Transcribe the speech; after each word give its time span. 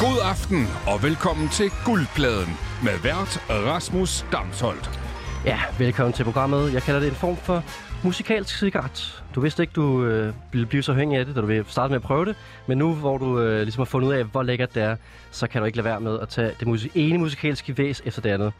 God 0.00 0.18
aften 0.22 0.66
og 0.86 1.02
velkommen 1.02 1.48
til 1.48 1.70
Guldpladen 1.84 2.52
med 2.84 2.98
vært 3.02 3.42
Rasmus 3.50 4.26
Damsholdt. 4.32 5.00
Ja, 5.44 5.58
velkommen 5.78 6.12
til 6.12 6.24
programmet. 6.24 6.72
Jeg 6.72 6.82
kalder 6.82 7.00
det 7.00 7.08
en 7.08 7.14
form 7.14 7.36
for 7.36 7.64
musikalsk 8.04 8.58
cigaret. 8.58 9.22
Du 9.34 9.40
vidste 9.40 9.62
ikke, 9.62 9.72
du 9.72 10.04
øh, 10.04 10.34
ville 10.52 10.66
blive 10.66 10.82
så 10.82 10.94
hængig 10.94 11.18
af 11.18 11.26
det, 11.26 11.36
da 11.36 11.40
du 11.40 11.46
ville 11.46 11.64
starte 11.68 11.90
med 11.90 11.96
at 11.96 12.02
prøve 12.02 12.24
det. 12.24 12.36
Men 12.66 12.78
nu, 12.78 12.94
hvor 12.94 13.18
du 13.18 13.40
øh, 13.40 13.62
ligesom 13.62 13.80
har 13.80 13.84
fundet 13.84 14.08
ud 14.08 14.12
af, 14.12 14.24
hvor 14.24 14.42
lækkert 14.42 14.74
det 14.74 14.82
er, 14.82 14.96
så 15.30 15.46
kan 15.46 15.60
du 15.60 15.66
ikke 15.66 15.76
lade 15.78 15.84
være 15.84 16.00
med 16.00 16.18
at 16.20 16.28
tage 16.28 16.52
det 16.60 16.68
musik- 16.68 16.92
ene 16.94 17.18
musikalske 17.18 17.78
væs 17.78 18.02
efter 18.04 18.22
det 18.22 18.30
andet. 18.30 18.52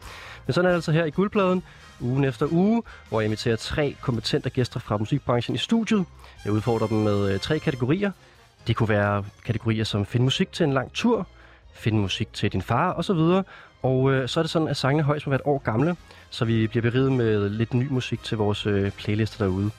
Men 0.45 0.53
sådan 0.53 0.65
er 0.65 0.69
det 0.69 0.75
altså 0.75 0.91
her 0.91 1.05
i 1.05 1.09
Guldpladen, 1.09 1.63
ugen 1.99 2.23
efter 2.23 2.47
uge, 2.51 2.83
hvor 3.09 3.21
jeg 3.21 3.25
inviterer 3.25 3.55
tre 3.55 3.95
kompetente 4.01 4.49
gæster 4.49 4.79
fra 4.79 4.97
musikbranchen 4.97 5.55
i 5.55 5.57
studiet. 5.57 6.05
Jeg 6.45 6.53
udfordrer 6.53 6.87
dem 6.87 6.97
med 6.97 7.33
øh, 7.33 7.39
tre 7.39 7.59
kategorier. 7.59 8.11
Det 8.67 8.75
kunne 8.75 8.89
være 8.89 9.23
kategorier 9.45 9.83
som 9.83 10.05
find 10.05 10.23
musik 10.23 10.51
til 10.51 10.63
en 10.63 10.73
lang 10.73 10.93
tur, 10.93 11.27
find 11.73 11.97
musik 11.97 12.33
til 12.33 12.51
din 12.51 12.61
far 12.61 12.93
osv. 12.93 13.43
Og 13.81 14.11
øh, 14.11 14.29
så 14.29 14.39
er 14.39 14.43
det 14.43 14.51
sådan, 14.51 14.67
at 14.67 14.77
sangene 14.77 15.03
højst 15.03 15.27
må 15.27 15.29
være 15.29 15.39
et 15.39 15.45
år 15.45 15.57
gamle, 15.57 15.95
så 16.29 16.45
vi 16.45 16.67
bliver 16.67 16.81
beriget 16.81 17.11
med 17.11 17.49
lidt 17.49 17.73
ny 17.73 17.87
musik 17.89 18.23
til 18.23 18.37
vores 18.37 18.65
øh, 18.65 18.91
playlister 18.91 19.45
derude. 19.45 19.71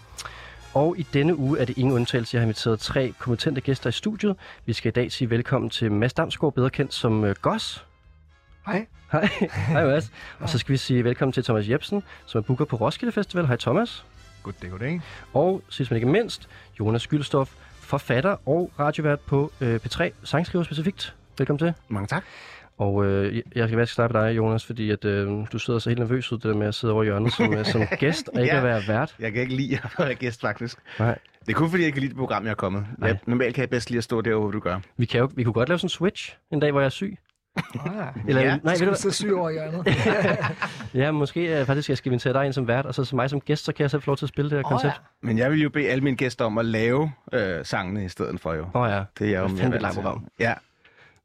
Og 0.75 0.95
i 0.99 1.07
denne 1.13 1.37
uge 1.37 1.59
er 1.61 1.65
det 1.65 1.79
ingen 1.79 1.95
undtagelse. 1.95 2.35
Jeg 2.35 2.41
har 2.41 2.45
inviteret 2.45 2.81
tre 2.81 3.15
kompetente 3.19 3.61
gæster 3.61 3.89
i 3.89 3.93
studiet. 3.93 4.37
Vi 4.67 4.73
skal 4.73 4.89
i 4.89 4.93
dag 4.93 5.13
sige 5.13 5.31
velkommen 5.31 5.71
til 5.71 5.93
Mads 5.93 6.13
Damsgaard, 6.13 6.55
bedre 6.55 6.71
kendt 6.71 6.95
som 6.95 7.25
øh, 7.25 7.35
Goss. 7.43 7.87
Hej. 8.67 8.87
Hej. 9.13 9.29
Hej 9.51 9.87
Mads. 9.87 10.13
Og 10.41 10.49
så 10.49 10.59
skal 10.59 10.73
vi 10.73 10.77
sige 10.77 11.05
velkommen 11.05 11.33
til 11.33 11.45
Thomas 11.45 11.69
Jebsen, 11.69 12.03
som 12.27 12.39
er 12.39 12.43
booker 12.43 12.65
på 12.65 12.77
Roskilde 12.77 13.13
Festival. 13.13 13.47
Hej 13.47 13.57
Thomas. 13.57 14.05
Goddag, 14.43 14.71
goddag. 14.71 15.01
Og 15.35 15.63
sidst 15.69 15.91
men 15.91 15.97
ikke 15.97 16.09
mindst, 16.09 16.49
Jonas 16.81 17.07
Gyldstof, 17.07 17.55
forfatter 17.93 18.37
og 18.49 18.71
radiovært 18.79 19.21
på 19.21 19.53
øh, 19.61 19.81
P3, 19.87 20.11
sangskriver 20.25 20.63
specifikt. 20.65 21.15
Velkommen 21.39 21.59
til. 21.59 21.73
Mange 21.89 22.07
tak. 22.07 22.25
Og 22.79 23.05
øh, 23.07 23.43
jeg- 23.57 23.69
skal 23.69 23.77
være 23.77 23.87
starte 23.87 24.13
med 24.15 24.23
dig, 24.23 24.37
Jonas, 24.37 24.65
fordi 24.67 24.91
at, 24.91 25.05
øh, 25.05 25.29
du 25.53 25.59
sidder 25.59 25.79
så 25.79 25.91
helt 25.91 25.99
nervøs 25.99 26.33
ud 26.33 26.39
det 26.39 26.45
der 26.45 26.55
med 26.55 26.67
at 26.67 26.75
sidde 26.75 26.95
over 26.95 27.05
hjørnet 27.05 27.33
som, 27.33 27.55
øh, 27.55 27.65
som 27.65 27.81
gæst 28.01 28.29
og 28.29 28.41
ikke 28.41 28.53
Ja. 28.55 28.59
at 28.59 28.65
være 28.65 28.83
vært. 28.89 29.15
Jeg 29.19 29.33
kan 29.33 29.41
ikke 29.43 29.55
lide 29.57 29.79
at 29.85 29.91
være 29.99 30.15
gæst, 30.15 30.41
faktisk. 30.41 30.79
Nej. 30.99 31.19
Det 31.47 31.49
er 31.53 31.57
kun 31.57 31.71
fordi, 31.71 31.83
jeg 31.83 31.87
ikke 31.87 31.97
kan 31.97 32.01
lide 32.01 32.11
det 32.11 32.19
program, 32.19 32.45
jeg 32.45 32.51
er 32.51 32.55
kommet. 32.55 32.87
Jeg, 33.01 33.19
normalt 33.27 33.55
kan 33.55 33.63
jeg 33.63 33.71
bedst 33.71 33.91
lide 33.91 33.99
at 33.99 34.05
stå 34.05 34.21
derovre, 34.21 34.41
hvor 34.43 34.51
du 34.51 34.61
gør. 34.61 34.81
Vi, 34.97 35.07
kan 35.07 35.21
jo, 35.21 35.31
vi 35.35 35.45
kunne 35.45 35.53
godt 35.53 35.69
lave 35.69 35.79
sådan 35.79 35.85
en 35.87 35.91
switch 35.91 36.37
en 36.51 36.61
dag, 36.61 36.71
hvor 36.71 36.81
jeg 36.81 36.87
er 36.87 36.91
syg. 36.91 37.19
Ah, 37.57 38.07
Eller, 38.29 38.43
Ja, 38.43 38.57
nej, 38.63 38.75
ved 38.81 38.87
du, 38.87 38.95
så 38.95 39.11
syg 39.11 39.35
over 39.35 39.51
i 39.51 39.53
hjørnet? 39.53 39.87
ja, 41.03 41.11
måske 41.11 41.61
øh, 41.61 41.67
faktisk, 41.67 41.89
jeg 41.89 41.97
skal 41.97 42.13
invitere 42.13 42.33
dig 42.33 42.45
ind 42.45 42.53
som 42.53 42.69
vært, 42.69 42.87
og 42.87 42.95
så 42.95 43.05
som 43.05 43.17
mig 43.17 43.31
som 43.31 43.41
gæst, 43.41 43.65
så 43.65 43.73
kan 43.73 43.83
jeg 43.83 43.91
selv 43.91 44.03
få 44.03 44.11
lov 44.11 44.17
til 44.17 44.25
at 44.25 44.29
spille 44.29 44.51
det 44.51 44.59
her 44.59 44.63
koncept. 44.63 45.01
Men 45.23 45.39
jeg 45.39 45.51
vil 45.51 45.63
jo 45.63 45.71
bede 45.71 45.89
alle 45.89 46.05
mine 46.05 46.17
gæster 46.17 46.45
om 46.45 46.59
at 46.59 46.65
lave 46.65 47.13
øh, 47.33 47.65
sangene 47.65 48.05
i 48.05 48.09
stedet 48.09 48.41
for 48.41 48.55
jo. 48.55 48.63
Åh 48.75 48.83
oh, 48.83 48.91
ja. 48.91 49.03
Det 49.19 49.35
er 49.35 49.41
jo 49.41 49.49
fandme 49.49 49.77
et 49.77 49.83
langt 49.83 49.97
program. 49.97 50.27
Ja. 50.41 50.53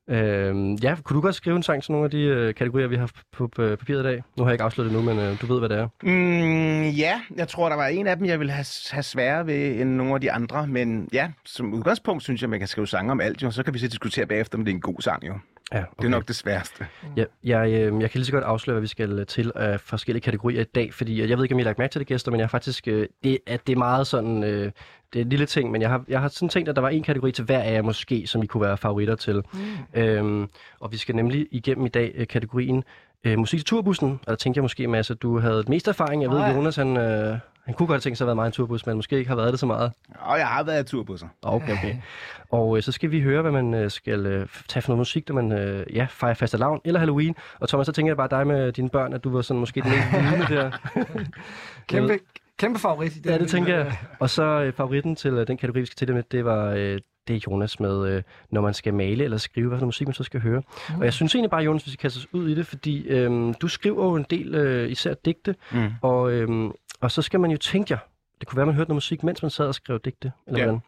Øhm, 0.10 0.74
ja, 0.74 0.96
kunne 1.04 1.16
du 1.16 1.22
godt 1.22 1.36
skrive 1.36 1.56
en 1.56 1.64
sang 1.64 1.84
til 1.84 1.92
nogle 1.92 2.06
af 2.06 2.12
de 2.12 2.22
øh, 2.22 2.54
kategorier, 2.56 2.88
vi 2.88 2.96
har 2.96 3.10
på, 3.32 3.48
på 3.48 3.76
papiret 3.76 4.00
i 4.00 4.04
dag? 4.04 4.24
Nu 4.38 4.44
har 4.44 4.50
jeg 4.50 4.54
ikke 4.54 4.64
afsluttet 4.64 4.94
det 4.94 5.06
nu, 5.06 5.14
men 5.14 5.26
øh, 5.26 5.42
du 5.42 5.46
ved, 5.46 5.60
hvad 5.60 5.70
det 5.70 5.78
er. 5.78 5.88
Mm, 6.04 6.90
ja, 6.90 7.22
jeg 7.36 7.48
tror, 7.48 7.70
der 7.70 7.76
var 7.76 7.88
en 7.88 8.08
af 8.08 8.18
dem, 8.18 8.26
jeg 8.26 8.40
ville 8.40 8.52
have, 8.54 8.66
have 8.92 9.04
sværere 9.04 9.48
ved 9.48 9.82
end 9.82 9.90
nogle 9.90 10.14
af 10.14 10.22
de 10.22 10.32
andre. 10.32 10.68
Men 10.68 11.10
ja, 11.14 11.30
som 11.46 11.74
udgangspunkt 11.74 12.24
synes 12.24 12.42
jeg, 12.42 12.50
man 12.50 12.60
kan 12.60 12.68
skrive 12.68 12.88
sange 12.88 13.12
om 13.12 13.22
alt 13.22 13.44
jo. 13.44 13.52
Så 13.52 13.64
kan 13.64 13.74
vi 13.74 13.80
så 13.80 13.88
diskutere 13.88 14.26
bagefter, 14.26 14.58
om 14.58 14.66
det 14.66 14.72
er 14.72 14.76
en 14.76 14.82
god 14.82 15.02
sang 15.02 15.28
jo. 15.28 15.34
Ja, 15.74 15.84
Det 16.00 16.06
er 16.06 16.10
nok 16.10 16.28
det 16.28 16.36
sværeste. 16.36 16.88
Ja, 17.18 17.24
jeg, 17.44 17.68
øh, 17.68 18.02
jeg 18.02 18.12
kan 18.12 18.20
lige 18.20 18.26
så 18.26 18.32
godt 18.32 18.44
afsløre, 18.44 18.74
hvad 18.74 18.82
vi 18.82 18.88
skal 18.88 19.20
øh, 19.20 19.26
til 19.26 19.52
af 19.56 19.80
forskellige 19.82 20.22
kategorier 20.22 20.62
i 20.62 20.64
dag, 20.64 20.94
fordi 20.94 21.22
øh, 21.22 21.30
jeg 21.30 21.38
ved 21.38 21.46
ikke, 21.46 21.56
om 21.56 21.60
I 21.60 21.62
har 21.62 21.70
lagt 21.70 21.80
mærke 21.80 21.92
til 21.92 22.00
det, 22.00 22.08
gæster, 22.08 22.32
men 22.32 22.40
jeg 22.40 22.46
har 22.46 22.50
faktisk, 22.50 22.88
øh, 22.88 23.08
det, 23.24 23.40
at 23.48 23.68
det 23.68 23.74
er 23.74 23.78
meget 23.78 24.08
sådan, 24.08 24.44
øh, 24.44 24.72
det 25.14 25.20
er 25.20 25.24
en 25.24 25.30
lille 25.30 25.46
ting, 25.46 25.72
men 25.72 25.82
jeg 25.82 25.90
har, 25.90 26.04
jeg 26.08 26.22
har 26.22 26.28
sådan 26.28 26.50
tænkt, 26.50 26.70
at 26.70 26.76
der 26.76 26.82
var 26.82 26.90
en 26.90 27.04
kategori 27.04 27.32
til 27.32 27.44
hver 27.44 27.60
af 27.60 27.74
jer 27.74 27.82
måske, 27.82 28.28
som 28.28 28.44
I 28.44 28.46
kunne 28.46 28.62
være 28.62 28.78
favoritter 28.78 29.16
til. 29.16 29.36
Mm. 29.54 30.02
Øhm, 30.02 30.50
og 30.80 30.92
vi 30.92 30.98
skal 30.98 31.16
nemlig 31.16 31.48
igennem 31.52 31.86
i 31.86 31.90
dag 31.90 32.12
øh, 32.16 32.28
kategorien 32.28 32.84
øh, 33.24 33.40
musik 33.40 33.60
til 33.60 33.66
turbussen, 33.66 34.10
og 34.10 34.28
der 34.28 34.36
tænkte 34.36 34.58
jeg 34.58 34.64
måske, 34.64 34.88
Mads, 34.88 35.12
at 35.12 35.22
du 35.22 35.40
havde 35.40 35.64
mest 35.68 35.88
erfaring. 35.88 36.22
Jeg 36.22 36.32
ved, 36.32 36.40
ja. 36.40 36.52
Jonas, 36.54 36.76
han, 36.76 36.98
øh, 36.98 37.38
han 37.68 37.76
kunne 37.76 37.88
godt 37.88 38.02
tænke 38.02 38.16
sig 38.16 38.26
at 38.26 38.28
været 38.28 38.36
meget 38.36 38.48
en 38.48 38.52
turbus, 38.52 38.86
men 38.86 38.96
måske 38.96 39.18
ikke 39.18 39.30
har 39.30 39.36
været 39.36 39.52
det 39.52 39.60
så 39.60 39.66
meget. 39.66 39.92
Og 40.20 40.38
jeg 40.38 40.48
har 40.48 40.64
været 40.64 40.84
i 40.84 40.92
turbusser. 40.92 41.28
Okay, 41.42 41.74
okay. 41.74 41.96
Og 42.52 42.78
øh, 42.78 42.84
så 42.84 42.92
skal 42.92 43.12
vi 43.12 43.22
høre, 43.22 43.42
hvad 43.42 43.52
man 43.52 43.74
øh, 43.74 43.92
skal 43.92 44.26
øh, 44.26 44.48
tage 44.68 44.82
for 44.82 44.90
noget 44.90 44.98
musik, 44.98 45.30
når 45.30 45.36
man 45.42 45.52
øh, 45.52 45.86
ja, 45.96 46.08
fejrer 46.10 46.34
fastelavn 46.34 46.82
eller 46.86 47.00
Halloween. 47.00 47.36
Og 47.60 47.70
Thomas, 47.70 47.86
så 47.86 47.92
tænker 47.92 48.10
jeg 48.10 48.18
bare 48.18 48.28
dig 48.32 48.48
med 48.48 48.72
dine 48.72 48.90
børn, 48.90 49.14
at 49.14 49.24
du 49.24 49.30
var 49.30 49.42
sådan 49.42 49.60
måske 49.60 49.82
den 49.82 49.90
mest 49.90 50.08
vidne 50.14 50.46
der. 50.56 50.72
Kæmpe, 51.90 52.20
kæmpe 52.60 52.80
favorit 52.80 53.16
i 53.16 53.20
den. 53.20 53.32
Ja, 53.32 53.38
det 53.38 53.50
tænker 53.50 53.76
jeg. 53.78 53.98
Og 54.20 54.30
så 54.30 54.44
øh, 54.44 54.74
favoritten 54.74 55.16
til 55.16 55.34
øh, 55.34 55.48
den 55.48 55.58
kategori, 55.58 55.80
vi 55.80 55.86
skal 55.86 55.96
til 55.96 56.08
det 56.08 56.16
med, 56.16 56.24
det 56.32 56.46
var 56.46 56.70
øh, 56.70 57.00
det 57.28 57.36
er 57.36 57.40
Jonas 57.48 57.80
med, 57.80 58.08
øh, 58.10 58.24
når 58.52 58.62
man 58.62 58.74
skal 58.74 58.94
male 58.94 59.24
eller 59.24 59.38
skrive, 59.38 59.68
hvad 59.68 59.78
for 59.78 59.80
noget 59.80 59.88
musik 59.88 60.08
man 60.08 60.14
så 60.14 60.24
skal 60.24 60.42
høre. 60.42 60.62
Mm. 60.90 61.00
Og 61.00 61.06
jeg 61.06 61.14
synes 61.14 61.36
egentlig 61.36 61.50
bare, 61.50 61.64
Jonas, 61.64 61.86
vi 61.86 61.92
skal 61.92 62.02
kaste 62.02 62.18
os 62.18 62.28
ud 62.34 62.50
i 62.50 62.56
det, 62.56 62.68
fordi 62.68 63.08
øh, 63.08 63.54
du 63.62 63.68
skriver 63.68 64.06
jo 64.06 64.16
en 64.16 64.26
del, 64.30 64.56
øh, 64.56 64.92
især 64.92 65.14
digte, 65.14 65.56
Mm. 65.72 65.90
og, 66.02 66.32
øh, 66.32 66.70
og 67.02 67.12
så 67.12 67.22
skal 67.22 67.40
man 67.40 67.52
jo 67.52 67.58
tænke 67.58 67.94
jer, 67.94 68.00
det 68.40 68.48
kunne 68.48 68.58
være, 68.58 68.66
man 68.66 68.76
hørte 68.76 68.90
noget 68.90 68.96
musik, 68.96 69.24
mens 69.24 69.42
man 69.42 69.52
sad 69.52 69.68
og 69.68 69.76
skrev 69.76 70.00
digte, 70.00 70.32
eller 70.48 70.60
Ja. 70.60 70.66
hvordan? 70.66 70.82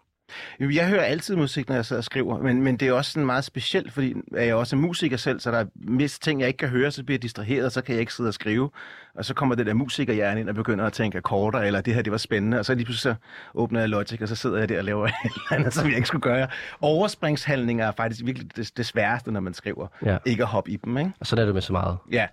Jeg 0.60 0.88
hører 0.88 1.04
altid 1.04 1.36
musik, 1.36 1.70
når 1.70 1.76
jeg 1.76 1.86
sidder 1.86 2.00
og 2.00 2.04
skriver, 2.04 2.42
men, 2.42 2.62
men 2.62 2.78
det 2.78 2.88
er 2.88 2.94
også 2.94 3.12
sådan 3.12 3.26
meget 3.26 3.44
specielt, 3.44 3.94
fordi 3.94 4.16
jeg 4.32 4.48
er 4.48 4.54
også 4.54 4.76
musiker 4.76 5.18
selv, 5.18 5.40
så 5.40 5.52
der 5.52 5.58
er 5.58 5.66
mest 5.76 6.24
ting, 6.24 6.40
jeg 6.40 6.48
ikke 6.48 6.58
kan 6.58 6.70
høre, 6.70 6.92
så 6.92 7.04
bliver 7.04 7.16
jeg 7.18 7.22
distraheret, 7.22 7.66
og 7.66 7.72
så 7.72 7.82
kan 7.82 7.94
jeg 7.94 8.00
ikke 8.00 8.14
sidde 8.14 8.28
og 8.28 8.34
skrive. 8.34 8.70
Og 9.16 9.26
så 9.26 9.34
kommer 9.34 9.56
det 9.56 9.66
der 9.66 9.74
musikerhjerne 9.74 10.40
ind 10.40 10.50
og 10.50 10.56
begynder 10.56 10.86
at 10.86 10.94
tænke 10.94 11.18
akkorder, 11.18 11.60
eller 11.60 11.82
det 11.82 11.94
her, 11.94 12.02
det 12.02 12.12
var 12.12 12.18
spændende, 12.18 12.60
og 12.60 12.66
så 12.66 12.74
lige 12.76 12.86
pludselig 12.86 13.16
så 13.16 13.16
åbner 13.54 13.80
jeg 13.80 13.90
Logic, 13.90 14.22
og 14.22 14.28
så 14.28 14.36
sidder 14.36 14.58
jeg 14.58 14.70
der 14.70 14.78
og 14.78 14.84
laver 14.84 15.06
et 15.08 15.14
eller 15.26 15.60
andet, 15.60 15.74
som 15.74 15.88
jeg 15.88 15.96
ikke 15.96 16.08
skulle 16.08 16.22
gøre. 16.22 16.48
Overspringshandlinger 16.82 17.88
er 17.88 17.92
faktisk 17.92 18.26
virkelig 18.26 18.56
det, 18.56 18.78
det 18.78 18.86
sværeste, 18.86 19.32
når 19.32 19.40
man 19.40 19.54
skriver. 19.54 19.88
Ja. 20.06 20.18
Ikke 20.26 20.44
at 20.44 20.50
hoppe 20.50 20.72
i 20.72 20.76
dem, 20.76 20.98
ikke? 20.98 21.12
Og 21.20 21.28
sådan 21.28 21.42
er 21.42 21.46
det 21.46 21.54
med 21.54 21.62
så 21.62 21.74
meget. 21.74 21.98
Ja, 22.12 22.28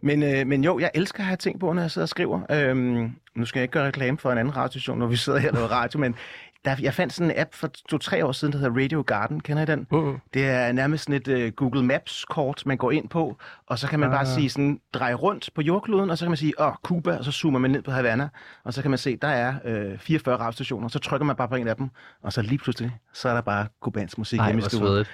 men, 0.00 0.22
øh, 0.22 0.46
men 0.46 0.64
jo, 0.64 0.78
jeg 0.78 0.90
elsker 0.94 1.20
at 1.20 1.26
have 1.26 1.36
ting 1.36 1.60
på, 1.60 1.72
når 1.72 1.82
jeg 1.82 1.90
sidder 1.90 2.04
og 2.04 2.08
skriver. 2.08 2.40
Øhm, 2.50 3.12
nu 3.34 3.44
skal 3.44 3.58
jeg 3.60 3.64
ikke 3.64 3.72
gøre 3.72 3.86
reklame 3.86 4.18
for 4.18 4.32
en 4.32 4.38
anden 4.38 4.56
radiostation, 4.56 4.98
når 4.98 5.06
vi 5.06 5.16
sidder 5.16 5.38
her 5.38 5.48
og 5.48 5.54
laver 5.54 5.68
radio, 5.68 6.00
men 6.00 6.14
der, 6.66 6.76
jeg 6.80 6.94
fandt 6.94 7.12
sådan 7.12 7.30
en 7.30 7.38
app 7.40 7.54
for 7.54 7.66
to-tre 7.88 8.24
år 8.26 8.32
siden, 8.32 8.52
der 8.52 8.58
hedder 8.58 8.82
Radio 8.82 9.02
Garden. 9.06 9.40
Kender 9.40 9.62
I 9.62 9.66
den? 9.66 9.86
Uh-uh. 9.94 10.28
Det 10.34 10.46
er 10.46 10.72
nærmest 10.72 11.04
sådan 11.04 11.20
et 11.20 11.28
øh, 11.28 11.52
Google 11.52 11.84
Maps-kort, 11.84 12.62
man 12.66 12.76
går 12.76 12.90
ind 12.90 13.08
på, 13.08 13.36
og 13.66 13.78
så 13.78 13.88
kan 13.88 14.00
man 14.00 14.08
ah. 14.08 14.12
bare 14.12 14.26
Ah. 14.26 14.34
sige 14.34 14.50
sådan, 14.50 14.80
dreje 14.94 15.14
rundt 15.14 15.50
på 15.54 15.62
jordkloden, 15.62 16.10
og 16.10 16.18
så 16.18 16.24
kan 16.24 16.30
man 16.30 16.36
sige, 16.36 16.52
åh, 16.60 16.72
Cuba, 16.82 17.16
og 17.16 17.24
så 17.24 17.32
zoomer 17.32 17.58
man 17.58 17.70
ned 17.70 17.82
på 17.82 17.90
Havana, 17.90 18.28
og 18.64 18.74
så 18.74 18.82
kan 18.82 18.90
man 18.90 18.98
se, 18.98 19.16
der 19.16 19.28
er 19.28 19.54
øh, 19.64 19.98
44 19.98 20.36
radiostationer, 20.36 20.88
så 20.88 20.98
trykker 20.98 21.24
man 21.24 21.36
bare 21.36 21.48
på 21.48 21.54
en 21.54 21.68
af 21.68 21.76
dem, 21.76 21.88
og 22.22 22.32
så 22.32 22.42
lige 22.42 22.58
pludselig, 22.58 22.96
så 23.12 23.28
er 23.28 23.34
der 23.34 23.40
bare 23.40 23.66
kubansk 23.80 24.18
musik 24.18 24.38
Ej, 24.38 24.46
hjemme 24.46 24.62
i 24.62 24.64
stuen. 24.64 25.04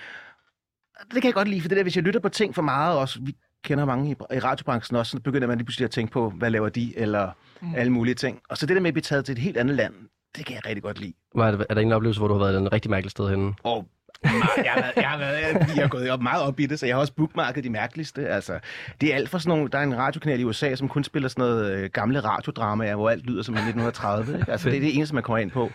Det 1.15 1.23
kan 1.23 1.25
jeg 1.25 1.35
godt 1.35 1.49
lide, 1.49 1.61
for 1.61 1.69
det 1.69 1.77
der, 1.77 1.83
hvis 1.83 1.97
jeg 1.97 2.05
lytter 2.05 2.21
på 2.21 2.29
ting 2.29 2.55
for 2.55 2.63
meget 2.63 2.99
også, 2.99 3.19
vi 3.23 3.37
kender 3.65 3.85
mange 3.85 4.11
i, 4.11 4.35
i 4.37 4.39
radiobranchen 4.39 4.97
også, 4.97 5.11
så 5.11 5.21
begynder 5.21 5.49
man 5.49 5.59
lige 5.59 5.65
pludselig 5.67 5.85
at 5.85 5.91
tænke 5.91 6.13
på, 6.13 6.31
hvad 6.31 6.51
laver 6.51 6.69
de, 6.69 6.99
eller 6.99 7.31
mm. 7.61 7.75
alle 7.75 7.93
mulige 7.93 8.15
ting. 8.15 8.41
Og 8.49 8.59
så 8.59 8.67
det 8.67 8.77
der 8.77 8.83
med 8.83 8.89
at 8.89 8.95
blive 8.95 9.03
taget 9.03 9.25
til 9.25 9.33
et 9.33 9.39
helt 9.39 9.57
andet 9.57 9.77
land, 9.77 9.95
det 10.37 10.47
kan 10.47 10.55
jeg 10.55 10.67
rigtig 10.67 10.83
godt 10.83 11.01
lide. 11.01 11.13
Var 11.35 11.47
er 11.71 11.75
der 11.75 11.81
en 11.81 11.93
oplevelse, 11.93 12.21
hvor 12.21 12.29
du 12.29 12.35
har 12.35 12.41
været 12.41 12.63
et 12.67 12.73
rigtig 12.73 12.91
mærkeligt 12.91 13.11
sted 13.11 13.29
henne? 13.31 13.55
Og 13.63 13.87
jeg 14.25 14.33
har, 14.73 14.81
været, 14.81 14.93
jeg, 14.97 15.11
har 15.11 15.19
været, 15.19 15.77
jeg 15.77 15.85
har 15.85 15.89
gået 15.89 16.11
op 16.11 16.23
meget 16.23 16.43
op 16.43 16.61
i 16.61 16.67
det, 16.67 16.79
så 16.81 16.87
jeg 16.87 16.95
har 16.97 17.01
også 17.01 17.13
bookmarket 17.13 17.65
de 17.65 17.71
mærkeligste. 17.71 18.29
Altså, 18.29 18.59
det 19.01 19.13
er 19.13 19.17
alt 19.17 19.29
for 19.29 19.39
sådan 19.39 19.57
nogle, 19.59 19.71
der 19.71 19.79
er 19.79 19.83
en 19.83 19.97
radiokanal 19.97 20.41
i 20.41 20.45
USA, 20.45 20.75
som 20.75 20.89
kun 20.89 21.05
spiller 21.05 21.29
sådan 21.29 21.43
noget 21.43 21.73
øh, 21.77 21.91
gamle 21.91 22.21
radiodramaer, 22.21 22.97
hvor 22.97 23.11
alt 23.11 23.27
lyder 23.27 23.43
som 23.43 23.55
i 23.55 23.59
1930. 23.59 24.39
Ikke? 24.39 24.53
Altså, 24.53 24.69
det 24.71 24.77
er 24.77 24.81
det 24.81 24.97
eneste, 24.97 25.15
man 25.15 25.23
kommer 25.25 25.39
ind 25.39 25.51
på. 25.51 25.71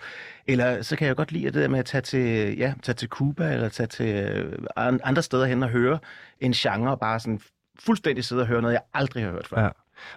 Eller 0.47 0.81
så 0.81 0.95
kan 0.95 1.07
jeg 1.07 1.15
godt 1.15 1.31
lide 1.31 1.45
det 1.45 1.53
der 1.53 1.67
med 1.67 1.79
at 1.79 1.85
tage 1.85 2.01
til, 2.01 2.57
ja, 2.57 2.73
tage 2.83 2.93
til 2.95 3.09
Cuba, 3.09 3.53
eller 3.53 3.69
tage 3.69 3.87
til 3.87 4.15
øh, 4.15 4.53
an- 4.75 4.99
andre 5.03 5.21
steder 5.21 5.45
hen 5.45 5.63
og 5.63 5.69
høre 5.69 5.99
en 6.39 6.51
genre, 6.51 6.91
og 6.91 6.99
bare 6.99 7.19
sådan 7.19 7.41
fuldstændig 7.79 8.23
sidde 8.25 8.41
og 8.41 8.47
høre 8.47 8.61
noget, 8.61 8.73
jeg 8.73 8.81
aldrig 8.93 9.23
har 9.23 9.31
hørt 9.31 9.47
før. 9.47 9.61
Ja. 9.63 9.69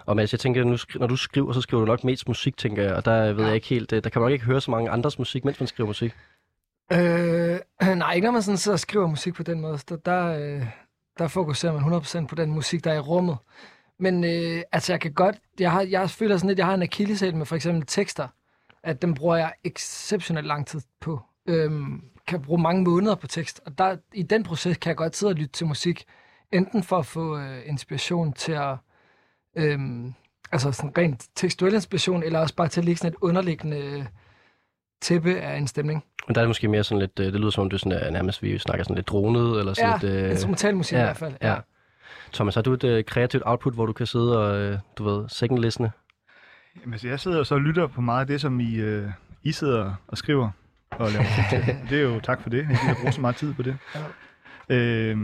Og 0.05 0.15
Mads, 0.15 0.31
jeg 0.31 0.39
tænker, 0.39 0.63
nu, 0.63 0.77
når 0.95 1.07
du 1.07 1.15
skriver, 1.15 1.53
så 1.53 1.61
skriver 1.61 1.81
du 1.81 1.87
nok 1.87 2.03
mest 2.03 2.27
musik, 2.27 2.57
tænker 2.57 2.83
jeg. 2.83 2.93
Og 2.93 3.05
der 3.05 3.33
ved 3.33 3.45
jeg 3.45 3.55
ikke 3.55 3.67
helt, 3.67 3.93
øh, 3.93 4.03
der 4.03 4.09
kan 4.09 4.21
man 4.21 4.25
nok 4.25 4.33
ikke 4.33 4.45
høre 4.45 4.61
så 4.61 4.71
mange 4.71 4.89
andres 4.89 5.19
musik, 5.19 5.45
mens 5.45 5.59
man 5.59 5.67
skriver 5.67 5.87
musik. 5.87 6.15
Øh, 6.91 7.59
nej, 7.97 8.13
ikke 8.13 8.25
når 8.25 8.31
man 8.31 8.41
sådan 8.41 8.57
sidder 8.57 8.75
og 8.75 8.79
skriver 8.79 9.07
musik 9.07 9.33
på 9.33 9.43
den 9.43 9.61
måde. 9.61 9.79
Der, 9.89 9.95
der, 9.95 10.25
øh, 10.25 10.65
der 11.19 11.27
fokuserer 11.27 11.73
man 11.73 12.01
100% 12.23 12.27
på 12.27 12.35
den 12.35 12.51
musik, 12.51 12.83
der 12.83 12.91
er 12.91 12.95
i 12.95 12.99
rummet. 12.99 13.37
Men 13.99 14.23
øh, 14.23 14.63
altså, 14.71 14.93
jeg 14.93 15.01
kan 15.01 15.13
godt... 15.13 15.35
Jeg, 15.59 15.71
har, 15.71 15.81
jeg 15.81 16.09
føler 16.09 16.37
sådan 16.37 16.47
lidt, 16.47 16.59
jeg 16.59 16.65
har 16.65 16.73
en 16.73 16.81
akilleshæl 16.81 17.35
med 17.35 17.45
for 17.45 17.55
eksempel 17.55 17.85
tekster. 17.87 18.27
At 18.83 19.01
dem 19.01 19.13
bruger 19.13 19.35
jeg 19.35 19.53
exceptionelt 19.63 20.47
lang 20.47 20.67
tid 20.67 20.81
på. 20.99 21.21
Øhm, 21.47 22.03
kan 22.27 22.41
bruge 22.41 22.61
mange 22.61 22.83
måneder 22.83 23.15
på 23.15 23.27
tekst. 23.27 23.61
Og 23.65 23.77
der, 23.77 23.97
i 24.13 24.23
den 24.23 24.43
proces 24.43 24.77
kan 24.77 24.89
jeg 24.89 24.97
godt 24.97 25.15
sidde 25.15 25.31
og 25.31 25.35
lytte 25.35 25.51
til 25.51 25.67
musik. 25.67 26.05
Enten 26.51 26.83
for 26.83 26.97
at 26.97 27.05
få 27.05 27.37
øh, 27.37 27.61
inspiration 27.65 28.33
til 28.33 28.51
at... 28.51 28.75
Øhm, 29.55 30.13
altså 30.51 30.71
sådan 30.71 30.97
rent 30.97 31.25
tekstuel 31.35 31.73
inspiration, 31.73 32.23
eller 32.23 32.39
også 32.39 32.55
bare 32.55 32.67
til 32.67 32.81
at 32.81 32.85
ligge 32.85 32.97
sådan 32.97 33.11
et 33.11 33.17
underliggende 33.21 34.07
tæppe 35.01 35.35
af 35.35 35.57
en 35.57 35.67
stemning. 35.67 36.03
Men 36.27 36.35
der 36.35 36.41
er 36.41 36.43
det 36.45 36.49
måske 36.49 36.67
mere 36.67 36.83
sådan 36.83 36.99
lidt, 36.99 37.19
øh, 37.19 37.25
det 37.25 37.39
lyder 37.39 37.49
som 37.49 37.61
om, 37.61 37.69
du 37.69 37.77
sådan 37.77 37.91
er 37.91 38.09
nærmest, 38.11 38.43
vi 38.43 38.57
snakker 38.57 38.83
sådan 38.83 38.95
lidt 38.95 39.07
dronet, 39.07 39.59
eller 39.59 39.73
sådan 39.73 39.99
Ja, 40.03 40.13
lidt... 40.13 40.25
Øh, 40.25 40.31
instrumental 40.31 40.75
musik 40.75 40.95
i 40.95 41.01
hvert 41.01 41.17
fald. 41.17 41.33
Ja. 41.41 41.55
Thomas, 42.33 42.55
har 42.55 42.61
du 42.61 42.73
et 42.73 42.83
øh, 42.83 43.03
kreativt 43.03 43.43
output, 43.45 43.73
hvor 43.73 43.85
du 43.85 43.93
kan 43.93 44.05
sidde 44.07 44.39
og, 44.39 44.59
øh, 44.59 44.77
du 44.97 45.03
ved, 45.03 45.29
second 45.29 45.59
listene? 45.59 45.91
Jamen, 46.81 46.93
altså, 46.93 47.07
jeg 47.07 47.19
sidder 47.19 47.37
jo 47.37 47.43
så 47.43 47.55
og 47.55 47.61
lytter 47.61 47.87
på 47.87 48.01
meget 48.01 48.21
af 48.21 48.27
det, 48.27 48.41
som 48.41 48.59
I, 48.59 48.75
øh, 48.75 49.09
I 49.43 49.51
sidder 49.51 49.93
og 50.07 50.17
skriver 50.17 50.49
og 50.91 51.11
laver 51.11 51.25
til. 51.49 51.75
Det 51.89 51.97
er 51.97 52.01
jo 52.01 52.19
tak 52.19 52.41
for 52.41 52.49
det, 52.49 52.59
at 52.59 52.71
I 52.71 52.73
har 52.73 52.97
brugt 53.01 53.15
så 53.15 53.21
meget 53.21 53.35
tid 53.35 53.53
på 53.53 53.61
det. 53.63 53.77
Øh, 54.69 55.17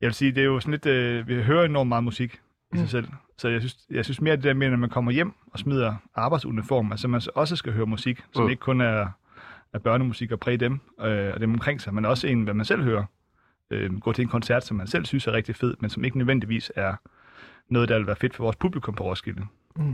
jeg 0.00 0.06
vil 0.06 0.14
sige, 0.14 0.32
det 0.32 0.40
er 0.40 0.44
jo 0.44 0.60
sådan 0.60 0.70
lidt... 0.70 0.86
Øh, 0.86 1.28
vi 1.28 1.42
hører 1.42 1.64
enormt 1.64 1.88
meget 1.88 2.04
musik 2.04 2.40
i 2.74 2.76
sig 2.78 2.88
selv. 2.88 3.08
Så 3.38 3.48
jeg 3.48 3.60
synes, 3.60 3.76
jeg 3.90 4.04
synes 4.04 4.20
mere 4.20 4.36
det 4.36 4.44
der 4.44 4.54
med, 4.54 4.70
når 4.70 4.76
man 4.76 4.90
kommer 4.90 5.12
hjem 5.12 5.32
og 5.52 5.58
smider 5.58 5.94
arbejdsuniform, 6.14 6.92
altså 6.92 7.08
man 7.08 7.22
også 7.34 7.56
skal 7.56 7.72
høre 7.72 7.86
musik, 7.86 8.22
som 8.32 8.44
Mm. 8.44 8.50
ikke 8.50 8.60
kun 8.60 8.80
er, 8.80 9.06
er 9.72 9.78
børnemusik 9.78 10.32
og 10.32 10.40
præge 10.40 10.56
dem 10.56 10.80
øh, 11.00 11.34
og 11.34 11.40
dem 11.40 11.52
omkring 11.52 11.80
sig, 11.80 11.94
men 11.94 12.04
også 12.04 12.26
en, 12.26 12.42
hvad 12.42 12.54
man 12.54 12.64
selv 12.66 12.82
hører. 12.82 13.04
Øh, 13.70 14.00
gå 14.00 14.12
til 14.12 14.22
en 14.22 14.28
koncert, 14.28 14.64
som 14.64 14.76
man 14.76 14.86
selv 14.86 15.04
synes 15.04 15.26
er 15.26 15.32
rigtig 15.32 15.56
fed, 15.56 15.74
men 15.80 15.90
som 15.90 16.04
ikke 16.04 16.18
nødvendigvis 16.18 16.72
er 16.76 16.94
noget, 17.68 17.88
der 17.88 17.96
vil 17.98 18.06
være 18.06 18.16
fedt 18.16 18.34
for 18.36 18.44
vores 18.44 18.56
publikum 18.56 18.94
på 18.94 19.04
Roskilde. 19.04 19.46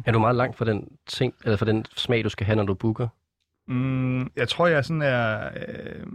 Er 0.06 0.12
du 0.12 0.18
meget 0.18 0.36
langt 0.36 0.56
fra 0.56 0.64
den 0.64 0.88
ting, 1.06 1.34
eller 1.44 1.56
fra 1.56 1.66
den 1.66 1.84
smag, 1.96 2.24
du 2.24 2.28
skal 2.28 2.46
have, 2.46 2.56
når 2.56 2.64
du 2.64 2.74
booker? 2.74 3.08
Mm, 3.68 4.30
jeg 4.36 4.48
tror, 4.48 4.66
jeg 4.66 4.84
sådan 4.84 5.02
er... 5.02 5.48
Øh, 5.68 6.06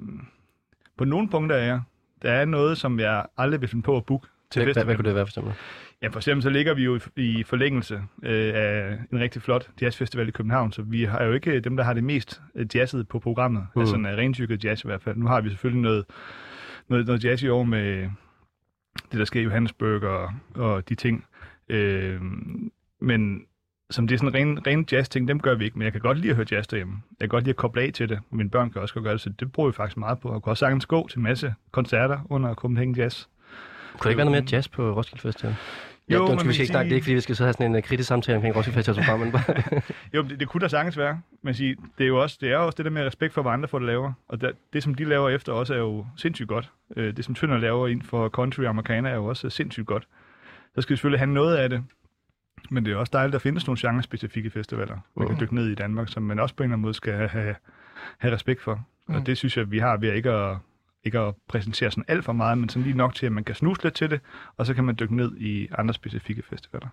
på 0.97 1.05
nogle 1.05 1.29
punkter 1.29 1.55
er 1.55 1.63
jeg. 1.65 1.81
Der 2.21 2.31
er 2.31 2.45
noget, 2.45 2.77
som 2.77 2.99
jeg 2.99 3.25
aldrig 3.37 3.61
vil 3.61 3.69
finde 3.69 3.83
på 3.83 3.97
at 3.97 4.05
booke 4.05 4.27
til 4.53 4.63
Hvad, 4.63 4.65
hvad, 4.65 4.73
festival. 4.73 4.85
hvad 4.85 4.95
kunne 4.95 5.07
det 5.07 5.15
være 5.15 5.25
for 5.25 5.29
eksempel? 5.29 5.53
Ja, 6.01 6.07
for 6.07 6.19
eksempel 6.19 6.43
så 6.43 6.49
ligger 6.49 6.73
vi 6.73 6.83
jo 6.83 6.99
i, 7.15 7.43
forlængelse 7.43 7.95
øh, 8.23 8.51
af 8.55 8.97
en 9.11 9.19
rigtig 9.19 9.41
flot 9.41 9.69
jazzfestival 9.81 10.27
i 10.27 10.31
København, 10.31 10.71
så 10.71 10.81
vi 10.81 11.03
har 11.03 11.23
jo 11.23 11.33
ikke 11.33 11.59
dem, 11.59 11.77
der 11.77 11.83
har 11.83 11.93
det 11.93 12.03
mest 12.03 12.41
øh, 12.55 12.65
jazzet 12.75 13.07
på 13.07 13.19
programmet. 13.19 13.61
Mm. 13.61 13.67
Mm. 13.75 13.81
Altså 13.81 13.95
en 13.95 14.07
rendyrket 14.07 14.65
jazz 14.65 14.83
i 14.83 14.87
hvert 14.87 15.01
fald. 15.01 15.17
Nu 15.17 15.27
har 15.27 15.41
vi 15.41 15.49
selvfølgelig 15.49 15.81
noget, 15.81 16.05
noget, 16.89 17.05
noget 17.05 17.25
jazz 17.25 17.43
i 17.43 17.49
år 17.49 17.63
med 17.63 18.09
det, 19.11 19.19
der 19.19 19.25
sker 19.25 19.41
i 19.41 19.43
Johannesburg 19.43 20.03
og, 20.03 20.29
og 20.55 20.89
de 20.89 20.95
ting. 20.95 21.25
Øh, 21.69 22.21
men 23.01 23.45
som 23.89 24.07
det 24.07 24.15
er 24.15 24.19
sådan 24.19 24.33
ren, 24.33 24.67
ren 24.67 24.85
jazz-ting, 24.91 25.27
dem 25.27 25.39
gør 25.39 25.55
vi 25.55 25.65
ikke, 25.65 25.77
men 25.77 25.85
jeg 25.85 25.91
kan 25.91 26.01
godt 26.01 26.17
lide 26.17 26.29
at 26.29 26.35
høre 26.35 26.45
jazz 26.51 26.67
derhjemme. 26.67 26.93
Jeg 27.19 27.19
kan 27.19 27.29
godt 27.29 27.43
lide 27.43 27.49
at 27.49 27.55
koble 27.55 27.81
af 27.81 27.91
til 27.93 28.09
det, 28.09 28.19
og 28.31 28.37
mine 28.37 28.49
børn 28.49 28.71
kan 28.71 28.81
også 28.81 28.93
godt 28.93 29.03
gøre 29.03 29.13
det, 29.13 29.21
så 29.21 29.29
det 29.29 29.51
bruger 29.51 29.69
vi 29.69 29.73
faktisk 29.73 29.97
meget 29.97 30.19
på. 30.19 30.29
Og 30.29 30.43
kan 30.43 30.49
også 30.49 30.59
sagtens 30.59 30.85
gå 30.85 31.07
til 31.07 31.17
en 31.17 31.23
masse 31.23 31.53
koncerter 31.71 32.19
under 32.29 32.53
Copenhagen 32.53 32.95
Jazz. 32.95 33.25
Kunne 33.97 34.03
der 34.03 34.09
ikke 34.09 34.17
være 34.17 34.25
noget 34.25 34.43
mere 34.43 34.49
jazz 34.51 34.67
på 34.67 34.93
Roskilde 34.93 35.21
Festival? 35.21 35.55
Ja, 36.09 36.15
Jo, 36.15 36.25
skal 36.25 36.47
vi 36.47 36.53
skal 36.53 36.61
ikke 36.61 36.71
snakke, 36.71 36.89
det 36.89 36.93
er 36.93 36.95
ikke 36.95 37.05
fordi, 37.05 37.13
vi 37.13 37.21
skal 37.21 37.35
så 37.35 37.43
have 37.43 37.53
sådan 37.53 37.71
en 37.71 37.75
uh, 37.75 37.81
kritisk 37.81 38.07
samtale 38.07 38.35
omkring 38.35 38.55
Roskilde 38.55 38.75
Festival 38.75 39.05
som 39.05 39.19
men. 39.19 39.33
Jo, 40.13 40.21
det, 40.21 40.39
det 40.39 40.47
kunne 40.47 40.61
der 40.61 40.67
sagtens 40.67 40.97
være. 40.97 41.21
Men 41.41 41.53
sige, 41.53 41.75
det 41.97 42.03
er 42.03 42.07
jo 42.07 42.21
også 42.21 42.37
det, 42.41 42.49
er 42.49 42.53
jo 42.53 42.65
også 42.65 42.75
det 42.77 42.85
der 42.85 42.91
med 42.91 43.05
respekt 43.05 43.33
for, 43.33 43.41
hvad 43.41 43.51
andre 43.51 43.67
folk 43.67 43.85
laver. 43.85 44.13
Og 44.27 44.41
der, 44.41 44.51
det, 44.73 44.83
som 44.83 44.95
de 44.95 45.03
laver 45.03 45.29
efter, 45.29 45.53
også 45.53 45.73
er 45.73 45.77
jo 45.77 46.05
sindssygt 46.17 46.49
godt. 46.49 46.71
Øh, 46.95 47.17
det, 47.17 47.25
som 47.25 47.35
Tønder 47.35 47.57
laver 47.57 47.87
inden 47.87 48.05
for 48.05 48.29
country 48.29 48.61
og 48.61 48.69
amerikaner, 48.69 49.09
er 49.09 49.15
jo 49.15 49.25
også 49.25 49.49
sindssygt 49.49 49.87
godt. 49.87 50.07
Så 50.75 50.81
skal 50.81 50.93
vi 50.93 50.97
selvfølgelig 50.97 51.19
have 51.19 51.33
noget 51.33 51.55
af 51.55 51.69
det. 51.69 51.83
Men 52.69 52.85
det 52.85 52.93
er 52.93 52.97
også 52.97 53.11
dejligt, 53.13 53.29
at 53.29 53.33
der 53.33 53.39
findes 53.39 53.67
nogle 53.67 53.79
genre-specifikke 53.81 54.49
festivaler, 54.49 54.97
man 55.15 55.27
kan 55.27 55.39
dykke 55.39 55.55
ned 55.55 55.67
i 55.67 55.75
Danmark, 55.75 56.09
som 56.09 56.23
man 56.23 56.39
også 56.39 56.55
på 56.55 56.63
en 56.63 56.65
eller 56.65 56.75
anden 56.75 56.81
måde 56.81 56.93
skal 56.93 57.29
have, 57.29 57.55
have 58.17 58.33
respekt 58.33 58.61
for. 58.61 58.85
Mm. 59.07 59.15
Og 59.15 59.25
det 59.25 59.37
synes 59.37 59.57
jeg, 59.57 59.71
vi 59.71 59.79
har 59.79 59.97
ved 59.97 60.13
ikke 60.13 60.31
at, 60.31 60.57
ikke 61.05 61.19
at 61.19 61.35
præsentere 61.49 61.91
sådan 61.91 62.05
alt 62.07 62.25
for 62.25 62.33
meget, 62.33 62.57
men 62.57 62.69
sådan 62.69 62.83
lige 62.83 62.97
nok 62.97 63.15
til, 63.15 63.25
at 63.25 63.31
man 63.31 63.43
kan 63.43 63.55
snuse 63.55 63.83
lidt 63.83 63.93
til 63.93 64.09
det, 64.09 64.19
og 64.57 64.65
så 64.65 64.73
kan 64.73 64.83
man 64.83 64.95
dykke 64.99 65.15
ned 65.15 65.37
i 65.37 65.67
andre 65.77 65.93
specifikke 65.93 66.43
festivaler. 66.49 66.87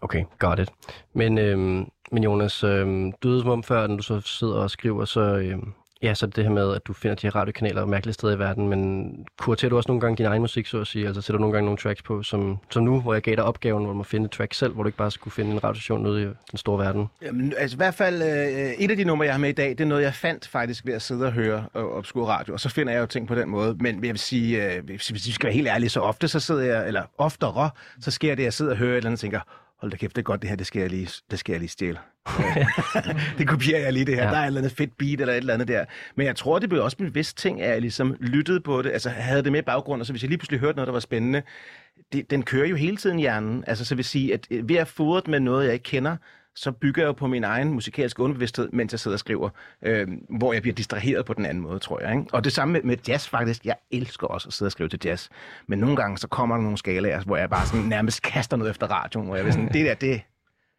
Okay, 0.00 0.24
got 0.38 0.58
it. 0.58 0.70
Men, 1.14 1.38
øhm, 1.38 1.86
men 2.12 2.24
Jonas, 2.24 2.64
øhm, 2.64 3.12
du 3.12 3.28
ved 3.28 3.40
som 3.40 3.50
om 3.50 3.62
før, 3.62 3.86
når 3.86 3.96
du 3.96 4.02
så 4.02 4.20
sidder 4.20 4.54
og 4.54 4.70
skriver, 4.70 5.04
så, 5.04 5.20
øhm, 5.20 5.72
ja, 6.02 6.14
så 6.14 6.26
det 6.26 6.44
her 6.44 6.50
med, 6.50 6.74
at 6.74 6.86
du 6.86 6.92
finder 6.92 7.14
de 7.14 7.26
her 7.26 7.36
radiokanaler 7.36 7.84
mærkelige 7.84 8.14
steder 8.14 8.36
i 8.36 8.38
verden, 8.38 8.68
men 8.68 9.10
kuraterer 9.38 9.68
du 9.68 9.76
også 9.76 9.88
nogle 9.88 10.00
gange 10.00 10.16
din 10.16 10.26
egen 10.26 10.42
musik, 10.42 10.66
så 10.66 10.80
at 10.80 10.86
sige? 10.86 11.06
Altså 11.06 11.20
sætter 11.20 11.38
du 11.38 11.40
nogle 11.40 11.52
gange 11.52 11.64
nogle 11.64 11.78
tracks 11.78 12.02
på, 12.02 12.22
som, 12.22 12.58
som 12.70 12.82
nu, 12.82 13.00
hvor 13.00 13.12
jeg 13.12 13.22
gav 13.22 13.36
dig 13.36 13.44
opgaven, 13.44 13.84
hvor 13.84 13.92
du 13.92 13.96
må 13.96 14.02
finde 14.04 14.24
et 14.24 14.30
track 14.30 14.54
selv, 14.54 14.72
hvor 14.72 14.82
du 14.82 14.86
ikke 14.86 14.98
bare 14.98 15.10
skulle 15.10 15.34
finde 15.34 15.50
en 15.50 15.64
radiostation 15.64 16.06
ude 16.06 16.22
i 16.22 16.24
den 16.24 16.58
store 16.58 16.84
verden? 16.84 17.06
Jamen, 17.22 17.52
altså 17.58 17.76
i 17.76 17.78
hvert 17.78 17.94
fald, 17.94 18.22
øh, 18.22 18.84
et 18.84 18.90
af 18.90 18.96
de 18.96 19.04
numre, 19.04 19.26
jeg 19.26 19.34
har 19.34 19.38
med 19.40 19.48
i 19.48 19.52
dag, 19.52 19.68
det 19.68 19.80
er 19.80 19.84
noget, 19.84 20.02
jeg 20.02 20.14
fandt 20.14 20.48
faktisk 20.48 20.86
ved 20.86 20.94
at 20.94 21.02
sidde 21.02 21.26
og 21.26 21.32
høre 21.32 21.64
øh, 21.76 21.84
og 21.84 21.96
Obskur 21.96 22.26
Radio, 22.26 22.54
og 22.54 22.60
så 22.60 22.68
finder 22.68 22.92
jeg 22.92 23.00
jo 23.00 23.06
ting 23.06 23.28
på 23.28 23.34
den 23.34 23.48
måde. 23.48 23.76
Men 23.80 24.04
jeg 24.04 24.12
vil 24.12 24.18
sige, 24.18 24.74
øh, 24.74 24.84
hvis 24.84 25.12
vi 25.12 25.32
skal 25.32 25.46
være 25.46 25.54
helt 25.54 25.68
ærlige, 25.68 25.88
så 25.88 26.00
ofte 26.00 26.28
så 26.28 26.40
sidder 26.40 26.62
jeg, 26.62 26.86
eller 26.86 27.02
oftere, 27.18 27.70
så 28.00 28.10
sker 28.10 28.34
det, 28.34 28.42
at 28.42 28.44
jeg 28.44 28.52
sidder 28.52 28.72
og 28.72 28.78
hører 28.78 28.92
et 28.92 28.96
eller 28.96 29.08
andet 29.08 29.16
og 29.16 29.20
tænker, 29.20 29.40
hold 29.80 29.90
da 29.90 29.96
kæft, 29.96 30.16
det 30.16 30.22
er 30.22 30.24
godt 30.24 30.42
det 30.42 30.48
her, 30.50 30.56
det 30.56 30.66
skal 30.66 30.80
jeg 30.80 30.90
lige, 30.90 31.08
det 31.30 31.38
skal 31.38 31.52
jeg 31.52 31.60
lige 31.60 31.70
stjæle. 31.70 31.98
det 33.38 33.48
kopierer 33.48 33.80
jeg 33.80 33.92
lige 33.92 34.04
det 34.04 34.14
her. 34.14 34.24
Ja. 34.24 34.30
Der 34.30 34.36
er 34.36 34.42
et 34.42 34.46
eller 34.46 34.60
andet 34.60 34.72
fedt 34.72 34.98
beat 34.98 35.20
eller 35.20 35.32
et 35.32 35.38
eller 35.38 35.54
andet 35.54 35.68
der. 35.68 35.84
Men 36.14 36.26
jeg 36.26 36.36
tror, 36.36 36.58
det 36.58 36.68
blev 36.68 36.84
også 36.84 36.96
en 37.00 37.14
vis 37.14 37.34
ting, 37.34 37.62
at 37.62 37.70
jeg 37.70 37.80
ligesom 37.80 38.16
lyttede 38.20 38.60
på 38.60 38.82
det, 38.82 38.90
altså 38.90 39.10
havde 39.10 39.42
det 39.42 39.52
med 39.52 39.60
i 39.60 39.64
baggrund, 39.64 40.02
og 40.02 40.06
så 40.06 40.12
hvis 40.12 40.22
jeg 40.22 40.28
lige 40.28 40.38
pludselig 40.38 40.60
hørte 40.60 40.76
noget, 40.76 40.86
der 40.86 40.92
var 40.92 41.00
spændende, 41.00 41.42
det, 42.12 42.30
den 42.30 42.42
kører 42.42 42.66
jo 42.66 42.76
hele 42.76 42.96
tiden 42.96 43.18
hjernen. 43.18 43.64
Altså, 43.66 43.84
så 43.84 43.94
vil 43.94 44.04
sige, 44.04 44.34
at 44.34 44.46
øh, 44.50 44.68
ved 44.68 44.76
at 44.76 44.88
fodret 44.88 45.28
med 45.28 45.40
noget, 45.40 45.64
jeg 45.64 45.72
ikke 45.72 45.82
kender, 45.82 46.16
så 46.56 46.72
bygger 46.72 47.02
jeg 47.02 47.06
jo 47.06 47.12
på 47.12 47.26
min 47.26 47.44
egen 47.44 47.72
musikalske 47.72 48.22
underbevidsthed, 48.22 48.68
mens 48.72 48.92
jeg 48.92 49.00
sidder 49.00 49.14
og 49.14 49.18
skriver, 49.20 49.48
øh, 49.82 50.08
hvor 50.38 50.52
jeg 50.52 50.62
bliver 50.62 50.74
distraheret 50.74 51.24
på 51.26 51.34
den 51.34 51.46
anden 51.46 51.62
måde, 51.62 51.78
tror 51.78 52.00
jeg. 52.00 52.12
Ikke? 52.12 52.24
Og 52.32 52.44
det 52.44 52.52
samme 52.52 52.72
med, 52.72 52.82
med 52.82 52.96
jazz 53.08 53.28
faktisk. 53.28 53.64
Jeg 53.64 53.76
elsker 53.90 54.26
også 54.26 54.48
at 54.48 54.52
sidde 54.52 54.68
og 54.68 54.72
skrive 54.72 54.88
til 54.88 55.00
jazz. 55.04 55.28
Men 55.66 55.78
nogle 55.78 55.96
gange, 55.96 56.18
så 56.18 56.28
kommer 56.28 56.56
der 56.56 56.62
nogle 56.62 56.78
skalaer, 56.78 57.20
hvor 57.24 57.36
jeg 57.36 57.50
bare 57.50 57.66
sådan 57.66 57.84
nærmest 57.86 58.22
kaster 58.22 58.56
noget 58.56 58.70
efter 58.70 58.86
radioen, 58.86 59.26
hvor 59.26 59.36
jeg 59.36 59.44
vil 59.44 59.52
sådan, 59.52 59.72
det 59.72 59.86
der, 59.86 59.94
det, 59.94 60.14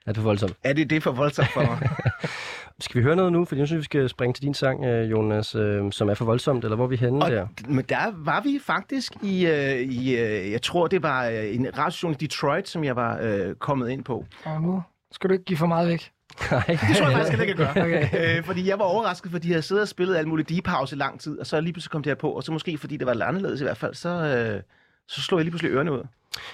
Er 0.07 0.11
det 0.11 0.15
for 0.15 0.23
voldsomt? 0.23 0.53
er 0.63 0.73
det, 0.73 0.89
det 0.89 0.95
er 0.95 1.01
for 1.01 1.11
voldsomt 1.11 1.47
for 1.53 1.61
mig. 1.61 1.89
Skal 2.79 2.99
vi 2.99 3.03
høre 3.03 3.15
noget 3.15 3.31
nu? 3.31 3.45
Fordi 3.45 3.59
jeg 3.59 3.67
synes, 3.67 3.79
vi 3.79 3.83
skal 3.83 4.09
springe 4.09 4.33
til 4.33 4.43
din 4.43 4.53
sang, 4.53 4.85
øh, 4.85 5.11
Jonas, 5.11 5.55
øh, 5.55 5.91
som 5.91 6.09
er 6.09 6.13
for 6.13 6.25
voldsomt, 6.25 6.63
eller 6.63 6.75
hvor 6.75 6.85
er 6.85 6.89
vi 6.89 6.95
henne 6.95 7.25
Og, 7.25 7.31
der? 7.31 7.47
men 7.67 7.85
der 7.89 8.13
var 8.15 8.41
vi 8.41 8.59
faktisk 8.65 9.13
i, 9.23 9.47
øh, 9.47 9.75
i 9.79 10.17
øh, 10.17 10.51
jeg 10.51 10.61
tror, 10.61 10.87
det 10.87 11.03
var 11.03 11.25
øh, 11.27 11.55
en 11.55 11.77
radiostation 11.77 12.11
i 12.11 12.15
Detroit, 12.15 12.69
som 12.69 12.83
jeg 12.83 12.95
var 12.95 13.19
øh, 13.21 13.55
kommet 13.55 13.89
ind 13.89 14.03
på. 14.03 14.25
Og 14.45 14.61
nu 14.61 14.83
skal 15.11 15.29
du 15.29 15.33
ikke 15.33 15.45
give 15.45 15.57
for 15.57 15.65
meget 15.65 15.87
væk. 15.89 16.11
Nej, 16.51 16.63
Det 16.67 16.97
tror 16.97 17.07
jeg 17.07 17.17
faktisk, 17.17 17.33
at 17.33 17.39
jeg 17.39 17.47
kan 17.47 17.55
gøre. 17.57 17.71
Okay. 17.85 18.37
Øh, 18.37 18.43
fordi 18.43 18.69
jeg 18.69 18.79
var 18.79 18.85
overrasket, 18.85 19.31
fordi 19.31 19.47
jeg 19.47 19.53
havde 19.53 19.61
siddet 19.61 19.81
og 19.81 19.87
spillet 19.87 20.15
alt 20.15 20.27
muligt 20.27 20.49
deep 20.49 20.67
house 20.67 20.95
i 20.95 20.99
lang 20.99 21.19
tid, 21.19 21.39
og 21.39 21.45
så 21.47 21.61
lige 21.61 21.73
pludselig 21.73 21.91
kom 21.91 22.03
det 22.03 22.09
her 22.09 22.15
på, 22.15 22.31
og 22.31 22.43
så 22.43 22.51
måske 22.51 22.77
fordi 22.77 22.97
det 22.97 23.07
var 23.07 23.13
lidt 23.13 23.23
anderledes 23.23 23.61
i 23.61 23.63
hvert 23.63 23.77
fald, 23.77 23.93
så, 23.93 24.09
øh, 24.09 24.61
så 25.07 25.21
slog 25.21 25.39
jeg 25.39 25.43
lige 25.45 25.51
pludselig 25.51 25.71
ørerne 25.71 25.91
ud. 25.91 26.03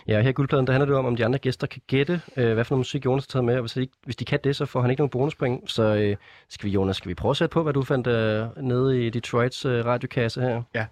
Ja, 0.07 0.21
her 0.21 0.29
i 0.29 0.33
guldpladen, 0.33 0.67
der 0.67 0.73
handler 0.73 0.85
det 0.85 0.95
om, 0.95 1.05
om 1.05 1.15
de 1.15 1.25
andre 1.25 1.39
gæster 1.39 1.67
kan 1.67 1.81
gætte, 1.87 2.21
øh, 2.37 2.53
hvad 2.53 2.65
for 2.65 2.75
noget 2.75 2.79
musik 2.79 3.05
Jonas 3.05 3.23
har 3.23 3.27
taget 3.31 3.45
med, 3.45 3.55
og 3.55 3.61
hvis 3.61 3.71
de, 3.73 3.81
ikke- 3.81 3.93
hvis 4.05 4.15
de 4.15 4.25
kan 4.25 4.39
det, 4.43 4.55
så 4.55 4.65
får 4.65 4.81
han 4.81 4.89
ikke 4.89 5.01
nogen 5.01 5.09
bonuspoint. 5.09 5.71
Så 5.71 5.83
øh, 5.83 6.15
skal 6.49 6.69
vi, 6.69 6.73
Jonas, 6.73 6.95
skal 6.97 7.09
vi 7.09 7.13
prøve 7.13 7.29
at 7.29 7.37
sætte 7.37 7.53
på, 7.53 7.63
hvad 7.63 7.73
du 7.73 7.83
fandt 7.83 8.07
øh, 8.07 8.47
nede 8.63 9.05
i 9.05 9.09
Detroits 9.09 9.65
øh, 9.65 9.85
radiokasse 9.85 10.41
her? 10.41 10.61
Ja. 10.75 10.85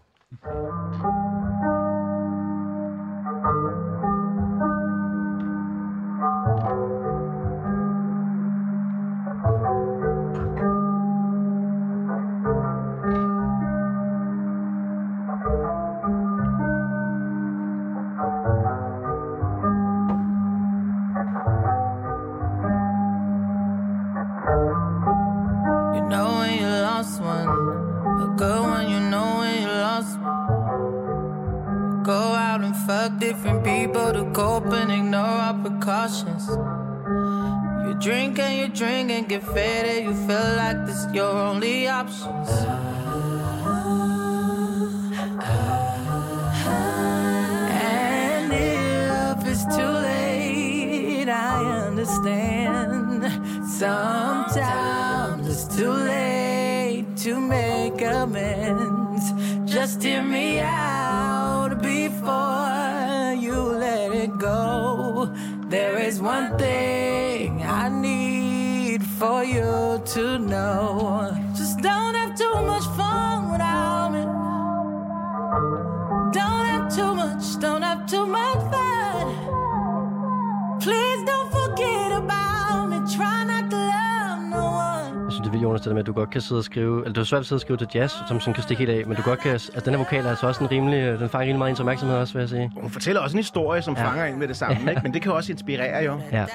Du 86.14 86.20
godt 86.20 86.30
kan 86.30 86.42
sidde 86.42 86.60
og 86.60 86.64
skrive, 86.64 87.00
eller 87.02 87.14
det 87.14 87.22
er 87.22 87.26
svært 87.26 87.40
at 87.40 87.46
sidde 87.46 87.58
og 87.58 87.62
skrive 87.62 87.78
til 87.78 87.88
jazz, 87.96 88.14
som, 88.28 88.40
som 88.40 88.54
kan 88.54 88.64
stikke 88.64 88.86
helt 88.86 89.00
af, 89.00 89.08
men 89.08 89.16
du 89.18 89.22
godt 89.22 89.40
kan, 89.40 89.52
altså 89.52 89.82
den 89.86 89.94
her 89.94 89.98
vokal 89.98 90.26
er 90.26 90.30
altså 90.30 90.48
også 90.48 90.64
en 90.64 90.72
rimelig, 90.72 91.20
den 91.20 91.30
fanger 91.30 91.40
rimelig 91.40 91.58
meget 91.58 91.70
ens 91.70 91.80
opmærksomhed 91.80 92.18
også, 92.18 92.34
vil 92.34 92.40
jeg 92.40 92.50
sige. 92.50 92.72
Hun 92.82 92.92
fortæller 92.92 93.22
også 93.22 93.38
en 93.38 93.40
historie, 93.44 93.82
som 93.82 93.94
Ja. 93.96 94.02
ja. 94.02 94.08
fanger 94.10 94.26
ind 94.26 94.38
med 94.38 94.48
det 94.48 94.58
samme, 94.58 94.90
ikke? 94.90 95.02
men 95.04 95.14
det 95.14 95.22
kan 95.22 95.32
også 95.32 95.52
inspirere 95.52 96.04
jo. 96.04 96.20
Ja. 96.32 96.38
Der 96.38 96.46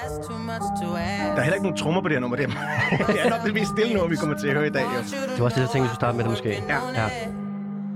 er 1.37 1.41
heller 1.41 1.53
ikke 1.53 1.63
nogen 1.63 1.77
trommer 1.77 2.01
på 2.01 2.07
det 2.07 2.15
her 2.15 2.21
nummer. 2.21 2.37
Det 2.37 2.45
er, 2.45 2.49
det 3.13 3.25
er 3.25 3.29
nok 3.29 3.43
det 3.45 3.53
mest 3.53 3.69
stille 3.77 3.93
nummer, 3.93 4.09
vi 4.09 4.15
kommer 4.15 4.37
til 4.37 4.47
at 4.47 4.53
høre 4.53 4.67
i 4.67 4.69
dag. 4.69 4.81
Jo. 4.83 4.99
Det 5.31 5.39
var 5.39 5.45
også 5.45 5.55
det, 5.55 5.61
jeg 5.61 5.69
tænkte, 5.69 5.81
vi 5.81 5.87
skulle 5.87 5.95
starte 5.95 6.15
med 6.17 6.23
det 6.23 6.31
måske. 6.31 6.49
Ja. 6.69 6.77
Ja. 6.95 7.07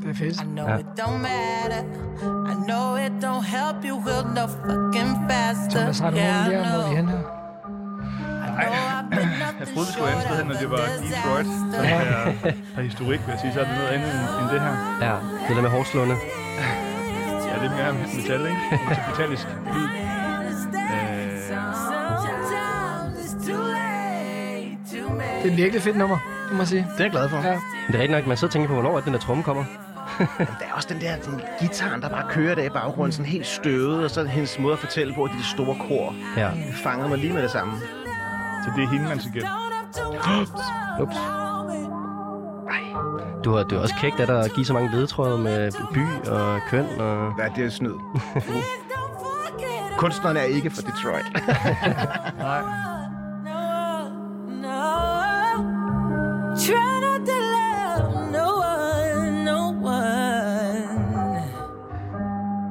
Det 0.02 0.10
er 0.10 0.14
fedt. 0.14 0.42
I 0.42 0.46
know 0.46 0.68
Ja. 0.70 0.78
it 0.78 0.86
don't 1.00 1.18
matter. 1.28 1.82
it 3.06 3.24
don't 3.26 3.46
help 3.58 3.78
you 3.90 3.96
will 4.06 4.26
no 4.36 4.46
fucking 4.48 5.12
faster. 5.30 5.80
Thomas, 5.80 6.00
har 6.00 6.10
du 6.12 6.18
Yeah, 6.18 6.48
nogen 6.48 6.52
I 6.52 6.56
idé 6.56 6.60
om, 6.60 6.82
hvor 6.82 6.90
vi 6.92 6.96
er 6.98 7.02
know. 7.02 7.41
Her? 8.52 8.70
Jeg 9.60 9.68
troede, 9.68 9.86
det 9.88 9.94
skulle 9.94 10.10
andet 10.12 10.24
sted 10.26 10.38
hen, 10.38 10.48
når 10.48 10.56
det 10.64 10.70
var 10.72 10.84
Detroit. 11.06 11.48
Så 11.74 11.82
her, 11.82 12.00
her 12.76 12.84
historik, 12.84 13.20
vil 13.26 13.32
jeg 13.32 13.40
sige, 13.42 13.54
så 13.54 13.60
er 13.60 13.66
det 13.66 13.74
noget 13.78 13.90
andet 13.96 14.12
end, 14.16 14.24
end 14.42 14.50
det 14.54 14.62
her. 14.62 14.76
Ja, 15.08 15.16
det 15.48 15.56
der 15.56 15.62
med 15.62 15.70
hårslående. 15.70 16.16
Ja, 17.50 17.56
det 17.62 17.66
er 17.72 17.76
mere 17.80 17.94
metal, 17.94 18.42
ikke? 18.42 18.62
Metallisk 19.10 19.48
lyd. 19.76 19.88
Det 25.44 25.48
er 25.48 25.52
et 25.52 25.58
virkelig 25.58 25.82
fedt 25.82 25.98
nummer, 25.98 26.18
det 26.48 26.52
må 26.52 26.58
jeg 26.58 26.68
sige. 26.68 26.88
Det 26.92 27.00
er 27.00 27.04
jeg 27.04 27.12
glad 27.12 27.30
for. 27.30 27.38
Ja. 27.38 27.52
Men 27.52 27.60
det 27.88 27.96
er 27.96 28.00
rigtigt 28.00 28.12
nok, 28.12 28.28
man 28.28 28.38
sidder 28.38 28.48
og 28.48 28.54
tænker 28.54 28.68
på, 28.68 28.74
hvornår 28.74 28.92
er 28.92 28.96
det, 28.96 29.06
den 29.06 29.14
der 29.14 29.20
tromme 29.20 29.44
kommer. 29.44 29.64
Der 30.38 30.66
er 30.70 30.74
også 30.74 30.88
den 30.92 31.02
der 31.02 31.16
sådan, 31.22 31.42
guitaren, 31.60 32.02
der 32.02 32.10
bare 32.10 32.24
kører 32.30 32.56
der 32.56 32.64
i 32.64 32.70
baggrunden, 32.70 33.12
sådan 33.12 33.26
helt 33.26 33.48
støvet, 33.48 34.04
og 34.04 34.12
så 34.12 34.24
hendes 34.24 34.60
måde 34.60 34.74
at 34.74 34.80
fortælle 34.80 35.14
på, 35.14 35.28
de 35.28 35.38
der 35.38 35.44
store 35.44 35.76
kor. 35.88 36.16
Ja. 36.38 36.50
Det 36.68 36.76
fangede 36.84 37.10
mig 37.10 37.18
lige 37.18 37.34
med 37.34 37.44
det 37.44 37.52
samme. 37.52 37.74
Så 38.64 38.72
det 38.76 38.84
er 38.84 38.90
hende, 38.90 39.08
man 39.08 39.20
skal 39.20 39.32
gætte. 39.32 39.48
Ups. 41.02 41.16
Du 43.44 43.52
har, 43.52 43.64
du 43.64 43.76
har 43.76 43.82
også 43.82 43.96
kægt 43.96 44.20
af 44.20 44.28
dig 44.28 44.46
at 44.46 44.54
give 44.54 44.66
så 44.66 44.74
mange 44.74 44.92
ledetråde 44.92 45.38
med 45.38 45.72
by 45.94 46.30
og 46.30 46.60
køn 46.70 46.86
og... 47.00 47.34
Hvad 47.34 47.46
er 47.46 47.54
det 47.54 47.74
snyd? 47.74 47.94
Kunstneren 49.98 50.38
er 50.38 50.42
ikke 50.42 50.70
fra 50.70 50.82
Detroit. 50.82 51.26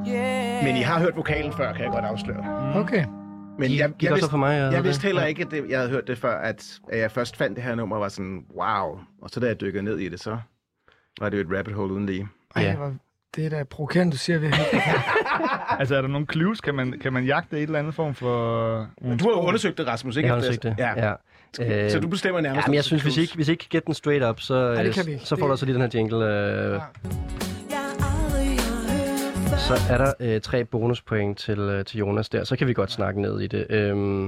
Yeah. 0.09 0.65
Men 0.65 0.77
I 0.77 0.81
har 0.81 0.99
hørt 0.99 1.17
vokalen 1.17 1.53
før, 1.53 1.73
kan 1.73 1.85
jeg 1.85 1.93
godt 1.93 2.05
afsløre. 2.05 2.75
Okay. 2.75 3.05
Men 3.61 3.79
jeg, 3.79 3.89
gik 3.99 4.03
jeg, 4.09 4.15
vidste, 4.15 4.31
for 4.31 4.37
mig, 4.39 4.57
jeg 4.59 4.73
jeg, 4.73 4.85
vidste 4.85 5.01
det. 5.03 5.07
heller 5.09 5.25
ikke, 5.25 5.43
at 5.43 5.51
det, 5.51 5.65
jeg 5.69 5.79
havde 5.79 5.91
hørt 5.91 6.07
det 6.07 6.19
før, 6.19 6.39
at, 6.39 6.79
at 6.93 6.99
jeg 6.99 7.11
først 7.11 7.37
fandt 7.37 7.57
det 7.57 7.65
her 7.65 7.75
nummer, 7.75 7.99
var 7.99 8.09
sådan, 8.09 8.45
wow. 8.57 8.99
Og 9.23 9.31
så 9.31 9.41
da 9.41 9.47
jeg 9.47 9.61
dykkede 9.61 9.83
ned 9.83 9.99
i 9.99 10.09
det, 10.09 10.21
så 10.21 10.39
var 11.21 11.29
det 11.29 11.37
jo 11.37 11.43
et 11.51 11.59
rabbit 11.59 11.75
hole 11.75 11.93
uden 11.95 12.07
lige. 12.07 12.29
Ej, 12.57 12.63
Ja. 12.63 12.77
hvor, 12.77 12.95
det 13.37 13.47
er 13.47 13.51
da 13.51 13.65
provokerende, 13.65 14.13
du 14.13 14.19
siger 14.19 14.39
virkelig. 14.39 14.67
Altså, 15.79 15.97
er 15.97 16.01
der 16.01 16.09
nogle 16.09 16.27
clues? 16.33 16.61
Kan 16.61 16.75
man, 16.75 16.95
kan 17.03 17.13
man 17.13 17.25
jagte 17.25 17.57
et 17.57 17.63
eller 17.63 17.79
andet 17.79 17.95
form 17.95 18.15
for... 18.15 18.87
Men 19.03 19.19
du 19.19 19.25
har 19.25 19.31
jo 19.31 19.41
undersøgt 19.47 19.79
det, 19.79 19.87
Rasmus, 19.87 20.17
ikke? 20.17 20.27
Jeg 20.27 20.35
har 20.35 20.37
undersøgt 20.43 20.63
det. 20.63 20.75
Ja. 20.79 21.15
ja. 21.59 21.89
Så 21.89 22.01
du 22.01 22.09
bestemmer 22.09 22.41
nærmest... 22.41 22.67
Ja, 22.67 22.71
men 22.71 22.75
jeg 22.75 22.85
synes, 22.85 23.03
hvis 23.03 23.17
I 23.17 23.21
ikke, 23.21 23.35
hvis 23.35 23.49
I 23.49 23.51
ikke 23.51 23.69
gætte 23.69 23.87
den 23.87 23.95
straight 23.95 24.25
up, 24.25 24.41
så, 24.41 24.71
det 24.75 24.87
øh, 24.87 24.95
kan 24.95 25.07
vi. 25.07 25.19
så 25.25 25.37
får 25.37 25.37
du 25.37 25.43
Det- 25.45 25.51
også 25.53 25.67
lige 25.67 25.75
den 25.75 25.83
her 25.83 25.89
jingle. 25.95 26.25
Øh, 26.27 26.73
Ja. 26.73 26.79
Så 29.59 29.75
er 29.91 29.99
der 29.99 30.13
øh, 30.21 30.41
tre 30.41 30.65
bonuspoint 30.65 31.39
til, 31.39 31.59
øh, 31.59 31.85
til 31.85 31.99
Jonas 31.99 32.29
der. 32.29 32.45
Så 32.45 32.57
kan 32.57 32.67
vi 32.67 32.73
godt 32.73 32.91
snakke 32.93 33.21
ned 33.21 33.41
i 33.41 33.47
det. 33.47 33.67
Øhm, 33.71 34.25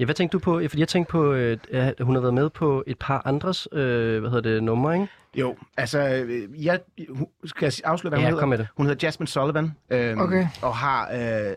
ja, 0.00 0.04
hvad 0.04 0.14
tænkte 0.14 0.32
du 0.32 0.38
på? 0.38 0.58
Ja, 0.60 0.66
Fordi 0.66 0.80
jeg 0.80 0.88
tænkte 0.88 1.10
på, 1.10 1.32
øh, 1.32 1.58
at 1.72 1.94
hun 2.00 2.14
har 2.14 2.20
været 2.20 2.34
med 2.34 2.50
på 2.50 2.84
et 2.86 2.98
par 2.98 3.22
andres 3.24 3.68
øh, 3.72 4.20
hvad 4.20 4.30
hedder 4.30 4.50
det, 4.50 4.62
numre, 4.62 4.94
ikke? 4.94 5.08
Jo, 5.34 5.56
altså, 5.76 5.98
øh, 6.26 6.64
jeg, 6.66 6.80
hun- 7.08 7.26
skal 7.44 7.66
jeg 7.66 7.72
afsløre, 7.84 8.10
hvad 8.10 8.18
Ja, 8.18 8.24
hun 8.24 8.28
hedder? 8.30 8.40
kom 8.40 8.48
med 8.48 8.58
det. 8.58 8.66
Hun 8.76 8.86
hedder 8.86 9.06
Jasmine 9.06 9.28
Sullivan, 9.28 9.72
øhm, 9.90 10.20
Okay. 10.20 10.46
og 10.62 10.76
har 10.76 11.10
øh, 11.14 11.54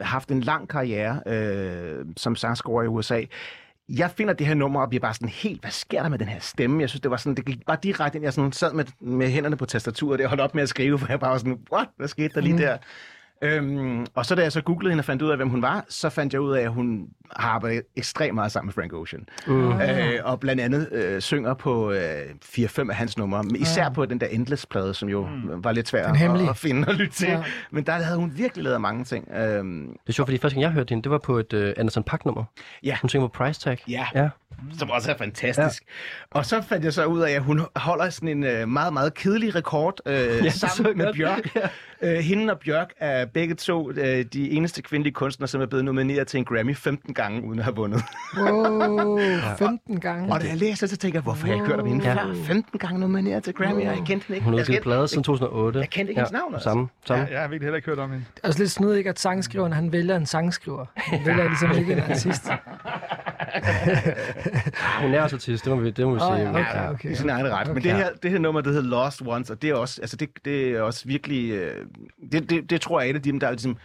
haft 0.00 0.28
en 0.28 0.40
lang 0.40 0.68
karriere 0.68 1.20
øh, 1.26 2.04
som 2.16 2.36
sangskriver 2.36 2.82
i 2.82 2.86
USA. 2.86 3.22
Jeg 3.88 4.10
finder 4.10 4.34
det 4.34 4.46
her 4.46 4.54
nummer 4.54 4.80
og 4.80 4.88
bliver 4.88 5.00
bare 5.00 5.14
sådan 5.14 5.28
helt, 5.28 5.60
hvad 5.60 5.70
sker 5.70 6.02
der 6.02 6.08
med 6.08 6.18
den 6.18 6.28
her 6.28 6.40
stemme? 6.40 6.80
Jeg 6.80 6.88
synes, 6.88 7.00
det 7.00 7.10
var 7.10 7.16
sådan, 7.16 7.34
det 7.34 7.46
gik 7.46 7.66
bare 7.66 7.78
direkte 7.82 8.16
ind. 8.16 8.24
Jeg 8.24 8.32
sådan 8.32 8.52
sad 8.52 8.72
med, 8.72 8.84
med 9.00 9.30
hænderne 9.30 9.56
på 9.56 9.66
tastaturet, 9.66 10.12
og 10.12 10.18
det 10.18 10.28
holdt 10.28 10.40
op 10.40 10.54
med 10.54 10.62
at 10.62 10.68
skrive, 10.68 10.98
for 10.98 11.06
jeg 11.08 11.20
bare 11.20 11.30
var 11.30 11.38
sådan, 11.38 11.58
what? 11.72 11.88
Hvad 11.96 12.08
skete 12.08 12.34
der 12.34 12.40
lige 12.40 12.58
der? 12.58 12.78
Øhm, 13.42 14.06
og 14.14 14.26
så 14.26 14.34
da 14.34 14.42
jeg 14.42 14.52
så 14.52 14.60
googlede 14.60 14.90
hende 14.92 15.00
og 15.00 15.04
fandt 15.04 15.22
ud 15.22 15.30
af, 15.30 15.36
hvem 15.36 15.48
hun 15.48 15.62
var, 15.62 15.84
så 15.88 16.08
fandt 16.08 16.32
jeg 16.32 16.40
ud 16.40 16.52
af, 16.52 16.62
at 16.62 16.70
hun 16.72 17.06
har 17.36 17.48
arbejdet 17.50 17.82
ekstremt 17.96 18.34
meget 18.34 18.52
sammen 18.52 18.66
med 18.68 18.72
Frank 18.74 18.92
Ocean. 18.92 19.26
Mm. 19.46 19.80
Øh, 19.80 20.20
og 20.24 20.40
blandt 20.40 20.62
andet 20.62 20.88
øh, 20.92 21.20
synger 21.20 21.54
på 21.54 21.92
øh, 21.92 22.20
4-5 22.44 22.90
af 22.90 22.96
hans 22.96 23.18
numre, 23.18 23.42
men 23.42 23.56
især 23.56 23.88
på 23.88 24.06
den 24.06 24.20
der 24.20 24.26
Endless-plade, 24.26 24.94
som 24.94 25.08
jo 25.08 25.26
mm. 25.26 25.64
var 25.64 25.72
lidt 25.72 25.88
svær 25.88 26.08
at, 26.08 26.48
at 26.48 26.56
finde 26.56 26.88
og 26.88 26.94
lytte 26.94 27.14
til. 27.14 27.28
Ja. 27.28 27.44
Men 27.70 27.86
der 27.86 27.92
havde 27.92 28.18
hun 28.18 28.32
virkelig 28.36 28.64
lavet 28.64 28.80
mange 28.80 29.04
ting. 29.04 29.28
Øhm, 29.34 29.86
Det 29.88 30.08
er 30.08 30.12
sjovt, 30.12 30.26
fordi 30.28 30.38
første 30.38 30.54
gang 30.54 30.62
jeg 30.62 30.70
hørte 30.70 30.90
hende, 30.90 31.02
det 31.02 31.10
var 31.10 31.18
på 31.18 31.38
et 31.38 31.52
øh, 31.52 31.74
Anderson 31.76 32.02
Paak-nummer. 32.04 32.44
Ja. 32.84 32.96
Hun 33.02 33.08
synger 33.08 33.28
på 33.28 33.32
Price 33.44 33.60
Tag. 33.60 33.78
Ja. 33.88 34.06
ja. 34.14 34.28
som 34.78 34.90
også 34.90 35.10
er 35.12 35.16
fantastisk. 35.18 35.82
Ja. 36.34 36.38
Og 36.38 36.46
så 36.46 36.62
fandt 36.68 36.84
jeg 36.84 36.92
så 36.92 37.04
ud 37.04 37.20
af, 37.20 37.30
at 37.30 37.42
hun 37.42 37.60
holder 37.76 38.10
sådan 38.10 38.28
en 38.28 38.44
øh, 38.44 38.68
meget, 38.68 38.92
meget 38.92 39.14
kedelig 39.14 39.54
rekord 39.54 40.00
øh, 40.06 40.14
ja, 40.44 40.50
sammen 40.50 40.98
med. 40.98 41.14
Bjørk. 41.14 41.56
Ja. 41.56 41.68
Øh, 42.04 42.14
hende 42.18 42.52
og 42.52 42.58
Bjørk 42.58 42.88
er 43.00 43.24
begge 43.26 43.54
to 43.54 43.90
øh, 43.90 44.24
de 44.32 44.50
eneste 44.50 44.82
kvindelige 44.82 45.14
kunstnere, 45.14 45.48
som 45.48 45.60
er 45.60 45.66
blevet 45.66 45.84
nomineret 45.84 46.26
til 46.26 46.38
en 46.38 46.44
Grammy 46.44 46.76
15 46.76 47.14
gange, 47.14 47.44
uden 47.44 47.58
at 47.58 47.64
have 47.64 47.76
vundet. 47.76 48.02
Wow, 48.38 49.18
15 49.58 50.00
gange. 50.00 50.32
Og 50.32 50.40
da 50.40 50.46
jeg 50.48 50.56
læste 50.56 50.86
det, 50.86 50.90
så 50.90 50.96
tænkte 50.96 51.16
jeg, 51.16 51.22
hvorfor 51.22 51.46
har 51.46 51.52
jeg 51.52 51.56
ikke 51.56 51.66
hørt 51.68 51.80
om 51.80 51.86
hende 51.86 52.04
Ja. 52.04 52.14
før? 52.14 52.34
15 52.46 52.78
gange 52.78 53.00
nomineret 53.00 53.44
til 53.44 53.54
Grammy, 53.54 53.80
og 53.80 53.82
jeg 53.84 54.02
kendte 54.06 54.10
hende 54.26 54.34
ikke. 54.34 54.44
Hun 54.44 54.52
har 54.54 54.60
udgivet 54.60 54.66
kendte- 54.76 54.82
plade 54.82 55.08
siden 55.08 55.24
2008. 55.24 55.78
jeg 55.80 55.90
kendte 55.90 56.10
ikke 56.10 56.20
hendes 56.20 56.32
navn, 56.32 56.54
altså. 56.54 56.68
Samme, 56.68 56.88
samme. 57.06 57.24
Ja, 57.24 57.32
jeg 57.32 57.40
har 57.40 57.48
virkelig 57.48 57.66
heller 57.66 57.76
ikke 57.76 57.88
hørt 57.88 57.98
om 57.98 58.10
hende. 58.10 58.24
Det 58.36 58.40
er 58.44 58.48
også 58.48 58.58
lidt 58.60 58.70
snydigt, 58.70 58.98
ikke, 58.98 59.10
at 59.10 59.18
sangskriveren, 59.20 59.72
han 59.72 59.92
vælger 59.92 60.16
en 60.16 60.26
sangskriver. 60.26 60.86
Han 60.96 61.20
vælger 61.26 61.44
ligesom 61.48 61.72
ikke 61.78 61.92
en 61.92 61.98
artist. 62.10 62.48
Hun 65.00 65.14
er 65.14 65.22
også 65.22 65.36
artist, 65.36 65.64
det 65.64 65.72
må 65.76 65.80
vi, 65.80 65.90
det 65.90 66.06
må 66.06 66.14
vi 66.14 66.20
Åh, 66.20 66.36
sige. 66.36 66.50
ja, 66.50 66.60
okay, 66.60 66.88
okay. 66.94 67.10
i 67.10 67.14
sin 67.14 67.28
egen 67.30 67.46
ret. 67.52 67.66
Men 67.66 67.76
Okay. 67.76 67.88
det 67.88 67.96
her, 67.98 68.08
det 68.22 68.30
her 68.30 68.38
nummer, 68.38 68.60
det 68.60 68.72
hedder 68.74 68.88
Lost 68.88 69.22
Ones, 69.26 69.50
og 69.50 69.62
det 69.62 69.70
er 69.70 69.74
også, 69.74 70.00
altså 70.00 70.16
det, 70.16 70.28
det 70.44 70.68
er 70.70 70.80
også 70.82 71.02
virkelig, 71.08 71.50
øh, 71.50 71.86
det, 72.32 72.50
det, 72.50 72.70
det 72.70 72.80
tror 72.80 73.00
jeg 73.00 73.06
er 73.06 73.10
et 73.10 73.16
af 73.16 73.22
dem, 73.22 73.40
der 73.40 73.46
er 73.46 73.50
ligesom, 73.50 73.76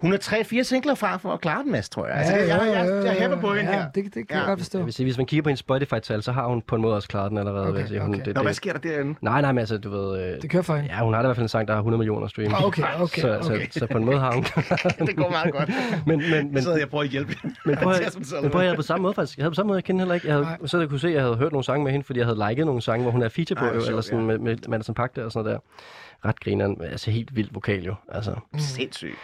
hun 0.00 0.12
er 0.12 0.16
tre-fire 0.16 0.64
singler 0.64 0.94
fra 0.94 1.16
for 1.16 1.32
at 1.32 1.40
klare 1.40 1.62
den, 1.62 1.72
Mads, 1.72 1.88
tror 1.88 2.06
jeg. 2.06 2.16
Altså, 2.16 2.32
det, 2.34 2.48
jeg, 2.48 2.60
jeg, 2.66 2.86
jeg, 2.96 3.04
jeg 3.04 3.12
hæpper 3.12 3.40
på 3.40 3.54
hende 3.54 3.70
ja, 3.72 3.78
her. 3.78 3.90
Det, 3.90 4.04
det 4.04 4.12
kan 4.12 4.24
Ja. 4.30 4.36
jeg 4.38 4.46
godt 4.46 4.58
forstå. 4.60 4.78
Jeg 4.78 4.84
vil 4.86 4.94
sige, 4.94 5.04
hvis 5.06 5.16
man 5.16 5.26
kigger 5.26 5.42
på 5.42 5.48
hendes 5.48 5.60
Spotify-tal, 5.60 6.22
så 6.22 6.32
har 6.32 6.46
hun 6.46 6.62
på 6.62 6.76
en 6.76 6.82
måde 6.82 6.94
også 6.96 7.08
klaret 7.08 7.30
den 7.30 7.38
allerede. 7.38 7.68
Okay, 7.68 7.86
sige. 7.86 8.00
Hun, 8.00 8.14
okay. 8.14 8.24
det, 8.24 8.34
Nå, 8.34 8.42
hvad 8.42 8.54
sker 8.54 8.72
der 8.72 8.78
derinde? 8.78 9.14
nej, 9.20 9.40
nej, 9.40 9.52
men 9.52 9.58
altså, 9.58 9.78
du 9.78 9.90
ved... 9.90 10.34
Øh, 10.34 10.42
Det 10.42 10.50
kører 10.50 10.62
for 10.62 10.76
hende. 10.76 10.90
Ja, 10.94 11.04
hun 11.04 11.14
har 11.14 11.22
da 11.22 11.26
i 11.26 11.28
hvert 11.28 11.36
fald 11.36 11.44
en 11.44 11.48
sang, 11.48 11.68
der 11.68 11.74
har 11.74 11.80
100 11.80 11.98
millioner 11.98 12.26
streams. 12.26 12.54
Ah, 12.54 12.64
okay, 12.66 12.82
okay, 13.00 13.20
så, 13.22 13.38
okay. 13.38 13.66
Så, 13.70 13.78
så, 13.78 13.86
på 13.86 13.98
en 13.98 14.04
måde 14.04 14.18
har 14.18 14.32
hun... 14.34 14.44
det 15.08 15.16
går 15.16 15.30
meget 15.30 15.52
godt. 15.52 15.70
men, 16.06 16.30
men, 16.30 16.52
men, 16.52 16.62
så 16.62 16.74
jeg 16.74 16.88
prøver 16.88 17.04
at 17.04 17.10
hjælpe 17.10 17.34
men 17.66 17.76
prøv, 17.76 17.92
at, 17.92 18.16
men 18.42 18.50
prøv 18.50 18.60
at, 18.60 18.64
jeg 18.64 18.70
havde 18.70 18.76
på 18.76 18.82
samme 18.82 19.02
måde 19.02 19.14
faktisk. 19.14 19.38
Jeg 19.38 19.42
havde 19.44 19.50
på 19.50 19.54
samme 19.54 19.68
måde, 19.68 19.76
jeg 19.76 19.84
kendte 19.84 20.00
heller 20.02 20.14
ikke. 20.14 20.26
Jeg 20.26 20.34
havde, 20.34 20.46
Nej. 20.46 20.66
så 20.66 20.78
jeg 20.78 20.88
kunne 20.88 21.00
se, 21.00 21.08
at 21.08 21.14
jeg 21.14 21.22
havde 21.22 21.36
hørt 21.36 21.52
nogle 21.52 21.64
sange 21.64 21.84
med 21.84 21.92
hende, 21.92 22.06
fordi 22.06 22.18
jeg 22.18 22.26
havde 22.26 22.48
liket 22.48 22.66
nogle 22.66 22.82
sange, 22.82 23.02
hvor 23.02 23.12
hun 23.12 23.22
er 23.22 23.28
feature 23.28 23.58
på, 23.58 23.64
Ej, 23.64 23.72
hvor 23.72 23.82
eller 23.82 24.00
sådan 24.00 24.18
ja. 24.18 24.24
med, 24.24 24.38
med 24.38 24.56
Madison 24.68 24.94
Pack 24.94 25.16
der 25.16 25.24
og 25.24 25.32
sådan 25.32 25.44
noget 25.44 25.60
der. 26.22 26.28
Ret 26.28 26.40
grineren. 26.40 26.80
Altså 26.82 27.10
helt 27.10 27.36
vild 27.36 27.48
vokal 27.52 27.84
jo. 27.84 27.94
Altså. 28.12 28.34
Sindssygt. 28.56 29.14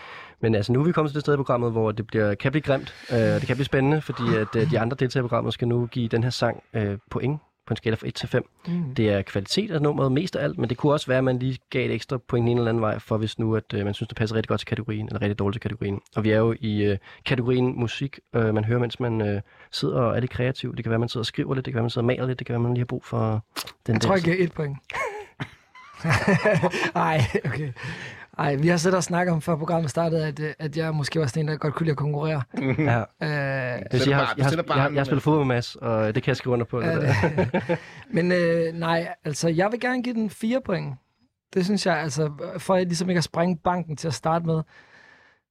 Men 0.41 0.55
altså, 0.55 0.73
nu 0.73 0.81
er 0.81 0.85
vi 0.85 0.93
kommet 0.93 1.11
til 1.11 1.15
det 1.15 1.25
sted 1.25 1.35
i 1.35 1.37
programmet, 1.37 1.73
hvor 1.73 1.93
det 1.93 2.07
bliver, 2.07 2.35
kan 2.35 2.53
blive 2.53 2.63
grimt, 2.63 2.95
øh, 3.13 3.17
og 3.17 3.41
det 3.41 3.47
kan 3.47 3.57
blive 3.57 3.65
spændende, 3.65 4.01
fordi 4.01 4.23
at, 4.37 4.57
øh, 4.57 4.71
de 4.71 4.79
andre 4.79 4.97
deltagere 5.01 5.25
i 5.25 5.29
programmet 5.29 5.55
skal 5.55 5.69
nu 5.69 5.87
give 5.87 6.09
den 6.09 6.23
her 6.23 6.31
sang 6.31 6.63
øh, 6.75 6.99
point 7.11 7.41
på 7.67 7.73
en 7.73 7.77
skala 7.77 7.97
fra 7.97 8.07
1 8.07 8.15
til 8.15 8.29
5. 8.29 8.49
Mm. 8.67 8.95
Det 8.95 9.11
er 9.11 9.23
kvalitet 9.23 9.71
af 9.71 9.83
nummeret 9.83 10.13
mest 10.13 10.37
af 10.37 10.45
alt, 10.45 10.59
men 10.59 10.69
det 10.69 10.77
kunne 10.77 10.93
også 10.93 11.07
være, 11.07 11.19
at 11.19 11.25
man 11.25 11.39
lige 11.39 11.59
gav 11.71 11.87
et 11.87 11.95
ekstra 11.95 12.19
point 12.19 12.49
en 12.49 12.59
eller 12.59 12.69
anden 12.69 12.81
vej, 12.81 12.99
for 12.99 13.17
hvis 13.17 13.39
nu, 13.39 13.57
at 13.57 13.75
øh, 13.75 13.85
man 13.85 13.95
synes, 13.95 14.09
det 14.09 14.17
passer 14.17 14.37
rigtig 14.37 14.49
godt 14.49 14.61
til 14.61 14.67
kategorien, 14.67 15.07
eller 15.07 15.23
rigtig 15.23 15.39
dårligt 15.39 15.55
til 15.55 15.61
kategorien. 15.61 16.01
Og 16.17 16.25
vi 16.25 16.31
er 16.31 16.39
jo 16.39 16.55
i 16.61 16.83
øh, 16.83 16.99
kategorien 17.27 17.81
musik, 17.81 18.19
øh, 18.35 18.55
man 18.55 18.65
hører, 18.65 18.79
mens 18.79 19.01
man 19.01 19.21
øh, 19.21 19.41
sidder 19.73 20.01
og 20.01 20.17
er 20.17 20.21
lidt 20.21 20.31
kreativ. 20.31 20.77
Det 20.77 20.85
kan 20.85 20.91
være, 20.91 20.99
man 20.99 21.09
sidder 21.09 21.23
og 21.23 21.27
skriver 21.27 21.55
lidt, 21.55 21.67
det 21.67 21.73
kan 21.73 21.77
være, 21.77 21.85
man 21.85 21.91
sidder 21.91 22.03
og 22.03 22.07
maler 22.07 22.27
lidt, 22.27 22.39
det 22.39 22.47
kan 22.47 22.53
være, 22.53 22.61
man 22.61 22.75
lige 22.75 22.81
har 22.81 22.87
brug 22.87 23.05
for 23.05 23.45
den 23.87 23.95
Jeg 23.95 24.01
tror, 24.01 24.15
jeg 24.15 24.23
giver 24.23 24.37
et 24.39 24.53
point. 24.53 24.79
Ej, 26.95 27.21
okay. 27.45 27.73
Ej, 28.39 28.55
vi 28.55 28.69
har 28.69 28.77
siddet 28.77 28.97
og 28.97 29.05
snakket 29.05 29.33
om, 29.33 29.41
før 29.43 29.57
programmet 29.57 29.91
startede, 29.91 30.27
at, 30.27 30.41
øh, 30.41 30.53
at 30.59 30.77
jeg 30.77 30.95
måske 30.95 31.21
var 31.21 31.27
sådan 31.27 31.43
en, 31.43 31.49
der 31.49 31.57
godt 31.57 31.75
kunne 31.75 31.85
lide 31.85 31.91
at 31.93 31.97
konkurrere. 31.97 32.43
Ja. 32.61 32.99
Øh, 32.99 33.05
Jeg, 33.21 33.83
jeg, 33.93 34.07
jeg, 34.09 34.17
har, 34.17 34.35
jeg, 34.39 34.47
har, 34.47 34.83
jeg, 34.83 34.93
jeg 34.93 35.01
har 35.01 35.05
spillet 35.05 35.23
fodbold 35.23 35.47
med 35.47 35.55
Mads, 35.55 35.77
og 35.77 36.15
det 36.15 36.23
kan 36.23 36.29
jeg 36.31 36.37
skrive 36.37 36.53
under 36.53 36.67
på. 36.67 36.81
Ja, 36.81 36.95
det 36.95 37.03
der. 37.53 37.77
Men 38.15 38.33
øh, 38.33 38.75
nej, 38.75 39.09
altså, 39.25 39.49
jeg 39.49 39.69
vil 39.73 39.81
gerne 39.81 40.03
give 40.03 40.15
den 40.15 40.31
fire 40.31 40.61
point. 40.65 40.95
Det 41.55 41.65
synes 41.65 41.87
jeg, 41.87 41.97
altså, 41.99 42.31
for 42.59 42.75
at 42.75 42.87
ligesom 42.87 43.09
ikke 43.11 43.19
at 43.19 43.25
sprænge 43.25 43.57
banken 43.65 43.97
til 43.97 44.09
at 44.09 44.15
starte 44.15 44.47
med. 44.47 44.63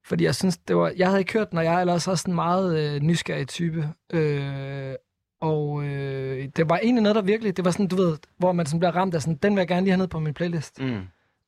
Fordi 0.05 0.24
jeg 0.24 0.36
synes, 0.36 0.57
det 0.57 0.75
var, 0.75 0.91
jeg 0.98 1.07
havde 1.07 1.19
ikke 1.19 1.33
hørt 1.33 1.50
den, 1.50 1.57
og 1.57 1.63
jeg 1.63 1.74
er 1.75 1.79
ellers 1.79 2.07
også 2.07 2.25
en 2.27 2.36
meget 2.36 2.79
øh, 2.79 3.01
nysgerrig 3.01 3.48
type. 3.48 3.89
Øh, 4.13 4.93
og 5.41 5.83
øh, 5.83 6.48
det 6.55 6.69
var 6.69 6.77
egentlig 6.77 7.03
noget, 7.03 7.15
der 7.15 7.21
virkelig, 7.21 7.57
det 7.57 7.65
var 7.65 7.71
sådan, 7.71 7.88
du 7.88 7.95
ved, 7.95 8.17
hvor 8.38 8.51
man 8.51 8.65
sådan 8.65 8.79
bliver 8.79 8.95
ramt 8.95 9.15
af 9.15 9.21
sådan, 9.21 9.36
den 9.43 9.53
vil 9.55 9.59
jeg 9.62 9.67
gerne 9.67 9.81
lige 9.81 9.91
have 9.91 9.98
ned 9.98 10.07
på 10.07 10.19
min 10.19 10.33
playlist. 10.33 10.81
Mm. 10.81 11.01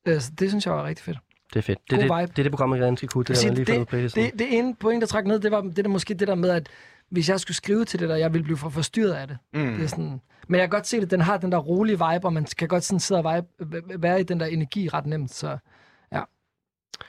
Så 0.06 0.32
det 0.38 0.48
synes 0.48 0.66
jeg 0.66 0.74
var 0.74 0.84
rigtig 0.84 1.04
fedt. 1.04 1.18
Det 1.52 1.58
er 1.58 1.62
fedt. 1.62 1.78
Det 1.90 2.02
er 2.02 2.08
God 2.08 2.16
det, 2.18 2.22
vibe. 2.22 2.32
det, 2.32 2.38
er 2.38 2.42
det 2.42 2.52
program, 2.52 2.72
jeg 2.72 2.80
gerne 2.80 2.96
skal 2.96 3.08
kunne. 3.08 3.24
Det, 3.24 3.36
Sige, 3.38 3.54
lige 3.54 3.64
det- 3.64 3.90
det. 3.90 4.14
Det, 4.14 4.30
det 4.38 4.58
ene 4.58 4.74
point, 4.74 5.00
der 5.00 5.06
trak 5.06 5.24
ned, 5.26 5.38
det 5.40 5.50
var 5.50 5.60
det 5.60 5.76
der, 5.76 5.88
måske 5.88 6.14
det 6.14 6.28
der 6.28 6.34
med, 6.34 6.50
at 6.50 6.68
hvis 7.08 7.28
jeg 7.28 7.40
skulle 7.40 7.56
skrive 7.56 7.84
til 7.84 8.00
det 8.00 8.08
der, 8.08 8.16
jeg 8.16 8.32
ville 8.32 8.44
blive 8.44 8.56
for 8.56 8.68
forstyrret 8.68 9.12
af 9.12 9.28
det. 9.28 9.36
Mm. 9.54 9.74
Det 9.74 9.84
er 9.84 9.86
sådan, 9.88 10.20
men 10.48 10.60
jeg 10.60 10.68
kan 10.68 10.68
godt 10.70 10.86
se 10.86 11.00
det, 11.00 11.10
den 11.10 11.20
har 11.20 11.36
den 11.36 11.52
der 11.52 11.58
rolige 11.58 11.92
vibe, 11.98 12.24
og 12.26 12.32
man 12.32 12.46
kan 12.58 12.68
godt 12.68 12.84
sådan 12.84 13.00
sidde 13.00 13.24
og 13.24 13.34
vibe, 13.58 14.02
være 14.02 14.20
i 14.20 14.22
den 14.22 14.40
der 14.40 14.46
energi 14.46 14.88
ret 14.88 15.06
nemt, 15.06 15.34
så 15.34 15.58
ja. 16.12 16.20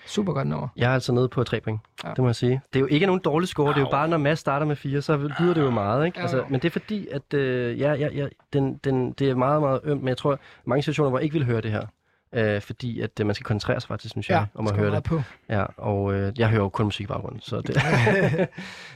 Super 0.07 0.33
godt 0.33 0.47
nummer. 0.47 0.67
Jeg 0.75 0.89
er 0.89 0.93
altså 0.93 1.11
nede 1.13 1.29
på 1.29 1.43
tre 1.43 1.61
point, 1.61 1.79
Ja. 2.03 2.09
det 2.09 2.17
må 2.17 2.25
jeg 2.27 2.35
sige. 2.35 2.61
Det 2.73 2.79
er 2.79 2.81
jo 2.81 2.85
ikke 2.85 3.05
nogen 3.05 3.21
dårlig 3.25 3.47
score, 3.49 3.69
det 3.69 3.77
er 3.77 3.81
jo 3.81 3.89
bare, 3.91 4.07
når 4.07 4.17
Mads 4.17 4.39
starter 4.39 4.65
med 4.65 4.75
fire, 4.75 5.01
så 5.01 5.17
lyder 5.39 5.53
det 5.53 5.61
jo 5.61 5.69
meget, 5.69 6.05
ikke? 6.05 6.19
Altså, 6.19 6.43
men 6.49 6.59
det 6.61 6.65
er 6.65 6.71
fordi, 6.71 7.07
at 7.11 7.33
øh, 7.33 7.79
ja, 7.79 7.93
ja, 7.93 8.09
ja, 8.13 8.27
den, 8.53 8.77
den, 8.77 9.11
det 9.11 9.29
er 9.29 9.35
meget, 9.35 9.61
meget 9.61 9.79
ømt, 9.83 10.01
men 10.01 10.07
jeg 10.07 10.17
tror, 10.17 10.39
mange 10.65 10.81
situationer, 10.83 11.09
hvor 11.09 11.19
jeg 11.19 11.23
ikke 11.23 11.33
vil 11.33 11.45
høre 11.45 11.61
det 11.61 11.71
her. 11.71 11.85
Øh, 12.33 12.61
fordi 12.61 13.01
at 13.01 13.19
øh, 13.19 13.25
man 13.25 13.35
skal 13.35 13.43
koncentrere 13.45 13.81
sig 13.81 13.87
faktisk, 13.87 14.11
synes 14.11 14.29
Ja, 14.29 14.37
jeg, 14.37 14.45
om 14.55 14.67
at 14.67 14.75
høre 14.75 14.95
det. 14.95 15.03
på. 15.03 15.21
Ja, 15.49 15.63
og 15.77 16.13
øh, 16.13 16.33
jeg 16.37 16.49
hører 16.49 16.61
jo 16.61 16.69
kun 16.69 16.85
musik 16.85 17.03
i 17.03 17.07
baggrunden, 17.07 17.41
så 17.41 17.61
det... 17.61 17.77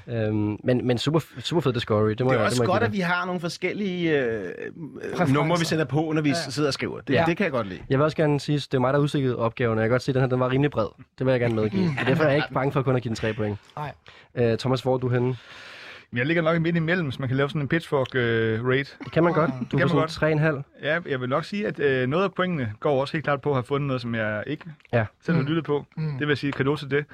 øhm, 0.28 0.58
men, 0.64 0.88
men 0.88 0.98
super, 0.98 1.20
super 1.40 1.62
fed 1.62 1.74
Discovery, 1.74 2.10
det 2.10 2.20
må 2.20 2.30
Det 2.32 2.36
er 2.36 2.40
jeg, 2.40 2.46
også 2.46 2.62
det 2.62 2.68
må 2.68 2.74
godt, 2.74 2.82
jeg 2.82 2.88
at 2.88 2.94
vi 2.94 3.00
har 3.00 3.26
nogle 3.26 3.42
forskellige 3.42 4.20
øh, 4.20 4.52
øh, 5.22 5.30
numre, 5.30 5.60
vi 5.60 5.66
sætter 5.66 5.86
på, 5.86 6.12
når 6.16 6.22
vi 6.22 6.30
Ja. 6.30 6.36
sidder 6.50 6.70
og 6.70 6.74
skriver. 6.74 7.02
Det, 7.02 7.14
Ja. 7.14 7.24
det 7.28 7.38
kan 7.38 7.44
jeg 7.44 7.52
godt 7.52 7.68
lide. 7.68 7.80
Jeg 7.90 8.00
vil 8.00 8.04
også 8.04 8.18
gerne 8.18 8.40
sige, 8.40 8.56
at 8.56 8.68
det 8.72 8.74
er 8.78 8.80
mig, 8.82 8.94
der 8.94 9.00
udsikket 9.00 9.36
opgaven, 9.36 9.78
og 9.78 9.82
jeg 9.82 9.90
kan 9.90 9.94
godt 9.94 10.02
se, 10.02 10.12
at 10.12 10.16
den 10.16 10.22
her 10.22 10.30
den 10.30 10.40
var 10.40 10.50
rimelig 10.52 10.72
bred. 10.72 10.88
Det 11.20 11.26
vil 11.26 11.32
jeg 11.32 11.40
gerne 11.40 11.56
medgive. 11.56 11.90
Og 12.00 12.06
derfor 12.08 12.24
er 12.24 12.28
jeg 12.28 12.36
ikke 12.38 12.54
bange 12.54 12.72
for 12.72 12.82
kun 12.82 12.96
at 12.96 13.02
give 13.02 13.10
den 13.10 13.16
tre 13.16 13.34
point. 13.34 13.58
Nej. 13.76 13.92
Øh, 14.36 14.58
Thomas, 14.58 14.82
hvor 14.82 14.94
er 14.94 14.98
du 14.98 15.10
henne? 15.10 15.36
Jeg 16.14 16.26
ligger 16.26 16.44
nok 16.44 16.62
midt 16.62 16.76
imellem, 16.76 17.12
så 17.12 17.18
man 17.20 17.28
kan 17.30 17.38
lave 17.38 17.50
sådan 17.50 17.62
en 17.62 17.68
pitchfork-rate. 17.68 18.98
Det 19.04 19.12
kan 19.12 19.24
man 19.24 19.34
godt. 19.34 19.52
Du 19.72 19.78
kan 19.78 19.90
får 19.90 20.00
man 20.00 20.10
sådan 20.10 20.40
3,5. 20.58 20.64
ja, 20.88 21.00
jeg 21.10 21.22
vil 21.22 21.30
nok 21.30 21.46
sige, 21.46 21.68
at 21.68 21.80
øh, 21.80 22.08
noget 22.08 22.24
af 22.24 22.34
pointene 22.34 22.74
går 22.80 23.02
også 23.02 23.14
helt 23.14 23.24
klart 23.24 23.42
på 23.42 23.50
at 23.50 23.56
have 23.56 23.64
fundet 23.64 23.88
noget, 23.88 24.02
som 24.02 24.16
jeg 24.16 24.44
ikke 24.48 24.66
Ja. 24.94 25.06
selv 25.22 25.36
har 25.36 25.42
Mm. 25.42 25.48
lyttet 25.48 25.64
på. 25.66 25.86
Mm. 25.98 26.10
Det 26.12 26.20
vil 26.20 26.28
jeg 26.28 26.38
sige 26.38 26.52
kado 26.52 26.76
til 26.76 26.92
det. 26.92 27.06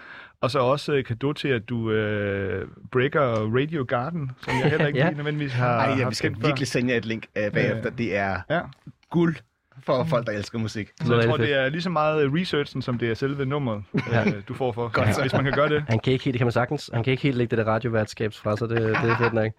Og 0.41 0.51
så 0.51 0.59
også 0.59 0.93
øh, 0.93 1.03
kado 1.05 1.33
til, 1.33 1.47
at 1.47 1.69
du 1.69 1.91
øh, 1.91 2.67
breaker 2.91 3.21
Radio 3.57 3.83
Garden, 3.87 4.31
som 4.41 4.53
jeg 4.61 4.69
heller 4.69 4.87
ikke 4.87 4.99
Ja. 5.03 5.05
lige 5.07 5.17
nødvendigvis 5.17 5.53
har 5.53 5.77
Ej, 5.79 5.89
ja, 5.89 5.95
haft 5.95 6.09
vi 6.09 6.15
skal 6.15 6.35
virkelig 6.45 6.67
sende 6.67 6.91
jer 6.91 6.97
et 6.97 7.05
link 7.05 7.25
uh, 7.47 7.53
bagefter. 7.53 7.89
Det 7.89 8.17
er 8.17 8.37
Ja, 8.49 8.61
guld 9.09 9.35
for 9.79 10.03
folk, 10.03 10.27
der 10.27 10.31
elsker 10.33 10.59
musik. 10.59 10.89
Det 10.99 11.07
så 11.07 11.15
jeg 11.15 11.25
tror, 11.29 11.37
det 11.37 11.53
er 11.53 11.69
lige 11.69 11.81
så 11.81 11.89
meget 11.89 12.31
researchen, 12.33 12.81
som 12.81 12.97
det 12.97 13.09
er 13.09 13.13
selve 13.13 13.45
nummeret, 13.45 13.83
Ja. 14.11 14.25
øh, 14.27 14.33
du 14.47 14.53
får 14.53 14.71
for, 14.71 14.87
Godt 14.93 15.15
så. 15.15 15.21
hvis 15.21 15.33
man 15.33 15.43
kan 15.43 15.53
gøre 15.53 15.69
det. 15.69 15.83
Han 15.87 15.99
kan 15.99 16.13
ikke 16.13 16.25
helt, 16.25 16.33
det 16.33 16.39
kan 16.39 16.45
man 16.45 16.51
sagtens, 16.51 16.89
han 16.93 17.03
kan 17.03 17.11
ikke 17.11 17.23
helt 17.23 17.37
lægge 17.37 17.57
det 17.57 17.65
der 17.65 17.71
radioværtskabs 17.71 18.37
fra 18.37 18.57
sig, 18.57 18.69
det, 18.69 18.77
det 18.77 19.09
er 19.09 19.17
fedt 19.17 19.33
nok. 19.33 19.51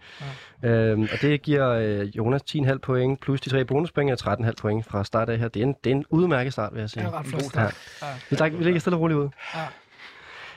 Øhm, 0.65 1.03
og 1.03 1.21
det 1.23 1.43
giver 1.43 1.69
øh, 1.71 2.17
Jonas 2.17 2.43
10,5 2.51 2.79
point, 2.79 3.21
plus 3.21 3.41
de 3.41 3.49
tre 3.51 3.65
bonuspoint 3.65 4.27
og 4.27 4.33
13,5 4.39 4.53
point 4.61 4.87
fra 4.87 5.05
start 5.05 5.29
af 5.29 5.39
her. 5.39 5.49
Det 5.49 5.63
er 5.63 5.67
en, 5.67 5.75
det 5.85 5.91
er 5.93 5.95
en 5.95 6.05
udmærket 6.11 6.53
start, 6.53 6.73
vil 6.73 6.79
jeg 6.79 6.83
Det 6.83 6.91
sige. 6.91 7.03
er 7.03 7.09
en 7.09 7.15
ret 7.15 7.27
flot 7.27 7.43
Ja. 7.43 7.49
start. 7.49 7.75
Ja. 8.03 8.07
Vi, 8.31 8.37
tager, 8.37 8.51
vi 8.51 8.65
lægger 8.65 8.81
stille 8.81 8.97
og 8.97 9.01
roligt 9.01 9.19
ud. 9.19 9.29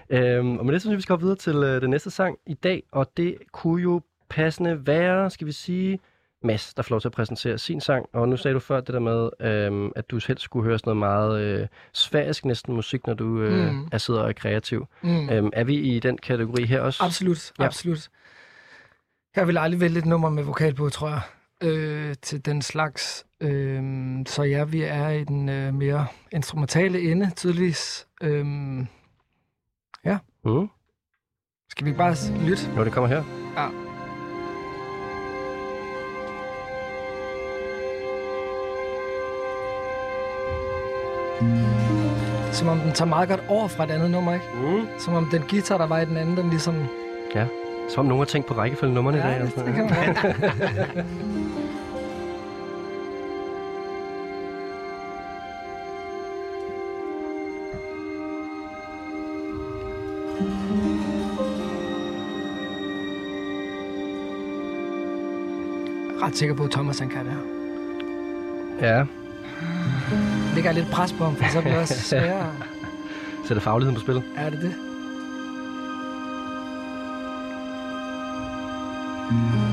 Øhm, 0.09 0.57
og 0.57 0.65
med 0.65 0.73
det 0.73 0.81
synes 0.81 0.91
jeg, 0.91 0.97
vi 0.97 1.01
skal 1.01 1.13
hoppe 1.13 1.23
videre 1.23 1.37
til 1.37 1.55
øh, 1.55 1.81
den 1.81 1.89
næste 1.89 2.11
sang 2.11 2.37
i 2.45 2.53
dag, 2.53 2.83
og 2.91 3.11
det 3.17 3.35
kunne 3.51 3.81
jo 3.83 4.01
passende 4.29 4.87
være, 4.87 5.29
skal 5.29 5.47
vi 5.47 5.51
sige, 5.51 5.99
Mads, 6.47 6.73
der 6.73 6.83
får 6.83 6.89
lov 6.89 7.01
til 7.01 7.07
at 7.07 7.11
præsentere 7.11 7.57
sin 7.57 7.81
sang. 7.81 8.05
Og 8.13 8.29
nu 8.29 8.37
sagde 8.37 8.53
du 8.55 8.59
før 8.59 8.79
det 8.79 8.93
der 8.93 8.99
med, 8.99 9.29
øhm, 9.41 9.91
at 9.95 10.09
du 10.09 10.19
helst 10.27 10.43
skulle 10.43 10.65
høre 10.67 10.79
sådan 10.79 10.89
noget 10.97 10.99
meget 10.99 11.41
øh, 11.61 11.67
sfærisk 11.93 12.45
næsten 12.45 12.73
musik, 12.75 13.07
når 13.07 13.13
du 13.13 13.41
øh, 13.41 13.73
Mm. 13.73 13.87
er 13.91 13.97
sidder 13.97 14.21
og 14.21 14.29
er 14.29 14.33
kreativ. 14.33 14.87
Mm. 15.01 15.29
Øhm, 15.29 15.49
er 15.53 15.63
vi 15.63 15.75
i 15.75 15.99
den 15.99 16.17
kategori 16.17 16.65
her 16.65 16.81
også? 16.81 17.03
Absolut, 17.03 17.51
Ja. 17.59 17.63
ja. 17.63 17.67
absolut. 17.67 18.09
Jeg 19.35 19.47
vil 19.47 19.57
aldrig 19.57 19.81
vælge 19.81 19.99
et 19.99 20.05
nummer 20.05 20.29
med 20.29 20.43
vokal 20.43 20.73
på, 20.75 20.89
tror 20.89 21.09
jeg, 21.09 21.21
øh, 21.63 22.15
til 22.21 22.45
den 22.45 22.61
slags. 22.61 23.25
Øh, 23.41 23.83
så 24.25 24.43
ja, 24.43 24.63
vi 24.63 24.81
er 24.81 25.09
i 25.09 25.23
den 25.23 25.49
øh, 25.49 25.73
mere 25.73 26.07
instrumentale 26.31 27.11
ende, 27.11 27.31
tydeligvis. 27.35 28.07
Øh, 28.21 28.45
Mm. 30.45 30.69
skal 31.69 31.85
vi 31.85 31.93
bare 31.93 32.15
lytte? 32.47 32.63
Jo, 32.77 32.83
det 32.83 32.93
kommer 32.93 33.07
her. 33.07 33.96
Som 42.51 42.67
om 42.67 42.79
den 42.79 42.91
tager 42.91 43.09
meget 43.09 43.29
godt 43.29 43.43
over 43.47 43.67
fra 43.67 43.83
et 43.83 43.91
andet 43.91 44.11
nummer, 44.11 44.33
ikke? 44.33 44.45
Mm. 44.53 44.87
Som 44.99 45.13
om 45.13 45.27
den 45.31 45.43
guitar, 45.49 45.77
der 45.77 45.87
var 45.87 45.99
i 45.99 46.05
den 46.05 46.17
anden, 46.17 46.37
den 46.37 46.49
ligesom... 46.49 46.75
Som 47.89 47.99
om 47.99 48.05
nogen 48.05 48.19
har 48.19 48.25
tænkt 48.25 48.47
på 48.47 48.53
rækkefølgen 48.53 48.95
numrene 48.95 49.17
i 49.17 49.21
dag. 49.21 49.39
Ja, 49.39 49.45
det, 49.45 49.57
noget. 49.57 49.75
kan 49.75 49.85
man. 49.85 51.05
Ret 66.21 66.37
sikker 66.37 66.55
på, 66.55 66.63
at 66.63 66.71
Thomas 66.71 66.99
han 66.99 67.09
kan 67.09 67.25
det 67.25 67.33
her. 67.33 67.39
Ja, 68.87 69.05
Ligger 70.55 70.71
lidt 70.71 70.91
pres 70.91 71.13
på 71.13 71.23
ham, 71.23 71.35
for 71.35 71.45
så 71.51 71.61
bliver 71.61 71.73
det 71.73 71.81
også 71.81 71.99
sværere. 72.09 72.51
sætter 73.47 73.61
fagligheden 73.63 73.95
på 73.95 74.01
spil. 74.01 74.21
Er 74.37 74.49
det 74.49 74.61
det? 74.61 74.75
Det 79.29 79.66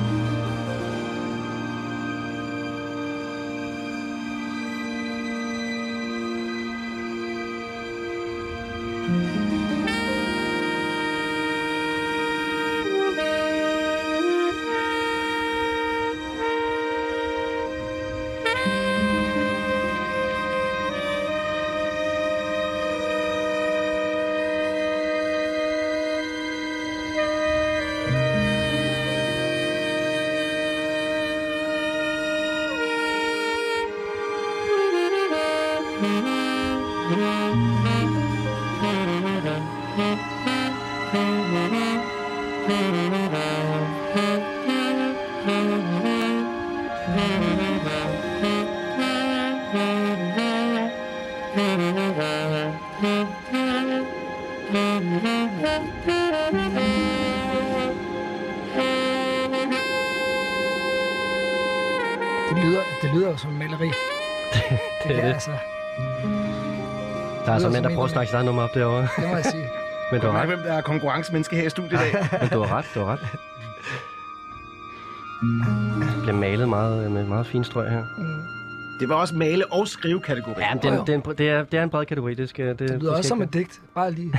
Der 67.65 67.71
så 67.71 67.73
lyder 67.73 67.83
mænd, 67.83 67.91
der 67.91 67.95
prøver 67.95 68.05
at 68.05 68.11
snakke 68.11 68.33
eget 68.33 68.45
nummer 68.45 68.63
op 68.63 68.75
derovre. 68.75 69.03
det 69.17 69.29
må 69.31 69.37
jeg 69.37 69.45
sige. 69.45 69.69
Men 70.13 70.21
du 70.21 70.27
har 70.27 70.41
ret. 70.41 70.47
hvem 70.47 70.59
der 70.59 70.73
er 70.73 70.81
konkurrencemenneske 70.81 71.57
her 71.57 71.67
i 71.67 71.71
studiet 71.71 71.93
i 71.93 71.97
dag. 71.97 72.29
Men 72.41 72.49
du 72.51 72.63
har 72.63 72.77
ret, 72.77 72.87
du 72.95 73.01
har 73.01 73.13
ret. 73.13 73.21
Det 76.15 76.23
bliver 76.23 76.37
malet 76.37 76.69
meget, 76.69 77.13
med 77.13 77.25
meget 77.25 77.47
fine 77.47 77.65
strøg 77.65 77.91
her. 77.91 78.05
Mm. 78.19 78.43
Det 79.01 79.09
var 79.09 79.15
også 79.15 79.35
male- 79.35 79.73
og 79.73 79.89
skrivekategori. 79.89 80.55
Ja, 80.59 80.71
det, 80.83 80.85
er, 80.93 81.05
det, 81.05 81.13
er 81.13 81.15
en, 81.15 81.39
det, 81.39 81.51
er, 81.51 81.65
det 81.65 81.79
er 81.79 81.83
en 81.83 81.91
bred 81.91 82.07
kategori. 82.07 82.35
Det, 82.35 82.49
skal, 82.49 82.67
det, 82.67 82.79
Det 82.79 82.89
det 82.89 82.99
lyder 83.01 83.11
skal 83.13 83.17
også 83.17 83.29
som 83.29 83.43
et 83.43 83.53
digt. 83.55 83.81
Bare 83.95 84.11
lige. 84.11 84.33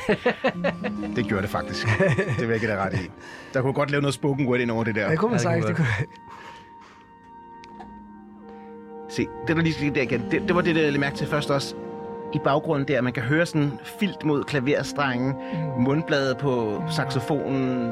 Det 1.16 1.26
gjorde 1.26 1.42
det 1.42 1.50
faktisk. 1.50 1.88
Det 2.40 2.48
vil 2.48 2.50
jeg 2.50 2.60
give 2.60 2.78
ret 2.78 2.94
i. 2.94 3.10
Der 3.54 3.62
kunne 3.62 3.74
godt 3.74 3.92
lave 3.92 4.02
noget 4.02 4.14
spoken 4.14 4.48
word 4.48 4.60
ind 4.60 4.72
over 4.72 4.84
det 4.84 4.96
der. 4.96 5.10
Det 5.10 5.20
kunne 5.20 5.32
man 5.32 5.40
Ja, 5.44 5.56
det 5.56 5.64
sagt. 5.64 5.68
Det 5.68 5.76
kunne... 5.76 5.88
Se, 9.10 9.28
det 9.48 9.56
der 9.56 9.62
lige 9.62 9.74
skete 9.74 9.96
der 9.96 10.02
igen, 10.02 10.32
det, 10.32 10.42
det 10.42 10.56
var 10.56 10.62
det, 10.62 10.76
der 10.76 10.82
jeg 10.82 11.00
mærke 11.00 11.16
til 11.16 11.28
først 11.28 11.52
også. 11.52 11.76
I 12.36 12.40
baggrunden 12.44 12.88
der, 12.88 13.02
man 13.02 13.14
kan 13.14 13.24
høre 13.24 13.46
sådan 13.46 13.72
filt 14.00 14.24
mod 14.26 14.44
klaverstrengen, 14.44 15.34
Mm. 15.78 15.84
mundbladet 15.84 16.38
på 16.38 16.84
saxofonen. 16.96 17.92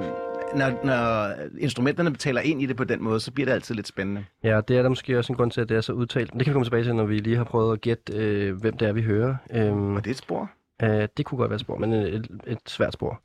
Når, 0.56 0.86
når 0.86 1.34
instrumenterne 1.60 2.12
betaler 2.12 2.42
ind 2.42 2.62
i 2.62 2.66
det 2.66 2.76
på 2.78 2.84
den 2.84 3.04
måde, 3.04 3.20
så 3.20 3.32
bliver 3.32 3.46
det 3.46 3.54
altid 3.54 3.76
lidt 3.76 3.88
spændende. 3.88 4.26
Ja, 4.44 4.62
det 4.68 4.78
er 4.78 4.82
der 4.82 4.90
måske 4.90 5.18
også 5.18 5.34
en 5.34 5.38
grund 5.38 5.52
til, 5.52 5.62
at 5.62 5.70
det 5.70 5.78
er 5.78 5.82
så 5.82 5.94
udtalt. 5.94 6.34
Men 6.34 6.40
det 6.40 6.46
kan 6.46 6.52
vi 6.52 6.54
komme 6.54 6.66
tilbage 6.66 6.84
til, 6.84 6.96
når 6.96 7.04
vi 7.06 7.18
lige 7.20 7.38
har 7.38 7.44
prøvet 7.44 7.74
at 7.74 7.82
gætte, 7.82 8.14
øh, 8.14 8.56
hvem 8.62 8.78
det 8.78 8.88
er, 8.88 8.92
vi 8.94 9.02
hører. 9.02 9.36
Øhm, 9.52 9.96
Og 9.96 10.04
det 10.04 10.10
er 10.10 10.14
et 10.14 10.18
spor. 10.18 10.50
øh, 10.84 11.08
det 11.18 11.26
kunne 11.26 11.38
godt 11.38 11.50
være 11.50 11.56
et 11.56 11.62
spor, 11.62 11.78
men 11.78 11.94
et, 11.94 12.14
et, 12.16 12.28
et 12.48 12.58
svært 12.68 12.94
spor. 12.94 13.22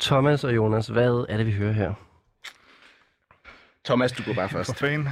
Thomas 0.00 0.44
og 0.44 0.56
Jonas, 0.56 0.86
hvad 0.86 1.26
er 1.28 1.36
det, 1.36 1.46
vi 1.46 1.52
hører 1.52 1.72
her? 1.72 1.92
Thomas, 3.84 4.12
du 4.12 4.22
går 4.26 4.32
bare 4.34 4.48
For 4.52 4.56
først. 4.58 4.78
fan. 4.84 5.08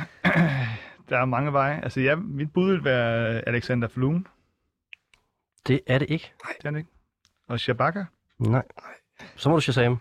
Der 1.08 1.18
er 1.18 1.24
mange 1.24 1.52
veje. 1.52 1.80
Altså, 1.82 2.00
ja, 2.00 2.14
mit 2.16 2.52
bud 2.52 2.70
vil 2.72 2.84
være 2.84 3.48
Alexander 3.48 3.88
Fluen. 3.88 4.26
Det 5.66 5.80
er 5.86 5.98
det 5.98 6.10
ikke. 6.10 6.32
Det 6.58 6.66
er 6.66 6.70
det 6.70 6.78
ikke. 6.78 6.90
Og 7.48 7.60
Shabaka. 7.60 8.04
Nej. 8.38 8.62
Så 9.36 9.48
må 9.48 9.54
du 9.54 9.60
Shazam. 9.60 9.98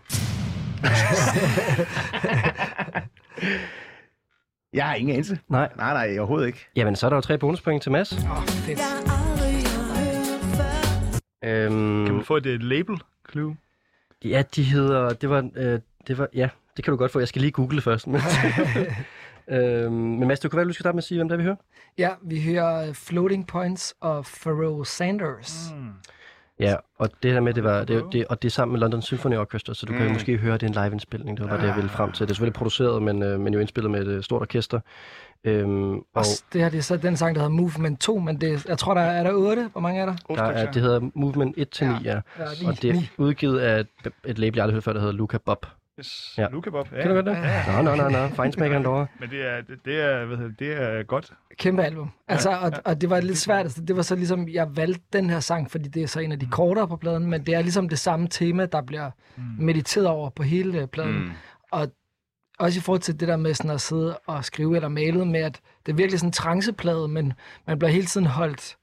Jeg 4.72 4.86
har 4.86 4.94
ingen 4.94 5.12
anelse. 5.12 5.38
Nej. 5.48 5.72
Nej, 5.76 5.92
nej, 6.06 6.18
overhovedet 6.18 6.46
ikke. 6.46 6.68
Jamen, 6.76 6.96
så 6.96 7.06
er 7.06 7.10
der 7.10 7.16
jo 7.16 7.20
tre 7.20 7.38
bonuspoint 7.38 7.82
til 7.82 7.92
Mads. 7.92 8.12
Åh, 8.12 8.18
fedt. 8.46 8.80
Øhm, 11.44 12.06
Kan 12.06 12.14
man 12.14 12.24
få 12.24 12.36
et 12.36 12.46
uh, 12.46 12.52
label 12.60 12.96
clue? 13.30 13.56
Ja, 14.24 14.42
de 14.56 14.62
hedder... 14.62 15.12
Det 15.12 15.30
var, 15.30 15.50
øh, 15.56 15.80
det 16.06 16.18
var... 16.18 16.28
Ja, 16.34 16.48
det 16.76 16.84
kan 16.84 16.92
du 16.92 16.96
godt 16.96 17.12
få. 17.12 17.18
Jeg 17.18 17.28
skal 17.28 17.40
lige 17.42 17.52
google 17.52 17.80
først. 17.80 18.06
Men, 18.06 18.20
Øhm, 19.50 19.92
men 19.92 20.28
Mads, 20.28 20.40
du 20.40 20.48
kan 20.48 20.58
vel, 20.58 20.68
du 20.68 20.72
skal 20.72 20.82
starte 20.82 20.94
med 20.94 21.02
at 21.02 21.04
sige, 21.04 21.18
hvem 21.18 21.28
det 21.28 21.34
er, 21.34 21.38
vi 21.38 21.44
hører? 21.44 21.56
Ja, 21.98 22.10
vi 22.22 22.42
hører 22.42 22.88
øh, 22.88 22.94
Floating 22.94 23.46
Points 23.46 23.94
og 24.00 24.24
Pharoah 24.24 24.86
Sanders. 24.86 25.72
Mm. 25.76 25.88
Ja, 26.60 26.76
og 26.98 27.10
det 27.22 27.34
der 27.34 27.40
med, 27.40 27.54
det 27.54 27.64
var, 27.64 27.84
det, 27.84 28.04
det, 28.12 28.26
og 28.26 28.42
det 28.42 28.48
er 28.48 28.50
sammen 28.50 28.72
med 28.72 28.80
London 28.80 29.02
Symphony 29.02 29.36
Orchestra, 29.36 29.74
så 29.74 29.86
du 29.86 29.92
mm. 29.92 29.98
kan 29.98 30.06
jo 30.06 30.12
måske 30.12 30.36
høre, 30.36 30.54
at 30.54 30.60
det 30.60 30.76
er 30.76 30.80
en 30.80 30.84
live-indspilning. 30.84 31.36
Det 31.36 31.44
var 31.44 31.50
bare 31.50 31.62
det, 31.62 31.68
jeg 31.68 31.76
ville 31.76 31.90
frem 31.90 32.12
til. 32.12 32.26
Det 32.26 32.30
er 32.30 32.34
selvfølgelig 32.34 32.54
produceret, 32.54 33.02
men, 33.02 33.22
øh, 33.22 33.40
men 33.40 33.54
jo 33.54 33.60
indspillet 33.60 33.90
med 33.90 34.00
et 34.00 34.06
øh, 34.06 34.22
stort 34.22 34.42
orkester. 34.42 34.80
Øhm, 35.44 35.92
og 35.94 36.04
Og 36.14 36.24
det 36.52 36.60
her 36.60 36.68
det 36.68 36.78
er 36.78 36.82
så 36.82 36.96
den 36.96 37.16
sang, 37.16 37.34
der 37.34 37.40
hedder 37.40 37.56
Movement 37.56 38.00
2, 38.00 38.18
men 38.18 38.40
det, 38.40 38.66
jeg 38.66 38.78
tror, 38.78 38.94
der 38.94 39.00
er, 39.00 39.10
er 39.10 39.22
der 39.22 39.32
8. 39.32 39.68
Hvor 39.72 39.80
mange 39.80 40.00
er 40.00 40.06
der? 40.06 40.14
der 40.28 40.42
er, 40.42 40.72
det 40.72 40.82
hedder 40.82 41.00
Movement 41.14 41.56
1-9, 41.58 41.84
ja. 41.84 41.92
Ja, 42.04 42.20
ja. 42.38 42.44
ni, 42.60 42.66
Og 42.66 42.82
det 42.82 42.90
er 42.90 43.02
udgivet 43.18 43.58
af 43.58 43.80
et, 43.80 43.88
et 44.24 44.38
label, 44.38 44.56
jeg 44.56 44.62
aldrig 44.62 44.74
hørt 44.74 44.84
før, 44.84 44.92
der 44.92 45.00
hedder 45.00 45.14
Luca 45.14 45.38
Bob. 45.38 45.66
Yes. 45.98 46.34
Ja. 46.38 46.42
Ja. 46.42 46.70
Bob. 46.70 46.92
Ja. 46.92 47.02
Kan 47.02 47.08
du 47.10 47.14
godt 47.14 47.26
det? 47.26 47.36
Nå, 47.66 47.82
nå, 47.82 47.94
nå, 47.94 48.08
nå. 48.08 48.28
Fejnsmækkeren 48.28 48.82
derovre. 48.82 49.06
Men 49.20 49.30
det 49.30 49.50
er, 49.50 49.60
det, 49.60 49.84
det 49.84 50.00
er, 50.00 50.24
hvad 50.24 50.36
hedder, 50.36 50.52
det, 50.58 50.72
er 50.72 51.02
godt. 51.02 51.32
Kæmpe 51.58 51.82
album. 51.82 52.10
Altså, 52.28 52.50
og, 52.50 52.72
og 52.84 53.00
det 53.00 53.10
var 53.10 53.20
lidt 53.20 53.38
svært. 53.38 53.60
Altså, 53.60 53.82
det 53.82 53.96
var 53.96 54.02
så 54.02 54.14
ligesom, 54.14 54.48
jeg 54.48 54.76
valgte 54.76 55.02
den 55.12 55.30
her 55.30 55.40
sang, 55.40 55.70
fordi 55.70 55.88
det 55.88 56.02
er 56.02 56.06
så 56.06 56.20
en 56.20 56.32
af 56.32 56.38
de 56.38 56.46
kortere 56.46 56.88
på 56.88 56.96
pladen, 56.96 57.26
men 57.30 57.46
det 57.46 57.54
er 57.54 57.62
ligesom 57.62 57.88
det 57.88 57.98
samme 57.98 58.28
tema, 58.28 58.66
der 58.66 58.82
bliver 58.82 59.10
mediteret 59.58 60.06
over 60.06 60.30
på 60.30 60.42
hele 60.42 60.78
øh, 60.80 60.88
pladen. 60.88 61.18
Mm. 61.18 61.30
Og 61.70 61.88
også 62.58 62.78
i 62.78 62.82
forhold 62.82 63.00
til 63.00 63.20
det 63.20 63.28
der 63.28 63.36
med 63.36 63.54
sådan 63.54 63.70
at 63.70 63.80
sidde 63.80 64.18
og 64.26 64.44
skrive 64.44 64.76
eller 64.76 64.88
male 64.88 65.24
med, 65.24 65.40
at 65.40 65.60
det 65.86 65.92
er 65.92 65.96
virkelig 65.96 66.20
sådan 66.20 66.28
en 66.28 66.32
tranceplade, 66.32 67.08
men 67.08 67.32
man 67.66 67.78
bliver 67.78 67.90
hele 67.90 68.06
tiden 68.06 68.26
holdt, 68.26 68.76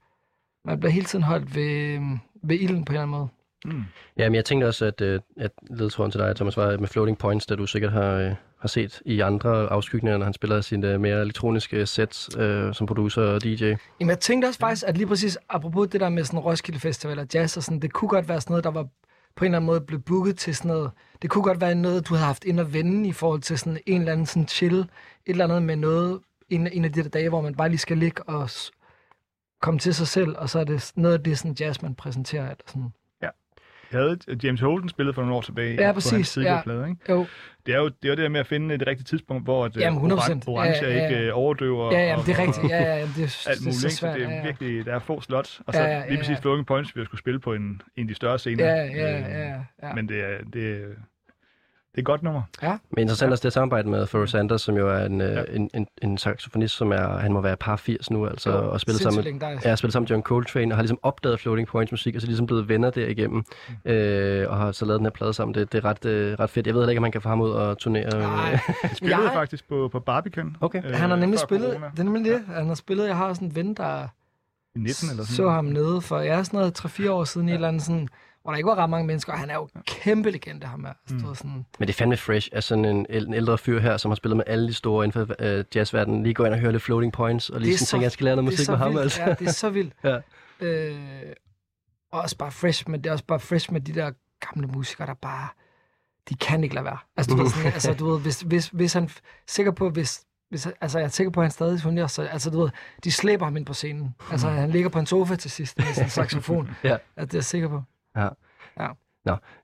man 0.66 0.80
bliver 0.80 0.92
hele 0.92 1.06
tiden 1.06 1.24
holdt 1.24 1.56
ved, 1.56 2.00
ved 2.44 2.60
ilden 2.60 2.86
på 2.86 2.92
en 2.92 2.96
eller 2.96 3.02
anden 3.02 3.18
måde. 3.18 3.28
Ja, 4.18 4.30
men 4.30 4.36
jeg 4.36 4.46
tænkte 4.46 4.66
også, 4.66 4.86
at, 4.86 5.02
øh, 5.02 5.20
at 5.38 5.52
ledtråden 5.70 6.12
til 6.12 6.20
dig, 6.20 6.36
Thomas, 6.36 6.58
var 6.58 6.78
med 6.78 6.88
Floating 6.88 7.18
Points, 7.18 7.46
da 7.46 7.56
du 7.56 7.66
sikkert 7.66 7.92
har, 7.92 8.12
øh, 8.14 8.36
har 8.60 8.68
set 8.68 9.02
i 9.06 9.20
andre 9.20 9.72
afskygninger, 9.72 10.18
når 10.18 10.24
han 10.24 10.34
spiller 10.34 10.62
sine 10.62 10.94
øh, 10.94 11.02
mere 11.02 11.22
elektroniske 11.22 11.86
sets 11.86 12.30
øh, 12.38 12.74
som 12.74 12.88
producer 12.88 13.22
og 13.22 13.44
DJ. 13.44 13.64
Jamen, 14.00 14.10
jeg 14.10 14.20
tænkte 14.20 14.46
også 14.46 14.60
faktisk, 14.60 14.84
at 14.88 14.98
lige 14.98 15.08
præcis 15.08 15.38
apropos 15.50 15.88
det 15.88 16.02
der 16.02 16.10
med 16.10 16.24
sådan 16.24 16.40
Roskilde 16.40 16.80
Festival 16.80 17.20
og 17.20 17.28
jazz 17.34 17.58
og 17.58 17.64
sådan, 17.64 17.80
det 17.80 17.94
kunne 17.94 18.10
godt 18.10 18.30
være 18.30 18.42
sådan 18.42 18.52
noget, 18.52 18.64
der 18.64 18.72
var 18.72 18.88
på 19.36 19.46
en 19.46 19.52
eller 19.52 19.58
anden 19.58 19.66
måde 19.66 19.82
blevet 19.82 20.06
booket 20.06 20.38
til 20.38 20.56
sådan 20.56 20.72
noget. 20.72 20.92
Det 21.22 21.30
kunne 21.30 21.44
godt 21.44 21.62
være 21.62 21.76
noget, 21.76 22.10
du 22.10 22.14
havde 22.14 22.26
haft 22.26 22.46
ind 22.46 22.60
og 22.60 22.74
vende 22.74 23.10
i 23.10 23.12
forhold 23.12 23.42
til 23.42 23.58
sådan 23.58 23.80
en 23.86 24.02
eller 24.02 24.12
anden 24.12 24.26
sådan 24.26 24.48
chill, 24.48 24.76
et 24.80 24.88
eller 25.26 25.44
andet 25.44 25.64
med 25.64 25.76
noget, 25.76 26.20
en, 26.50 26.68
en 26.68 26.86
af 26.86 26.94
de 26.94 27.04
der 27.04 27.10
dage, 27.10 27.30
hvor 27.30 27.42
man 27.42 27.56
bare 27.56 27.70
lige 27.70 27.80
skal 27.80 27.98
ligge 27.98 28.24
og 28.24 28.50
komme 29.62 29.80
til 29.80 29.96
sig 29.96 30.08
selv, 30.08 30.36
og 30.38 30.50
så 30.50 30.60
er 30.60 30.64
det 30.64 30.92
noget 30.96 31.18
af 31.18 31.24
det 31.24 31.38
sådan 31.38 31.56
jazz, 31.60 31.82
man 31.82 31.96
præsenterer. 31.96 32.44
Eller 32.44 32.64
sådan. 32.68 32.94
Havde 33.92 34.18
James 34.44 34.62
Holden 34.62 34.90
spillet 34.90 35.16
for 35.16 35.22
nogle 35.22 35.36
år 35.36 35.42
tilbage 35.42 35.74
Ja, 35.74 35.92
på 35.92 36.00
hans 36.12 36.32
tidligere 36.34 36.56
ja. 36.56 36.62
plade. 36.62 36.90
Ikke? 36.90 37.02
Jo, 37.10 37.26
Det 37.66 37.74
er 37.76 37.80
jo 37.80 37.88
det, 37.88 37.96
er 38.06 38.10
jo 38.10 38.16
det 38.16 38.18
der 38.24 38.30
med 38.30 38.40
at 38.40 38.48
finde 38.48 38.78
det 38.78 38.88
rigtige 38.88 39.06
tidspunkt, 39.06 39.44
hvor 39.44 39.66
at, 39.66 39.76
øh, 39.78 39.82
Jamen, 39.82 40.12
100%. 40.12 40.14
oran- 40.14 40.44
orange 40.48 40.86
Ja, 40.86 40.90
ja, 40.90 40.98
ja. 40.98 41.08
ikke 41.10 41.26
øh, 41.28 41.32
overdøver. 41.38 41.92
ja, 41.94 42.06
ja, 42.08 42.18
og- 42.18 42.26
det 42.26 42.36
er 42.36 42.40
rigtigt. 42.40 42.70
Ja, 42.70 42.82
ja, 42.84 42.96
ja, 42.96 43.02
det, 43.02 43.24
er, 43.24 43.48
alt 43.50 43.60
det 43.60 43.66
er 43.66 43.66
muligt, 43.66 43.76
så 43.76 43.90
svært. 43.90 44.16
det 44.16 44.22
ja, 44.22 44.28
er 44.30 44.36
ja. 44.36 44.44
virkelig, 44.44 44.86
der 44.86 44.96
er 44.96 45.00
få 45.00 45.22
slots. 45.22 45.62
Og 45.68 45.74
så 45.74 45.80
Ja, 45.82 45.88
ja, 46.00 46.08
lige 46.08 46.18
præcis 46.18 46.36
ja. 46.36 46.40
Floating 46.42 46.68
Points, 46.68 46.96
vi 46.96 47.06
skulle 47.06 47.20
spille 47.20 47.40
på 47.40 47.54
en, 47.54 47.62
en 47.98 48.04
af 48.04 48.08
de 48.08 48.16
større 48.16 48.40
scener. 48.40 48.66
Ja, 48.66 48.76
ja, 48.86 49.20
ja, 49.20 49.54
ja. 49.84 49.94
Men 49.94 50.10
det 50.10 50.20
er, 50.20 50.38
det, 50.44 50.54
det 50.54 50.82
et 52.00 52.06
godt 52.06 52.24
nummer. 52.24 52.42
Men 52.62 53.02
interessant 53.02 53.32
også 53.32 53.42
det 53.44 53.54
samarbejde 53.54 53.90
med 53.90 54.08
Pharoah 54.08 54.28
Sanders, 54.28 54.62
som 54.62 54.78
jo 54.78 54.90
er 54.90 55.06
en, 55.06 55.22
ja. 55.22 55.34
Ja. 55.34 55.44
en, 55.54 55.70
en, 55.74 55.88
en 56.02 56.18
saxofonist, 56.18 56.76
som 56.78 56.92
er, 56.92 57.18
han 57.18 57.34
må 57.34 57.42
være 57.42 57.58
par 57.58 57.76
80 57.76 58.12
nu, 58.12 58.28
altså, 58.28 58.50
Jo, 58.52 58.72
og 58.72 58.80
spille 58.82 59.00
sammen. 59.00 59.42
Ja, 59.66 59.76
spillet 59.76 59.94
sammen 59.94 60.04
med 60.04 60.10
John 60.10 60.24
Coltrane, 60.24 60.74
og 60.74 60.78
har 60.78 60.82
ligesom 60.84 61.00
opdaget 61.04 61.40
Floating 61.40 61.68
Points 61.68 61.92
musik, 61.92 62.16
og 62.16 62.22
så 62.22 62.28
ligesom 62.28 62.46
blevet 62.46 62.70
venner 62.70 62.90
derigennem, 62.90 63.44
Mm. 63.86 63.92
øh, 63.92 64.50
og 64.52 64.58
har 64.58 64.72
så 64.72 64.86
lavet 64.86 65.00
den 65.00 65.06
her 65.06 65.12
plade 65.12 65.34
sammen. 65.34 65.56
Det, 65.56 65.72
det 65.72 65.78
er 65.78 65.86
ret, 65.86 66.06
øh, 66.06 66.34
ret 66.40 66.50
fedt. 66.50 66.68
Jeg 66.68 66.74
ved 66.76 66.82
heller 66.82 66.92
ikke, 66.92 67.00
om 67.00 67.02
man 67.02 67.12
kan 67.12 67.22
få 67.22 67.30
ham 67.30 67.42
ud 67.42 67.50
og 67.50 67.78
turnere. 67.78 68.06
øh, 68.16 68.22
Nej, 68.22 68.50
Jeg 68.84 68.92
spillede 68.96 69.22
Jeg- 69.24 69.32
faktisk 69.34 69.68
på, 69.70 69.90
på 69.92 70.00
Barbican. 70.00 70.56
Okay. 70.62 70.84
øh, 70.86 70.96
han 70.96 71.10
har 71.10 71.18
nemlig 71.18 71.40
spillet, 71.40 71.70
corona. 71.72 71.88
det 71.92 72.00
er 72.00 72.04
nemlig 72.04 72.26
det, 72.26 72.42
han 72.56 72.68
har 72.68 72.76
spillet, 72.76 73.08
jeg 73.08 73.18
har 73.18 73.34
sådan 73.34 73.48
en 73.48 73.56
ven, 73.56 73.74
der 73.74 74.04
I 74.76 74.80
19 74.80 75.10
eller 75.10 75.24
sådan 75.24 75.36
så 75.36 75.50
ham 75.50 75.66
nede 75.66 76.02
for, 76.02 76.20
ja, 76.20 76.44
sådan 76.44 76.58
noget 76.60 76.80
3-4 76.86 77.10
år 77.12 77.24
siden 77.24 77.48
ja. 77.48 77.52
i 77.52 77.54
et 77.54 77.58
eller 77.58 77.68
andet 77.68 77.82
sådan, 77.84 78.08
hvor 78.50 78.54
der 78.54 78.58
ikke 78.58 78.68
var 78.68 78.76
ret 78.76 78.90
mange 78.90 79.08
mennesker, 79.08 79.34
og 79.34 79.40
han 79.40 79.50
er 79.50 79.54
jo 79.54 79.68
kæmpe 79.88 80.32
legende, 80.32 80.68
ham 80.68 80.86
her. 80.86 80.94
Altså, 81.10 81.28
mm. 81.28 81.36
sådan, 81.36 81.66
Men 81.80 81.88
det 81.88 81.90
er 81.90 81.98
fandme 81.98 82.18
fresh, 82.18 82.50
at 82.52 82.64
sådan 82.64 82.86
en, 82.86 83.06
en 83.10 83.34
ældre 83.34 83.58
fyr 83.58 83.80
her, 83.80 83.98
som 83.98 84.12
har 84.12 84.16
spillet 84.16 84.38
med 84.38 84.44
alle 84.48 84.68
de 84.68 84.74
store 84.74 85.06
inden 85.06 85.28
for 85.28 85.36
øh, 85.40 85.66
jazzverdenen, 85.76 86.24
lige 86.24 86.34
går 86.34 86.46
ind 86.46 86.54
og 86.54 86.60
hører 86.60 86.72
lidt 86.72 86.84
Floating 86.84 87.14
Points, 87.14 87.50
og 87.50 87.62
lige 87.62 87.78
sådan 87.78 87.86
tænker, 87.86 88.06
jeg 88.06 88.12
skal 88.12 88.24
lære 88.24 88.36
noget 88.36 88.46
musik 88.46 88.66
så 88.66 88.72
med 88.72 88.80
ham, 88.80 88.90
vildt, 88.92 89.02
altså. 89.02 89.22
Ja, 89.22 89.34
det 89.34 89.48
er 89.48 89.52
så 89.52 89.70
vildt. 89.70 89.94
Ja. 90.04 90.18
øh, 90.68 90.96
og 92.12 92.22
også 92.22 92.38
bare 92.38 92.52
fresh, 92.52 92.90
men 92.90 93.04
det 93.04 93.10
er 93.10 93.14
også 93.14 93.26
bare 93.26 93.40
fresh 93.40 93.74
med 93.74 93.82
de 93.82 93.94
der 93.94 94.12
gamle 94.40 94.68
musikere, 94.68 95.08
der 95.08 95.14
bare, 95.14 95.48
de 96.30 96.36
kan 96.36 96.64
ikke 96.64 96.76
lade 96.76 96.86
være. 96.86 96.98
Altså, 97.18 97.36
du 97.36 97.42
ved, 97.42 97.50
sådan, 97.50 97.74
altså, 97.74 97.94
du 97.94 98.10
ved 98.10 98.20
hvis, 98.20 98.42
hvis, 98.42 98.68
hvis 98.68 98.94
han, 98.94 99.10
sikker 99.48 99.72
på, 99.72 99.90
hvis, 99.90 100.22
hvis, 100.50 100.68
altså, 100.82 101.00
jeg 101.00 101.06
er 101.06 101.10
sikker 101.10 101.32
på, 101.32 101.40
at 101.40 101.44
han 101.44 101.52
stadig 101.52 101.82
fungerer, 101.82 102.08
så, 102.08 102.22
altså, 102.22 102.50
du 102.50 102.62
ved, 102.62 102.70
de 103.04 103.12
slæber 103.12 103.46
ham 103.46 103.58
ind 103.58 103.66
på 103.66 103.74
scenen. 103.74 104.16
Altså, 104.32 104.50
han 104.50 104.70
ligger 104.70 104.90
på 104.90 105.00
en 105.00 105.06
sofa 105.06 105.36
til 105.36 105.52
sidst 105.52 105.78
med 105.78 105.94
sin 105.94 106.10
saxofon. 106.10 106.70
Ja. 106.84 106.98
Altså, 107.18 107.26
det 107.26 107.34
er 107.34 107.38
jeg 107.38 107.44
sikker 107.44 107.68
på. 107.68 107.84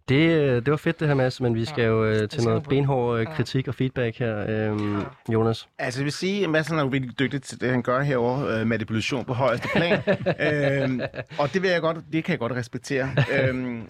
Det, 0.09 0.15
øh, 0.15 0.55
det 0.55 0.71
var 0.71 0.77
fedt 0.77 0.99
det 0.99 1.07
her, 1.07 1.15
Mads, 1.15 1.41
men 1.41 1.55
vi 1.55 1.65
skal 1.65 1.85
jo 1.85 2.05
øh, 2.05 2.19
til 2.19 2.29
skal 2.31 2.43
noget 2.43 2.63
benhård 2.63 3.19
øh, 3.19 3.25
Ja. 3.29 3.35
kritik 3.35 3.67
og 3.67 3.75
feedback 3.75 4.17
her. 4.17 4.45
Øhm, 4.49 5.01
Jonas? 5.33 5.67
Altså, 5.77 5.99
jeg 5.99 6.03
vil 6.05 6.13
sige, 6.13 6.43
at 6.43 6.49
Madsen 6.49 6.77
er 6.77 6.81
jo 6.81 6.87
virkelig 6.87 7.19
dygtig 7.19 7.41
til 7.41 7.61
det, 7.61 7.69
han 7.69 7.81
gør 7.81 8.01
herovre, 8.01 8.59
øh, 8.59 8.67
manipulation 8.67 9.25
på 9.25 9.33
højeste 9.33 9.67
plan. 9.75 10.01
øhm, 10.83 11.01
og 11.39 11.53
det 11.53 11.61
vil 11.61 11.69
jeg 11.69 11.81
godt, 11.81 11.97
det 12.11 12.23
kan 12.23 12.31
jeg 12.31 12.39
godt 12.39 12.51
respektere. 12.51 13.09
øhm, 13.39 13.87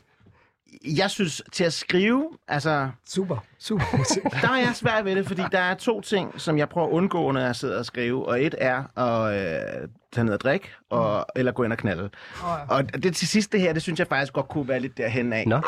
jeg 0.83 1.09
synes, 1.09 1.41
til 1.51 1.63
at 1.63 1.73
skrive, 1.73 2.29
altså, 2.47 2.89
Super, 3.07 3.37
super 3.67 3.83
der 4.41 4.49
er 4.49 4.57
jeg 4.57 4.71
svært 4.75 5.05
ved 5.05 5.15
det, 5.15 5.27
fordi 5.27 5.41
der 5.51 5.59
er 5.59 5.73
to 5.73 6.01
ting, 6.01 6.41
som 6.41 6.57
jeg 6.57 6.69
prøver 6.69 6.87
at 6.87 6.91
undgå, 6.91 7.31
når 7.31 7.39
jeg 7.41 7.55
sidder 7.55 7.79
og 7.79 7.85
skriver. 7.85 8.23
Og 8.25 8.43
et 8.43 8.55
er 8.57 8.83
at 8.99 9.37
øh, 9.37 9.87
tage 10.13 10.25
ned 10.25 10.33
og 10.33 10.39
drikke, 10.39 10.67
og, 10.89 11.25
eller 11.35 11.51
gå 11.51 11.63
ind 11.63 11.71
og 11.71 11.77
knalde. 11.77 12.03
Åh, 12.03 12.09
ja. 12.69 12.75
Og 12.75 13.03
det 13.03 13.15
til 13.15 13.27
sidste 13.27 13.59
her, 13.59 13.73
det 13.73 13.81
synes 13.81 13.99
jeg 13.99 14.07
faktisk 14.07 14.33
godt 14.33 14.47
kunne 14.47 14.67
være 14.67 14.79
lidt 14.79 14.97
derhen 14.97 15.33
af. 15.33 15.43
Nå. 15.47 15.55
Øh, 15.55 15.61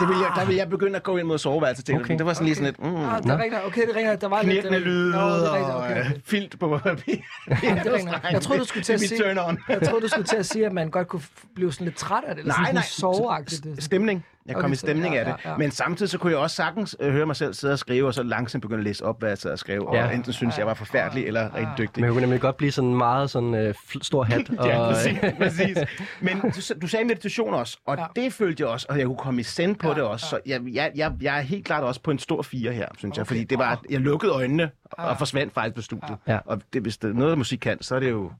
det 0.00 0.08
vil 0.08 0.16
jeg, 0.16 0.30
der 0.36 0.44
vil 0.46 0.56
jeg 0.56 0.68
begynde 0.70 0.96
at 0.96 1.02
gå 1.02 1.16
ind 1.16 1.26
mod 1.26 1.38
soveværelset 1.38 1.84
til. 1.84 1.94
Okay. 1.94 2.04
Okay. 2.04 2.18
Det 2.18 2.26
var 2.26 2.32
sådan 2.32 2.44
lige 2.44 2.54
sådan 2.54 2.64
lidt... 2.66 2.80
Mm, 2.82 2.96
Ah, 2.96 3.22
det 3.22 3.30
er 3.30 3.38
rigtigt. 3.42 3.62
Okay, 3.66 3.80
det 3.82 3.90
er 3.90 3.96
rigtigt. 3.96 4.20
Der 4.20 4.28
var 4.28 4.42
lidt... 4.42 4.52
knirkende 4.52 4.78
lyde 4.78 5.12
det 5.12 5.20
og 5.20 5.48
Okay, 5.50 5.90
okay. 5.90 6.00
øh, 6.04 6.10
filt 6.24 6.58
på 6.58 6.78
papir. 6.84 6.94
det 7.14 7.22
er 7.48 7.92
rigtigt. 7.92 8.32
Jeg 8.32 8.42
troede, 8.42 8.60
du 8.60 8.66
skulle 8.72 8.84
til 8.84 8.92
at 8.92 9.00
Det 9.00 9.08
sige-. 9.08 9.34
Jeg 9.68 9.82
troede, 9.88 10.02
du 10.02 10.08
skulle 10.08 10.26
til 10.26 10.36
at 10.36 10.46
sige, 10.46 10.66
at 10.66 10.72
man 10.72 10.90
godt 10.90 11.08
kunne 11.08 11.22
blive 11.54 11.72
sådan 11.72 11.84
lidt 11.84 11.96
træt 11.96 12.24
af 12.26 12.34
det, 12.34 12.40
eller 12.42 12.54
Nej, 12.54 12.64
sådan 12.64 12.74
nej. 12.74 12.82
soveagtigt. 12.84 13.64
Det. 13.64 13.82
Stemning. 13.84 14.24
Jeg 14.46 14.54
kom 14.56 14.64
Okay, 14.64 14.72
i 14.72 14.76
stemning 14.76 15.14
så- 15.14 15.18
af 15.18 15.24
det. 15.24 15.32
ja, 15.32 15.36
ja, 15.44 15.50
ja. 15.50 15.56
Men 15.58 15.70
samtidig 15.70 16.10
så 16.10 16.18
kunne 16.18 16.32
jeg 16.32 16.38
også 16.38 16.56
sagtens 16.56 16.96
øh, 17.00 17.12
høre 17.12 17.26
mig 17.26 17.36
selv 17.36 17.43
sidde 17.52 17.72
og 17.72 17.78
skrive, 17.78 18.06
og 18.06 18.14
så 18.14 18.22
langsomt 18.22 18.62
begynde 18.62 18.78
at 18.78 18.84
læse 18.84 19.04
op, 19.04 19.18
hvad 19.18 19.28
jeg 19.28 19.38
sad 19.38 19.52
og 19.52 19.58
skrev. 19.58 19.86
Og 19.86 19.94
Ja. 19.94 20.10
enten 20.10 20.32
synes 20.32 20.58
jeg 20.58 20.66
var 20.66 20.74
forfærdelig, 20.74 21.26
eller 21.26 21.54
rigtig 21.54 21.74
dygtig. 21.78 22.00
Men 22.00 22.08
hun 22.10 22.14
kunne 22.14 22.20
nemlig 22.20 22.40
godt 22.40 22.56
blive 22.56 22.72
sådan 22.72 22.94
meget 22.94 23.30
sådan 23.30 23.54
øh, 23.54 23.74
stor 24.02 24.22
hat. 24.22 24.50
og, 24.58 24.66
Ja, 24.66 24.78
præcis, 24.92 25.18
præcis. 25.38 25.78
Men 26.20 26.40
du, 26.40 26.50
du 26.82 26.86
sagde 26.86 27.04
meditation 27.04 27.54
også, 27.54 27.78
og 27.86 27.96
Ja. 27.98 28.04
det 28.22 28.32
følte 28.32 28.60
jeg 28.62 28.68
også, 28.68 28.86
og 28.90 28.98
jeg 28.98 29.06
kunne 29.06 29.16
komme 29.18 29.40
i 29.40 29.44
send 29.44 29.76
på 29.76 29.88
Ja, 29.88 29.94
det 29.94 30.02
også. 30.02 30.26
Så 30.26 30.38
jeg, 30.46 30.60
jeg, 30.72 30.92
jeg, 30.94 31.12
jeg 31.20 31.36
er 31.38 31.40
helt 31.42 31.64
klart 31.66 31.82
også 31.84 32.00
på 32.00 32.10
en 32.10 32.18
stor 32.18 32.42
fire 32.42 32.72
her, 32.72 32.88
synes 32.98 33.16
jeg. 33.18 33.26
Fordi 33.26 33.44
det 33.44 33.58
var, 33.58 33.82
jeg 33.90 34.00
lukkede 34.00 34.32
øjnene 34.32 34.70
og 34.90 35.18
forsvandt 35.18 35.54
faktisk 35.54 35.74
på 35.76 35.82
studiet. 35.82 36.16
Ja. 36.28 36.38
Og 36.46 36.60
det, 36.72 36.82
hvis 36.82 36.96
det 36.96 37.10
er 37.10 37.14
noget, 37.14 37.38
musik 37.38 37.58
kan, 37.58 37.82
så 37.82 37.94
er 37.96 38.00
det 38.00 38.10
jo... 38.10 38.32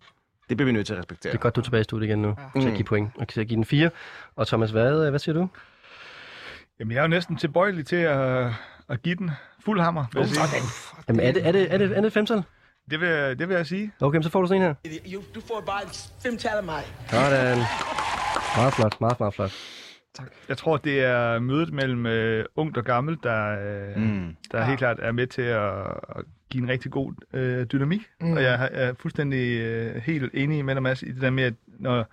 Det 0.49 0.57
bliver 0.57 0.67
vi 0.67 0.73
nødt 0.73 0.87
til 0.87 0.93
at 0.95 0.99
respektere. 0.99 1.33
Det 1.33 1.39
er 1.39 1.43
godt, 1.43 1.57
du 1.57 1.61
er 1.61 1.65
tilbage 1.65 1.81
i 1.81 1.85
studiet 1.85 2.09
igen 2.09 2.23
nu, 2.23 2.35
ja. 2.55 2.61
til 2.61 2.69
at 2.69 2.75
give 2.75 2.85
point, 2.85 3.11
og 3.19 3.29
til 3.29 3.41
at 3.41 3.47
give 3.47 3.57
den 3.57 3.65
fire. 3.65 3.91
Og 4.37 4.47
Thomas, 4.47 4.71
hvad, 4.71 5.05
øh, 5.05 5.11
hvad 5.11 5.19
siger 5.19 5.35
du? 5.35 5.49
Jamen, 6.81 6.93
jeg 6.93 6.99
er 6.99 7.03
jo 7.03 7.09
næsten 7.09 7.37
tilbøjelig 7.37 7.87
til 7.87 7.97
at, 7.97 8.51
at 8.89 9.03
give 9.03 9.15
den 9.15 9.31
fuld 9.65 9.81
hammer, 9.81 10.05
vil 10.13 10.21
jeg 10.21 10.29
sige. 10.29 10.41
Jamen, 11.09 11.21
er 11.21 11.33
det, 11.33 11.47
er 11.47 11.53
det, 11.53 11.75
er 11.75 11.79
det, 11.79 11.91
er 11.91 12.01
det 12.01 12.07
et 12.07 12.13
femtal? 12.13 12.43
Det 12.91 13.01
vil, 13.01 13.09
jeg- 13.09 13.39
det 13.39 13.49
vil 13.49 13.55
jeg 13.55 13.67
sige. 13.67 13.93
Okay, 14.01 14.23
så 14.23 14.31
får 14.31 14.41
du 14.41 14.47
sådan 14.47 14.63
en 14.63 14.77
her. 14.85 15.01
Jo, 15.07 15.23
du 15.35 15.41
får 15.41 15.63
bare 15.67 15.81
fem 16.23 16.37
tal 16.39 16.57
af 16.57 16.65
mig. 16.65 16.83
Sådan. 17.11 17.59
Meget 18.57 18.75
flot, 18.75 19.01
meget, 19.01 19.21
meget 19.21 19.35
flot. 19.35 19.53
Jeg 20.49 20.57
tror, 20.59 20.77
det 20.77 21.05
er 21.05 21.39
mødet 21.39 21.73
mellem 21.73 22.07
øh, 22.07 22.45
ungt 22.57 22.77
og 22.77 22.85
gammelt, 22.85 23.23
der, 23.23 23.57
øh, 23.97 24.03
mm. 24.03 24.37
der 24.53 24.59
ja. 24.59 24.65
helt 24.65 24.79
klart 24.79 24.97
er 25.03 25.13
med 25.13 25.27
til 25.27 25.43
at, 25.43 25.73
at 26.17 26.25
give 26.51 26.63
en 26.63 26.69
rigtig 26.69 26.91
god 26.91 27.13
øh, 27.33 27.67
dynamik. 27.67 28.01
Mm. 28.21 28.33
Og 28.33 28.43
jeg 28.43 28.53
er- 28.55 28.89
er 28.89 28.93
fuldstændig 28.99 29.61
øh, 29.61 30.03
helt 30.03 30.31
enig 30.35 30.65
med 30.65 30.75
dig, 30.75 30.83
Mads, 30.83 31.03
i 31.03 31.13
det 31.13 31.23
der 31.23 31.31
med, 31.31 31.45
at 31.45 31.55
når 31.67 32.07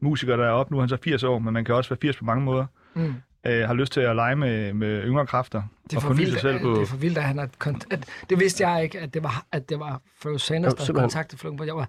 musikere, 0.00 0.36
der 0.36 0.46
er 0.46 0.50
op, 0.50 0.70
nu 0.70 0.76
er 0.76 0.80
han 0.80 0.88
så 0.88 0.96
80 1.04 1.22
år, 1.22 1.38
men 1.38 1.54
man 1.54 1.64
kan 1.64 1.74
også 1.74 1.90
være 1.90 1.98
80 2.02 2.16
på 2.16 2.24
mange 2.24 2.44
måder, 2.44 2.66
Mm. 2.94 3.14
Øh, 3.46 3.66
har 3.66 3.74
lyst 3.74 3.92
til 3.92 4.00
at 4.00 4.16
lege 4.16 4.36
med, 4.36 4.72
med 4.72 5.02
yngre 5.04 5.26
kræfter 5.26 5.62
Det 5.84 5.92
er 5.92 5.96
og 5.96 6.02
for 6.02 6.08
forny 6.08 6.18
vildt, 6.18 6.32
sig 6.32 6.40
selv 6.40 6.60
på... 6.60 6.70
det 6.70 6.82
er 6.82 6.86
for 6.86 6.96
vildt, 6.96 7.18
at 7.18 7.24
han 7.24 7.38
har 7.38 7.48
kont- 7.64 7.86
at, 7.90 8.04
Det 8.30 8.40
vidste 8.40 8.68
jeg 8.68 8.82
ikke, 8.82 9.00
at 9.00 9.14
det 9.14 9.22
var, 9.22 9.46
at 9.52 9.68
det 9.68 9.80
var 9.80 10.00
Pharoah 10.20 10.40
Sanders, 10.40 10.74
der 10.74 10.84
havde 10.84 11.00
kontaktet 11.00 11.38
Floating 11.38 11.58
Points. 11.58 11.68
Jeg 11.68 11.76
var 11.76 11.88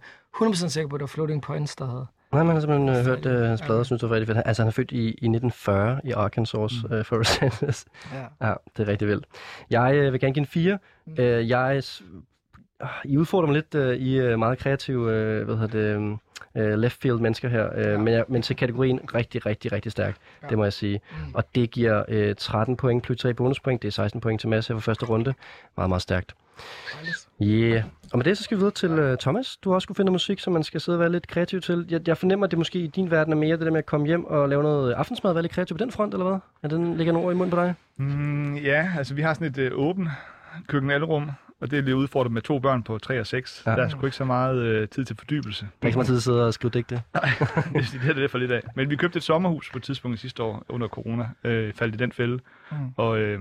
100% 0.65 0.67
sikker 0.69 0.89
på, 0.89 0.95
at 0.95 0.99
det 0.99 1.03
var 1.03 1.07
Floating 1.07 1.41
Points, 1.41 1.75
der 1.75 1.85
havde. 1.85 2.07
Nej, 2.31 2.43
man 2.43 2.55
har 2.55 2.61
simpelthen 2.61 2.89
øh, 2.89 3.05
hørt 3.05 3.25
øh, 3.25 3.41
hans 3.47 3.61
plader, 3.61 3.83
synes 3.83 3.99
det 3.99 4.09
var 4.09 4.15
rigtig 4.15 4.35
fedt. 4.35 4.41
Altså, 4.45 4.63
han 4.63 4.67
er 4.67 4.71
født 4.71 4.91
i, 4.91 4.97
i 4.97 5.09
1940 5.09 5.99
i 6.03 6.11
Arkansas, 6.11 6.71
mm. 6.89 6.95
øh, 6.95 7.05
for 7.05 7.23
Sanders. 7.23 7.85
Ja. 8.13 8.47
Ja, 8.47 8.53
det 8.77 8.83
er 8.83 8.91
rigtig 8.91 9.07
vildt. 9.07 9.25
Jeg 9.69 9.95
øh, 9.95 10.13
vil 10.13 10.19
gerne 10.19 10.33
give 10.33 10.41
en 10.41 10.45
fire. 10.47 10.77
Mm. 11.07 11.15
Øh, 11.19 11.49
jeg, 11.49 11.83
I 13.05 13.17
udfordrer 13.17 13.47
mig 13.47 13.53
lidt. 13.53 13.75
Øh, 13.75 13.97
I 13.97 14.17
er 14.17 14.35
meget 14.35 14.57
kreative 14.57 15.13
øh, 15.13 15.45
hvad 15.45 15.55
hedder 15.57 15.79
det, 15.79 16.19
øh, 16.55 16.79
left 16.79 17.01
field 17.01 17.19
mennesker 17.19 17.49
her. 17.49 17.69
Øh, 17.75 17.85
ja. 17.85 17.97
men, 17.97 18.13
jeg, 18.13 18.25
men 18.27 18.41
til 18.41 18.55
kategorien 18.55 18.99
rigtig, 19.15 19.45
rigtig, 19.45 19.71
rigtig 19.71 19.91
stærkt. 19.91 20.17
Ja. 20.43 20.47
Det 20.47 20.57
må 20.57 20.63
jeg 20.63 20.73
sige. 20.73 21.01
Mm. 21.11 21.35
Og 21.35 21.55
det 21.55 21.71
giver 21.71 22.03
øh, 22.07 22.35
13 22.35 22.77
point 22.77 23.03
plus 23.03 23.19
3 23.19 23.33
bonuspoint. 23.33 23.81
Det 23.81 23.87
er 23.87 23.91
16 23.91 24.21
point 24.21 24.41
til 24.41 24.49
Mads 24.49 24.67
her 24.67 24.75
for 24.75 24.81
første 24.81 25.05
runde. 25.05 25.33
Meget, 25.77 25.89
meget 25.89 26.01
stærkt. 26.01 26.35
Yeah. 27.41 27.83
Og 28.11 28.17
med 28.17 28.25
det, 28.25 28.37
så 28.37 28.43
skal 28.43 28.57
vi 28.57 28.59
videre 28.59 28.73
til 28.73 28.99
uh, 28.99 29.17
Thomas. 29.17 29.57
Du 29.57 29.69
har 29.69 29.75
også 29.75 29.85
skulle 29.85 29.95
finde 29.95 30.05
noget 30.05 30.13
musik, 30.13 30.39
som 30.39 30.53
man 30.53 30.63
skal 30.63 30.81
sidde 30.81 30.95
og 30.95 30.99
være 30.99 31.11
lidt 31.11 31.27
kreativ 31.27 31.61
til. 31.61 31.85
Jeg, 31.89 32.07
jeg 32.07 32.17
fornemmer, 32.17 32.45
at 32.45 32.51
det 32.51 32.57
måske 32.57 32.79
i 32.79 32.87
din 32.87 33.11
verden 33.11 33.33
er 33.33 33.37
mere 33.37 33.57
det 33.57 33.65
der 33.65 33.71
med 33.71 33.77
at 33.77 33.85
komme 33.85 34.07
hjem 34.07 34.25
og 34.25 34.49
lave 34.49 34.63
noget 34.63 34.93
aftensmad 34.93 35.33
være 35.33 35.41
lidt 35.41 35.51
kreativ 35.51 35.77
på 35.77 35.83
den 35.83 35.91
front, 35.91 36.13
eller 36.13 36.25
hvad? 36.29 36.39
Er 36.63 36.67
den 36.67 36.97
ligger 36.97 37.13
nogle 37.13 37.27
ord 37.27 37.33
i 37.33 37.37
munden 37.37 37.51
på 37.51 37.61
dig? 37.61 37.73
Mm, 37.97 38.55
ja, 38.55 38.91
altså 38.97 39.13
vi 39.13 39.21
har 39.21 39.33
sådan 39.33 39.47
et 39.47 39.57
øh, 39.57 39.71
åbent 39.73 40.09
køkkenalrum, 40.67 41.31
og 41.61 41.71
det 41.71 41.79
er 41.79 41.83
lidt 41.83 41.95
udfordret 41.95 42.31
med 42.31 42.41
to 42.41 42.59
børn 42.59 42.83
på 42.83 42.97
3 42.97 43.19
og 43.19 43.27
6. 43.27 43.63
Ja. 43.65 43.71
Ja. 43.71 43.77
Der 43.77 43.83
er 43.83 43.89
sgu 43.89 44.05
ikke 44.05 44.17
så 44.17 44.25
meget 44.25 44.57
øh, 44.57 44.89
tid 44.89 45.05
til 45.05 45.15
fordybelse. 45.15 45.61
Der 45.65 45.69
er 45.81 45.87
ikke 45.87 45.93
så 45.93 45.97
meget 45.97 46.07
tid 46.07 46.13
til 46.13 46.19
at 46.19 46.23
sidde 46.23 46.47
og 46.47 46.53
skrive 46.53 46.71
digte. 46.71 46.95
det 48.03 48.09
er 48.09 48.13
det 48.13 48.31
for 48.31 48.37
lidt 48.37 48.51
af. 48.51 48.61
Men 48.75 48.89
vi 48.89 48.95
købte 48.95 49.17
et 49.17 49.23
sommerhus 49.23 49.69
på 49.71 49.77
et 49.77 49.83
tidspunkt 49.83 50.19
sidste 50.19 50.43
år 50.43 50.65
under 50.69 50.87
corona, 50.87 51.29
øh, 51.43 51.73
faldt 51.73 51.95
i 51.95 51.97
den 51.97 52.11
fælde. 52.11 52.39
Mm. 52.71 52.77
Og 52.97 53.19
øh, 53.19 53.39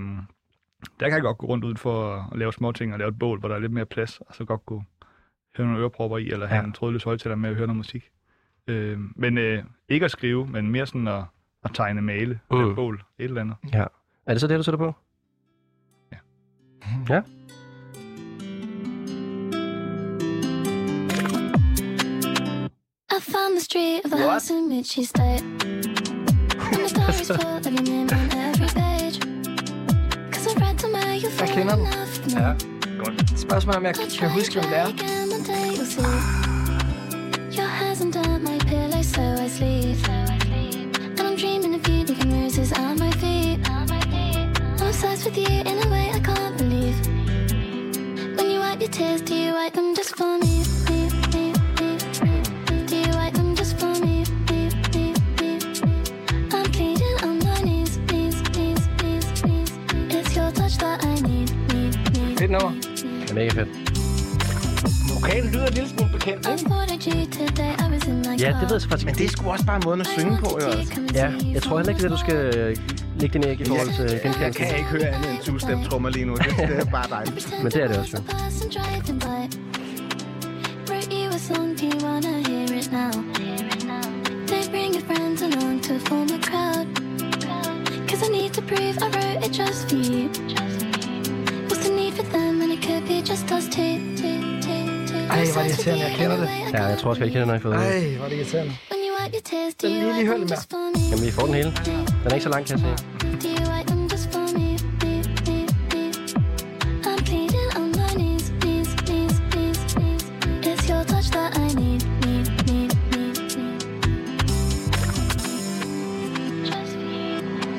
der 1.01 1.09
kan 1.09 1.13
jeg 1.13 1.23
godt 1.23 1.39
gå 1.39 1.47
rundt 1.47 1.65
uden 1.65 1.77
for 1.77 2.29
at 2.33 2.39
lave 2.39 2.53
små 2.53 2.73
ting 2.73 2.93
og 2.93 2.99
lave 2.99 3.09
et 3.09 3.19
bål, 3.19 3.39
hvor 3.39 3.49
der 3.49 3.57
er 3.57 3.61
lidt 3.61 3.73
mere 3.73 3.87
plads, 3.87 4.21
og 4.21 4.35
så 4.35 4.45
godt 4.45 4.67
gå 4.67 4.83
høre 5.57 5.67
nogle 5.67 5.83
ørepropper 5.83 6.19
i, 6.19 6.29
eller 6.31 6.47
have 6.47 6.61
Ja. 6.61 6.65
en 6.67 6.73
trådløs 6.73 7.05
højtaler 7.05 7.37
med 7.37 7.51
at 7.51 7.57
høre 7.57 7.67
noget 7.67 7.77
musik. 7.77 8.11
Øh, 8.67 8.99
men 9.17 9.39
øh, 9.39 9.63
ikke 9.89 10.05
at 10.05 10.11
skrive, 10.11 10.47
men 10.47 10.71
mere 10.71 10.87
sådan 10.87 11.09
at, 11.09 11.25
at 11.65 11.71
tegne, 11.75 12.03
male, 12.03 12.41
mm. 12.51 12.71
et 12.71 12.75
bål, 12.77 13.03
et 13.19 13.25
eller 13.25 13.41
andet. 13.41 13.57
Er 14.27 14.33
det 14.35 14.41
så 14.41 14.47
det, 14.47 14.59
du 14.59 14.63
sætter 14.63 14.79
på? 14.79 14.95
Ja. 16.13 16.17
Ja. 17.15 17.23
I 23.17 23.19
found 23.19 23.57
the 23.57 23.63
street 23.63 24.05
of 24.05 24.11
the 24.11 24.19
house 24.19 24.51
in 24.51 24.69
which 24.69 24.89
she 24.89 25.05
stayed. 25.05 25.41
And 25.41 25.85
the 26.83 26.89
stories 26.89 27.29
full 27.29 27.57
of 27.57 27.65
your 27.65 27.83
name 27.83 28.11
on 28.11 28.31
every 28.31 28.69
page. 28.69 29.21
Cause 30.31 30.47
I 30.49 30.61
read 30.61 30.79
somewhere 30.79 31.15
you 31.15 31.31
fall 31.31 31.49
kender 31.49 31.61
in 31.61 31.79
den. 31.79 31.91
love 31.91 32.19
with 32.27 33.31
me. 33.31 33.39
Spørgsmålet 33.39 33.75
er, 33.75 33.79
om 33.79 33.85
jeg 33.87 33.95
kan 34.19 34.31
huske, 34.31 34.61
hvem 34.61 34.71
det 34.71 34.79
er. 34.79 34.87
Again 34.87 35.33
one 35.33 35.45
day 35.45 35.67
you'll 35.77 35.87
see. 35.87 36.03
Your 37.59 37.71
hands 37.79 38.01
under 38.03 38.39
my 38.39 38.59
pillow 38.59 39.03
so 39.03 39.23
I 39.45 39.49
sleep. 39.49 40.09
And 41.19 41.21
I'm 41.21 41.37
dreaming 41.43 41.75
of 41.75 41.89
you 41.89 42.05
leaving 42.05 42.31
roses 42.43 42.73
on 42.73 42.99
my 42.99 43.13
feet. 43.23 43.59
I'm 43.71 44.89
obsessed 44.89 45.25
with 45.27 45.39
you 45.39 45.61
in 45.71 45.77
a 45.85 45.89
way 45.95 46.07
I 46.19 46.21
can't 46.29 46.57
believe. 46.59 46.97
When 48.37 48.47
you 48.53 48.61
wipe 48.61 48.81
your 48.85 48.91
tears, 48.91 49.23
do 49.23 49.35
you 49.35 49.53
wipe 49.55 49.73
them 49.73 49.95
just 49.95 50.15
for 50.17 50.39
me? 50.39 50.76
Fedt 62.47 62.63
nummer. 62.63 62.81
Det 63.21 63.31
er 63.31 63.35
mega 63.35 63.49
fedt. 63.49 63.69
Vokalen 65.15 65.51
lyder 65.53 65.67
en 65.67 65.75
lille 65.75 65.89
smule 65.89 66.11
bekendt, 66.13 66.49
ikke? 66.49 66.71
Ja, 68.45 68.51
det 68.61 68.63
ved 68.63 68.77
jeg 68.77 68.81
så 68.83 68.89
faktisk 68.89 69.07
Men 69.07 69.15
det 69.15 69.25
er 69.25 69.29
sgu 69.29 69.51
også 69.51 69.67
bare 69.67 69.81
måden 69.85 70.01
at 70.01 70.07
synge 70.07 70.39
på, 70.45 70.59
jo. 70.63 70.67
Altså. 70.67 71.01
Ja, 71.15 71.29
jeg 71.55 71.63
tror 71.63 71.77
heller 71.79 71.91
ikke, 71.93 72.03
det 72.03 72.11
er 72.11 72.15
du 72.17 72.21
skal 72.27 72.37
øh, 72.59 72.77
lægge 73.21 73.33
din 73.39 73.49
æg 73.49 73.61
i 73.61 73.65
forhold 73.65 73.91
til 73.97 74.05
Jeg 74.13 74.23
genkendelse. 74.23 74.59
kan 74.61 74.77
ikke 74.79 74.91
høre 74.91 75.09
andet 75.15 75.31
end 75.31 75.39
two-step 75.47 75.91
trommer 75.91 76.11
lige 76.11 76.25
nu. 76.25 76.35
Det, 76.35 76.45
det 76.69 76.79
er 76.79 76.85
bare 76.85 77.09
dejligt. 77.11 77.55
Men 77.63 77.73
det 77.73 77.83
er 77.83 77.89
det 77.89 77.99
også, 77.99 78.17
jo. 78.17 78.23
They 84.51 84.63
bring 84.71 84.95
your 84.97 85.05
friends 85.09 85.43
along 85.43 85.83
to 85.83 85.95
form 86.09 86.29
a 86.37 86.41
crowd. 86.49 86.87
Cause 88.09 88.23
I 88.27 88.29
need 88.39 88.51
to 88.55 88.63
prove 88.63 88.97
I 89.07 89.09
wrote 89.15 89.47
it 89.47 89.53
just 89.59 89.89
for 89.89 89.97
you. 89.97 90.56
Ej, 93.07 93.13
hvor 95.53 95.61
er 95.61 95.65
det 95.65 95.71
irriterende, 95.71 96.05
jeg 96.05 96.13
kender 96.17 96.37
det. 96.37 96.49
Ja, 96.73 96.85
jeg 96.85 96.99
tror 96.99 97.11
også, 97.11 97.23
jeg 97.23 97.33
kender, 97.33 97.47
når 97.47 97.55
jeg 97.55 97.63
får 97.63 97.71
det. 97.71 97.79
Ej, 97.79 98.17
hvor 98.17 98.25
er 98.25 98.29
det 98.29 98.37
irriterende. 98.37 98.73
Den 99.83 100.03
you 100.03 100.13
lige 100.13 100.15
wipe 100.15 100.27
hør 100.27 100.37
them 100.37 100.41
lidt 100.41 100.51
just 100.51 100.71
for 100.71 100.77
me? 100.95 101.01
Jamen, 101.11 101.25
vi 101.27 101.31
får 101.31 101.47
den 101.47 101.55
hele. 101.55 101.73
Den 102.23 102.31
er 102.31 102.35
ikke 102.35 102.45
så 102.45 102.49
lang, 102.49 102.67
kan 102.67 102.79
jeg 102.79 102.89
you. 102.89 102.97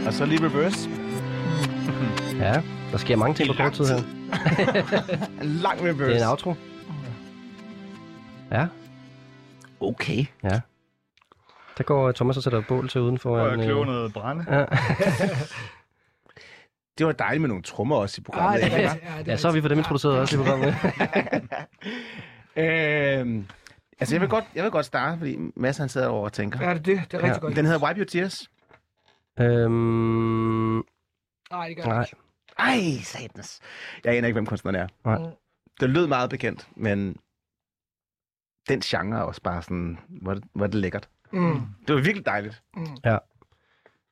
Og 0.08 0.14
så 0.14 0.26
lige 0.26 0.46
reverse. 0.46 0.90
Ja, 2.40 2.62
der 2.92 2.98
sker 2.98 3.16
mange 3.16 3.36
ting 3.36 3.50
på 3.50 3.56
kort 3.64 3.74
tid 3.74 3.86
her. 3.86 4.17
En 5.42 5.48
lang 5.50 5.82
reverse. 5.82 6.06
Det 6.14 6.22
er 6.22 6.24
en 6.26 6.30
outro. 6.30 6.54
Ja, 8.52 8.68
Okay. 9.80 10.26
ja. 10.44 10.60
Der 11.78 11.84
går 11.84 12.12
Thomas 12.12 12.38
og 12.38 12.44
sætter 12.44 12.62
bål 12.68 12.90
til 12.90 13.02
udenfor. 13.02 13.38
Og 13.40 13.54
en, 13.54 13.60
jeg 13.60 13.66
kløver 13.68 13.82
øh, 13.82 13.88
noget 13.88 14.14
brænde. 14.14 14.46
Ja. 14.50 14.66
Det 16.98 17.06
var 17.06 17.12
dejligt 17.12 17.42
med 17.42 17.48
nogle 17.48 17.64
trommer 17.64 17.96
også 17.96 18.16
i 18.22 18.24
programmet. 18.24 18.62
det 18.64 18.74
er. 18.74 18.80
Ja, 18.80 18.88
det 18.90 19.00
er 19.04 19.24
ja, 19.32 19.38
så 19.38 19.48
har 19.48 19.54
vi 19.54 19.62
for 19.62 19.68
dem 19.70 19.78
introduceret 19.78 20.20
også 20.20 20.36
i 20.36 20.38
programmet. 20.44 20.76
Øhm, 22.60 23.46
altså, 24.00 24.16
jeg 24.16 24.22
vil, 24.22 24.30
godt, 24.30 24.46
jeg 24.56 24.64
vil 24.64 24.72
godt 24.72 24.86
starte, 24.86 25.18
fordi 25.18 25.38
Mads 25.56 25.78
han 25.78 25.90
sidder 25.90 26.08
over 26.08 26.26
og 26.26 26.34
tænker. 26.34 26.60
Ja, 26.70 26.74
det 26.74 26.78
er 26.78 26.84
det. 26.84 27.12
Det 27.12 27.14
er 27.14 27.18
rigtig 27.24 27.28
Ja. 27.36 27.40
godt. 27.40 27.56
Den 27.56 27.66
hedder 27.66 27.88
Wipe 27.88 28.00
Your 28.00 28.06
Tears. 28.06 28.50
øhm, 29.40 30.76
Nej, 31.52 31.68
det 31.68 31.78
gør 31.78 31.84
nej, 31.86 32.00
det 32.00 32.08
ikke. 32.14 32.18
Ej, 32.60 33.00
satans. 33.04 33.60
Jeg 34.04 34.18
aner 34.18 34.28
ikke, 34.28 34.36
hvem 34.36 34.46
kunstneren 34.46 34.76
er. 34.76 34.88
Nej. 35.06 35.32
Det 35.80 35.90
lød 35.90 36.08
meget 36.08 36.30
bekendt, 36.30 36.68
men 36.76 37.18
den 38.70 38.82
genre 38.82 39.20
er 39.20 39.24
også 39.24 39.42
bare 39.42 39.62
sådan, 39.62 40.00
hvor 40.08 40.32
er 40.32 40.36
det, 40.36 40.44
hvor 40.54 40.66
er 40.66 40.70
det 40.70 40.80
lækkert. 40.80 41.10
Mm. 41.32 41.62
Det 41.88 41.96
var 41.96 42.02
virkelig 42.02 42.26
dejligt. 42.26 42.64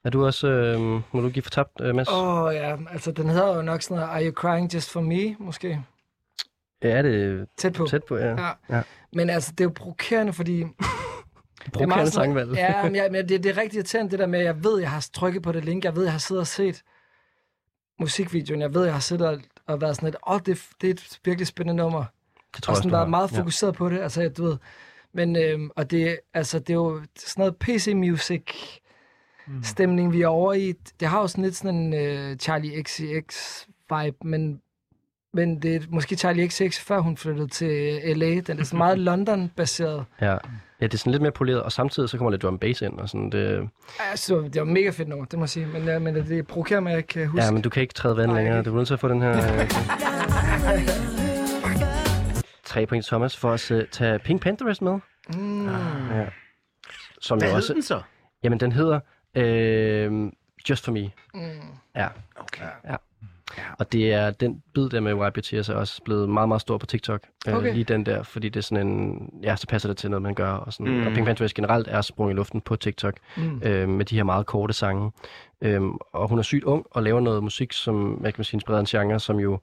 er 0.04 0.10
du 0.10 0.26
også, 0.26 0.48
øh, 0.48 0.80
må 1.12 1.22
du 1.22 1.30
give 1.30 1.44
for 1.44 1.50
tabt, 1.50 1.82
øh, 1.82 1.96
Mads? 1.96 2.08
Åh, 2.08 2.44
oh, 2.44 2.54
ja. 2.56 2.78
Altså, 2.90 3.12
den 3.12 3.30
hedder 3.30 3.56
jo 3.56 3.62
nok 3.62 3.82
sådan 3.82 3.96
noget, 3.96 4.10
Are 4.10 4.26
You 4.26 4.34
Crying 4.34 4.74
Just 4.74 4.92
For 4.92 5.02
Me, 5.02 5.36
måske? 5.40 5.86
Ja, 6.84 6.90
er 6.90 7.02
det 7.02 7.48
Tæt 7.58 7.74
på. 7.74 7.86
tæt 7.86 8.04
på, 8.04 8.18
ja. 8.18 8.42
Ja. 8.42 8.52
Ja. 8.70 8.82
Men 9.14 9.30
altså, 9.30 9.52
det 9.52 9.60
er 9.60 9.66
jo 9.66 9.72
provokerende, 9.76 10.34
fordi... 10.34 10.64
Provokerende 11.74 12.12
sangvalg. 12.12 12.52
Ja, 12.52 12.84
men, 12.84 12.96
jeg, 12.96 13.12
men 13.12 13.30
det, 13.30 13.44
det 13.44 13.58
er 13.58 13.62
rigtig 13.62 13.78
irriterende, 13.78 14.12
det 14.12 14.20
der 14.20 14.26
med, 14.26 14.40
at 14.40 14.46
jeg 14.46 14.64
ved, 14.64 14.80
jeg 14.80 14.92
har 14.92 15.08
trykket 15.14 15.44
på 15.44 15.52
det 15.52 15.66
link. 15.66 15.84
Jeg 15.84 15.96
ved, 15.96 16.04
jeg 16.04 16.12
har 16.12 16.20
siddet 16.20 16.42
og 16.42 16.48
set 16.48 16.84
musikvideoen. 18.00 18.62
Jeg 18.62 18.74
ved, 18.74 18.84
jeg 18.84 18.94
har 18.94 19.00
siddet 19.00 19.42
og, 19.68 19.82
været 19.82 19.96
sådan 19.96 20.08
lidt, 20.08 20.16
åh, 20.28 20.34
oh, 20.36 20.40
det, 20.46 20.64
det 20.82 20.88
er 20.88 20.92
et 20.94 21.20
virkelig 21.26 21.48
spændende 21.48 21.84
nummer. 21.84 22.04
Det 22.56 22.64
tror 22.64 22.72
og 22.72 22.76
jeg 22.76 22.78
sådan 22.78 22.90
du 22.90 22.96
været 22.96 23.10
meget 23.10 23.32
Ja. 23.32 23.40
fokuseret 23.40 23.76
på 23.76 23.90
det. 23.90 24.00
Altså, 24.00 24.22
jeg, 24.22 24.38
du 24.38 24.44
ved, 24.44 24.58
men, 25.14 25.36
øhm, 25.36 25.70
og 25.76 25.92
det, 25.92 26.20
altså, 26.34 26.60
det 26.60 26.70
er 26.70 26.74
jo 26.74 27.02
sådan 27.16 27.42
noget 27.42 27.56
PC-music 27.58 28.44
stemning, 29.64 30.14
vi 30.14 30.22
er 30.22 30.28
over 30.28 30.54
i. 30.54 30.74
Det 31.00 31.08
har 31.08 31.20
jo 31.22 31.28
sådan 31.28 31.44
lidt 31.44 31.56
sådan 31.56 31.76
en 31.76 31.94
øh, 31.94 32.38
Charlie 32.38 32.84
XCX 32.84 33.62
vibe, 33.90 34.18
men, 34.24 34.62
men 35.34 35.62
det 35.62 35.76
er 35.76 35.80
måske 35.90 36.16
Charlie 36.16 36.48
XCX, 36.50 36.80
før 36.80 37.00
hun 37.00 37.18
flyttede 37.18 37.48
til 37.48 38.02
LA. 38.18 38.40
Den 38.40 38.60
er 38.60 38.64
sådan 38.64 38.78
meget 38.78 39.00
London-baseret. 39.10 40.06
Ja. 40.22 40.38
Ja, 40.82 40.86
det 40.86 40.94
er 40.94 40.98
sådan 40.98 41.12
lidt 41.12 41.22
mere 41.22 41.32
poleret, 41.32 41.64
og 41.64 41.72
samtidig 41.72 42.10
så 42.10 42.18
kommer 42.18 42.32
lidt 42.32 42.42
drum 42.42 42.60
bass 42.60 42.82
ind, 42.82 43.00
og 43.00 43.10
sådan 43.10 43.30
det... 43.30 43.70
Altså, 44.12 44.50
det 44.54 44.60
var 44.60 44.66
mega 44.66 44.90
fedt 44.90 45.08
nummer, 45.08 45.26
det 45.26 45.40
må 45.40 45.44
jeg 45.44 45.50
sige. 45.50 45.66
Men, 45.66 45.84
ja, 45.84 46.00
men 46.00 46.16
det 46.16 46.48
provokerer 46.48 46.80
mig, 46.80 46.90
at 46.90 46.94
jeg 46.94 46.98
ikke 46.98 47.08
kan 47.08 47.28
huske. 47.28 47.46
Ja, 47.46 47.52
men 47.52 47.62
du 47.62 47.70
kan 47.70 47.82
ikke 47.82 47.94
træde 47.94 48.18
vand 48.18 48.34
længere. 48.34 48.64
Du 48.64 48.72
er 48.72 48.76
nødt 48.76 48.88
til 48.88 48.94
at 48.94 49.00
få 49.00 49.08
den 49.08 49.22
her... 49.22 49.62
Øh, 49.62 49.70
tre 52.66 52.86
point 52.86 53.06
Thomas 53.06 53.38
for 53.38 53.52
at 53.52 53.72
øh, 53.72 53.88
tage 53.92 54.20
Pink 54.20 54.42
Panthers 54.42 54.82
med. 54.82 55.00
Mm. 55.34 55.68
Ja. 56.10 56.26
Som 57.22 57.38
Hvad 57.38 57.48
jo 57.48 57.52
hed 57.52 57.58
også... 57.58 57.74
den 57.74 57.82
så? 57.82 58.02
Jamen, 58.44 58.60
den 58.60 58.72
hedder 58.72 59.00
øh, 59.36 60.32
Just 60.70 60.86
For 60.86 60.92
Me. 60.92 61.12
Mm. 61.34 61.42
Ja. 61.96 62.08
Okay. 62.36 62.66
Og 63.80 63.92
det 63.92 64.14
er 64.14 64.32
den 64.32 64.62
bid 64.74 64.90
der 64.90 65.00
med 65.00 65.42
Tears 65.42 65.70
er 65.70 65.76
også 65.76 66.02
blevet 66.04 66.30
meget, 66.30 66.48
meget 66.48 66.62
stor 66.62 66.78
på 66.78 66.86
TikTok. 66.86 67.22
Øh, 67.48 67.56
Okay. 67.56 67.74
lige 67.74 67.84
den 67.84 68.06
der, 68.06 68.24
fordi 68.24 68.50
det 68.50 68.60
er 68.60 68.64
sådan 68.64 68.88
en... 68.88 69.30
Ja, 69.44 69.56
så 69.56 69.68
passer 69.68 69.90
det 69.90 69.98
til 69.98 70.10
noget, 70.10 70.22
man 70.24 70.34
gør. 70.34 70.50
Og, 70.52 70.74
sådan. 70.74 70.94
Mm. 70.94 71.08
Og 71.08 71.14
Pink 71.14 71.26
Panthers 71.28 71.54
generelt 71.54 71.88
er 71.88 72.02
sprunget 72.02 72.34
i 72.34 72.36
luften 72.36 72.62
på 72.62 72.76
TikTok 72.76 73.14
Mm. 73.38 73.62
øh, 73.64 73.90
med 73.90 74.06
de 74.06 74.16
her 74.16 74.24
meget 74.24 74.46
korte 74.46 74.74
sange. 74.74 75.12
Øhm, 75.62 75.98
og 76.14 76.30
hun 76.30 76.40
er 76.40 76.44
sygt 76.44 76.64
ung 76.64 76.86
og 76.92 77.04
laver 77.04 77.20
noget 77.20 77.44
musik, 77.44 77.74
som 77.74 77.96
hvad 77.96 78.32
kan 78.32 78.44
sige, 78.44 78.56
inspireret 78.58 78.80
en 78.80 78.86
genre, 79.00 79.20
som 79.20 79.40
jo 79.40 79.60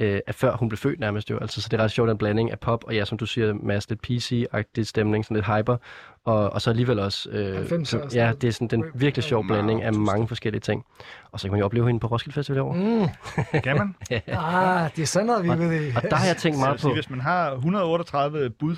øh, 0.00 0.20
er 0.26 0.32
før 0.32 0.56
hun 0.56 0.68
blev 0.68 0.76
født 0.78 1.00
nærmest 1.00 1.30
jo. 1.30 1.38
Altså, 1.38 1.62
så 1.62 1.68
det 1.70 1.80
er 1.80 1.84
ret 1.84 1.90
sjovt, 1.90 2.10
en 2.10 2.18
blanding 2.18 2.50
af 2.52 2.58
pop, 2.60 2.84
og 2.84 2.94
ja, 2.94 3.04
som 3.04 3.18
du 3.18 3.26
siger, 3.26 3.54
Mads, 3.62 3.88
lidt 3.90 4.00
PC-agtig 4.06 4.82
stemning, 4.86 5.24
sådan 5.24 5.34
lidt 5.34 5.46
hyper, 5.46 5.76
og, 6.24 6.50
og 6.52 6.62
så 6.62 6.70
alligevel 6.70 6.98
også... 6.98 7.30
Øh, 7.30 7.60
90'er 7.60 7.84
så- 7.84 7.98
og 7.98 8.12
ja, 8.12 8.32
det 8.40 8.48
er 8.48 8.52
sådan 8.52 8.68
den 8.68 8.84
virkelig 8.94 9.24
sjov 9.24 9.46
blanding 9.46 9.82
af 9.82 9.92
mange 9.94 10.28
forskellige 10.28 10.60
ting. 10.60 10.84
Og 11.32 11.40
så 11.40 11.46
kan 11.46 11.52
man 11.52 11.58
jo 11.58 11.64
opleve 11.64 11.86
hende 11.86 12.00
på 12.00 12.06
Roskilde 12.06 12.34
Festival 12.34 12.56
i 12.56 12.60
år. 12.60 12.72
Mm. 12.72 13.08
Kan 13.60 13.76
man? 13.76 13.94
Ah, 14.26 14.90
det 14.96 15.02
er 15.02 15.06
sådan 15.06 15.26
noget, 15.26 15.44
vi 15.44 15.50
ude 15.50 15.88
i. 15.88 15.92
Og 15.96 16.02
der 16.02 16.16
har 16.16 16.26
jeg 16.26 16.36
tænkt 16.36 16.56
jeg 16.58 16.64
meget 16.64 16.80
sige, 16.80 16.90
på... 16.90 16.94
hvis 16.94 17.10
man 17.10 17.20
har 17.20 17.52
138 17.52 18.50
bud, 18.50 18.76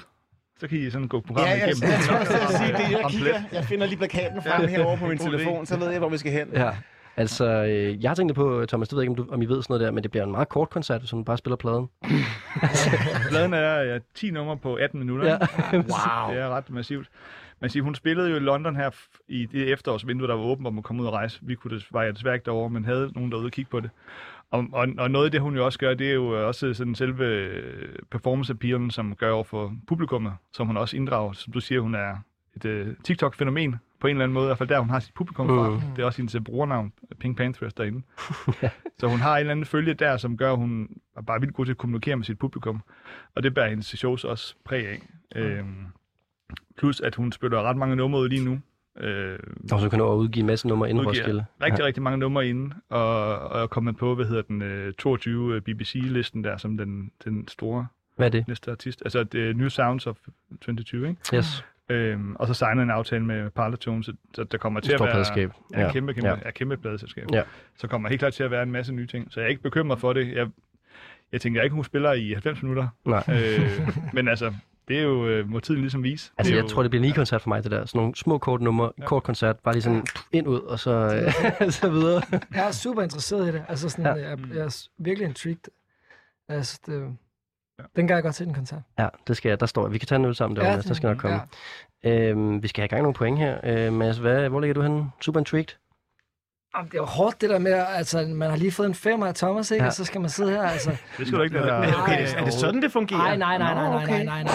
så 0.60 0.68
kan 0.68 0.78
I 0.78 0.90
sådan 0.90 1.08
gå 1.08 1.20
programmet 1.20 1.50
Ja, 1.50 1.58
jeg, 1.58 1.68
igennem. 1.68 1.82
jeg, 1.90 2.00
jeg, 2.10 2.26
jeg, 2.30 2.58
sige 2.58 2.72
det. 2.72 2.90
Jeg 2.92 3.00
Komplet. 3.02 3.22
kigger, 3.24 3.40
jeg 3.52 3.64
finder 3.64 3.86
lige 3.86 3.98
plakaten 3.98 4.42
frem 4.42 4.62
Ja. 4.62 4.66
herovre 4.68 4.96
på 4.96 5.06
min 5.06 5.18
telefon, 5.18 5.66
så 5.66 5.76
ved 5.78 5.90
jeg, 5.90 5.98
hvor 5.98 6.08
vi 6.08 6.18
skal 6.18 6.32
hen. 6.32 6.48
Ja. 6.54 6.70
Altså, 7.18 7.44
øh, 7.44 8.02
jeg 8.02 8.10
har 8.10 8.14
tænkt 8.14 8.34
på, 8.34 8.64
Thomas, 8.68 8.88
det 8.88 8.96
ved 8.96 9.02
jeg 9.02 9.10
ikke, 9.10 9.20
om, 9.22 9.26
du, 9.26 9.32
om 9.34 9.42
I 9.42 9.46
ved 9.46 9.62
sådan 9.62 9.72
noget 9.74 9.86
der, 9.86 9.90
men 9.90 10.02
det 10.02 10.10
bliver 10.10 10.24
en 10.24 10.30
meget 10.30 10.48
kort 10.48 10.70
koncert, 10.70 11.00
hvis 11.00 11.12
man 11.12 11.24
bare 11.24 11.38
spiller 11.38 11.56
pladen. 11.56 11.88
Pladen 13.30 13.54
er 13.54 13.80
ja, 13.80 13.98
10 14.14 14.30
numre 14.30 14.56
på 14.56 14.74
18 14.74 15.00
minutter. 15.00 15.26
Ja. 15.26 15.38
wow. 15.72 16.34
Det 16.34 16.42
er 16.42 16.48
ret 16.48 16.70
massivt. 16.70 17.08
Man 17.60 17.70
siger, 17.70 17.82
hun 17.82 17.94
spillede 17.94 18.30
jo 18.30 18.36
i 18.36 18.38
London 18.38 18.76
her 18.76 18.90
i 19.28 19.46
det 19.46 19.72
efterårsvindue, 19.72 20.28
der 20.28 20.34
var 20.34 20.42
åbent, 20.42 20.62
hvor 20.62 20.70
man 20.70 20.82
kom 20.82 21.00
ud 21.00 21.06
og 21.06 21.12
rejse. 21.12 21.38
Vi 21.42 21.54
kunne 21.54 21.76
des- 21.76 21.88
var 21.92 22.02
jeg 22.02 22.14
desværre 22.14 22.34
ikke 22.34 22.44
derovre, 22.44 22.70
men 22.70 22.84
havde 22.84 23.10
nogen 23.14 23.32
derude 23.32 23.46
og 23.46 23.50
kigge 23.52 23.70
på 23.70 23.80
det. 23.80 23.90
Og, 24.50 24.66
og, 24.72 24.88
og 24.98 25.10
noget 25.10 25.24
af 25.24 25.30
det, 25.30 25.40
hun 25.40 25.56
jo 25.56 25.64
også 25.64 25.78
gør, 25.78 25.94
det 25.94 26.08
er 26.10 26.14
jo 26.14 26.46
også 26.48 26.74
sådan 26.74 26.94
selve 26.94 27.24
øh, 27.24 27.88
performance 28.10 28.52
appealen, 28.52 28.90
som 28.90 29.14
gør 29.14 29.30
over 29.30 29.44
for 29.44 29.72
publikummet, 29.86 30.32
som 30.52 30.66
hun 30.66 30.76
også 30.76 30.96
inddrager. 30.96 31.32
Som 31.32 31.52
du 31.52 31.60
siger, 31.60 31.80
hun 31.80 31.94
er 31.94 32.16
et 32.56 32.64
uh, 32.64 32.94
TikTok-fænomen 33.04 33.76
på 34.00 34.06
en 34.06 34.10
eller 34.10 34.24
anden 34.24 34.34
måde, 34.34 34.44
i 34.44 34.48
hvert 34.48 34.58
fald 34.58 34.68
der, 34.68 34.78
hun 34.80 34.90
har 34.90 35.00
sit 35.00 35.14
publikum 35.14 35.46
fra. 35.48 35.70
Mm. 35.70 35.80
Det 35.96 36.02
er 36.02 36.06
også 36.06 36.16
hendes 36.18 36.34
øh, 36.34 36.40
brugernavn, 36.40 36.92
Pink 37.20 37.36
Panthers 37.36 37.74
derinde. 37.74 38.02
Så 39.00 39.06
hun 39.08 39.18
har 39.18 39.34
en 39.34 39.40
eller 39.40 39.50
anden 39.50 39.66
følge 39.66 39.94
der, 39.94 40.16
som 40.16 40.36
gør, 40.36 40.52
at 40.52 40.58
hun 40.58 40.88
er 41.16 41.22
bare 41.22 41.40
vildt 41.40 41.54
god 41.54 41.64
til 41.64 41.72
at 41.72 41.78
kommunikere 41.78 42.16
med 42.16 42.24
sit 42.24 42.38
publikum. 42.38 42.82
Og 43.34 43.42
det 43.42 43.54
bærer 43.54 43.68
hendes 43.68 43.86
shows 43.86 44.24
også 44.24 44.54
præg 44.64 44.86
af. 44.86 45.02
Øhm, 45.36 45.86
plus, 46.78 47.00
at 47.00 47.14
hun 47.14 47.32
spiller 47.32 47.62
ret 47.62 47.76
mange 47.76 47.96
numre 47.96 48.20
ud 48.20 48.28
lige 48.28 48.44
nu. 48.44 48.60
Øh, 49.00 49.38
Og 49.72 49.80
så 49.80 49.88
kan 49.88 49.98
du 49.98 50.04
udgive 50.04 50.40
en 50.40 50.46
masse 50.46 50.68
numre 50.68 50.90
inden 50.90 51.06
Roskilde. 51.06 51.44
rigtig, 51.62 51.84
rigtig 51.84 52.02
mange 52.02 52.18
numre 52.18 52.48
inde, 52.48 52.74
og, 52.88 53.38
og 53.38 53.62
er 53.62 53.66
kommet 53.66 53.96
på, 53.96 54.14
hvad 54.14 54.26
hedder 54.26 54.42
den, 54.42 54.62
øh, 54.62 54.92
22 54.92 55.60
BBC-listen 55.60 56.44
der, 56.44 56.56
som 56.56 56.76
den, 56.76 57.10
den 57.24 57.48
store 57.48 57.86
Hvad 58.16 58.26
er 58.26 58.30
det? 58.30 58.48
næste 58.48 58.70
artist. 58.70 59.02
Altså, 59.04 59.24
det 59.24 59.48
er 59.50 59.54
New 59.54 59.68
Sounds 59.68 60.06
of 60.06 60.16
22, 60.60 61.08
ikke? 61.08 61.20
Yes. 61.34 61.64
Øhm, 61.88 62.36
og 62.36 62.46
så 62.46 62.54
signer 62.54 62.82
en 62.82 62.90
aftale 62.90 63.24
med 63.24 63.50
Parlophone, 63.50 64.04
så, 64.04 64.12
så 64.34 64.44
der 64.44 64.58
kommer 64.58 64.80
til 64.80 64.92
at 64.92 65.00
være... 65.00 65.10
pladeselskab. 65.10 65.50
Ja, 65.72 65.80
Ja. 65.80 65.92
kæmpe, 65.92 66.14
kæmpe, 66.14 66.28
Ja. 66.28 66.36
ja. 66.44 66.50
kæmpe 66.50 66.76
pladeselskab. 66.76 67.24
Ja. 67.32 67.42
Så 67.76 67.86
kommer 67.88 68.08
helt 68.08 68.18
klart 68.18 68.32
til 68.32 68.42
at 68.42 68.50
være 68.50 68.62
en 68.62 68.72
masse 68.72 68.92
nye 68.92 69.06
ting. 69.06 69.32
Så 69.32 69.40
jeg 69.40 69.44
er 69.44 69.50
ikke 69.50 69.62
bekymret 69.62 70.00
for 70.00 70.12
det. 70.12 70.32
Jeg, 70.36 70.48
jeg 71.32 71.40
tænker 71.40 71.62
ikke, 71.62 71.74
hun 71.74 71.84
spiller 71.84 72.12
i 72.12 72.32
90 72.32 72.62
minutter. 72.62 72.88
Nej. 73.04 73.22
Øh, 73.28 73.88
men 74.12 74.28
altså, 74.28 74.54
det 74.88 74.98
er 74.98 75.02
jo, 75.02 75.28
øh, 75.28 75.48
må 75.50 75.60
tiden 75.60 75.80
ligesom 75.80 76.02
vise. 76.02 76.30
Altså, 76.38 76.54
jeg 76.54 76.62
jo, 76.62 76.68
tror, 76.68 76.82
det 76.82 76.90
bliver 76.90 77.04
en 77.06 77.12
koncert 77.14 77.42
for 77.42 77.48
mig, 77.48 77.62
det 77.64 77.70
der. 77.70 77.86
Sådan 77.86 77.98
nogle 77.98 78.16
små, 78.16 78.38
kort 78.38 78.60
numre, 78.60 78.92
ja. 78.98 79.04
kort 79.04 79.22
koncert, 79.22 79.56
bare 79.58 79.74
lige 79.74 79.82
sådan 79.82 80.04
ind 80.32 80.46
ud, 80.48 80.60
og 80.60 80.78
så, 80.78 80.90
øh, 81.60 81.70
så 81.80 81.90
videre. 81.90 82.22
Jeg 82.54 82.66
er 82.68 82.70
super 82.72 83.02
interesseret 83.02 83.48
i 83.48 83.52
det. 83.52 83.64
Altså 83.68 83.88
sådan, 83.88 84.04
Ja. 84.18 84.28
jeg, 84.28 84.38
jeg 84.54 84.58
er 84.64 84.86
virkelig 84.98 85.28
intrigued. 85.28 85.72
Altså, 86.48 86.80
det, 86.86 87.16
den 87.96 88.06
kan 88.06 88.14
jeg 88.14 88.22
godt 88.22 88.34
til 88.34 88.46
den 88.46 88.54
koncert. 88.54 88.80
Ja, 88.98 89.08
det 89.28 89.36
skal 89.36 89.48
jeg. 89.48 89.60
Der 89.60 89.66
står. 89.66 89.88
Vi 89.88 89.98
kan 89.98 90.06
tage 90.08 90.18
en 90.18 90.24
øl 90.24 90.34
sammen 90.34 90.56
derovre, 90.56 90.72
ja, 90.72 90.80
der 90.80 90.94
skal 90.94 91.06
nok 91.06 91.16
komme. 91.16 91.40
Ja. 92.04 92.30
Øhm, 92.30 92.62
vi 92.62 92.68
skal 92.68 92.80
have 92.82 92.86
i 92.86 92.88
gang 92.88 93.02
nogle 93.02 93.14
point 93.14 93.38
her. 93.38 93.58
Øh, 93.64 93.92
Mads, 93.92 94.18
hvad, 94.18 94.48
hvor 94.48 94.60
ligger 94.60 94.74
du 94.74 94.82
henne? 94.82 95.10
Super 95.20 95.40
intrigued? 95.40 95.76
Jamen, 96.76 96.88
det 96.90 96.94
er 96.94 97.02
jo 97.02 97.04
hårdt, 97.04 97.40
det 97.40 97.50
der 97.50 97.58
med, 97.58 97.72
altså, 97.72 98.26
man 98.26 98.50
har 98.50 98.56
lige 98.56 98.72
fået 98.72 98.86
en 98.86 98.94
femmer 98.94 99.26
af 99.26 99.34
Thomas, 99.34 99.70
ikke? 99.70 99.84
Ja. 99.84 99.86
Og 99.86 99.92
så 99.92 100.04
skal 100.04 100.20
man 100.20 100.30
sidde 100.30 100.50
her, 100.50 100.62
altså. 100.62 100.90
det 101.18 101.26
skal 101.26 101.38
du 101.38 101.42
ikke, 101.44 101.58
det 101.58 101.66
der. 101.66 101.80
Men 101.80 101.94
okay, 101.94 102.26
er 102.36 102.44
det 102.44 102.52
sådan, 102.52 102.82
det 102.82 102.92
fungerer? 102.92 103.18
Nej, 103.18 103.36
nej, 103.36 103.58
nej, 103.58 103.74
nej, 103.74 103.88
nej, 103.88 104.06
nej, 104.06 104.24
nej, 104.24 104.42
nej, 104.42 104.42
nej, 104.42 104.52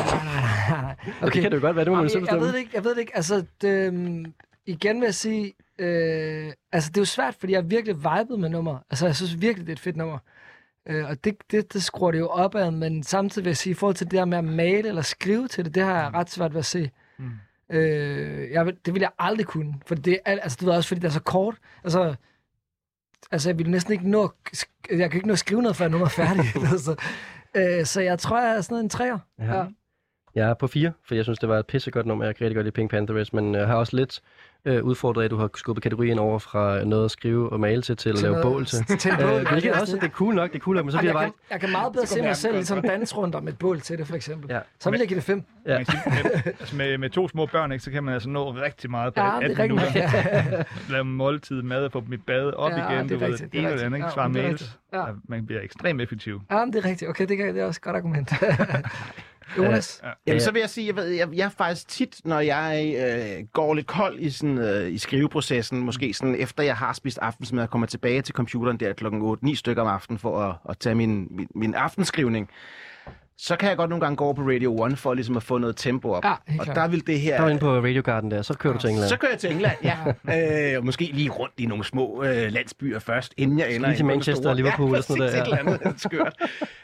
nej, 0.69 0.81
nej. 0.81 0.95
Okay. 1.21 1.33
Det 1.33 1.41
kan 1.41 1.51
det 1.51 1.57
jo 1.57 1.61
godt 1.61 1.75
være, 1.75 1.85
det 1.85 1.91
må 1.91 2.01
man 2.01 2.09
selv 2.09 2.23
jeg, 2.23 2.31
jeg 2.31 2.41
ved 2.41 2.47
bestemme. 2.47 2.57
det 2.57 2.59
ikke, 2.59 2.71
jeg 2.73 2.83
ved 2.83 2.95
det 2.95 3.01
ikke. 3.01 3.15
Altså, 3.15 3.45
det, 3.61 3.87
øhm, 3.87 4.33
igen 4.65 4.99
vil 4.99 5.05
jeg 5.05 5.15
sige, 5.15 5.53
øh, 5.79 6.51
altså 6.71 6.89
det 6.89 6.97
er 6.97 7.01
jo 7.01 7.05
svært, 7.05 7.35
fordi 7.35 7.53
jeg 7.53 7.69
virkelig 7.71 7.95
vibet 7.95 8.39
med 8.39 8.49
nummer. 8.49 8.77
Altså 8.89 9.05
jeg 9.05 9.15
synes 9.15 9.41
virkelig, 9.41 9.67
det 9.67 9.71
er 9.71 9.75
et 9.75 9.79
fedt 9.79 9.95
nummer. 9.97 10.17
Øh, 10.89 11.05
og 11.09 11.23
det, 11.23 11.35
det, 11.51 11.73
det 11.73 11.83
skruer 11.83 12.11
det 12.11 12.19
jo 12.19 12.27
opad, 12.27 12.71
men 12.71 13.03
samtidig 13.03 13.45
vil 13.45 13.49
jeg 13.49 13.57
sige, 13.57 13.71
i 13.71 13.73
forhold 13.73 13.95
til 13.95 14.05
det 14.07 14.11
der 14.17 14.25
med 14.25 14.37
at 14.37 14.43
male 14.43 14.87
eller 14.87 15.01
skrive 15.01 15.47
til 15.47 15.65
det, 15.65 15.75
det 15.75 15.83
har 15.83 16.01
jeg 16.01 16.13
ret 16.13 16.29
svært 16.29 16.53
ved 16.53 16.59
at 16.59 16.65
se. 16.65 16.89
Mm. 17.17 17.29
Øh, 17.69 18.51
jeg, 18.51 18.65
det 18.85 18.93
vil 18.93 18.99
jeg 18.99 19.11
aldrig 19.19 19.45
kunne, 19.45 19.73
for 19.85 19.95
det 19.95 20.13
er, 20.13 20.31
al- 20.31 20.39
altså 20.39 20.57
du 20.61 20.65
ved 20.65 20.73
også, 20.73 20.87
fordi 20.87 21.01
det 21.01 21.07
er 21.07 21.11
så 21.11 21.21
kort. 21.21 21.55
Altså, 21.83 22.15
altså 23.31 23.49
jeg 23.49 23.59
vil 23.59 23.69
næsten 23.69 23.93
ikke 23.93 24.09
nå, 24.09 24.31
jeg 24.89 25.11
kan 25.11 25.17
ikke 25.17 25.27
nå 25.27 25.33
at 25.33 25.39
skrive 25.39 25.61
noget, 25.61 25.75
før 25.77 25.87
nummeret 25.87 26.17
er 26.19 26.25
færdigt. 26.25 26.55
altså, 26.71 26.95
øh, 27.55 27.85
så 27.85 28.01
jeg 28.01 28.19
tror, 28.19 28.41
jeg 28.41 28.57
er 28.57 28.61
sådan 28.61 28.77
en 28.77 28.89
træer. 28.89 29.19
Ja. 29.39 29.57
Ja. 29.57 29.65
Jeg 30.35 30.49
er 30.49 30.53
på 30.53 30.67
fire, 30.67 30.91
for 31.07 31.15
jeg 31.15 31.23
synes, 31.23 31.39
det 31.39 31.49
var 31.49 31.59
et 31.59 31.67
pissegodt 31.67 32.05
nummer. 32.05 32.25
Jeg 32.25 32.35
kan 32.35 32.45
rigtig 32.45 32.55
godt 32.55 32.65
lide 32.65 32.73
Pink 32.73 32.91
Panthers, 32.91 33.33
men 33.33 33.55
jeg 33.55 33.67
har 33.67 33.75
også 33.75 33.95
lidt 33.95 34.21
øh, 34.65 34.83
udfordret, 34.83 35.21
af, 35.21 35.25
at 35.25 35.31
du 35.31 35.37
har 35.37 35.49
skubbet 35.55 35.83
kategorien 35.83 36.19
over 36.19 36.39
fra 36.39 36.83
noget 36.83 37.05
at 37.05 37.11
skrive 37.11 37.51
og 37.53 37.59
male 37.59 37.81
til, 37.81 37.97
til 37.97 38.09
at 38.09 38.21
lave 38.21 38.31
noget- 38.31 38.43
bål 38.43 38.65
til. 38.65 38.85
til 38.97 39.11
en 39.11 39.17
bål, 39.17 39.29
Øh, 39.39 39.47
hvilket 39.51 39.71
også, 39.73 39.93
det- 39.93 40.01
det 40.01 40.07
er 40.07 40.11
cool 40.11 40.35
nok, 40.35 40.49
det 40.51 40.55
er 40.59 40.63
cool 40.63 40.75
nok, 40.75 40.85
men 40.85 40.91
så 40.91 40.97
bliver 40.97 41.11
jeg, 41.13 41.21
jeg 41.21 41.23
bare... 41.23 41.31
kan, 41.49 41.51
jeg 41.51 41.59
kan 41.59 41.71
meget 41.71 41.93
bedre 41.93 42.05
se 42.05 42.21
mig 42.21 42.35
selv 42.35 42.55
ligesom 42.63 42.81
danse 42.81 43.15
rundt 43.15 43.35
om 43.35 43.47
et 43.47 43.57
bål 43.59 43.79
til 43.81 43.97
det, 43.97 44.07
for 44.07 44.15
eksempel. 44.15 44.49
Ja. 44.51 44.59
Så 44.79 44.89
vil 44.91 44.99
jeg 44.99 45.07
give 45.07 45.15
det 45.15 45.23
fem. 45.23 45.43
Ja. 45.67 45.75
Man 45.77 45.85
kan 45.85 45.97
sige, 46.03 46.23
med, 46.23 46.53
altså 46.59 46.75
med, 46.75 46.97
med 46.97 47.09
to 47.09 47.27
små 47.27 47.45
børn, 47.45 47.71
ikke, 47.71 47.83
så 47.83 47.91
kan 47.91 48.03
man 48.03 48.13
altså 48.13 48.29
nå 48.29 48.51
rigtig 48.51 48.91
meget 48.91 49.13
på 49.13 49.21
Ja, 49.21 49.35
18 49.35 49.49
det 49.49 49.59
er 49.59 49.63
rigtigt. 49.63 49.93
minutter. 49.95 50.53
Ja. 50.57 50.63
Lave 50.93 51.03
måltid, 51.05 51.61
mad, 51.61 51.89
få 51.89 52.01
dem 52.01 52.13
i 52.13 52.17
bad, 52.17 52.53
op 52.53 52.71
Ja, 52.71 52.91
igen, 52.91 53.09
det 53.09 53.15
er 53.15 53.19
du 53.19 53.25
ved, 53.25 53.31
rigtigt, 53.31 53.41
det 53.43 53.51
det 53.51 53.57
er 53.57 53.61
ene 53.63 53.71
eller 53.71 53.85
andet, 53.85 53.97
ikke? 53.97 54.09
Svare 54.13 54.29
mails. 54.29 54.77
Ja. 54.93 55.03
Man 55.27 55.45
bliver 55.45 55.61
ekstremt 55.61 56.01
effektiv. 56.01 56.41
Ja, 56.51 56.65
det 56.65 56.75
er 56.75 56.85
rigtigt. 56.85 57.09
Okay, 57.09 57.25
det, 57.27 57.37
kan, 57.37 57.53
det 57.55 57.61
er 57.61 57.65
også 57.65 57.77
et 57.77 57.81
godt 57.83 57.95
argument. 57.95 58.33
Jonas? 59.57 60.01
Ja. 60.03 60.09
Jamen, 60.27 60.41
så 60.41 60.51
vil 60.51 60.59
jeg 60.59 60.69
sige, 60.69 60.87
jeg, 60.87 60.95
ved, 60.95 61.05
jeg, 61.05 61.27
jeg 61.33 61.45
er 61.45 61.49
faktisk 61.49 61.87
tit, 61.87 62.21
når 62.25 62.39
jeg 62.39 62.95
øh, 62.97 63.45
går 63.53 63.73
lidt 63.73 63.87
kold 63.87 64.19
i, 64.19 64.29
sådan, 64.29 64.57
øh, 64.57 64.91
i 64.91 64.97
skriveprocessen, 64.97 65.79
måske 65.79 66.13
sådan 66.13 66.35
efter 66.35 66.63
jeg 66.63 66.75
har 66.75 66.93
spist 66.93 67.19
aftensmad, 67.21 67.63
og 67.63 67.69
kommer 67.69 67.87
tilbage 67.87 68.21
til 68.21 68.35
computeren 68.35 68.77
der 68.77 68.93
klokken 68.93 69.37
8-9 69.45 69.55
stykker 69.55 69.81
om 69.81 69.87
aftenen 69.87 70.19
for 70.19 70.39
at, 70.39 70.55
at 70.69 70.77
tage 70.77 70.95
min, 70.95 71.27
min, 71.31 71.47
min 71.55 71.73
aftenskrivning, 71.73 72.49
så 73.37 73.55
kan 73.55 73.69
jeg 73.69 73.77
godt 73.77 73.89
nogle 73.89 74.01
gange 74.01 74.15
gå 74.15 74.23
over 74.23 74.33
på 74.33 74.41
Radio 74.41 74.85
1 74.85 74.97
for 74.97 75.13
ligesom 75.13 75.37
at 75.37 75.43
få 75.43 75.57
noget 75.57 75.77
tempo 75.77 76.11
op. 76.11 76.25
Ja, 76.25 76.33
og 76.59 76.65
der 76.65 76.87
vil 76.87 77.07
det 77.07 77.19
her... 77.19 77.35
Der 77.35 77.41
var 77.41 77.49
inde 77.49 77.59
på 77.59 77.77
Radio 77.77 78.01
Garden 78.01 78.31
der, 78.31 78.41
så 78.41 78.53
kører 78.53 78.73
du 78.73 78.79
til 78.79 78.89
England. 78.89 79.09
Så 79.09 79.17
kører 79.17 79.31
jeg 79.31 79.39
til 79.39 79.51
England, 79.51 79.77
ja. 79.83 79.97
øh, 80.73 80.77
og 80.77 80.85
måske 80.85 81.09
lige 81.13 81.29
rundt 81.29 81.53
i 81.57 81.65
nogle 81.65 81.83
små 81.83 82.23
øh, 82.23 82.51
landsbyer 82.51 82.99
først, 82.99 83.33
inden 83.37 83.59
jeg 83.59 83.75
ender 83.75 83.87
lige 83.87 83.97
til 83.97 84.05
Manchester 84.05 84.49
og 84.49 84.55
Liverpool 84.55 84.91
ja, 84.91 84.97
og 84.97 85.03
sådan 85.03 85.17
noget 85.17 85.33
der, 85.33 85.41
et 85.41 85.47
eller 85.47 85.77
andet 85.85 86.01
skørt. 86.01 86.35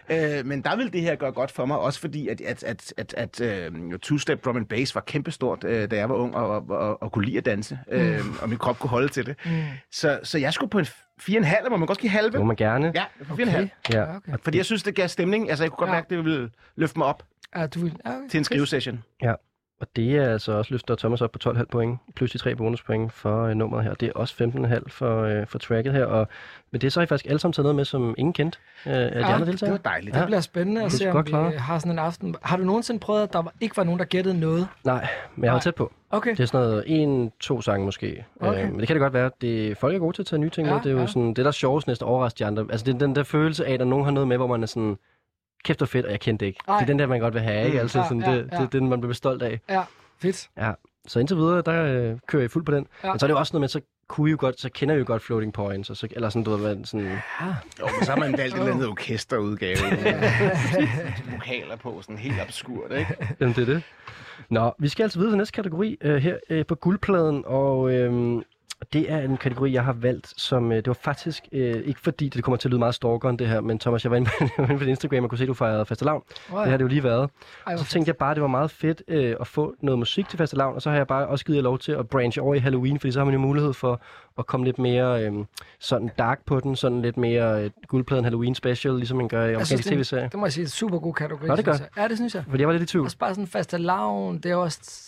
øh, 0.10 0.46
men 0.46 0.62
der 0.62 0.76
vil 0.76 0.94
det 0.94 1.02
her 1.02 1.16
gøre 1.16 1.32
godt 1.32 1.52
for 1.52 1.66
mig, 1.66 1.78
også 1.78 2.00
fordi 2.00 2.28
at, 2.28 2.42
at, 2.42 2.64
at, 2.64 2.94
at, 2.98 3.14
at 3.18 3.42
øh, 3.42 3.72
two-step 4.06 4.46
drum 4.46 4.58
and 4.58 4.66
bass 4.66 4.96
var 4.96 5.02
kæmpestort, 5.02 5.64
øh, 5.64 5.92
da 5.92 5.96
jeg 5.96 6.10
var 6.10 6.16
ung 6.16 6.36
og, 6.36 6.50
og, 6.50 6.64
og, 6.70 7.04
og 7.04 7.12
kunne 7.12 7.26
lide 7.26 7.38
at 7.38 7.46
danse, 7.46 7.80
øh, 7.92 8.20
og 8.42 8.50
min 8.50 8.58
krop 8.58 8.80
kunne 8.80 8.90
holde 8.90 9.08
til 9.08 9.26
det. 9.26 9.36
Mm. 9.46 9.52
Så, 9.92 10.20
så 10.24 10.38
jeg 10.38 10.54
skulle 10.54 10.70
på 10.70 10.80
en 10.80 10.86
4,5, 11.22 11.70
må 11.70 11.78
man 11.78 11.88
godt 11.88 11.98
give 12.00 12.10
halve. 12.10 12.32
Det 12.32 12.40
må 12.40 12.46
man 12.46 12.56
gerne. 12.56 12.92
Ja, 12.96 13.04
på 13.28 13.34
4,5. 13.36 13.42
Okay. 13.42 13.68
Ja. 13.94 14.00
Ja, 14.00 14.16
okay. 14.16 14.32
Fordi 14.44 14.58
jeg 14.58 14.66
synes, 14.66 14.84
det 14.84 14.96
gav 14.96 15.08
stemning. 15.08 15.50
Altså, 15.50 15.64
jeg 15.64 15.72
kunne 15.72 15.78
godt 15.78 15.88
Ja. 15.90 15.94
mærke, 15.94 16.06
at 16.06 16.10
det 16.10 16.18
ville 16.18 16.50
løfte 16.76 16.98
mig 17.00 17.08
op 17.08 17.24
Ja, 17.56 17.68
du 17.68 17.80
vil... 17.80 17.96
Ja, 18.06 18.16
okay. 18.18 18.28
til 18.30 18.38
en 18.38 18.44
skrivesession. 18.44 19.04
Og 19.82 19.88
det 19.96 20.18
er 20.18 20.32
altså 20.32 20.52
også 20.52 20.74
løfter 20.74 20.96
Thomas 20.96 21.22
op 21.22 21.32
på 21.32 21.40
12,5 21.50 21.64
point, 21.72 22.00
plus 22.16 22.32
de 22.32 22.38
tre 22.38 22.56
bonuspoint 22.56 23.14
for 23.14 23.44
øh, 23.44 23.56
nummeret 23.56 23.84
her. 23.84 23.94
Det 23.94 24.08
er 24.08 24.12
også 24.16 24.44
15,5 24.44 24.80
for, 24.88 25.24
øh, 25.24 25.48
for 25.48 25.60
tracket 25.60 25.94
her, 25.94 26.06
og 26.06 26.28
med 26.72 26.80
det 26.80 26.94
så 26.94 27.00
har 27.00 27.04
I 27.04 27.08
faktisk 27.08 27.26
alle 27.30 27.40
sammen 27.40 27.54
taget 27.54 27.64
noget 27.64 27.76
med, 27.76 27.86
som 27.86 28.16
ingen 28.18 28.34
kendte 28.34 28.58
øh, 28.86 28.94
af 28.94 29.12
de 29.12 29.18
Ja, 29.20 29.26
andre 29.26 29.40
Det 29.40 29.48
deltagere. 29.48 29.72
var 29.72 29.78
dejligt. 29.78 30.16
Det 30.16 30.26
bliver 30.26 30.40
spændende 30.42 30.82
at 30.84 30.92
Det 30.92 31.00
se, 31.00 31.12
om 31.12 31.26
vi 31.26 31.30
klaret. 31.30 31.60
har 31.60 31.80
sådan 31.80 31.92
en 31.92 32.00
aften. 32.00 32.36
Har 32.42 32.58
du 32.58 32.64
nogensinde 32.64 33.00
prøvet, 33.00 33.24
at 33.24 33.34
der 33.34 33.42
var, 33.42 33.54
ikke 33.62 33.78
var 33.78 33.84
nogen, 33.84 34.00
der 34.00 34.06
gættede 34.06 34.40
noget? 34.40 34.68
Nej, 34.84 35.08
men 35.36 35.44
jeg 35.46 35.52
Nej. 35.54 35.60
tæt 35.62 35.76
på. 35.76 35.94
Okay. 36.12 36.32
Det 36.32 36.40
er 36.40 36.46
sådan 36.46 36.68
noget 36.68 36.84
en, 36.88 37.32
to 37.40 37.62
sange 37.62 37.86
måske. 37.86 38.26
Okay. 38.42 38.64
Øh, 38.66 38.72
men 38.72 38.80
det 38.80 38.88
kan 38.88 38.96
det 38.96 39.02
godt 39.02 39.14
være. 39.14 39.32
Det, 39.42 39.78
folk 39.78 39.96
er 39.96 40.00
gode 40.00 40.16
til 40.16 40.22
at 40.22 40.26
tage 40.26 40.40
nye 40.40 40.50
ting 40.50 40.68
Ja, 40.68 40.74
med. 40.74 40.82
Det 40.84 40.90
er 40.90 40.94
jo 40.94 41.00
ja. 41.00 41.08
sådan, 41.08 41.28
det 41.28 41.38
der 41.38 41.48
er 41.48 41.52
sjovest 41.52 41.88
næsten 41.88 42.08
overrasker 42.08 42.46
de 42.46 42.48
andre. 42.48 42.66
Altså 42.72 42.86
det 42.86 42.94
er 42.96 42.98
den 43.00 43.16
der 43.16 43.24
følelse 43.24 43.66
af, 43.66 43.74
at 43.74 43.88
nogen 43.88 44.06
har 44.06 44.12
noget 44.12 44.28
med, 44.28 44.38
hvor 44.38 44.48
man 44.48 44.64
er 44.64 44.68
sådan, 44.68 44.98
kæft 45.64 45.82
og 45.82 45.88
fedt, 45.88 46.06
og 46.06 46.12
jeg 46.12 46.20
kendte 46.20 46.46
det 46.46 46.48
ikke. 46.50 46.60
Ej. 46.68 46.76
Det 46.76 46.82
er 46.82 46.88
den 46.88 47.00
der, 47.00 47.08
man 47.08 47.20
godt 47.20 47.34
vil 47.34 47.42
have, 47.42 47.66
ikke? 47.66 47.78
Mm. 47.78 47.82
Altså, 47.82 48.00
Ja, 48.00 48.04
sådan, 48.04 48.22
ja, 48.24 48.32
det, 48.36 48.46
det, 48.46 48.52
ja. 48.52 48.64
er 48.64 48.68
den, 48.68 48.90
man 48.90 49.02
bliver 49.02 49.14
stolt 49.14 49.42
af. 49.42 49.60
Ja, 49.70 49.84
fedt. 50.22 50.50
Ja. 50.58 50.72
Så 51.08 51.20
indtil 51.20 51.38
videre, 51.38 51.62
der 51.62 51.84
øh, 52.12 52.18
kører 52.28 52.44
jeg 52.44 52.52
fuld 52.52 52.66
på 52.66 52.72
den. 52.72 52.88
Ja. 53.04 53.12
Men 53.12 53.20
så 53.20 53.26
er 53.26 53.28
det 53.28 53.34
jo 53.34 53.40
også 53.40 53.54
noget 53.54 53.62
med, 53.62 53.68
så 53.70 53.82
kunne 54.08 54.30
I 54.30 54.32
jo 54.32 54.38
godt, 54.40 54.60
så 54.60 54.70
kender 54.70 54.96
I 54.96 54.98
jo 54.98 55.04
godt 55.08 55.22
floating 55.22 55.54
points, 55.54 55.90
og 55.90 55.98
så, 55.98 56.08
eller 56.12 56.30
sådan, 56.30 56.44
du 56.44 56.56
ved, 56.56 56.86
sådan, 56.86 57.06
Jo, 57.80 57.86
men 57.98 58.06
så 58.06 58.12
har 58.12 58.20
man 58.20 58.32
valgt 58.38 58.54
et 58.56 58.60
eller 58.60 58.74
andet 58.74 58.88
orkesterudgave. 58.88 59.78
Vokaler 61.32 61.76
på, 61.76 62.02
sådan 62.02 62.18
helt 62.18 62.42
obskurt, 62.42 62.92
ikke? 62.92 63.36
Jamen, 63.40 63.56
det 63.56 63.62
er 63.62 63.74
det. 63.74 63.84
Nå, 64.50 64.74
vi 64.80 64.88
skal 64.88 65.04
altså 65.04 65.20
videre 65.20 65.32
til 65.32 65.38
næste 65.38 65.52
kategori 65.56 65.98
øh, 66.02 66.16
her 66.18 66.38
øh, 66.50 66.66
på 66.66 66.76
guldpladen, 66.76 67.44
og 67.46 67.92
øh, 67.94 68.42
det 68.94 69.12
er 69.12 69.18
en 69.20 69.38
kategori, 69.38 69.74
jeg 69.74 69.84
har 69.84 69.94
valgt, 69.94 70.34
som 70.38 70.72
øh, 70.72 70.76
det 70.78 70.88
var 70.88 70.94
faktisk 70.94 71.44
øh, 71.52 71.76
ikke 71.86 72.00
fordi, 72.00 72.30
det 72.30 72.44
kommer 72.44 72.58
til 72.58 72.68
at 72.68 72.72
lyde 72.72 72.80
meget 72.80 72.96
stalkeren 72.96 73.40
det 73.40 73.48
her, 73.48 73.62
men 73.62 73.80
Thomas, 73.80 74.04
jeg 74.04 74.12
var 74.12 74.18
inde 74.18 74.30
på, 74.68 74.74
din 74.80 74.90
Instagram 74.90 75.24
og 75.24 75.30
kunne 75.30 75.38
se, 75.38 75.44
at 75.44 75.48
du 75.48 75.54
fejrede 75.54 75.86
fastelavn. 75.86 76.24
Oh, 76.54 76.62
Det 76.62 76.70
har 76.70 76.78
det 76.78 76.84
jo 76.84 76.88
lige 76.88 77.04
været. 77.04 77.30
Ej, 77.68 77.78
Så 77.78 77.86
tænkte 77.86 78.10
jeg 78.10 78.16
bare, 78.18 78.32
at 78.32 78.36
det 78.36 78.42
var 78.42 78.48
meget 78.48 78.72
fedt 78.72 79.04
øh, 79.08 79.36
at 79.42 79.48
få 79.48 79.76
noget 79.82 80.00
musik 80.00 80.30
til 80.30 80.38
fastelavn, 80.38 80.76
og 80.76 80.82
så 80.82 80.90
har 80.90 80.98
jeg 80.98 81.08
bare 81.08 81.28
også 81.28 81.46
givet 81.46 81.56
jer 81.58 81.64
lov 81.64 81.80
til 81.80 81.92
at 81.92 82.10
branche 82.10 82.42
over 82.42 82.56
i 82.56 82.60
Halloween, 82.60 83.00
fordi 83.00 83.12
så 83.12 83.20
har 83.20 83.26
man 83.26 83.34
jo 83.34 83.40
mulighed 83.40 83.74
for 83.74 84.02
at 84.40 84.46
komme 84.48 84.66
lidt 84.66 84.80
mere 84.80 85.24
øh, 85.26 85.34
sådan 85.80 86.10
dark 86.18 86.40
på 86.46 86.60
den, 86.60 86.76
sådan 86.76 87.02
lidt 87.02 87.18
mere 87.18 87.64
øh, 87.64 87.70
guldpladen 87.88 88.24
Halloween 88.24 88.56
special, 88.56 88.94
ligesom 88.96 89.18
man 89.18 89.28
gør 89.28 89.46
i 89.46 89.50
Jeg 89.50 89.68
synes, 89.68 89.72
amerikansk 89.72 89.84
det, 89.86 89.92
er 89.92 89.96
en- 89.96 89.98
tv-serie. 90.04 90.30
det 90.32 90.40
må 90.40 90.46
jeg 90.46 90.54
sige, 90.54 90.64
er 90.64 90.66
en 90.66 90.70
super 90.70 91.00
god 91.00 91.14
kategori. 91.14 91.48
Nå, 91.48 91.56
det 91.56 91.66
gør. 91.66 91.72
jeg. 91.72 91.82
Ja, 91.98 92.08
det 92.08 92.18
synes 92.18 92.36
jeg. 92.36 92.44
Fordi 92.50 92.62
jeg 92.62 92.68
var 92.68 92.74
lidt 92.74 92.84
i 92.84 92.86
tvivl. 92.86 93.06
Også 93.06 93.18
bare 93.18 93.34
sådan 93.34 93.48
faste 93.48 93.78
lavn, 93.78 94.38
det 94.40 94.52
er 94.52 94.56
også... 94.56 95.06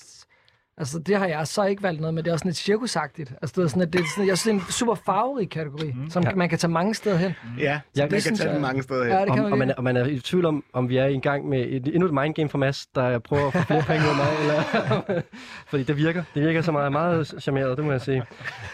Altså, 0.82 1.00
det 1.00 1.18
har 1.18 1.26
jeg 1.28 1.48
så 1.48 1.64
ikke 1.64 1.84
valgt 1.84 2.02
noget, 2.02 2.14
men 2.14 2.24
det 2.24 2.30
er 2.30 2.34
også 2.34 2.42
sådan 2.44 2.50
lidt 2.50 2.58
cirkusagtigt. 2.58 3.34
Altså, 3.42 3.54
det 3.58 3.64
er 3.64 3.68
sådan, 3.68 3.82
at 3.82 3.94
det 3.94 4.02
er 4.02 4.06
sådan, 4.16 4.28
jeg 4.28 4.38
synes, 4.38 4.56
det 4.58 4.62
er 4.64 4.66
en 4.68 4.72
super 4.72 4.96
farverig 4.96 5.50
kategori, 5.50 5.92
mm. 5.96 6.10
som 6.10 6.24
Ja. 6.24 6.36
man 6.36 6.50
kan 6.50 6.58
tage 6.58 6.72
mange 6.72 6.94
steder 6.96 7.18
hen. 7.18 7.32
Ja, 7.58 7.64
Jeg- 7.64 7.82
så 7.96 8.02
man 8.02 8.04
det 8.04 8.12
kan 8.12 8.22
synes 8.22 8.40
tage 8.40 8.48
den 8.50 8.54
jeg- 8.56 8.62
mange 8.62 8.84
steder 8.84 9.04
hen. 9.04 9.14
Ja, 9.14 9.20
det 9.26 9.34
kan 9.34 9.44
Om, 9.46 9.50
man 9.50 9.52
og, 9.52 9.58
man 9.58 9.70
er, 9.70 9.74
og 9.78 9.84
man 9.84 9.98
er 9.98 10.06
i 10.06 10.20
tvivl 10.20 10.46
om, 10.46 10.64
om 10.74 10.90
vi 10.90 10.98
er 10.98 11.06
i 11.06 11.20
gang 11.20 11.50
med 11.50 11.60
et, 11.70 11.88
endnu 11.88 12.06
et 12.08 12.14
mindgame 12.14 12.50
for 12.50 12.58
Mads, 12.58 12.86
der 12.96 13.20
prøver 13.20 13.48
at 13.48 13.54
få 13.54 13.60
flere 13.64 13.82
penge 13.84 14.02
ud 14.06 14.10
af 14.10 14.16
mig. 14.16 14.28
Eller, 14.42 15.22
fordi 15.70 15.84
det 15.84 15.98
virker. 15.98 16.24
Det 16.34 16.44
virker 16.44 16.62
så 16.62 16.72
meget, 16.72 16.92
meget 16.92 17.34
charmeret, 17.42 17.78
det 17.78 17.86
må 17.86 17.92
jeg 17.92 18.02
sige. 18.02 18.24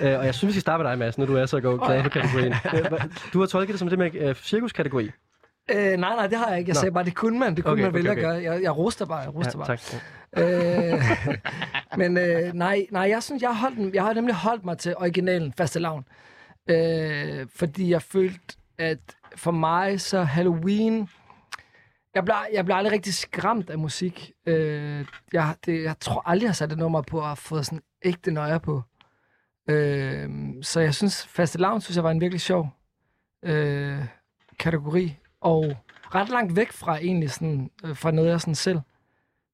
Øh, 0.01 0.19
og 0.19 0.25
jeg 0.25 0.35
synes, 0.35 0.47
vi 0.47 0.53
skal 0.53 0.61
starte 0.61 0.83
med 0.83 0.91
dig, 0.91 0.99
Mads, 0.99 1.17
når 1.17 1.25
du 1.25 1.35
er 1.35 1.45
så 1.45 1.59
god 1.59 1.79
glad 1.87 2.03
for 2.03 2.09
kategorien. 2.09 2.53
Hva- 2.53 3.07
Du 3.33 3.39
har 3.39 3.45
tolket 3.47 3.73
det 3.73 3.79
som 3.79 3.89
det 3.89 3.99
med 3.99 4.15
øh, 4.15 4.35
cirkuskategori. 4.35 5.11
Øh, 5.71 5.77
nej, 5.77 5.97
nej, 5.97 6.27
det 6.27 6.37
har 6.37 6.49
jeg 6.49 6.59
ikke. 6.59 6.69
Jeg 6.69 6.73
Nå. 6.73 6.79
sagde 6.79 6.93
bare, 6.93 7.03
det 7.05 7.15
kunne 7.15 7.39
man. 7.39 7.55
Det 7.55 7.63
kunne 7.63 7.71
Okay, 7.73 7.83
man 7.83 7.93
vælge 7.93 8.11
okay, 8.11 8.21
at 8.21 8.25
gøre. 8.25 8.43
Jeg, 8.53 8.61
jeg 8.63 8.77
roster 8.77 9.05
bare. 9.05 9.19
Jeg 9.19 9.35
roster 9.35 9.59
Ja, 9.59 9.65
bare. 9.65 9.77
tak. 9.77 10.01
Øh, 10.37 11.97
men 11.99 12.17
øh, 12.17 12.53
nej, 12.53 12.85
nej, 12.91 13.09
jeg 13.09 13.23
synes, 13.23 13.41
jeg 13.41 13.55
har, 13.55 13.69
holdt, 13.69 13.95
jeg 13.95 14.03
har 14.03 14.13
nemlig 14.13 14.35
holdt 14.35 14.65
mig 14.65 14.77
til 14.77 14.95
originalen 14.97 15.53
Fastelavn. 15.57 16.05
Øh, 16.69 17.47
fordi 17.55 17.89
jeg 17.91 18.01
følte, 18.01 18.39
at 18.77 18.99
for 19.35 19.51
mig 19.51 20.01
så 20.01 20.23
Halloween... 20.23 21.09
Jeg 22.15 22.23
bliver, 22.25 22.45
jeg 22.53 22.65
bliver 22.65 22.77
aldrig 22.77 22.91
rigtig 22.93 23.13
skræmt 23.13 23.69
af 23.69 23.77
musik. 23.77 24.31
Øh, 24.45 25.05
jeg, 25.33 25.55
det, 25.65 25.83
jeg 25.83 25.95
tror 25.99 26.23
aldrig, 26.25 26.43
jeg 26.43 26.49
har 26.49 26.53
sat 26.53 26.71
et 26.71 26.77
nummer 26.77 27.01
på 27.01 27.21
og 27.21 27.37
fået 27.37 27.65
sådan 27.65 27.81
ægte 28.05 28.31
nøje 28.31 28.59
på. 28.59 28.81
Øh, 29.69 30.29
så 30.61 30.79
jeg 30.79 30.93
synes, 30.93 31.27
Fastelavn 31.27 31.81
synes 31.81 31.95
jeg 31.95 32.03
var 32.03 32.11
en 32.11 32.21
virkelig 32.21 32.41
sjov 32.41 32.69
øh, 33.43 33.97
kategori. 34.59 35.17
Og 35.47 35.75
ret 36.15 36.29
langt 36.29 36.55
væk 36.55 36.71
fra 36.71 36.97
egentlig 36.97 37.31
sådan, 37.31 37.69
øh, 37.85 37.95
fra 37.95 38.11
noget, 38.11 38.29
jeg 38.29 38.41
sådan 38.41 38.55
selv 38.55 38.79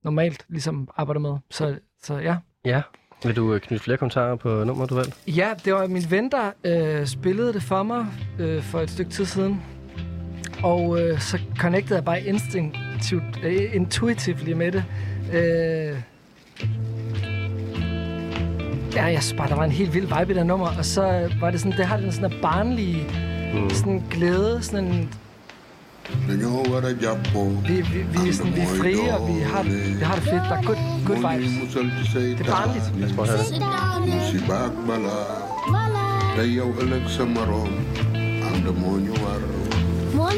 normalt 0.04 0.46
ligesom 0.50 0.88
arbejder 0.98 1.20
med. 1.20 1.38
Så, 1.52 1.76
så 2.04 2.18
ja. 2.18 2.36
Ja. 2.66 2.82
Vil 3.24 3.36
du 3.36 3.54
øh, 3.54 3.62
knytte 3.62 3.84
flere 3.84 3.98
kommentarer 3.98 4.36
på 4.36 4.64
nummer, 4.64 4.86
du 4.86 4.96
valgte? 4.96 5.14
Ja, 5.28 5.50
det 5.66 5.74
var 5.74 5.88
min 5.88 6.04
ven, 6.10 6.32
der 6.32 6.52
øh, 6.64 7.08
spillede 7.08 7.54
det 7.54 7.64
for 7.64 7.84
mig 7.84 8.06
øh, 8.39 8.64
for 8.64 8.80
et 8.80 8.89
stykke 8.89 9.12
tid 9.12 9.26
siden. 9.26 9.62
Og 10.64 11.02
øh, 11.02 11.20
så 11.20 11.39
connectede 11.58 11.96
jeg 11.96 12.06
bare 12.06 12.22
instinktivt, 12.22 13.39
øh, 13.44 13.76
intuitively 13.76 14.52
med 14.52 14.72
det. 14.72 14.84
Øh, 15.34 15.98
ja, 18.96 19.04
jeg 19.06 19.24
synes 19.24 19.38
bare, 19.38 19.50
der 19.50 19.56
var 19.56 19.64
en 19.64 19.72
helt 19.72 19.94
vild 19.94 20.20
vibe 20.20 20.34
i 20.34 20.36
det 20.36 20.46
nummer. 20.46 20.68
Og 20.78 20.86
så 20.86 21.32
var 21.39 21.52
det 21.52 21.60
sådan, 21.60 21.78
det 21.78 21.86
har 21.86 21.98
den 21.98 22.12
sådan 22.12 22.32
en 22.32 22.41
barnlige 22.41 23.06
Mm. 23.54 23.70
sådan 23.70 24.04
glæde, 24.12 24.64
sådan 24.64 24.86
en, 24.86 25.14
vi, 27.68 27.76
vi, 27.82 27.99
vi, 28.14 28.30
er 28.30 28.34
sådan, 28.34 28.56
vi 28.56 28.60
er 28.62 28.66
frie, 28.68 29.18
og 29.18 29.28
vi 29.36 29.39
har, 29.41 29.64
vi 29.64 30.04
har 30.04 30.16
det 30.16 30.24
fedt. 30.24 30.43
Der 30.49 30.58
er 30.58 30.62
good, 30.64 30.78
good 31.06 31.18
moo 31.22 31.32
ñuy 31.32 31.38
vibes. 31.38 32.14
Det 32.14 32.39
er 32.39 32.51
barnligt. 32.51 32.99
Lad 32.99 33.10
os 33.10 33.16
prøve 33.16 33.30
at 33.30 33.36
høre 33.36 33.43
det. 33.43 33.84
musiba 34.34 34.56
ak 34.66 34.74
balaa 34.88 35.54
te 36.36 36.43
yow 36.58 36.70
ëllëg 36.82 37.06
sa 37.16 37.24
moroom 37.26 37.74
ànd 38.49 38.66
moo 38.82 38.97
ñu 39.06 39.14
war 39.24 39.41
moo 40.18 40.30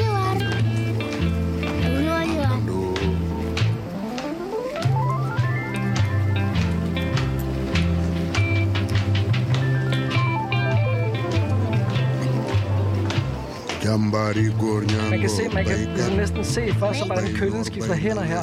Man 13.96 15.20
kan, 15.20 15.28
se, 15.30 15.42
man 15.54 15.64
kan 15.64 15.76
ligesom 15.94 16.14
næsten 16.16 16.44
se 16.44 16.74
for 16.78 16.92
sig, 16.92 17.06
hvordan 17.06 17.28
køllen 17.34 17.64
skifter 17.64 17.94
hænder 17.94 18.22
her 18.22 18.42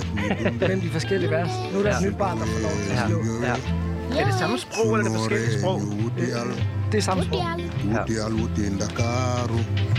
mellem 0.60 0.82
de 0.82 0.90
forskellige 0.90 1.32
vers. 1.32 1.50
Nu 1.74 1.80
er 1.80 1.84
der 1.84 1.98
et 1.98 2.04
nyt 2.06 2.18
barn, 2.18 2.38
der 2.40 2.46
får 2.46 2.60
lov 2.62 2.72
til 2.86 2.92
at 2.92 3.08
slå. 3.08 3.18
Ja. 3.44 3.56
Er 4.22 4.26
det 4.26 4.34
samme 4.40 4.58
sprog, 4.60 4.94
eller 4.94 5.06
er 5.06 5.10
det 5.10 5.18
forskellige 5.20 5.60
sprog? 5.60 5.82
Det 6.92 6.98
er 6.98 7.02
samme 7.02 7.24
sprog. 7.24 7.42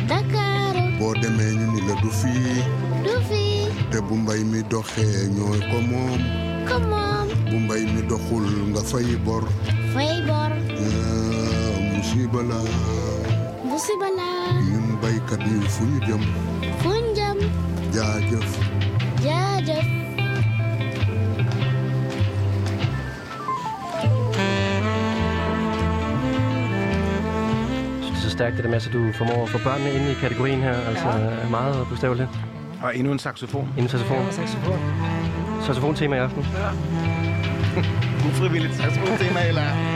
Dakar 0.09 0.75
boo 0.99 1.15
demee 1.23 1.53
ñu 1.59 1.67
ni 1.75 1.81
la 1.89 1.95
du 2.03 2.11
fii 2.21 2.57
du 3.05 3.15
fi 3.29 3.45
te 3.93 3.99
bu 4.09 4.15
mbay 4.17 4.41
mi 4.53 4.61
doxee 4.71 5.29
ñooy 5.37 5.61
ko 5.71 5.79
moom 5.91 6.21
come 6.69 6.93
on 6.95 7.29
bu 7.51 7.57
mbay 7.65 7.83
mi 7.95 8.03
doxul 8.11 8.47
nga 8.73 8.83
fay 8.91 9.09
bor 9.27 9.45
fay 9.95 10.15
bor 10.29 10.51
Ah, 10.85 11.97
musiba 11.97 12.41
la. 12.51 12.61
Musiba 13.71 14.09
la 14.19 14.34
ñun 15.05 15.13
baykat 15.13 15.41
yi 15.47 15.61
fu 15.69 15.85
ñu 15.85 15.99
jëm 16.07 16.23
fu 16.81 16.89
ñu 16.89 17.13
jëm 17.19 17.39
jaajëf 17.95 18.51
jaajëf 19.25 19.87
Jeg 28.01 28.11
synes, 28.11 28.21
det 28.21 28.27
er 28.27 28.31
så 28.31 28.31
stærkt, 28.31 28.57
det 28.57 28.65
der 28.65 28.71
med, 28.71 28.77
at 28.77 28.91
du 28.93 29.13
formår 29.19 29.43
at 29.43 29.49
få 29.49 29.59
børnene 29.65 29.91
ind 29.95 30.09
i 30.11 30.15
kategorien 30.15 30.61
her. 30.61 30.75
Altså 30.89 31.09
ja. 31.09 31.49
meget 31.51 31.87
bogstaveligt. 31.89 32.29
Og 32.83 32.97
endnu 32.97 33.13
en 33.13 33.19
saxofon. 33.19 33.69
Inden 33.77 33.89
saxofon. 33.89 34.17
Ja, 34.17 34.31
saxofon. 34.31 34.79
Saxofon-tema 35.67 36.17
i 36.17 36.19
aften. 36.19 36.43
Ufrivilligt 38.29 38.75
saxofon-tema, 38.75 39.41
eller? 39.49 39.94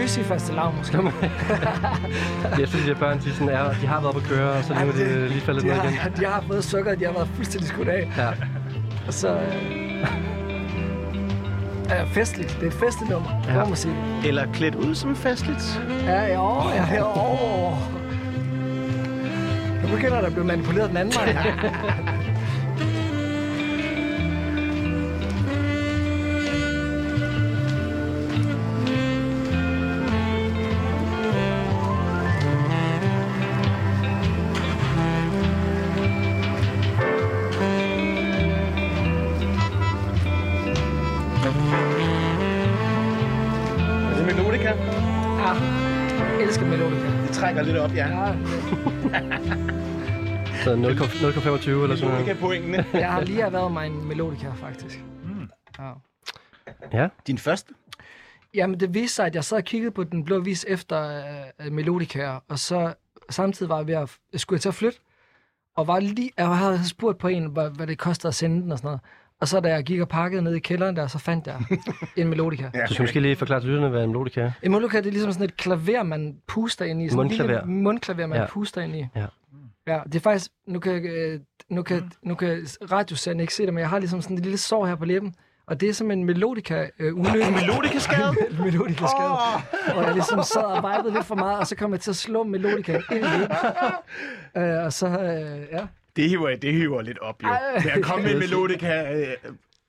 Døsig 0.00 0.24
faste 0.24 0.54
lav, 0.54 0.74
måske. 0.78 0.98
Jeg 2.60 2.68
synes, 2.68 2.86
der 2.86 2.94
børn, 2.94 3.18
de, 3.18 3.32
sådan 3.32 3.48
er, 3.48 3.64
de 3.80 3.86
har 3.86 4.00
været 4.00 4.14
på 4.14 4.20
køre, 4.20 4.50
og 4.50 4.64
så 4.64 4.74
nu 4.74 4.80
er 4.80 4.92
det 4.92 5.30
lige 5.30 5.40
faldet 5.40 5.62
de, 5.62 5.68
ned 5.68 5.76
igen. 5.76 5.92
har, 5.92 6.08
de 6.08 6.24
har 6.26 6.44
fået 6.46 6.64
sukker, 6.64 6.94
de 6.94 7.04
har 7.04 7.12
været 7.12 7.28
fuldstændig 7.34 7.68
skudt 7.68 7.88
af. 7.88 8.12
Ja. 8.16 8.28
Og 9.06 9.14
så... 9.14 9.28
Øh, 9.28 10.06
er 11.88 12.06
festligt. 12.06 12.56
Det 12.60 12.62
er 12.62 12.66
et 12.66 12.72
festligt 12.72 13.10
nummer, 13.10 13.30
Ja. 13.46 13.52
ja. 13.52 13.58
må 13.58 13.64
man 13.66 13.76
sige. 13.76 13.94
Eller 14.26 14.46
klædt 14.52 14.74
ud 14.74 14.94
som 14.94 15.16
festligt. 15.16 15.80
Ja, 16.06 16.22
ja, 16.22 16.42
åh, 16.42 16.72
ja, 16.74 16.94
ja, 16.94 17.02
åh. 17.04 17.78
Nu 19.82 19.88
begynder 19.96 20.20
der 20.20 20.26
at 20.26 20.32
blive 20.32 20.44
manipuleret 20.46 20.88
den 20.88 20.96
anden 20.96 21.14
vej. 21.14 21.52
Det 47.68 47.80
op, 47.80 47.94
ja. 47.94 48.08
Ja, 48.08 48.32
Så 50.64 50.74
0,25 50.74 50.76
eller 50.78 51.96
sådan 51.96 52.10
noget. 52.10 52.26
Melodika-pointene. 52.26 52.84
jeg 52.94 53.12
har 53.12 53.20
lige 53.20 53.40
erhvervet 53.40 53.72
mig 53.72 53.86
en 53.86 54.08
melodika, 54.08 54.50
faktisk. 54.50 55.04
Ja. 55.78 55.92
Ja. 56.92 57.08
Din 57.26 57.38
første? 57.38 57.74
Jamen, 58.54 58.80
det 58.80 58.94
viste 58.94 59.14
sig, 59.14 59.26
at 59.26 59.34
jeg 59.34 59.44
sad 59.44 59.58
og 59.58 59.64
kiggede 59.64 59.90
på 59.90 60.04
den 60.04 60.24
blå 60.24 60.40
vis 60.40 60.64
efter 60.68 61.22
uh, 61.66 61.72
melodikaer, 61.72 62.40
og 62.48 62.58
så 62.58 62.94
samtidig 63.30 63.70
var 63.70 63.76
jeg 63.76 63.86
ved 63.86 63.94
at, 63.94 64.40
skulle 64.40 64.56
jeg 64.56 64.60
til 64.62 64.68
at 64.68 64.74
flytte, 64.74 64.98
og 65.76 65.86
var 65.86 66.00
lige, 66.00 66.30
jeg 66.38 66.56
havde 66.56 66.88
spurgt 66.88 67.18
på 67.18 67.28
en, 67.28 67.46
hvad, 67.46 67.70
hvad 67.70 67.86
det 67.86 67.98
kostede 67.98 68.28
at 68.28 68.34
sende 68.34 68.62
den 68.62 68.72
og 68.72 68.78
sådan 68.78 68.88
noget. 68.88 69.00
Og 69.40 69.48
så 69.48 69.60
da 69.60 69.68
jeg 69.68 69.84
gik 69.84 70.00
og 70.00 70.08
pakkede 70.08 70.42
ned 70.42 70.54
i 70.54 70.58
kælderen 70.58 70.96
der, 70.96 71.06
så 71.06 71.18
fandt 71.18 71.46
jeg 71.46 71.56
en 72.16 72.28
melodika. 72.28 72.70
Ja. 72.74 72.80
Du 72.88 72.92
skal 72.94 73.02
måske 73.02 73.20
lige 73.20 73.36
forklare 73.36 73.60
til 73.60 73.68
lytterne, 73.68 73.88
hvad 73.88 74.02
en 74.04 74.08
melodika 74.10 74.40
er. 74.40 74.50
En 74.62 74.72
melodika, 74.72 74.96
det 74.98 75.06
er 75.06 75.10
ligesom 75.10 75.32
sådan 75.32 75.44
et 75.44 75.56
klaver, 75.56 76.02
man 76.02 76.36
puster 76.48 76.84
ind 76.84 77.02
i. 77.02 77.08
Sådan 77.08 77.18
en 77.20 77.26
Mundklaver. 77.28 77.48
lille 77.64 77.74
mundklaver, 77.82 78.26
man 78.26 78.40
Ja. 78.40 78.46
puster 78.46 78.80
ind 78.80 78.96
i. 78.96 79.06
Ja. 79.16 79.24
Ja, 79.86 80.00
det 80.04 80.14
er 80.14 80.20
faktisk, 80.20 80.50
nu 80.66 80.78
kan, 80.78 81.06
øh, 81.06 81.40
nu 81.70 81.82
kan, 81.82 82.12
nu 82.22 82.34
kan 82.34 82.66
radiosanden 82.92 83.40
ikke 83.40 83.54
se 83.54 83.66
det, 83.66 83.74
men 83.74 83.80
jeg 83.80 83.88
har 83.88 83.98
ligesom 83.98 84.22
sådan 84.22 84.36
en 84.36 84.42
lille 84.42 84.58
sår 84.58 84.86
her 84.86 84.94
på 84.94 85.04
læben. 85.04 85.34
Og 85.66 85.80
det 85.80 85.88
er 85.88 85.92
som 85.92 86.10
en 86.10 86.24
melodika 86.24 86.86
øh, 86.98 87.14
ulykke. 87.14 87.46
En 87.48 87.54
melodikaskade? 87.54 88.28
en 88.50 88.64
melodikaskade. 88.64 89.30
Oh. 89.30 89.96
Og 89.96 90.04
jeg 90.04 90.12
ligesom 90.14 90.42
sad 90.42 90.62
og 90.62 90.82
vibede 90.96 91.14
lidt 91.14 91.24
for 91.26 91.34
meget, 91.34 91.58
og 91.58 91.66
så 91.66 91.76
kom 91.76 91.92
jeg 91.92 92.00
til 92.00 92.10
at 92.10 92.16
slå 92.16 92.42
melodika 92.44 92.92
ind 92.92 93.02
i 93.10 93.28
læben. 93.38 93.56
øh, 94.78 94.84
og 94.84 94.92
så, 94.92 95.06
øh, 95.06 95.66
ja. 95.72 95.86
Det 96.18 96.28
hiver, 96.28 96.56
det 96.56 96.72
hiver 96.72 97.02
lidt 97.02 97.18
op, 97.18 97.42
jo. 97.42 97.48
Ej. 97.48 97.60
Med 97.84 97.90
at 97.92 98.02
komme 98.02 98.24
med 98.24 98.32
en 98.32 98.38
melodika. 98.38 99.20
Øh, 99.20 99.26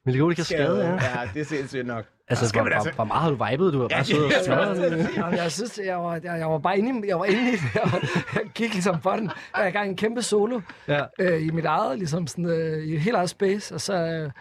Melodica 0.05 0.41
skade, 0.43 0.79
ja. 0.85 0.91
Ja, 0.93 1.29
det 1.33 1.39
er 1.41 1.45
sindssygt 1.45 1.87
nok. 1.87 2.05
Altså, 2.27 2.49
skal 2.49 2.61
hvor, 2.61 2.69
altså- 2.69 2.91
hvor 2.91 3.03
meget 3.03 3.21
har 3.21 3.29
du 3.29 3.51
vibet? 3.51 3.73
Du 3.73 3.81
har 3.81 3.87
bare 3.87 4.03
siddet 4.05 4.49
og 4.49 4.75
det. 4.75 5.09
Jamen, 5.17 5.35
jeg 5.37 5.51
synes, 5.51 5.79
jeg 5.85 5.97
var, 5.97 6.13
jeg, 6.13 6.39
jeg 6.39 6.49
var 6.49 6.57
bare 6.57 6.77
inde 6.77 7.07
i, 7.07 7.09
jeg 7.09 7.19
var 7.19 7.25
inde 7.25 7.41
i 7.51 7.55
det, 7.55 7.81
og 7.81 7.89
jeg 8.35 8.41
gik 8.55 8.73
ligesom 8.73 9.01
for 9.01 9.11
den. 9.11 9.31
Jeg 9.55 9.63
er 9.63 9.67
i 9.67 9.71
gang 9.71 9.89
en 9.89 9.95
kæmpe 9.95 10.21
solo 10.21 10.61
Ja. 10.87 11.01
øh, 11.19 11.41
i 11.47 11.49
mit 11.49 11.65
eget, 11.65 11.97
ligesom 11.97 12.27
sådan, 12.27 12.45
øh, 12.45 12.83
i 12.83 12.93
et 12.93 12.99
helt 13.01 13.15
eget 13.15 13.29
space, 13.29 13.75
og 13.75 13.81
så, 13.81 13.93
øh, 13.93 14.31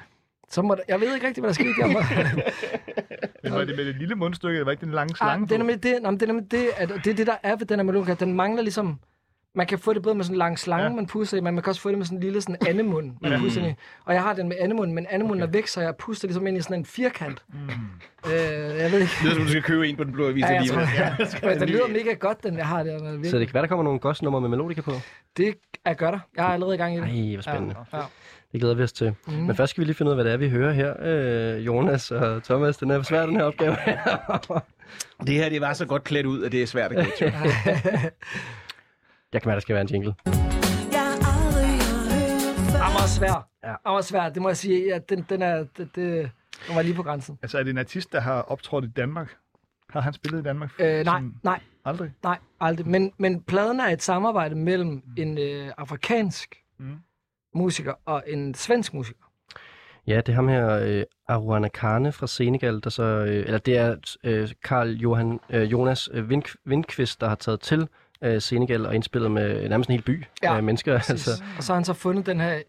så 0.51 0.63
må, 0.63 0.77
jeg 0.89 1.01
ved 1.01 1.15
ikke 1.15 1.27
rigtig, 1.27 1.41
hvad 1.41 1.49
der 1.49 1.55
skete. 1.55 1.75
Jeg 1.81 1.89
må, 1.89 2.01
Men 3.43 3.53
var 3.53 3.65
det 3.65 3.77
med 3.77 3.85
det 3.85 3.97
lille 3.97 4.15
mundstykke, 4.15 4.55
eller 4.55 4.65
var 4.65 4.71
ikke 4.73 4.85
den 4.87 4.93
lange 4.95 5.13
ah, 5.13 5.17
slange 5.17 5.47
det 5.47 5.55
er 5.55 5.59
nemlig 5.59 5.83
det, 5.83 5.99
men 6.03 6.15
det 6.15 6.23
er 6.23 6.27
nemlig 6.27 6.51
det, 6.51 6.69
at 6.77 6.89
det 6.89 7.07
er 7.11 7.15
det, 7.15 7.27
der 7.27 7.37
er 7.43 7.57
ved 7.57 7.67
den 7.67 7.79
her 7.79 7.85
melodika. 7.85 8.15
Den 8.15 8.33
mangler 8.35 8.63
ligesom, 8.63 9.01
man 9.59 9.67
kan 9.67 9.79
få 9.79 9.93
det 9.93 10.03
både 10.03 10.15
med 10.15 10.25
sådan 10.25 10.35
en 10.35 10.39
lang 10.39 10.59
slange, 10.59 10.85
Ja. 10.85 10.93
man 10.95 11.07
pusser 11.07 11.37
i, 11.37 11.41
men 11.41 11.55
man 11.55 11.63
kan 11.63 11.71
også 11.71 11.81
få 11.81 11.89
det 11.89 11.99
med 11.99 12.07
sådan 12.07 12.19
en 12.19 12.23
lille 12.25 12.41
sådan 12.41 12.57
andemund, 12.69 13.13
man 13.23 13.33
Ja. 13.33 13.39
pusser 13.39 13.67
i. 13.67 13.75
Og 14.05 14.15
jeg 14.15 14.23
har 14.23 14.33
den 14.35 14.49
med 14.49 14.57
andemund, 14.61 14.93
men 14.93 15.07
andemunden 15.11 15.43
okay. 15.43 15.49
er 15.49 15.53
væk, 15.53 15.67
så 15.67 15.81
jeg 15.81 15.97
puster 15.97 16.29
ligesom 16.29 16.47
ind 16.47 16.57
i 16.57 16.61
sådan 16.61 16.79
en 16.79 16.85
firkant. 16.85 17.43
Mm. 17.53 17.59
Øh, 18.27 18.33
jeg 18.33 18.93
ved 18.93 19.01
ikke. 19.01 19.13
Det 19.13 19.23
lyder 19.23 19.35
som, 19.35 19.43
du 19.43 19.49
skal 19.49 19.63
købe 19.63 19.89
en 19.89 19.97
på 19.97 20.05
den 20.05 20.13
blå 20.13 20.29
avis 20.29 20.43
Ja, 20.45 20.49
jeg 20.49 20.67
tror, 20.67 21.49
ja, 21.49 21.55
den 21.55 21.69
lyder 21.75 21.89
mega 21.89 22.13
godt, 22.13 22.43
den 22.43 22.57
jeg 22.57 22.67
har 22.67 22.83
der. 22.83 22.93
Er 22.95 23.31
Så 23.31 23.39
det 23.39 23.47
kan 23.49 23.55
være, 23.55 23.63
der 23.63 23.69
kommer 23.69 23.85
nogle 23.85 23.99
gospelnumre 24.01 24.41
med 24.41 24.49
Melodica 24.49 24.81
på. 24.81 24.93
Det 25.37 25.55
er 25.85 25.95
gør 25.95 26.11
der. 26.11 26.19
Jeg 26.37 26.45
er 26.45 26.49
allerede 26.53 26.75
i 26.75 26.79
gang 26.79 26.95
i 26.95 27.01
det. 27.01 27.31
Ej, 27.31 27.35
hvor 27.35 27.43
spændende. 27.43 27.75
Ja. 27.93 27.97
Ja. 27.99 28.03
Det 28.53 28.61
glæder 28.61 28.75
vi 28.75 28.83
os 28.83 28.93
til. 28.93 29.15
Mm. 29.27 29.33
Men 29.33 29.57
først 29.57 29.71
skal 29.71 29.81
vi 29.81 29.85
lige 29.87 29.95
finde 29.97 30.09
ud 30.09 30.13
af, 30.13 30.17
hvad 30.17 30.25
det 30.25 30.33
er, 30.33 30.37
vi 30.37 30.49
hører 30.49 30.73
her. 30.73 30.95
Øh, 31.57 31.67
Jonas 31.67 32.11
og 32.11 32.43
Thomas, 32.43 32.77
den 32.77 32.91
er 32.91 33.03
svær, 33.03 33.27
den 33.27 33.37
her 33.37 33.43
opgave. 33.45 33.77
Det 35.27 35.35
her, 35.35 35.49
det 35.49 35.61
var 35.61 35.73
så 35.73 35.87
godt 35.87 36.05
klædt 36.05 36.27
ud, 36.27 36.43
at 36.45 36.53
det 36.53 36.63
er 36.63 36.67
svært 36.67 36.93
at 36.93 37.07
gætte. 37.19 37.35
Jeg 39.33 39.43
kan 39.43 39.49
mærke, 39.49 39.57
der 39.57 39.61
skal 39.61 39.75
være 39.75 39.83
en 39.83 39.89
jingle. 39.89 40.15
Den 40.25 40.33
var 42.95 43.07
svær. 43.07 43.49
Ja. 43.65 43.69
Den 43.69 43.77
var 43.95 44.01
svær. 44.01 44.29
Det 44.29 44.43
må 44.43 44.49
jeg 44.49 44.57
sige. 44.57 44.89
Ja, 44.89 44.99
den, 45.09 45.27
den, 45.29 45.43
er, 45.43 45.57
det, 45.57 45.69
det, 45.79 45.95
den 46.69 46.77
var 46.77 46.83
lige 46.83 46.95
på 46.95 47.03
grænsen. 47.03 47.39
Altså, 47.43 47.59
er 47.59 47.63
det 47.63 47.71
en 47.71 47.79
artist, 47.79 48.13
der 48.13 48.21
har 48.21 48.43
optrådt 48.43 48.85
i 48.85 48.89
Danmark? 48.89 49.35
Har 49.91 50.01
han 50.01 50.13
spillet 50.13 50.41
i 50.41 50.43
Danmark? 50.43 50.71
Øh, 50.79 51.05
nej, 51.05 51.05
Som- 51.05 51.35
nej, 51.43 51.61
Aldrig? 51.85 52.13
nej, 52.23 52.39
aldrig. 52.61 52.87
Men, 52.89 53.13
men 53.19 53.43
pladen 53.43 53.81
er 53.81 53.87
et 53.89 54.03
samarbejde 54.03 54.55
mellem 54.55 55.03
en 55.17 55.39
øh, 55.39 55.73
afrikansk 55.79 56.55
Mm. 56.81 56.97
musiker 57.55 57.93
og 58.07 58.23
en 58.27 58.55
svensk 58.55 58.95
musiker. 58.95 59.25
Ja, 60.07 60.17
det 60.17 60.29
er 60.29 60.33
ham 60.35 60.49
her, 60.49 60.71
øh, 60.71 61.03
Aruana 61.29 61.69
Kane 61.69 62.13
fra 62.13 62.27
Senegal, 62.27 62.81
der 62.85 62.91
så, 62.91 63.03
øh, 63.03 63.27
eller 63.47 63.59
det 63.59 63.77
er 63.77 63.97
øh, 64.25 64.49
Karl 64.65 64.89
Johan, 64.91 65.41
øh, 65.51 65.73
Jonas 65.73 66.09
øh, 66.13 66.31
Vind, 66.31 66.43
Vindqvist, 66.65 67.21
der 67.21 67.29
har 67.29 67.35
taget 67.35 67.61
til 67.61 67.89
øh, 68.25 68.41
Senegal 68.43 68.87
og 68.87 68.95
indspillet 68.95 69.31
med 69.31 69.69
nærmest 69.69 69.91
en 69.91 69.95
hel 69.97 70.03
by 70.03 70.25
Ja, 70.43 70.57
af 70.57 70.63
mennesker. 70.63 70.95
Altså. 70.95 71.13
Altså, 71.13 71.31
Og 71.57 71.63
så 71.63 71.73
har 71.73 71.75
han 71.75 71.85
så 71.85 71.93
fundet 71.93 72.27
den 72.27 72.41
her, 72.41 72.63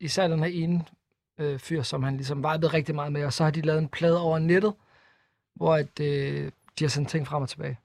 især 0.00 0.28
den 0.28 0.38
her 0.38 0.46
ene 0.46 0.84
øh, 1.40 1.58
fyr, 1.58 1.82
som 1.82 2.02
han 2.02 2.16
ligesom 2.16 2.38
vibede 2.38 2.66
rigtig 2.66 2.94
meget 2.94 3.12
med. 3.12 3.24
Og 3.24 3.32
så 3.32 3.44
har 3.44 3.50
de 3.50 3.60
lavet 3.60 3.78
en 3.78 3.88
plade 3.88 4.20
over 4.20 4.38
nettet, 4.38 4.74
hvor 5.56 5.74
at, 5.74 6.00
øh, 6.00 6.50
de 6.78 6.84
har 6.84 6.88
sendt 6.88 7.08
ting 7.08 7.26
frem 7.26 7.42
og 7.42 7.48
tilbage. 7.48 7.78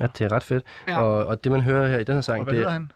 ja, 0.00 0.06
det 0.06 0.20
er 0.20 0.32
ret 0.32 0.42
fedt. 0.42 0.64
Ja. 0.88 1.00
Og, 1.02 1.26
og 1.26 1.44
det, 1.44 1.52
man 1.52 1.60
hører 1.60 1.88
her 1.88 1.98
i 1.98 2.04
den 2.04 2.14
her 2.14 2.20
sang, 2.20 2.38
Og 2.40 2.44
hvad 2.44 2.54
det 2.54 2.60
hedder 2.60 2.74
er... 2.80 2.86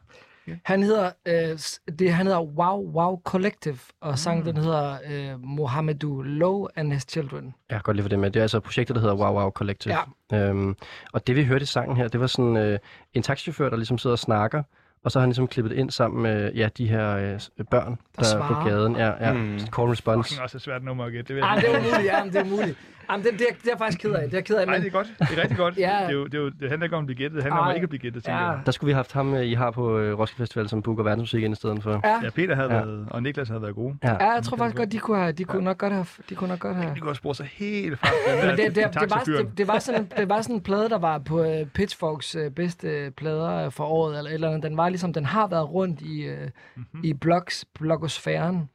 han? 0.47 0.61
Han 0.65 0.83
hedder, 0.83 1.11
øh, 1.27 1.59
det, 1.99 2.13
han 2.13 2.27
hedder 2.27 2.43
Wow 2.43 2.93
Wow 2.93 3.21
Collective, 3.25 3.79
og 4.01 4.19
sangen 4.19 4.47
den 4.47 4.57
hedder 4.57 4.97
øh, 5.11 5.41
Mohamedou 5.45 6.23
Low 6.23 6.67
and 6.77 6.93
His 6.93 7.03
Children. 7.09 7.45
Jeg 7.45 7.77
kan 7.77 7.83
godt 7.83 7.97
lide 7.97 8.05
for 8.05 8.09
det 8.09 8.19
med. 8.19 8.31
Det 8.31 8.41
er 8.41 8.45
altså 8.45 8.61
projektet, 8.61 8.97
der 8.97 9.01
hedder 9.01 9.15
Wow 9.15 9.35
Wow 9.41 9.51
Collective. 9.51 9.95
Ja. 10.33 10.49
Øhm, 10.49 10.77
og 11.13 11.27
det, 11.27 11.37
vi 11.37 11.45
hørte 11.45 11.63
i 11.63 11.67
sangen 11.67 11.97
her, 11.97 12.09
det 12.09 12.21
var 12.21 12.27
sådan 12.27 12.57
øh, 12.57 12.79
en 13.15 13.23
taxichauffør, 13.23 13.69
der 13.69 13.77
ligesom 13.77 13.99
sidder 13.99 14.15
og 14.15 14.19
snakker, 14.19 14.63
og 15.05 15.11
så 15.13 15.19
har 15.19 15.21
han 15.23 15.29
ligesom 15.29 15.49
klippet 15.49 15.73
ind 15.73 15.91
sammen 15.91 16.23
med 16.23 16.53
ja, 16.53 16.69
de 16.79 16.89
her 16.89 17.17
øh, 17.17 17.65
børn, 17.71 17.99
der, 18.19 18.23
der 18.23 18.39
er 18.43 18.49
på 18.49 18.69
gaden. 18.69 18.97
Ja, 18.97 19.27
ja. 19.27 19.33
Mm. 19.33 19.59
Call 19.59 19.89
response. 19.89 20.29
Fucking 20.29 20.43
også 20.43 20.57
et 20.59 20.63
svært 20.63 20.85
nummer 20.85 21.05
at 21.05 21.13
gætte. 21.13 21.35
Det, 21.35 21.41
jeg 21.41 21.59
det 21.61 21.75
er 21.75 21.79
umuligt, 21.79 22.05
ja, 22.05 22.23
det 22.25 22.37
er 22.37 22.45
umuligt. 22.45 22.79
Jamen, 23.13 23.27
det, 23.27 23.33
det, 23.33 23.47
er, 23.51 23.55
det 23.55 23.67
er 23.67 23.71
jeg 23.71 23.79
faktisk 23.79 23.99
ked 24.01 24.11
af. 24.11 24.23
Det 24.25 24.35
er 24.35 24.37
jeg 24.39 24.45
ked 24.45 24.57
af, 24.57 24.67
Nej, 24.67 24.75
men 24.77 24.83
det 24.83 24.89
er 24.89 24.93
godt. 24.93 25.07
Det 25.19 25.39
er 25.39 25.43
rigtig 25.43 25.57
godt. 25.57 25.77
Ja. 25.79 25.99
det, 26.03 26.09
er 26.09 26.13
jo, 26.13 26.25
det, 26.25 26.35
er 26.35 26.39
jo, 26.39 26.49
det 26.49 26.69
handler 26.69 26.85
ikke 26.85 26.97
om 26.97 27.03
at 27.03 27.07
blive 27.07 27.17
gættet. 27.17 27.37
Det 27.37 27.43
handler 27.43 27.59
om 27.61 27.65
Ej. 27.67 27.71
at 27.71 27.77
ikke 27.77 27.85
at 27.85 27.89
blive 27.89 28.01
gættet, 28.01 28.25
tænker 28.25 28.41
Ja. 28.41 28.51
jeg. 28.51 28.61
Der 28.67 28.73
skulle 28.73 28.89
vi 28.89 28.93
have 28.93 28.99
haft 28.99 29.13
ham, 29.13 29.35
øh, 29.35 29.47
I 29.47 29.55
har 29.55 29.71
på 29.71 29.99
øh, 29.99 30.19
Roskilde 30.19 30.43
Festival, 30.43 30.69
som 30.69 30.83
booker 30.83 31.05
verdensmusik 31.05 31.43
ind 31.43 31.53
i 31.53 31.57
stedet 31.57 31.83
for. 31.83 32.01
ja, 32.05 32.21
Ja, 32.25 32.31
Peter 32.31 32.55
havde 32.55 32.75
Ja. 32.75 32.85
været, 32.85 33.07
og 33.11 33.23
Niklas 33.23 33.49
havde 33.49 33.63
været 33.63 33.75
gode. 33.75 33.97
Ja. 34.05 34.13
ja, 34.13 34.31
jeg 34.31 34.43
tror 34.43 34.57
faktisk 34.57 34.77
godt, 34.77 34.93
de 34.93 34.99
kunne, 34.99 35.19
have, 35.19 35.33
de 35.33 35.45
kunne 35.45 35.65
nok 35.65 35.79
godt 35.79 35.93
have... 35.93 36.07
De 36.29 36.35
kunne 36.35 36.49
nok 36.49 36.59
godt 36.61 36.77
have. 36.77 36.95
De 36.95 37.01
kunne 37.01 37.11
også 37.11 37.23
bruge 37.23 37.35
sig 37.35 37.47
helt 37.53 37.99
frem. 37.99 38.13
Men 38.49 38.51
det, 38.51 38.59
det, 38.59 38.77
det, 38.77 39.11
var, 39.11 39.23
det, 39.27 39.59
det, 39.59 39.69
var 39.69 39.79
sådan 39.79 40.01
en, 40.01 40.13
det 40.17 40.29
var 40.29 40.41
sådan 40.41 40.57
en 40.57 40.63
plade, 40.63 40.89
der 40.89 40.99
var 40.99 41.19
på 41.19 41.41
uh, 41.45 41.67
Pitchforks 41.75 42.37
uh, 42.37 42.47
bedste 42.57 42.89
øh, 42.89 43.11
plader 43.11 43.71
for 43.71 43.85
året, 43.85 44.19
eller 44.19 44.31
eller 44.31 44.49
andet. 44.49 44.63
Den 44.63 44.77
var 44.77 44.89
ligesom, 44.89 45.13
den 45.13 45.25
har 45.25 45.47
været 45.47 45.71
rundt 45.71 46.01
i, 46.01 46.29
uh, 46.31 46.35
mm-hmm. 46.77 47.01
i 47.05 47.13
blogs, 47.15 47.65
blogosfæren. 47.75 48.69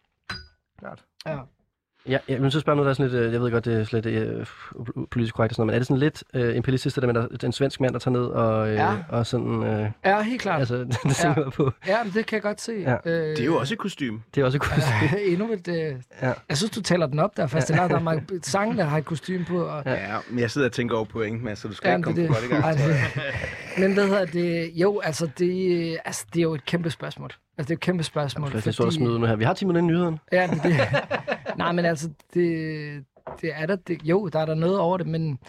Klart. 0.80 1.04
Ja. 1.28 1.38
Ja, 2.10 2.18
jeg 2.28 2.42
vil 2.42 2.52
så 2.52 2.60
spørge 2.60 2.76
noget, 2.76 2.86
der 2.86 2.90
er 2.90 2.94
sådan 2.94 3.12
lidt, 3.12 3.24
øh, 3.26 3.34
jeg 3.34 3.42
ved 3.42 3.52
godt, 3.52 3.66
det 3.66 3.74
er 3.80 3.84
slet 3.84 4.06
øh, 4.06 4.46
politisk 5.12 5.36
korrekt 5.36 5.52
og 5.52 5.56
sådan 5.56 5.62
noget, 5.62 5.68
men 5.68 5.74
er 5.76 5.80
det 5.80 5.88
sådan 5.88 6.00
lidt 6.00 6.24
øh, 6.34 6.56
imperialistisk, 6.56 6.96
det 6.96 7.02
der 7.04 7.14
med, 7.14 7.22
at 7.22 7.30
der 7.32 7.38
er 7.42 7.48
en 7.48 7.52
svensk 7.54 7.82
mand, 7.82 7.94
der 7.94 8.00
tager 8.00 8.14
ned 8.18 8.26
og, 8.26 8.68
øh, 8.70 8.74
Ja. 8.74 8.96
og 9.10 9.26
sådan, 9.26 9.64
øh, 9.64 9.90
ja, 10.06 10.22
helt 10.22 10.42
klart. 10.42 10.60
altså, 10.60 10.76
det 11.04 11.16
tænker 11.16 11.44
jeg 11.44 11.52
på. 11.52 11.72
Ja, 11.88 12.04
men 12.04 12.14
det 12.14 12.26
kan 12.26 12.36
jeg 12.36 12.42
godt 12.44 12.62
se. 12.62 12.72
Ja. 12.72 12.96
Øh, 13.06 13.30
Det 13.30 13.40
er 13.40 13.46
jo 13.46 13.58
også 13.58 13.74
et 13.74 13.78
kostume. 13.78 14.20
Det 14.36 14.42
er 14.42 14.46
også 14.46 14.60
kunne 14.60 14.84
endnu 15.32 15.52
et, 15.54 15.68
øh, 15.68 15.96
Ja. 16.22 16.34
Jeg 16.50 16.58
synes, 16.58 16.72
du 16.72 16.82
taler 16.82 17.06
den 17.08 17.20
op 17.20 17.38
der, 17.38 17.48
først. 17.48 17.70
Ja. 17.70 17.76
Der 17.76 17.96
er 17.96 18.00
mange 18.00 18.24
sange, 18.44 18.78
der 18.78 18.84
har 18.84 18.98
et 18.98 19.06
kostume 19.06 19.46
på. 19.46 19.64
Og, 19.64 19.84
Ja. 19.86 19.92
Ja, 19.94 20.18
men 20.30 20.40
jeg 20.40 20.52
sidder 20.52 20.68
og 20.68 20.72
tænker 20.72 20.96
over 20.96 21.06
point, 21.06 21.44
Mads, 21.44 21.60
så 21.60 21.68
du 21.68 21.74
skal 21.74 21.90
Ja, 21.90 21.96
ikke 21.98 22.10
men 22.10 22.16
komme 22.16 22.22
det, 22.22 22.28
for 22.30 22.34
godt 22.36 22.46
i 22.46 22.48
gang. 22.54 22.64
Ej, 22.64 22.72
det, 22.72 22.96
men 23.82 23.94
hvad 23.94 24.08
hedder 24.08 24.26
det? 24.26 24.72
Jo, 24.76 25.00
altså 25.00 25.30
det, 25.40 25.98
altså, 26.06 26.26
det 26.34 26.40
er 26.40 26.44
jo 26.44 26.54
et 26.54 26.66
kæmpe 26.66 26.90
spørgsmål. 26.90 27.32
Altså, 27.58 27.68
det 27.68 27.70
er 27.70 27.76
jo 27.76 27.78
et 27.78 27.80
kæmpe 27.80 28.04
spørgsmål. 28.04 28.48
Det 28.52 28.68
er 28.68 28.72
smide 28.92 29.12
ud 29.12 29.20
nu 29.20 29.26
her. 29.26 29.36
Vi 29.36 29.44
har 29.44 29.54
10 29.54 29.66
minutter 29.66 29.82
i 29.82 29.86
nyhederne. 29.86 30.20
Ja, 30.32 30.48
det, 30.48 30.64
det, 30.64 30.78
nej, 31.58 31.72
men 31.72 31.86
altså, 31.86 32.10
det, 32.34 33.06
det 33.42 33.52
er 33.54 33.66
der, 33.66 33.76
det, 33.76 34.02
jo, 34.04 34.28
der 34.28 34.40
er 34.40 34.46
der 34.46 34.56
noget 34.56 34.80
over 34.80 34.98
det, 34.98 35.08
men 35.08 35.40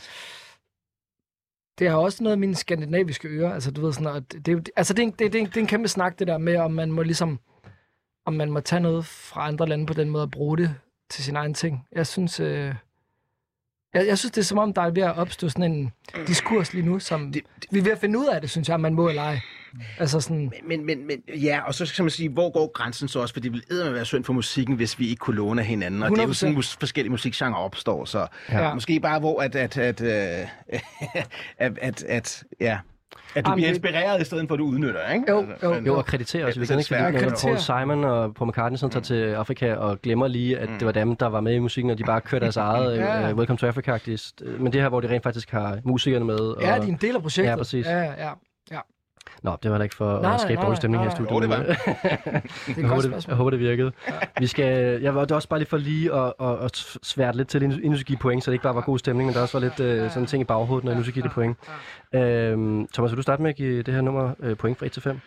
det 1.79 1.91
har 1.91 1.97
også 1.97 2.23
noget 2.25 2.33
af 2.33 2.39
mine 2.39 2.55
skandinaviske 2.55 3.29
ører, 3.29 3.55
altså 3.55 3.71
du 3.71 3.81
ved 3.81 3.93
sådan, 3.93 4.17
at 4.17 4.33
det, 4.33 4.47
det, 4.47 4.53
er 4.53 4.57
jo- 4.57 4.63
altså 4.77 4.95
det 4.95 5.03
er, 5.03 5.07
en, 5.07 5.11
det, 5.19 5.33
det, 5.33 5.41
er 5.43 5.47
det 5.47 5.57
er 5.57 5.61
en 5.61 5.67
kæmpe 5.67 5.89
snak, 5.89 6.19
det 6.19 6.27
der 6.27 6.39
med, 6.39 6.57
om 6.57 6.73
man 6.73 6.93
må 6.93 7.03
ligesom, 7.03 7.41
om 8.27 8.33
man 8.35 8.51
må 8.51 8.61
tage 8.61 8.81
noget 8.81 9.07
fra 9.07 9.49
andre 9.49 9.67
lande 9.67 9.87
på 9.87 9.95
den 9.95 10.11
måde 10.11 10.23
og 10.23 10.31
bruge 10.31 10.59
det 10.59 10.75
til 11.11 11.25
sin 11.25 11.37
egen 11.37 11.55
ting. 11.55 11.87
Jeg 11.93 12.07
synes, 12.07 12.41
øh, 12.41 12.75
jeg, 13.95 14.07
jeg 14.07 14.19
synes, 14.19 14.33
det 14.33 14.41
er 14.41 14.45
som 14.45 14.59
om, 14.59 14.73
der 14.75 14.83
er 14.83 14.91
ved 14.91 15.03
at 15.03 15.17
opstå 15.17 15.49
sådan 15.49 15.73
en 15.73 15.93
diskurs 16.27 16.73
lige 16.75 16.87
nu, 16.87 16.99
som 16.99 17.33
Det- 17.33 17.43
vi 17.71 17.79
er 17.79 17.83
ved 17.83 17.93
at 17.93 17.99
finde 17.99 18.19
ud 18.19 18.27
af 18.27 18.41
det, 18.41 18.51
synes 18.51 18.69
jeg, 18.69 18.75
om 18.75 18.81
man 18.81 18.95
må 18.95 19.09
eller 19.09 19.23
ej. 19.23 19.41
Altså 19.99 20.21
sådan, 20.21 20.53
Men, 20.67 20.87
men, 20.87 21.07
men, 21.07 21.23
ja, 21.43 21.61
og 21.67 21.75
så 21.75 21.87
skal 21.87 22.03
man 22.03 22.11
sige, 22.11 22.29
hvor 22.29 22.51
går 22.53 22.73
grænsen 22.73 23.09
så 23.09 23.21
også? 23.21 23.35
For 23.35 23.41
det 23.41 23.53
ville 23.53 23.65
eddermame 23.71 23.97
være 23.97 24.05
synd 24.05 24.25
for 24.25 24.33
musikken, 24.33 24.75
hvis 24.77 24.99
vi 24.99 25.09
ikke 25.09 25.21
kunne 25.21 25.37
låne 25.37 25.61
af 25.61 25.67
hinanden. 25.67 26.03
Og 26.03 26.11
det 26.11 26.19
er 26.19 26.23
jo 26.23 26.29
100%. 26.29 26.33
sådan, 26.35 26.55
mus- 26.55 26.77
forskellige 26.81 27.11
musikgenre 27.11 27.59
opstår. 27.59 28.05
Så 28.05 28.27
Ja. 28.49 28.63
ja. 28.69 28.75
måske 28.75 29.01
bare 29.01 29.21
hvor, 29.21 29.41
at, 29.43 29.57
at, 29.57 29.79
at, 29.79 30.01
øh, 30.01 30.49
at, 31.59 31.79
at, 31.83 32.03
at, 32.03 32.45
ja, 32.61 32.79
at 33.35 33.45
du 33.45 33.51
Jamen, 33.51 33.57
bliver 33.57 33.69
inspireret 33.69 34.21
i 34.21 34.25
stedet 34.25 34.49
for, 34.49 34.55
at 34.55 34.59
du 34.59 34.65
udnytter, 34.65 35.11
ikke? 35.13 35.25
Jo, 35.29 35.39
Altså, 35.51 35.67
jo, 35.69 35.75
men- 35.75 35.87
Jo, 35.87 35.97
og 35.99 36.07
kreditere 36.07 36.45
os. 36.45 36.57
Ja, 36.57 36.61
Vi 36.61 36.67
det 36.67 36.87
kan 36.89 36.97
er 37.01 37.07
ikke 37.09 37.19
Kreditere. 37.19 37.51
Paul 37.51 37.59
Simon 37.83 38.05
og 38.05 38.35
Paul 38.35 38.49
McCartney 38.51 38.77
sådan 38.79 38.91
tager 38.91 39.03
til 39.03 39.33
Afrika 39.35 39.75
og 39.75 40.03
glemmer 40.03 40.29
lige, 40.29 40.59
at 40.59 40.69
det 40.79 40.87
var 40.87 40.93
dem, 40.93 41.17
der 41.17 41.27
var 41.27 41.41
med 41.41 41.55
i 41.55 41.59
musikken, 41.59 41.91
og 41.91 41.99
de 41.99 42.05
bare 42.05 42.21
kørte 42.21 42.43
deres 42.45 42.57
eget 42.57 42.97
Ja. 42.99 43.31
uh, 43.33 43.39
Welcome 43.39 43.59
to 43.59 43.67
Africa-agtigt. 43.67 44.33
Men 44.61 44.73
det 44.73 44.81
her, 44.81 44.89
hvor 44.89 45.01
de 45.01 45.09
rent 45.09 45.23
faktisk 45.23 45.51
har 45.51 45.79
musikerne 45.85 46.25
med. 46.25 46.39
Og... 46.39 46.63
ja, 46.63 46.67
de 46.67 46.73
er 46.77 46.83
en 46.83 46.99
del 47.01 47.15
af 47.17 47.23
projektet. 47.23 47.51
Ja, 47.51 47.57
præcis. 47.57 47.87
Ja, 47.87 48.03
ja. 48.03 48.31
Nå, 49.43 49.57
det 49.63 49.71
var 49.71 49.79
da 49.79 49.83
ikke 49.83 49.95
for 49.97 50.21
Nej, 50.23 50.35
at 50.35 50.41
skabe 50.41 50.55
nej, 50.55 50.63
dårlig 50.63 50.71
nej, 50.71 50.81
stemning 50.81 51.03
her 51.03 51.11
i 51.11 51.15
nej, 51.15 51.19
nej. 51.21 51.27
studiet. 51.27 51.31
Jo, 51.31 51.41
det 51.41 51.49
var. 51.51 51.57
Det 52.67 52.77
jeg, 52.77 52.89
håber, 52.89 53.03
det, 53.03 53.27
jeg 53.27 53.37
håber, 53.37 53.51
det 53.51 53.61
virkede. 53.61 53.93
Vi 54.39 54.47
skal, 54.47 55.03
jeg 55.03 55.15
var 55.15 55.21
det 55.25 55.33
også 55.33 55.49
bare 55.49 55.61
lige 55.61 55.69
for 55.69 55.77
lige 55.77 56.15
at, 56.15 56.33
at, 56.41 56.59
at 56.65 56.77
svært 57.03 57.37
lidt 57.37 57.49
til, 57.49 57.63
inden 57.63 57.93
du 57.93 57.99
give 57.99 58.19
point, 58.19 58.45
så 58.45 58.51
det 58.51 58.55
ikke 58.55 58.63
bare 58.63 58.75
var 58.75 58.81
god 58.81 58.99
stemning, 58.99 59.27
men 59.27 59.35
der 59.35 59.43
også 59.43 59.59
var 59.59 59.65
lidt 59.67 59.81
øh, 59.81 60.11
sådan 60.11 60.27
ting 60.27 60.41
i 60.41 60.45
baghovedet, 60.45 60.85
når 60.85 60.93
jeg 60.93 60.97
nu 60.97 61.03
skal 61.03 61.15
give 61.15 61.23
det 61.23 61.33
point. 61.33 61.57
Øhm, 62.15 62.89
Thomas, 62.95 63.11
vil 63.13 63.17
du 63.17 63.23
starte 63.23 63.43
med 63.43 63.51
at 63.51 63.57
give 63.57 63.83
det 63.83 63.95
her 63.95 64.01
nummer 64.01 64.35
øh, 64.41 64.57
point 64.57 64.79
fra 64.79 64.87
1 64.87 64.93
til 64.93 65.03
5? 65.03 65.21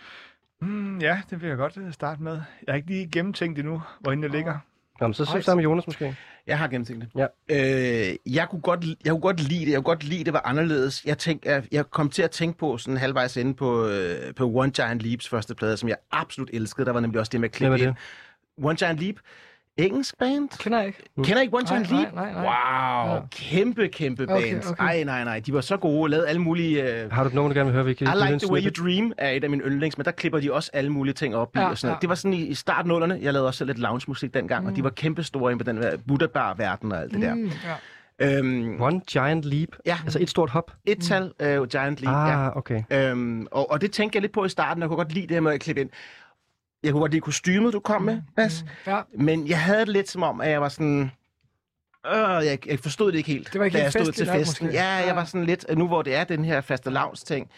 Mm, 0.61 0.99
ja, 0.99 1.21
det 1.29 1.41
vil 1.41 1.47
jeg 1.49 1.57
godt 1.57 1.77
øh, 1.77 1.93
starte 1.93 2.23
med. 2.23 2.31
Jeg 2.33 2.73
har 2.73 2.75
ikke 2.75 2.87
lige 2.87 3.09
gennemtænkt 3.11 3.59
endnu, 3.59 3.81
hvorinde 3.99 4.23
det 4.23 4.31
ligger. 4.31 4.57
Nå, 5.01 5.13
så 5.13 5.23
Ej, 5.23 5.31
søg 5.31 5.43
sammen 5.43 5.63
med 5.63 5.69
Jonas 5.69 5.87
måske. 5.87 6.15
Jeg 6.47 6.57
har 6.57 6.67
gennemtænkt 6.67 7.05
det. 7.15 7.27
Ja. 7.49 8.09
Øh, 8.09 8.15
jeg, 8.35 8.49
kunne 8.49 8.61
godt, 8.61 8.85
jeg 9.05 9.11
kunne 9.11 9.21
godt 9.21 9.39
lide 9.49 9.65
det. 9.65 9.71
Jeg 9.71 9.77
kunne 9.77 9.83
godt 9.95 10.03
lide, 10.03 10.23
det 10.23 10.33
var 10.33 10.41
anderledes. 10.45 11.05
Jeg, 11.05 11.17
tænk, 11.17 11.45
jeg, 11.45 11.63
jeg 11.71 11.89
kom 11.89 12.09
til 12.09 12.21
at 12.21 12.31
tænke 12.31 12.59
på 12.59 12.77
sådan 12.77 12.97
halvvejs 12.97 13.37
inde 13.37 13.53
på, 13.53 13.87
øh, 13.87 14.35
på 14.35 14.51
One 14.55 14.71
Giant 14.71 15.01
Leaps 15.01 15.29
første 15.29 15.55
plade, 15.55 15.77
som 15.77 15.89
jeg 15.89 15.97
absolut 16.11 16.49
elskede. 16.53 16.85
Der 16.85 16.91
var 16.91 16.99
nemlig 16.99 17.19
også 17.19 17.29
det 17.29 17.39
med 17.39 17.49
at 17.49 17.53
klippe 17.53 17.79
ind. 17.79 17.95
One 18.63 18.75
Giant 18.75 18.99
Leap. 18.99 19.15
Engelsk 19.77 20.17
band? 20.19 20.49
Kender 20.59 20.77
jeg 20.77 20.87
ikke. 20.87 20.99
Kender 21.23 21.39
I 21.39 21.41
ikke 21.41 21.55
One 21.57 21.65
Giant 21.67 21.91
Nej, 21.91 22.01
Leap? 22.01 22.13
nej, 22.13 22.31
nej, 22.33 22.41
Wow, 22.41 23.15
Ja. 23.15 23.19
kæmpe, 23.31 23.87
kæmpe 23.87 24.23
Okay, 24.23 24.53
band. 24.53 24.63
okay. 24.71 24.83
Ej, 24.83 25.03
nej, 25.03 25.23
nej. 25.23 25.39
De 25.39 25.53
var 25.53 25.61
så 25.61 25.77
gode. 25.77 26.11
Lavede 26.11 26.27
alle 26.27 26.41
mulige... 26.41 27.01
Øh, 27.03 27.11
Har 27.11 27.23
du 27.23 27.29
nummer, 27.33 27.49
du 27.49 27.57
gerne 27.57 27.65
vil 27.65 27.73
høre? 27.73 27.85
Vi 27.85 27.93
kan 27.93 28.07
I 28.07 28.09
Like 28.25 28.39
the 28.45 28.51
Way 28.53 28.61
You. 28.61 28.83
Dream 28.85 29.13
er 29.17 29.29
et 29.29 29.43
af 29.43 29.49
mine 29.49 29.63
yndlings, 29.63 29.97
men 29.97 30.05
der 30.05 30.11
klipper 30.11 30.39
de 30.39 30.53
også 30.53 30.69
alle 30.73 30.89
mulige 30.89 31.13
ting 31.13 31.35
op 31.35 31.55
i. 31.55 31.59
Ja, 31.59 31.69
og 31.69 31.77
sådan 31.77 31.87
noget. 31.87 31.95
ja. 31.97 32.01
Det 32.01 32.09
var 32.09 32.15
sådan 32.15 32.33
i, 32.33 32.41
i 32.45 32.53
startnullerne. 32.53 33.19
Jeg 33.21 33.33
lavede 33.33 33.47
også 33.47 33.57
selv 33.57 33.67
lidt 33.67 33.79
lounge-musik 33.79 34.33
dengang, 34.33 34.63
mm. 34.63 34.69
og 34.69 34.75
de 34.75 34.83
var 34.83 34.89
kæmpe 34.89 35.23
store 35.23 35.51
inde 35.51 35.63
på 35.63 35.71
den 35.71 35.81
der 35.81 35.97
Buddha-bar-verden 36.07 36.91
og 36.91 37.01
alt 37.01 37.11
det 37.13 37.21
der. 37.21 37.33
Mm, 37.35 37.45
ja. 37.45 38.37
Øhm, 38.37 38.81
One 38.81 39.01
Giant 39.11 39.45
Leap. 39.45 39.69
Ja. 39.85 39.97
Altså 40.03 40.19
et 40.21 40.29
stort 40.29 40.49
hop. 40.49 40.71
et 40.85 40.97
tal, 41.01 41.31
øh, 41.39 41.67
Giant 41.67 42.01
Leap, 42.01 42.27
ja. 42.27 42.45
Ah, 42.47 42.57
okay. 42.57 42.83
Øhm, 42.91 43.47
og, 43.51 43.71
og 43.71 43.81
det 43.81 43.91
tænkte 43.91 44.15
jeg 44.15 44.21
lidt 44.21 44.31
på 44.33 44.45
i 44.45 44.49
starten. 44.49 44.81
Jeg 44.81 44.87
kunne 44.89 44.97
godt 44.97 45.13
lide 45.13 45.27
det 45.27 45.31
her 45.35 45.41
med 45.41 45.51
at 45.51 45.59
klippe 45.59 45.81
ind. 45.81 45.89
Jeg 46.83 46.91
kunne 46.91 46.99
godt 47.01 47.11
lide 47.11 47.21
kostymet, 47.21 47.73
du 47.73 47.79
kom 47.79 48.01
med, 48.01 48.21
Mads. 48.37 48.65
Ja. 48.87 49.01
Men 49.17 49.47
jeg 49.47 49.59
havde 49.61 49.79
det 49.79 49.87
lidt 49.89 50.09
som 50.09 50.23
om, 50.23 50.41
at 50.41 50.49
jeg 50.49 50.61
var 50.61 50.69
sådan... 50.69 51.11
Øh, 52.07 52.45
jeg, 52.45 52.67
jeg 52.67 52.79
forstod 52.79 53.11
det 53.11 53.17
ikke 53.17 53.31
helt, 53.31 53.53
Det 53.53 53.59
var 53.59 53.65
ikke 53.65 53.77
da 53.77 53.83
jeg 53.83 53.91
stod 53.91 54.11
til 54.11 54.27
nok, 54.27 54.35
festen. 54.35 54.65
måske. 54.67 54.77
Ja, 54.79 54.87
jeg 54.89 55.05
Ja. 55.07 55.13
var 55.13 55.25
sådan 55.25 55.45
lidt, 55.45 55.65
nu 55.77 55.87
hvor 55.87 56.01
det 56.01 56.15
er 56.15 56.23
den 56.23 56.45
her 56.45 56.61
faste 56.61 56.91
ting. 57.25 57.49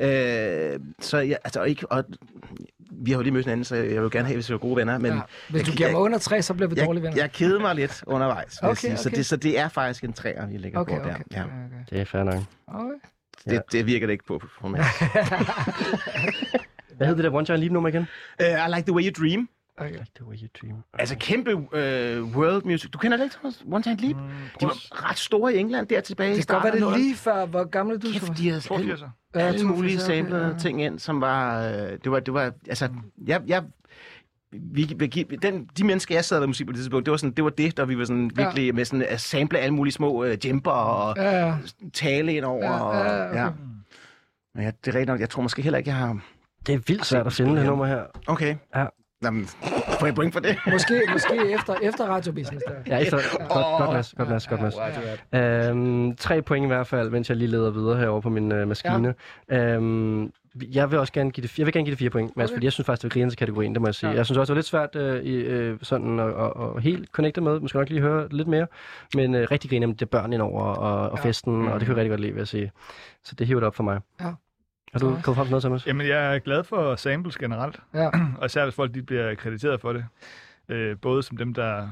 Øh, 0.00 0.80
så 1.00 1.18
jeg, 1.18 1.38
altså 1.44 1.62
ikke, 1.62 1.92
og 1.92 2.04
vi 2.90 3.10
har 3.10 3.18
jo 3.18 3.22
lige 3.22 3.32
mødt 3.32 3.44
hinanden, 3.46 3.64
så 3.64 3.76
jeg 3.76 4.02
vil 4.02 4.10
gerne 4.10 4.26
have, 4.26 4.36
hvis 4.36 4.48
vi 4.50 4.54
er 4.54 4.58
gode 4.58 4.76
venner. 4.76 4.98
Men 4.98 5.12
Ja. 5.12 5.20
Hvis 5.50 5.62
du 5.62 5.70
jeg- 5.70 5.76
giver 5.76 5.88
mig 5.88 5.92
jeg- 5.94 6.00
under 6.04 6.18
tre, 6.18 6.42
så 6.42 6.54
bliver 6.54 6.68
vi 6.68 6.74
dårlige 6.74 7.02
jeg, 7.04 7.10
venner. 7.10 7.22
jeg 7.22 7.32
kedede 7.32 7.60
mig 7.60 7.74
lidt 7.74 8.04
undervejs, 8.06 8.58
jeg 8.62 8.70
Okay, 8.70 8.80
sige. 8.80 8.96
Så, 8.96 9.08
okay. 9.08 9.16
det, 9.16 9.26
så 9.26 9.36
det 9.36 9.58
er 9.58 9.68
faktisk 9.68 10.04
en 10.04 10.12
træer, 10.12 10.46
vi 10.46 10.56
lægger 10.56 10.78
Okay, 10.80 10.98
på 10.98 11.04
der. 11.08 11.14
okay. 11.14 11.22
Ja. 11.32 11.42
okay. 11.44 11.52
Det 11.90 12.00
er 12.00 12.04
fair 12.04 12.22
nok. 12.22 12.34
okay. 12.66 12.88
Det, 13.50 13.62
det 13.72 13.86
virker 13.86 14.06
det 14.06 14.12
ikke 14.12 14.24
på 14.24 14.42
for 14.60 14.68
mig. 14.68 14.80
Hvad 16.96 17.06
hed 17.06 17.16
det 17.16 17.24
der 17.24 17.30
One 17.34 17.44
Giant 17.46 17.60
Leap 17.60 17.72
nummer 17.72 17.88
igen? 17.88 18.02
uh, 18.40 18.46
I 18.46 18.68
like 18.76 18.82
the 18.82 18.92
way 18.94 19.02
you 19.02 19.12
dream. 19.24 19.48
okay. 19.78 19.98
The 20.16 20.26
way 20.26 20.36
you 20.36 20.48
dream. 20.62 20.76
Altså 20.98 21.16
kæmpe 21.20 21.54
uh, 21.54 21.62
world 22.36 22.62
music. 22.64 22.90
Du 22.90 22.98
kender 22.98 23.16
det 23.16 23.24
ikke, 23.24 23.34
Thomas? 23.36 23.64
One 23.72 23.82
Giant 23.82 24.00
Leap? 24.00 24.16
De 24.60 24.64
var 24.66 25.08
ret 25.10 25.18
store 25.18 25.54
i 25.54 25.58
England 25.58 25.86
der 25.86 26.00
tilbage 26.00 26.34
i 26.34 26.36
Det 26.36 26.46
kan 26.48 26.54
godt 26.54 26.64
være, 26.64 26.72
starten. 26.80 26.92
det 26.94 27.00
lige 27.00 27.16
før, 27.16 27.46
hvor 27.46 27.64
gammel 27.64 27.96
er 27.96 28.00
du, 28.00 28.08
Kæft, 28.12 28.32
de 28.38 28.48
havde 28.48 28.60
82'er. 28.60 29.08
Ja, 29.34 29.40
alle 29.40 29.58
82, 29.58 29.62
mulige 29.62 29.96
okay, 29.96 30.06
samlede 30.22 30.46
ja. 30.46 30.58
ting 30.58 30.82
ind, 30.82 30.98
som 30.98 31.20
var... 31.20 31.66
Øh, 31.68 31.98
det 32.04 32.10
var, 32.12 32.20
det 32.20 32.34
var 32.34 32.52
altså, 32.68 32.88
jeg, 33.26 33.40
jeg, 33.46 33.62
vi, 34.52 34.94
vi, 34.96 35.06
den, 35.42 35.68
de 35.78 35.84
mennesker, 35.84 36.14
jeg 36.14 36.24
sad 36.24 36.38
med 36.40 36.46
musik 36.46 36.66
på 36.66 36.72
det 36.72 36.78
tidspunkt, 36.78 37.06
det 37.06 37.10
var, 37.10 37.16
sådan, 37.16 37.32
det 37.34 37.44
var 37.44 37.50
det, 37.50 37.76
der 37.76 37.84
vi 37.84 37.98
var 37.98 38.04
sådan 38.04 38.30
Ja. 38.38 38.44
virkelig 38.44 38.74
med 38.74 38.84
sådan 38.84 39.06
at 39.08 39.20
sample 39.20 39.58
alle 39.58 39.74
mulige 39.74 39.92
små 39.92 40.24
øh, 40.24 40.46
jumper 40.46 40.70
og 40.70 41.16
Ja, 41.16 41.46
ja. 41.46 41.54
tale 41.92 42.34
ind 42.34 42.44
over. 42.44 42.64
Ja, 42.64 42.80
og, 42.80 42.94
ja, 42.94 43.28
okay. 43.30 43.38
ja. 43.44 43.48
Men 44.54 44.64
ja, 44.64 44.70
det 44.84 44.88
er 44.90 44.94
rigtigt 44.94 45.06
nok. 45.08 45.20
Jeg 45.20 45.30
tror 45.30 45.42
måske 45.42 45.62
heller 45.62 45.78
ikke, 45.78 45.90
jeg 45.90 45.96
har... 45.96 46.18
Det 46.66 46.74
er 46.74 46.78
vildt 46.86 47.06
svært 47.06 47.26
at 47.26 47.32
finde 47.32 47.56
det 47.56 47.66
nummer 47.66 47.86
her. 47.86 48.02
Okay. 48.26 48.56
Ja. 48.76 48.86
Jamen, 49.24 49.46
får 50.00 50.06
jeg 50.06 50.14
point 50.14 50.32
for 50.32 50.40
det? 50.40 50.56
Måske, 50.72 51.00
måske 51.12 51.52
efter, 51.54 51.74
efter 51.82 52.04
radiobusiness 52.04 52.64
der. 52.68 52.74
Ja, 52.86 52.98
efter, 52.98 53.18
godt, 53.48 53.78
godt 53.78 53.92
mas, 53.92 54.14
godt 54.18 54.28
mas, 54.28 54.46
godt 54.46 54.60
mas. 54.60 54.74
Øhm, 55.68 56.16
tre 56.16 56.42
point 56.42 56.64
i 56.64 56.66
hvert 56.66 56.86
fald, 56.86 57.10
mens 57.10 57.28
jeg 57.28 57.36
lige 57.36 57.48
leder 57.50 57.70
videre 57.70 57.96
herover 57.98 58.20
på 58.20 58.30
min 58.30 58.52
øh, 58.52 58.68
maskine. 58.68 59.14
Ja. 59.50 59.66
Øhm, 59.74 60.32
jeg 60.72 60.90
vil 60.90 60.98
også 60.98 61.12
gerne 61.12 61.30
give 61.30 61.42
det, 61.42 61.58
jeg 61.58 61.66
vil 61.66 61.72
gerne 61.72 61.84
give 61.84 61.90
det 61.90 61.98
fire 61.98 62.10
point, 62.10 62.36
Mads, 62.36 62.50
Okay. 62.50 62.56
fordi 62.56 62.64
jeg 62.66 62.72
synes 62.72 62.86
faktisk, 62.86 63.02
det 63.02 63.10
var 63.10 63.12
grinende 63.12 63.32
til 63.32 63.38
kategorien, 63.38 63.72
det 63.74 63.80
må 63.82 63.88
jeg 63.88 63.94
sige. 63.94 64.08
Ja. 64.08 64.12
Ja. 64.12 64.18
Jeg 64.18 64.26
synes 64.26 64.38
også, 64.38 64.54
det 64.54 64.56
var 64.56 64.58
lidt 64.58 64.66
svært 64.66 64.96
øh, 64.96 65.22
i, 65.22 65.34
øh, 65.34 65.78
sådan 65.82 66.18
at, 66.20 66.26
at, 66.28 66.52
at 66.76 66.82
helt 66.82 67.08
connecte 67.12 67.40
med, 67.40 67.60
måske 67.60 67.78
nok 67.78 67.88
lige 67.88 68.00
høre 68.00 68.28
lidt 68.30 68.48
mere, 68.48 68.66
men 69.14 69.34
øh, 69.34 69.48
rigtig 69.50 69.70
griner 69.70 69.86
med 69.86 69.94
det 69.96 70.10
børn 70.10 70.32
indover 70.32 70.62
og, 70.62 71.10
og 71.10 71.18
Ja. 71.18 71.28
festen, 71.28 71.68
og 71.68 71.80
det 71.80 71.86
kan 71.86 71.88
jeg 71.88 71.96
rigtig 71.96 72.10
godt 72.10 72.20
lide, 72.20 72.32
vil 72.32 72.40
jeg 72.40 72.48
sige. 72.48 72.72
Så 73.24 73.34
det 73.34 73.46
hiver 73.46 73.60
det 73.60 73.66
op 73.66 73.74
for 73.74 73.82
mig. 73.84 74.00
Ja. 74.20 74.32
Har 74.92 74.98
du 74.98 75.06
kommet 75.22 75.36
frem 75.36 75.44
til 75.46 75.50
noget, 75.50 75.62
Thomas? 75.62 75.86
Jamen, 75.86 76.06
jeg 76.06 76.34
er 76.34 76.38
glad 76.38 76.64
for 76.64 76.96
samples 76.96 77.36
generelt, 77.38 77.80
Ja. 77.94 78.10
og 78.38 78.46
især 78.46 78.64
hvis 78.64 78.74
folk 78.74 78.94
de 78.94 79.02
bliver 79.02 79.34
krediteret 79.34 79.80
for 79.80 79.92
det. 79.92 80.04
Øh, 80.68 80.96
både 81.02 81.22
som 81.22 81.36
dem, 81.36 81.54
der 81.54 81.88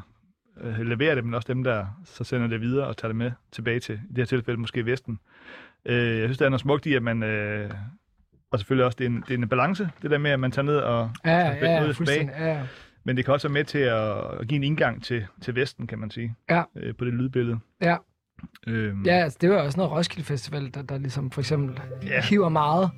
øh, 0.61 0.79
leverer 0.81 1.15
det, 1.15 1.25
men 1.25 1.35
også 1.35 1.53
dem, 1.53 1.65
der 1.65 1.87
så 2.05 2.25
sender 2.25 2.47
det 2.47 2.61
videre 2.61 2.87
og 2.87 2.97
tager 2.97 3.09
det 3.09 3.17
med 3.17 3.33
tilbage 3.53 3.81
til, 3.81 3.95
i 3.95 4.09
det 4.09 4.19
her 4.19 4.25
tilfælde 4.25 4.61
måske 4.61 4.87
Vesten. 4.87 5.19
Øh, 5.85 6.19
jeg 6.19 6.27
synes, 6.27 6.39
der 6.39 6.45
er 6.45 6.49
noget 6.49 6.61
smukt 6.61 6.87
i, 6.87 6.95
at 6.95 7.03
man... 7.03 7.23
Øh, 7.23 7.71
og 8.51 8.59
selvfølgelig 8.59 8.85
også, 8.87 8.97
det 8.99 9.05
er, 9.05 9.09
en, 9.11 9.25
det 9.29 9.35
er 9.35 9.39
en 9.39 9.49
balance, 9.49 9.91
det 10.03 10.11
der 10.11 10.19
med, 10.19 10.31
at 10.31 10.41
man 10.41 10.51
tager 10.53 10.67
ned 10.67 10.77
og 10.77 11.11
Ja, 11.25 11.31
tager 11.31 11.55
ja, 11.55 11.81
noget 11.81 11.89
ja, 11.89 11.93
tilbage. 12.05 12.49
ja. 12.51 12.63
Men 13.05 13.17
det 13.17 13.25
kan 13.25 13.35
også 13.35 13.49
være 13.49 13.53
med 13.53 13.65
til 13.65 13.79
at, 13.79 14.17
at 14.41 14.49
give 14.49 14.57
en 14.57 14.65
indgang 14.65 15.05
til, 15.05 15.27
til 15.43 15.55
Vesten, 15.55 15.87
kan 15.87 15.99
man 15.99 16.11
sige, 16.11 16.35
Ja. 16.51 16.63
øh, 16.77 16.95
på 16.95 17.05
det 17.05 17.13
lydbillede. 17.15 17.59
Ja. 17.81 17.97
Øhm, 18.67 19.03
Ja, 19.07 19.13
altså, 19.13 19.39
det 19.41 19.51
var 19.51 19.57
også 19.57 19.79
noget 19.79 19.93
Roskilde 19.93 20.25
Festival, 20.27 20.71
der, 20.75 20.83
der 20.83 20.99
ligesom 20.99 21.31
for 21.31 21.41
eksempel 21.41 21.81
Ja. 22.07 22.23
hiver 22.23 22.49
meget 22.49 22.91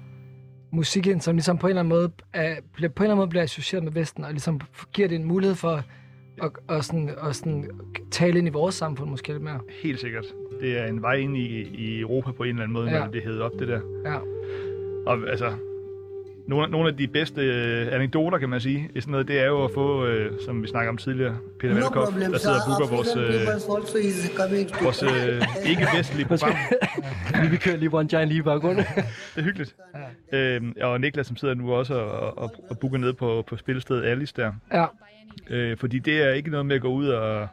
musik 0.72 1.07
ind, 1.07 1.20
som 1.20 1.34
ligesom 1.36 1.59
på 1.59 1.66
en 1.66 1.70
eller 1.70 1.80
anden 1.80 1.88
måde, 1.88 2.11
er, 2.32 2.57
bliver, 2.72 2.88
på 2.88 3.03
en 3.03 3.05
eller 3.05 3.12
anden 3.12 3.20
måde 3.22 3.28
bliver 3.28 3.43
associeret 3.43 3.84
med 3.84 3.93
Vesten, 3.93 4.24
og 4.24 4.30
ligesom 4.30 4.61
giver 4.93 5.09
det 5.09 5.14
en 5.14 5.24
mulighed 5.24 5.55
for 5.55 5.70
at, 6.43 6.51
og 6.68 6.84
sådan, 6.84 7.11
og 7.18 7.34
sådan 7.34 7.70
tale 8.11 8.38
ind 8.38 8.47
i 8.49 8.51
vores 8.51 8.74
samfund 8.74 9.11
måske 9.11 9.32
lidt 9.32 9.43
mere. 9.43 9.61
Helt 9.82 10.01
sikkert. 10.01 10.24
Det 10.61 10.78
er 10.78 10.86
en 10.86 11.03
vej 11.03 11.14
ind 11.14 11.36
i, 11.36 11.47
i 11.62 12.01
Europa 12.01 12.30
på 12.30 12.43
en 12.43 12.49
eller 12.49 12.62
anden 12.62 12.72
måde, 12.72 12.90
ja. 12.90 12.99
når 12.99 13.07
det 13.07 13.22
hedder 13.24 13.45
op, 13.45 13.53
det 13.59 13.68
der. 13.68 13.80
Ja. 14.05 14.16
Og 15.07 15.30
altså, 15.30 15.53
nogle, 16.47 16.70
nogle 16.70 16.88
af 16.88 16.97
de 16.97 17.09
bedste 17.09 17.40
øh, 17.40 17.95
anekdoter, 17.95 18.38
kan 18.38 18.49
man 18.49 18.61
sige, 18.61 18.90
i 18.95 19.01
sådan 19.01 19.12
noget, 19.12 19.28
det 19.28 19.40
er 19.40 19.47
jo 19.47 19.64
at 19.64 19.70
få, 19.74 20.07
øh, 20.07 20.32
som 20.47 20.62
vi 20.62 20.68
snakker 20.68 20.90
om 20.90 20.97
tidligere, 20.97 21.36
Peter 21.61 21.74
No 21.74 21.80
Velkoff, 21.80 22.16
der 22.16 22.38
sidder 22.38 22.57
og 22.57 22.62
booker 22.66 22.97
vores, 22.97 23.16
øh, 23.16 24.36
coming 24.36 24.68
to 24.68 24.84
vores 24.84 25.03
øh, 25.03 25.70
ikke-vestlige 25.70 26.26
program. 26.26 26.55
Vi 27.51 27.57
kører 27.57 27.76
lige 27.76 27.90
One 27.93 28.09
Giant 28.09 28.28
lige 28.28 28.38
i 28.38 28.43
baggrunden. 28.43 28.84
Det 29.34 29.40
er 29.40 29.43
hyggeligt. 29.43 29.76
Øhm, 30.32 30.74
og 30.80 31.01
Niklas, 31.01 31.26
som 31.26 31.36
sidder 31.36 31.55
nu 31.55 31.72
også 31.72 31.95
og, 31.95 32.38
og, 32.38 32.55
og 32.70 32.78
booker 32.78 32.99
ned 32.99 33.12
på, 33.12 33.45
på 33.47 33.57
spillestedet 33.57 34.05
Alice 34.05 34.34
der. 34.36 34.53
Ja. 34.72 34.86
Øh, 35.51 35.76
fordi 35.76 35.99
det 35.99 36.22
er 36.22 36.30
ikke 36.32 36.51
noget 36.51 36.66
med 36.66 36.76
at 36.76 36.82
gå 36.82 36.88
ud 36.88 37.09
og, 37.09 37.49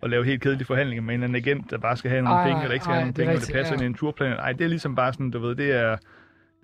og 0.00 0.10
lave 0.10 0.24
helt 0.24 0.42
kedelige 0.42 0.66
forhandlinger 0.66 1.02
med 1.02 1.14
en 1.14 1.22
eller 1.22 1.28
anden 1.28 1.42
agent, 1.42 1.70
der 1.70 1.78
bare 1.78 1.96
skal 1.96 2.10
have 2.10 2.22
nogle 2.22 2.38
Ej, 2.38 2.46
penge, 2.46 2.62
eller 2.62 2.72
ikke 2.72 2.84
skal 2.84 2.92
ej, 2.92 2.98
have 2.98 3.04
nogle 3.04 3.14
penge, 3.14 3.34
og 3.34 3.40
det 3.40 3.54
passer 3.54 3.74
ja. 3.74 3.74
ind 3.74 3.82
i 3.82 3.86
en 3.86 3.94
turplan. 3.94 4.30
Nej, 4.30 4.52
det 4.52 4.64
er 4.64 4.68
ligesom 4.68 4.94
bare 4.94 5.12
sådan, 5.12 5.30
du 5.30 5.38
ved, 5.38 5.54
det 5.54 5.72
er... 5.72 5.96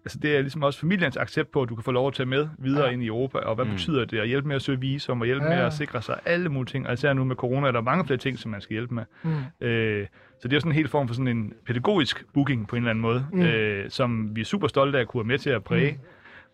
Altså 0.05 0.19
det 0.19 0.37
er 0.37 0.41
ligesom 0.41 0.63
også 0.63 0.81
familiens 0.81 1.17
accept 1.17 1.53
på, 1.53 1.63
at 1.63 1.69
du 1.69 1.75
kan 1.75 1.85
få 1.85 1.93
lov 1.93 2.07
at 2.09 2.15
tage 2.15 2.27
med 2.27 2.49
videre 2.59 2.85
Ja. 2.85 2.91
ind 2.91 3.03
i 3.03 3.07
Europa, 3.07 3.39
og 3.39 3.55
hvad 3.55 3.65
mm. 3.65 3.71
betyder 3.71 4.05
det? 4.05 4.19
At 4.19 4.29
hjælpe 4.29 4.49
med 4.49 4.57
at 4.57 4.63
søge 4.63 4.81
visum, 4.81 5.21
og 5.21 5.27
hjælpe 5.27 5.45
Ja. 5.45 5.51
med 5.57 5.59
at 5.59 5.73
sikre 5.73 6.03
sig 6.03 6.19
alle 6.25 6.49
mulige 6.49 6.71
ting. 6.71 6.87
Og 6.87 6.93
især 6.93 7.13
nu 7.13 7.25
med 7.25 7.37
corona 7.37 7.67
er 7.69 7.73
der 7.73 7.81
mange 7.81 8.05
flere 8.07 8.19
ting, 8.19 8.39
som 8.39 8.51
man 8.51 8.61
skal 8.61 8.75
hjælpe 8.75 8.95
med. 8.95 9.05
Mm. 9.23 9.67
Øh, 9.67 10.07
så 10.41 10.49
det 10.49 10.57
er 10.57 10.61
sådan 10.61 10.73
en 10.73 10.77
helt 10.77 10.91
form 10.91 11.09
for 11.09 11.15
sådan 11.15 11.29
en 11.29 11.53
pædagogisk 11.67 12.25
booking 12.35 12.69
på 12.69 12.77
en 12.77 12.83
eller 12.83 12.91
anden 12.91 13.03
måde, 13.03 13.27
Mm. 13.33 13.41
øh, 13.43 13.91
som 13.91 14.37
vi 14.37 14.41
er 14.41 14.45
super 14.45 14.69
stolte 14.69 14.99
af 14.99 15.03
at 15.03 15.09
kunne 15.09 15.21
være 15.21 15.27
med 15.29 15.39
til 15.39 15.51
at 15.51 15.65
præge. 15.65 15.93
Mm. 15.93 15.99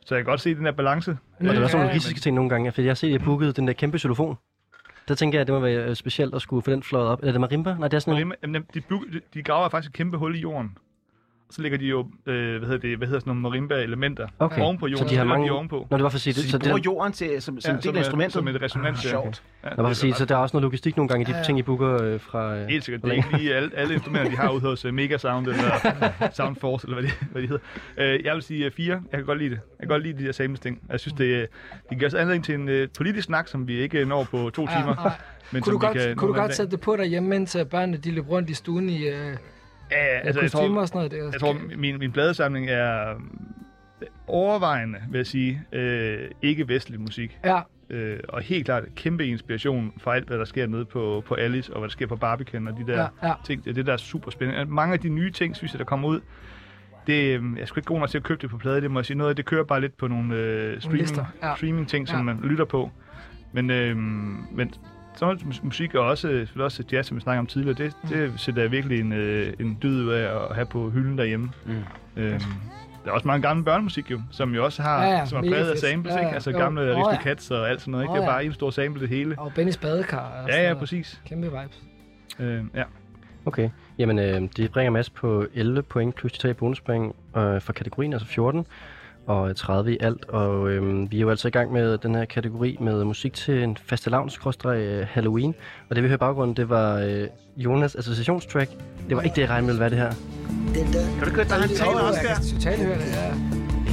Så 0.07 0.15
jeg 0.15 0.25
kan 0.25 0.31
godt 0.31 0.41
se 0.41 0.55
den 0.55 0.65
der 0.65 0.73
balance. 0.73 1.11
Og 1.39 1.45
det 1.45 1.57
er 1.59 1.63
også 1.63 1.77
nogle 1.77 1.91
logistiske 1.91 2.21
ting 2.21 2.35
nogle 2.35 2.51
gange, 2.51 2.73
for 2.73 2.83
jeg 2.83 2.91
har 2.91 2.95
set, 2.95 3.09
at 3.09 3.13
jeg 3.13 3.21
bookede 3.21 3.53
den 3.53 3.67
der 3.67 3.73
kæmpe 3.73 3.99
xylofon. 3.99 4.37
Der 5.09 5.15
tænker 5.15 5.39
jeg, 5.39 5.41
at 5.41 5.47
det 5.47 5.55
må 5.55 5.61
være 5.61 5.89
øh, 5.89 5.95
specielt 5.95 6.35
at 6.35 6.43
skulle 6.43 6.63
få 6.63 6.71
den 6.71 6.83
fløjet 6.83 7.09
op. 7.09 7.21
Er 7.23 7.33
det 7.33 7.41
marimba? 7.41 7.75
Nej, 7.79 7.89
det 7.89 7.97
er 7.97 8.01
sådan 8.01 8.21
en... 8.21 8.29
Marimba, 8.29 8.59
de- 8.75 9.21
de 9.35 9.43
graver 9.43 9.69
faktisk 9.69 9.91
et 9.91 9.95
kæmpe 9.97 10.17
hul 10.17 10.37
i 10.37 10.39
jorden. 10.39 10.77
Så 11.51 11.63
lægger 11.63 11.79
de 11.79 11.85
jo, 11.87 12.07
øh, 12.27 12.59
hvad 12.59 12.69
hedder 12.69 12.89
det, 12.89 12.99
hvad 12.99 13.09
hedder 13.09 13.21
sådan 13.21 13.31
nogle 13.31 13.43
marimba-elementer 13.43 14.27
Okay. 14.39 14.63
oven 14.63 14.79
på 14.79 14.87
jorden. 14.87 15.09
Så 15.09 15.13
de 15.15 15.17
har 15.19 15.25
mange... 15.25 15.47
de 15.47 15.51
ovenpå. 15.51 15.87
Nå, 15.91 15.97
det 15.97 16.03
var 16.05 16.09
for 16.11 16.17
at 16.17 16.21
sige 16.21 16.35
Så 16.35 16.41
det. 16.41 16.47
de 16.47 16.51
Så 16.53 16.59
bruger 16.59 16.77
det, 16.77 16.87
jorden 16.87 17.13
til, 17.13 17.43
som, 17.43 17.61
som 17.61 17.75
Ja, 17.75 17.81
del 17.81 17.97
af 17.99 18.05
som, 18.05 18.21
instrumentet? 18.21 18.33
som 18.33 18.49
et 18.49 18.63
resonans. 18.63 18.99
Ah, 18.99 19.05
ja. 19.05 19.11
sjovt. 19.11 19.43
Ja, 19.65 19.69
Nå, 19.71 19.77
bare 19.77 19.85
for 19.85 19.91
at 19.91 19.97
sige, 19.97 20.15
så 20.15 20.25
der 20.25 20.35
er 20.35 20.39
også 20.39 20.57
noget 20.57 20.63
logistik 20.63 20.97
nogle 20.97 21.09
gange 21.09 21.23
i 21.23 21.33
de 21.33 21.37
Ja. 21.37 21.43
ting, 21.43 21.59
I 21.59 21.63
booker 21.63 22.03
øh, 22.03 22.21
fra... 22.21 22.57
Øh, 22.57 22.67
Helt 22.69 22.85
sikkert. 22.85 23.03
Det 23.03 23.09
er 23.11 23.15
ikke 23.15 23.37
lige 23.39 23.55
alle, 23.55 23.71
alle 23.77 23.95
instrumenter, 23.95 24.31
de 24.31 24.37
har 24.37 24.51
ude 24.51 24.61
hos 24.61 24.85
uh, 24.85 24.95
Megasound 24.95 25.47
eller 25.47 26.31
Sound 26.33 26.57
Force, 26.57 26.87
eller 26.87 27.01
hvad 27.01 27.11
de, 27.11 27.15
hvad 27.33 27.43
de 27.43 27.49
hedder. 27.97 28.15
Uh, 28.19 28.25
jeg 28.27 28.35
vil 28.35 28.43
sige 28.43 28.67
uh, 28.67 28.73
fire. 28.73 28.93
Jeg 28.93 29.19
kan 29.19 29.25
godt 29.25 29.39
lide 29.39 29.51
det. 29.51 29.61
Jeg 29.81 29.81
kan 29.81 29.89
godt 29.89 30.03
lide 30.03 30.19
de 30.19 30.27
der 30.27 30.33
samles 30.33 30.61
ting. 30.61 30.81
Jeg 30.91 31.01
synes, 31.01 31.13
det, 31.15 31.25
øh, 31.25 31.47
det 31.91 31.99
giver 31.99 32.07
os 32.07 32.15
anledning 32.15 32.45
til 32.45 32.55
en 32.55 32.69
uh, 32.69 32.89
politisk 32.99 33.27
snak, 33.27 33.49
som 33.49 33.69
vi 33.69 33.79
ikke 33.79 34.05
når 34.05 34.25
på 34.31 34.51
to 34.51 34.63
Ja, 34.71 34.81
timer. 34.81 34.95
nej. 34.95 35.13
Men 35.53 35.63
Kunne 35.63 35.73
du 35.73 35.79
godt, 35.79 35.97
kan 35.99 36.17
kunne 36.17 36.29
du 36.29 36.41
godt 36.41 36.55
sætte 36.55 36.71
det 36.71 36.81
på 36.81 36.97
derhjemme, 36.97 37.29
mens 37.29 37.57
øh, 37.57 37.67
børnene 37.67 37.97
de 37.99 38.11
løb 38.11 38.31
rundt 38.31 38.51
i 38.51 38.55
stuen 38.55 38.89
i 38.89 39.03
øh, 39.09 39.37
Ja, 39.91 40.05
ja, 40.05 40.18
altså, 40.18 40.41
altså, 40.41 40.41
jeg 40.41 40.70
tror, 40.70 40.80
og 40.80 40.89
sådan 40.89 40.99
noget? 40.99 41.11
Det 41.11 41.20
er, 41.20 41.24
jeg 41.32 41.41
tror 41.41 41.57
min, 41.76 41.99
min 41.99 42.12
pladesamling 42.12 42.70
er 42.70 43.11
øh, 43.11 44.07
overvejende, 44.26 44.99
vil 45.11 45.18
jeg 45.18 45.26
sige, 45.26 45.62
øh, 45.72 46.30
ikke-vestlig 46.43 47.01
musik. 47.01 47.39
Ja, 47.45 47.61
Øh, 47.91 48.18
og 48.28 48.41
helt 48.43 48.64
klart 48.64 48.84
kæmpe 48.97 49.26
inspiration 49.26 49.93
for 49.99 50.12
alt, 50.12 50.26
hvad 50.26 50.39
der 50.39 50.45
sker 50.45 50.66
nede 50.66 50.84
på, 50.84 51.22
på 51.26 51.34
Alice, 51.34 51.72
og 51.72 51.78
hvad 51.78 51.89
der 51.89 51.93
sker 51.93 52.07
på 52.07 52.16
Barbican, 52.16 52.68
og 52.68 52.76
de 52.76 52.93
der 52.93 53.01
ja, 53.22 53.28
ja. 53.28 53.34
ting. 53.47 53.64
Det 53.64 53.70
er 53.70 53.74
det, 53.74 53.86
der 53.86 53.93
er 53.93 53.97
super 53.97 54.30
spændende. 54.30 54.64
Mange 54.64 54.93
af 54.95 55.01
de 55.01 55.09
nye 55.09 55.30
ting, 55.30 55.57
synes 55.57 55.72
jeg, 55.72 55.78
der 55.78 55.84
kommer 55.84 56.09
ud, 56.09 56.20
det, 57.07 57.12
øh, 57.14 57.43
jeg 57.57 57.62
er 57.62 57.66
sgu 57.66 57.78
ikke 57.78 57.86
god 57.86 57.99
nok 58.01 58.09
til 58.09 58.18
at 58.18 58.24
købe 58.24 58.43
det 58.43 58.51
på 58.51 58.59
plade, 58.59 58.80
det 58.80 58.91
må 58.91 58.99
jeg 58.99 59.07
sige. 59.07 59.16
Noget 59.16 59.30
af 59.30 59.36
det 59.36 59.45
kører 59.45 59.64
bare 59.64 59.80
lidt 59.80 59.97
på 59.97 60.09
nogle 60.09 60.36
øh, 60.36 60.80
streaming, 60.80 61.09
ja. 61.43 61.55
streaming 61.57 61.89
ting, 61.89 62.09
som 62.09 62.18
Ja. 62.18 62.22
man 62.22 62.41
lytter 62.43 62.64
på. 62.64 62.91
Men, 63.53 63.70
øh, 63.70 63.97
men 63.97 64.74
mus- 65.27 65.62
musik 65.62 65.95
og 65.95 66.07
også, 66.07 66.47
også 66.57 66.83
jazz, 66.93 67.09
som 67.09 67.16
vi 67.16 67.21
snakker 67.21 67.39
om 67.41 67.47
tidligere, 67.47 67.77
det, 67.79 67.93
det 68.09 68.33
sætter 68.37 68.62
jeg 68.62 68.71
virkelig 68.71 69.01
en, 69.01 69.12
øh, 69.12 69.53
en 69.61 69.79
dyd 69.83 70.05
ud 70.05 70.09
af 70.12 70.49
at 70.51 70.55
have 70.55 70.66
på 70.66 70.91
hylden 70.91 71.19
derhjemme. 71.19 71.51
Mm. 71.66 71.73
Øhm, 72.16 72.41
der 73.05 73.11
er 73.11 73.14
også 73.14 73.27
mange 73.27 73.43
gamle 73.49 73.64
børnemusik 73.64 74.11
jo, 74.11 74.21
som 74.31 74.55
jo 74.55 74.64
også 74.64 74.83
har, 74.83 75.05
Ja, 75.05 75.11
ja, 75.11 75.27
som 75.27 75.45
er 75.45 75.51
præget 75.51 75.71
af 75.71 75.79
samples, 75.79 76.12
Ja, 76.14 76.19
ja. 76.21 76.25
ikke? 76.27 76.35
Altså 76.35 76.51
Jo. 76.51 76.59
gamle 76.59 76.83
ja. 76.83 76.95
Aristocats 77.03 77.51
og 77.51 77.69
alt 77.71 77.81
sådan 77.81 77.93
noget, 77.93 78.05
ikke? 78.05 78.11
Åh, 78.12 78.16
Det 78.16 78.23
er 78.23 78.27
ja. 78.27 78.33
bare 78.33 78.45
en 78.45 78.53
stor 78.53 78.71
sample 78.71 79.01
det 79.01 79.09
hele. 79.09 79.35
Og 79.39 79.53
Bennys 79.55 79.77
badekar. 79.77 80.43
og 80.43 80.49
Ja, 80.49 80.69
ja, 80.69 80.75
præcis. 80.75 81.21
Kæmpe 81.27 81.47
vibes. 81.47 81.83
Øh, 82.39 82.62
ja. 82.75 82.83
Okay, 83.47 83.71
jamen 83.99 84.19
øh, 84.19 84.49
det 84.57 84.73
bringer 84.73 84.91
Mads 84.91 85.11
på 85.11 85.47
11 85.55 85.83
point 85.83 86.14
plus 86.14 86.33
de 86.33 86.39
tre 86.39 86.55
bonuspoint 86.55 87.16
øh, 87.37 87.61
for 87.61 87.73
kategorien, 87.73 88.12
altså 88.12 88.29
14 88.29 88.66
og 89.29 89.57
30 89.57 89.93
i 89.95 89.99
alt. 90.01 90.24
Og 90.29 90.70
øh, 90.70 91.11
vi 91.11 91.16
er 91.16 91.20
jo 91.20 91.31
altså 91.31 91.49
i 91.49 91.51
gang 91.51 91.72
med 91.72 91.99
den 91.99 92.14
her 92.14 92.24
kategori 92.24 92.76
med 92.81 93.05
musik 93.05 93.33
til 93.35 93.62
en 93.62 93.76
fastelavns 93.87 94.37
Halloween. 95.11 95.55
Og 95.91 95.97
det 95.97 96.03
vi 96.05 96.09
hører 96.09 96.16
i 96.16 96.18
baggrunden, 96.18 96.57
det 96.57 96.68
var 96.68 96.95
øh, 96.99 97.26
Jonas 97.57 97.95
associationstrack. 97.95 98.70
Det 99.09 99.16
var 99.16 99.22
ikke 99.22 99.35
det, 99.35 99.43
jeg 99.43 99.51
regnede 99.51 99.72
med, 99.72 99.76
hvad 99.79 99.91
det 99.91 99.99
her. 99.99 100.12
Kan 101.18 101.29
du 101.29 101.31
køre, 101.35 101.45
der 101.45 101.55
er 101.55 101.62
en 101.62 101.68
taler 101.68 102.01
også 102.01 102.20
der? 102.22 102.55
Totalt 102.55 102.83
høre 102.83 102.99
det, 102.99 103.07
ja. 103.16 103.33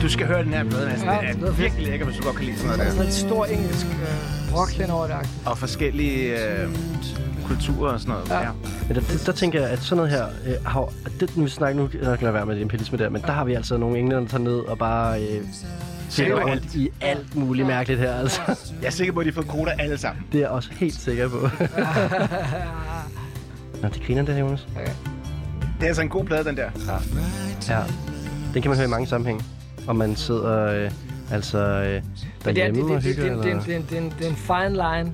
Du 0.02 0.10
skal 0.10 0.28
høre 0.28 0.44
den 0.44 0.54
her 0.54 0.64
plade, 0.64 0.90
altså. 0.90 1.06
Ja, 1.06 1.18
det 1.22 1.28
det 1.30 1.38
lyder 1.40 1.48
er 1.48 1.52
virkelig 1.56 1.88
lækker, 1.88 2.06
hvis 2.06 2.18
du 2.18 2.24
godt 2.24 2.36
kan 2.36 2.46
lide 2.46 2.58
sådan 2.58 2.80
Der 2.80 2.86
er 2.86 2.94
noget 2.94 2.94
sådan 2.94 3.06
der. 3.06 3.12
et 3.12 3.14
stor 3.30 3.46
engelsk 3.46 3.86
øh, 3.86 4.56
rock 4.58 4.72
henover 4.72 5.08
det. 5.08 5.16
Og 5.46 5.58
forskellige 5.58 6.34
øh, 6.34 6.70
kulturer 7.48 7.94
og 7.94 8.00
sådan 8.00 8.14
noget. 8.14 8.30
Ja. 8.30 8.42
Ja. 8.42 8.52
Men 8.88 8.96
der, 8.96 9.02
der, 9.02 9.18
der 9.26 9.32
tænker 9.32 9.62
jeg, 9.62 9.70
at 9.70 9.80
sådan 9.80 9.98
noget 9.98 10.12
her, 10.12 10.26
øh, 10.26 10.66
har, 10.66 10.94
det, 11.20 11.38
nu 11.38 11.44
vi 11.44 11.50
snakker 11.50 11.82
nu, 11.82 11.90
jeg 12.02 12.20
kan 12.20 12.34
være 12.34 12.46
med 12.46 12.56
det 12.56 12.62
imperialisme 12.62 12.98
der, 12.98 13.10
men 13.10 13.22
der 13.22 13.32
har 13.32 13.46
vi 13.46 13.54
altså 13.54 13.78
nogle 13.78 14.00
englænder, 14.00 14.22
der 14.22 14.28
tager 14.30 14.44
ned 14.44 14.60
og 14.60 14.78
bare 14.78 15.24
øh, 15.24 15.42
sætter 16.10 16.36
alt. 16.36 16.46
rundt 16.50 16.76
i 16.76 16.90
alt 17.02 17.36
muligt 17.36 17.68
mærkeligt 17.68 18.00
her. 18.00 18.14
Altså. 18.14 18.42
Jeg 18.82 18.88
er 18.88 18.92
sikker 18.92 19.14
på, 19.14 19.20
at 19.20 19.26
de 19.26 19.32
fået 19.32 19.48
koder 19.48 19.72
alle 19.72 19.98
sammen. 19.98 20.26
Det 20.32 20.38
er 20.38 20.42
jeg 20.42 20.50
også 20.50 20.70
helt 20.72 20.94
sikker 20.96 21.30
på. 21.30 21.38
Nå, 23.82 23.90
det 23.90 24.02
griner 24.08 24.24
det 24.24 24.36
her, 24.36 24.42
Jonas. 24.42 24.68
Det 25.80 25.84
er 25.84 25.88
altså 25.88 26.02
en 26.02 26.10
god 26.10 26.26
plade, 26.26 26.44
den 26.44 26.58
der. 26.58 26.70
Ja. 27.70 27.84
Den 28.54 28.62
kan 28.62 28.70
man 28.70 28.78
høre 28.78 28.88
i 28.88 28.90
mange 28.90 29.08
sammenhæng. 29.08 29.46
Og 29.88 29.96
man 29.96 30.16
sidder 30.16 30.84
øh, 30.84 30.92
altså 31.32 31.58
øh, 31.58 31.94
Men 32.46 32.56
det 32.56 32.64
er, 32.64 32.68
det, 32.72 32.76
derhjemme 32.76 32.90
det, 32.90 32.96
og 32.96 33.02
hygger, 33.02 33.24
det, 33.24 33.44
det, 33.44 33.52
eller? 33.52 33.60
det, 33.60 33.68
det, 33.68 33.90
det, 33.90 34.04
det, 34.04 34.20
det 34.20 34.26
er 34.26 34.30
en 34.30 34.36
fine 34.36 34.70
line. 34.70 35.14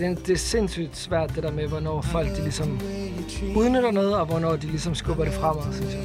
Det 0.00 0.08
er, 0.08 0.14
det 0.14 0.30
er 0.30 0.36
sindssygt 0.36 0.96
svært, 0.96 1.34
det 1.34 1.42
der 1.42 1.52
med, 1.52 1.68
hvornår 1.68 2.02
folk 2.02 2.36
de 2.36 2.42
ligesom 2.42 2.80
udnytter 3.56 3.90
noget, 3.90 4.14
og 4.16 4.26
hvornår 4.26 4.56
de 4.56 4.66
ligesom 4.66 4.94
skubber 4.94 5.24
det 5.24 5.32
fremad, 5.34 5.62
synes 5.72 5.94
jeg. 5.94 6.02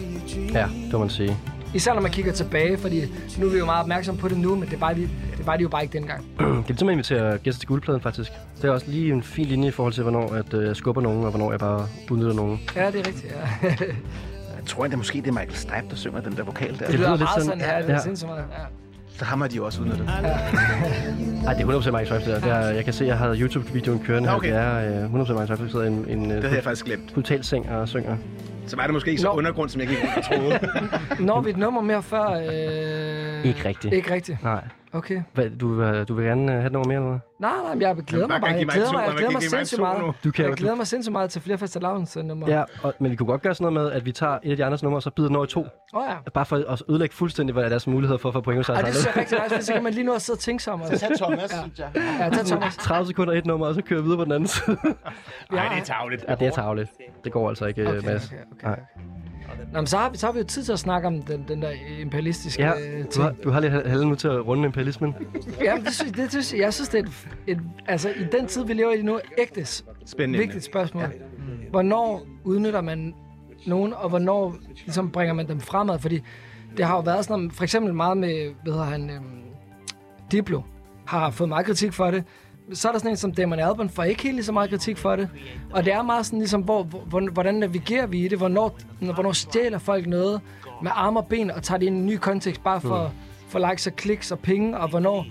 Ja, 0.54 0.68
det 0.84 0.93
må 0.93 1.00
man 1.00 1.10
sige. 1.10 1.38
Især 1.74 1.93
når 1.93 2.02
man 2.02 2.12
kigger 2.12 2.32
tilbage, 2.32 2.78
fordi 2.78 3.02
nu 3.39 3.46
er 3.48 3.52
vi 3.52 3.58
jo 3.58 3.66
meget 3.66 3.82
opmærksomme 3.82 4.22
på 4.22 4.28
det 4.28 4.38
nu, 4.38 4.56
men 4.56 4.70
det 4.70 4.82
var 4.82 4.93
de, 4.93 5.02
det 5.38 5.46
var 5.46 5.58
de 5.58 5.62
jo 5.64 5.70
bare 5.70 5.84
ikke 5.84 5.93
dengang. 6.00 6.26
Det 6.39 6.46
er 6.46 6.64
ligesom 6.68 6.88
at 6.88 6.91
invitere 6.91 7.38
gæster 7.38 7.60
til 7.60 7.68
guldpladen, 7.68 8.02
faktisk. 8.02 8.32
Det 8.62 8.68
er 8.68 8.72
også 8.72 8.86
lige 8.89 9.14
en 9.14 9.24
fin 9.24 9.46
linje 9.46 9.68
i 9.68 9.72
forhold 9.72 9.93
til, 9.93 10.04
hvornår 10.04 10.34
at, 10.34 10.54
øh, 10.54 10.68
jeg 10.68 10.76
skubber 10.76 11.02
nogen, 11.02 11.24
og 11.24 11.30
hvornår 11.30 11.52
jeg 11.52 11.60
bare 11.60 11.88
udnytter 12.12 12.34
nogen. 12.34 12.60
Ja, 12.76 12.88
det 12.91 13.00
er 13.00 13.08
rigtigt, 13.08 13.36
ja. 13.64 13.70
Jeg 13.70 14.66
tror 14.66 14.84
endda 14.86 14.98
måske, 14.98 15.18
det 15.18 15.28
er 15.28 15.32
Michael 15.32 15.56
Stipe, 15.56 15.86
der 15.89 15.96
synger 15.96 16.22
den 16.22 16.38
der 16.38 16.43
vokal 16.43 16.80
der. 16.80 16.86
Det, 16.86 16.96
lyder 16.96 17.08
lyder 17.08 17.18
lidt 17.18 17.30
sådan- 17.30 17.46
sådan, 17.46 17.60
ja, 17.60 17.82
det 17.82 17.89
er 17.89 17.93
ja. 17.93 18.02
sindssygt 18.02 18.30
meget. 18.30 18.43
Ja. 18.52 18.64
Så 19.18 19.26
har 19.26 19.36
de 19.49 19.55
jo 19.55 19.66
også 19.66 19.82
udnyttet. 19.82 20.05
Nej, 20.05 21.53
det 21.53 21.61
er 21.61 21.80
100% 21.82 21.91
Mike 21.97 22.05
Swift, 22.09 22.26
der. 22.26 22.39
Det 22.39 22.49
er, 22.51 22.59
jeg 22.59 22.84
kan 22.84 22.93
se, 22.93 23.03
at 23.03 23.07
jeg 23.07 23.18
har 23.18 23.36
YouTube-videoen 23.36 23.99
kørende 23.99 24.30
her. 24.30 24.36
Okay. 24.36 24.49
Det 24.49 24.57
er 24.57 25.03
øh, 25.03 25.13
100% 25.13 25.34
Mike 25.34 25.47
Swift, 25.47 25.61
der 25.61 25.68
sidder 25.70 25.86
i 25.86 25.88
en, 25.88 26.05
en 26.09 26.30
Det 26.30 26.41
havde 26.43 26.55
jeg 26.55 26.63
faktisk 26.63 26.86
glemt. 26.86 27.13
seng 27.45 27.70
og 27.70 27.88
synger. 27.89 28.18
Så 28.68 28.76
var 28.76 28.84
det 28.84 28.93
måske 28.93 29.09
ikke 29.09 29.22
så 29.22 29.28
Nå. 29.28 29.34
undergrund, 29.34 29.70
som 29.70 29.82
jeg 29.82 29.88
gik 29.89 29.97
rundt 30.03 30.18
og 30.18 30.24
troede. 30.24 30.59
Når 31.28 31.41
vi 31.41 31.49
et 31.49 31.57
nummer 31.57 31.82
mere 31.82 32.03
før... 32.03 32.30
Øh... 32.30 33.45
Ikke 33.45 33.66
rigtigt. 33.66 33.93
Ikke 33.93 34.13
rigtigt. 34.13 34.43
Nej. 34.43 34.63
Okay. 34.93 35.22
Hvad, 35.34 35.49
du, 35.49 35.82
øh, 35.84 36.07
du 36.07 36.13
vil 36.13 36.26
gerne 36.26 36.51
øh, 36.51 36.57
have 36.57 36.66
et 36.66 36.72
nummer 36.72 36.88
mere, 36.88 36.97
eller 36.97 37.09
hvad? 37.09 37.20
Nej, 37.39 37.76
nej, 37.76 37.88
jeg 37.88 37.95
glæder 38.07 38.28
mig 38.28 38.41
bare. 38.41 38.51
Jeg 38.51 38.68
glæder 38.68 38.91
mig, 38.91 39.03
jeg 39.07 39.16
glæder 39.18 39.32
mig 39.32 39.41
sindssygt 39.43 39.82
meget. 39.82 40.13
Du 40.24 40.32
kan 40.32 40.45
Jeg 40.45 40.53
glæder 40.53 40.76
mig 40.76 40.88
sindssygt 40.88 41.11
meget 41.11 41.30
til 41.30 41.41
flere 41.41 41.57
faste 41.57 41.80
lavns 41.80 42.18
nummer. 42.24 42.49
Ja, 42.49 42.63
og, 42.84 42.93
men 42.99 43.11
vi 43.11 43.16
kunne 43.16 43.28
godt 43.28 43.41
gøre 43.41 43.55
sådan 43.55 43.74
noget 43.74 43.88
med, 43.88 43.97
at 43.97 44.05
vi 44.05 44.11
tager 44.11 44.38
et 44.43 44.51
af 44.51 44.57
de 44.57 44.66
andres 44.66 44.84
numre, 44.84 44.97
og 44.97 45.03
så 45.03 45.09
byder 45.09 45.28
den 45.28 45.36
over 45.36 45.45
i 45.45 45.49
to. 45.49 45.59
Åh 45.61 45.68
oh, 45.93 46.05
ja. 46.09 46.30
Bare 46.34 46.45
for 46.45 46.55
at 46.72 46.82
ødelægge 46.89 47.16
fuldstændig, 47.16 47.53
hvad 47.53 47.70
deres 47.70 47.88
muligheder 47.88 48.18
for 48.18 48.30
at 48.30 48.34
få 48.34 48.41
point 48.41 48.59
hos 48.59 48.70
os. 48.70 48.76
Ej, 48.78 48.82
det 48.82 48.93
synes 48.95 49.05
jeg 49.05 49.18
rigtig 49.18 49.38
nice, 49.55 49.66
så 49.66 49.74
kan 49.74 49.84
man 49.84 49.93
lige 49.93 50.03
nu 50.03 50.13
også 50.13 50.26
sidde 50.26 50.36
og 50.38 50.39
tænke 50.39 50.63
sig 50.63 50.74
om. 50.74 50.82
Så 50.86 50.97
tag 50.99 51.09
Thomas, 51.18 51.51
synes 51.51 51.80
jeg. 51.80 51.89
Ja, 52.20 52.30
tag 52.30 52.45
Thomas. 52.45 52.78
30 52.88 53.07
sekunder 53.07 53.34
et 53.34 53.45
nummer, 53.45 53.68
og 53.68 53.76
så 53.76 53.82
kører 53.82 53.99
vi 54.01 54.03
videre 54.03 54.18
på 54.18 54.24
den 54.24 54.32
anden 54.32 54.47
side. 54.47 54.78
Nej, 55.51 55.68
det 55.74 55.80
er 55.82 55.84
tavligt. 55.84 56.26
ja, 56.30 56.36
det 56.36 56.47
er 56.47 56.51
tageligt. 56.51 56.89
Det 57.24 57.32
går 57.32 57.49
altså 57.49 57.66
ikke, 57.66 57.88
okay, 57.88 57.97
Okay, 57.97 58.07
Mads. 58.07 58.26
okay, 58.26 58.38
okay. 58.58 58.68
Nej. 58.68 58.80
Nå, 59.74 59.80
men 59.80 59.88
så 59.88 59.97
har, 59.97 60.10
vi, 60.10 60.18
så 60.18 60.26
har 60.26 60.34
vi 60.34 60.39
jo 60.39 60.45
tid 60.45 60.64
til 60.64 60.72
at 60.74 60.80
snakke 60.80 61.08
om 61.08 61.22
den, 61.22 61.45
den 61.47 61.62
der 61.62 61.72
imperialistiske 61.99 62.64
Ja, 62.64 62.72
øh, 62.72 63.03
du 63.06 63.10
ting. 63.12 63.24
har, 63.26 63.34
du 63.43 63.49
har 63.49 63.60
lige 63.60 63.72
halvdelen 63.72 64.10
nu 64.10 64.16
til 64.16 64.28
at 64.28 64.47
runde 64.47 64.66
imperialismen. 64.66 65.16
Ja, 65.62 65.76
det 65.86 65.93
synes, 65.93 66.12
det 66.12 66.30
synes, 66.32 66.53
jeg 66.53 66.74
synes, 66.74 66.89
det 66.89 66.99
er 66.99 67.03
et, 67.03 67.58
et, 67.58 67.62
altså 67.88 68.10
i 68.10 68.24
den 68.32 68.47
tid, 68.47 68.66
vi 68.66 68.74
lever 68.74 68.91
i 68.91 69.01
nu, 69.01 69.20
ægte 69.38 69.66
Spændende. 70.06 70.39
vigtigt 70.39 70.64
spørgsmål. 70.64 71.03
Hvornår 71.70 72.26
udnytter 72.43 72.82
man 72.82 73.14
nogen, 73.66 73.93
og 73.93 74.10
hvornår 74.10 74.56
ligesom 74.86 75.12
bringer 75.12 75.34
man 75.34 75.47
dem 75.47 75.60
fremad? 75.60 75.99
Fordi 75.99 76.22
det 76.78 76.86
har 76.86 76.95
jo 76.95 77.01
været 77.01 77.26
sådan 77.26 77.51
for 77.51 77.64
eksempel 77.64 77.93
meget 77.93 78.18
med, 78.18 78.53
hvad 78.64 78.74
hedder 78.74 78.86
han, 78.88 79.10
øhm, 79.10 79.24
Diplo, 80.32 80.62
har 81.06 81.30
fået 81.30 81.49
meget 81.49 81.66
kritik 81.66 81.93
for 81.93 82.12
det. 82.12 82.24
Så 82.74 82.88
er 82.88 82.91
der 82.91 82.99
sådan 82.99 83.11
en 83.11 83.18
som 83.18 83.32
Damon 83.32 83.59
Albarn, 83.59 83.89
får 83.89 84.03
ikke 84.03 84.24
helt 84.24 84.36
lige 84.36 84.45
så 84.45 84.51
meget 84.51 84.70
kritik 84.70 84.97
for 84.97 85.16
det. 85.16 85.30
Og 85.72 85.86
det 85.86 85.93
er 85.93 86.01
meget 86.01 86.26
sådan 86.26 86.39
ligesom, 86.39 86.61
hvor, 86.61 86.84
hvor, 86.84 87.30
hvordan 87.32 87.55
navigerer 87.55 88.05
vi 88.07 88.26
i 88.26 88.28
det? 88.28 88.38
Hvornår, 88.38 88.78
hvornår 88.99 89.32
stjæler 89.32 89.78
folk 89.78 90.07
noget 90.07 90.41
med 90.84 90.91
arme 90.95 91.20
og 91.20 91.26
ben 91.28 91.51
og 91.51 91.63
tager 91.63 91.78
det 91.80 91.86
i 91.86 91.89
en 91.89 92.05
ny 92.05 92.18
kontekst, 92.18 92.63
bare 92.63 92.82
for, 92.82 93.11
for 93.47 93.70
likes 93.70 93.88
og 93.88 93.95
kliks 93.95 94.32
og 94.32 94.39
penge, 94.39 94.78
og 94.78 94.89
hvornår 94.89 95.26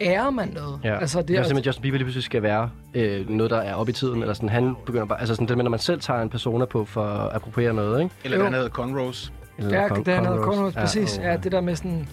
ærer 0.00 0.30
man 0.30 0.48
noget? 0.48 0.80
Ja. 0.84 0.98
Altså, 0.98 1.18
det, 1.18 1.28
det 1.28 1.36
er 1.36 1.42
simpelthen, 1.42 1.58
at 1.58 1.66
Justin 1.66 1.82
Bieber 1.82 1.98
lige 1.98 2.04
pludselig 2.04 2.24
skal 2.24 2.42
være 2.42 2.70
øh, 2.94 3.30
noget, 3.30 3.50
der 3.50 3.58
er 3.58 3.74
oppe 3.74 3.90
i 3.90 3.92
tiden. 3.92 4.20
Eller 4.20 4.34
sådan, 4.34 4.48
han 4.48 4.74
begynder 4.86 5.06
bare, 5.06 5.20
altså 5.20 5.34
sådan, 5.34 5.48
det 5.48 5.56
med, 5.56 5.64
når 5.64 5.70
man 5.70 5.80
selv 5.80 6.00
tager 6.00 6.22
en 6.22 6.28
persona 6.30 6.64
på 6.64 6.84
for 6.84 7.04
at 7.04 7.34
appropriere 7.36 7.74
noget, 7.74 8.02
ikke? 8.02 8.14
Eller 8.24 8.38
Jo. 8.38 8.44
der 8.44 8.50
hedder 8.50 8.68
Conrose. 8.68 9.32
Eller 9.58 9.80
Ja, 9.80 9.88
Con- 9.88 9.94
det 10.02 10.08
er 10.08 10.20
noget 10.20 10.38
cornrows. 10.44 10.54
cornrows, 10.56 10.74
præcis. 10.74 11.18
åh, 11.18 11.24
Ja, 11.24 11.36
det 11.36 11.52
der 11.52 11.60
med 11.60 11.76
sådan... 11.76 12.08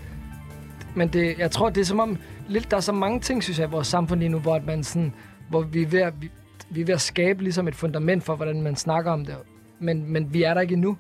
Men 0.98 1.08
det, 1.08 1.38
jeg 1.38 1.52
tror, 1.52 1.70
det 1.70 1.82
er 1.82 1.86
som 1.86 2.00
om... 2.00 2.18
Lidt, 2.48 2.72
der 2.72 2.78
er 2.78 2.82
så 2.82 2.92
mange 2.92 3.20
ting, 3.20 3.44
synes 3.44 3.60
jeg, 3.60 3.68
i 3.68 3.72
vores 3.72 3.88
samfund 3.88 4.20
lige 4.20 4.30
nu, 4.30 4.40
hvor, 4.40 4.56
at 4.56 4.66
man 4.66 4.84
sådan, 4.84 5.14
hvor 5.50 5.62
vi, 5.62 5.82
er 5.82 5.88
ved 5.88 6.00
at, 6.00 6.14
vi, 6.22 6.32
vi 6.70 6.82
er 6.82 6.86
ved 6.86 6.94
at 6.94 7.02
skabe 7.02 7.44
ligesom 7.44 7.68
et 7.68 7.76
fundament 7.76 8.24
for, 8.24 8.36
hvordan 8.36 8.62
man 8.62 8.76
snakker 8.76 9.12
om 9.12 9.26
det. 9.26 9.36
Men, 9.80 10.12
men 10.14 10.34
vi 10.34 10.44
er 10.44 10.54
der 10.54 10.62
ikke 10.62 10.74
endnu. 10.74 10.98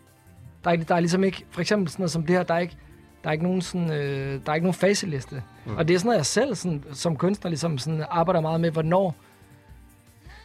Der 0.63 0.71
er, 0.71 0.75
der 0.75 0.95
er 0.95 0.99
ligesom 0.99 1.23
ikke... 1.23 1.45
For 1.49 1.61
eksempel 1.61 1.89
sådan 1.89 2.01
noget 2.01 2.11
som 2.11 2.25
det 2.25 2.35
her, 2.35 2.43
der 2.43 2.53
er 2.53 2.59
ikke, 2.59 2.77
der 3.23 3.29
er 3.29 3.31
ikke 3.31 3.43
nogen, 3.43 3.61
sådan, 3.61 3.91
øh, 3.91 4.41
der 4.45 4.51
er 4.51 4.55
ikke 4.55 4.65
nogen 4.65 4.73
faceliste. 4.73 5.43
Mm. 5.65 5.77
Og 5.77 5.87
det 5.87 5.93
er 5.93 5.97
sådan 5.97 6.07
noget, 6.07 6.17
jeg 6.17 6.25
selv 6.25 6.55
sådan, 6.55 6.83
som 6.91 7.15
kunstner 7.15 7.49
ligesom 7.49 7.77
sådan, 7.77 8.03
arbejder 8.09 8.41
meget 8.41 8.61
med, 8.61 8.71
hvornår 8.71 9.15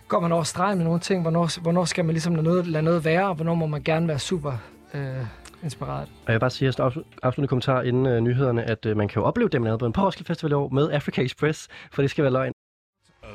går 0.09 0.21
man 0.21 0.33
over 0.33 0.43
stregen 0.43 0.79
med 0.79 0.85
nogle 0.85 1.01
ting, 1.01 1.23
hvornår, 1.23 1.61
hvornår 1.61 1.85
skal 1.85 2.05
man 2.05 2.13
ligesom 2.13 2.35
lade 2.35 2.45
noget, 2.45 2.67
lade 2.67 2.85
noget 2.85 3.05
være, 3.05 3.29
og 3.29 3.35
hvornår 3.35 3.55
må 3.55 3.67
man 3.67 3.83
gerne 3.83 4.09
være 4.09 4.19
super 4.19 4.53
øh, 4.95 5.01
inspireret. 5.63 6.09
Og 6.09 6.27
jeg 6.27 6.35
vil 6.35 6.41
bare 6.41 6.51
sige, 6.51 6.69
at 6.69 6.81
afsluttende 6.81 7.49
kommentar 7.49 7.83
inden 7.83 8.07
øh, 8.07 8.21
nyhederne, 8.21 8.63
at 8.65 8.87
øh, 8.87 8.97
man 8.97 9.09
kan 9.09 9.23
jo 9.23 9.27
opleve 9.27 9.49
Damon 9.49 9.69
Albarn 9.69 9.93
på 9.93 10.01
Roskilde 10.07 10.27
Festival 10.27 10.51
i 10.51 10.55
år 10.55 10.69
med 10.69 10.91
Africa 10.91 11.23
Express, 11.23 11.69
for 11.93 12.03
det 12.03 12.11
skal 12.11 12.25
være 12.25 12.33
løgn. 12.33 12.53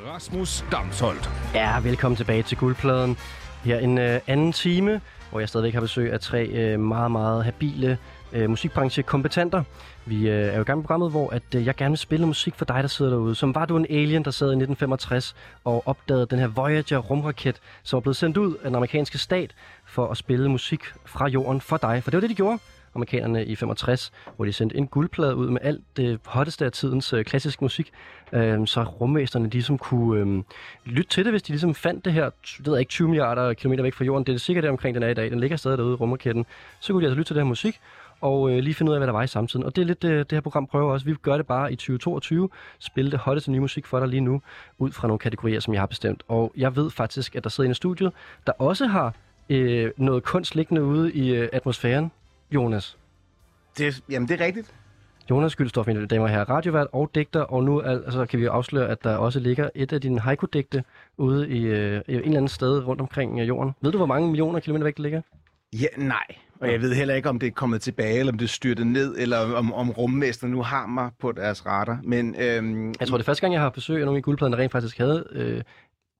Rasmus 0.06 0.64
Damsholdt. 0.72 1.30
Ja, 1.54 1.80
velkommen 1.80 2.16
tilbage 2.16 2.42
til 2.42 2.56
Guldpladen. 2.58 3.16
Her 3.64 3.78
en 3.78 3.98
øh, 3.98 4.20
anden 4.26 4.52
time, 4.52 5.00
hvor 5.30 5.40
jeg 5.40 5.48
stadigvæk 5.48 5.74
har 5.74 5.80
besøg 5.80 6.12
af 6.12 6.20
tre 6.20 6.46
øh, 6.46 6.80
meget, 6.80 7.10
meget 7.10 7.44
habile 7.44 7.98
øh, 8.32 8.50
musikbranchekompetenter. 8.50 9.62
Vi 10.06 10.28
øh, 10.28 10.34
er 10.34 10.56
jo 10.56 10.60
i 10.60 10.64
gang 10.64 10.78
med 10.78 10.84
programmet, 10.84 11.10
hvor 11.10 11.30
at, 11.30 11.42
øh, 11.56 11.66
jeg 11.66 11.76
gerne 11.76 11.90
vil 11.90 11.98
spille 11.98 12.26
musik 12.26 12.54
for 12.54 12.64
dig, 12.64 12.82
der 12.82 12.88
sidder 12.88 13.10
derude. 13.10 13.34
Som 13.34 13.54
var 13.54 13.64
du 13.66 13.76
en 13.76 13.86
alien, 13.90 14.24
der 14.24 14.30
sad 14.30 14.46
i 14.46 14.56
1965 14.56 15.36
og 15.64 15.82
opdagede 15.86 16.26
den 16.26 16.38
her 16.38 16.46
Voyager 16.46 16.98
rumraket, 16.98 17.60
som 17.82 17.96
er 17.96 18.00
blevet 18.00 18.16
sendt 18.16 18.36
ud 18.36 18.54
af 18.54 18.64
den 18.64 18.74
amerikanske 18.74 19.18
stat 19.18 19.54
for 19.88 20.06
at 20.06 20.16
spille 20.16 20.48
musik 20.48 20.80
fra 21.06 21.28
jorden 21.28 21.60
for 21.60 21.76
dig. 21.76 22.02
For 22.02 22.10
det 22.10 22.16
var 22.16 22.20
det, 22.20 22.30
de 22.30 22.34
gjorde 22.34 22.58
amerikanerne 22.94 23.44
i 23.44 23.56
65, 23.56 24.12
hvor 24.36 24.44
de 24.44 24.52
sendte 24.52 24.76
en 24.76 24.86
guldplade 24.86 25.36
ud 25.36 25.50
med 25.50 25.60
alt 25.62 25.84
det 25.96 26.20
hotteste 26.26 26.64
af 26.64 26.72
tidens 26.72 27.12
øh, 27.12 27.24
klassisk 27.24 27.62
musik, 27.62 27.90
øh, 28.32 28.66
så 28.66 28.82
rumvæsterne 28.82 29.48
ligesom 29.48 29.78
kunne 29.78 30.20
øh, 30.20 30.42
lytte 30.84 31.10
til 31.10 31.24
det, 31.24 31.32
hvis 31.32 31.42
de 31.42 31.52
ligesom 31.52 31.74
fandt 31.74 32.04
det 32.04 32.12
her, 32.12 32.30
det 32.30 32.66
ved 32.66 32.72
jeg 32.72 32.80
ikke, 32.80 32.90
20 32.90 33.08
milliarder 33.08 33.54
kilometer 33.54 33.82
væk 33.82 33.94
fra 33.94 34.04
jorden. 34.04 34.26
Det 34.26 34.34
er 34.34 34.38
sikkert 34.38 34.62
der 34.62 34.70
omkring 34.70 34.94
den 34.94 35.02
er 35.02 35.08
i 35.08 35.14
dag. 35.14 35.30
Den 35.30 35.40
ligger 35.40 35.56
stadig 35.56 35.78
derude, 35.78 35.92
i 35.92 35.96
rumraketten. 35.96 36.46
Så 36.80 36.92
kunne 36.92 37.02
de 37.02 37.06
altså 37.06 37.16
lytte 37.16 37.28
til 37.28 37.36
det 37.36 37.42
her 37.42 37.48
musik, 37.48 37.80
og 38.20 38.50
øh, 38.50 38.58
lige 38.58 38.74
finde 38.74 38.90
ud 38.90 38.94
af, 38.94 39.00
hvad 39.00 39.06
der 39.06 39.12
var 39.12 39.22
i 39.22 39.26
samtiden. 39.26 39.64
Og 39.64 39.76
det 39.76 39.82
er 39.82 39.86
lidt 39.86 40.04
øh, 40.04 40.18
det 40.18 40.32
her 40.32 40.40
program 40.40 40.66
prøver 40.66 40.92
også. 40.92 41.06
Vi 41.06 41.14
gør 41.14 41.36
det 41.36 41.46
bare 41.46 41.72
i 41.72 41.76
2022, 41.76 42.48
spille 42.78 43.10
det 43.10 43.18
hotteste 43.18 43.50
nye 43.52 43.60
musik 43.60 43.86
for 43.86 43.98
dig 43.98 44.08
lige 44.08 44.20
nu, 44.20 44.42
ud 44.78 44.92
fra 44.92 45.08
nogle 45.08 45.18
kategorier, 45.18 45.60
som 45.60 45.74
jeg 45.74 45.82
har 45.82 45.86
bestemt. 45.86 46.22
Og 46.28 46.52
jeg 46.56 46.76
ved 46.76 46.90
faktisk, 46.90 47.36
at 47.36 47.44
der 47.44 47.50
sidder 47.50 47.68
en 47.68 47.72
i 47.72 47.74
studiet, 47.74 48.12
der 48.46 48.52
også 48.52 48.86
har 48.86 49.14
øh, 49.48 49.90
noget 49.96 50.22
kunst 50.22 50.54
liggende 50.54 50.84
ude 50.84 51.12
i 51.12 51.34
øh, 51.34 51.48
atmosfæren. 51.52 52.10
Jonas. 52.50 52.96
Det, 53.78 54.02
jamen, 54.10 54.28
det 54.28 54.40
er 54.40 54.44
rigtigt. 54.44 54.74
Jonas 55.30 55.56
Gyldstof, 55.56 55.86
mine 55.86 56.06
damer 56.06 56.24
og 56.24 56.30
herrer, 56.30 56.44
radiovært 56.50 56.86
og 56.92 57.10
digter, 57.14 57.40
og 57.40 57.64
nu 57.64 57.80
altså, 57.80 58.26
kan 58.26 58.38
vi 58.38 58.44
jo 58.44 58.50
afsløre, 58.50 58.88
at 58.88 59.04
der 59.04 59.16
også 59.16 59.40
ligger 59.40 59.70
et 59.74 59.92
af 59.92 60.00
dine 60.00 60.20
haiku-digte 60.20 60.84
ude 61.16 61.48
i, 61.48 61.64
øh, 61.64 62.00
en 62.08 62.14
eller 62.14 62.26
anden 62.26 62.48
sted 62.48 62.86
rundt 62.86 63.00
omkring 63.00 63.40
øh, 63.40 63.48
jorden. 63.48 63.74
Ved 63.80 63.92
du, 63.92 63.96
hvor 63.96 64.06
mange 64.06 64.26
millioner 64.28 64.60
kilometer 64.60 64.84
væk 64.84 64.96
det 64.96 65.02
ligger? 65.02 65.20
Ja, 65.72 65.86
nej. 65.96 66.26
Og 66.60 66.72
jeg 66.72 66.80
ved 66.80 66.94
heller 66.94 67.14
ikke, 67.14 67.28
om 67.28 67.38
det 67.38 67.46
er 67.46 67.50
kommet 67.50 67.80
tilbage, 67.80 68.18
eller 68.18 68.32
om 68.32 68.38
det 68.38 68.44
er 68.44 68.48
styrtet 68.48 68.86
ned, 68.86 69.14
eller 69.18 69.54
om, 69.54 69.72
om 69.72 69.90
rummesterne 69.90 70.52
nu 70.52 70.62
har 70.62 70.86
mig 70.86 71.10
på 71.20 71.32
deres 71.32 71.66
radar. 71.66 72.00
Men 72.04 72.34
øhm, 72.38 72.94
Jeg 73.00 73.08
tror, 73.08 73.16
det 73.16 73.22
er 73.22 73.26
første 73.26 73.40
gang, 73.40 73.52
jeg 73.52 73.62
har 73.62 73.70
besøg 73.70 73.98
af 73.98 74.04
nogle 74.04 74.16
af 74.16 74.22
guldpladen, 74.22 74.52
der 74.52 74.58
rent 74.58 74.72
faktisk 74.72 74.98
havde 74.98 75.26
øh, 75.32 75.62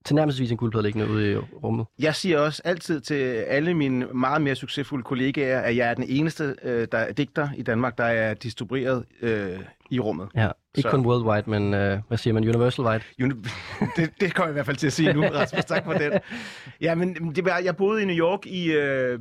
tilnærmelsesvis 0.08 0.50
en 0.50 0.56
guldplade 0.56 0.82
liggende 0.82 1.08
ude 1.10 1.32
i 1.32 1.36
rummet. 1.36 1.86
jeg 1.98 2.14
siger 2.14 2.38
også 2.38 2.62
altid 2.64 3.00
til 3.00 3.14
alle 3.14 3.74
mine 3.74 4.06
meget 4.14 4.42
mere 4.42 4.54
succesfulde 4.54 5.04
kollegaer, 5.04 5.60
at 5.60 5.76
jeg 5.76 5.90
er 5.90 5.94
den 5.94 6.04
eneste 6.08 6.54
øh, 6.62 6.88
der 6.92 6.98
er 6.98 7.12
digter 7.12 7.48
i 7.56 7.62
Danmark, 7.62 7.98
der 7.98 8.04
er 8.04 8.34
distribueret 8.34 9.04
øh, 9.22 9.58
i 9.90 10.00
rummet. 10.00 10.28
Ja, 10.34 10.48
ikke 10.74 10.86
Så- 10.88 10.90
kun 10.90 11.06
worldwide, 11.06 11.50
men 11.50 11.74
øh, 11.74 11.98
hvad 12.08 12.18
siger 12.18 12.34
man, 12.34 12.44
universal 12.48 12.84
wide? 12.84 13.00
Uni- 13.22 13.48
det, 13.96 14.10
det 14.20 14.34
kommer 14.34 14.46
jeg 14.48 14.52
i 14.52 14.52
hvert 14.52 14.66
fald 14.66 14.76
til 14.76 14.86
at 14.86 14.92
sige 14.92 15.12
nu, 15.12 15.22
Rasmus. 15.22 15.64
Tak 15.64 15.84
for 15.84 15.92
den. 15.92 16.12
Ja, 16.80 16.94
men 16.94 17.32
det 17.36 17.44
var, 17.44 17.58
jeg 17.64 17.76
boede 17.76 18.02
i 18.02 18.04
New 18.04 18.16
York 18.16 18.46
i, 18.46 18.72
øh, 18.72 19.18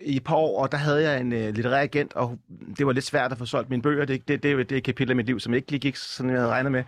i 0.00 0.16
et 0.16 0.24
par 0.24 0.34
år, 0.34 0.62
og 0.62 0.72
der 0.72 0.78
havde 0.78 1.10
jeg 1.10 1.20
en 1.20 1.32
øh, 1.32 1.54
litterær 1.54 1.82
agent, 1.82 2.12
og 2.14 2.38
det 2.78 2.86
var 2.86 2.92
lidt 2.92 3.04
svært 3.04 3.32
at 3.32 3.38
få 3.38 3.44
solgt 3.44 3.70
mine 3.70 3.82
bøger. 3.82 4.04
Det, 4.04 4.28
det, 4.28 4.42
det, 4.42 4.58
det 4.68 4.72
er 4.72 4.76
et 4.76 4.84
kapitel 4.84 5.10
af 5.10 5.16
mit 5.16 5.26
liv, 5.26 5.40
som 5.40 5.54
ikke 5.54 5.70
lige 5.70 5.80
gik, 5.80 5.96
sådan 5.96 6.30
jeg 6.30 6.38
havde 6.40 6.50
regnet 6.52 6.72
med. 6.72 6.82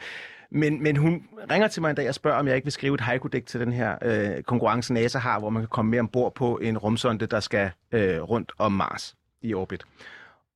Men, 0.54 0.82
men 0.82 0.96
hun 0.96 1.22
ringer 1.50 1.68
til 1.68 1.82
mig 1.82 1.90
en 1.90 1.96
dag 1.96 2.08
og 2.08 2.14
spørger, 2.14 2.38
om 2.38 2.46
jeg 2.46 2.56
ikke 2.56 2.64
vil 2.64 2.72
skrive 2.72 2.94
et 2.94 3.00
haiku-digt 3.00 3.46
til 3.46 3.60
den 3.60 3.72
her 3.72 3.96
øh, 4.02 4.42
konkurrence, 4.42 4.92
NASA 4.94 5.18
har, 5.18 5.38
hvor 5.38 5.50
man 5.50 5.62
kan 5.62 5.68
komme 5.68 5.90
med 5.90 5.98
ombord 5.98 6.34
på 6.34 6.58
en 6.58 6.78
rumsonde, 6.78 7.26
der 7.26 7.40
skal 7.40 7.70
øh, 7.92 8.20
rundt 8.22 8.52
om 8.58 8.72
Mars 8.72 9.14
i 9.42 9.54
orbit. 9.54 9.84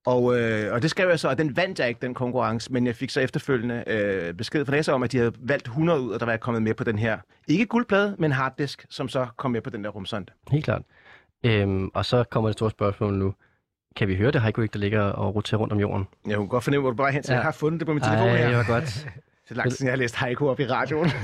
Og, 0.07 0.41
øh, 0.41 0.73
og 0.73 0.83
det 0.83 0.91
skrev 0.91 1.09
jeg 1.09 1.21
så, 1.21 1.29
og 1.29 1.39
den 1.39 1.57
vandt 1.57 1.79
jeg 1.79 1.89
ikke, 1.89 2.01
den 2.03 2.15
konkurrence, 2.15 2.73
men 2.73 2.87
jeg 2.87 2.97
fik 2.97 3.11
så 3.11 3.21
efterfølgende 3.21 3.85
øh, 3.87 4.35
besked 4.35 4.65
fra 4.65 4.73
NASA 4.73 4.93
om, 4.93 5.03
at 5.03 5.13
de 5.13 5.19
havde 5.19 5.33
valgt 5.39 5.67
100 5.67 6.01
ud, 6.01 6.11
og 6.11 6.21
der 6.21 6.27
var 6.27 6.33
jeg 6.33 6.41
kommet 6.41 6.63
med 6.63 6.75
på 6.75 6.85
den 6.85 6.99
her, 6.99 7.19
ikke 7.49 7.67
guldplade, 7.67 8.17
men 8.19 8.33
harddisk, 8.33 8.87
som 8.91 9.09
så 9.09 9.27
kom 9.37 9.51
med 9.51 9.61
på 9.61 9.71
den 9.71 9.85
der 9.85 9.91
rumsonde. 9.91 10.33
Helt 10.51 10.65
klart. 10.65 10.83
Øhm, 11.45 11.91
og 11.95 12.05
så 12.05 12.25
kommer 12.31 12.49
det 12.49 12.59
store 12.59 12.71
spørgsmål 12.71 13.15
nu. 13.15 13.35
Kan 13.97 14.09
vi 14.09 14.17
høre 14.17 14.31
det 14.31 14.41
haiku 14.41 14.63
der 14.63 14.79
ligger 14.79 15.03
og 15.03 15.35
roterer 15.35 15.61
rundt 15.61 15.73
om 15.73 15.81
jorden? 15.81 16.07
Jeg 16.27 16.37
kunne 16.37 16.49
godt 16.49 16.65
fornemme, 16.65 16.83
hvor 16.83 16.91
du 16.91 16.97
bare 16.97 17.13
hen 17.13 17.23
til. 17.23 17.33
Ja. 17.33 17.37
Jeg 17.37 17.45
har 17.45 17.53
fundet 17.53 17.81
det 17.81 17.87
på 17.87 17.93
min 17.93 18.03
telefon 18.03 18.29
Ej, 18.29 18.37
her. 18.37 18.49
det 18.49 18.57
var 18.57 18.67
godt. 18.67 19.07
Det 19.49 19.51
er 19.51 19.55
lang 19.57 19.71
tid, 19.71 19.77
siden, 19.77 19.87
jeg 19.87 19.93
har 19.93 19.99
læst 19.99 20.17
haiku 20.17 20.49
op 20.49 20.61
i 20.61 20.67
radioen. 20.67 21.11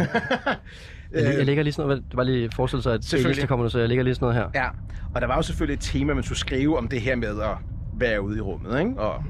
Jeg, 1.15 1.35
jeg 1.39 1.47
lægger 1.47 1.63
lige 1.63 1.73
sådan 1.73 1.89
noget, 1.89 2.05
det 2.09 2.17
var 2.17 2.23
lige 2.23 2.51
forestille 2.57 2.83
sig, 2.83 2.95
at 2.95 3.15
engelsk 3.15 3.49
kommer 3.49 3.65
nu, 3.65 3.71
så 3.71 3.79
jeg 3.79 3.89
lægger 3.89 4.05
lige 4.05 4.15
sådan 4.15 4.25
noget 4.35 4.53
her. 4.55 4.63
ja, 4.65 4.69
og 5.15 5.21
der 5.21 5.27
var 5.27 5.37
jo 5.37 5.43
selvfølgelig 5.43 5.75
et 5.75 5.81
tema, 5.81 6.15
man 6.15 6.23
skulle 6.23 6.39
skrive 6.39 6.79
om 6.79 6.89
det 6.89 7.01
her 7.01 7.17
med 7.17 7.29
at 7.29 7.57
være 7.99 8.23
ude 8.23 8.39
i 8.39 8.41
rummet, 8.41 8.79
ikke? 8.81 9.01
Og 9.01 9.25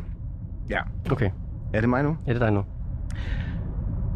ja, 0.70 0.78
Okay, 1.11 1.30
er 1.74 1.80
det 1.80 1.88
mig 1.88 2.03
nu? 2.03 2.16
ja, 2.26 2.32
det 2.34 2.43
er 2.43 2.45
dig 2.47 2.53
nu. 2.53 2.64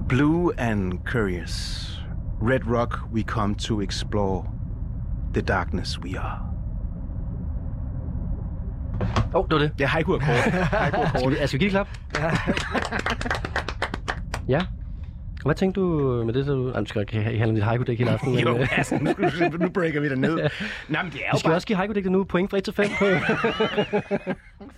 Blue 0.09 0.61
and 0.61 0.93
curious. 1.05 1.83
Red 2.43 2.61
rock 2.79 2.99
we 3.13 3.23
come 3.23 3.55
to 3.55 3.81
explore. 3.81 4.45
The 5.35 5.43
darkness 5.43 6.01
we 6.03 6.19
are. 6.19 6.39
Åh, 9.35 9.41
oh, 9.41 9.45
det 9.49 9.53
var 9.53 9.59
det. 9.59 9.71
Ja, 9.81 9.87
haiku 9.87 10.13
er 10.13 10.19
kort. 10.19 10.29
haiku 10.83 10.97
er 11.01 11.07
Skal 11.09 11.21
kort. 11.23 11.33
vi, 11.33 11.37
altså, 11.37 11.47
skal 11.57 11.61
vi 11.61 11.65
give 11.65 11.69
et 11.69 11.73
klap? 11.73 11.89
ja. 12.19 12.31
Og 14.47 14.76
Hvad 15.47 15.55
tænkte 15.55 15.81
du 15.81 16.23
med 16.25 16.35
det, 16.35 16.47
så 16.47 16.53
du... 16.53 16.71
Ej, 16.71 16.81
du 16.81 16.87
skal 16.87 17.01
ikke 17.01 17.21
have 17.23 17.55
dit 17.55 17.63
haiku-dæk 17.63 17.99
hele 17.99 18.11
aftenen. 18.11 18.35
men, 18.35 18.45
Jo, 18.45 18.59
øh, 18.59 18.79
altså, 18.79 18.99
nu, 19.01 19.15
nu, 19.51 19.57
nu 19.59 19.69
breaker 19.69 20.01
vi 20.01 20.09
det 20.09 20.19
ned. 20.19 20.39
Nej, 20.89 21.03
men 21.03 21.13
det 21.13 21.21
er 21.21 21.25
Vi 21.25 21.31
jo 21.33 21.39
skal 21.39 21.49
bare 21.49 21.57
også 21.57 21.67
give 21.67 21.77
haiku 21.77 22.11
nu 22.11 22.25
point 22.25 22.51
fra 22.51 22.59
1 22.59 22.65
til 22.65 22.73
5 22.75 22.87
på. 22.99 23.05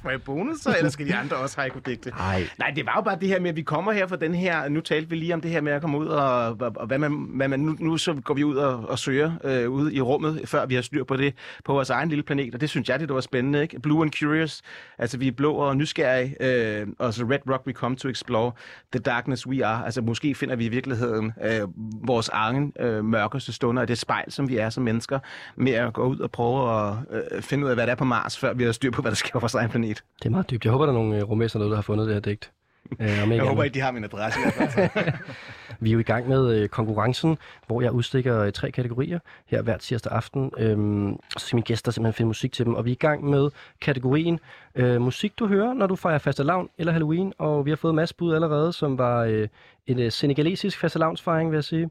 for 0.02 0.10
et 0.10 0.22
bonus, 0.22 0.60
så, 0.60 0.74
eller 0.76 0.90
skal 0.90 1.06
de 1.06 1.14
andre 1.14 1.36
også 1.36 1.60
haiku-digte? 1.60 2.10
Nej. 2.10 2.42
Nej, 2.58 2.72
det 2.76 2.86
var 2.86 2.92
jo 2.96 3.02
bare 3.02 3.18
det 3.20 3.28
her 3.28 3.40
med, 3.40 3.50
at 3.50 3.56
vi 3.56 3.62
kommer 3.62 3.92
her 3.92 4.06
for 4.06 4.16
den 4.16 4.34
her... 4.34 4.68
Nu 4.68 4.80
talte 4.80 5.10
vi 5.10 5.16
lige 5.16 5.34
om 5.34 5.40
det 5.40 5.50
her 5.50 5.60
med 5.60 5.72
at 5.72 5.80
komme 5.80 5.98
ud, 5.98 6.06
og, 6.06 6.56
og, 6.60 6.72
og 6.76 6.86
hvad 6.86 6.98
man, 6.98 7.12
hvad 7.34 7.48
man 7.48 7.60
nu, 7.60 7.76
nu 7.80 7.96
så 7.96 8.14
går 8.14 8.34
vi 8.34 8.44
ud 8.44 8.56
og, 8.56 8.88
og 8.88 8.98
søger 8.98 9.32
øh, 9.44 9.70
ude 9.70 9.94
i 9.94 10.00
rummet, 10.00 10.40
før 10.44 10.66
vi 10.66 10.74
har 10.74 10.82
styr 10.82 11.04
på 11.04 11.16
det 11.16 11.34
på 11.64 11.72
vores 11.72 11.90
egen 11.90 12.08
lille 12.08 12.22
planet, 12.22 12.54
og 12.54 12.60
det 12.60 12.70
synes 12.70 12.88
jeg, 12.88 13.00
det 13.00 13.14
var 13.14 13.20
spændende, 13.20 13.62
ikke? 13.62 13.80
Blue 13.80 14.02
and 14.02 14.12
curious, 14.12 14.62
altså 14.98 15.18
vi 15.18 15.28
er 15.28 15.32
blå 15.32 15.52
og 15.52 15.76
nysgerrige, 15.76 16.36
øh, 16.40 16.86
og 16.98 17.14
så 17.14 17.24
red 17.24 17.50
rock 17.50 17.66
we 17.66 17.72
come 17.72 17.96
to 17.96 18.08
explore, 18.08 18.52
the 18.92 19.00
darkness 19.00 19.46
we 19.46 19.66
are, 19.66 19.84
altså 19.84 20.00
måske 20.02 20.34
finder 20.34 20.56
vi 20.58 20.66
i 20.66 20.68
virkeligheden 20.68 21.32
øh, 21.44 21.60
vores 22.06 22.28
egen 22.28 22.72
øh, 22.80 23.04
mørkeste 23.04 23.52
stunder 23.52 23.82
og 23.82 23.88
det 23.88 23.98
spejl, 23.98 24.32
som 24.32 24.48
vi 24.48 24.56
er 24.56 24.70
som 24.70 24.84
mennesker, 24.84 25.18
med 25.56 25.72
at 25.72 25.92
gå 25.92 26.02
ud 26.02 26.18
og 26.18 26.30
prøve 26.30 26.88
at 26.88 26.96
øh, 27.10 27.42
finde 27.42 27.64
ud 27.64 27.70
af, 27.70 27.76
hvad 27.76 27.86
der 27.86 27.92
er 27.92 27.96
på 27.96 28.04
Mars, 28.04 28.38
før 28.38 28.54
vi 28.54 28.64
har 28.64 28.72
styr 28.72 28.90
på, 28.90 29.02
hvad 29.02 29.10
der 29.10 29.16
sker 29.16 29.32
på 29.32 29.38
vores 29.38 29.54
egen 29.54 29.70
planet. 29.70 30.02
Det 30.18 30.26
er 30.26 30.30
meget 30.30 30.50
dybt. 30.50 30.64
Jeg 30.64 30.72
håber, 30.72 30.86
der 30.86 30.92
er 30.92 30.98
nogle 30.98 31.16
øh, 31.16 31.22
rumæsser 31.22 31.58
der 31.58 31.74
har 31.74 31.82
fundet 31.82 32.06
det 32.06 32.14
her 32.14 32.20
digt. 32.20 32.52
Øh, 33.00 33.08
Jeg 33.08 33.22
andet. 33.22 33.40
håber 33.40 33.64
ikke, 33.64 33.74
de 33.74 33.80
har 33.80 33.90
min 33.92 34.04
adresse. 34.04 34.38
fald. 34.70 35.12
Vi 35.80 35.88
er 35.90 35.92
jo 35.92 35.98
i 35.98 36.02
gang 36.02 36.28
med 36.28 36.56
øh, 36.56 36.68
konkurrencen, 36.68 37.38
hvor 37.66 37.82
jeg 37.82 37.92
udstikker 37.92 38.40
øh, 38.40 38.52
tre 38.52 38.70
kategorier 38.70 39.18
her 39.46 39.62
hver 39.62 39.76
tirsdag 39.76 40.12
aften. 40.12 40.52
Øhm, 40.58 41.16
så 41.38 41.46
skal 41.46 41.56
mine 41.56 41.64
gæster 41.64 41.92
simpelthen 41.92 42.16
finde 42.16 42.26
musik 42.26 42.52
til 42.52 42.64
dem. 42.64 42.74
Og 42.74 42.84
vi 42.84 42.90
er 42.90 42.92
i 42.92 42.96
gang 42.96 43.24
med 43.30 43.50
kategorien 43.80 44.40
øh, 44.74 45.00
musik, 45.00 45.38
du 45.38 45.46
hører, 45.46 45.74
når 45.74 45.86
du 45.86 45.96
fejrer 45.96 46.18
fastelavn 46.18 46.68
eller 46.78 46.92
Halloween. 46.92 47.32
Og 47.38 47.64
vi 47.64 47.70
har 47.70 47.76
fået 47.76 47.92
en 47.92 47.96
masse 47.96 48.14
bud 48.14 48.34
allerede, 48.34 48.72
som 48.72 48.98
var 48.98 49.24
øh, 49.24 49.48
en 49.86 49.98
øh, 49.98 50.12
senegalesisk 50.12 50.78
fastelavnsfejring, 50.78 51.50
vil 51.50 51.56
jeg 51.56 51.64
sige. 51.64 51.84
Mm. 51.86 51.90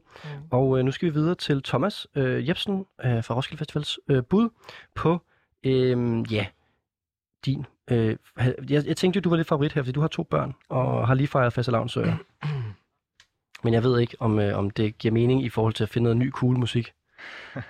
Og 0.50 0.78
øh, 0.78 0.84
nu 0.84 0.90
skal 0.90 1.08
vi 1.08 1.12
videre 1.12 1.34
til 1.34 1.62
Thomas 1.62 2.06
øh, 2.14 2.48
Jebsen 2.48 2.84
øh, 3.04 3.24
fra 3.24 3.34
Roskilde 3.34 3.58
Festivals 3.58 3.98
øh, 4.08 4.22
bud 4.24 4.48
på, 4.94 5.18
øh, 5.66 6.32
ja, 6.32 6.46
din... 7.46 7.66
Øh, 7.90 8.16
jeg, 8.70 8.86
jeg 8.86 8.96
tænkte 8.96 9.16
jo, 9.16 9.20
du 9.20 9.28
var 9.28 9.36
lidt 9.36 9.48
favorit 9.48 9.72
her, 9.72 9.82
fordi 9.82 9.92
du 9.92 10.00
har 10.00 10.08
to 10.08 10.22
børn, 10.22 10.54
og 10.68 11.06
har 11.06 11.14
lige 11.14 11.26
fejret 11.28 11.52
fastelavn, 11.52 11.88
så 11.88 12.00
jeg. 12.00 12.16
Men 13.64 13.74
jeg 13.74 13.82
ved 13.82 14.00
ikke, 14.00 14.16
om, 14.20 14.38
øh, 14.38 14.58
om 14.58 14.70
det 14.70 14.98
giver 14.98 15.12
mening 15.12 15.44
i 15.44 15.48
forhold 15.48 15.74
til 15.74 15.82
at 15.82 15.88
finde 15.88 16.02
noget 16.02 16.16
ny 16.16 16.30
cool 16.32 16.58
musik. 16.58 16.92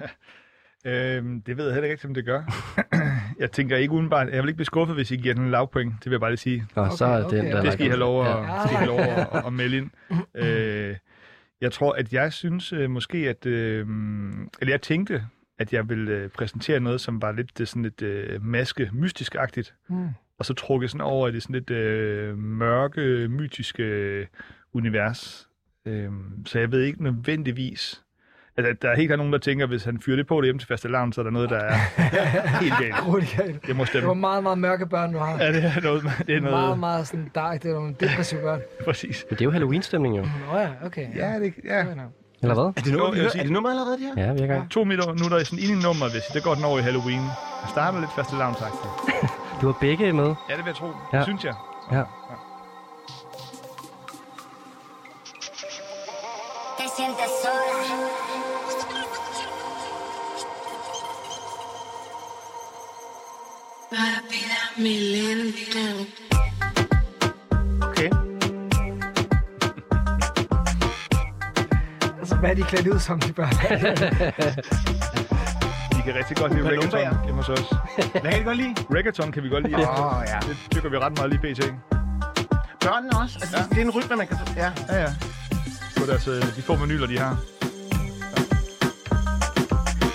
Øhm, 0.87 1.43
det 1.43 1.57
ved 1.57 1.65
jeg 1.65 1.75
heller 1.75 1.91
ikke, 1.91 2.09
om 2.09 2.15
det 2.15 2.25
gør. 2.25 2.43
jeg 3.41 3.53
tænker 3.53 3.77
ikke 3.77 3.95
udenbart, 3.95 4.29
jeg 4.29 4.43
vil 4.43 4.49
ikke 4.49 4.57
blive 4.57 4.65
skuffet, 4.67 4.97
hvis 4.97 5.11
I 5.11 5.17
giver 5.17 5.35
den 5.35 5.45
en 5.45 5.51
lavpoint. 5.51 5.95
Det 5.99 6.05
vil 6.05 6.11
jeg 6.13 6.21
bare 6.21 6.31
lige 6.31 6.39
sige. 6.39 6.67
Nå, 6.77 6.83
okay, 6.83 6.97
så 6.97 7.05
er 7.05 7.25
okay. 7.25 7.37
den, 7.37 7.47
der 7.47 7.63
Det 7.63 7.73
skal 7.73 7.87
I 7.87 7.89
have 7.89 7.99
lov 7.99 8.25
at, 8.27 8.29
Ja. 8.29 8.67
skal 8.67 8.73
I 8.73 8.77
have 8.77 8.87
lov 8.87 9.01
at, 9.01 9.29
at, 9.33 9.47
at 9.47 9.53
melde 9.53 9.77
ind. 9.77 9.91
øh, 10.45 10.97
jeg 11.61 11.73
tror, 11.73 11.93
at 11.93 12.13
jeg 12.13 12.33
synes 12.33 12.73
øh, 12.73 12.91
måske, 12.91 13.19
at... 13.19 13.47
Øh, 13.47 13.87
eller 14.61 14.73
jeg 14.73 14.83
tænkte, 14.83 15.25
at 15.59 15.73
jeg 15.73 15.89
ville 15.89 16.13
øh, 16.13 16.29
præsentere 16.29 16.81
noget, 16.81 17.01
som 17.01 17.23
var 17.23 17.33
lidt 17.33 17.61
øh, 17.61 17.67
sådan 17.67 17.83
lidt 17.83 18.03
øh, 18.03 18.45
maske, 18.45 18.91
mystisk-agtigt. 18.93 19.75
Mm. 19.89 20.09
Og 20.39 20.45
så 20.45 20.55
trukket 20.55 20.91
sådan 20.91 21.01
over 21.01 21.29
i 21.29 21.33
det 21.33 21.43
sådan 21.43 21.55
lidt 21.55 21.71
øh, 21.71 22.39
mørke, 22.39 23.29
mytiske 23.29 23.83
øh, 23.83 24.27
univers. 24.73 25.49
Øh, 25.87 26.09
så 26.47 26.59
jeg 26.59 26.73
ved 26.73 26.81
ikke 26.83 27.03
nødvendigvis... 27.03 28.03
Altså, 28.57 28.77
der 28.83 28.91
er 28.91 28.97
helt 28.97 29.09
klart 29.09 29.19
nogen, 29.19 29.33
der 29.33 29.39
tænker, 29.39 29.67
hvis 29.67 29.85
han 29.85 30.01
fyrer 30.01 30.17
det 30.17 30.27
på 30.27 30.41
det 30.41 30.45
hjemme 30.47 30.59
til 30.59 30.69
fastelavn, 30.69 31.13
så 31.13 31.21
er 31.21 31.23
der 31.23 31.31
noget, 31.31 31.51
der 31.51 31.59
er 31.59 31.75
helt 32.63 32.75
galt. 32.81 33.37
Galt. 33.37 33.67
Det 33.67 33.77
må 33.77 33.85
Det 33.85 33.95
var 33.95 34.01
stemme. 34.01 34.15
meget, 34.15 34.43
meget 34.43 34.59
mørke 34.59 34.87
børn, 34.87 35.13
du 35.13 35.19
har. 35.19 35.43
Ja, 35.45 35.53
det 35.53 35.65
er 35.65 35.81
noget, 35.83 36.03
det 36.27 36.37
er 36.37 36.41
Meget, 36.41 36.53
noget 36.55 36.79
meget 36.79 37.07
sådan 37.07 37.31
dark. 37.35 37.63
Det 37.63 37.71
er 37.71 37.75
nogle 37.75 37.95
depressive 38.01 38.41
børn. 38.41 38.61
præcis. 38.85 39.25
Men 39.31 39.35
det 39.35 39.41
er 39.41 39.45
jo 39.45 39.51
Halloween-stemning 39.51 40.17
jo. 40.17 40.23
Nå 40.23 40.59
ja, 40.59 40.71
okay. 40.83 41.17
Ja, 41.17 41.39
det, 41.41 41.55
ja. 41.65 41.85
Eller 42.43 42.55
hvad? 42.55 42.65
Er 42.65 42.71
det 42.83 42.93
nummer, 42.93 43.17
Jo, 43.17 43.25
er 43.25 43.43
det 43.43 43.51
nummer 43.51 43.71
allerede, 43.71 43.99
det 43.99 44.07
her? 44.17 44.25
Ja, 44.27 44.33
vi 44.33 44.41
er 44.41 44.45
i 44.45 44.47
gang. 44.47 44.71
To 44.71 44.85
minutter 44.85 45.37
er 45.37 45.45
sådan 45.45 45.59
inde 45.59 45.73
i 45.73 45.83
nummeret, 45.83 46.13
hvis 46.13 46.23
I. 46.31 46.33
Der 46.35 46.41
går 46.41 46.55
den 46.55 46.65
over 46.65 46.79
i 46.79 46.83
Halloween. 46.83 47.25
Jeg 47.63 47.71
starter 47.71 48.01
lidt 48.01 48.13
fast 48.17 48.33
lavnsagtigt. 48.33 48.93
Du 49.61 49.67
har 49.67 49.77
begge 49.81 50.13
med. 50.13 50.35
Ja, 50.49 50.57
det 50.57 50.65
vil 50.65 50.71
jeg 50.73 50.75
tro. 50.75 50.87
Ja. 51.13 51.19
Ja. 51.19 51.25
Synes 51.25 51.45
jeg. 51.45 51.55
Ja. 51.93 52.03
Te 56.79 56.85
sientes 56.97 57.35
hvad 72.41 72.51
er 72.51 72.55
de 72.55 72.63
klædt 72.63 72.87
ud 72.87 72.99
som, 72.99 73.21
de 73.21 73.33
børn? 73.33 73.49
Vi 75.97 76.03
kan 76.05 76.15
rigtig 76.15 76.37
godt 76.37 76.55
lide 76.55 76.69
reggaeton 76.71 77.25
hjemme 77.25 77.43
hos 77.43 77.49
os. 77.49 77.61
Hvad 78.13 78.31
kan 78.33 78.41
I 78.41 78.45
godt 78.45 78.57
lide? 78.57 78.75
Reggaeton 78.95 79.33
kan 79.33 79.43
vi 79.43 79.49
godt 79.49 79.65
lide. 79.67 79.77
Åh, 79.77 80.23
ja. 80.27 80.39
Det 80.49 80.57
tykker 80.71 80.91
vi 80.91 80.97
ret 80.99 81.17
meget 81.19 81.31
lige 81.31 81.41
pt. 81.55 81.61
Børnene 82.85 83.19
også. 83.23 83.39
Altså, 83.43 83.57
Det 83.71 83.79
er 83.79 83.83
en 83.83 83.91
rytme, 83.91 84.17
man 84.17 84.27
kan... 84.27 84.37
Ja. 84.57 84.71
Ja, 84.89 85.01
ja. 85.01 85.09
På 85.99 86.07
deres, 86.07 86.29
øh, 86.29 86.43
de 86.57 86.63
få 86.63 86.77
menuler, 86.77 87.07
de 87.07 87.19
har. 87.19 87.37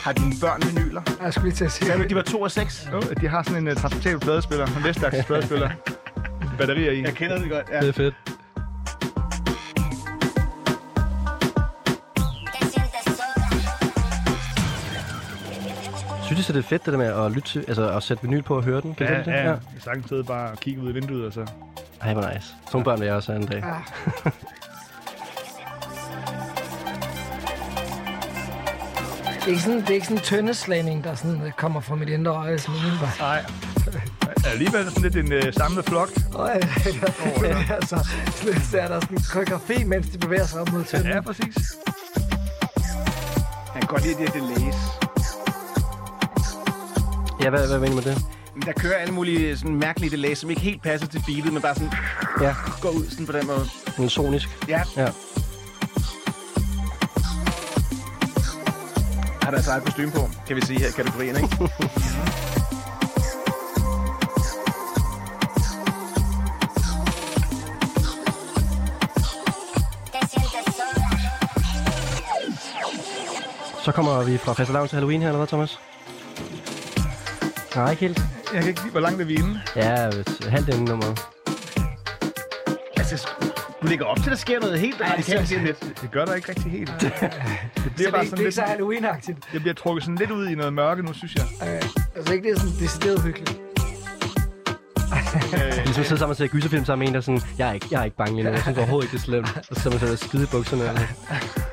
Har 0.03 0.13
dine 0.13 0.33
børn 0.41 0.61
vinyler? 0.67 1.01
Jeg 1.21 1.33
skulle 1.33 1.49
lige 1.49 1.55
til 1.57 1.65
at 1.65 1.71
sige. 1.71 1.85
Sagde 1.87 2.03
du, 2.03 2.07
de 2.09 2.15
var 2.15 2.21
2 2.21 2.41
og 2.41 2.51
6? 2.51 2.89
Jo, 2.93 3.01
de 3.21 3.27
har 3.27 3.43
sådan 3.43 3.61
en 3.61 3.67
uh, 3.67 3.73
transportabel 3.75 4.19
pladespiller. 4.19 4.65
En 4.65 4.83
vestaktisk 4.83 5.27
pladespiller. 5.27 5.69
Batterier 6.57 6.91
i. 6.91 7.01
Jeg 7.01 7.13
kender 7.13 7.37
det 7.37 7.49
godt, 7.49 7.65
ja. 7.71 7.79
Det 7.79 7.89
er 7.89 7.93
fedt. 7.93 8.15
Synes 16.33 16.47
du, 16.47 16.53
det 16.53 16.59
er 16.59 16.63
fedt, 16.67 16.85
det 16.85 16.91
der 16.93 16.97
med 16.99 17.25
at 17.25 17.31
lytte 17.31 17.49
til, 17.49 17.65
altså 17.67 17.89
at 17.89 18.03
sætte 18.03 18.23
vinyl 18.23 18.41
på 18.41 18.55
og 18.57 18.63
høre 18.63 18.81
den? 18.81 18.95
Kan 18.95 19.07
du 19.07 19.13
Ja, 19.13 19.19
lide 19.19 19.31
det? 19.31 19.43
ja. 19.43 19.49
Jeg 19.49 19.59
sagtens 19.83 20.09
sidde 20.09 20.23
bare 20.23 20.51
og 20.51 20.57
kigge 20.57 20.81
ud 20.81 20.87
af 20.87 20.93
vinduet, 20.95 21.25
og 21.25 21.33
så... 21.33 21.45
Ej, 22.01 22.13
hvor 22.13 22.33
nice. 22.33 22.47
Sådan 22.71 22.83
børn 22.83 22.99
vil 22.99 23.05
jeg 23.05 23.15
også 23.15 23.31
have 23.31 23.41
en 23.41 23.47
dag. 23.47 23.63
Ja. 23.63 24.31
Det 29.35 29.43
er 29.43 29.47
ikke 29.47 29.61
sådan, 29.61 29.81
det 29.81 29.89
er 29.89 29.93
ikke 29.93 30.05
sådan 30.07 30.17
en 30.17 30.23
tøndeslagning, 30.23 31.03
der 31.03 31.15
sådan, 31.15 31.39
der 31.39 31.51
kommer 31.57 31.81
fra 31.81 31.95
mit 31.95 32.09
indre 32.09 32.31
øje. 32.31 32.59
Sådan. 32.59 32.79
Nej. 33.19 33.45
Alligevel 34.51 34.85
sådan 34.89 35.03
lidt 35.03 35.15
en 35.15 35.33
uh, 35.47 35.53
samlet 35.53 35.85
flok. 35.85 36.09
Øj, 36.35 36.51
altså, 37.69 38.07
så 38.71 38.77
er 38.79 38.87
der 38.87 38.99
sådan 38.99 39.17
en 39.17 39.23
koreografi, 39.31 39.83
mens 39.83 40.09
de 40.09 40.17
bevæger 40.17 40.45
sig 40.45 40.61
op 40.61 40.71
mod 40.71 40.83
tønden. 40.83 41.11
Ja, 41.11 41.21
præcis. 41.21 41.55
Jeg 43.73 43.81
kan 43.81 43.87
godt 43.87 44.03
lide 44.03 44.13
det, 44.17 44.29
her 44.33 44.41
delays. 44.41 44.75
Ja, 47.43 47.49
hvad, 47.49 47.67
hvad 47.67 47.79
mener 47.79 47.89
du 47.91 47.95
med 47.95 48.03
det? 48.15 48.25
Men 48.55 48.63
Der 48.63 48.71
kører 48.73 48.95
alle 48.97 49.13
mulige 49.13 49.57
sådan 49.57 49.75
mærkelige 49.75 50.11
delays, 50.11 50.37
som 50.37 50.49
ikke 50.49 50.61
helt 50.61 50.81
passer 50.81 51.07
til 51.07 51.23
beatet, 51.27 51.53
men 51.53 51.61
bare 51.61 51.75
sådan 51.75 51.91
Ja, 52.41 52.55
går 52.81 52.89
ud 52.89 53.09
sådan 53.09 53.25
på 53.25 53.31
den 53.31 53.47
måde. 53.47 53.65
en 53.99 54.09
sonisk. 54.09 54.49
Ja, 54.67 54.81
Ja. 54.97 55.07
har 59.41 59.51
deres 59.51 59.67
eget 59.67 59.83
kostume 59.83 60.11
på, 60.11 60.29
kan 60.47 60.55
vi 60.55 60.61
sige 60.61 60.79
her 60.79 60.87
i 60.87 60.91
kategorien, 60.91 61.35
ikke? 61.35 61.57
Så 73.83 73.91
kommer 73.91 74.23
vi 74.23 74.37
fra 74.37 74.53
fastelavn 74.53 74.87
til 74.87 74.95
Halloween 74.95 75.21
her, 75.21 75.27
eller 75.27 75.37
hvad, 75.37 75.47
Thomas? 75.47 75.79
Nej, 77.75 77.91
ikke 77.91 78.01
helt. 78.01 78.21
Jeg 78.53 78.59
kan 78.61 78.69
ikke 78.69 78.81
lide, 78.81 78.91
hvor 78.91 78.99
langt 78.99 79.21
er 79.21 79.25
vi 79.25 79.33
inde. 79.33 79.61
Ja, 79.75 80.09
halvt 80.49 80.79
nummer. 80.79 81.15
altså, 82.97 83.27
du 83.81 83.87
lægger 83.87 84.05
op 84.05 84.17
til, 84.17 84.23
at 84.23 84.29
der 84.31 84.35
sker 84.37 84.59
noget 84.59 84.79
helt 84.79 85.01
radikalt 85.01 85.49
lige 85.49 85.63
lidt. 85.65 85.79
Det 86.01 86.11
gør 86.11 86.25
der 86.25 86.33
ikke 86.35 86.49
rigtig 86.49 86.71
helt. 86.71 86.91
Det 87.01 87.11
Så 87.19 87.89
bliver 87.89 87.91
det, 87.97 88.05
er 88.05 88.11
bare 88.11 88.23
ikke, 88.23 88.35
det 88.35 88.35
sådan 88.35 88.35
er 88.35 88.37
ikke 88.37 88.43
lidt... 88.43 88.53
så 88.55 88.61
Halloween-agtigt. 88.61 89.53
Jeg 89.53 89.61
bliver 89.61 89.73
trukket 89.73 90.03
sådan 90.03 90.15
lidt 90.15 90.31
ud 90.31 90.47
i 90.47 90.55
noget 90.55 90.73
mørke 90.73 91.01
nu, 91.03 91.13
synes 91.13 91.35
jeg. 91.35 91.45
Okay. 91.61 91.81
Altså 92.15 92.33
ikke 92.33 92.49
det 92.49 92.55
er 92.55 92.59
sådan 92.59 92.75
decideret 92.79 93.21
hyggeligt. 93.21 93.59
Ligesom 95.85 96.01
at 96.01 96.07
sidde 96.07 96.19
sammen 96.19 96.29
og 96.29 96.35
se 96.35 96.47
gyserfilm 96.47 96.85
sammen 96.85 96.99
med 96.99 97.07
en, 97.07 97.13
der 97.13 97.21
sådan, 97.21 97.41
jeg 97.57 97.69
er 97.69 97.73
ikke, 97.73 97.87
jeg 97.91 97.99
er 98.01 98.03
ikke 98.05 98.17
bange 98.17 98.35
lige 98.35 98.43
nu. 98.43 98.51
Jeg 98.51 98.61
synes 98.61 98.77
overhovedet 98.77 99.05
ikke, 99.05 99.17
det 99.17 99.21
er 99.21 99.25
slemt. 99.25 99.57
Og 99.69 99.75
så 99.75 99.81
sidder 99.81 99.89
man 99.89 99.99
sådan 99.99 100.13
og 100.13 100.19
skide 100.19 100.43
i 100.43 100.47
bukserne. 100.51 100.89
Altså. 100.89 101.05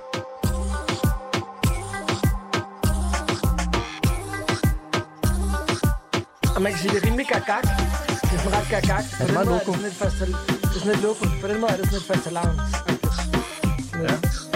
Og 6.61 6.65
man 6.65 6.73
kan 6.73 6.81
sige, 6.81 6.95
det 6.95 7.03
er 7.03 7.07
rimelig 7.07 7.27
gagag. 7.27 7.63
Det 7.63 8.33
er 8.33 8.39
sådan 8.39 8.59
ret 8.59 8.69
gagag. 8.71 9.05
På 9.19 9.25
det 9.25 9.27
den 9.27 9.35
meget 9.35 9.47
loco? 9.47 9.59
det 9.59 9.67
sådan 9.67 9.83
lidt 9.83 9.95
fast 9.95 10.17
det 10.19 10.77
er 10.77 10.79
sådan 10.79 10.93
lidt 10.93 11.03
loco. 11.03 11.25
På 11.41 11.49
den 11.49 11.61
måde 11.61 11.73
er 11.73 11.77
det 11.77 11.87
sådan 11.87 11.99
lidt 11.99 12.07
fast 12.07 12.27
Ja. 14.03 14.50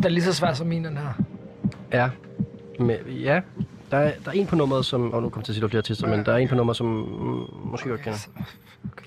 Det 0.00 0.04
er 0.04 0.08
lige 0.08 0.24
så 0.24 0.34
svært 0.34 0.56
som 0.56 0.66
min, 0.66 0.84
den 0.84 0.96
her. 0.96 1.12
Ja. 1.92 2.10
Men, 2.78 2.96
ja. 3.08 3.40
Der 3.90 3.96
er, 3.98 4.12
der 4.24 4.30
er 4.30 4.34
en 4.34 4.46
på 4.46 4.56
nummeret, 4.56 4.84
som... 4.86 5.12
Og 5.14 5.22
nu 5.22 5.28
kommer 5.28 5.38
jeg 5.40 5.44
til 5.44 5.52
at 5.52 5.54
sige, 5.56 5.64
er 5.64 5.68
flere 5.68 5.78
artister, 5.80 6.06
men 6.08 6.24
der 6.26 6.32
er 6.32 6.36
en 6.36 6.48
på 6.48 6.54
nummeret, 6.54 6.76
som 6.76 6.86
mm, 6.86 7.44
måske 7.70 7.88
godt 7.88 8.00
kender. 8.00 8.18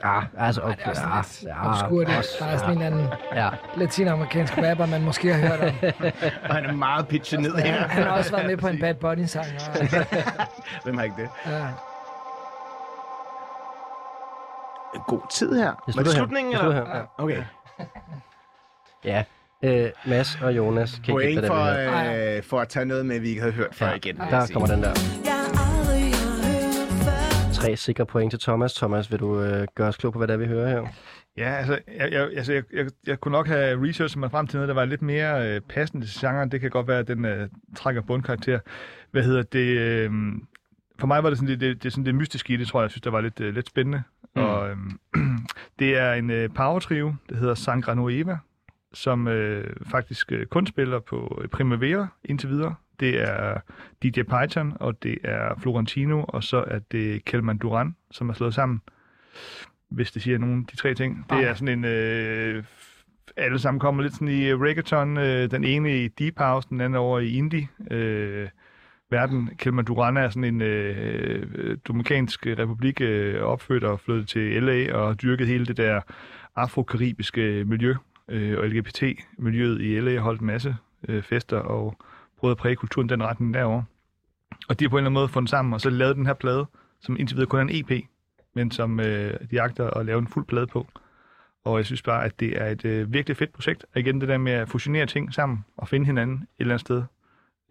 Ja, 0.05 0.21
altså... 0.37 0.61
Okay, 0.61 0.75
Det 0.75 0.83
er 0.85 0.89
også 0.89 1.01
ja, 1.43 1.47
lidt 1.47 1.47
ja, 1.63 1.69
obskurt. 1.69 2.07
også- 2.17 2.35
Der 2.39 2.45
er 2.45 2.57
sådan 2.57 2.77
en 2.77 2.81
eller 2.83 2.97
anden 2.97 3.07
Ja. 3.35 3.49
latinamerikansk 3.77 4.57
rapper, 4.57 4.85
man 4.85 5.01
måske 5.03 5.33
har 5.33 5.47
hørt 5.47 5.59
om. 5.61 5.91
Og 6.49 6.55
han 6.55 6.65
er 6.65 6.73
meget 6.73 7.07
pitchet 7.07 7.39
ned 7.39 7.55
her. 7.55 7.87
Han 7.87 8.03
har 8.03 8.11
også 8.17 8.31
været 8.31 8.45
med 8.47 8.57
på 8.57 8.67
en 8.67 8.79
Bad 8.79 8.93
Bunny-sang. 8.95 9.45
Og, 9.81 9.87
Hvem 10.83 10.97
har 10.97 11.03
ikke 11.03 11.15
det? 11.21 11.29
ja. 11.45 11.67
En 14.95 15.01
god 15.07 15.21
tid 15.31 15.53
her. 15.55 15.65
Det 15.71 15.75
Var 15.77 15.83
det 15.85 15.93
slutter 15.93 16.11
her. 16.11 16.17
slutningen, 16.19 16.53
Det 16.53 16.59
eller? 16.61 16.73
slutter 16.73 16.93
her, 16.93 16.99
ja. 16.99 17.23
Okay. 17.23 17.43
Ja. 19.05 19.23
Øh, 19.63 19.89
Mads 20.07 20.37
og 20.41 20.57
Jonas 20.57 20.91
kan 20.91 21.01
ikke 21.01 21.11
Point 21.11 21.33
gætte, 21.35 21.47
for, 21.47 21.55
det 21.55 21.85
er. 21.85 22.37
øh, 22.37 22.43
for 22.43 22.59
at 22.59 22.67
tage 22.67 22.85
noget 22.85 23.05
med, 23.05 23.19
vi 23.19 23.29
ikke 23.29 23.41
havde 23.41 23.53
hørt 23.53 23.75
før 23.75 23.93
igen. 23.93 24.15
vil 24.15 24.23
jeg 24.31 24.41
Der 24.47 24.53
kommer 24.53 24.67
den 24.67 24.83
der. 24.83 24.93
Tre 27.53 27.75
sikre 27.75 28.05
point 28.05 28.31
til 28.31 28.39
Thomas. 28.39 28.73
Thomas, 28.73 29.11
vil 29.11 29.19
du 29.19 29.41
øh, 29.41 29.67
gøre 29.75 29.87
os 29.87 29.97
klog 29.97 30.13
på, 30.13 30.19
hvad 30.19 30.27
det 30.27 30.33
er, 30.33 30.37
vi 30.37 30.45
hører 30.45 30.69
her? 30.69 30.87
Ja, 31.37 31.55
altså, 31.55 31.79
jeg, 31.97 32.11
jeg, 32.11 32.29
altså 32.37 32.53
jeg, 32.53 32.63
jeg, 32.73 32.85
jeg 33.07 33.19
kunne 33.19 33.31
nok 33.31 33.47
have 33.47 33.87
researchet 33.87 34.19
mig 34.19 34.31
frem 34.31 34.47
til 34.47 34.57
noget, 34.57 34.67
der 34.67 34.73
var 34.75 34.85
lidt 34.85 35.01
mere 35.01 35.47
øh, 35.55 35.61
passende 35.61 36.05
til 36.07 36.19
genren. 36.21 36.51
Det 36.51 36.61
kan 36.61 36.69
godt 36.69 36.87
være, 36.87 36.99
at 36.99 37.07
den 37.07 37.25
øh, 37.25 37.47
trækker 37.75 38.01
bundkarakter. 38.01 38.59
Hvad 39.11 39.23
hedder 39.23 39.41
det? 39.43 39.77
Øh, 39.77 40.11
for 40.99 41.07
mig 41.07 41.23
var 41.23 41.29
det 41.29 41.37
sådan 41.37 41.49
det, 41.49 41.59
det, 41.59 41.83
det, 41.83 41.91
sådan 41.91 42.05
det 42.05 42.15
mystiske 42.15 42.53
i 42.53 42.57
det, 42.57 42.67
tror 42.67 42.79
jeg. 42.79 42.83
Jeg 42.83 42.91
synes, 42.91 43.01
det 43.01 43.11
var 43.11 43.21
lidt, 43.21 43.39
øh, 43.39 43.53
lidt 43.53 43.67
spændende. 43.67 44.03
Mm. 44.35 44.41
Og, 44.41 44.69
øh, 44.69 44.77
det 45.79 45.97
er 45.97 46.13
en 46.13 46.29
øh, 46.29 46.49
power 46.55 46.79
trio, 46.79 47.13
der 47.29 47.35
hedder 47.35 47.55
Sangra 47.55 47.93
Nueva, 47.93 48.37
som 48.93 49.27
øh, 49.27 49.75
faktisk 49.85 50.31
øh, 50.31 50.45
kun 50.45 50.67
spiller 50.67 50.99
på 50.99 51.41
Primavera 51.51 52.07
indtil 52.25 52.49
videre. 52.49 52.75
Det 52.99 53.21
er 53.21 53.59
DJ 54.03 54.21
Python, 54.21 54.73
og 54.79 55.03
det 55.03 55.17
er 55.23 55.59
Florentino, 55.59 56.23
og 56.27 56.43
så 56.43 56.63
er 56.67 56.79
det 56.79 57.25
Kelman 57.25 57.57
Duran, 57.57 57.95
som 58.11 58.29
er 58.29 58.33
slået 58.33 58.53
sammen 58.53 58.81
hvis 59.93 60.11
det 60.11 60.21
siger 60.21 60.37
nogen 60.37 60.63
de 60.71 60.75
tre 60.75 60.93
ting. 60.93 61.25
Det 61.29 61.47
er 61.47 61.53
sådan 61.53 61.79
en... 61.79 61.85
Øh, 61.85 62.63
alle 63.37 63.59
sammen 63.59 63.79
kommer 63.79 64.03
lidt 64.03 64.13
sådan 64.13 64.27
i 64.27 64.45
øh, 64.45 64.61
reggaeton. 64.61 65.17
Øh, 65.17 65.51
den 65.51 65.63
ene 65.63 66.03
i 66.03 66.07
deep 66.07 66.39
house, 66.39 66.69
den 66.69 66.81
anden 66.81 66.99
over 66.99 67.19
i 67.19 67.37
indie. 67.37 67.67
Øh, 67.91 68.49
verden. 69.11 69.49
Kelman 69.57 69.85
Duran 69.85 70.17
er 70.17 70.29
sådan 70.29 70.43
en 70.43 70.61
øh, 70.61 71.47
øh, 71.55 71.77
dominikansk 71.87 72.45
republik 72.45 73.01
øh, 73.01 73.41
opfødt 73.41 73.83
og 73.83 73.99
flyttet 73.99 74.27
til 74.27 74.63
LA 74.63 74.93
og 74.93 75.21
dyrket 75.21 75.47
hele 75.47 75.65
det 75.65 75.77
der 75.77 76.01
afrokaribiske 76.55 77.63
miljø 77.65 77.93
øh, 78.27 78.59
og 78.59 78.67
LGBT-miljøet 78.67 79.81
i 79.81 79.99
LA 79.99 80.17
holdt 80.19 80.41
en 80.41 80.47
masse 80.47 80.75
øh, 81.07 81.23
fester 81.23 81.57
og 81.57 81.97
prøvet 82.37 82.51
at 82.51 82.57
præge 82.57 82.75
kulturen 82.75 83.09
den 83.09 83.23
retning 83.23 83.53
derovre. 83.53 83.83
Og 84.69 84.79
de 84.79 84.85
har 84.85 84.89
på 84.89 84.95
en 84.95 84.99
eller 84.99 85.09
anden 85.09 85.13
måde 85.21 85.27
fundet 85.27 85.49
sammen, 85.49 85.73
og 85.73 85.81
så 85.81 85.89
lavet 85.89 86.15
den 86.15 86.25
her 86.25 86.33
plade, 86.33 86.65
som 87.01 87.17
indtil 87.19 87.35
videre 87.37 87.49
kun 87.49 87.59
er 87.59 87.63
en 87.73 87.85
EP, 87.91 88.05
men 88.55 88.71
som 88.71 88.99
øh, 88.99 89.33
de 89.51 89.61
agter 89.61 89.89
at 89.89 90.05
lave 90.05 90.19
en 90.19 90.27
fuld 90.27 90.45
plade 90.45 90.67
på. 90.67 90.87
Og 91.65 91.77
jeg 91.77 91.85
synes 91.85 92.01
bare, 92.01 92.25
at 92.25 92.39
det 92.39 92.61
er 92.61 92.67
et 92.67 92.85
øh, 92.85 93.13
virkelig 93.13 93.37
fedt 93.37 93.53
projekt. 93.53 93.85
Og 93.93 93.99
igen, 93.99 94.21
det 94.21 94.29
der 94.29 94.37
med 94.37 94.51
at 94.51 94.69
fusionere 94.69 95.05
ting 95.05 95.33
sammen 95.33 95.65
og 95.77 95.87
finde 95.87 96.05
hinanden 96.05 96.35
et 96.35 96.47
eller 96.59 96.73
andet 96.73 96.81
sted, 96.87 97.03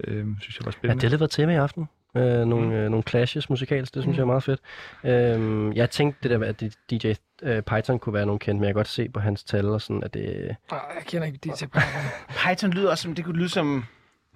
øh, 0.05 0.26
synes 0.40 0.59
jeg 0.59 0.64
var 0.64 0.68
Ja, 0.70 0.72
spændende. 0.72 0.94
det 1.00 1.03
har 1.03 1.11
lidt 1.11 1.20
været 1.20 1.30
tema 1.30 1.53
i 1.53 1.57
aften. 1.57 1.88
Øh, 2.16 2.46
nogle, 2.46 2.66
mm. 2.66 2.72
øh, 2.72 2.90
nogle 2.90 3.02
clashes 3.08 3.50
musikalsk, 3.50 3.94
det 3.94 4.02
synes 4.02 4.16
jeg 4.16 4.22
er 4.22 4.26
meget 4.26 4.42
fedt. 4.42 4.60
Øh, 5.04 5.76
jeg 5.76 5.90
tænkte 5.90 6.28
det 6.28 6.40
der, 6.40 6.46
at 6.48 6.62
DJ 6.90 7.12
øh, 7.42 7.62
Python 7.62 7.98
kunne 7.98 8.12
være 8.14 8.26
nogen 8.26 8.38
kendt, 8.38 8.60
men 8.60 8.64
jeg 8.64 8.74
kan 8.74 8.78
godt 8.78 8.88
se 8.88 9.08
på 9.08 9.20
hans 9.20 9.44
tal 9.44 9.68
og 9.68 9.80
sådan, 9.82 10.04
at 10.04 10.14
det... 10.14 10.56
Åh, 10.72 10.78
Jeg 10.96 11.04
kender 11.06 11.26
ikke 11.26 11.38
DJ 11.44 11.50
Python. 11.50 11.82
Python 12.28 12.70
lyder 12.70 12.90
også 12.90 13.02
som, 13.02 13.14
det 13.14 13.24
kunne 13.24 13.36
lyde 13.38 13.48
som... 13.48 13.84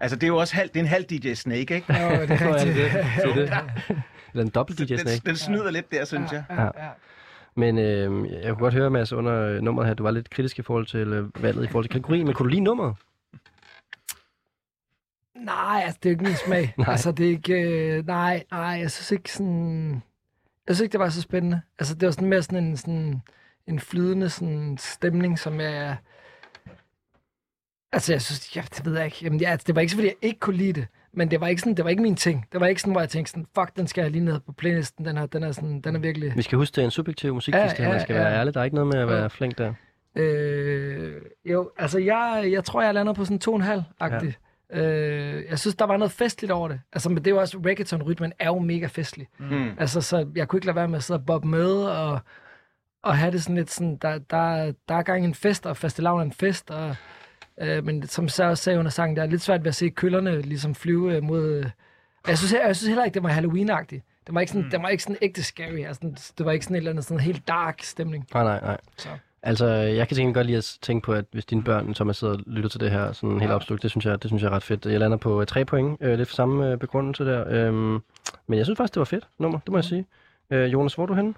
Altså, 0.00 0.16
det 0.16 0.22
er 0.22 0.28
jo 0.28 0.36
også 0.36 0.54
halv, 0.54 0.68
det 0.68 0.76
er 0.76 0.80
en 0.80 0.86
halv 0.88 1.04
DJ 1.04 1.34
Snake, 1.34 1.58
ikke? 1.74 1.84
Jo, 2.02 2.10
det 2.10 2.20
er 2.20 2.26
det 2.26 2.54
rigtigt. 2.54 2.76
det? 2.76 2.92
Det 3.36 3.52
er 3.52 3.62
det. 3.88 4.02
Eller 4.32 4.44
en 4.44 4.50
dobbelt 4.50 4.78
DJ 4.78 4.84
Den, 4.84 4.98
Snake. 4.98 5.20
den 5.26 5.36
snyder 5.36 5.70
lidt 5.70 5.92
der, 5.92 6.04
synes 6.04 6.32
jeg. 6.32 6.44
Ja, 6.50 6.62
ja. 6.64 6.70
Men 7.56 7.78
øh, 7.78 8.30
jeg 8.32 8.48
kunne 8.48 8.56
godt 8.56 8.74
høre, 8.74 8.90
Mads, 8.90 9.12
under 9.12 9.42
øh, 9.42 9.62
nummeret 9.62 9.86
her, 9.88 9.94
du 9.94 10.02
var 10.02 10.10
lidt 10.10 10.30
kritisk 10.30 10.58
i 10.58 10.62
forhold 10.62 10.86
til 10.86 11.08
øh, 11.12 11.42
valget, 11.42 11.64
i 11.64 11.66
forhold 11.66 11.84
til 11.84 11.90
kategori, 11.92 12.22
men 12.22 12.34
kunne 12.34 12.44
du 12.44 12.50
lide 12.50 12.60
nummeret? 12.60 12.94
Nej, 15.44 15.82
altså, 15.84 15.98
det 16.02 16.08
er 16.08 16.10
jo 16.10 16.14
ikke 16.14 16.24
min 16.24 16.34
smag. 16.46 16.74
Nej. 16.78 16.88
altså, 16.90 17.12
det 17.12 17.26
er 17.26 17.30
ikke... 17.30 17.54
Øh, 17.54 18.06
nej, 18.06 18.44
nej, 18.50 18.60
jeg 18.60 18.90
synes 18.90 19.10
ikke 19.12 19.32
sådan... 19.32 20.02
Jeg 20.68 20.76
synes 20.76 20.80
ikke, 20.84 20.92
det 20.92 21.00
var 21.00 21.08
så 21.08 21.22
spændende. 21.22 21.60
Altså, 21.78 21.94
det 21.94 22.06
var 22.06 22.12
sådan 22.12 22.28
mere 22.28 22.42
sådan 22.42 22.64
en, 22.64 22.76
sådan, 22.76 23.22
en 23.66 23.80
flydende 23.80 24.30
sådan, 24.30 24.76
stemning, 24.80 25.38
som 25.38 25.60
jeg... 25.60 25.96
Altså, 27.92 28.12
jeg 28.12 28.22
synes... 28.22 28.56
Ja, 28.56 28.62
det 28.76 28.84
ved 28.84 28.96
jeg 28.96 29.04
ikke. 29.04 29.18
Jamen, 29.22 29.40
ja, 29.40 29.56
det 29.66 29.74
var 29.74 29.80
ikke 29.80 29.90
så, 29.90 29.96
fordi 29.96 30.08
jeg 30.08 30.16
ikke 30.22 30.40
kunne 30.40 30.56
lide 30.56 30.72
det. 30.72 30.86
Men 31.12 31.30
det 31.30 31.40
var 31.40 31.46
ikke 31.46 31.60
sådan, 31.60 31.74
det 31.74 31.84
var 31.84 31.90
ikke 31.90 32.02
min 32.02 32.16
ting. 32.16 32.46
Det 32.52 32.60
var 32.60 32.66
ikke 32.66 32.80
sådan, 32.80 32.92
hvor 32.92 33.00
jeg 33.00 33.08
tænkte 33.08 33.30
sådan, 33.30 33.46
fuck, 33.54 33.76
den 33.76 33.86
skal 33.86 34.02
jeg 34.02 34.10
lige 34.10 34.24
ned 34.24 34.40
på 34.40 34.52
playlisten. 34.52 35.04
Den, 35.04 35.16
her, 35.16 35.26
den, 35.26 35.42
er, 35.42 35.52
sådan, 35.52 35.80
den 35.80 35.96
er 35.96 36.00
virkelig... 36.00 36.36
Vi 36.36 36.42
skal 36.42 36.58
huske, 36.58 36.74
det 36.76 36.80
er 36.82 36.84
en 36.84 36.90
subjektiv 36.90 37.34
musikfestival, 37.34 37.82
Ja, 37.84 37.88
ja, 37.88 37.92
man 37.92 38.00
skal 38.00 38.16
ja. 38.16 38.22
være 38.22 38.38
ærlig. 38.38 38.54
Der 38.54 38.60
er 38.60 38.64
ikke 38.64 38.74
noget 38.74 38.94
med 38.94 39.00
at 39.00 39.08
være 39.08 39.22
Jo. 39.22 39.28
flink 39.28 39.58
der. 39.58 39.74
Øh, 40.16 41.12
jo, 41.44 41.70
altså 41.78 41.98
jeg, 41.98 42.48
jeg 42.50 42.64
tror, 42.64 42.82
jeg 42.82 42.94
lander 42.94 43.12
på 43.12 43.24
sådan 43.24 43.38
to 43.38 43.50
og 43.50 43.56
en 43.56 43.62
halv 43.62 43.82
agtigt 44.00 44.38
øh, 44.72 45.44
Jeg 45.50 45.58
synes, 45.58 45.76
der 45.76 45.84
var 45.84 45.96
noget 45.96 46.12
festligt 46.12 46.52
over 46.52 46.68
det. 46.68 46.80
Altså, 46.92 47.08
men 47.08 47.18
det 47.18 47.26
er 47.26 47.30
jo 47.30 47.40
også, 47.40 47.58
reggaeton-rytmen 47.58 48.32
er 48.38 48.46
jo 48.46 48.58
mega 48.58 48.86
festlig. 48.86 49.28
Mm. 49.38 49.70
Altså, 49.78 50.00
så 50.00 50.28
jeg 50.34 50.48
kunne 50.48 50.58
ikke 50.58 50.66
lade 50.66 50.76
være 50.76 50.88
med 50.88 50.96
at 50.96 51.02
sidde 51.04 51.18
og 51.20 51.26
boppe 51.26 51.48
med, 51.48 51.72
og, 51.74 52.18
og 53.02 53.18
have 53.18 53.32
det 53.32 53.42
sådan 53.42 53.56
lidt 53.56 53.70
sådan, 53.70 53.96
der, 53.96 54.18
der, 54.18 54.72
der 54.88 54.94
er 54.94 55.02
gang 55.02 55.24
en 55.24 55.34
fest, 55.34 55.66
og 55.66 55.76
fastelavn 55.76 56.20
er 56.20 56.24
en 56.24 56.32
fest, 56.32 56.70
og, 56.70 56.96
øh, 57.60 57.84
men 57.84 58.06
som 58.06 58.28
så 58.28 58.44
også 58.44 58.64
sagde 58.64 58.78
under 58.78 58.90
sangen, 58.90 59.16
der 59.16 59.22
er 59.22 59.26
lidt 59.26 59.42
svært 59.42 59.60
ved 59.64 59.68
at 59.68 59.74
se 59.74 59.88
køllerne 59.88 60.40
ligesom 60.42 60.74
flyve 60.74 61.16
øh, 61.16 61.22
mod... 61.22 61.44
Øh, 61.46 61.66
jeg 62.28 62.38
synes, 62.38 62.52
jeg, 62.52 62.62
jeg 62.66 62.76
synes 62.76 62.88
heller 62.88 63.04
ikke, 63.04 63.14
det 63.14 63.22
var 63.22 63.30
Halloween-agtigt. 63.30 64.22
Det 64.26 64.34
var 64.34 64.40
ikke 64.40 64.52
sådan, 64.52 64.64
mm. 64.64 64.70
det 64.70 64.82
var 64.82 64.88
ikke 64.88 65.02
sådan 65.02 65.16
ægte 65.22 65.42
scary. 65.42 65.84
Altså, 65.86 66.32
det 66.38 66.46
var 66.46 66.52
ikke 66.52 66.64
sådan 66.64 66.74
en 66.74 66.78
eller 66.78 66.90
anden 66.90 67.02
sådan 67.02 67.20
helt 67.20 67.48
dark 67.48 67.82
stemning. 67.82 68.26
Nej, 68.34 68.42
nej, 68.44 68.60
nej. 68.60 68.76
Så. 68.96 69.08
Altså, 69.46 69.66
jeg 69.66 70.08
kan 70.08 70.16
tænke 70.16 70.34
godt 70.34 70.46
lide 70.46 70.58
at 70.58 70.78
tænke 70.82 71.04
på, 71.04 71.12
at 71.12 71.24
hvis 71.32 71.44
dine 71.44 71.62
børn, 71.62 71.94
som 71.94 72.12
sidder 72.12 72.34
og 72.34 72.40
lytter 72.46 72.70
til 72.70 72.80
det 72.80 72.90
her 72.90 73.12
sådan 73.12 73.40
helt 73.40 73.52
opslugt, 73.52 73.82
det 73.82 73.90
synes 73.90 74.06
jeg, 74.06 74.22
det 74.22 74.30
synes 74.30 74.42
jeg 74.42 74.48
er 74.48 74.52
ret 74.54 74.62
fedt. 74.62 74.86
Jeg 74.86 75.00
lander 75.00 75.16
på 75.16 75.40
øh, 75.40 75.46
tre 75.46 75.64
point, 75.64 75.98
øh, 76.00 76.18
lidt 76.18 76.28
for 76.28 76.34
samme 76.34 76.70
øh, 76.70 76.78
begrundelse 76.78 77.24
der. 77.24 77.44
Øhm, 77.48 77.98
men 78.46 78.58
jeg 78.58 78.66
synes 78.66 78.76
faktisk, 78.76 78.94
det 78.94 78.98
var 78.98 79.04
fedt 79.04 79.28
nummer, 79.38 79.58
det 79.58 79.72
må 79.72 79.78
jeg 79.78 79.84
sige. 79.84 80.06
Øh, 80.50 80.72
Jonas, 80.72 80.94
hvor 80.94 81.02
er 81.02 81.06
du 81.06 81.14
henne? 81.14 81.34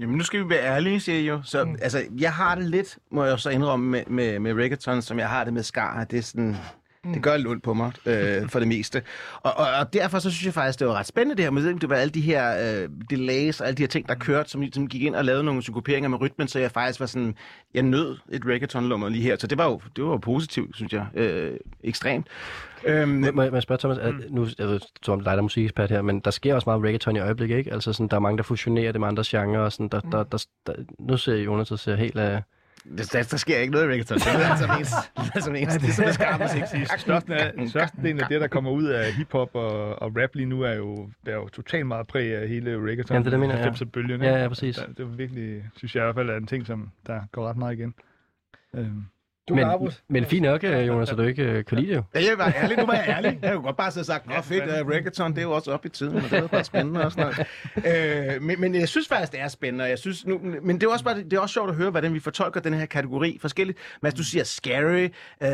Jamen, 0.00 0.16
nu 0.16 0.24
skal 0.24 0.44
vi 0.44 0.48
være 0.48 0.64
ærlige, 0.64 1.00
siger 1.00 1.18
I 1.18 1.26
jo. 1.26 1.40
Så, 1.44 1.64
mm. 1.64 1.76
altså, 1.82 2.02
jeg 2.20 2.32
har 2.32 2.54
det 2.54 2.64
lidt, 2.64 2.98
må 3.10 3.24
jeg 3.24 3.32
jo 3.32 3.36
så 3.36 3.50
indrømme, 3.50 3.90
med, 3.90 4.02
med, 4.06 4.38
med 4.38 4.54
reggaeton, 4.54 5.02
som 5.02 5.18
jeg 5.18 5.28
har 5.28 5.44
det 5.44 5.52
med 5.52 5.62
skar. 5.62 6.04
Det 6.04 6.18
er 6.18 6.22
sådan... 6.22 6.56
Det 7.04 7.22
gør 7.22 7.36
lidt 7.36 7.48
ondt 7.48 7.62
på 7.62 7.74
mig, 7.74 7.92
øh, 8.06 8.48
for 8.48 8.58
det 8.58 8.68
meste. 8.68 9.02
Og, 9.42 9.52
og, 9.56 9.66
og 9.80 9.92
derfor 9.92 10.18
så 10.18 10.30
synes 10.30 10.44
jeg 10.46 10.54
faktisk, 10.54 10.78
det 10.78 10.86
var 10.86 10.94
ret 10.94 11.06
spændende 11.06 11.36
det 11.36 11.44
her. 11.44 11.50
Men 11.50 11.78
det 11.80 11.88
var 11.88 11.96
alle 11.96 12.10
de 12.10 12.20
her 12.20 12.80
øh, 12.82 12.88
delays 13.10 13.60
og 13.60 13.66
alle 13.66 13.76
de 13.76 13.82
her 13.82 13.88
ting, 13.88 14.08
der 14.08 14.14
kørte, 14.14 14.50
som, 14.50 14.72
som 14.72 14.88
gik 14.88 15.02
ind 15.02 15.14
og 15.14 15.24
lavede 15.24 15.44
nogle 15.44 15.62
synkoperinger 15.62 16.08
med 16.08 16.20
rytmen, 16.20 16.48
så 16.48 16.58
jeg 16.58 16.70
faktisk 16.70 17.00
var 17.00 17.06
sådan, 17.06 17.34
jeg 17.74 17.82
nød 17.82 18.16
et 18.32 18.42
reggaeton-lummer 18.46 19.08
lige 19.08 19.22
her. 19.22 19.36
Så 19.38 19.46
det 19.46 19.58
var 19.58 19.64
jo, 19.64 19.80
det 19.96 20.04
var 20.04 20.10
jo 20.10 20.16
positivt, 20.16 20.76
synes 20.76 20.92
jeg. 20.92 21.06
Øh, 21.14 21.56
ekstremt. 21.84 22.26
Øhm, 22.84 23.08
Må, 23.08 23.30
må, 23.32 23.42
jeg- 23.42 23.62
spørge 23.62 23.78
Thomas, 23.78 23.98
mm. 24.04 24.34
nu 24.34 24.46
jeg 24.58 24.68
ved, 24.68 24.80
som 25.02 25.18
dig 25.20 25.24
der 25.32 25.36
er 25.38 25.40
musikekspert 25.42 25.90
her, 25.90 26.02
men 26.02 26.20
der 26.20 26.30
sker 26.30 26.54
også 26.54 26.68
meget 26.70 26.82
reggaeton 26.84 27.16
i 27.16 27.20
øjeblikket, 27.20 27.56
ikke? 27.58 27.72
Altså 27.72 27.92
sådan, 27.92 28.08
der 28.08 28.16
er 28.16 28.20
mange, 28.20 28.36
der 28.36 28.42
fusionerer 28.42 28.92
det 28.92 29.00
med 29.00 29.08
andre 29.08 29.24
genrer, 29.26 29.60
og 29.60 29.72
sådan, 29.72 29.88
der, 29.88 30.00
der, 30.00 30.22
der, 30.24 30.44
der, 30.66 30.72
nu 30.98 31.16
ser 31.16 31.34
Jonas 31.34 31.70
og 31.70 31.78
ser 31.78 31.96
helt 31.96 32.18
af... 32.18 32.30
det, 32.32 32.44
der, 32.84 33.28
der 33.30 33.36
sker 33.36 33.58
ikke 33.58 33.72
noget 33.72 33.84
i 33.84 33.88
reggaeton. 33.88 34.18
Det 34.18 34.26
er 34.26 34.50
altså 34.50 34.66
mest, 34.78 34.94
det 35.34 35.44
som 35.44 35.54
ens. 35.54 35.74
Det 35.74 35.88
er 35.88 35.92
sådan, 35.92 36.14
skal 36.14 36.26
musik. 36.40 36.98
Størsten 36.98 37.32
af, 37.32 37.52
størstedelen 37.68 38.20
af 38.20 38.28
det, 38.28 38.40
der 38.40 38.46
kommer 38.48 38.70
ud 38.70 38.84
af 38.84 39.12
hiphop 39.12 39.54
og, 39.54 40.02
og 40.02 40.12
rap 40.16 40.34
lige 40.34 40.46
nu, 40.46 40.62
er 40.62 40.72
jo, 40.74 41.10
er 41.26 41.34
jo 41.34 41.48
totalt 41.48 41.86
meget 41.86 42.06
præg 42.06 42.34
af 42.36 42.48
hele 42.48 42.76
reggaeton. 42.76 43.14
Jamen, 43.14 43.24
det 43.24 43.34
er 43.34 43.38
det, 43.38 43.48
jeg 43.48 43.58
mener, 43.58 43.76
ja. 43.80 43.84
bølgen, 43.84 44.22
Ja, 44.22 44.42
ja, 44.42 44.48
præcis. 44.48 44.76
Det, 44.76 44.98
det 44.98 45.00
er 45.00 45.06
virkelig, 45.06 45.64
synes 45.76 45.94
jeg 45.96 46.02
i 46.02 46.04
hvert 46.04 46.14
fald, 46.14 46.30
er 46.30 46.36
en 46.36 46.46
ting, 46.46 46.66
som 46.66 46.90
der 47.06 47.20
går 47.32 47.48
ret 47.48 47.56
meget 47.56 47.72
igen. 47.78 47.94
Øhm. 48.74 49.04
Du 49.48 49.54
Men, 49.54 49.66
men 50.08 50.24
fint 50.24 50.42
nok, 50.42 50.64
øh, 50.64 50.86
Jonas, 50.86 51.10
at 51.10 51.18
du 51.18 51.22
ikke 51.22 51.42
øh, 51.42 51.64
kan 51.64 51.78
lide 51.78 51.90
det 51.90 51.96
jo. 51.96 52.02
Ja, 52.14 52.20
jeg 52.20 52.38
var 52.38 52.52
ærlig. 52.56 52.76
Nu 52.76 52.86
var 52.86 52.94
jeg 52.94 53.04
ærlig. 53.08 53.38
Jeg 53.42 53.52
kunne 53.52 53.62
godt 53.62 53.76
bare 53.76 53.90
sidde 53.90 54.02
og 54.02 54.06
sagt, 54.06 54.26
nå 54.26 54.34
fedt, 54.42 54.64
uh, 54.64 54.88
reggaeton, 54.88 55.30
det 55.30 55.38
er 55.38 55.42
jo 55.42 55.52
også 55.52 55.72
op 55.72 55.86
i 55.86 55.88
tiden, 55.88 56.16
og 56.16 56.22
det 56.22 56.32
er 56.32 56.46
bare 56.46 56.64
spændende 56.64 57.04
og 57.04 57.12
sådan 57.12 57.34
noget. 57.84 58.34
Øh, 58.36 58.42
men, 58.42 58.60
men 58.60 58.74
jeg 58.74 58.88
synes 58.88 59.08
faktisk, 59.08 59.32
det 59.32 59.40
er 59.40 59.48
spændende, 59.48 59.84
jeg 59.84 59.98
synes 59.98 60.26
nu, 60.26 60.40
men 60.62 60.80
det 60.80 60.86
er 60.86 60.90
også 60.90 61.04
bare, 61.04 61.16
det 61.22 61.32
er 61.32 61.40
også 61.40 61.52
sjovt 61.52 61.70
at 61.70 61.76
høre, 61.76 61.90
hvordan 61.90 62.14
vi 62.14 62.20
fortolker 62.20 62.60
den 62.60 62.74
her 62.74 62.86
kategori 62.86 63.38
forskelligt. 63.40 63.78
Men 64.02 64.12
du 64.12 64.24
siger 64.24 64.44
scary, 64.44 65.08
øh, 65.42 65.50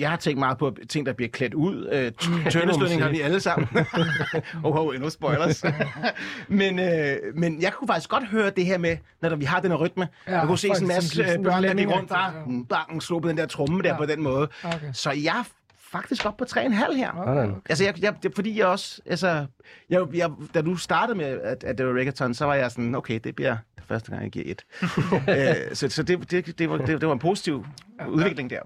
jeg 0.00 0.10
har 0.10 0.16
tænkt 0.16 0.38
meget 0.38 0.58
på 0.58 0.76
ting, 0.88 1.06
der 1.06 1.12
bliver 1.12 1.28
klædt 1.28 1.54
ud. 1.54 1.88
Øh, 1.92 2.12
Tønneslønning 2.52 3.02
har 3.02 3.10
vi 3.10 3.20
alle 3.20 3.40
sammen. 3.40 3.68
oh, 4.64 4.76
oh, 4.76 4.94
endnu 4.94 5.10
spoilers. 5.10 5.64
men, 6.48 6.78
øh, 6.78 7.16
men 7.34 7.62
jeg 7.62 7.72
kunne 7.72 7.88
faktisk 7.88 8.10
godt 8.10 8.26
høre 8.26 8.50
det 8.50 8.66
her 8.66 8.78
med, 8.78 8.96
når 9.22 9.36
vi 9.36 9.44
har 9.44 9.60
den 9.60 9.70
her 9.70 9.78
rytme. 9.78 10.08
Ja, 10.26 10.38
jeg 10.38 10.46
kunne 10.46 10.58
se 10.58 10.68
sådan 10.68 10.82
en 10.82 10.88
masse 10.88 11.24
børn, 11.44 11.62
der 11.62 11.74
gik 11.74 11.88
rundt 11.88 12.08
bare, 12.08 12.32
mm, 12.46 12.66
bang, 13.00 13.02
slog 13.02 13.22
på 13.22 13.28
den 13.28 13.36
der 13.36 13.46
tromme 13.46 13.82
der 13.82 13.88
Ja. 13.88 13.96
på 13.96 14.06
den 14.06 14.22
måde. 14.22 14.48
Okay. 14.64 14.92
Så 14.92 15.10
jeg 15.10 15.44
faktisk 15.92 16.26
op 16.26 16.36
på 16.36 16.44
3,5 16.44 16.60
her. 16.94 17.12
Sådan. 17.26 17.54
Altså, 17.68 17.84
jeg, 17.84 18.02
jeg, 18.02 18.14
det, 18.22 18.32
fordi 18.34 18.58
jeg 18.58 18.66
også, 18.66 19.00
altså, 19.06 19.46
jeg, 19.90 20.02
jeg, 20.14 20.30
da 20.54 20.62
du 20.62 20.76
startede 20.76 21.18
med, 21.18 21.26
at, 21.40 21.64
at 21.64 21.78
det 21.78 21.86
var 21.86 21.92
reggaeton, 21.92 22.34
så 22.34 22.44
var 22.44 22.54
jeg 22.54 22.70
sådan, 22.70 22.94
okay, 22.94 23.20
det 23.24 23.36
bliver 23.36 23.56
det 23.76 23.84
første 23.88 24.10
gang, 24.10 24.22
jeg 24.22 24.30
giver 24.30 24.44
et. 24.48 24.64
øh, 25.68 25.74
så 25.74 25.88
så 25.88 26.02
det, 26.02 26.30
det, 26.30 26.58
det, 26.58 26.70
var, 26.70 26.76
det, 26.78 27.00
det 27.00 27.06
var 27.06 27.12
en 27.12 27.18
positiv 27.18 27.66
udvikling 28.08 28.50
der. 28.50 28.60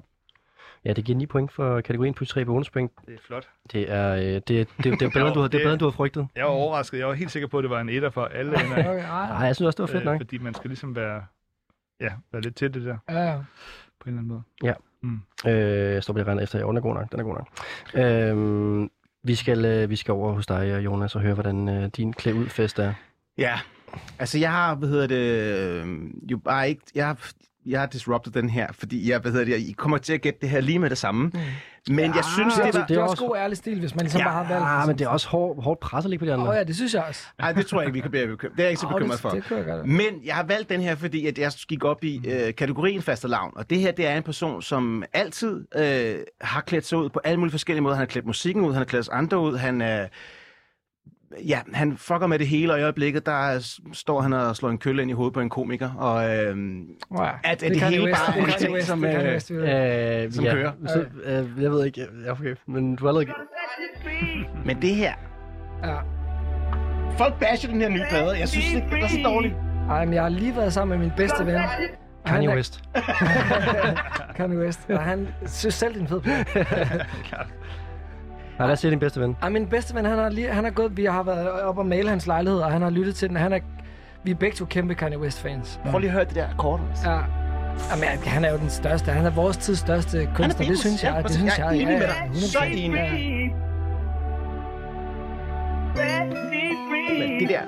Ja, 0.84 0.92
det 0.92 1.04
giver 1.04 1.18
9 1.18 1.26
point 1.26 1.52
for 1.52 1.80
kategorien 1.80 2.14
plus 2.14 2.28
3 2.28 2.44
bonuspoint. 2.44 2.92
Det 3.06 3.14
er 3.14 3.18
flot. 3.26 3.48
Det 3.72 3.90
er, 3.92 4.14
øh, 4.14 4.20
det, 4.22 4.48
det, 4.48 4.68
det, 4.84 4.84
det 4.84 5.02
er 5.02 5.10
bedre, 5.10 5.26
end 5.26 5.34
du, 5.34 5.40
har- 5.40 5.48
det 5.48 5.58
er 5.58 5.64
bedre, 5.64 5.72
end 5.72 5.78
du 5.80 5.84
har 5.84 5.92
frygtet. 5.92 6.28
Jeg 6.36 6.44
var 6.44 6.50
overrasket. 6.50 6.98
Jeg 6.98 7.06
var 7.08 7.14
helt 7.14 7.30
sikker 7.30 7.48
på, 7.48 7.58
at 7.58 7.62
det 7.62 7.70
var 7.70 7.80
en 7.80 7.88
etter 7.88 8.10
for 8.10 8.24
alle. 8.24 8.52
Okay, 8.56 9.02
Nej, 9.02 9.46
jeg 9.46 9.56
synes 9.56 9.66
også, 9.66 9.76
det 9.76 9.92
var 9.92 9.98
fedt 9.98 10.04
nok. 10.04 10.14
øh, 10.14 10.20
fordi 10.20 10.38
man 10.38 10.54
skal 10.54 10.68
ligesom 10.70 10.96
være, 10.96 11.22
ja, 12.00 12.10
være 12.32 12.42
lidt 12.42 12.56
til 12.56 12.74
det 12.74 12.82
der, 12.84 12.96
ja, 13.08 13.18
ja. 13.32 13.38
På 14.04 14.10
en 14.10 14.18
eller 14.18 14.20
anden 14.20 14.28
måde. 14.28 14.42
Øh, 15.46 15.94
jeg 15.94 16.02
står 16.02 16.14
lige 16.14 16.26
rent 16.26 16.42
efter, 16.42 16.66
den 16.66 16.76
er 16.76 16.80
god 16.80 16.94
nok. 16.94 17.12
Den 17.12 17.20
er 17.20 17.24
god 17.24 17.34
nok. 17.34 17.48
Øh, 17.94 18.88
vi, 19.22 19.34
skal, 19.34 19.64
øh, 19.64 19.90
vi 19.90 19.96
skal 19.96 20.12
over 20.12 20.32
hos 20.32 20.46
dig, 20.46 20.84
Jonas, 20.84 21.14
og 21.16 21.20
høre, 21.22 21.34
hvordan 21.34 21.68
øh, 21.68 21.88
din 21.96 22.12
klæd 22.12 22.34
ud 22.34 22.46
fest 22.46 22.78
er. 22.78 22.94
Ja, 23.38 23.58
altså 24.18 24.38
jeg 24.38 24.52
har, 24.52 24.74
hvad 24.74 24.88
hedder 24.88 25.06
det, 25.06 25.16
øh, 25.84 26.10
jo 26.30 26.36
bare 26.36 26.68
ikke, 26.68 26.82
jeg 26.94 27.06
har, 27.06 27.30
jeg 27.66 27.80
har 27.80 27.86
disrupted 27.86 28.32
den 28.32 28.50
her, 28.50 28.66
fordi 28.72 29.10
jeg, 29.10 29.18
hvad 29.18 29.32
hedder 29.32 29.44
det, 29.44 29.56
I 29.58 29.72
kommer 29.78 29.98
til 29.98 30.12
at 30.12 30.20
gætte 30.20 30.38
det 30.40 30.48
her 30.48 30.60
lige 30.60 30.78
med 30.78 30.90
det 30.90 30.98
samme. 30.98 31.30
Men 31.88 31.98
jeg 32.14 32.24
synes, 32.34 32.54
Det, 32.54 32.64
det 32.64 32.74
er, 32.74 32.78
var... 32.78 32.86
det 32.86 32.96
er 32.96 33.00
også 33.02 33.10
også- 33.12 33.26
god 33.26 33.36
ærlig 33.36 33.56
stil, 33.56 33.80
hvis 33.80 33.94
man 33.94 34.02
ligesom 34.04 34.18
Ja, 34.20 34.24
bare 34.24 34.44
har 34.44 34.52
valgt. 34.54 34.66
Ah, 34.68 34.86
men 34.86 34.98
det 34.98 35.04
er 35.04 35.08
også 35.08 35.28
hård, 35.28 35.62
hårdt 35.62 35.80
pres 35.80 36.04
at 36.04 36.10
ligge 36.10 36.24
på 36.24 36.26
de 36.26 36.32
andre. 36.32 36.44
Åh 36.44 36.50
oh, 36.50 36.56
ja, 36.56 36.62
det 36.64 36.76
synes 36.76 36.94
jeg 36.94 37.04
også. 37.08 37.22
Nej, 37.38 37.52
det 37.52 37.66
tror 37.66 37.80
jeg 37.80 37.86
ikke, 37.86 37.94
vi 37.94 38.00
kan 38.00 38.10
blive 38.10 38.26
bekymret. 38.26 38.56
Det 38.56 38.62
er 38.62 38.64
jeg 38.64 38.70
ikke 38.70 38.80
så 38.80 38.86
Åh, 38.86 38.92
bekymret 38.92 39.12
det, 39.12 39.20
for. 39.20 39.28
Det 39.30 39.44
kunne 39.48 39.74
jeg. 39.74 39.86
Men 39.86 40.20
jeg 40.24 40.34
har 40.34 40.42
valgt 40.44 40.68
den 40.68 40.80
her, 40.80 40.94
fordi 40.94 41.26
at 41.26 41.38
jeg 41.38 41.52
gik 41.68 41.84
op 41.84 42.04
i 42.04 42.20
øh, 42.28 42.54
kategorien 42.54 43.02
fastelavn. 43.02 43.52
Og 43.56 43.70
det 43.70 43.78
her, 43.80 43.92
det 43.92 44.06
er 44.06 44.16
en 44.16 44.22
person, 44.22 44.62
som 44.62 45.04
altid 45.12 45.66
øh, 45.76 46.14
har 46.40 46.60
klædt 46.60 46.86
sig 46.86 46.98
ud 46.98 47.08
på 47.08 47.20
alle 47.24 47.38
mulige 47.40 47.50
forskellige 47.50 47.82
måder. 47.82 47.94
Han 47.96 48.00
har 48.00 48.06
klædt 48.06 48.26
musikken 48.26 48.64
ud, 48.64 48.72
han 48.72 48.78
har 48.78 48.84
klædt 48.84 49.08
andre 49.12 49.38
ud, 49.38 49.56
han 49.56 49.80
er... 49.80 50.06
Ja, 51.48 51.60
han 51.72 51.96
fucker 51.96 52.26
med 52.26 52.38
det 52.38 52.46
hele, 52.48 52.72
og 52.72 52.78
i 52.78 52.82
øjeblikket, 52.82 53.26
der 53.26 53.32
er- 53.32 53.78
står 53.92 54.20
han 54.20 54.32
og 54.32 54.56
slår 54.56 54.70
en 54.70 54.78
kølle 54.78 55.02
ind 55.02 55.10
i 55.10 55.14
hovedet 55.14 55.34
på 55.34 55.40
en 55.40 55.50
komiker. 55.50 55.90
Og 55.94 56.24
øh, 56.36 56.56
Oh, 57.10 57.18
ja. 57.20 57.30
at 57.44 57.60
det 57.60 57.78
Kanye 57.78 57.96
hele 57.98 58.04
West, 58.10 58.20
bare 58.26 58.36
det 58.36 58.42
er 58.42 58.58
Kanye 58.58 58.58
ting, 58.58 58.82
som, 58.82 59.00
det 59.02 59.50
øh. 59.50 60.24
Øh, 60.24 60.32
Som 60.32 60.44
ja. 60.44 60.52
kører. 60.52 60.72
Så, 60.86 61.04
øh, 61.24 61.62
jeg 61.62 61.70
ved 61.70 61.84
ikke, 61.86 62.06
ja, 62.26 62.30
okay. 62.32 62.54
Men 62.66 62.96
du 62.96 63.04
har 63.04 63.08
allerede... 63.08 63.30
Men 64.64 64.82
det 64.82 64.94
her... 64.94 65.12
Ja. 65.84 65.96
Folk 67.18 67.40
basher 67.40 67.70
den 67.70 67.80
her 67.80 67.88
nye 67.88 68.02
plade. 68.10 68.38
Jeg 68.38 68.48
synes 68.48 68.72
ikke, 68.72 68.86
det 68.90 69.02
er 69.02 69.08
så 69.08 69.20
dårligt. 69.24 69.54
Ej, 69.90 70.04
men 70.04 70.14
jeg 70.14 70.22
har 70.22 70.28
lige 70.28 70.56
været 70.56 70.72
sammen 70.72 70.98
med 70.98 71.06
min 71.06 71.16
bedste 71.16 71.46
ven. 71.46 71.60
Kanye 72.26 72.48
West. 72.48 72.82
Kanye 74.36 74.58
West. 74.58 74.80
Og 74.90 75.00
han 75.02 75.28
synes 75.46 75.74
selv, 75.74 75.94
det 75.94 75.98
er 75.98 76.02
en 76.02 76.08
fed 76.08 76.20
plade. 76.20 76.44
Nej, 78.58 78.66
lad 78.66 78.72
os 78.72 78.78
se 78.80 78.90
din 78.90 78.98
bedste 78.98 79.20
ven. 79.20 79.36
Ej, 79.42 79.48
min 79.48 79.66
bedste 79.66 79.94
ven, 79.94 80.04
han 80.04 80.18
har, 80.18 80.28
lige, 80.28 80.48
han 80.52 80.64
har 80.64 80.70
gået, 80.70 80.96
vi 80.96 81.04
har 81.04 81.22
været 81.22 81.50
op 81.50 81.78
og 81.78 81.86
male 81.86 82.08
hans 82.08 82.26
lejlighed, 82.26 82.60
og 82.60 82.72
han 82.72 82.82
har 82.82 82.90
lyttet 82.90 83.14
til 83.14 83.28
den. 83.28 83.36
Han 83.36 83.52
er, 83.52 83.58
vi 84.24 84.30
er 84.30 84.34
begge 84.34 84.56
to 84.56 84.64
kæmpe 84.64 84.94
Kanye 84.94 85.18
West-fans. 85.18 85.80
Prøv 85.90 85.98
lige 85.98 86.08
at 86.10 86.14
høre 86.14 86.24
det 86.24 86.34
der 86.34 86.48
akkord. 86.50 86.80
Ja. 87.04 87.18
Jamen, 87.90 88.08
han 88.26 88.44
er 88.44 88.52
jo 88.52 88.58
den 88.58 88.70
største. 88.70 89.10
Han 89.12 89.26
er 89.26 89.30
vores 89.30 89.56
tids 89.56 89.78
største 89.78 90.28
kunstner. 90.34 90.66
Det 90.66 90.78
synes 90.78 91.04
jeg. 91.04 91.22
Det 91.24 91.32
synes 91.34 91.58
jeg. 91.58 91.66
Jeg 91.66 91.76
er 91.78 91.80
enig 91.80 91.86
med 91.86 91.94
Ja, 91.94 92.00
dig. 92.06 92.30
ja, 92.34 92.40
Så 92.40 92.58
100%. 92.58 92.64
enig. 92.64 92.98
Ja. 92.98 93.10
Men 97.18 97.40
det 97.40 97.48
der... 97.48 97.60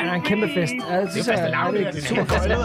Han 0.00 0.08
er 0.08 0.12
en 0.14 0.22
kæmpe 0.22 0.48
fest. 0.54 0.72
Ja, 0.90 1.00
det 1.00 1.02
Det 1.02 1.08
er 1.08 1.10
synes 1.10 1.26
jo 1.28 1.32
jeg. 1.32 1.38
faste 1.40 1.50
lavn, 1.50 1.74
det 1.74 1.80
ja, 1.80 1.88
er 1.88 1.92
super 1.92 2.24
gøjlet, 2.24 2.58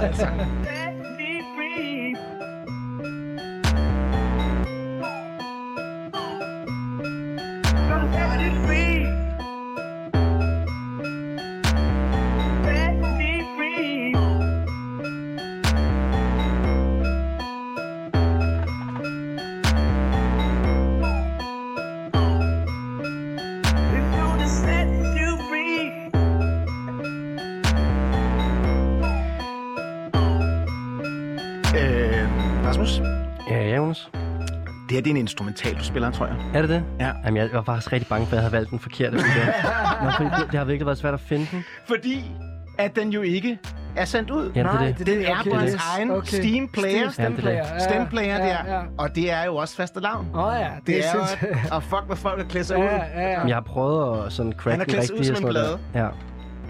det 35.03 35.07
er 35.07 35.11
en 35.11 35.17
instrumental, 35.17 35.73
du 35.75 35.83
spiller, 35.83 36.11
tror 36.11 36.25
jeg. 36.25 36.35
Er 36.53 36.61
det 36.61 36.69
det? 36.69 36.83
Ja. 36.99 37.11
Jamen, 37.25 37.37
jeg 37.37 37.49
var 37.53 37.61
faktisk 37.63 37.93
rigtig 37.93 38.09
bange 38.09 38.25
for, 38.27 38.31
at 38.31 38.35
jeg 38.35 38.41
havde 38.43 38.51
valgt 38.53 38.69
den 38.69 38.79
forkerte. 38.79 39.15
Nå, 39.15 40.09
fordi 40.17 40.29
det, 40.41 40.51
det 40.51 40.57
har 40.59 40.65
virkelig 40.65 40.85
været 40.85 40.97
svært 40.97 41.13
at 41.13 41.19
finde 41.19 41.47
den. 41.51 41.63
Fordi 41.87 42.31
at 42.77 42.95
den 42.95 43.09
jo 43.09 43.21
ikke 43.21 43.57
er 43.95 44.05
sendt 44.05 44.29
ud. 44.31 44.51
Er 44.55 44.63
Nej, 44.63 44.85
det. 44.85 44.97
det, 44.97 45.07
Den 45.07 45.17
det, 45.17 45.29
er 45.29 45.35
på 45.51 45.55
hans 45.55 45.75
egen 45.95 46.25
Steam 46.25 46.67
Player. 46.73 47.09
Steam 47.11 47.31
Ja, 47.31 47.37
er 47.37 47.41
Player. 47.41 47.63
Stem 47.79 48.07
player 48.07 48.37
ja, 48.37 48.43
der, 48.43 48.75
Ja. 48.75 48.81
og 48.97 49.15
det 49.15 49.31
er 49.31 49.45
jo 49.45 49.55
også 49.55 49.75
faste 49.75 49.99
lavn. 49.99 50.27
Åh 50.33 50.45
oh, 50.45 50.53
ja, 50.59 50.67
det, 50.75 50.87
Det 50.87 50.97
er 51.05 51.09
er 51.09 51.19
jo 51.19 51.25
sindssygt. 51.27 51.51
at, 51.71 51.77
at 51.77 51.83
fuck, 51.83 52.03
hvad 52.07 52.15
folk 52.17 52.41
har 52.41 52.47
klædt 52.47 52.65
sig 52.67 52.77
Ja, 52.77 52.83
ud. 52.83 52.99
ja, 53.15 53.29
ja. 53.31 53.45
Jeg 53.47 53.55
har 53.55 53.61
prøvet 53.61 54.25
at 54.25 54.33
sådan 54.33 54.53
crack 54.53 54.69
Han 54.71 54.79
har 54.79 54.85
den 54.85 54.93
klædt 54.93 55.05
sig 55.05 55.13
ud 55.15 55.19
rigtige. 55.19 55.35
som 55.35 55.45
og 55.45 55.49
en 55.51 55.55
der. 55.55 55.77
Ja. 56.03 56.07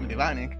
Men 0.00 0.08
det 0.08 0.16
var 0.18 0.24
han 0.24 0.38
ikke. 0.38 0.54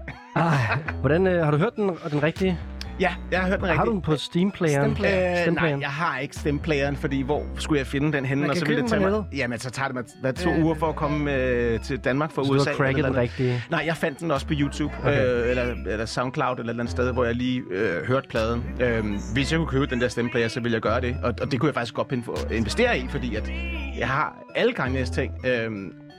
Hvordan, 1.01 1.27
øh, 1.27 1.43
har 1.43 1.51
du 1.51 1.57
hørt 1.57 1.75
den, 1.75 1.91
den 2.11 2.23
rigtige? 2.23 2.59
Ja, 2.99 3.15
jeg 3.31 3.39
har 3.41 3.47
hørt 3.49 3.59
den 3.59 3.67
Har 3.67 3.73
du 3.75 3.91
rigtigt. 3.91 3.93
den 3.93 4.01
på 4.01 4.15
Steam 4.15 4.51
Playeren? 4.51 4.95
Steam 4.95 4.95
Player. 4.95 5.47
Øh, 5.47 5.53
nej, 5.55 5.77
jeg 5.81 5.89
har 5.89 6.19
ikke 6.19 6.35
stemplayeren, 6.35 6.95
fordi 6.95 7.21
hvor 7.21 7.43
skulle 7.57 7.79
jeg 7.79 7.87
finde 7.87 8.13
den 8.13 8.25
henne? 8.25 8.41
Man 8.41 8.49
og 8.49 8.57
så 8.57 8.65
ville 8.65 8.81
det 8.81 8.89
tage 8.89 9.01
mig... 9.09 9.23
Jamen, 9.35 9.59
så 9.59 9.69
tager 9.71 9.87
det 9.87 9.95
mig 9.95 10.03
hvad, 10.21 10.33
to 10.33 10.49
Ja. 10.49 10.61
uger 10.61 10.75
for 10.75 10.87
at 10.87 10.95
komme 10.95 11.33
øh, 11.35 11.79
til 11.79 11.97
Danmark 11.99 12.31
fra 12.31 12.43
Så 12.43 12.51
du 12.53 12.55
USA. 12.59 12.69
har 12.69 12.77
cracket 12.77 13.03
den 13.05 13.15
rigtige? 13.17 13.63
Nej, 13.71 13.83
jeg 13.85 13.97
fandt 13.97 14.19
den 14.19 14.31
også 14.31 14.47
på 14.47 14.53
YouTube, 14.57 14.93
Okay. 14.99 15.25
øh, 15.43 15.49
eller, 15.49 15.75
eller 15.87 16.05
Soundcloud, 16.05 16.51
eller 16.51 16.63
et 16.63 16.69
eller 16.69 16.83
andet 16.83 16.91
sted, 16.91 17.13
hvor 17.13 17.25
jeg 17.25 17.35
lige 17.35 17.61
øh, 17.71 18.07
hørte 18.07 18.27
pladen. 18.29 18.63
Øh, 18.79 19.03
hvis 19.33 19.51
jeg 19.51 19.57
kunne 19.57 19.67
købe 19.69 19.85
den 19.85 20.01
der 20.01 20.07
stemplayer, 20.07 20.47
så 20.47 20.59
ville 20.59 20.73
jeg 20.73 20.81
gøre 20.81 21.01
det. 21.01 21.17
Og, 21.23 21.33
og 21.41 21.51
det 21.51 21.59
kunne 21.59 21.67
jeg 21.67 21.73
faktisk 21.75 21.93
godt 21.93 22.13
investere 22.51 22.99
i, 22.99 23.07
fordi 23.09 23.35
at 23.35 23.51
jeg 23.97 24.07
har 24.07 24.37
alle 24.55 24.73
Kanye's 24.79 25.13
ting. 25.13 25.33
Øh, 25.45 25.71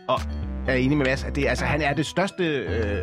og 0.09 0.21
er 0.69 0.75
enig 0.75 0.97
med 0.99 1.07
Mads, 1.07 1.25
at 1.25 1.37
det, 1.37 1.47
altså, 1.49 1.65
han 1.65 1.83
er 1.83 1.95
det 1.95 2.07
største... 2.07 2.45
Øh, 2.45 2.99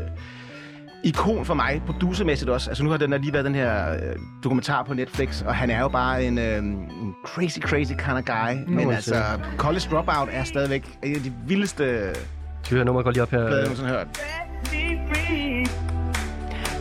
ikon 1.04 1.45
for 1.45 1.54
mig, 1.54 1.82
producermæssigt 1.86 2.49
også. 2.49 2.70
Altså 2.70 2.84
nu 2.84 2.89
har 2.89 2.97
den 2.97 3.12
der 3.12 3.18
lige 3.18 3.34
været 3.34 3.45
den 3.45 3.56
her 3.56 3.93
øh, 3.93 3.99
dokumentar 4.43 4.84
på 4.84 4.93
Netflix, 4.93 5.41
og 5.41 5.56
han 5.56 5.70
er 5.70 5.80
jo 5.80 5.88
bare 5.88 6.24
en, 6.26 6.38
øh, 6.38 6.58
en 6.58 7.13
crazy, 7.25 7.59
crazy 7.59 7.92
kind 7.92 8.17
of 8.17 8.24
guy. 8.25 8.54
Men 8.67 8.75
man 8.88 8.96
altså, 8.96 9.24
College 9.58 9.84
Dropout 9.92 10.30
er 10.32 10.43
stadigvæk 10.43 10.84
en 11.04 11.16
af 11.16 11.21
de 11.21 11.34
vildeste 11.47 12.13
Skal 12.63 12.75
vi 12.75 12.78
høre 12.78 12.86
nummeret 12.86 13.04
går 13.04 13.12
lige 13.12 13.24
op 13.24 13.30
her? 13.32 13.38
plader, 13.38 13.55
jeg 13.55 13.63
nogensinde 13.63 13.89
hørt. 13.89 14.08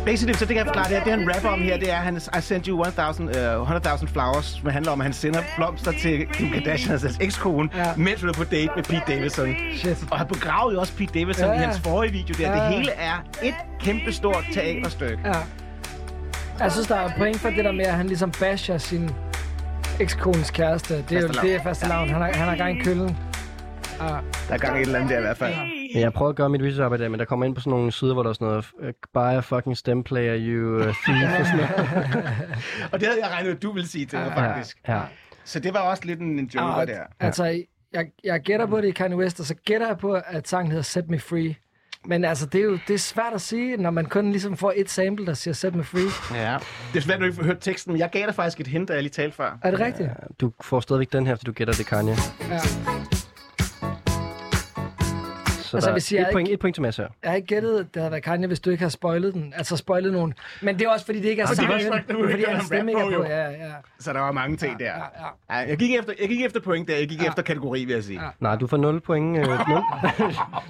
Basically, 0.05 0.35
så 0.35 0.45
det 0.45 0.49
kan 0.49 0.57
jeg 0.57 0.66
forklare, 0.66 0.89
det, 0.89 0.97
her, 0.97 1.05
det 1.05 1.12
han 1.12 1.35
rapper 1.35 1.49
om 1.49 1.61
her, 1.61 1.77
det 1.79 1.91
er, 1.93 1.97
han, 1.97 2.16
I 2.16 2.41
sent 2.41 2.66
you 2.66 2.83
1,000 2.85 3.29
uh, 3.29 3.35
100,000 3.62 4.09
flowers, 4.09 4.45
som 4.45 4.70
handler 4.70 4.93
om, 4.93 5.01
at 5.01 5.05
han 5.05 5.12
sender 5.12 5.41
blomster 5.57 5.93
til 5.93 6.27
Kim 6.33 6.51
Kardashian, 6.53 6.93
altså 6.93 7.19
ekskone, 7.20 7.69
Ja. 7.74 7.79
ja. 7.89 7.93
mens 7.97 8.20
hun 8.20 8.29
er 8.31 8.33
på 8.35 8.45
date 8.45 8.69
med 8.77 8.85
Pete 8.85 9.03
Davidson. 9.09 9.55
Shit. 9.77 10.05
Og 10.11 10.19
han 10.19 10.27
begravede 10.27 10.74
jo 10.74 10.81
også 10.81 10.93
Pete 10.97 11.20
Davidson 11.20 11.45
Ja, 11.45 11.51
ja, 11.53 11.59
ja. 11.59 11.62
i 11.62 11.65
hans 11.66 11.81
forrige 11.81 12.12
video 12.12 12.35
der. 12.39 12.49
Ja, 12.51 12.65
Det 12.65 12.73
ja. 12.73 12.79
hele 12.79 12.91
er 12.93 13.24
et 13.43 13.55
kæmpestort 13.81 14.45
teaterstykke. 14.55 15.19
Ja. 15.24 15.33
Jeg 16.61 16.73
synes, 16.73 16.87
der 16.89 16.97
er 16.97 17.11
point 17.19 17.41
for 17.41 17.49
det 17.51 17.65
der 17.65 17.73
med, 17.73 17.85
at 17.85 17.95
han 17.95 18.07
ligesom 18.07 18.31
basher 18.31 18.79
sin 18.79 19.11
ekskones 20.01 20.51
kæreste. 20.51 21.05
Det 21.09 21.19
er 21.19 21.20
jo 21.23 21.29
det 21.29 21.55
er 21.55 21.62
faste 21.62 21.89
lavn. 21.89 22.09
Han 22.11 22.23
har, 22.23 22.33
han 22.33 22.49
har 22.49 22.57
gang 22.57 22.81
i 22.81 22.83
køllen. 22.85 23.16
Ja. 24.01 24.07
Der 24.49 24.55
er 24.55 24.59
gang 24.59 24.79
i 24.79 24.81
et 24.81 24.87
eller 24.87 24.99
andet 24.99 25.11
der 25.12 25.19
i 25.19 25.23
hvert 25.23 25.37
fald. 25.37 25.53
Ja, 25.55 25.59
jeg 26.01 26.12
prøver 26.12 26.28
at 26.31 26.36
gøre 26.36 26.48
mit 26.48 26.60
research-arbejde, 26.60 27.09
men 27.09 27.19
der 27.19 27.24
kommer 27.24 27.47
ind 27.47 27.55
på 27.55 27.60
sådan 27.60 27.70
nogle 27.70 27.93
sider, 27.93 28.12
hvor 28.12 28.23
der 28.23 28.31
er 28.31 28.35
sådan 28.35 28.48
noget, 28.48 28.70
uh, 28.82 28.89
buy 29.12 29.36
a 29.36 29.40
fucking 29.40 29.77
stem 29.77 30.05
player, 30.05 30.36
you 30.39 30.77
uh, 30.77 30.82
thief, 30.82 31.40
og 31.40 31.47
sådan 31.47 31.56
noget. 31.56 31.89
Og 32.93 33.01
det 33.01 33.09
havde 33.09 33.20
jeg 33.23 33.31
regnet, 33.31 33.51
at 33.51 33.62
du 33.62 33.73
ville 33.73 33.89
sige 33.89 34.06
til 34.06 34.19
mig, 34.19 34.32
faktisk. 34.35 34.78
Ja. 34.89 35.01
Så 35.44 35.60
det 35.60 35.74
var 35.74 35.81
også 35.81 36.02
lidt 36.05 36.20
en, 36.20 36.39
en 36.39 36.51
joker 36.55 36.78
Ja, 36.78 36.85
der. 36.85 37.01
Altså, 37.20 37.44
jeg, 37.93 38.06
jeg 38.24 38.40
gætter 38.40 38.66
på 38.66 38.81
det 38.81 38.89
i 38.89 38.90
Kanye 38.90 39.16
West, 39.16 39.40
og 39.40 39.47
så 39.47 39.55
gætter 39.55 39.86
jeg 39.86 39.98
på, 39.98 40.12
at 40.27 40.48
sangen 40.48 40.70
hedder 40.70 40.82
Set 40.82 41.10
Me 41.10 41.19
Free. 41.19 41.55
Men 42.05 42.24
altså, 42.24 42.47
det 42.47 42.60
er 42.60 42.64
jo 42.64 42.78
det 42.89 42.94
er 42.94 42.98
svært 42.98 43.32
at 43.35 43.40
sige, 43.40 43.77
når 43.77 43.90
man 43.90 44.06
kun 44.06 44.31
ligesom 44.31 44.56
får 44.56 44.73
et 44.77 44.90
sample, 44.90 45.27
der 45.27 45.35
siger 45.35 45.55
Set 45.55 45.74
Me 45.74 45.85
Free. 45.85 46.39
Ja. 46.40 46.59
Det 46.93 46.98
er 46.98 47.02
svært, 47.02 47.14
at 47.14 47.20
du 47.20 47.27
ikke 47.27 47.44
hørt 47.44 47.60
teksten, 47.60 47.93
men 47.93 48.01
jeg 48.01 48.10
gav 48.10 48.27
dig 48.27 48.35
faktisk 48.35 48.60
et 48.60 48.66
hint, 48.66 48.89
da 48.89 48.93
jeg 48.93 49.02
lige 49.02 49.10
talte 49.10 49.36
før. 49.36 49.59
Er 49.62 49.70
det 49.70 49.81
rigtigt? 49.81 50.10
Du 50.40 50.52
får 50.60 50.81
stadigvæk 50.81 51.12
den 51.12 51.27
her, 51.27 51.35
fordi 51.35 51.44
du 51.44 51.52
gætter 51.52 51.74
det, 51.74 51.86
Kanye. 51.86 52.14
Ja. 52.51 52.59
Så 55.73 55.77
Altså, 55.77 55.89
der 55.90 55.94
hvis 55.94 56.12
er 56.12 56.16
jeg 56.19 56.28
et, 56.28 56.32
point, 56.32 56.49
ikke- 56.49 56.55
et 56.55 56.61
point 56.61 56.74
til 56.77 56.82
Mads 56.82 56.97
her. 56.97 57.09
Jeg 57.23 57.31
har 57.31 57.36
ikke 57.36 57.47
gættet, 57.47 57.78
at 57.81 57.86
det 57.94 58.03
havde 58.03 58.11
været 58.11 58.23
Kanye, 58.23 58.47
hvis 58.47 58.61
du 58.61 58.70
ikke 58.70 58.82
har 58.82 58.89
spoilet 58.89 59.35
den. 59.35 59.55
Altså 59.57 59.77
spoilet 59.77 60.12
nogen. 60.12 60.35
Men 60.62 60.78
det 60.78 60.85
er 60.86 60.90
også, 60.90 61.07
fordi 61.07 61.20
det 61.20 61.28
ikke 61.28 61.43
er 61.43 61.47
sangen, 61.47 61.93
det 61.93 62.11
er 62.11 62.31
fordi 62.31 62.44
er 62.44 62.55
en 62.59 62.65
stemme 62.65 62.90
ikke 62.90 63.01
er 63.01 63.19
på. 63.19 63.24
Ja, 63.24 63.51
ja. 63.51 63.73
Så 63.99 64.12
der 64.12 64.20
var 64.20 64.32
mange 64.32 64.57
ting 64.57 64.78
der. 64.78 64.85
ja, 64.85 64.93
ja. 65.51 65.57
Ja, 65.61 65.69
jeg, 65.69 65.77
gik 65.78 65.94
efter, 65.94 66.12
jeg 66.20 66.28
gik 66.28 66.44
efter 66.44 66.61
point 66.61 66.89
der, 66.89 66.97
jeg 66.97 67.09
gik 67.09 67.23
Ja. 67.23 67.28
efter 67.28 67.43
kategori, 67.43 67.85
vil 67.85 67.94
jeg 67.94 68.05
sige. 68.05 68.23
Ja. 68.24 68.28
Nej, 68.40 68.57
du 68.57 68.66
får 68.66 68.77
0 68.77 69.01
point. 69.01 69.39
Øh, 69.39 69.44
0, 69.47 69.57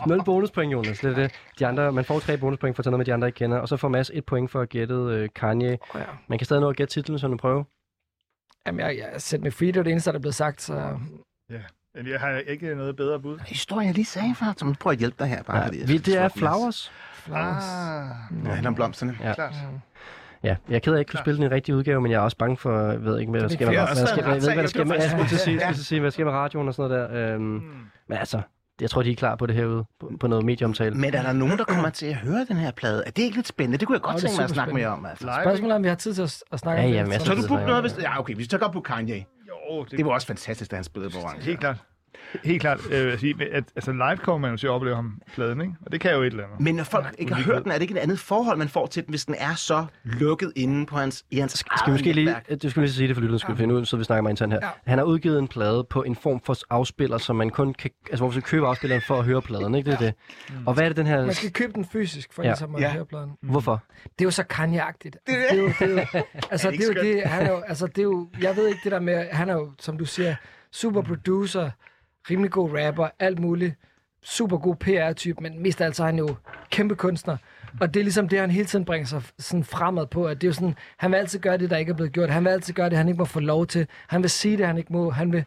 0 0.07 0.25
bonuspoint, 0.25 0.73
Jonas. 0.73 0.99
Det 0.99 1.11
er 1.11 1.15
det. 1.15 1.33
De 1.59 1.67
andre, 1.67 1.93
man 1.93 2.05
får 2.05 2.19
tre 2.19 2.37
bonuspoint 2.39 2.77
for 2.77 2.81
at 2.81 2.85
tage 2.85 2.91
noget 2.91 2.99
med 2.99 3.07
de 3.07 3.15
andre 3.15 3.29
ikke 3.29 3.37
kender. 3.37 3.59
Og 3.59 3.69
så 3.69 3.77
får 3.77 3.89
Mads 3.89 4.11
et 4.15 4.25
point 4.25 4.51
for 4.51 4.61
at 4.61 4.69
gætte 4.69 4.95
øh, 4.95 5.29
Kanye. 5.35 5.79
Ja. 5.95 6.01
Man 6.29 6.39
kan 6.39 6.45
stadig 6.45 6.61
nå 6.61 6.69
at 6.69 6.77
gætte 6.77 6.93
titlen, 6.95 7.19
så 7.19 7.29
du 7.29 7.37
prøver. 7.37 7.65
Jamen, 8.67 8.81
jeg, 8.81 8.97
jeg 8.99 9.07
Set 9.19 9.41
Me 9.43 9.51
Free, 9.51 9.67
det 9.69 9.77
var 9.77 9.83
det 9.83 9.91
eneste, 9.91 10.13
der 10.13 10.19
blev 10.19 10.33
sagt, 10.33 10.63
så... 10.63 10.99
Men 11.49 11.61
jeg 11.95 12.21
har 12.21 12.31
ikke 12.47 12.75
noget 12.75 12.97
bedre 12.97 13.21
bud. 13.21 13.39
Historien, 13.47 13.87
jeg 13.87 13.95
lige 13.95 14.05
sagde 14.05 14.35
før, 14.35 14.47
så 14.57 14.75
prøver 14.81 14.93
at 14.93 14.99
hjælpe 14.99 15.17
dig 15.19 15.27
her. 15.27 15.43
Bare 15.43 15.57
Ja, 15.59 15.67
fordi 15.67 15.79
vi, 15.87 15.99
det 15.99 16.19
er. 16.19 16.29
Flowers. 16.29 16.93
Flowers. 17.15 17.65
Ah, 17.65 18.07
Ja, 18.31 18.37
det 18.45 18.49
handler 18.49 18.69
om 18.71 18.75
blomsterne. 18.75 19.17
Ja. 19.23 19.35
klart. 19.35 19.55
Ja, 20.45 20.57
jeg 20.69 20.75
er 20.75 20.79
ked 20.79 20.93
af, 20.93 20.95
at 20.95 20.97
jeg 20.97 20.99
ikke 21.01 21.11
kunne 21.11 21.19
spille 21.21 21.37
den 21.43 21.47
i 21.53 21.55
rigtige 21.55 21.77
udgave, 21.77 22.01
men 22.01 22.11
jeg 22.13 22.19
er 22.19 22.23
også 22.23 22.37
bange 22.37 22.57
for, 22.57 22.91
jeg 22.91 23.05
ved 23.05 23.21
ikke, 23.21 23.31
hvad 23.31 23.41
der 23.41 23.49
Det 23.49 23.55
sker 23.57 23.67
kan 23.67 23.75
med, 23.75 23.81
jeg 23.83 23.95
hvad 23.95 24.07
sker, 24.07 24.17
være 24.23 24.33
jeg 24.33 24.43
ved, 24.43 24.53
hvad 24.53 24.63
der 24.63 24.69
sker 24.69 24.85
med, 24.85 24.95
jeg 24.97 25.11
skulle 25.11 25.29
til 25.29 25.35
at 25.35 25.41
sige, 25.41 25.61
skulle 25.61 25.75
til 25.75 25.81
at 25.81 25.87
sige, 25.87 26.01
hvad 26.01 26.11
der 26.11 26.13
sker 26.13 26.25
med 26.25 26.33
radioen 26.33 26.69
og 26.69 26.75
sådan 26.75 26.91
noget 26.91 27.11
der. 27.11 27.35
Øhm, 27.35 27.43
men 28.09 28.19
altså, 28.19 28.41
jeg 28.81 28.91
tror, 28.91 29.03
de 29.03 29.11
er 29.11 29.17
klar 29.17 29.37
på 29.37 29.47
det 29.47 29.55
herude, 29.57 29.85
på, 30.01 30.11
på 30.21 30.27
noget 30.27 30.45
medieomtale. 30.45 30.95
Men 30.95 31.15
er 31.15 31.23
der 31.23 31.33
nogen, 31.33 31.59
der 31.59 31.65
kommer 31.65 31.91
til 31.91 32.07
at 32.07 32.15
høre 32.15 32.47
den 32.49 32.57
her 32.57 32.71
plade? 32.71 33.03
Er 33.07 33.11
det 33.11 33.23
ikke 33.23 33.37
lidt 33.37 33.49
spændende? 33.49 33.79
Det 33.79 33.87
kunne 33.87 33.97
jeg 33.97 34.03
godt 34.03 34.17
tænke 34.21 34.37
mig 34.37 34.45
at 34.45 34.51
snakke 34.51 34.75
mere 34.75 34.87
om. 34.89 35.07
Altså. 35.07 35.27
Spørgsmålet 35.43 35.73
er, 35.73 35.77
om 35.77 35.83
vi 35.83 35.89
har 35.89 35.95
tid 35.95 36.15
til 36.15 36.23
at, 36.23 36.43
at 36.53 36.59
snakke 36.59 36.83
Ja, 36.83 36.89
om 36.89 36.93
ja, 36.93 36.99
det. 36.99 37.07
men 37.07 37.13
jeg 37.13 37.21
Så- 37.21 37.35
du 37.35 37.49
booket 37.49 37.63
er- 37.63 37.67
noget, 37.67 37.83
hvis... 37.83 37.99
Ja, 38.03 38.21
okay, 38.21 38.35
vi 38.37 38.45
skal 38.45 38.59
godt 38.59 38.73
på 38.73 38.81
Kanye. 38.81 39.25
Det, 39.91 39.97
Det 39.97 40.05
var 40.07 40.13
også 40.13 40.27
fantastisk, 40.27 40.71
da 40.71 40.77
han 40.77 40.85
spillede 40.85 41.11
på 41.13 41.19
orange. 41.19 41.43
Helt 41.43 41.61
klart. 41.61 41.77
Helt 42.45 42.61
klart. 42.61 42.81
Øh, 42.91 43.13
at 43.13 43.21
sige, 43.21 43.35
at, 43.53 43.65
altså 43.77 43.93
live 43.93 44.17
kommer 44.17 44.39
man 44.39 44.51
jo 44.51 44.57
til 44.57 44.67
at 44.67 44.71
opleve 44.71 44.95
ham 44.97 45.21
pladen, 45.35 45.61
ikke? 45.61 45.75
Og 45.87 45.93
det 45.93 46.01
kan 46.01 46.15
jo 46.15 46.21
et 46.23 46.27
eller 46.27 46.45
andet. 46.45 46.61
Men 46.61 46.75
når 46.75 46.85
folk 46.85 47.15
ikke 47.19 47.35
har 47.35 47.43
hørt 47.43 47.63
den, 47.65 47.71
er 47.71 47.75
det 47.75 47.83
ikke 47.83 47.95
et 47.95 47.99
andet 47.99 48.19
forhold, 48.19 48.59
man 48.59 48.69
får 48.69 48.87
til 48.87 49.03
den, 49.07 49.11
hvis 49.11 49.25
den 49.25 49.35
er 49.39 49.55
så 49.55 49.87
lukket 50.05 50.53
inde 50.57 50.87
på 50.87 50.97
hans, 50.97 51.25
i 51.31 51.39
hans 51.39 51.53
Skal 51.53 51.69
vi 51.87 51.91
måske 51.91 52.13
lige, 52.13 52.37
det 52.49 52.71
skal 52.71 52.81
vi 52.81 52.87
lige 52.87 52.95
sige 52.95 53.09
det 53.09 53.17
for 53.17 53.21
lytterens 53.21 53.43
skyld, 53.43 53.57
for 53.57 53.67
nu 53.67 53.85
så 53.85 53.97
vi 53.97 54.05
snakker 54.05 54.23
mig 54.23 54.31
internt 54.31 54.53
her. 54.53 54.61
Ja. 54.63 54.69
Han 54.87 54.99
har 54.99 55.05
udgivet 55.05 55.39
en 55.39 55.49
plade 55.49 55.85
på 55.91 56.03
en 56.03 56.17
form 56.17 56.41
for 56.45 56.57
afspiller, 56.71 57.19
som 57.19 57.37
man 57.37 57.51
kun 57.51 57.75
kan, 57.75 57.91
altså 58.11 58.17
hvor 58.17 58.27
man 58.27 58.33
skal 58.33 58.43
købe 58.43 58.67
afspilleren 58.67 59.03
for 59.07 59.19
at 59.19 59.25
høre 59.25 59.43
pladen, 59.43 59.75
ikke? 59.75 59.91
Det 59.91 59.95
er 59.95 59.99
det. 59.99 60.15
Og 60.67 60.75
hvad 60.75 60.85
er 60.85 60.89
det 60.89 60.97
den 60.97 61.07
her, 61.07 61.25
Man 61.25 61.35
skal 61.35 61.53
købe 61.53 61.73
den 61.73 61.85
fysisk, 61.85 62.33
for 62.33 62.43
Ja. 62.43 62.49
ja. 62.49 62.53
ligesom 62.53 62.75
at 62.75 62.81
Ja. 62.83 62.93
høre 62.93 63.05
pladen. 63.07 63.31
hvorfor? 63.43 63.83
Det 64.05 64.21
er 64.21 64.25
jo 64.25 64.31
så 64.31 64.43
Kanye-agtigt. 64.53 65.17
Det 65.27 65.35
er 65.51 65.57
jo, 65.57 65.67
det 65.79 65.83
er 65.83 65.87
jo, 66.15 66.23
altså, 66.51 66.71
det 66.71 66.81
er 66.81 66.87
jo 66.87 67.03
det, 67.15 67.23
han 67.23 67.47
er 67.47 67.51
jo, 67.51 67.61
altså, 67.61 67.87
det 67.87 67.99
er 67.99 68.03
jo, 68.03 68.29
jeg 68.41 68.57
ved 68.57 68.67
ikke 68.69 68.81
det 68.85 68.93
der 68.93 69.01
med, 69.01 69.27
han 69.33 69.49
er 69.49 69.55
jo, 69.55 69.73
som 69.79 69.99
du 69.99 70.05
siger, 70.05 70.35
super 70.73 71.03
producer, 71.03 71.71
rimelig 72.31 72.51
god 72.51 72.71
rapper, 72.87 73.09
alt 73.19 73.39
muligt, 73.39 73.75
super 74.23 74.59
god 74.59 74.77
PR-type, 74.77 75.41
men 75.43 75.63
mest 75.63 75.81
af 75.81 75.85
alt 75.85 75.97
så 75.97 76.03
er 76.03 76.07
han 76.07 76.19
jo 76.19 76.35
kæmpe 76.71 76.95
kunstner. 76.97 77.37
Og 77.81 77.95
det 77.95 78.01
er 78.01 78.05
ligesom 78.05 78.29
det, 78.29 78.39
han 78.41 78.51
hele 78.51 78.65
tiden 78.67 78.85
bringer 78.85 79.07
sig 79.07 79.23
sådan 79.39 79.65
fremad 79.65 80.07
på, 80.07 80.25
at 80.27 80.41
det 80.41 80.47
er 80.47 80.49
jo 80.49 80.53
sådan, 80.55 80.75
han 80.99 81.11
vil 81.11 81.17
altid 81.17 81.39
gøre 81.39 81.59
det, 81.59 81.71
der 81.71 81.77
ikke 81.77 81.91
er 81.91 81.95
blevet 81.97 82.13
gjort. 82.13 82.31
Han 82.31 82.45
vil 82.45 82.51
altid 82.51 82.75
gøre 82.75 82.91
det, 82.91 82.99
han 82.99 83.09
ikke 83.09 83.19
må 83.19 83.25
få 83.25 83.41
lov 83.41 83.67
til. 83.67 83.87
Han 84.09 84.23
vil 84.23 84.31
sige 84.31 84.57
det, 84.57 84.67
han 84.67 84.79
ikke 84.79 84.93
må. 84.93 85.11
Han 85.11 85.33
vil... 85.33 85.45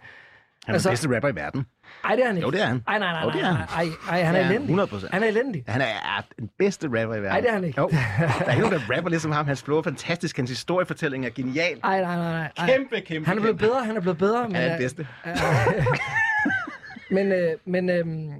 Han 0.65 0.73
er 0.73 0.73
Altså- 0.73 0.89
den 0.89 0.93
bedste 0.93 1.15
rapper 1.15 1.29
i 1.29 1.35
verden. 1.35 1.65
Ej, 2.05 2.15
det 2.15 2.23
er 2.23 2.27
han 2.27 2.35
ikke. 2.37 2.45
Jo, 2.47 2.51
det 2.51 2.61
er 2.61 2.65
han. 2.65 2.83
Ej, 2.87 2.99
nej, 2.99 3.11
nej, 3.11 3.21
Jo, 3.23 3.27
nej, 3.29 3.35
det 3.37 3.45
er 3.45 3.51
nej, 3.51 3.65
han. 3.69 3.87
ej, 4.09 4.17
ej, 4.17 4.23
han 4.23 4.35
er 4.35 4.49
elendig. 4.49 4.79
100%. 4.83 5.07
Han 5.11 5.23
er 5.23 5.27
elendig. 5.27 5.63
Han 5.67 5.81
er, 5.81 5.85
er 5.85 6.21
den 6.39 6.49
bedste 6.59 6.87
rapper 6.87 7.01
i 7.15 7.21
verden. 7.21 7.25
Ej, 7.25 7.39
det 7.39 7.49
er 7.49 7.53
han 7.53 7.63
ikke. 7.63 7.81
Jo. 7.81 7.87
Der 7.89 7.97
er 8.45 8.51
ikke 8.51 8.61
nogen, 8.69 8.79
der 8.79 8.95
rapper 8.95 9.09
ligesom 9.09 9.31
ham. 9.31 9.45
Hans 9.47 9.63
flow 9.63 9.77
er 9.77 9.81
fantastisk. 9.83 10.37
Hans 10.37 10.49
historiefortælling 10.49 11.25
er 11.25 11.29
genial. 11.29 11.79
Ej, 11.83 12.01
nej, 12.01 12.15
nej, 12.15 12.31
nej. 12.31 12.51
ej. 12.57 12.67
Kæmpe, 12.67 13.01
kæmpe, 13.01 13.27
Han 13.27 13.37
er 13.37 13.41
blevet 13.41 13.57
bedre, 13.57 13.85
han 13.85 13.97
er 13.97 14.01
blevet 14.01 14.17
bedre. 14.17 14.41
Han 14.43 14.55
er 14.55 14.69
den 14.69 14.77
bedste. 14.77 15.07
Men, 17.15 17.31
øh, 17.31 17.57
men, 17.65 17.89
øh, 17.89 18.33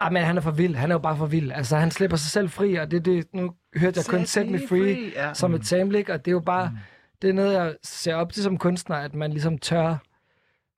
ah, 0.00 0.12
men 0.12 0.22
han 0.22 0.36
er 0.36 0.40
for 0.40 0.50
vild. 0.50 0.74
Han 0.74 0.90
er 0.90 0.94
jo 0.94 0.98
bare 0.98 1.16
for 1.16 1.26
vild. 1.26 1.52
Altså, 1.52 1.76
han 1.76 1.90
slipper 1.90 2.16
sig 2.16 2.30
selv 2.30 2.48
fri, 2.50 2.74
og 2.74 2.90
det, 2.90 3.04
det 3.04 3.26
nu 3.34 3.54
hørte 3.76 3.98
jeg 3.98 4.04
kun 4.06 4.26
Set 4.26 4.48
Me 4.50 4.60
Free 4.68 5.12
Ja. 5.14 5.34
som 5.34 5.54
et 5.54 5.66
sample, 5.66 5.98
ikke? 5.98 6.12
og 6.12 6.24
det 6.24 6.30
er 6.30 6.32
jo 6.32 6.40
bare, 6.40 6.78
det 7.22 7.30
er 7.30 7.34
noget, 7.34 7.54
jeg 7.54 7.74
ser 7.82 8.14
op 8.14 8.32
til 8.32 8.42
som 8.42 8.58
kunstner, 8.58 8.96
at 8.96 9.14
man 9.14 9.30
ligesom 9.30 9.58
tør, 9.58 9.96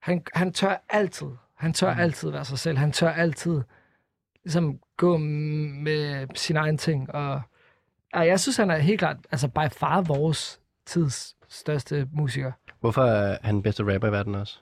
han, 0.03 0.23
han 0.35 0.53
tør 0.53 0.85
altid, 0.89 1.27
han 1.59 1.73
tør 1.73 1.95
altid 1.95 2.31
være 2.31 2.45
sig 2.45 2.59
selv, 2.59 2.79
han 2.79 2.93
tør 2.93 3.11
altid 3.11 3.61
ligesom 4.45 4.79
gå 4.97 5.17
med 5.17 6.27
sin 6.35 6.57
egen 6.57 6.79
ting, 6.79 7.15
og 7.15 7.43
ja, 8.15 8.21
jeg 8.21 8.41
synes, 8.41 8.57
han 8.57 8.71
er 8.71 8.77
helt 8.79 8.99
klart, 8.99 9.17
altså 9.33 9.49
by 9.49 9.71
far 9.73 10.01
vores 10.01 10.61
tids 10.87 11.35
største 11.49 12.09
musiker. 12.13 12.53
Hvorfor 12.81 13.03
er 13.03 13.39
han 13.43 13.55
den 13.55 13.63
bedste 13.63 13.95
rapper 13.95 14.09
i 14.09 14.13
verden 14.13 14.35
også? 14.35 14.59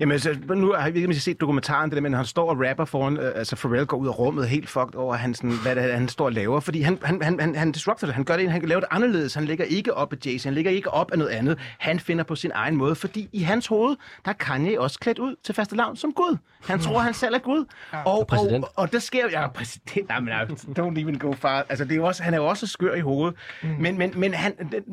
Jamen, 0.00 0.12
altså, 0.12 0.36
nu 0.54 0.72
har 0.72 0.86
jeg 0.86 0.96
ikke 0.96 1.14
set 1.14 1.40
dokumentaren, 1.40 1.90
det 1.90 1.96
der, 1.96 2.02
men 2.02 2.14
han 2.14 2.24
står 2.24 2.50
og 2.50 2.56
rapper 2.68 2.84
foran, 2.84 3.16
øh, 3.16 3.32
altså 3.34 3.56
Pharrell 3.56 3.86
går 3.86 3.96
ud 3.96 4.08
af 4.08 4.18
rummet 4.18 4.48
helt 4.48 4.68
fucked 4.68 4.94
over, 4.94 5.14
han, 5.14 5.34
sådan, 5.34 5.52
hvad 5.62 5.76
det 5.76 5.84
er, 5.84 5.94
han 5.94 6.08
står 6.08 6.24
og 6.24 6.32
laver, 6.32 6.60
fordi 6.60 6.80
han, 6.80 6.98
han, 7.02 7.22
han, 7.22 7.40
han, 7.40 7.54
han 7.54 7.72
disrupter 7.72 8.06
det, 8.06 8.14
han 8.14 8.24
gør 8.24 8.36
det, 8.36 8.50
han 8.50 8.60
kan 8.60 8.68
lave 8.68 8.80
det 8.80 8.88
anderledes, 8.90 9.34
han 9.34 9.44
ligger 9.44 9.64
ikke 9.64 9.94
op 9.94 10.12
af 10.12 10.16
Jay-Z, 10.26 10.44
han 10.44 10.54
ligger 10.54 10.70
ikke 10.70 10.90
op 10.90 11.12
af 11.12 11.18
noget 11.18 11.30
andet, 11.30 11.58
han 11.78 12.00
finder 12.00 12.24
på 12.24 12.34
sin 12.34 12.50
egen 12.54 12.76
måde, 12.76 12.94
fordi 12.94 13.28
i 13.32 13.42
hans 13.42 13.66
hoved, 13.66 13.96
der 14.24 14.30
er 14.30 14.34
Kanye 14.34 14.80
også 14.80 14.98
klædt 14.98 15.18
ud 15.18 15.36
til 15.44 15.54
faste 15.54 15.76
lavn 15.76 15.96
som 15.96 16.12
Gud. 16.12 16.36
Han 16.64 16.78
tror, 16.80 16.98
han 16.98 17.14
selv 17.14 17.34
er 17.34 17.38
Gud. 17.38 17.64
Og, 17.92 18.18
og, 18.18 18.26
og, 18.30 18.70
og 18.76 18.92
det 18.92 19.02
sker 19.02 19.22
jo, 19.22 19.28
ja, 19.30 19.48
præsident, 19.48 20.08
nej, 20.08 20.20
men 20.20 20.28
nej, 20.28 20.44
don't 20.78 21.00
even 21.00 21.18
go 21.18 21.32
far, 21.32 21.66
altså 21.68 21.84
det 21.84 21.92
er 21.92 21.96
jo 21.96 22.06
også, 22.06 22.22
han 22.22 22.34
er 22.34 22.38
jo 22.38 22.46
også 22.46 22.66
skør 22.66 22.94
i 22.94 23.00
hovedet, 23.00 23.34
mm. 23.62 23.68
men, 23.68 23.98
men, 23.98 24.12
men 24.16 24.34
han, 24.34 24.52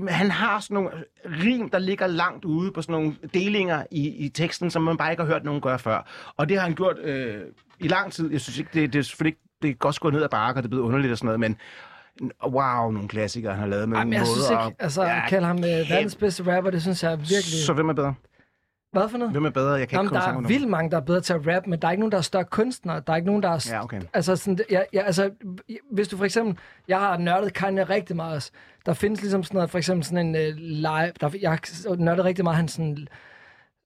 han 0.10 0.32
har 0.32 0.60
sådan 0.60 0.76
nogle 0.76 0.90
rim, 1.26 1.70
der 1.70 1.80
ligger 1.80 2.08
langt 2.08 2.46
ude 2.46 2.72
på 2.72 2.82
sådan 2.82 2.94
nogle 2.94 3.16
delinger 3.34 3.84
i, 3.92 4.08
i 4.26 4.30
teksten, 4.30 4.72
som 4.72 4.82
man 4.92 4.98
bare 4.98 5.12
ikke 5.12 5.24
har 5.24 5.32
hørt 5.32 5.44
nogen 5.44 5.62
gøre 5.62 5.80
før. 5.80 6.08
Og 6.38 6.50
det 6.50 6.58
har 6.58 6.64
han 6.64 6.76
gjort 6.76 7.00
øh, 7.00 7.42
i 7.80 7.88
lang 7.88 8.12
tid. 8.12 8.32
Jeg 8.32 8.42
synes 8.42 8.60
ikke, 8.60 8.70
det, 8.74 8.94
det 8.94 9.00
er 9.00 9.04
selvfølgelig 9.04 9.32
ikke, 9.32 9.42
det 9.62 9.70
kan 9.70 9.78
godt 9.80 10.00
gå 10.00 10.10
ned 10.10 10.24
ad 10.24 10.30
bakke, 10.30 10.60
og 10.60 10.64
det 10.64 10.68
er 10.68 10.70
blevet 10.70 10.84
underligt 10.84 11.12
og 11.12 11.18
sådan 11.18 11.26
noget, 11.26 11.40
men 11.40 11.58
wow, 12.46 12.92
nogle 12.92 13.08
klassikere, 13.08 13.52
han 13.52 13.60
har 13.60 13.68
lavet 13.68 13.90
med 13.90 13.98
Ej, 13.98 14.04
men 14.04 14.14
jeg 14.14 14.28
synes 14.28 14.50
ikke, 14.50 14.76
altså, 14.80 15.04
Ja, 15.04 15.28
kalde 15.28 15.48
ham 15.48 15.58
øh, 15.58 15.90
verdens 15.90 16.16
bedste 16.16 16.56
rapper, 16.56 16.72
det 16.72 16.82
synes 16.82 17.04
jeg 17.04 17.12
er 17.12 17.16
virkelig... 17.16 17.66
Så 17.66 17.74
hvem 17.74 17.90
er 17.90 17.94
bedre? 17.94 18.14
Hvad 18.92 19.10
for 19.10 19.18
noget? 19.18 19.32
Hvem 19.32 19.46
er 19.46 19.50
bedre? 19.50 19.72
Jeg 19.72 19.88
kan 19.88 19.98
Jamen, 19.98 20.08
ikke 20.08 20.16
der 20.16 20.28
er 20.28 20.48
vildt 20.48 20.70
mange, 20.70 20.92
der 20.92 20.98
er 20.98 21.02
bedre 21.02 21.22
til 21.22 21.34
at 21.34 21.48
rap, 21.48 21.68
men 21.68 21.82
der 21.82 21.88
er 21.88 21.92
ikke 21.92 22.02
nogen, 22.02 22.12
der 22.12 22.18
er 22.18 22.22
større 22.22 22.44
kunstnere. 22.44 23.02
Der 23.08 23.14
er 23.14 23.18
ikke 23.18 23.26
nogen, 23.26 23.44
der 23.44 23.50
er... 23.50 23.70
Ja, 23.72 23.84
okay. 23.84 24.02
Altså, 24.14 24.36
sådan, 24.36 24.60
ja, 24.72 24.82
ja, 24.94 25.02
altså, 25.02 25.32
hvis 25.92 26.08
du 26.08 26.18
for 26.18 26.26
eksempel... 26.26 26.58
Jeg 26.88 27.00
har 27.00 27.18
nørdet 27.18 27.54
Kanye 27.54 27.84
rigtig 27.84 28.16
meget 28.16 28.36
også. 28.36 28.52
Der 28.86 28.94
findes 28.94 29.22
ligesom 29.22 29.44
sådan 29.44 29.56
noget, 29.56 29.70
for 29.70 29.78
eksempel 29.78 30.04
sådan 30.04 30.36
en 30.36 30.36
uh, 30.36 30.58
live... 30.58 31.12
Der, 31.22 31.30
jeg 31.42 31.50
har 31.50 31.96
nørdet 31.96 32.26
rigtig 32.26 32.44
meget 32.44 32.58
hans 32.58 32.72
sådan 32.72 33.08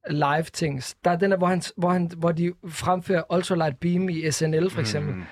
live 0.10 0.46
things. 0.54 0.96
Der 1.06 1.12
er 1.12 1.16
den 1.16 1.32
der, 1.32 1.38
hvor, 1.38 1.48
han, 1.48 1.62
hvor, 1.78 1.90
han, 1.90 2.12
hvor 2.18 2.32
de 2.32 2.54
fremfører 2.68 3.34
Ultralight 3.34 3.80
Beam 3.80 4.10
i 4.10 4.32
SNL, 4.32 4.70
for 4.70 4.82
eksempel. 4.82 5.16
Mm. 5.16 5.24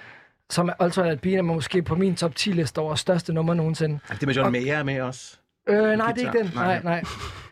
Som 0.49 0.69
er 0.69 0.83
Ultralight 0.83 1.21
Beam 1.21 1.49
er 1.49 1.53
måske 1.53 1.81
på 1.81 1.95
min 1.95 2.15
top 2.15 2.35
10 2.35 2.51
liste 2.51 2.79
over 2.79 2.95
største 2.95 3.33
nummer 3.33 3.53
nogensinde. 3.53 3.99
Er 4.09 4.15
det 4.15 4.27
med 4.27 4.35
John 4.35 4.51
Mayer 4.51 4.83
med 4.83 5.01
os? 5.01 5.41
Øh, 5.69 5.97
nej, 5.97 6.11
det 6.11 6.23
er 6.23 6.27
ikke 6.27 6.43
den. 6.43 6.51
Nej. 6.55 6.65
Nej, 6.65 6.81
nej. 6.83 7.03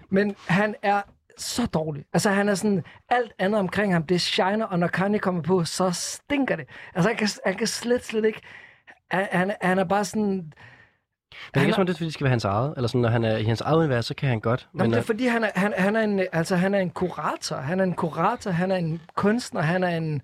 Men 0.09 0.35
han 0.47 0.75
er 0.81 1.01
så 1.37 1.65
dårlig. 1.65 2.05
Altså, 2.13 2.29
han 2.29 2.49
er 2.49 2.55
sådan... 2.55 2.83
Alt 3.09 3.33
andet 3.39 3.59
omkring 3.59 3.93
ham, 3.93 4.03
det 4.03 4.21
shiner, 4.21 4.65
og 4.65 4.79
når 4.79 4.87
Kanye 4.87 5.19
kommer 5.19 5.41
på, 5.41 5.63
så 5.63 5.91
stinker 5.91 6.55
det. 6.55 6.65
Altså, 6.95 7.09
han 7.09 7.17
kan, 7.17 7.27
han 7.45 7.55
kan 7.55 7.67
slet, 7.67 8.05
slet 8.05 8.25
ikke... 8.25 8.41
Han, 9.11 9.53
han 9.61 9.79
er 9.79 9.83
bare 9.83 10.05
sådan... 10.05 10.53
Men 11.31 11.37
det 11.53 11.55
er 11.55 11.59
Han 11.59 11.67
ikke 11.69 11.75
er- 11.75 11.79
om, 11.79 11.85
det 11.85 11.93
er, 11.93 11.97
fordi 11.97 12.05
det 12.05 12.13
skal 12.13 12.23
være 12.23 12.29
hans 12.31 12.45
eget. 12.45 12.73
Eller 12.77 12.87
sådan, 12.87 13.01
når 13.01 13.09
han 13.09 13.23
er 13.23 13.37
i 13.37 13.43
hans 13.43 13.61
eget 13.61 13.77
univers, 13.77 14.05
så 14.05 14.13
kan 14.15 14.29
han 14.29 14.39
godt. 14.39 14.67
Nå, 14.73 14.77
men 14.77 14.83
Men, 14.83 14.91
det 14.91 14.97
er 14.97 15.01
øh, 15.01 15.05
fordi, 15.05 15.25
han 15.27 15.43
er, 15.43 15.49
han, 15.55 15.73
han, 15.77 15.95
er 15.95 16.01
en, 16.01 16.21
altså, 16.31 16.55
han 16.55 16.73
er 16.73 16.79
en 16.79 16.89
kurator. 16.89 17.55
Han 17.55 17.79
er 17.79 17.83
en 17.83 17.93
kurator, 17.93 18.51
han 18.51 18.71
er 18.71 18.75
en 18.75 19.01
kunstner, 19.15 19.61
han 19.61 19.83
er 19.83 19.97
en 19.97 20.21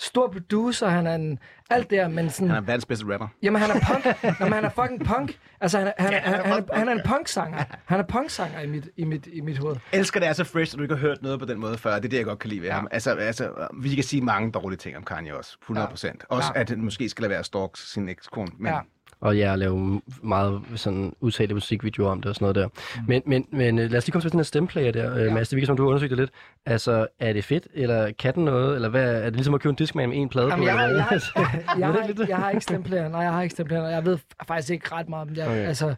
stor 0.00 0.28
producer, 0.28 0.88
han 0.88 1.06
er 1.06 1.14
en... 1.14 1.38
Alt 1.70 1.90
det 1.90 1.98
her, 1.98 2.08
men 2.08 2.30
sådan... 2.30 2.48
Han 2.48 2.56
er 2.56 2.60
verdens 2.66 2.86
bedste 2.86 3.06
rapper. 3.12 3.28
Jamen, 3.42 3.62
han 3.62 3.70
er 3.70 3.80
punk. 3.92 4.24
Jamen, 4.40 4.52
han 4.52 4.64
er 4.64 4.68
fucking 4.70 5.04
punk. 5.04 5.38
Altså, 5.60 5.78
han 5.78 5.86
er, 5.86 5.92
han, 5.98 6.12
er, 6.14 6.18
han, 6.20 6.34
han, 6.44 6.64
er, 6.68 6.76
han 6.78 6.88
er 6.88 6.92
en 6.92 7.00
punksanger. 7.06 7.64
Han 7.84 8.00
er 8.00 8.04
punksanger 8.04 8.60
i 8.60 8.66
mit, 8.66 8.88
i 8.96 9.04
mit, 9.04 9.28
i 9.32 9.40
mit 9.40 9.58
hoved. 9.58 9.76
elsker 9.92 10.20
det 10.20 10.28
er 10.28 10.32
så 10.32 10.44
fresh, 10.44 10.74
at 10.74 10.78
du 10.78 10.82
ikke 10.82 10.94
har 10.94 11.00
hørt 11.00 11.22
noget 11.22 11.38
på 11.38 11.44
den 11.46 11.58
måde 11.60 11.78
før. 11.78 11.94
Det 11.94 12.04
er 12.04 12.08
det, 12.08 12.16
jeg 12.16 12.24
godt 12.24 12.38
kan 12.38 12.50
lide 12.50 12.60
ved 12.60 12.68
ja. 12.68 12.74
ham. 12.74 12.88
Altså, 12.90 13.10
altså, 13.14 13.50
vi 13.82 13.94
kan 13.94 14.04
sige 14.04 14.22
mange 14.22 14.52
dårlige 14.52 14.78
ting 14.78 14.96
om 14.96 15.04
Kanye 15.04 15.36
også. 15.36 15.56
100 15.62 15.86
procent. 15.88 16.24
Ja. 16.30 16.36
Også, 16.36 16.52
Ja. 16.54 16.60
at 16.60 16.70
han 16.70 16.80
måske 16.80 17.08
skal 17.08 17.22
lade 17.22 17.30
være 17.30 17.38
at 17.38 17.46
stalk 17.46 17.70
sin 17.76 18.08
ekskone. 18.08 18.48
Men 18.58 18.72
Ja. 18.72 18.78
Ja. 19.22 19.26
og 19.26 19.36
ja, 19.36 19.52
at 19.52 19.58
lave 19.58 20.00
meget 20.22 20.62
sådan 20.74 21.12
udtalte 21.20 21.54
musikvideoer 21.54 22.10
om 22.10 22.20
det 22.20 22.28
og 22.28 22.34
sådan 22.34 22.44
noget 22.44 22.56
der. 22.56 22.66
Mm. 22.66 23.04
Men, 23.08 23.22
men, 23.26 23.46
men 23.52 23.78
øh, 23.78 23.90
lad 23.90 23.98
os 23.98 24.06
lige 24.06 24.12
komme 24.12 24.22
til 24.22 24.32
den 24.32 24.38
her 24.38 24.44
stemplayer 24.44 24.92
der, 24.92 25.16
øh, 25.16 25.32
Mads. 25.32 25.48
Det 25.48 25.56
virker 25.56 25.66
som, 25.66 25.76
du 25.76 25.82
har 25.82 25.88
undersøgt 25.88 26.10
det 26.10 26.18
lidt. 26.18 26.30
Altså, 26.66 27.06
er 27.20 27.32
det 27.32 27.44
fedt, 27.44 27.66
eller 27.74 28.12
kan 28.18 28.34
den 28.34 28.44
noget, 28.44 28.74
eller 28.74 28.88
hvad? 28.88 29.14
Er 29.14 29.24
det 29.24 29.34
ligesom 29.34 29.54
at 29.54 29.60
købe 29.60 29.70
en 29.70 29.76
Discman 29.76 30.08
med 30.08 30.18
en 30.18 30.28
plade 30.28 30.46
Jamen, 30.46 30.64
på? 30.64 30.68
jeg, 30.68 31.06
jeg, 31.10 31.20
jeg, 31.78 31.88
Ved 31.88 31.94
du 31.94 32.00
har, 32.00 32.08
ikke 32.08 32.26
jeg 32.28 32.36
har 32.36 32.50
ikke 32.50 32.64
stemplaner. 32.64 33.08
Nej, 33.08 33.20
jeg 33.20 33.32
har 33.32 33.42
ikke 33.42 33.52
stemplaner. 33.52 33.88
Jeg 33.88 34.06
ved 34.06 34.18
faktisk 34.46 34.70
ikke 34.70 34.94
ret 34.94 35.08
meget 35.08 35.28
om 35.28 35.34
det. 35.34 35.44
Okay. 35.44 35.66
Altså, 35.66 35.94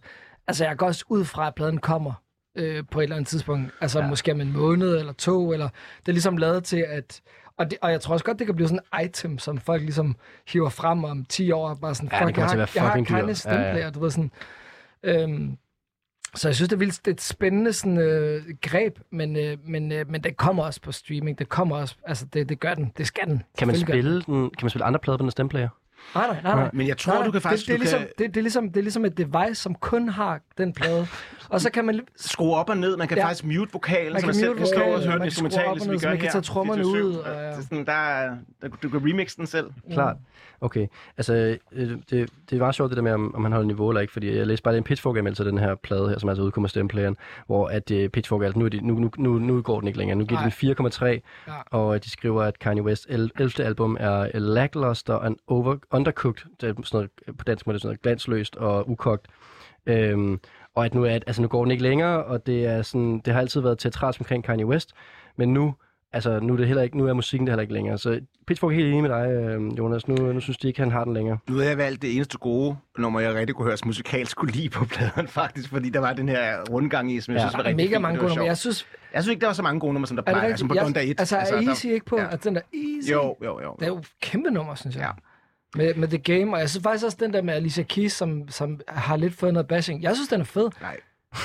altså, 0.47 0.64
jeg 0.64 0.76
går 0.76 0.86
også 0.86 1.05
ud 1.09 1.24
fra, 1.24 1.47
at 1.47 1.55
pladen 1.55 1.78
kommer 1.78 2.12
øh, 2.56 2.84
på 2.90 3.01
et 3.01 3.02
eller 3.02 3.16
andet 3.16 3.28
tidspunkt. 3.28 3.70
Altså, 3.80 4.01
ja. 4.01 4.09
måske 4.09 4.32
om 4.32 4.40
en 4.40 4.52
måned 4.52 4.98
eller 4.98 5.12
to. 5.12 5.52
Eller, 5.52 5.68
det 6.01 6.09
er 6.09 6.12
ligesom 6.12 6.36
lavet 6.36 6.64
til, 6.64 6.84
at... 6.88 7.20
Og, 7.61 7.70
det, 7.70 7.78
og 7.82 7.91
jeg 7.93 8.01
tror 8.01 8.12
også 8.12 8.24
godt, 8.24 8.39
det 8.39 8.47
kan 8.47 8.57
blive 8.57 8.69
sådan 8.69 8.81
en 9.01 9.05
item, 9.07 9.39
som 9.39 9.59
folk 9.59 9.82
ligesom 9.82 10.16
hiver 10.49 10.69
frem 10.69 11.05
om 11.05 11.24
10 11.24 11.51
år. 11.51 11.74
Bare 11.74 11.95
sådan, 11.95 12.09
Ja, 12.12 12.27
fuck, 12.27 12.37
jeg, 12.37 12.47
har, 12.47 12.57
jeg 12.74 12.82
har 12.82 12.89
fucking 12.91 13.09
dyrt. 13.09 13.43
keine 13.45 13.61
Ja, 13.61 13.77
ja. 13.77 13.91
du 13.91 14.01
ved 14.01 14.11
sådan... 14.11 14.31
Øhm, 15.03 15.57
så 16.35 16.49
jeg 16.49 16.55
synes, 16.55 16.69
det 16.69 16.77
er, 16.77 16.78
vildt, 16.78 16.99
det 17.05 17.11
er 17.11 17.15
et 17.15 17.20
spændende 17.20 17.73
sådan, 17.73 17.99
øh, 17.99 18.43
greb, 18.62 18.99
men, 19.12 19.37
øh, 19.37 19.57
men, 19.66 19.93
øh, 19.93 20.11
men 20.11 20.24
det 20.24 20.37
kommer 20.37 20.65
også 20.65 20.81
på 20.81 20.93
streaming. 20.93 21.39
Det 21.39 21.49
kommer 21.49 21.77
også, 21.77 21.95
altså 22.07 22.27
det, 22.32 22.49
det 22.49 22.61
gør 22.61 22.74
den. 22.74 22.93
Det 22.99 23.07
skal 23.07 23.27
den. 23.27 23.43
Kan 23.59 23.66
man, 23.69 23.77
spille 23.77 24.15
den, 24.15 24.23
kan 24.51 24.59
man 24.62 24.70
spille 24.70 24.85
andre 24.85 25.01
plader 25.01 25.19
på 25.19 25.23
den 25.23 25.31
stemplayer? 25.31 25.69
Nej, 26.15 26.27
nej, 26.27 26.43
nej, 26.43 26.55
nej. 26.55 26.70
Men 26.73 26.87
jeg 26.89 26.99
tror, 26.99 27.12
nej, 27.12 27.19
nej. 27.19 27.27
du 27.27 27.32
kan 27.32 27.41
faktisk- 27.41 27.62
Det, 27.62 27.69
det, 27.69 27.74
er 27.74 27.78
ligesom, 27.78 27.99
kan- 27.99 28.09
det, 28.19 28.35
det, 28.35 28.37
er 28.37 28.43
ligesom, 28.43 28.69
det 28.69 28.77
er 28.77 28.82
ligesom 28.82 29.05
et 29.05 29.19
device, 29.19 29.55
som 29.55 29.74
kun 29.74 30.09
har 30.09 30.41
den 30.59 30.73
plade. 30.73 31.07
Og 31.51 31.60
så 31.60 31.70
kan 31.70 31.85
man... 31.85 32.01
Skrue 32.16 32.55
op 32.56 32.68
og 32.70 32.77
ned. 32.77 32.97
Man 32.97 33.09
kan 33.09 33.16
Ja. 33.18 33.24
faktisk 33.27 33.44
mute 33.44 33.72
vokalen, 33.72 34.12
Man 34.12 34.20
så 34.20 34.27
man 34.27 34.35
selv 34.35 34.48
mute 34.48 34.59
kan 34.59 34.66
stå 34.66 34.81
og 34.81 35.01
høre 35.02 35.14
den 35.18 35.24
instrumentale, 35.24 35.68
og 35.68 35.81
som 35.81 35.93
vi 35.93 35.98
gør 35.98 36.09
man 36.09 36.16
kan 36.16 36.24
her. 36.24 36.31
tage 36.32 36.43
trommerne 36.43 36.82
24/7. 36.82 36.86
ud, 36.86 37.14
og 37.14 37.27
ja. 37.35 37.47
Det 37.48 37.56
er 37.56 37.60
sådan, 37.60 37.86
der, 37.86 37.93
er- 37.93 38.36
der, 38.62 38.68
du 38.82 38.89
kan 38.89 39.01
remixe 39.10 39.36
den 39.36 39.47
selv. 39.47 39.70
Klart. 39.93 40.16
Okay. 40.62 40.86
Altså, 41.16 41.35
øh, 41.72 41.90
det, 41.90 42.01
det 42.10 42.28
er 42.52 42.59
meget 42.59 42.74
sjovt 42.74 42.90
det 42.90 42.97
der 42.97 43.02
med, 43.02 43.12
om, 43.12 43.35
om 43.35 43.43
han 43.43 43.52
holder 43.52 43.66
niveau 43.66 43.89
eller 43.90 44.01
ikke, 44.01 44.12
fordi 44.12 44.36
jeg 44.36 44.47
læste 44.47 44.62
bare 44.62 44.77
en 44.77 44.85
Pitchfork-anmeldelse 44.85 45.43
af 45.43 45.51
den 45.51 45.59
her 45.59 45.74
plade 45.74 46.09
her, 46.09 46.18
som 46.18 46.28
altså 46.28 46.43
udkommer 46.43 46.66
af 46.66 46.70
stemplayeren, 46.70 47.16
hvor 47.47 47.66
at 47.68 47.90
uh, 47.90 48.06
Pitchfork, 48.09 48.43
altså 48.43 48.59
nu, 48.59 48.64
er 48.64 48.68
de, 48.68 48.86
nu, 48.86 48.94
nu, 48.94 49.10
nu, 49.18 49.39
nu 49.39 49.62
går 49.62 49.78
den 49.81 49.86
ikke 49.86 49.98
længere. 49.98 50.18
Nu 50.18 50.24
giver 50.24 50.40
de 50.40 50.51
den 50.66 50.77
4,3, 50.93 51.05
Ja. 51.06 51.20
og 51.70 51.94
øh, 51.94 52.01
de 52.05 52.10
skriver, 52.10 52.43
at 52.43 52.59
Kanye 52.59 52.82
West 52.82 53.06
11. 53.09 53.31
album 53.59 53.97
er 54.01 54.39
lackluster 54.39 55.18
and 55.18 55.36
over, 55.47 55.77
undercooked, 55.90 56.44
det 56.60 56.68
er 56.68 56.72
sådan 56.85 56.85
noget, 57.27 57.36
på 57.39 57.44
dansk 57.44 57.66
må 57.66 57.72
det 57.72 57.81
sådan 57.81 57.89
noget 57.89 58.02
glansløst 58.02 58.56
og 58.56 58.90
ukogt. 58.90 59.27
Øhm, 59.86 60.40
og 60.76 60.84
at 60.84 60.94
nu, 60.94 61.05
er, 61.05 61.10
altså, 61.26 61.42
nu 61.42 61.48
går 61.48 61.64
den 61.64 61.70
ikke 61.70 61.82
længere, 61.82 62.24
og 62.24 62.47
det, 62.47 62.66
er 62.66 62.82
sådan, 62.82 63.18
det 63.24 63.32
har 63.32 63.40
altid 63.40 63.60
været 63.60 63.78
teatralsk 63.78 64.20
omkring 64.20 64.44
Kanye 64.44 64.66
West, 64.66 64.92
men 65.38 65.55
nu 65.55 65.74
Altså, 66.12 66.40
nu 66.40 66.52
er, 66.52 66.56
det 66.56 66.66
heller 66.66 66.82
ikke, 66.82 66.98
nu 66.98 67.06
er 67.06 67.12
musikken 67.12 67.47
det 67.47 67.52
heller 67.52 67.60
ikke 67.62 67.72
længere. 67.74 67.98
Så 67.98 68.20
Pitchfork 68.47 68.72
er 68.72 68.76
helt 68.76 68.88
enig 68.88 69.02
med 69.02 69.10
dig, 69.10 69.30
øh, 69.30 69.78
Jonas. 69.78 70.09
Nu, 70.09 70.14
nu 70.32 70.40
synes 70.40 70.56
de 70.59 70.68
ikke, 70.68 70.80
han 70.80 70.90
har 70.90 71.05
den 71.05 71.14
længere. 71.14 71.38
Nu 71.48 71.56
har 71.56 71.62
jeg 71.64 71.78
valgt 71.78 72.02
det 72.02 72.14
eneste 72.16 72.38
gode 72.38 72.76
nummer, 72.98 73.20
jeg 73.20 73.34
rigtig 73.34 73.55
kunne 73.55 73.66
høre 73.66 73.76
musikalsk 73.84 74.36
kunne 74.36 74.51
lide 74.52 74.68
på 74.68 74.84
pladen, 74.84 75.28
faktisk, 75.40 75.68
fordi 75.70 75.90
der 75.90 76.01
var 76.01 76.12
den 76.12 76.28
her 76.28 76.56
rundgang 76.70 77.12
i, 77.12 77.20
som 77.20 77.34
jeg 77.34 77.38
Ja. 77.40 77.42
synes 77.48 77.52
var 77.55 77.59
Der 77.62 77.64
er 77.64 77.68
rigtig 77.68 77.86
mega 77.86 77.97
fint, 77.97 78.02
mange 78.02 78.18
gode 78.20 78.28
numre. 78.28 78.44
Jeg 78.44 78.56
synes, 78.56 78.86
Jeg 79.14 79.22
synes 79.22 79.32
ikke, 79.32 79.40
der 79.40 79.47
var 79.47 79.55
så 79.55 79.62
mange 79.62 79.80
gode 79.80 79.92
numre, 79.92 80.06
som 80.06 80.16
der 80.16 80.22
er 80.26 80.32
plejer, 80.32 80.56
som 80.56 80.68
på 80.68 80.74
Jeg- 80.74 80.84
Donda 80.84 81.01
1. 81.01 81.14
Altså, 81.20 81.36
er 81.36 81.44
der- 81.44 81.68
Easy 81.68 81.86
ikke 81.86 82.06
på? 82.06 82.16
Ja. 82.18 82.26
Altså, 82.26 82.48
den 82.48 82.55
der 82.56 82.62
Easy? 82.74 83.10
Jo, 83.12 83.36
jo, 83.44 83.60
jo. 83.62 83.76
Det 83.78 83.84
er 83.84 83.88
jo 83.88 84.02
kæmpe 84.22 84.51
nummer, 84.51 84.74
synes 84.74 84.97
jeg. 84.97 85.02
Ja. 85.02 85.10
Med, 85.76 85.94
med 85.94 86.09
The 86.09 86.18
Game, 86.18 86.52
og 86.55 86.60
jeg 86.60 86.70
synes 86.70 86.82
faktisk 86.82 87.05
også 87.05 87.16
den 87.20 87.32
der 87.32 87.42
med 87.42 87.55
Alicia 87.55 87.84
Keys, 87.84 88.12
som, 88.12 88.48
som 88.48 88.80
har 88.88 89.16
lidt 89.16 89.34
fået 89.34 89.52
noget 89.52 89.68
bashing. 89.68 90.02
Jeg 90.02 90.14
synes, 90.14 90.28
den 90.28 90.40
er 90.40 90.44
fed. 90.44 90.70
Nej. 90.80 90.97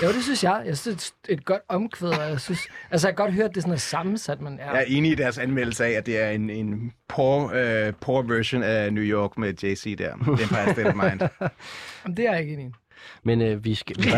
Jo, 0.04 0.08
det 0.08 0.24
synes 0.24 0.44
jeg. 0.44 0.64
Jeg 0.66 0.78
synes, 0.78 1.12
det 1.26 1.30
er 1.30 1.38
et 1.38 1.46
godt 1.46 1.62
omkvæd, 1.70 2.10
og 2.10 2.30
jeg 2.30 2.40
synes... 2.42 2.60
Altså, 2.92 3.08
jeg 3.08 3.14
har 3.14 3.16
godt 3.24 3.34
hørt, 3.34 3.50
det 3.50 3.58
er 3.58 3.62
sådan 3.62 3.74
er 3.74 3.78
sammensat, 3.78 4.42
men 4.42 4.58
ja. 4.58 4.72
Jeg 4.72 4.80
er 4.82 4.86
enig 4.88 5.12
i 5.12 5.16
deres 5.16 5.38
anmeldelse 5.38 5.86
af, 5.86 5.92
at 5.92 6.06
det 6.06 6.22
er 6.22 6.30
en, 6.30 6.50
en 6.50 6.94
poor, 7.08 7.44
uh, 7.44 7.94
poor 8.02 8.22
version 8.22 8.64
af 8.64 8.94
New 8.94 9.04
York 9.04 9.38
med 9.38 9.64
Jay-Z 9.64 9.96
der. 9.96 10.14
Empire 10.14 10.74
State 10.74 10.88
of 10.88 10.94
Mind. 10.96 11.22
Jamen, 12.04 12.18
det 12.18 12.26
er 12.28 12.32
jeg 12.32 12.42
ikke 12.42 12.54
enig 12.54 12.66
i. 12.66 12.72
Men 13.24 13.42
øh, 13.42 13.64
vi 13.66 13.76
skal... 13.76 13.96
Vi 14.00 14.04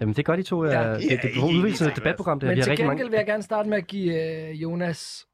Jamen, 0.00 0.14
det 0.14 0.18
er 0.18 0.22
godt, 0.22 0.40
I 0.40 0.42
to. 0.42 0.62
Er, 0.62 0.70
Ja. 0.70 0.80
ja, 0.82 0.92
det, 0.94 1.00
det, 1.10 1.22
det 1.22 1.30
Ja, 1.36 1.40
er 1.40 1.44
udviklet 1.44 1.78
som 1.78 1.86
ja, 1.86 1.90
et 1.90 1.96
debatprogram, 1.96 2.40
det 2.40 2.48
her. 2.48 2.50
Men 2.50 2.56
Vi 2.56 2.60
har 2.60 2.64
til 2.64 2.70
rigtig 2.70 2.84
gengæld 2.84 2.98
mange... 2.98 3.10
vil 3.10 3.16
jeg 3.16 3.26
gerne 3.26 3.42
starte 3.42 3.68
med 3.68 3.76
at 3.78 3.86
give 3.86 4.48
øh, 4.50 4.62
Jonas 4.62 5.26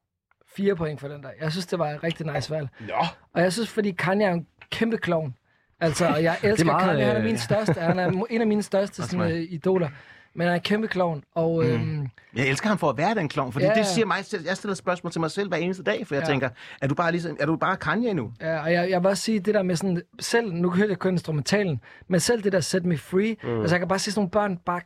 fire 0.55 0.75
point 0.75 0.99
for 0.99 1.07
den 1.07 1.23
der. 1.23 1.29
Jeg 1.41 1.51
synes, 1.51 1.65
det 1.65 1.79
var 1.79 1.89
et 1.89 2.03
rigtig 2.03 2.33
nice 2.33 2.51
valg. 2.51 2.67
Nå, 2.79 2.93
Og 3.33 3.41
jeg 3.41 3.53
synes, 3.53 3.69
fordi 3.69 3.91
Kanye 3.91 4.25
er 4.25 4.33
en 4.33 4.47
kæmpe 4.71 4.97
klovn. 4.97 5.35
Altså, 5.81 6.07
og 6.07 6.23
jeg 6.23 6.37
elsker 6.43 6.65
meget, 6.65 6.85
Kanye. 6.89 7.03
Han 7.05 7.15
er 7.15 7.19
øh, 7.19 7.25
min 7.25 7.37
største. 7.37 7.73
Han 7.73 7.99
er 7.99 8.07
en 8.29 8.41
af 8.41 8.47
mine 8.47 8.63
største 8.63 9.03
sådan, 9.03 9.31
øh, 9.31 9.39
idoler. 9.49 9.89
Men 10.33 10.41
han 10.45 10.51
er 10.51 10.55
en 10.55 10.61
kæmpe 10.61 10.87
klovn. 10.87 11.23
Og 11.35 11.65
øhm, 11.65 12.07
jeg 12.35 12.47
elsker 12.47 12.67
ham 12.69 12.77
for 12.77 12.89
at 12.89 12.97
være 12.97 13.15
den 13.15 13.29
klovn, 13.29 13.51
fordi 13.51 13.65
Ja, 13.65 13.71
ja, 13.71 13.77
ja. 13.77 13.83
det 13.83 13.87
siger 13.89 14.05
mig 14.05 14.25
selv. 14.25 14.43
Jeg 14.47 14.57
stiller 14.57 14.75
spørgsmål 14.75 15.11
til 15.11 15.21
mig 15.21 15.31
selv 15.31 15.47
hver 15.47 15.57
eneste 15.57 15.83
dag, 15.83 16.07
for 16.07 16.15
jeg 16.15 16.21
Ja. 16.21 16.27
tænker, 16.27 16.49
er 16.81 16.87
du 16.87 16.95
bare, 16.95 17.11
ligesom, 17.11 17.37
er 17.39 17.45
du 17.45 17.55
bare 17.55 17.77
Kanye 17.77 18.13
nu? 18.13 18.31
Ja, 18.41 18.59
og 18.63 18.73
jeg, 18.73 18.89
jeg 18.89 19.01
vil 19.03 19.07
også 19.09 19.23
sige 19.23 19.39
det 19.39 19.53
der 19.53 19.63
med 19.63 19.75
sådan, 19.75 20.01
selv, 20.19 20.53
nu 20.53 20.69
hørte 20.71 20.89
jeg 20.89 20.99
kun 20.99 21.13
instrumentalen, 21.13 21.81
men 22.07 22.19
selv 22.19 22.43
det 22.43 22.51
der 22.51 22.59
Set 22.59 22.85
Me 22.85 22.97
Free, 22.97 23.35
mm. 23.43 23.59
altså 23.61 23.75
jeg 23.75 23.79
kan 23.79 23.87
bare 23.87 23.99
se 23.99 24.11
sådan 24.11 24.19
nogle 24.19 24.31
børn 24.31 24.57
bare 24.57 24.81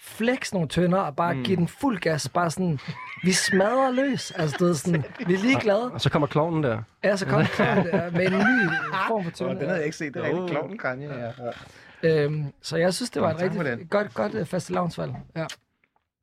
flex 0.00 0.52
nogle 0.52 0.68
tønder 0.68 0.98
og 0.98 1.16
bare 1.16 1.34
mm. 1.34 1.44
give 1.44 1.56
den 1.56 1.68
fuld 1.68 2.00
gas, 2.00 2.28
bare 2.28 2.50
sådan, 2.50 2.80
vi 3.22 3.32
smadrer 3.32 3.90
løs, 3.90 4.30
altså 4.30 4.56
du 4.58 4.64
ved 4.64 4.74
sådan, 4.74 5.04
vi 5.26 5.34
er 5.34 5.38
ligeglade. 5.38 5.90
Og 5.92 6.00
så 6.00 6.10
kommer 6.10 6.26
klovnen 6.26 6.62
der. 6.62 6.82
Ja, 7.04 7.16
så 7.16 7.26
kommer 7.26 7.46
kloven 7.46 7.86
der 7.86 8.10
med 8.10 8.26
en 8.26 8.32
ny 8.32 8.70
form 9.08 9.24
for 9.24 9.30
tønder. 9.30 9.54
den 9.54 9.62
havde 9.62 9.76
jeg 9.76 9.84
ikke 9.84 9.96
set. 9.96 10.14
Det 10.14 10.26
er 10.26 10.28
rigtig 10.28 10.50
klovnen 10.50 10.78
Kanye. 10.78 11.10
Ja. 12.02 12.24
Øhm, 12.24 12.52
så 12.62 12.76
jeg 12.76 12.94
synes, 12.94 13.10
det 13.10 13.22
var 13.22 13.30
et 13.30 13.36
for 13.36 13.64
rigtig 13.64 13.90
godt, 13.90 14.14
godt 14.14 14.34
uh, 14.34 14.46
fastelavnsvalg. 14.46 15.12
Ja. 15.36 15.46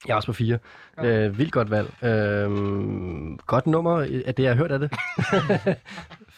Jeg 0.08 0.14
er 0.14 0.16
også 0.16 0.26
på 0.26 0.34
fire. 0.34 0.60
Øh, 1.04 1.38
vildt 1.38 1.52
godt 1.52 1.72
valg. 1.72 2.04
Øh, 2.04 3.38
godt 3.38 3.68
nummer 3.68 4.24
af 4.26 4.36
det, 4.36 4.44
jeg 4.44 4.52
har 4.52 4.58
hørt 4.58 4.72
af 4.72 4.80
det. 4.80 4.92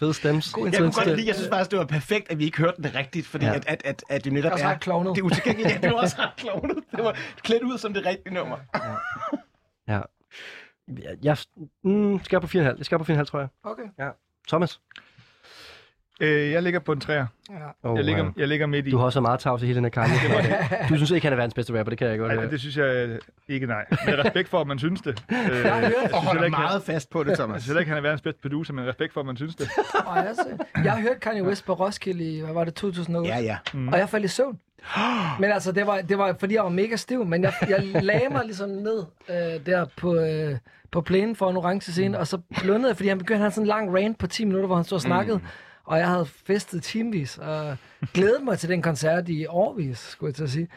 Fed 0.03 0.13
stems. 0.13 0.53
God 0.53 0.65
Jeg 0.69 0.80
kunne 0.80 0.91
godt 0.91 1.07
lide, 1.07 1.27
jeg 1.27 1.35
synes 1.35 1.49
faktisk, 1.49 1.71
det 1.71 1.80
var 1.80 1.85
perfekt, 1.85 2.31
at 2.31 2.39
vi 2.39 2.45
ikke 2.45 2.57
hørte 2.57 2.81
den 2.81 2.95
rigtigt, 2.95 3.27
fordi 3.27 3.45
Ja. 3.45 3.51
ja. 3.51 3.57
at, 3.57 3.65
at, 3.67 3.81
at, 3.85 4.03
at 4.09 4.23
det 4.23 4.34
netop 4.34 4.51
også 4.51 4.65
er... 4.65 4.69
ret 4.69 4.80
klovnet. 4.80 5.15
Det 5.15 5.21
er 5.21 5.25
utilgængeligt. 5.25 5.73
Ja, 5.73 5.77
det 5.77 5.91
var 5.91 6.01
også 6.01 6.15
ret 6.19 6.35
klovnet. 6.38 6.77
Det 6.95 7.03
var 7.03 7.17
klædt 7.38 7.63
ud 7.63 7.77
som 7.77 7.93
det 7.93 8.05
rigtige 8.05 8.34
nummer. 8.34 8.57
Ja. 9.88 10.01
Jeg, 10.88 11.17
jeg 11.23 11.38
mm, 11.84 12.23
skal 12.23 12.41
på 12.41 12.47
4,5. 12.47 12.59
Jeg 12.59 12.75
skal 12.81 12.99
på 12.99 13.03
4,5, 13.03 13.23
tror 13.23 13.39
jeg. 13.39 13.47
Okay. 13.63 13.84
Thomas? 14.47 14.81
Øh, 16.23 16.51
jeg 16.51 16.63
ligger 16.63 16.79
på 16.79 16.91
en 16.91 16.99
træer. 16.99 17.25
Ja. 17.49 17.89
Oh, 17.89 17.97
Jeg 17.97 18.05
ligger, 18.05 18.31
jeg 18.37 18.47
ligger 18.47 18.65
midt 18.67 18.87
i. 18.87 18.89
Du 18.91 18.97
har 18.97 19.05
også 19.05 19.21
meget 19.21 19.39
tavs 19.39 19.61
i 19.63 19.65
hele 19.65 19.75
den 19.75 19.83
her 19.85 19.89
Kanye. 19.89 20.15
du 20.89 20.95
synes 20.95 21.11
ikke, 21.11 21.25
han 21.25 21.33
er 21.33 21.37
verdens 21.37 21.53
bedste 21.53 21.79
rapper, 21.79 21.89
det 21.89 21.97
kan 21.99 22.07
jeg 22.07 22.17
godt 22.19 22.31
Ej, 22.31 22.45
det 22.45 22.59
synes 22.59 22.77
jeg 22.77 22.85
øh, 22.85 23.19
ikke, 23.49 23.65
nej. 23.67 23.85
Med 24.05 24.25
respekt 24.25 24.49
for, 24.49 24.61
at 24.61 24.67
man 24.67 24.79
synes 24.79 25.01
det. 25.01 25.23
Øh, 25.31 25.37
jeg 25.47 25.63
Jeg 25.65 25.73
har 25.73 25.79
hørt, 25.81 25.91
synes 25.93 26.03
Og 26.13 26.19
heller 26.19 26.19
holder 26.21 26.43
ikke, 26.43 26.55
han- 26.57 26.63
meget 26.65 26.83
fast 26.83 27.09
på 27.09 27.23
det, 27.23 27.29
jeg 27.29 27.37
Thomas. 27.37 27.61
synes 27.61 27.67
heller 27.67 27.79
ikke, 27.79 27.89
han 27.89 27.97
er 27.97 28.01
verdens 28.01 28.21
bedste 28.21 28.41
producer, 28.41 28.73
men 28.73 28.87
respekt 28.87 29.13
for, 29.13 29.19
at 29.19 29.25
man 29.25 29.37
synes 29.37 29.55
det. 29.55 29.69
og 30.05 30.17
jeg, 30.17 30.31
så, 30.35 30.65
jeg 30.83 30.91
har 30.91 31.01
hørt 31.01 31.19
Kanye 31.19 31.43
West 31.43 31.65
på 31.65 31.73
Roskilde 31.73 32.23
i, 32.37 32.41
hvad 32.41 32.53
var 32.53 32.63
det, 32.63 32.73
2008? 32.73 33.29
Ja, 33.29 33.39
ja. 33.41 33.57
Mm. 33.73 33.87
Og 33.87 33.97
jeg 33.99 34.09
faldt 34.09 34.25
i 34.25 34.27
søvn. 34.29 34.59
Men 35.39 35.51
altså, 35.51 35.71
det 35.71 35.87
var, 35.87 36.01
det 36.01 36.17
var 36.17 36.35
fordi, 36.39 36.55
jeg 36.55 36.63
var 36.63 36.69
mega 36.69 36.95
stiv, 36.95 37.25
men 37.25 37.43
jeg, 37.43 37.53
jeg 37.69 37.83
lagde 38.03 38.29
mig 38.31 38.41
ligesom 38.45 38.69
ned 38.69 39.03
øh, 39.29 39.65
der 39.65 39.85
på, 39.97 40.15
øh, 40.15 40.55
på 40.91 41.01
plænen 41.01 41.35
for 41.35 41.49
en 41.49 41.57
orange 41.57 41.91
scene, 41.91 42.19
og 42.19 42.27
så 42.27 42.37
blundede 42.61 42.87
jeg, 42.89 42.95
fordi 42.95 43.09
han 43.09 43.17
begyndte 43.17 43.33
at 43.35 43.39
have 43.39 43.51
sådan 43.51 43.63
en 43.63 43.67
lang 43.67 43.95
rant 43.97 44.17
på 44.17 44.27
10 44.27 44.45
minutter, 44.45 44.67
hvor 44.67 44.75
han 44.75 44.85
stod 44.85 44.95
og 44.95 45.01
snakkede, 45.01 45.37
mm. 45.37 45.43
Og 45.85 45.97
jeg 45.97 46.07
havde 46.07 46.26
festet 46.26 46.84
timevis, 46.84 47.38
og 47.38 47.77
glædet 48.14 48.43
mig 48.43 48.60
til 48.60 48.69
den 48.69 48.81
koncert 48.81 49.30
i 49.30 49.45
årvis, 49.45 49.97
skulle 49.97 50.30
jeg 50.30 50.35
til 50.35 50.43
at 50.43 50.49
sige. 50.49 50.68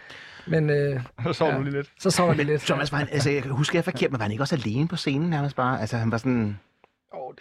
Men 0.46 0.70
øh, 0.70 1.00
Så 1.22 1.32
sov 1.32 1.48
Ja. 1.48 1.56
du 1.56 1.62
lige 1.62 1.74
lidt. 1.76 1.92
så 1.98 2.10
sov 2.10 2.34
jeg 2.34 2.44
lidt. 2.44 2.62
Thomas 2.70 2.92
var 2.92 2.98
han, 2.98 3.08
altså, 3.12 3.30
jeg 3.30 3.42
husker 3.42 3.78
jeg 3.78 3.84
forkert, 3.84 4.10
men 4.10 4.18
var 4.18 4.24
han 4.24 4.32
ikke 4.32 4.42
også 4.42 4.54
alene 4.54 4.88
på 4.88 4.96
scenen 4.96 5.30
nærmest 5.30 5.56
bare? 5.56 5.80
Altså, 5.80 5.96
han 5.96 6.12
var 6.12 6.18
sådan... 6.18 6.58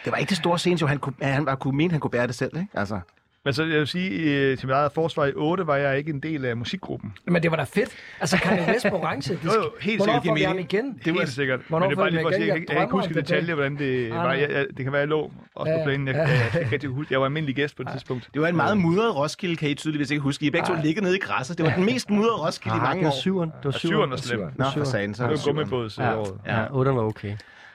Det 0.04 0.12
var 0.12 0.18
ikke 0.18 0.30
det 0.30 0.36
store 0.36 0.58
scene, 0.58 0.78
jo. 0.80 0.86
Han 0.86 0.98
kunne, 0.98 1.14
han 1.22 1.46
var, 1.46 1.54
kunne 1.54 1.76
mene, 1.76 1.90
han 1.90 2.00
kunne 2.00 2.10
bære 2.10 2.26
det 2.26 2.34
selv, 2.34 2.56
ikke? 2.56 2.68
Altså, 2.74 3.00
Men 3.46 3.54
så 3.54 3.62
jeg 3.62 3.78
vil 3.78 3.86
sige, 3.86 4.10
øh, 4.10 4.58
til 4.58 4.66
mit 4.68 4.74
eget 4.74 4.92
forsvar 4.92 5.24
i 5.26 5.32
8 5.36 5.66
var 5.66 5.76
jeg 5.76 5.98
ikke 5.98 6.10
en 6.10 6.20
del 6.20 6.44
af 6.44 6.56
musikgruppen. 6.56 7.12
Men 7.24 7.42
det 7.42 7.50
var 7.50 7.56
da 7.56 7.62
fedt. 7.64 7.88
Altså, 8.20 8.36
Kanye 8.36 8.64
West 8.68 8.86
på 8.90 8.96
orange. 9.02 9.34
Det, 9.34 9.44
Jo, 9.44 9.50
jo, 9.54 9.70
helt 9.80 9.98
Hvornår 9.98 10.12
sikkert. 10.12 10.26
får 10.30 10.34
vi 10.34 10.42
ham 10.42 10.58
igen? 10.58 11.00
Det 11.04 11.14
var 11.14 11.20
det 11.20 11.28
sikkert. 11.28 11.60
Hvornår 11.68 11.86
Men 11.86 11.90
det 11.90 11.96
er 11.98 12.02
bare 12.02 12.10
lige 12.10 12.20
for 12.22 12.28
at 12.28 12.34
sige, 12.34 12.46
jeg, 12.46 12.54
Jeg 12.54 12.66
kan- 12.66 12.68
jeg 12.68 12.76
kan 12.76 12.82
ikke 12.84 12.92
huske 12.96 13.14
det 13.14 13.28
detaljer, 13.28 13.54
hvordan 13.54 13.76
det 13.78 14.08
Nej, 14.08 14.18
var. 14.26 14.32
Jeg, 14.32 14.50
jeg, 14.50 14.66
det 14.76 14.84
kan 14.84 14.92
være, 14.92 15.00
jeg 15.00 15.08
lå 15.08 15.30
også 15.54 15.72
Ja, 15.72 15.78
på 15.78 15.84
planen. 15.84 16.06
Jeg, 16.08 16.14
ja. 16.14 16.20
jeg, 16.22 16.30
jeg, 16.42 16.50
kan 16.50 16.60
ikke 16.60 16.72
rigtig 16.72 16.90
huske. 16.90 17.12
jeg 17.12 17.20
var 17.20 17.26
almindelig 17.26 17.56
gæst 17.56 17.76
på 17.76 17.82
et 17.82 17.88
tidspunkt. 17.92 18.28
det 18.34 18.42
var 18.42 18.48
en 18.48 18.56
meget 18.56 18.78
mudret 18.78 19.16
Roskilde, 19.16 19.56
kan 19.56 19.68
I 19.70 19.74
tydeligvis 19.74 20.10
ikke 20.10 20.22
huske. 20.22 20.46
I 20.46 20.50
begge 20.50 20.66
to 20.66 20.74
ligget 20.84 21.02
nede 21.02 21.16
i 21.16 21.20
græsset. 21.20 21.58
Det 21.58 21.66
var 21.66 21.72
den 21.72 21.84
mest 21.84 22.10
mudrede 22.10 22.46
Roskilde 22.46 22.76
i 22.76 22.78
Ah, 22.78 22.82
mange 22.82 22.98
det 22.98 23.04
var 23.04 23.10
år. 23.12 23.20
syveren. 23.20 23.48
Det 23.50 23.64
var 23.64 23.70
Og 23.70 23.74
syveren 23.74 24.10
var 24.10 24.16
slem. 24.16 24.40
Nå, 24.56 24.64
for 24.76 24.84
sagen, 24.84 25.14
så 25.14 25.22
Det 25.22 25.28
var 25.28 25.32
var 25.34 25.36
syveren. 25.36 25.56
gummibåds 25.56 25.98
Ja, 25.98 26.16
året. 26.18 26.32
ja, 26.46 26.64
otteren 26.76 26.96
var 26.98 27.04
okay. 27.04 27.32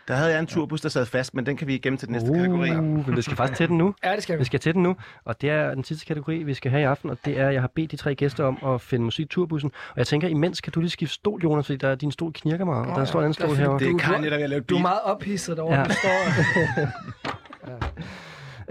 Der 0.07 0.13
havde 0.13 0.31
jeg 0.31 0.39
en 0.39 0.47
turbus, 0.47 0.81
der 0.81 0.89
sad 0.89 1.05
fast, 1.05 1.33
men 1.33 1.45
den 1.45 1.57
kan 1.57 1.67
vi 1.67 1.77
gemme 1.77 1.97
til 1.97 2.07
den 2.07 2.13
næste 2.13 2.33
kategori. 2.33 2.71
Uh, 2.71 2.83
men 2.83 3.15
vi 3.17 3.21
skal 3.21 3.37
faktisk 3.37 3.57
til 3.57 3.67
den 3.69 3.77
nu. 3.77 3.95
Ja, 4.05 4.15
det 4.15 4.23
skal 4.23 4.35
Vi 4.35 4.39
vi. 4.39 4.45
skal 4.45 4.59
til 4.59 4.73
den 4.73 4.83
nu, 4.83 4.95
og 5.25 5.41
det 5.41 5.49
er 5.49 5.73
den 5.75 5.83
sidste 5.83 6.05
kategori, 6.05 6.43
vi 6.43 6.53
skal 6.53 6.71
have 6.71 6.81
i 6.81 6.85
aften, 6.85 7.09
og 7.09 7.17
det 7.25 7.39
er, 7.39 7.47
at 7.47 7.53
jeg 7.53 7.61
har 7.61 7.71
bedt 7.75 7.91
de 7.91 7.95
tre 7.97 8.15
gæster 8.15 8.43
om 8.43 8.73
at 8.73 8.81
finde 8.81 9.03
musik 9.05 9.29
turbussen. 9.29 9.71
Og 9.89 9.97
jeg 9.97 10.07
tænker, 10.07 10.27
imens 10.27 10.61
kan 10.61 10.73
du 10.73 10.79
lige 10.79 10.89
skifte 10.89 11.15
stol, 11.15 11.41
Jonas, 11.43 11.65
fordi 11.65 11.77
der 11.77 11.87
er 11.87 11.95
din 11.95 12.11
stol 12.11 12.33
knirker 12.33 12.65
meget, 12.65 12.89
og 12.89 12.95
der 12.99 13.05
står 13.05 13.19
en 13.19 13.23
anden 13.23 13.33
stol 13.33 13.55
herovre. 13.55 13.79
Det 13.79 13.87
er 13.87 13.91
Du- 13.91 13.97
Kanye, 13.97 14.29
der 14.29 14.37
vil 14.37 14.49
lave 14.49 14.61
Du 14.61 14.75
er 14.75 14.81
meget 14.81 14.99
ophidset 15.03 15.59
over, 15.59 15.75
Ja. 15.79 15.83
står... 15.83 16.09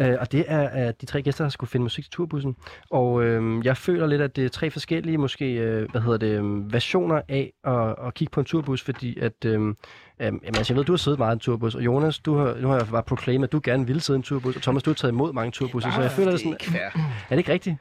Øh, 0.01 0.17
og 0.21 0.33
det 0.33 0.45
er 0.49 0.69
at 0.69 1.01
de 1.01 1.07
tre 1.07 1.23
gæster, 1.23 1.45
der 1.45 1.49
skulle 1.49 1.71
finde 1.71 1.83
musik 1.85 2.05
til 2.05 2.11
turbussen. 2.13 2.57
Og 2.91 3.23
øh, 3.25 3.65
jeg 3.67 3.77
føler 3.77 4.07
lidt, 4.07 4.23
at 4.23 4.37
det 4.37 4.45
er 4.45 4.49
tre 4.49 4.71
forskellige 4.71 5.19
måske, 5.19 5.53
øh, 5.55 5.91
hvad 5.91 6.01
hedder 6.01 6.19
det, 6.19 6.73
versioner 6.73 7.21
af 7.29 7.53
at, 7.65 8.07
at 8.07 8.15
kigge 8.15 8.31
på 8.31 8.41
en 8.41 8.47
turbus, 8.47 8.83
fordi 8.83 9.19
at, 9.21 9.45
øh, 9.45 9.75
øh, 10.21 10.27
jamen, 10.27 10.41
altså, 10.57 10.73
jeg 10.73 10.77
ved, 10.79 10.85
du 10.85 10.93
har 10.93 10.97
siddet 10.97 11.19
meget 11.19 11.33
i 11.33 11.37
en 11.37 11.39
turbus, 11.41 11.75
og 11.75 11.85
Jonas, 11.85 12.19
du 12.19 12.37
har, 12.37 12.55
nu 12.61 12.69
har 12.69 12.77
jeg 12.77 12.87
bare 12.87 13.03
proclaimet, 13.03 13.47
at 13.49 13.53
du 13.53 13.61
gerne 13.65 13.87
ville 13.87 14.01
sidde 14.01 14.17
i 14.17 14.19
en 14.19 14.23
turbus, 14.23 14.57
og 14.57 14.63
Thomas, 14.63 14.83
du 14.83 14.91
har 14.91 14.95
taget 14.95 15.13
imod 15.13 15.33
mange 15.33 15.51
turbusser, 15.51 15.91
så 15.95 16.01
jeg 16.01 16.11
føler 16.11 16.31
det 16.31 16.41
sådan, 16.41 16.53
ikke 16.53 16.65
fair. 16.65 16.81
er 16.81 16.91
det 17.31 17.39
ikke 17.39 17.53
rigtigt? 17.53 17.77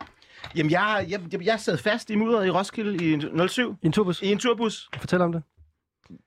Jamen, 0.55 0.71
jeg, 0.71 1.05
jeg, 1.09 1.19
jeg, 1.31 1.45
jeg 1.45 1.59
sad 1.59 1.77
fast 1.77 2.09
i 2.09 2.15
mudderet 2.15 2.47
i 2.47 2.49
Roskilde 2.49 3.05
i 3.13 3.47
07 3.47 3.75
I 3.81 3.85
en 3.85 3.91
turbus? 3.91 4.21
i 4.21 4.31
en 4.31 4.37
turbus. 4.37 4.89
Fortæl 4.97 5.21
om 5.21 5.31
det. 5.31 5.43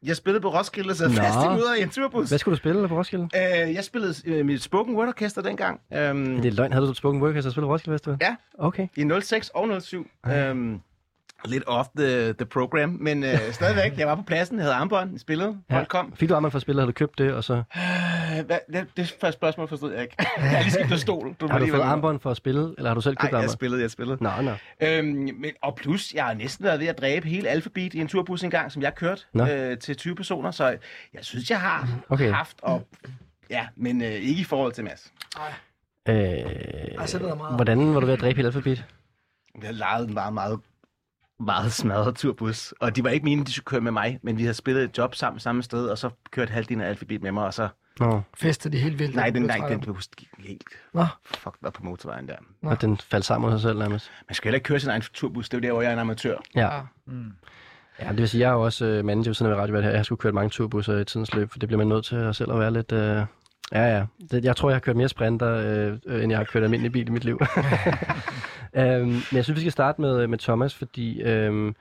Jeg 0.02 0.16
spillede 0.16 0.40
på 0.42 0.48
Roskilde 0.58 0.90
og 0.90 0.96
sad 0.96 1.08
Nå. 1.08 1.14
fast 1.14 1.38
i 1.44 1.48
mudderet 1.48 1.78
i 1.78 1.82
en 1.82 1.90
turbus. 1.90 2.28
Hvad 2.28 2.38
skulle 2.38 2.52
du 2.52 2.58
spille 2.58 2.88
på 2.88 2.96
Roskilde? 2.98 3.28
Øh, 3.36 3.74
jeg 3.74 3.84
spillede 3.84 4.14
øh, 4.26 4.46
mit 4.46 4.62
spoken 4.62 4.96
word 4.96 5.08
orkester 5.08 5.42
dengang. 5.42 5.80
Øhm, 5.94 6.36
Det 6.36 6.46
er 6.46 6.52
løgn. 6.52 6.72
Havde 6.72 6.86
du 6.86 6.90
et 6.90 6.96
spoken 6.96 7.22
word, 7.22 7.32
kan 7.32 7.42
spille 7.42 7.66
på 7.66 7.72
Roskilde 7.72 7.94
Festival? 7.94 8.18
Ja. 8.20 8.36
Okay. 8.58 8.88
I 8.96 9.10
06 9.22 9.48
og 9.48 9.82
07. 9.82 10.06
Øhm, 10.26 10.80
lidt 11.44 11.64
off 11.66 11.88
the, 11.98 12.32
the 12.32 12.44
program, 12.46 12.88
men 13.00 13.24
øh, 13.24 13.38
stadigvæk. 13.52 13.98
Jeg 13.98 14.06
var 14.06 14.14
på 14.14 14.22
pladsen, 14.22 14.56
jeg 14.56 14.64
havde 14.64 14.74
armbånd, 14.74 15.10
jeg 15.12 15.20
spillede, 15.20 15.58
Ja. 15.70 15.76
folk 15.76 15.88
kom. 15.88 16.12
Fik 16.16 16.28
du 16.28 16.34
armbånd 16.34 16.50
for 16.52 16.56
at 16.58 16.62
spille, 16.62 16.80
havde 16.80 16.86
du 16.86 16.92
købt 16.92 17.18
det, 17.18 17.32
og 17.34 17.44
så 17.44 17.62
Øh, 18.38 18.46
hvad, 18.46 18.58
det, 18.72 18.86
det 18.96 19.16
første 19.20 19.38
spørgsmål 19.38 19.68
forstod 19.68 19.92
jeg 19.92 20.02
ikke. 20.02 20.14
jeg 20.36 20.50
har 20.50 20.62
lige 20.62 20.72
skiftet 20.72 21.00
stol. 21.00 21.34
Du 21.40 21.48
har 21.48 21.58
du 21.58 21.66
fået 21.66 21.80
armbånd 21.80 22.20
for 22.20 22.30
at 22.30 22.36
spille, 22.36 22.74
eller 22.78 22.90
har 22.90 22.94
du 22.94 23.00
selv 23.00 23.14
Nej, 23.14 23.20
købt 23.22 23.32
jeg 23.32 23.38
armbånd? 23.38 23.50
spillede, 23.52 23.82
jeg 23.82 23.90
spillede. 23.90 24.18
Nå, 24.24 24.30
nå. 24.42 24.52
Øhm, 24.80 25.06
men, 25.40 25.50
og 25.62 25.74
plus, 25.76 26.14
jeg 26.14 26.24
har 26.24 26.34
næsten 26.34 26.64
været 26.64 26.80
ved 26.80 26.86
at 26.86 26.98
dræbe 26.98 27.28
hele 27.28 27.48
alfabet 27.48 27.94
i 27.94 28.00
en 28.00 28.08
turbus 28.08 28.42
engang, 28.44 28.72
som 28.72 28.82
jeg 28.82 28.94
kørte 28.94 29.22
Nå. 29.34 29.46
øh, 29.46 29.78
til 29.78 29.96
20 29.96 30.14
personer, 30.14 30.50
så 30.50 30.66
jeg 31.14 31.24
synes, 31.24 31.50
jeg 31.50 31.60
har 31.60 31.88
Okay. 32.08 32.32
haft 32.32 32.56
og 32.62 32.86
Ja, 33.50 33.66
men 33.76 34.02
øh, 34.02 34.08
ikke 34.10 34.40
i 34.40 34.44
forhold 34.44 34.72
til 34.72 34.84
Mads. 34.84 35.12
Øh, 36.08 36.14
er 36.14 37.34
meget. 37.34 37.54
hvordan 37.56 37.94
var 37.94 38.00
du 38.00 38.06
ved 38.06 38.14
at 38.14 38.20
dræbe 38.20 38.36
hele 38.36 38.48
alfabet? 38.48 38.84
Vi 39.60 39.66
havde 39.66 39.78
lejet 39.78 40.08
en 40.08 40.14
meget, 40.14 40.34
meget, 40.34 40.58
meget 41.40 41.72
smadret 41.72 42.16
turbus. 42.16 42.74
Og 42.80 42.96
de 42.96 43.04
var 43.04 43.10
ikke 43.10 43.24
meningen, 43.24 43.46
de 43.46 43.52
skulle 43.52 43.64
køre 43.64 43.80
med 43.80 43.92
mig, 43.92 44.18
men 44.22 44.38
vi 44.38 44.42
havde 44.42 44.54
spillet 44.54 44.84
et 44.84 44.98
job 44.98 45.14
sammen 45.14 45.40
samme 45.40 45.62
sted, 45.62 45.86
og 45.86 45.98
så 45.98 46.10
kørte 46.30 46.52
halvdelen 46.52 46.80
af 46.80 46.88
alfabet 46.88 47.22
med 47.22 47.32
mig, 47.32 47.44
og 47.44 47.54
så... 47.54 47.68
Nå, 48.00 48.20
Fester 48.34 48.70
de 48.70 48.78
helt 48.78 48.98
vildt. 48.98 49.14
Nej, 49.14 49.30
den, 49.30 49.42
nej, 49.42 49.68
den 49.68 49.80
blev 49.80 49.96
helt 50.38 50.64
Nå. 50.94 51.06
fucked 51.24 51.66
op 51.66 51.72
på 51.72 51.84
motorvejen 51.84 52.28
der. 52.28 52.36
Nå. 52.62 52.70
og 52.70 52.80
den 52.80 52.96
faldt 52.96 53.26
sammen 53.26 53.52
af 53.52 53.58
sig 53.58 53.68
selv 53.68 53.78
nærmest. 53.78 54.10
Man 54.28 54.34
skal 54.34 54.48
heller 54.48 54.56
ikke 54.56 54.64
køre 54.64 54.80
sin 54.80 54.90
egen 54.90 55.02
turbus, 55.14 55.48
det 55.48 55.56
er 55.56 55.58
jo 55.58 55.62
der, 55.62 55.72
hvor 55.72 55.82
jeg 55.82 55.88
er 55.88 55.92
en 55.92 55.98
amatør. 55.98 56.36
Ja. 56.54 56.74
Ja. 56.74 56.82
Ja, 58.00 58.08
det 58.08 58.18
vil 58.18 58.28
sige, 58.28 58.40
jeg 58.40 58.48
er 58.48 58.52
jo 58.52 58.64
også 58.64 58.84
øh, 58.84 59.04
manager 59.04 59.28
ved 59.28 59.34
siden 59.34 59.52
af 59.52 59.56
radiovært 59.56 59.82
her. 59.82 59.90
Jeg 59.90 59.98
har 59.98 60.04
sgu 60.04 60.16
kørt 60.16 60.34
mange 60.34 60.50
turbusser 60.50 60.98
i 60.98 61.04
tidens 61.04 61.34
løb, 61.34 61.50
for 61.50 61.58
det 61.58 61.68
bliver 61.68 61.78
man 61.78 61.86
nødt 61.86 62.04
til 62.04 62.16
at 62.16 62.36
selv 62.36 62.52
at 62.52 62.58
være 62.58 62.72
lidt... 62.72 62.92
Øh... 62.92 63.22
Ja, 63.72 63.96
ja. 63.96 64.04
Det, 64.30 64.44
jeg 64.44 64.56
tror, 64.56 64.68
jeg 64.70 64.74
har 64.74 64.80
kørt 64.80 64.96
mere 64.96 65.08
sprinter, 65.08 65.54
øh, 65.54 65.98
øh, 66.06 66.22
end 66.22 66.32
jeg 66.32 66.38
har 66.38 66.44
kørt 66.44 66.62
almindelig 66.62 66.92
bil 66.92 67.08
i 67.08 67.10
mit 67.10 67.24
liv. 67.24 67.40
øhm, 68.74 69.08
men 69.08 69.32
jeg 69.32 69.44
synes, 69.44 69.56
vi 69.56 69.60
skal 69.60 69.72
starte 69.72 70.00
med, 70.00 70.26
med 70.26 70.38
Thomas, 70.38 70.74
fordi 70.74 71.22
øhm, 71.22 71.74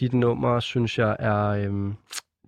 dit 0.00 0.14
nummer, 0.14 0.60
synes 0.60 0.98
jeg, 0.98 1.16
er... 1.18 1.46
Øhm, 1.46 1.96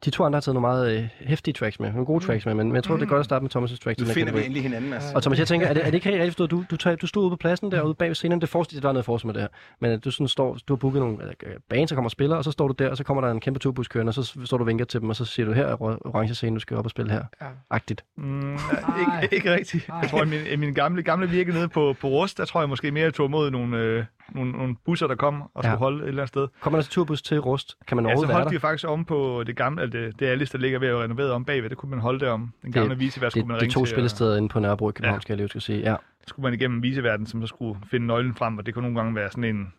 de 0.05 0.11
to 0.11 0.25
andre 0.25 0.37
har 0.37 0.41
taget 0.41 0.55
nogle 0.55 0.69
meget 0.69 0.97
øh, 0.97 1.09
hæftige 1.21 1.55
tracks 1.55 1.81
med, 1.81 1.91
nogle 1.91 2.07
gode 2.07 2.25
tracks 2.25 2.47
med, 2.47 2.55
men, 2.55 2.67
men 2.67 2.75
jeg 2.75 2.85
tror, 2.85 2.95
det 2.95 3.03
er 3.03 3.07
godt 3.07 3.19
at 3.19 3.25
starte 3.25 3.43
med 3.43 3.57
Thomas' 3.57 3.79
tracks. 3.79 4.01
Nu 4.01 4.07
finder 4.07 4.33
vi 4.33 4.45
endelig 4.45 4.63
hinanden, 4.63 4.93
altså. 4.93 5.13
Og 5.15 5.23
Thomas, 5.23 5.39
jeg 5.39 5.47
tænker, 5.47 5.67
er 5.67 5.75
det, 5.75 5.81
er 5.81 5.87
det 5.87 5.95
ikke 5.95 6.05
helt 6.09 6.15
rigtigt 6.21 6.33
forstået? 6.33 6.51
Du, 6.51 6.65
du, 6.71 6.77
tager, 6.77 6.97
du 6.97 7.07
stod 7.07 7.23
ude 7.23 7.31
på 7.31 7.37
pladsen 7.37 7.73
derude 7.73 7.95
bag 7.95 8.09
ved 8.09 8.15
scenen. 8.15 8.41
Det 8.41 8.49
forestiller, 8.49 8.81
det 8.81 8.87
var 8.87 8.93
noget 8.93 9.05
forskel 9.05 9.27
med 9.27 9.35
det 9.35 9.43
her. 9.43 9.49
Men 9.81 9.91
at 9.91 10.05
du, 10.05 10.11
sådan 10.11 10.29
står, 10.29 10.59
du 10.69 10.73
har 10.73 10.77
booket 10.77 11.01
nogle 11.01 11.19
øh, 11.47 11.53
bands, 11.69 11.89
der 11.91 11.95
kommer 11.97 12.07
og 12.07 12.11
spiller, 12.11 12.37
og 12.37 12.45
så 12.45 12.51
står 12.51 12.69
du 12.69 12.75
der, 12.79 12.91
og 12.91 12.97
så 12.97 13.05
kommer 13.05 13.21
der 13.21 13.31
en 13.31 13.41
kæmpe 13.41 13.59
turbus 13.59 13.89
kørende, 13.89 14.11
og 14.11 14.15
så 14.15 14.39
står 14.45 14.57
du 14.57 14.63
og 14.63 14.69
vinker 14.69 14.85
til 14.85 15.01
dem, 15.01 15.09
og 15.09 15.17
så 15.17 15.25
siger 15.25 15.47
du, 15.47 15.53
her 15.53 15.67
er 15.67 15.77
or- 15.77 15.99
orange 16.05 16.35
scene, 16.35 16.55
du 16.55 16.61
skal 16.61 16.77
op 16.77 16.85
og 16.85 16.91
spille 16.91 17.13
her. 17.13 17.23
Ja. 17.43 17.47
Agtigt. 17.71 18.05
Mm, 18.17 18.53
ikke, 18.53 19.35
ikke 19.37 19.53
rigtigt. 19.55 19.89
Ej. 19.89 19.99
Jeg 19.99 20.11
tror, 20.11 20.21
at 20.21 20.29
min, 20.29 20.41
i 20.53 20.57
min 20.57 20.75
gamle, 20.75 21.03
gamle 21.03 21.29
virke 21.31 21.53
nede 21.53 21.69
på, 21.69 21.95
på 22.01 22.09
Rust, 22.09 22.39
der 22.39 22.45
tror 22.45 22.61
jeg 22.61 22.69
måske 22.69 22.91
mere, 22.91 23.05
jeg 23.05 23.15
tog 23.15 23.27
imod 23.27 23.51
nogle, 23.51 23.79
øh, 23.79 24.05
nogle, 24.35 24.53
nogle 24.53 24.77
busser, 24.85 25.07
der 25.07 25.15
kom 25.15 25.43
og 25.43 25.49
skulle 25.55 25.71
Ja. 25.71 25.77
holde 25.77 26.03
et 26.03 26.09
eller 26.09 26.23
andet 26.23 26.29
sted. 26.29 26.49
Kommer 26.61 26.79
der 26.79 26.83
til 26.83 26.93
turbus 26.93 27.23
til 27.23 27.39
Rust? 27.41 27.77
Kan 27.87 27.97
man 27.97 28.07
Ja, 28.07 28.17
så 28.17 28.27
holdt 28.27 28.45
der? 28.45 28.51
de 28.51 28.61
faktisk 28.61 28.89
om 28.89 29.05
på 29.05 29.43
det 29.47 29.57
gamle, 29.57 29.83
altså 29.83 29.99
det, 29.99 30.21
det 30.21 30.27
Alice, 30.27 30.53
der 30.53 30.59
ligger 30.59 30.79
ved 30.79 30.89
at 30.89 30.95
være 30.95 31.03
renoveret 31.05 31.31
om 31.33 31.45
bagved, 31.45 31.71
det 31.71 31.79
kunne 31.79 31.91
man 31.91 31.99
holde 31.99 32.21
det 32.21 32.29
om. 32.29 32.53
Den 32.63 32.73
gamle 32.73 32.99
visevært 32.99 33.33
skulle 33.33 33.43
Det, 33.43 33.49
man 33.49 33.55
det 33.55 33.63
ringe 33.63 33.71
er 33.73 33.75
to 33.75 33.85
til, 33.85 33.95
spillesteder 33.95 34.37
inde 34.37 34.49
på 34.49 34.61
Nørrebro 34.61 34.89
i 34.89 34.93
København, 34.93 35.17
Ja. 35.17 35.21
skal 35.21 35.33
jeg 35.33 35.37
lige 35.47 35.51
at 35.57 35.63
sige. 35.63 35.79
Ja. 35.81 35.93
og 35.95 36.01
skulle 36.27 36.45
man 36.45 36.55
igennem 36.55 36.83
viseverden, 36.83 37.27
som 37.27 37.41
så 37.41 37.47
skulle 37.47 37.81
finde 37.91 38.07
nøglen 38.07 38.35
frem, 38.35 38.59
og 38.59 38.67
det 38.67 38.75
kunne 38.75 38.83
nogle 38.83 38.97
gange 38.99 39.15
være 39.15 39.31
sådan 39.31 39.45
en, 39.45 39.73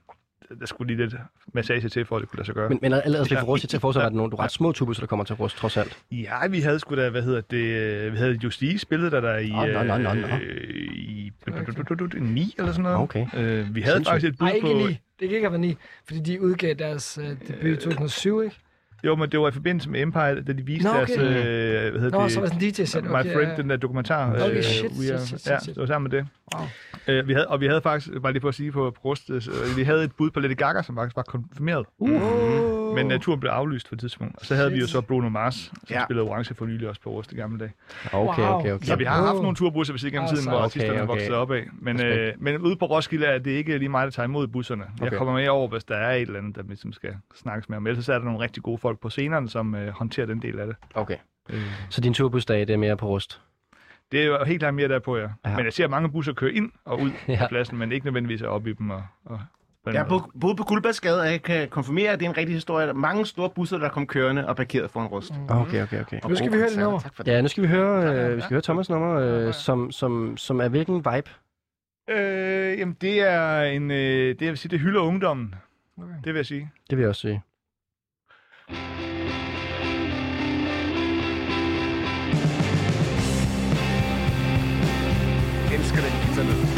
der 0.60 0.66
skulle 0.66 0.96
lige 0.96 1.08
lidt 1.08 1.16
massage 1.54 1.90
til, 1.90 2.06
for 2.06 2.16
at 2.16 2.22
det 2.22 2.30
kunne 2.30 2.38
lade 2.38 2.46
sig 2.46 2.56
gøre. 2.56 2.70
Men, 2.70 2.80
men 2.82 2.94
ellers 3.06 3.32
Ja. 3.32 3.42
for 3.42 3.46
Rust, 3.46 3.68
til 3.70 3.78
at 3.78 3.82
forestille, 3.82 4.06
at 4.06 4.12
der 4.12 4.16
er 4.18 4.18
nogle 4.18 4.36
ret 4.40 4.52
små 4.52 4.72
turbusser, 4.72 5.02
der 5.02 5.08
kommer 5.08 5.26
til 5.26 5.36
Rust, 5.36 5.58
trods 5.58 5.78
alt. 5.78 5.98
Ja, 6.12 6.48
vi 6.48 6.60
havde 6.60 6.80
sgu 6.80 6.96
da, 6.96 7.10
hvad 7.10 7.22
hedder 7.22 7.42
det, 7.42 7.58
øh, 7.58 8.14
vi 8.14 8.18
havde 8.18 8.40
Justice 8.44 8.78
spillet 8.80 9.12
der 9.12 9.22
der 9.22 9.38
i, 9.38 9.52
øh, 9.52 10.72
i 10.96 11.32
9 12.20 12.56
eller 12.58 12.72
sådan 12.72 12.84
noget. 12.84 12.98
Okay. 12.98 13.26
Øh, 13.34 13.76
vi 13.76 13.82
havde 13.82 14.04
faktisk 14.06 14.34
et 14.34 14.38
bud 14.40 14.48
Nej, 14.48 14.56
ikke 14.56 14.68
på... 14.68 14.74
ni. 14.74 14.84
Det 15.20 15.30
kan 15.30 15.36
ikke 15.36 15.42
have 15.42 15.52
været 15.52 15.62
ni, 15.62 15.78
fordi 16.08 16.20
de 16.20 16.42
udgav 16.42 16.74
deres 16.74 17.20
debut 17.48 17.66
i 17.72 17.76
2007, 17.76 18.42
ikke? 18.42 18.56
Jo, 19.04 19.16
men 19.16 19.30
det 19.30 19.40
var 19.40 19.48
i 19.48 19.52
forbindelse 19.52 19.90
med 19.90 20.02
Empire, 20.02 20.42
da 20.42 20.54
de 20.54 20.66
viste 20.66 20.84
Nå, 20.84 20.90
okay. 20.90 21.18
deres, 21.18 21.20
øh, 21.20 21.92
hvad 21.92 22.02
hedder 22.02 22.18
Nå, 22.18 22.24
det, 22.24 22.32
så 22.32 22.40
var 22.40 22.48
det 22.48 22.64
en 22.64 22.72
DJ-sæt. 22.72 23.04
My 23.04 23.10
Okay, 23.10 23.34
Friend, 23.34 23.50
ja. 23.52 23.56
den 23.56 23.70
der 23.70 23.78
dokumentar. 23.78 24.34
Okay, 24.34 24.58
øh, 24.58 24.64
shit, 24.64 24.92
shit, 24.96 25.20
shit, 25.20 25.42
shit, 25.42 25.48
Ja, 25.48 25.58
det 25.66 25.78
var 25.78 25.86
sammen 25.86 26.12
med 26.12 26.20
det. 26.20 26.28
Wow. 26.56 26.68
Øh, 27.08 27.28
vi 27.28 27.34
havde, 27.34 27.48
og 27.48 27.62
vi 27.62 27.68
havde 27.68 27.82
faktisk, 27.82 28.22
bare 28.22 28.32
lige 28.32 28.42
på 28.42 28.48
at 28.48 28.56
sige 28.56 28.72
på 28.72 28.96
Brust, 29.02 29.30
øh, 29.30 29.42
vi 29.78 29.84
havde 29.84 30.04
et 30.04 30.12
bud 30.18 30.32
på 30.32 30.40
Lady 30.40 30.56
Gaga, 30.58 30.82
som 30.82 30.96
faktisk 30.96 31.16
var 31.16 31.24
konfirmeret. 31.24 31.86
Uh. 32.00 32.81
Men 32.96 33.12
uh, 33.12 33.20
turen 33.20 33.40
blev 33.40 33.52
aflyst 33.52 33.90
på 33.90 33.96
et 33.96 34.00
tidspunkt. 34.00 34.36
Og 34.40 34.46
så 34.46 34.56
havde 34.56 34.72
vi 34.72 34.80
jo 34.80 34.88
så 34.88 35.02
Bruno 35.02 35.30
Mars, 35.30 35.56
som 35.56 35.74
Ja. 35.90 36.04
spillede 36.04 36.28
orange 36.30 36.56
for 36.56 36.66
nylig 36.66 36.90
også 36.90 37.02
på 37.02 37.10
Rust 37.10 37.32
i 37.32 37.36
gamle 37.36 37.60
dage. 37.60 37.72
Okay, 38.14 38.42
Wow. 38.44 38.50
okay, 38.60 38.72
okay. 38.72 38.86
Så 38.86 38.96
vi 38.96 39.04
har 39.04 39.26
haft 39.26 39.42
nogle 39.42 39.56
turbusser 39.56 39.94
ved 39.94 40.00
siden 40.00 40.14
gennem 40.14 40.24
Ah, 40.30 40.30
tiden, 40.36 40.48
hvor 40.50 40.58
Okay, 40.58 40.66
artisterne 40.66 41.02
okay. 41.02 41.08
voksede 41.08 41.38
op 41.38 41.52
af. 41.52 41.64
Men, 41.74 42.02
øh, 42.02 42.34
men 42.40 42.58
ude 42.58 42.76
på 42.76 42.86
Roskilde 42.86 43.26
er 43.26 43.38
det 43.40 43.52
ikke 43.52 43.78
lige 43.78 43.90
mig, 43.90 44.06
der 44.06 44.12
tager 44.12 44.28
imod 44.28 44.48
busserne. 44.48 44.84
Jeg 45.00 45.08
Okay. 45.08 45.18
kommer 45.18 45.34
med 45.34 45.48
over, 45.48 45.68
hvis 45.68 45.84
der 45.84 45.96
er 45.96 46.16
et 46.16 46.22
eller 46.22 46.40
andet, 46.40 46.56
der 46.56 46.64
ligesom 46.64 46.94
skal 46.94 47.14
snakkes 47.36 47.70
med 47.70 47.78
om. 47.78 47.88
Ellers 47.88 48.06
så 48.06 48.14
er 48.14 48.18
der 48.18 48.26
nogle 48.26 48.40
rigtig 48.40 48.64
gode 48.64 48.78
folk 48.78 49.00
på 49.00 49.10
scenerne, 49.10 49.50
som 49.50 49.76
øh, 49.76 49.88
håndterer 49.94 50.26
den 50.28 50.42
del 50.42 50.60
af 50.60 50.68
det. 50.68 50.76
okay. 50.96 51.18
Øh. 51.50 51.62
Så 51.90 52.02
din 52.02 52.14
turbusdag, 52.14 52.60
det 52.60 52.70
er 52.70 52.78
mere 52.78 52.98
på 52.98 53.08
Rust? 53.08 53.42
Det 54.12 54.22
er 54.22 54.26
jo 54.26 54.44
helt 54.46 54.60
klart 54.60 54.74
mere 54.74 54.88
derpå, 54.88 55.18
ja. 55.18 55.22
Ja. 55.22 55.30
ja. 55.46 55.56
Men 55.56 55.66
jeg 55.66 55.74
ser 55.74 55.88
mange 55.88 56.12
busser 56.12 56.34
køre 56.34 56.52
ind 56.54 56.72
og 56.86 57.00
ud 57.02 57.12
Ja. 57.28 57.34
ja. 57.34 57.44
af 57.44 57.50
pladsen, 57.50 57.78
men 57.78 57.92
ikke 57.92 58.06
nødvendigvis 58.06 58.42
er 58.42 58.48
oppe 58.48 58.70
i 58.70 58.74
dem. 58.74 58.90
Og, 58.90 59.04
og 59.26 59.40
Jeg 59.86 60.02
har 60.02 60.08
bo- 60.10 60.32
boet 60.42 60.58
på 60.58 60.64
Guldbergsgade, 60.64 61.22
og 61.22 61.28
jeg 61.32 61.42
kan 61.42 61.70
konfirmere, 61.70 62.10
at 62.12 62.20
det 62.20 62.26
er 62.26 62.30
en 62.30 62.38
rigtig 62.38 62.56
historie. 62.56 62.86
Der 62.86 62.94
er 62.94 62.98
mange 62.98 63.26
store 63.26 63.50
busser, 63.50 63.78
der 63.78 63.90
kom 63.90 64.08
kørende 64.08 64.48
og 64.48 64.56
parkeret 64.56 64.92
foran 64.92 65.08
rust. 65.08 65.34
Okay, 65.50 65.84
okay, 65.84 66.02
okay. 66.02 66.20
Og 66.24 66.30
Nu 66.30 66.36
skal 66.36 66.52
vi 66.52 66.58
høre 66.58 66.70
det 66.70 66.80
nummer. 66.80 67.00
Ja, 67.26 67.42
nu 67.42 67.48
skal 67.48 67.64
vi 67.64 67.68
høre, 67.68 68.02
Ja, 68.02 68.12
ja, 68.12 68.30
øh, 68.30 68.36
vi 68.36 68.42
skal 68.42 68.56
ja. 68.56 68.62
høre 68.68 68.78
Thomas' 68.82 68.86
nummer, 68.90 69.20
Ja, 69.20 69.26
ja. 69.40 69.48
øh, 69.48 69.54
som, 69.54 69.92
som, 69.92 70.38
som 70.38 70.62
er 70.62 70.68
hvilken 70.68 70.96
vibe? 70.96 71.30
Øh, 72.10 72.80
jamen, 72.80 72.98
det 73.02 73.20
er 73.32 73.62
en... 73.62 73.92
Øh, 73.92 73.98
det, 73.98 74.42
jeg 74.42 74.50
vil 74.50 74.58
sige, 74.58 74.70
det 74.70 74.80
hylder 74.80 75.02
ungdommen. 75.02 75.56
Okay. 75.98 76.14
Det 76.24 76.26
vil 76.34 76.36
jeg 76.36 76.46
sige. 76.46 76.72
Det 76.90 76.98
vil 76.98 77.04
jeg 77.04 77.10
også 77.10 77.22
sige. 77.22 77.42
elsker 85.76 86.02
den 86.02 86.14
guitarlyd. 86.26 86.71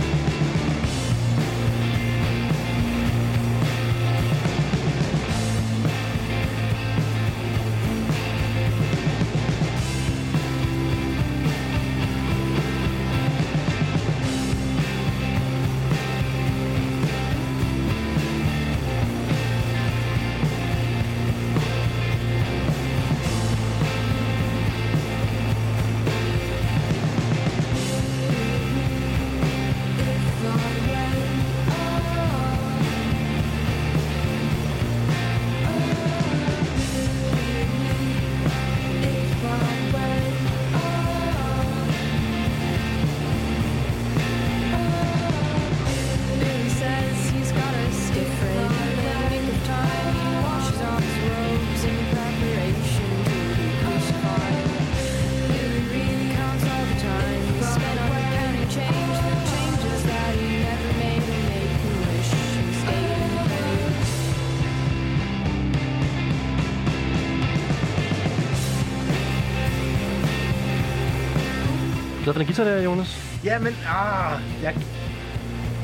Glad 72.33 72.45
for 72.45 72.53
den 72.53 72.55
guitar 72.55 72.63
der, 72.63 72.81
Jonas? 72.83 73.39
Ja, 73.43 73.59
men... 73.59 73.75
Ah, 73.87 74.39
jeg, 74.63 74.75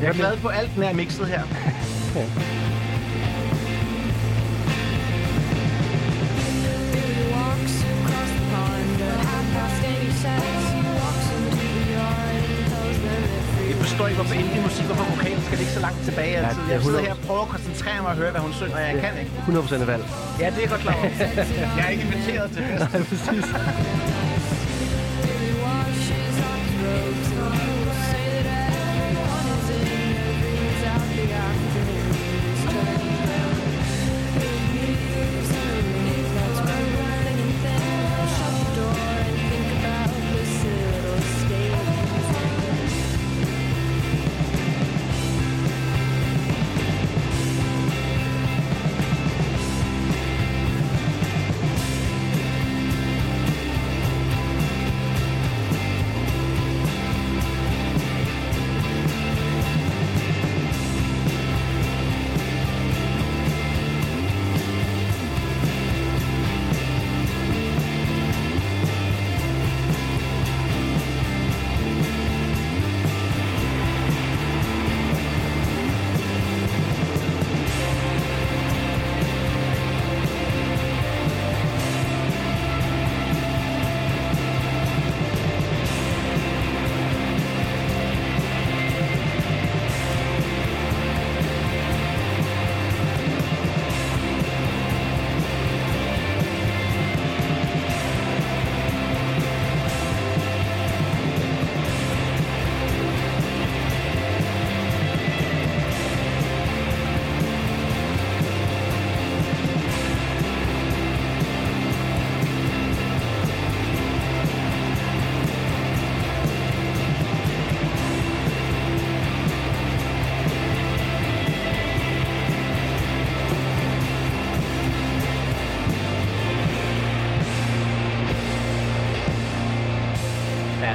jeg 0.01 0.09
er 0.09 0.13
glad 0.13 0.37
på 0.37 0.47
alt, 0.47 0.71
den 0.75 0.83
er 0.83 0.93
mixet 0.93 1.27
her. 1.27 1.41
Referee. 2.15 2.59
Jeg 13.69 13.77
forstår 13.77 14.07
ikke, 14.07 14.19
hvorfor 14.21 14.35
indie 14.41 14.61
musik, 14.61 14.85
hvorfor 14.85 15.05
vokalen 15.15 15.41
skal 15.47 15.57
ligge 15.57 15.73
så 15.73 15.79
langt 15.79 15.99
tilbage 16.07 16.31
Ja, 16.31 16.47
altid. 16.47 16.61
er 16.61 16.73
Jeg 16.73 16.81
sidder 16.83 16.99
100. 16.99 17.05
her 17.05 17.13
og 17.13 17.19
prøver 17.27 17.41
at 17.41 17.51
koncentrere 17.55 18.01
mig 18.01 18.11
og 18.13 18.17
høre, 18.21 18.31
hvad 18.31 18.41
hun 18.41 18.53
synger, 18.53 18.75
og 18.75 18.81
jeg 18.81 18.95
kan 19.03 19.13
ikke. 19.21 19.31
100% 19.47 19.85
valg. 19.91 20.03
Ja, 20.39 20.47
det 20.55 20.61
er 20.63 20.69
godt 20.73 20.81
klar 20.81 20.93
over. 20.99 21.09
Jeg 21.77 21.83
er 21.85 21.89
ikke 21.89 22.03
inviteret 22.03 22.47
til 22.51 22.61
fest. 22.69 22.79
Nej, 22.93 23.01
præcis. 23.09 23.45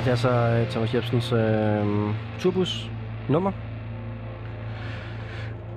Det 0.05 0.11
er 0.13 0.17
så 0.17 0.31
øh, 0.31 0.71
Thomas 0.71 0.95
Jebsens 0.95 1.33
øh, 1.33 1.87
turbus 2.39 2.91
nummer. 3.29 3.53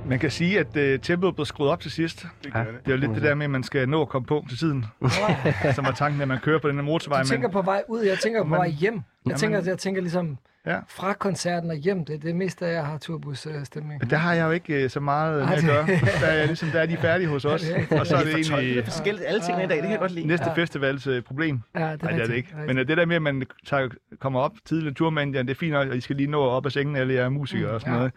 Man 0.10 0.20
kan 0.20 0.32
sige, 0.32 0.60
at 0.60 0.68
uh, 0.96 1.02
tempoet 1.02 1.36
blev 1.36 1.46
skruet 1.46 1.70
op 1.72 1.80
til 1.80 1.92
sidst. 1.92 2.22
Det, 2.44 2.54
Det 2.54 2.64
er 2.86 2.92
jo 2.92 2.98
lidt 2.98 3.12
det 3.16 3.22
der 3.24 3.36
med, 3.36 3.44
at 3.46 3.50
man 3.50 3.64
skal 3.64 3.90
nå 3.90 4.02
at 4.02 4.10
komme 4.10 4.26
på 4.26 4.46
til 4.50 4.58
tiden. 4.58 4.86
Som 5.76 5.86
var 5.86 5.92
tanken, 5.98 6.22
at 6.22 6.28
man 6.28 6.40
kører 6.40 6.60
på 6.60 6.68
den 6.68 6.76
her 6.76 6.84
motorvej. 6.84 7.22
Du 7.22 7.28
tænker 7.28 7.50
på 7.50 7.62
vej 7.62 7.84
ud, 7.90 8.02
jeg 8.02 8.18
tænker 8.24 8.44
på 8.44 8.48
Men- 8.50 8.58
vej 8.58 8.68
hjem. 8.70 9.02
Jeg 9.30 9.42
Jamen- 9.42 9.54
tænker, 9.56 9.72
jeg 9.72 9.78
tænker 9.78 10.02
ligesom 10.02 10.38
Ja. 10.66 10.80
fra 10.90 11.14
koncerten 11.14 11.70
og 11.72 11.76
hjem. 11.76 12.06
Det 12.06 12.16
er 12.16 12.20
det 12.20 12.36
meste, 12.36 12.66
af, 12.66 12.74
jeg 12.74 12.86
har 12.86 12.98
turbus-stemning. 12.98 14.10
Der 14.10 14.18
har 14.18 14.34
jeg 14.34 14.46
jo 14.46 14.52
ikke 14.52 14.84
uh, 14.84 14.90
så 14.90 15.00
meget 15.00 15.42
Ej, 15.44 15.50
med 15.50 15.54
at 15.56 15.62
det- 15.62 15.70
gøre. 15.70 15.88
Der 16.22 16.28
er, 16.28 16.46
ligesom, 16.46 16.70
der 16.70 16.80
er 16.80 16.86
de 16.86 16.98
færdige 16.98 17.28
hos 17.28 17.46
os. 17.46 17.62
Det 17.62 18.00
Og 18.00 18.08
så 18.08 18.16
er 18.16 18.24
det 18.24 18.36
Det 18.36 18.50
er 18.52 18.58
egentlig 18.58 18.84
forskelligt 18.84 19.26
alle 19.28 19.42
tingene 19.42 19.64
i 19.64 19.68
dag, 19.68 19.76
det 19.76 19.82
kan 19.84 19.92
jeg 19.92 20.00
godt 20.00 20.12
lide. 20.12 20.28
næste 20.28 20.46
Ja. 20.50 20.54
festivals 20.54 21.08
uh, 21.08 21.20
problem. 21.20 21.62
Ja, 21.76 21.80
det 21.80 21.86
er, 21.86 21.98
Nej, 22.06 22.12
det 22.12 22.22
er 22.22 22.28
det 22.28 22.36
ikke. 22.36 22.54
Men 22.68 22.78
det 22.78 22.88
der 22.98 23.06
med, 23.06 23.16
at 23.16 23.22
man 23.22 23.44
tager, 23.66 23.90
kommer 24.20 24.40
op 24.40 24.52
tidligt 24.66 24.98
tur 24.98 25.10
med 25.10 25.22
Indian, 25.22 25.46
det 25.48 25.54
er 25.54 25.60
fint 25.60 25.72
nok, 25.74 25.88
og 25.90 25.96
I 25.98 26.02
skal 26.02 26.16
lige 26.16 26.28
nå 26.32 26.42
op 26.42 26.66
af 26.66 26.72
sengen, 26.72 26.96
alle 26.96 27.14
jer 27.14 27.30
musikere 27.30 27.70
og 27.72 27.82
sådan 27.82 27.94
ja. 27.94 27.98
noget. 27.98 28.14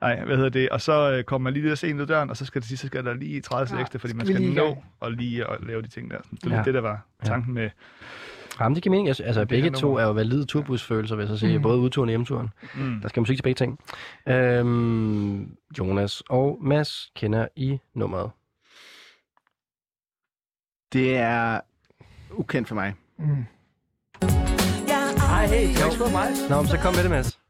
Nej, 0.00 0.24
hvad 0.24 0.36
hedder 0.36 0.50
det? 0.50 0.68
Og 0.68 0.80
så 0.80 1.12
øh, 1.12 1.24
kommer 1.24 1.44
man 1.44 1.52
lige 1.52 1.66
lidt 1.68 1.78
sent 1.78 2.00
ud 2.00 2.06
døren, 2.06 2.30
og 2.30 2.36
så 2.36 2.44
skal, 2.46 2.62
sidst, 2.62 2.80
så 2.80 2.86
skal 2.86 3.04
der 3.04 3.14
lige 3.14 3.40
30 3.40 3.76
Ja, 3.76 3.80
ekstra, 3.80 3.98
fordi 3.98 4.14
man 4.14 4.26
skal 4.26 4.36
skal 4.36 4.52
nå 4.54 4.76
og 5.00 5.12
lige 5.12 5.50
at 5.50 5.56
lave 5.66 5.82
de 5.82 5.88
ting 5.88 6.10
der. 6.10 6.16
Det 6.44 6.52
er 6.52 6.56
Ja. 6.56 6.62
det, 6.62 6.74
der 6.74 6.80
var 6.80 7.00
tanken 7.24 7.54
med... 7.54 7.70
Jamen, 8.60 8.74
det 8.74 8.82
giver 8.82 8.90
mening. 8.90 9.08
Altså, 9.08 9.22
altså 9.22 9.40
Det 9.40 9.48
begge 9.48 9.70
to 9.70 9.96
er 9.96 10.02
jo 10.02 10.12
valide 10.12 10.44
turbusfølelser, 10.44 11.16
vil 11.16 11.22
jeg 11.22 11.28
så 11.28 11.36
sige. 11.36 11.56
Mm. 11.56 11.62
Både 11.62 11.78
udturen 11.78 12.08
og 12.08 12.10
hjemturen. 12.10 12.48
Mm. 12.74 13.00
Der 13.00 13.08
skal 13.08 13.20
musik 13.20 13.36
til 13.36 13.42
begge 13.42 13.54
ting. 13.54 13.78
Øhm, 14.28 15.56
Jonas 15.78 16.22
og 16.28 16.58
Mads 16.60 17.10
kender 17.16 17.48
I 17.56 17.78
nummeret. 17.94 18.30
Det 20.92 21.16
er 21.16 21.60
ukendt 22.30 22.68
for 22.68 22.74
mig. 22.74 22.94
Mm. 23.18 23.44
Ej, 24.22 25.46
hey, 25.46 25.54
det 25.54 25.60
ikke 25.60 26.12
mig. 26.12 26.28
Nå, 26.50 26.56
men 26.56 26.66
så 26.66 26.78
kom 26.78 26.94
med 26.94 27.02
det, 27.02 27.10
Mads. 27.10 27.40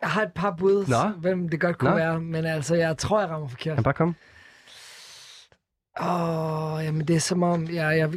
Jeg 0.00 0.10
har 0.10 0.22
et 0.22 0.32
par 0.34 0.50
bud, 0.58 0.86
Nå. 0.86 1.20
hvem 1.20 1.48
det 1.48 1.60
godt 1.60 1.78
kunne 1.78 1.90
Nå. 1.90 1.96
være, 1.96 2.20
men 2.20 2.44
altså, 2.44 2.74
jeg 2.74 2.98
tror, 2.98 3.20
jeg 3.20 3.30
rammer 3.30 3.48
forkert. 3.48 3.74
Kan 3.74 3.84
bare 3.84 3.94
komme. 3.94 4.14
Åh, 6.00 6.74
oh, 6.74 6.84
jamen 6.84 7.08
det 7.08 7.16
er 7.16 7.20
som 7.20 7.42
om, 7.42 7.68
jeg, 7.70 7.98
jeg 7.98 8.10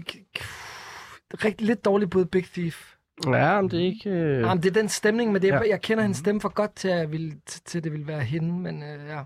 rigtig 1.45 1.67
lidt 1.67 1.85
dårligt 1.85 2.11
bud 2.11 2.25
Big 2.25 2.45
Thief. 2.45 2.93
Ja, 3.25 3.61
men 3.61 3.71
det 3.71 3.79
er 3.79 3.83
ikke... 3.85 4.09
Øh... 4.09 4.41
Jamen, 4.41 4.63
det 4.63 4.69
er 4.69 4.73
den 4.81 4.89
stemning, 4.89 5.31
men 5.31 5.41
det 5.41 5.49
er, 5.49 5.53
Ja. 5.55 5.61
ja. 5.63 5.69
jeg 5.69 5.81
kender 5.81 6.01
hendes 6.03 6.17
stemme 6.17 6.41
for 6.41 6.49
godt 6.49 6.75
til, 6.75 6.87
at, 6.87 7.11
vil, 7.11 7.33
til, 7.65 7.83
det 7.83 7.91
ville 7.91 8.07
være 8.07 8.21
hende, 8.21 8.53
men 8.53 8.83
øh, 8.83 8.89
ja. 9.09 9.19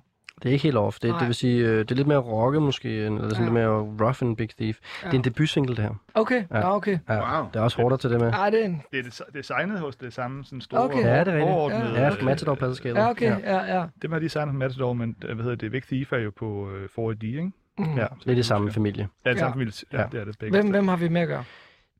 Det 0.44 0.50
er 0.50 0.54
ikke 0.54 0.64
helt 0.64 0.78
off. 0.78 1.00
Det, 1.00 1.10
Nej. 1.10 1.20
det 1.20 1.28
vil 1.28 1.36
sige, 1.36 1.66
øh, 1.66 1.80
det 1.80 1.92
er 1.92 1.96
lidt 1.96 2.08
mere 2.08 2.18
rocket 2.18 2.62
måske, 2.62 2.90
eller 2.90 3.22
sådan 3.22 3.34
Ja. 3.38 3.42
lidt 3.44 3.54
mere 3.54 3.68
rough 3.68 4.24
end 4.24 4.38
Big 4.38 4.50
Thief. 4.50 4.78
Ja. 5.04 5.08
Det 5.08 5.14
er 5.14 5.18
en 5.18 5.24
debutsingle, 5.24 5.76
det 5.76 5.84
her. 5.84 5.92
Okay, 6.14 6.44
Ja. 6.52 6.58
ja. 6.60 6.76
okay. 6.76 6.98
Ja, 7.10 7.38
Wow. 7.40 7.48
Der 7.54 7.60
er 7.60 7.64
også 7.64 7.78
hårdere 7.82 7.98
til 8.00 8.10
det 8.10 8.20
med. 8.20 8.28
Ej, 8.34 8.50
det 8.50 8.62
er 8.62 8.66
en... 8.66 8.82
Det 8.92 9.00
er 9.00 9.04
des- 9.04 9.32
designet 9.34 9.80
hos 9.80 9.96
det 9.96 10.14
samme 10.14 10.44
sådan 10.46 10.62
store 10.62 10.82
Okay. 10.84 11.04
Ja, 11.04 11.20
det 11.24 11.28
er 11.34 11.68
rigtigt. 11.68 11.98
Ja, 11.98 12.08
øh, 12.20 12.26
Matador 12.26 12.56
pladeskabet. 12.56 13.00
Ja, 13.02 13.10
okay, 13.10 13.40
ja, 13.44 13.76
ja. 13.80 13.86
Dem 14.02 14.12
har 14.12 14.20
de 14.20 14.24
designet 14.26 14.56
Matador, 14.56 14.94
men 14.94 15.16
øh, 15.26 15.36
hvad 15.36 15.44
hedder 15.44 15.58
det, 15.58 15.72
Big 15.72 15.84
Thief 15.84 16.14
er 16.14 16.18
jo 16.18 16.32
på 16.38 16.70
øh, 16.98 17.10
4D, 17.12 17.26
ikke? 17.26 17.52
Mm. 17.78 17.86
Ja, 17.98 18.06
det 18.24 18.32
er 18.32 18.36
det 18.36 18.46
samme 18.46 18.72
familie. 18.72 19.08
Ja, 19.26 19.30
det 19.30 19.36
Ja. 19.36 19.40
samme 19.40 19.54
familie. 19.54 19.74
Ja, 19.94 20.02
Ja. 20.02 20.08
det 20.12 20.20
er 20.22 20.26
det 20.26 20.38
begge. 20.40 20.58
Hvem, 20.62 20.70
hvem 20.72 20.88
har 20.88 20.96
vi 20.98 21.08
med 21.08 21.22
at 21.22 21.28
gøre? 21.28 21.44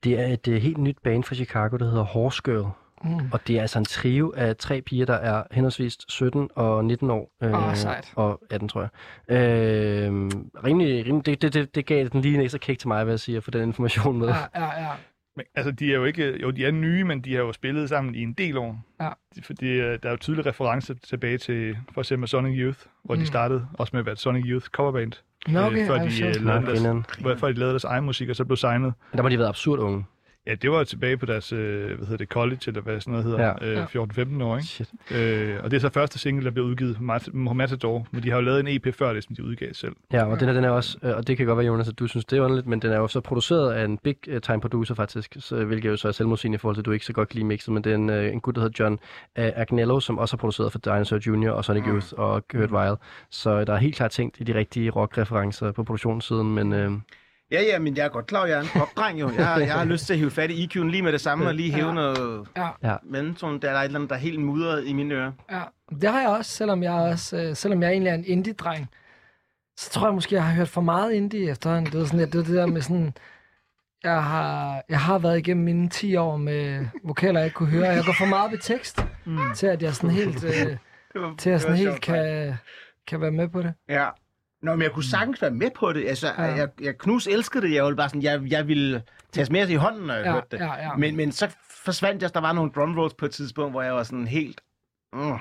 Det 0.06 0.20
er 0.20 0.28
et 0.28 0.48
uh, 0.48 0.54
helt 0.54 0.78
nyt 0.78 0.98
band 1.04 1.24
fra 1.24 1.36
Chicago, 1.36 1.78
der 1.78 1.86
hedder 1.86 2.04
Horse 2.04 2.42
Girl. 2.46 2.68
Mm. 3.04 3.32
Og 3.32 3.48
det 3.48 3.58
er 3.58 3.62
altså 3.62 3.80
en 3.80 3.86
trio 3.86 4.34
af 4.38 4.58
tre 4.58 4.82
piger, 4.82 5.06
der 5.06 5.14
er 5.14 5.44
henholdsvis 5.52 5.98
17 6.10 6.50
og 6.56 6.86
19 6.86 7.10
år. 7.10 7.32
øh, 7.44 7.76
sejt. 7.76 8.14
Og 8.16 8.42
18, 8.50 8.70
tror 8.70 8.82
jeg. 8.82 8.90
Øh, 9.38 10.12
rimelig, 10.64 11.06
rimelig, 11.06 11.26
det, 11.26 11.42
det, 11.42 11.54
det, 11.54 11.76
det 11.76 11.86
gav 11.86 12.08
den 12.08 12.22
lige 12.22 12.36
en 12.36 12.42
ekstra 12.42 12.58
kick 12.58 12.80
til 12.80 12.88
mig, 12.88 13.06
vil 13.06 13.12
jeg 13.12 13.20
sige, 13.20 13.38
at 13.38 13.44
få 13.44 13.52
den 13.52 13.62
information 13.62 14.20
med. 14.20 14.28
Ja, 14.28 14.36
ja, 14.56 14.82
ja. 14.82 14.92
Men, 15.36 15.46
altså, 15.56 15.72
de 15.72 15.92
er 15.92 15.96
jo 15.96 16.06
ikke... 16.06 16.42
Jo, 16.42 16.52
de 16.52 16.66
er 16.66 16.72
nye, 16.72 17.04
men 17.04 17.22
de 17.22 17.34
har 17.34 17.42
jo 17.42 17.54
spillet 17.54 17.90
sammen 17.90 18.16
i 18.16 18.22
en 18.22 18.34
del 18.34 18.58
år. 18.58 18.80
Ja. 19.02 19.10
Fordi 19.44 19.68
øh, 19.68 20.00
der 20.04 20.10
er 20.10 20.12
jo 20.12 20.18
tydelig 20.18 20.46
reference 20.46 20.94
tilbage 20.94 21.38
til 21.38 21.78
for 21.94 22.02
eksempel 22.02 22.30
Sonic 22.30 22.60
Youth, 22.60 22.80
hvor 23.04 23.16
mm. 23.16 23.20
Mm. 23.20 23.24
de 23.24 23.28
startede 23.28 23.68
også 23.74 23.90
med 23.94 24.00
at 24.00 24.06
være 24.06 24.14
et 24.14 24.20
Sonic 24.20 24.44
Youth 24.46 24.68
coverband. 24.68 25.12
Nå, 25.48 25.60
okay. 25.60 25.82
øh, 25.82 25.88
før, 25.88 25.98
de, 25.98 26.24
øh, 26.24 26.46
lavede 26.46 26.66
deres, 26.66 27.40
før 27.40 27.48
de 27.48 27.54
lavede 27.54 27.72
deres 27.72 27.84
egen 27.84 28.06
musik, 28.06 28.30
og 28.30 28.36
så 28.36 28.46
blev 28.46 28.58
signet. 28.58 28.94
Der 29.14 29.22
må 29.22 29.30
de 29.30 29.34
have 29.34 29.40
været 29.40 29.50
absurd 29.50 29.80
unge. 29.80 30.06
Ja, 30.48 30.56
det 30.56 30.72
var 30.72 30.84
tilbage 30.84 31.18
på 31.18 31.26
deres, 31.26 31.54
øh, 31.54 31.86
hvad 31.86 31.98
hedder 31.98 32.18
det, 32.18 32.28
college, 32.30 32.60
eller 32.68 32.82
hvad 32.82 33.00
sådan 33.02 33.12
noget 33.12 33.26
hedder, 33.26 33.54
Ja. 33.62 33.82
øh, 33.82 33.86
14-15 34.40 34.44
år, 34.44 34.58
ikke? 34.58 34.68
Shit. 34.68 34.90
Øh, 35.16 35.56
og 35.64 35.72
det 35.72 35.78
er 35.78 35.82
så 35.82 35.90
første 35.90 36.20
single, 36.20 36.46
der 36.46 36.52
blev 36.52 36.66
udgivet 36.66 36.98
Matador, 37.34 38.08
men 38.12 38.24
de 38.24 38.30
har 38.30 38.36
jo 38.38 38.42
lavet 38.42 38.60
en 38.60 38.68
EP 38.68 38.96
før 38.96 39.14
det, 39.14 39.24
som 39.24 39.36
de 39.36 39.44
udgav 39.44 39.74
selv. 39.74 39.96
Ja, 40.14 40.24
og 40.26 40.40
den, 40.40 40.48
her, 40.48 40.56
den 40.56 40.64
er 40.64 40.70
også, 40.70 40.98
øh, 41.04 41.16
og 41.18 41.28
det 41.28 41.38
kan 41.38 41.46
godt 41.46 41.58
være, 41.58 41.66
Jonas, 41.68 41.88
at 41.90 42.00
du 42.00 42.08
synes, 42.08 42.26
det 42.26 42.38
er 42.38 42.42
underligt, 42.44 42.68
men 42.68 42.82
den 42.82 42.92
er 42.92 42.98
jo 42.98 43.08
så 43.08 43.22
produceret 43.22 43.74
af 43.74 43.86
en 43.86 43.98
big 43.98 44.16
uh, 44.34 44.38
time 44.42 44.62
producer 44.62 44.96
faktisk, 44.96 45.36
så, 45.40 45.66
hvilket 45.66 45.90
jo 45.90 45.98
så 45.98 46.08
er 46.08 46.12
selvmodsigende 46.12 46.56
i 46.56 46.60
forhold 46.60 46.76
til, 46.76 46.82
at 46.82 46.86
du 46.86 46.92
ikke 46.92 47.06
så 47.06 47.14
godt 47.14 47.30
kan 47.30 47.36
lide 47.36 47.46
mixet, 47.46 47.74
men 47.74 47.84
det 47.84 47.92
er 47.92 47.96
en, 47.96 48.10
uh, 48.10 48.26
en 48.26 48.42
gut, 48.42 48.56
der 48.56 48.62
hedder 48.62 48.84
John 48.84 49.00
Agnello, 49.36 50.00
som 50.00 50.18
også 50.18 50.34
har 50.36 50.38
produceret 50.38 50.72
for 50.72 50.80
Dinosaur 50.80 51.20
Jr. 51.28 51.50
og 51.52 51.66
Sonic 51.66 51.84
Youth 51.88 52.08
og 52.18 52.48
Kurt 52.48 52.72
Weill. 52.72 52.96
Så 53.30 53.64
der 53.64 53.74
er 53.74 53.78
helt 53.78 53.96
klart 53.96 54.12
tænkt 54.12 54.40
i 54.40 54.44
de 54.44 54.56
rigtige 54.56 54.90
rock-referencer 54.90 55.72
på 55.72 55.84
produktionssiden, 55.84 56.56
men 56.56 56.74
uh, 56.74 56.94
Ja, 57.52 57.62
ja, 57.62 57.80
men 57.80 57.98
jeg 57.98 58.06
er 58.06 58.10
godt 58.10 58.28
klar, 58.28 58.46
jeg 58.46 58.58
er 58.58 58.62
en 58.62 58.68
popdreng 58.74 59.20
jo. 59.22 59.30
Jeg, 59.38 59.48
har- 59.48 59.60
jeg 59.60 59.74
har 59.74 59.86
lyst 59.86 60.06
til 60.06 60.14
at 60.14 60.20
hive 60.20 60.32
fat 60.32 60.52
i 60.52 60.66
EQ'en 60.66 60.84
lige 60.84 61.02
med 61.02 61.12
det 61.12 61.22
samme, 61.22 61.48
og 61.48 61.54
lige 61.54 61.72
hæve 61.74 61.88
Ja. 61.88 61.94
noget 61.94 62.48
Ja. 62.58 62.70
Ja. 62.84 62.96
mellemtone. 63.04 63.60
Der 63.60 63.72
er 63.72 63.76
et 63.80 63.86
eller 63.86 64.00
andet, 64.00 64.10
der 64.10 64.16
er 64.16 64.20
helt 64.20 64.40
mudret 64.42 64.86
i 64.88 64.94
mine 64.94 65.16
ører. 65.16 65.32
Ja, 65.52 65.62
det 66.02 66.10
har 66.10 66.20
jeg 66.22 66.30
også, 66.30 66.52
selvom 66.52 66.84
jeg, 66.84 66.92
også, 66.94 67.38
øh, 67.38 67.56
selvom 67.56 67.82
jeg 67.84 67.92
egentlig 67.92 68.10
er 68.10 68.16
en 68.16 68.26
indie-dreng. 68.26 68.90
Så 69.78 69.90
tror 69.90 70.08
jeg 70.08 70.14
måske, 70.14 70.36
jeg 70.36 70.44
har 70.44 70.54
hørt 70.56 70.70
for 70.70 70.82
meget 70.82 71.12
indie 71.14 71.50
efterhånden. 71.52 71.92
Det 71.92 72.02
er 72.02 72.06
sådan, 72.06 72.20
at 72.20 72.34
det, 72.34 72.46
det 72.48 72.56
der 72.56 72.66
med 72.66 72.82
sådan... 72.82 73.14
Jeg 74.04 74.24
har, 74.24 74.82
jeg 74.90 75.00
har 75.00 75.18
været 75.20 75.38
igennem 75.38 75.64
mine 75.66 75.90
10 75.90 76.16
år 76.16 76.38
med 76.38 76.86
vokaler, 77.04 77.40
jeg 77.40 77.46
ikke 77.48 77.56
kunne 77.56 77.70
høre. 77.70 77.88
Jeg 77.88 78.04
går 78.06 78.14
for 78.18 78.26
meget 78.26 78.52
ved 78.52 78.58
tekst, 78.60 79.06
mm. 79.26 79.38
til 79.56 79.68
at 79.68 79.82
jeg 79.84 79.96
sådan 79.96 80.10
helt, 80.10 80.44
øh, 80.44 80.52
var, 81.22 81.36
til 81.38 81.50
at 81.50 81.54
jeg 81.54 81.62
sådan 81.62 81.76
helt 81.78 81.90
sjovt, 81.90 82.02
kan, 82.02 82.54
kan 83.08 83.22
være 83.22 83.32
med 83.32 83.48
på 83.48 83.62
det. 83.62 83.74
Ja. 83.90 84.08
Nå, 84.66 84.72
men 84.76 84.82
jeg 84.82 84.92
kunne 84.92 85.04
sagtens 85.04 85.42
være 85.42 85.52
med 85.52 85.70
på 85.76 85.94
det. 85.94 86.08
Altså, 86.08 86.28
Ja. 86.38 86.44
ja. 86.46 86.56
jeg, 86.56 86.68
jeg 86.82 86.98
knus 86.98 87.28
elskede 87.28 87.68
det. 87.68 87.74
Jeg 87.76 87.84
ville 87.84 87.96
bare 87.98 88.10
sådan, 88.10 88.22
jeg, 88.22 88.42
jeg 88.52 88.68
ville 88.68 89.02
tages 89.32 89.50
mere 89.50 89.72
i 89.72 89.76
hånden, 89.76 90.08
når 90.08 90.14
jeg 90.14 90.26
Ja, 90.26 90.32
hørte 90.32 90.48
det. 90.52 90.60
ja, 90.60 90.74
ja. 90.84 90.94
Men, 90.98 91.16
men 91.16 91.32
så 91.32 91.56
forsvandt 91.86 92.22
jeg, 92.22 92.34
der 92.34 92.40
var 92.42 92.54
nogle 92.54 92.72
drum 92.76 92.98
rolls 92.98 93.14
på 93.14 93.26
et 93.26 93.32
tidspunkt, 93.32 93.72
hvor 93.74 93.82
jeg 93.82 93.94
var 93.94 94.04
sådan 94.04 94.28
helt... 94.28 94.62
Mm, 95.14 95.34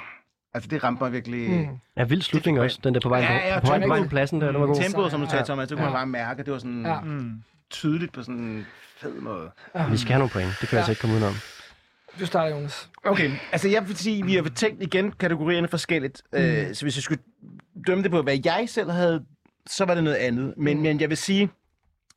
altså, 0.54 0.68
det 0.70 0.84
ramte 0.84 1.02
mig 1.02 1.12
virkelig... 1.12 1.50
Mm. 1.50 1.56
Mm. 1.56 1.78
Ja, 1.96 2.04
vild 2.04 2.22
slutning 2.22 2.60
også. 2.60 2.78
Den 2.84 2.94
der 2.94 3.00
på 3.00 3.08
vej 3.08 3.18
Ja, 3.20 3.48
ja, 3.54 3.60
på, 3.60 3.66
på, 3.66 3.88
vej 3.88 4.02
på 4.02 4.08
pladsen 4.08 4.40
der, 4.40 4.52
den 4.52 4.60
var 4.60 4.66
god. 4.66 4.76
Tempoet, 4.82 5.10
som 5.10 5.20
du 5.20 5.26
sagde, 5.26 5.38
Ja. 5.42 5.44
Thomas, 5.44 5.68
det 5.68 5.76
kunne 5.76 5.84
Ja. 5.86 5.90
man 5.90 5.96
bare 5.98 6.06
mærke. 6.06 6.42
Det 6.42 6.52
var 6.52 6.58
sådan 6.58 6.86
Ja. 6.86 7.00
Mm. 7.00 7.32
tydeligt 7.70 8.12
på 8.12 8.22
sådan 8.22 8.36
en 8.40 8.66
fed 9.00 9.14
måde. 9.20 9.50
Vi 9.90 9.96
skal 9.96 10.12
have 10.12 10.18
nogle 10.18 10.30
point. 10.30 10.50
Det 10.60 10.68
kan 10.68 10.68
jeg 10.68 10.72
Ja. 10.72 10.76
altså 10.78 10.92
ikke 10.92 11.00
komme 11.00 11.16
udenom. 11.16 11.34
Du 12.20 12.26
starter, 12.26 12.56
Jonas. 12.56 12.90
Okay, 13.04 13.30
altså 13.52 13.68
jeg 13.68 13.88
vil 13.88 13.96
sige, 13.96 14.24
vi 14.24 14.34
har 14.34 14.42
tænkt 14.42 14.82
igen 14.82 15.12
kategorierne 15.12 15.68
forskelligt. 15.68 16.22
Mm. 16.32 16.38
Øh, 16.38 16.74
så 16.74 16.84
hvis 16.84 16.96
jeg 16.96 17.02
skulle 17.02 17.22
dømme 17.86 18.02
det 18.02 18.10
på, 18.10 18.22
hvad 18.22 18.38
jeg 18.44 18.64
selv 18.68 18.90
havde, 18.90 19.24
så 19.66 19.84
var 19.84 19.94
det 19.94 20.04
noget 20.04 20.16
andet. 20.16 20.54
Men, 20.56 20.76
mm. 20.76 20.82
men 20.82 21.00
jeg 21.00 21.08
vil 21.08 21.16
sige, 21.16 21.50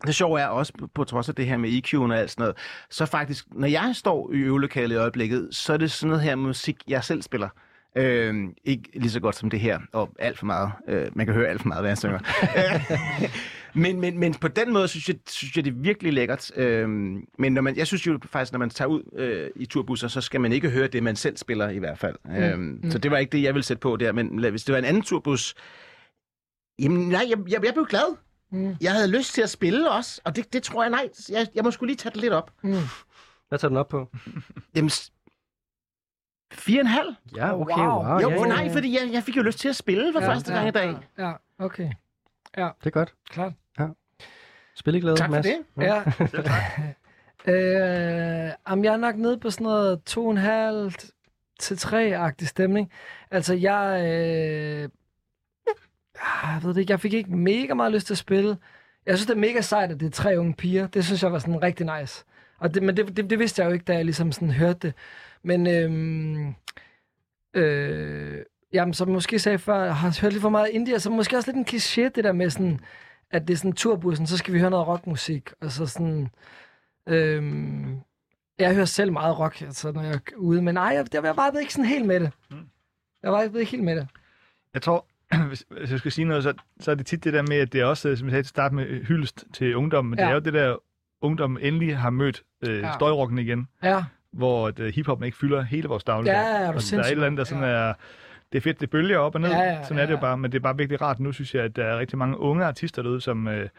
det 0.06 0.15
sjove 0.15 0.40
er 0.40 0.48
også, 0.48 0.74
på, 0.95 1.03
trods 1.03 1.30
af 1.30 1.36
det 1.36 1.45
her 1.45 1.57
med 1.57 1.69
EQ'en 1.69 2.11
og 2.11 2.18
alt 2.18 2.32
sådan 2.32 2.41
noget, 2.41 2.57
så 2.90 3.06
faktisk, 3.06 3.45
når 3.52 3.68
jeg 3.68 3.91
står 3.95 4.32
i 4.34 4.38
øvelokalet 4.38 4.95
i 4.95 4.98
øjeblikket, 4.98 5.49
så 5.52 5.74
er 5.74 5.78
det 5.78 5.91
sådan 5.91 6.10
noget 6.10 6.24
her 6.24 6.36
musik, 6.36 6.76
jeg 6.88 7.03
selv 7.03 7.22
spiller. 7.22 7.49
Øh, 7.98 8.36
ikke 8.64 8.84
lige 8.94 9.11
så 9.11 9.19
godt 9.19 9.36
som 9.36 9.49
det 9.49 9.60
her, 9.60 9.80
og 9.94 10.10
alt 10.19 10.38
for 10.38 10.45
meget. 10.45 10.72
Øh, 10.88 11.07
man 11.14 11.26
kan 11.26 11.36
høre 11.36 11.48
alt 11.48 11.61
for 11.61 11.68
meget, 11.68 11.82
hvad 11.82 11.90
jeg 11.90 11.98
synger. 11.98 12.19
men, 13.78 13.99
men, 14.02 14.18
men 14.20 14.34
på 14.34 14.48
den 14.48 14.74
måde 14.74 14.88
synes 14.88 15.10
jeg, 15.10 15.16
synes 15.30 15.56
jeg 15.56 15.66
det 15.66 15.72
er 15.74 15.76
virkelig 15.78 16.14
lækkert. 16.14 16.52
Øh, 16.58 16.90
men 17.40 17.54
når 17.54 17.62
man, 17.62 17.78
jeg 17.78 17.88
synes 17.88 18.08
jo 18.08 18.20
faktisk, 18.26 18.52
når 18.52 18.60
man 18.60 18.70
tager 18.70 18.90
ud 18.90 19.02
øh, 19.14 19.49
i 19.56 19.66
turbusser, 19.66 20.08
så 20.08 20.22
skal 20.22 20.41
man 20.41 20.52
ikke 20.52 20.70
høre 20.70 20.88
det, 20.88 21.04
man 21.04 21.16
selv 21.16 21.38
spiller 21.38 21.70
i 21.70 21.78
hvert 21.78 21.98
fald. 21.98 22.16
Mm. 22.26 22.36
Øh, 22.36 22.60
Mm. 22.60 22.91
Så 22.91 22.98
det 22.98 23.12
var 23.12 23.18
ikke 23.18 23.32
det, 23.32 23.44
jeg 23.44 23.54
ville 23.54 23.64
sætte 23.66 23.82
på 23.82 23.95
der. 23.98 24.12
Men 24.12 24.40
hvis 24.49 24.64
det 24.64 24.74
var 24.74 24.80
en 24.80 24.86
anden 24.86 25.02
turbus, 25.04 25.56
jamen 26.80 27.10
nej, 27.10 27.26
jeg, 27.30 27.38
jeg, 27.49 27.64
jeg 27.66 27.74
blev 27.74 27.86
glad. 27.86 28.18
Mm. 28.52 28.76
Jeg 28.82 28.91
havde 28.94 29.08
lyst 29.18 29.34
til 29.34 29.41
at 29.41 29.49
spille 29.49 29.91
også, 29.91 30.22
og 30.26 30.36
det, 30.36 30.54
det 30.54 30.64
tror 30.64 30.84
jeg, 30.84 30.90
nej, 30.90 31.10
jeg, 31.30 31.48
jeg 31.56 31.64
må 31.64 31.72
skulle 31.72 31.88
lige 31.90 31.98
tage 31.98 32.14
det 32.14 32.22
lidt 32.22 32.34
op. 32.34 32.52
Mm. 32.64 32.74
Hvad 33.49 33.60
tager 33.60 33.70
den 33.70 33.78
op 33.78 33.88
på? 33.88 34.10
Jamen, 34.76 34.90
fire 36.54 36.80
og 36.80 36.82
en 36.82 36.88
halv? 36.88 37.16
Ja, 37.36 37.62
okay, 37.62 37.78
Wow. 37.78 38.04
wow. 38.06 38.20
Jo, 38.20 38.30
ja, 38.30 38.38
for 38.38 38.45
ja, 38.45 38.54
nej, 38.54 38.64
ja. 38.66 38.74
fordi 38.76 38.94
jeg, 38.94 39.10
jeg 39.14 39.24
fik 39.24 39.38
jo 39.38 39.41
lyst 39.41 39.60
til 39.60 39.70
at 39.70 39.76
spille 39.76 40.14
for 40.14 40.22
ja, 40.22 40.30
første 40.30 40.54
gang 40.54 40.68
i 40.68 40.72
dag. 40.72 40.95
Ja, 41.18 41.34
okay. 41.60 41.90
Det 42.56 42.86
er 42.86 42.90
godt. 42.90 43.14
Klart. 43.30 43.54
Spilleglæde, 44.78 45.16
Tak 45.16 45.28
for 45.28 45.36
Mads. 45.36 45.45
det. 45.45 45.58
Ja. 45.82 46.04
øh, 47.54 48.52
jamen, 48.70 48.86
jeg 48.86 48.94
er 48.94 48.98
nok 48.98 49.16
nede 49.16 49.38
på 49.38 49.49
sådan 49.49 49.64
noget 49.64 50.04
to 50.04 50.26
og 50.26 50.32
en 50.32 50.38
halv 50.38 50.91
til 51.60 51.78
tre-agtig 51.78 52.48
stemning. 52.48 52.91
Altså, 53.32 53.54
jeg... 53.54 54.02
Øh, 54.06 54.90
jeg 56.24 56.60
ved 56.64 56.74
det 56.74 56.82
ikke, 56.82 56.91
jeg 56.91 56.99
fik 56.99 57.14
ikke 57.14 57.36
mega 57.36 57.74
meget 57.74 57.91
lyst 57.91 58.08
til 58.08 58.14
at 58.14 58.18
spille. 58.18 58.58
Jeg 59.06 59.18
synes, 59.18 59.26
det 59.28 59.34
er 59.34 59.40
mega 59.40 59.62
sejt, 59.62 59.91
at 59.91 59.99
det 59.99 60.06
er 60.06 60.10
tre 60.10 60.40
unge 60.40 60.54
piger. 60.54 60.88
Det 60.88 61.06
synes 61.06 61.24
jeg 61.24 61.32
var 61.32 61.40
sådan 61.40 61.64
rigtig 61.64 61.99
nice. 61.99 62.26
Og 62.60 62.74
det, 62.74 62.84
men 62.84 62.98
det, 62.98 63.18
det, 63.18 63.30
det 63.30 63.40
vidste 63.40 63.62
jeg 63.62 63.70
jo 63.70 63.74
ikke, 63.74 63.86
da 63.86 63.95
jeg 63.95 64.06
ligesom 64.06 64.32
sådan 64.32 64.52
hørte 64.52 64.80
det. 64.80 64.94
Men 65.44 65.68
øhm, 65.68 66.56
øh, 67.54 68.38
jamen, 68.74 68.94
som 68.94 69.10
jeg 69.10 69.14
måske 69.14 69.40
sagde 69.40 69.60
før, 69.60 69.84
jeg 69.84 69.95
har 69.95 70.18
hørt 70.22 70.32
lidt 70.32 70.41
for 70.41 70.49
meget 70.49 70.70
indie, 70.70 70.95
og 70.95 71.02
så 71.02 71.10
måske 71.10 71.38
også 71.38 71.52
lidt 71.52 71.58
en 71.58 71.78
kliché, 71.78 72.10
det 72.16 72.24
der 72.24 72.32
med 72.32 72.49
sådan, 72.49 72.80
at 73.32 73.48
det 73.48 73.54
er 73.54 73.58
sådan 73.58 73.74
turbussen, 73.74 74.28
så 74.28 74.38
skal 74.38 74.54
vi 74.54 74.60
høre 74.60 74.70
noget 74.70 74.88
rockmusik, 74.88 75.49
og 75.62 75.72
så 75.72 75.86
sådan... 75.86 76.30
Øhm, 77.08 77.99
jeg 78.60 78.74
hører 78.74 78.86
selv 78.86 79.12
meget 79.12 79.40
rock, 79.40 79.62
altså, 79.62 79.91
når 79.91 80.02
jeg 80.02 80.14
er 80.14 80.20
ude, 80.38 80.62
men 80.62 80.74
nej, 80.74 80.84
jeg, 80.84 81.06
jeg, 81.14 81.24
jeg 81.24 81.38
var 81.38 81.60
ikke 81.60 81.74
sådan 81.74 81.86
helt 81.90 82.06
med 82.06 82.20
det. 82.20 82.32
Jeg 83.24 83.32
var 83.32 83.41
ikke 83.41 83.64
helt 83.66 83.84
med 83.84 83.95
det. 83.95 84.08
Jeg 84.74 84.82
tror, 84.82 85.06
hvis, 85.48 85.66
hvis 85.80 85.91
jeg 85.91 85.99
skal 85.99 86.12
sige 86.12 86.26
noget, 86.26 86.44
så, 86.44 86.54
så 86.80 86.91
er 86.91 86.95
det 86.95 87.06
tit 87.06 87.24
det 87.24 87.34
der 87.34 87.41
med, 87.41 87.58
at 87.58 87.74
det 87.74 87.82
er 87.82 87.86
også, 87.86 88.16
som 88.16 88.28
jeg 88.28 88.32
sagde 88.32 88.44
til 88.44 88.49
start 88.49 88.74
med, 88.74 89.04
hyldest 89.04 89.45
til 89.54 89.76
ungdommen. 89.76 90.10
Men 90.10 90.20
ja. 90.20 90.26
det 90.26 90.30
er 90.30 90.34
jo 90.34 90.40
det 90.40 90.54
der, 90.54 90.78
ungdommen 91.22 91.64
endelig 91.64 91.98
har 91.98 92.10
mødt 92.10 92.44
øh, 92.62 92.80
Ja. 92.80 92.94
støjrocken 92.94 93.38
igen, 93.38 93.68
Ja, 93.84 94.04
hvor 94.32 94.68
at, 94.68 94.80
øh, 94.80 94.94
hiphoppen 94.94 95.26
ikke 95.26 95.38
fylder 95.38 95.62
hele 95.62 95.88
vores 95.88 96.04
dagligdag. 96.04 96.36
Ja, 96.36 96.58
er 96.58 96.72
du 96.72 96.78
Og 96.78 96.82
der 96.91 96.98
er 96.98 97.04
et 97.04 97.12
eller 97.12 97.26
andet, 97.26 97.38
der 97.38 97.44
sådan 97.44 97.64
ja. 97.64 97.70
er... 97.70 97.94
Det 98.52 98.57
er 98.57 98.61
fedt, 98.61 98.82
det 98.82 98.90
bølger 98.90 99.18
op 99.18 99.36
og 99.36 99.41
ned. 99.41 99.49
Ja, 99.49 99.57
ja, 99.60 99.84
sådan 99.84 99.98
er 99.98 100.02
det 100.02 100.10
ja. 100.10 100.15
jo 100.15 100.22
bare, 100.22 100.38
men 100.38 100.52
det 100.52 100.57
er 100.57 100.61
bare 100.64 100.78
virkelig 100.78 101.02
rart. 101.02 101.19
Nu 101.19 101.32
synes 101.32 101.56
jeg, 101.56 101.64
at 101.64 101.76
der 101.76 101.86
er 101.86 101.99
rigtig 101.99 102.18
mange 102.18 102.38
unge 102.40 102.65
artister 102.65 103.02
derude, 103.02 103.22
som, 103.22 103.48
øh, 103.48 103.69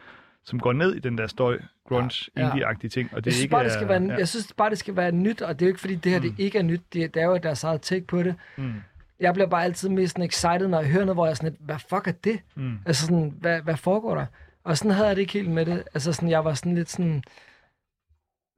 som 0.44 0.60
går 0.60 0.72
ned 0.72 0.94
i 0.94 0.98
den 1.00 1.18
der 1.18 1.26
støj, 1.26 1.58
grunge, 1.88 2.30
Ja. 2.36 2.50
indie-agtige 2.50 2.88
ting. 2.88 3.10
Og 3.14 3.16
det 3.24 3.26
jeg 3.26 3.32
synes, 3.32 3.42
ikke 3.42 3.50
bare, 3.52 3.64
det 3.64 3.72
skal 3.72 3.84
er- 3.84 3.88
være, 3.88 4.02
ja. 4.02 4.16
jeg 4.18 4.28
synes 4.28 4.52
bare, 4.56 4.70
det 4.70 4.78
skal 4.78 4.96
være 4.96 5.12
nyt, 5.12 5.42
og 5.42 5.54
det 5.58 5.64
er 5.64 5.66
jo 5.66 5.70
ikke, 5.70 5.80
fordi 5.80 5.94
det 5.94 6.12
her 6.12 6.18
det 6.20 6.34
ikke 6.38 6.58
er 6.58 6.62
nyt. 6.62 6.80
Det, 6.92 7.14
det 7.14 7.22
er 7.22 7.26
jo 7.26 7.36
deres 7.36 7.64
eget 7.64 7.80
take 7.82 8.06
på 8.06 8.22
det. 8.22 8.34
Mm. 8.56 8.72
Jeg 9.20 9.34
bliver 9.34 9.48
bare 9.48 9.64
altid 9.64 9.88
mest 9.88 10.12
sådan 10.12 10.24
excited, 10.24 10.68
når 10.68 10.80
jeg 10.80 10.90
hører 10.90 11.04
noget, 11.04 11.16
hvor 11.16 11.26
jeg 11.26 11.30
er 11.30 11.34
sådan 11.34 11.50
lidt, 11.50 11.60
hvad 11.64 11.78
fuck 11.90 12.08
er 12.08 12.12
det? 12.12 12.40
Mm. 12.54 12.78
Altså 12.86 13.06
sådan, 13.06 13.34
hvad, 13.40 13.60
hvad 13.62 13.76
foregår 13.76 14.14
der? 14.14 14.26
Og 14.64 14.78
sådan 14.78 14.90
havde 14.92 15.06
jeg 15.08 15.16
det 15.16 15.22
ikke 15.22 15.32
helt 15.32 15.50
med 15.50 15.66
det. 15.66 15.82
Altså 15.94 16.12
sådan, 16.12 16.28
jeg 16.30 16.44
var 16.44 16.54
sådan 16.54 16.74
lidt 16.74 16.90
sådan... 16.90 17.22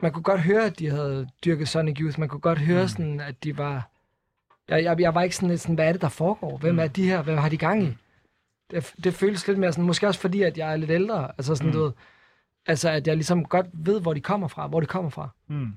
Man 0.03 0.13
kunne 0.13 0.23
godt 0.23 0.41
høre, 0.41 0.65
at 0.65 0.79
de 0.79 0.91
havde 0.91 1.29
dyrket 1.45 1.69
Sonic 1.69 1.97
Youth. 2.01 2.21
Man 2.21 2.29
kunne 2.29 2.41
godt 2.41 2.59
høre 2.59 2.89
sådan, 2.89 3.21
at 3.21 3.45
de 3.45 3.59
var... 3.59 3.89
Jeg, 4.71 4.85
jeg, 4.85 5.01
jeg 5.01 5.15
var 5.15 5.23
ikke 5.23 5.37
sådan 5.37 5.49
lidt 5.49 5.61
sådan, 5.61 5.75
hvad 5.75 5.89
er 5.89 5.93
det, 5.93 6.01
der 6.01 6.09
foregår? 6.09 6.59
Hvem 6.59 6.79
er 6.79 6.87
de 6.87 7.05
her? 7.05 7.23
Hvad 7.23 7.37
har 7.37 7.49
de 7.49 7.57
gang 7.57 7.83
i? 7.83 7.97
Det, 8.71 8.95
det 9.05 9.15
føles 9.15 9.47
lidt 9.47 9.59
mere 9.59 9.73
sådan, 9.73 9.85
måske 9.85 10.07
også 10.09 10.21
fordi, 10.21 10.43
at 10.43 10.59
jeg 10.59 10.73
er 10.73 10.77
lidt 10.77 10.91
ældre. 10.91 11.29
Altså 11.39 11.55
sådan, 11.55 11.67
Mm. 11.69 11.73
du 11.73 11.83
ved, 11.83 11.93
altså 12.67 12.91
at 12.91 13.07
jeg 13.07 13.17
ligesom 13.17 13.45
godt 13.45 13.67
ved, 13.73 14.01
hvor 14.01 14.15
de 14.15 14.21
kommer 14.21 14.49
fra. 14.49 14.67
Hvor 14.67 14.81
de 14.81 14.87
kommer 14.87 15.11
fra. 15.11 15.29
Mm. 15.49 15.73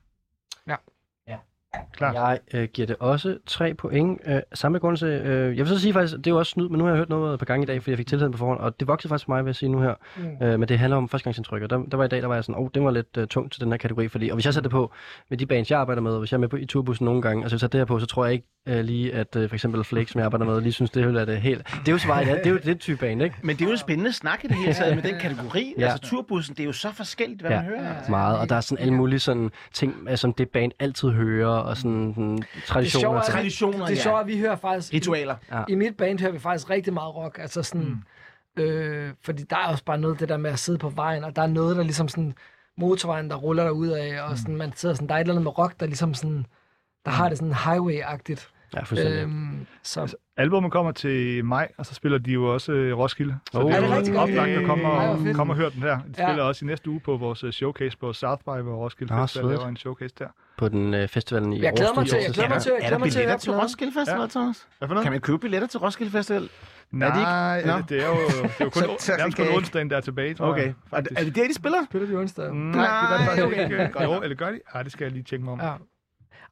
Ja. 1.76 1.80
Klart. 1.94 2.16
Jeg 2.16 2.40
øh, 2.62 2.68
giver 2.74 2.86
det 2.86 2.96
også 3.00 3.38
tre 3.48 3.74
point. 3.74 4.22
Øh, 4.28 4.40
samme 4.54 4.76
begrundelse. 4.76 5.06
Øh, 5.06 5.58
jeg 5.58 5.66
vil 5.66 5.68
så 5.68 5.80
sige 5.80 5.94
faktisk, 5.94 6.18
det 6.18 6.28
er 6.28 6.32
jo 6.32 6.38
også 6.38 6.50
snyd, 6.50 6.70
men 6.70 6.78
nu 6.78 6.84
har 6.84 6.92
jeg 6.92 6.98
hørt 6.98 7.10
noget 7.10 7.40
på 7.40 7.46
gang 7.46 7.64
i 7.64 7.66
dag, 7.66 7.82
fordi 7.82 7.92
jeg 7.92 7.98
fik 7.98 8.08
tilheden 8.08 8.32
på 8.32 8.38
forhånd, 8.38 8.60
og 8.60 8.80
det 8.80 8.88
voksede 8.88 9.10
faktisk 9.10 9.26
for 9.26 9.34
mig, 9.34 9.46
vil 9.46 9.50
jeg 9.50 9.56
sige 9.56 9.70
nu 9.70 9.82
her. 9.82 9.94
Mm. 10.18 10.46
Øh, 10.46 10.60
men 10.60 10.70
det 10.70 10.80
handler 10.80 10.98
om 10.98 11.10
førstegangsindtryk, 11.10 11.62
og 11.62 11.70
der, 11.70 11.78
der 11.92 11.98
var 11.98 12.04
i 12.04 12.08
dag, 12.08 12.22
der 12.22 12.28
var 12.28 12.36
jeg 12.36 12.44
sådan, 12.44 12.56
åh, 12.56 12.62
oh, 12.62 12.70
det 12.74 12.84
var 12.84 12.92
lidt 12.92 13.18
uh, 13.18 13.24
tungt 13.26 13.54
til 13.54 13.62
den 13.62 13.72
her 13.72 13.78
kategori, 13.78 14.08
fordi, 14.08 14.30
og 14.30 14.36
hvis 14.36 14.46
jeg 14.46 14.54
sætter 14.54 14.70
det 14.70 14.72
på 14.72 14.92
med 15.30 15.38
de 15.38 15.46
bands, 15.46 15.72
jeg 15.72 15.80
arbejder 15.80 16.02
med, 16.02 16.12
og 16.12 16.20
hvis 16.20 16.32
jeg 16.32 16.38
er 16.38 16.40
med 16.40 16.48
på 16.48 16.56
i 16.56 16.66
turbussen 16.66 17.06
nogle 17.06 17.22
gange, 17.22 17.44
altså 17.44 17.56
hvis 17.56 17.62
jeg 17.62 17.66
sætter 17.66 17.80
det 17.80 17.88
her 17.88 17.96
på, 17.96 18.00
så 18.00 18.06
tror 18.06 18.26
jeg 18.26 18.34
ikke 18.34 18.48
uh, 18.70 18.76
lige, 18.80 19.14
at 19.14 19.36
uh, 19.36 19.50
for 19.50 19.56
eksempel 19.56 19.84
Flake, 19.84 20.12
som 20.12 20.20
jeg 20.20 20.26
arbejder 20.26 20.46
med, 20.46 20.62
lige 20.62 20.74
synes, 20.74 20.92
det 20.92 21.04
er 21.04 21.26
det 21.26 21.42
helt... 21.42 21.68
Det 21.68 21.88
er 21.88 21.92
jo 21.92 21.98
svaret, 21.98 22.28
det 22.28 22.46
er 22.48 22.52
jo 22.52 22.60
det 22.66 22.80
type 22.80 22.98
band, 22.98 23.22
ikke? 23.22 23.36
Men 23.44 23.56
det 23.56 23.62
er 23.62 23.66
jo 23.66 23.72
en 23.72 23.78
spændende 23.78 24.14
snak 24.14 24.44
i 24.44 24.48
det 24.48 24.56
hele 24.56 24.74
taget 24.74 24.96
med 24.96 25.04
den 25.04 25.20
kategori. 25.20 25.74
Ja. 25.78 25.86
Ja. 25.86 25.92
Altså 25.92 26.10
turbussen, 26.10 26.56
det 26.56 26.64
er 26.64 26.68
jo 26.68 26.72
så 26.72 26.92
forskelligt, 26.92 27.42
hvad 27.42 27.52
Ja. 27.52 27.58
man 27.58 27.66
hører. 27.66 28.10
Meget, 28.10 28.40
og 28.40 28.50
der 28.50 28.56
er 28.56 28.62
sådan 28.62 28.82
alle 28.82 28.94
mulige 28.94 29.20
sådan 29.20 29.52
ting, 29.74 30.08
øh, 30.10 30.18
som 30.18 30.34
det 30.34 30.50
band 30.50 30.72
altid 30.80 31.10
hører, 31.10 31.63
og 31.64 31.78
sådan, 31.78 32.14
sådan 32.16 32.44
traditioner. 32.68 33.02
sjove 33.02 33.18
er- 33.18 33.22
sådan- 33.22 33.36
Traditioner, 33.36 33.86
Det 33.86 33.92
er 33.94 33.96
ja. 33.96 34.02
sjovt, 34.02 34.20
at 34.20 34.28
vi 34.28 34.40
hører 34.40 34.56
faktisk... 34.56 34.94
Ritualer. 34.94 35.36
Ja. 35.52 35.64
I 35.70 35.76
mit 35.76 35.98
band 35.98 36.20
hører 36.20 36.32
vi 36.32 36.40
faktisk 36.40 36.70
rigtig 36.70 36.94
meget 36.94 37.16
rock. 37.16 37.38
Altså 37.42 37.64
sådan... 37.64 37.88
Mm. 38.58 38.64
Øh, 38.64 39.14
fordi 39.22 39.44
der 39.44 39.56
er 39.56 39.68
også 39.68 39.84
bare 39.86 39.98
noget 39.98 40.20
det 40.20 40.30
der 40.30 40.38
med 40.38 40.52
at 40.52 40.60
sidde 40.60 40.80
på 40.80 40.90
vejen, 40.90 41.24
og 41.24 41.36
der 41.36 41.42
er 41.42 41.48
noget, 41.48 41.76
der 41.78 41.84
ligesom 41.84 42.08
sådan... 42.08 42.34
Motorvejen, 42.78 43.30
der 43.30 43.36
ruller 43.36 43.64
der 43.64 43.72
ud 43.72 43.88
af, 43.88 44.22
og 44.22 44.38
sådan, 44.38 44.56
man 44.58 44.74
sidder 44.76 44.96
sådan... 44.96 45.08
Der 45.10 45.16
er 45.16 45.20
et 45.20 45.22
eller 45.22 45.34
andet 45.34 45.44
med 45.44 45.58
rock, 45.58 45.80
der 45.80 45.86
ligesom 45.86 46.14
sådan... 46.14 46.46
Der 47.06 47.12
har 47.12 47.30
det 47.30 47.38
sådan 47.38 47.54
highway-agtigt. 47.54 48.50
Ja, 48.76 48.82
fuldstændig. 48.84 49.22
Øhm, 49.24 49.66
så 49.84 50.16
Albummet 50.38 50.72
kommer 50.72 50.92
til 50.92 51.46
maj, 51.46 51.68
og 51.78 51.86
så 51.86 51.94
spiller 51.96 52.18
de 52.18 52.32
jo 52.32 52.54
også 52.54 52.72
øh, 52.72 52.98
Roskilde. 52.98 53.38
Så 53.52 53.60
Oh. 53.60 53.66
det 53.72 53.78
Er 53.78 53.82
er 53.82 53.88
det 53.88 53.98
rigtig 53.98 54.14
godt? 54.14 54.30
oplagt 54.30 54.50
at 54.52 54.66
komme 54.66 54.84
Ej, 54.88 55.08
og, 55.08 55.20
fedt. 55.20 55.36
komme 55.38 55.54
og 55.54 55.58
høre 55.58 55.70
den 55.70 55.82
her. 55.82 55.98
De 55.98 56.04
Ja. 56.18 56.28
spiller 56.28 56.44
også 56.44 56.66
i 56.66 56.68
næste 56.68 56.90
uge 56.90 57.00
på 57.00 57.18
vores 57.18 57.44
øh, 57.44 57.52
showcase 57.52 57.98
på 57.98 58.14
South 58.14 58.42
by, 58.44 58.50
hvor 58.62 58.76
Roskilde 58.76 59.14
Ah, 59.14 59.22
Festival 59.22 59.46
laver 59.50 59.68
en 59.68 59.78
showcase 59.78 60.16
der. 60.20 60.28
På 60.58 60.70
den 60.70 60.94
øh, 60.94 61.08
festivalen 61.08 61.54
i 61.54 61.62
jeg 61.62 61.74
glæder 61.76 61.94
mig 61.96 62.08
til, 62.08 62.18
jeg 62.26 62.34
glæder 62.34 62.50
mig 62.50 62.62
til, 62.62 62.70
jeg 62.70 62.78
Er 62.78 62.82
der 62.82 62.88
glæder 62.88 63.00
mig 63.00 63.12
til 63.12 63.20
at 63.20 63.22
billetter 63.24 63.52
høre 63.52 63.60
til. 63.60 63.64
Roskilde 63.64 63.94
Festival, 64.00 64.22
Ja. 64.22 64.28
Thomas? 64.28 64.68
Hvad 64.78 64.88
for 64.88 64.94
noget? 64.96 65.04
Kan 65.06 65.12
man 65.12 65.22
købe 65.22 65.38
billetter 65.40 65.68
til 65.68 65.80
Roskilde 65.80 66.12
Festival? 66.12 66.50
Nej, 66.92 67.08
Er 67.08 67.14
de 67.14 67.20
ikke- 67.60 67.70
Nå. 67.72 67.78
det 67.90 68.04
er 68.04 68.08
jo, 68.08 68.16
det 68.44 68.52
er 68.60 68.66
jo 68.66 68.70
kun, 68.70 68.82
Så- 68.84 68.96
så 69.00 69.12
nærmest 69.18 69.38
kan 69.38 69.46
kun 69.48 69.56
onsdagen, 69.56 69.90
der 69.90 69.98
er 69.98 70.02
tilbage, 70.02 70.34
tror 70.34 70.46
Okay. 70.46 70.66
jeg. 70.66 70.74
Er 70.92 71.02
det, 71.02 71.12
er 71.20 71.24
det 71.24 71.36
der, 71.36 71.48
de 71.48 71.54
spiller? 71.54 71.78
Spiller 71.90 72.08
de 72.08 72.16
onsdag? 72.16 72.54
Mm, 72.54 72.58
Nej, 72.60 73.00
det 73.02 73.10
gør 73.10 73.18
det 73.18 73.26
faktisk 73.26 73.46
okay. 73.46 73.64
ikke. 73.82 73.94
Godt 73.94 74.04
Jo, 74.04 74.22
eller 74.22 74.36
gør 74.36 74.52
de? 74.52 74.60
Ah, 74.74 74.84
det 74.84 74.92
skal 74.92 75.06
jeg 75.06 75.12
lige 75.12 75.24
tjekke 75.24 75.46
mig 75.46 75.54
om. 75.54 75.60
Ja. 75.62 75.74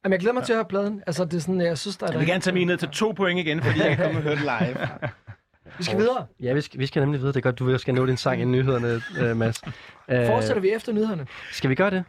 Jamen, 0.04 0.12
jeg 0.12 0.20
glæder 0.20 0.34
mig 0.34 0.44
til 0.44 0.52
at 0.52 0.56
høre 0.56 0.64
pladen. 0.64 1.02
Altså, 1.06 1.24
det 1.24 1.34
er 1.34 1.40
sådan, 1.40 1.60
jeg 1.60 1.78
synes, 1.78 1.96
der 1.96 2.06
er... 2.06 2.10
Jeg 2.10 2.20
vil 2.20 2.28
gerne 2.28 2.40
tage 2.40 2.54
mig 2.54 2.64
ned 2.64 2.76
til 2.76 2.88
to 2.88 3.12
point 3.16 3.38
igen, 3.38 3.62
fordi 3.62 3.78
jeg 3.80 3.96
kan 3.96 4.04
komme 4.04 4.18
og 4.18 4.22
høre 4.22 4.34
det 4.34 4.42
live. 4.42 4.88
Vi 5.78 5.84
skal 5.84 5.98
videre. 5.98 6.26
Ja, 6.40 6.52
vi 6.52 6.60
skal, 6.60 6.80
vi 6.80 6.86
skal 6.86 7.02
nemlig 7.02 7.20
vide, 7.20 7.32
det 7.32 7.36
er 7.36 7.40
godt, 7.40 7.58
du 7.58 7.78
skal 7.78 7.94
nå 7.94 8.06
din 8.06 8.16
sang 8.16 8.42
i 8.42 8.44
nyhederne, 8.44 9.02
øh, 9.20 9.36
Mads. 9.36 9.62
Øh, 10.08 10.26
Fortsætter 10.26 10.62
vi 10.62 10.70
efter 10.70 10.92
nyhederne? 10.92 11.26
Skal 11.52 11.70
vi 11.70 11.74
gøre 11.74 11.90
det? 11.90 12.04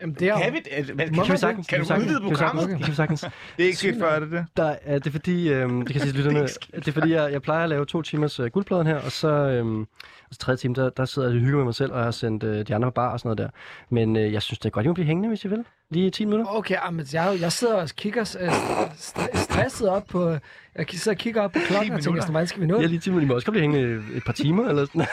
Jamen, 0.00 0.14
det 0.18 0.28
er. 0.28 0.38
Kan 0.40 0.52
vi, 0.52 0.58
øh, 0.78 0.94
hvad, 0.94 1.06
Må 1.06 1.24
kan, 1.24 1.36
du, 1.36 1.46
det? 1.46 1.68
kan 1.68 1.80
du 1.80 1.84
sagtens- 1.84 2.06
udvide 2.06 2.20
kan 2.20 2.30
vi 2.30 2.34
sagtens- 2.34 2.38
programmet? 2.38 2.78
Kan 2.78 2.88
vi 2.88 2.94
sagtens. 2.94 3.20
Det 3.56 3.62
er 3.62 3.64
ikke 3.66 3.78
sket 3.78 3.96
før, 4.00 4.08
er 4.10 4.20
det 4.20 4.30
det? 4.30 4.46
Der, 4.56 4.74
er, 4.82 4.98
det 4.98 5.06
er 5.06 5.10
fordi, 5.10 5.48
øhm, 5.52 5.82
det 5.82 5.92
kan 5.92 6.00
sige 6.00 6.12
lytterne, 6.12 6.42
det 6.74 6.88
er 6.88 6.92
fordi, 6.92 7.12
jeg, 7.12 7.32
jeg 7.32 7.42
plejer 7.42 7.62
at 7.64 7.68
lave 7.70 7.86
to 7.86 8.02
timers 8.02 8.40
uh, 8.40 8.46
guldpladen 8.46 8.86
her, 8.86 8.96
og 8.96 9.12
så, 9.12 9.28
øhm, 9.28 9.80
og 9.80 9.86
så 10.32 10.38
tredje 10.38 10.56
time, 10.56 10.74
der, 10.74 10.90
der 10.90 11.04
sidder 11.04 11.28
jeg 11.28 11.36
og 11.36 11.40
hygger 11.40 11.56
med 11.56 11.64
mig 11.64 11.74
selv, 11.74 11.92
og 11.92 11.96
jeg 11.98 12.04
har 12.04 12.10
sendt 12.10 12.42
øh, 12.44 12.66
de 12.68 12.74
andre 12.74 12.86
på 12.86 12.92
bar 12.94 13.12
og 13.12 13.20
sådan 13.20 13.28
noget 13.28 13.38
der. 13.38 13.48
Men 13.90 14.16
øh, 14.16 14.32
jeg 14.32 14.42
synes, 14.42 14.58
det 14.58 14.66
er 14.66 14.70
godt, 14.70 14.84
I 14.86 14.88
må 14.88 14.94
blive 14.94 15.06
hængende, 15.06 15.28
hvis 15.28 15.44
I 15.44 15.48
vil. 15.48 15.64
Lige 15.90 16.10
10 16.10 16.24
minutter. 16.24 16.46
Okay, 16.54 16.76
ah, 16.82 16.94
men 16.94 17.06
jeg, 17.12 17.36
jeg 17.40 17.52
sidder 17.52 17.74
og 17.74 17.88
kigger 17.96 18.36
øh, 18.40 18.48
st- 18.92 19.36
stresset 19.36 19.88
op 19.88 20.04
på... 20.10 20.30
Jeg 20.76 20.86
sidder 20.88 21.10
og 21.10 21.18
kigger 21.18 21.42
op 21.42 21.52
på 21.52 21.58
klokken 21.66 21.92
og 21.92 22.00
tænker, 22.02 22.20
sådan, 22.20 22.32
hvordan 22.32 22.46
skal 22.46 22.60
vi 22.62 22.66
nå? 22.66 22.80
Ja, 22.80 22.86
lige 22.86 23.00
10 23.00 23.10
minutter. 23.10 23.26
I 23.26 23.28
må 23.28 23.34
også 23.34 23.46
godt 23.46 23.52
blive 23.52 23.60
hængende 23.62 24.02
et 24.16 24.22
par 24.26 24.32
timer, 24.32 24.68
eller 24.68 24.84
sådan 24.84 25.06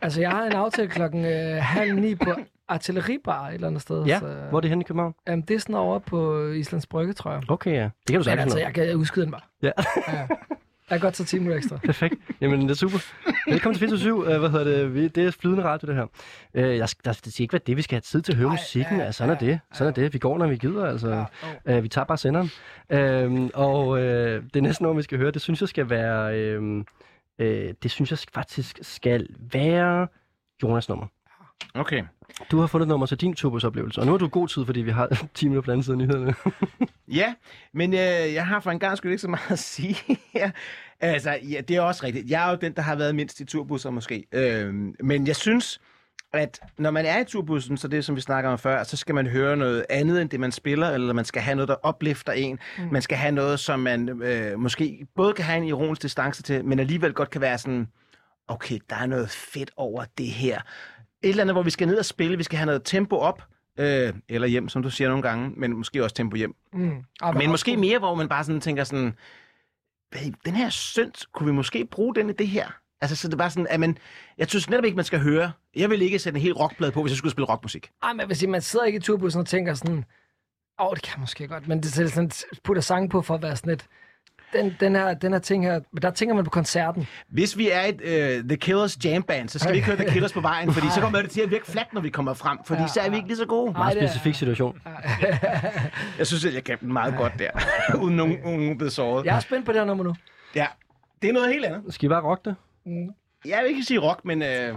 Altså, 0.00 0.20
jeg 0.20 0.30
har 0.30 0.44
en 0.44 0.52
aftale 0.52 0.88
klokken 0.88 1.24
øh, 1.24 1.56
halv 1.62 1.94
ni 1.94 2.14
på 2.14 2.30
artilleribar 2.68 3.48
et 3.48 3.54
eller 3.54 3.66
andet 3.66 3.82
sted. 3.82 4.04
Ja, 4.04 4.18
så, 4.18 4.26
hvor 4.50 4.58
er 4.58 4.60
det 4.60 4.70
henne 4.70 4.82
i 4.82 4.84
København? 4.84 5.14
Jamen, 5.28 5.42
det 5.48 5.54
er 5.54 5.58
sådan 5.58 5.74
over 5.74 5.98
på 5.98 6.46
Islands 6.48 6.86
Brygge, 6.86 7.12
tror 7.12 7.32
jeg. 7.32 7.42
Okay, 7.48 7.72
ja. 7.72 7.82
Det 7.82 7.90
kan 8.08 8.16
du 8.18 8.22
sagtens 8.24 8.42
altså, 8.42 8.58
jeg 8.58 8.74
kan 8.74 8.96
udskyde 8.96 9.24
den 9.24 9.32
bare. 9.32 9.40
Ja. 9.62 9.70
ja. 10.08 10.26
Jeg 10.90 10.98
kan 10.98 11.00
godt 11.00 11.14
tage 11.14 11.26
10 11.26 11.38
minutter 11.38 11.56
ekstra. 11.56 11.76
Perfekt. 11.76 12.14
Jamen, 12.40 12.62
det 12.62 12.70
er 12.70 12.74
super. 12.74 12.98
Velkommen 13.50 13.78
til 13.78 13.88
24 13.88 14.14
uh, 14.18 14.24
Hvad 14.24 14.50
hedder 14.50 14.64
det? 14.64 14.94
Vi, 14.94 15.08
det 15.08 15.26
er 15.26 15.30
flydende 15.30 15.64
radio, 15.64 15.86
det 15.86 15.94
her. 15.96 16.04
Uh, 16.54 16.76
jeg, 16.76 16.88
skal- 16.88 17.04
der, 17.04 17.20
det 17.24 17.32
skal 17.32 17.42
ikke 17.42 17.52
være 17.52 17.60
det, 17.66 17.76
vi 17.76 17.82
skal 17.82 17.94
have 17.94 18.00
tid 18.00 18.22
til 18.22 18.32
at 18.32 18.38
høre 18.38 18.48
Ej, 18.48 18.52
musikken. 18.54 18.96
ja, 18.98 19.04
Ja, 19.04 19.12
sådan 19.12 19.30
er 19.34 19.36
ja, 19.40 19.46
det. 19.46 19.60
Sådan 19.72 19.88
er 19.90 19.94
det. 19.94 20.12
Vi 20.14 20.18
går, 20.18 20.38
når 20.38 20.46
vi 20.46 20.56
gider, 20.56 20.86
altså. 20.86 21.24
Ja, 21.66 21.76
Uh, 21.78 21.82
vi 21.82 21.88
tager 21.88 22.04
bare 22.04 22.18
senderen. 22.18 22.50
Uh, 23.34 23.48
og 23.54 23.88
uh, 23.88 23.98
det 24.54 24.62
næste 24.62 24.82
nummer, 24.82 24.96
vi 24.96 25.02
skal 25.02 25.18
høre, 25.18 25.30
det 25.30 25.42
synes 25.42 25.60
jeg 25.60 25.68
skal 25.68 25.90
være... 25.90 26.56
Uh, 26.58 26.64
uh, 26.66 27.46
det 27.82 27.90
synes 27.90 28.10
jeg 28.10 28.18
faktisk 28.34 28.78
skal 28.82 29.26
være 29.52 30.08
Jonas 30.62 30.88
nummer. 30.88 31.06
Okay. 31.74 32.02
Du 32.50 32.58
har 32.60 32.66
fundet 32.66 32.84
et 32.84 32.88
nummer 32.88 33.06
til 33.06 33.20
din 33.20 33.34
turbusoplevelse, 33.34 34.00
og 34.00 34.06
nu 34.06 34.12
har 34.12 34.18
du 34.18 34.28
god 34.28 34.48
tid, 34.48 34.64
fordi 34.66 34.80
vi 34.80 34.90
har 34.90 35.08
10 35.34 35.48
minutter 35.48 35.62
på 35.62 35.66
den 35.66 35.72
anden 35.72 35.82
side 35.82 35.94
af 35.94 35.98
nyhederne. 35.98 36.34
Ja, 37.08 37.34
men 37.74 37.92
øh, 37.92 38.34
jeg 38.34 38.46
har 38.46 38.60
for 38.60 38.70
en 38.70 38.78
gang 38.78 38.96
skyld 38.96 39.12
ikke 39.12 39.22
så 39.22 39.28
meget 39.28 39.50
at 39.50 39.58
sige 39.58 40.18
her. 40.32 40.50
Altså, 41.00 41.38
ja, 41.50 41.60
det 41.60 41.76
er 41.76 41.80
også 41.80 42.04
rigtigt. 42.06 42.30
Jeg 42.30 42.46
er 42.46 42.50
jo 42.50 42.58
den, 42.60 42.72
der 42.72 42.82
har 42.82 42.96
været 42.96 43.14
mindst 43.14 43.40
i 43.40 43.44
turbusser 43.44 43.90
måske. 43.90 44.26
Øhm, 44.32 44.94
men 45.00 45.26
jeg 45.26 45.36
synes, 45.36 45.80
at 46.32 46.60
når 46.78 46.90
man 46.90 47.06
er 47.06 47.20
i 47.20 47.24
turbussen, 47.24 47.76
så 47.76 47.88
det 47.88 48.04
som 48.04 48.16
vi 48.16 48.20
snakker 48.20 48.50
om 48.50 48.58
før, 48.58 48.84
så 48.84 48.96
skal 48.96 49.14
man 49.14 49.26
høre 49.26 49.56
noget 49.56 49.86
andet 49.90 50.22
end 50.22 50.30
det, 50.30 50.40
man 50.40 50.52
spiller, 50.52 50.90
eller 50.90 51.12
man 51.12 51.24
skal 51.24 51.42
have 51.42 51.54
noget, 51.54 51.68
der 51.68 51.74
opløfter 51.82 52.32
en. 52.32 52.58
Mm. 52.78 52.88
Man 52.92 53.02
skal 53.02 53.18
have 53.18 53.32
noget, 53.32 53.60
som 53.60 53.80
man 53.80 54.08
øh, 54.22 54.58
måske 54.58 55.06
både 55.16 55.32
kan 55.32 55.44
have 55.44 55.58
en 55.58 55.64
ironisk 55.64 56.02
distance 56.02 56.42
til, 56.42 56.64
men 56.64 56.78
alligevel 56.78 57.12
godt 57.12 57.30
kan 57.30 57.40
være 57.40 57.58
sådan, 57.58 57.88
okay, 58.48 58.78
der 58.90 58.96
er 58.96 59.06
noget 59.06 59.30
fedt 59.30 59.70
over 59.76 60.04
det 60.18 60.26
her. 60.26 60.60
Et 61.22 61.28
eller 61.28 61.42
andet, 61.42 61.54
hvor 61.54 61.62
vi 61.62 61.70
skal 61.70 61.88
ned 61.88 61.98
og 61.98 62.04
spille, 62.04 62.36
vi 62.36 62.42
skal 62.42 62.56
have 62.58 62.66
noget 62.66 62.82
tempo 62.84 63.16
op, 63.16 63.42
øh, 63.78 64.12
eller 64.28 64.48
hjem, 64.48 64.68
som 64.68 64.82
du 64.82 64.90
siger 64.90 65.08
nogle 65.08 65.22
gange, 65.22 65.50
men 65.56 65.76
måske 65.76 66.04
også 66.04 66.14
tempo 66.16 66.36
hjem. 66.36 66.54
Mm. 66.72 67.04
Men 67.34 67.50
måske 67.50 67.76
mere, 67.76 67.98
hvor 67.98 68.14
man 68.14 68.28
bare 68.28 68.44
sådan 68.44 68.60
tænker 68.60 68.84
sådan, 68.84 69.14
"Hey, 70.14 70.32
den 70.44 70.54
her 70.54 70.70
synt, 70.70 71.24
kunne 71.32 71.46
vi 71.46 71.52
måske 71.52 71.86
bruge 71.90 72.14
den 72.14 72.30
i 72.30 72.32
det 72.32 72.48
her? 72.48 72.66
Altså, 73.00 73.16
så 73.16 73.28
det 73.28 73.34
er 73.34 73.38
bare 73.38 73.50
sådan, 73.50 73.66
at 73.70 73.80
man, 73.80 73.98
jeg 74.38 74.48
synes 74.48 74.70
netop 74.70 74.84
ikke, 74.84 74.96
man 74.96 75.04
skal 75.04 75.20
høre. 75.20 75.52
Jeg 75.76 75.90
vil 75.90 76.02
ikke 76.02 76.18
sætte 76.18 76.36
en 76.36 76.42
helt 76.42 76.56
rockplade 76.56 76.92
på, 76.92 77.02
hvis 77.02 77.10
jeg 77.10 77.16
skulle 77.16 77.32
spille 77.32 77.46
rockmusik. 77.48 77.90
Ej, 78.02 78.12
men 78.12 78.34
sige, 78.34 78.50
man 78.50 78.62
sidder 78.62 78.84
ikke 78.86 78.96
i 78.96 79.00
turbussen 79.00 79.40
og 79.40 79.46
tænker 79.46 79.74
sådan, 79.74 80.04
åh, 80.80 80.94
det 80.94 81.02
kan 81.02 81.12
jeg 81.16 81.20
måske 81.20 81.48
godt, 81.48 81.68
men 81.68 81.82
det 81.82 81.98
er 81.98 82.08
sådan, 82.08 82.30
putter 82.64 82.82
sang 82.82 83.10
på 83.10 83.22
for 83.22 83.34
at 83.34 83.42
være 83.42 83.56
sådan 83.56 83.72
et, 83.72 83.86
den, 84.52 84.76
den, 84.80 84.96
her, 84.96 85.14
den 85.14 85.32
her 85.32 85.38
ting 85.38 85.64
her, 85.64 85.80
men 85.92 86.02
der 86.02 86.10
tænker 86.10 86.34
man 86.34 86.44
på 86.44 86.50
koncerten. 86.50 87.06
Hvis 87.28 87.58
vi 87.58 87.70
er 87.70 87.80
et 87.82 88.00
uh, 88.00 88.48
The 88.48 88.56
Killers 88.56 88.98
jam 89.04 89.22
band, 89.22 89.48
så 89.48 89.58
skal 89.58 89.72
vi 89.72 89.76
ikke 89.76 89.86
høre 89.86 89.96
The 89.96 90.10
Killers 90.10 90.32
på 90.32 90.40
vejen, 90.40 90.72
fordi 90.72 90.86
så 90.94 91.00
kommer 91.00 91.22
det 91.22 91.30
til 91.30 91.40
at 91.40 91.50
virke 91.50 91.66
flat, 91.66 91.86
når 91.92 92.00
vi 92.00 92.10
kommer 92.10 92.34
frem, 92.34 92.58
fordi 92.64 92.82
så 92.94 93.00
er 93.00 93.10
vi 93.10 93.16
ikke 93.16 93.28
lige 93.28 93.36
så 93.38 93.46
gode. 93.46 93.72
Meget 93.72 93.94
det 93.94 94.02
er- 94.02 94.06
specifik 94.06 94.34
situation. 94.34 94.82
Jeg 96.18 96.26
synes, 96.26 96.44
at 96.44 96.54
jeg 96.54 96.64
kan 96.64 96.78
den 96.80 96.92
meget 96.92 97.14
godt 97.16 97.32
der, 97.38 97.50
uden 98.02 98.16
nogen, 98.16 98.38
nogen 98.44 98.78
blevet 98.78 98.92
såret. 98.92 99.24
Jeg 99.26 99.36
er 99.36 99.40
spændt 99.40 99.66
på 99.66 99.72
det 99.72 99.80
her 99.80 99.86
nummer 99.86 100.04
nu. 100.04 100.14
ja. 100.54 100.66
Det 101.22 101.28
er 101.28 101.32
noget 101.32 101.52
helt 101.52 101.64
andet. 101.64 101.94
Skal 101.94 102.06
I 102.06 102.08
bare 102.08 102.22
rocke 102.22 102.50
det? 102.50 102.56
Jeg 103.44 103.58
vil 103.62 103.70
ikke 103.70 103.82
sige 103.82 103.98
rock, 104.00 104.24
men 104.24 104.42
øh, 104.42 104.74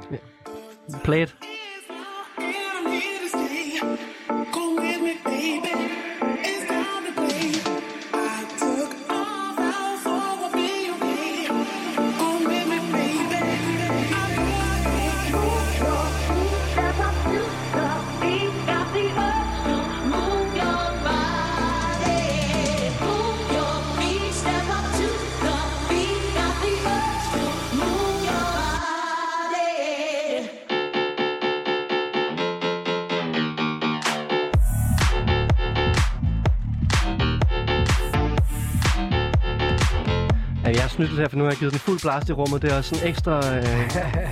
Play 1.04 1.22
it. 1.22 1.36
Lidt 41.00 41.12
her, 41.12 41.28
for 41.28 41.38
nu 41.38 41.44
har 41.44 41.52
jeg 41.52 41.58
givet 41.60 41.72
den 41.74 41.80
fuld 41.80 42.00
blast 42.02 42.30
i 42.30 42.34
rummet. 42.34 42.62
Det 42.62 42.72
er 42.72 42.78
også 42.78 42.96
sådan 42.96 43.10
ekstra, 43.10 43.56
øh, 43.56 43.86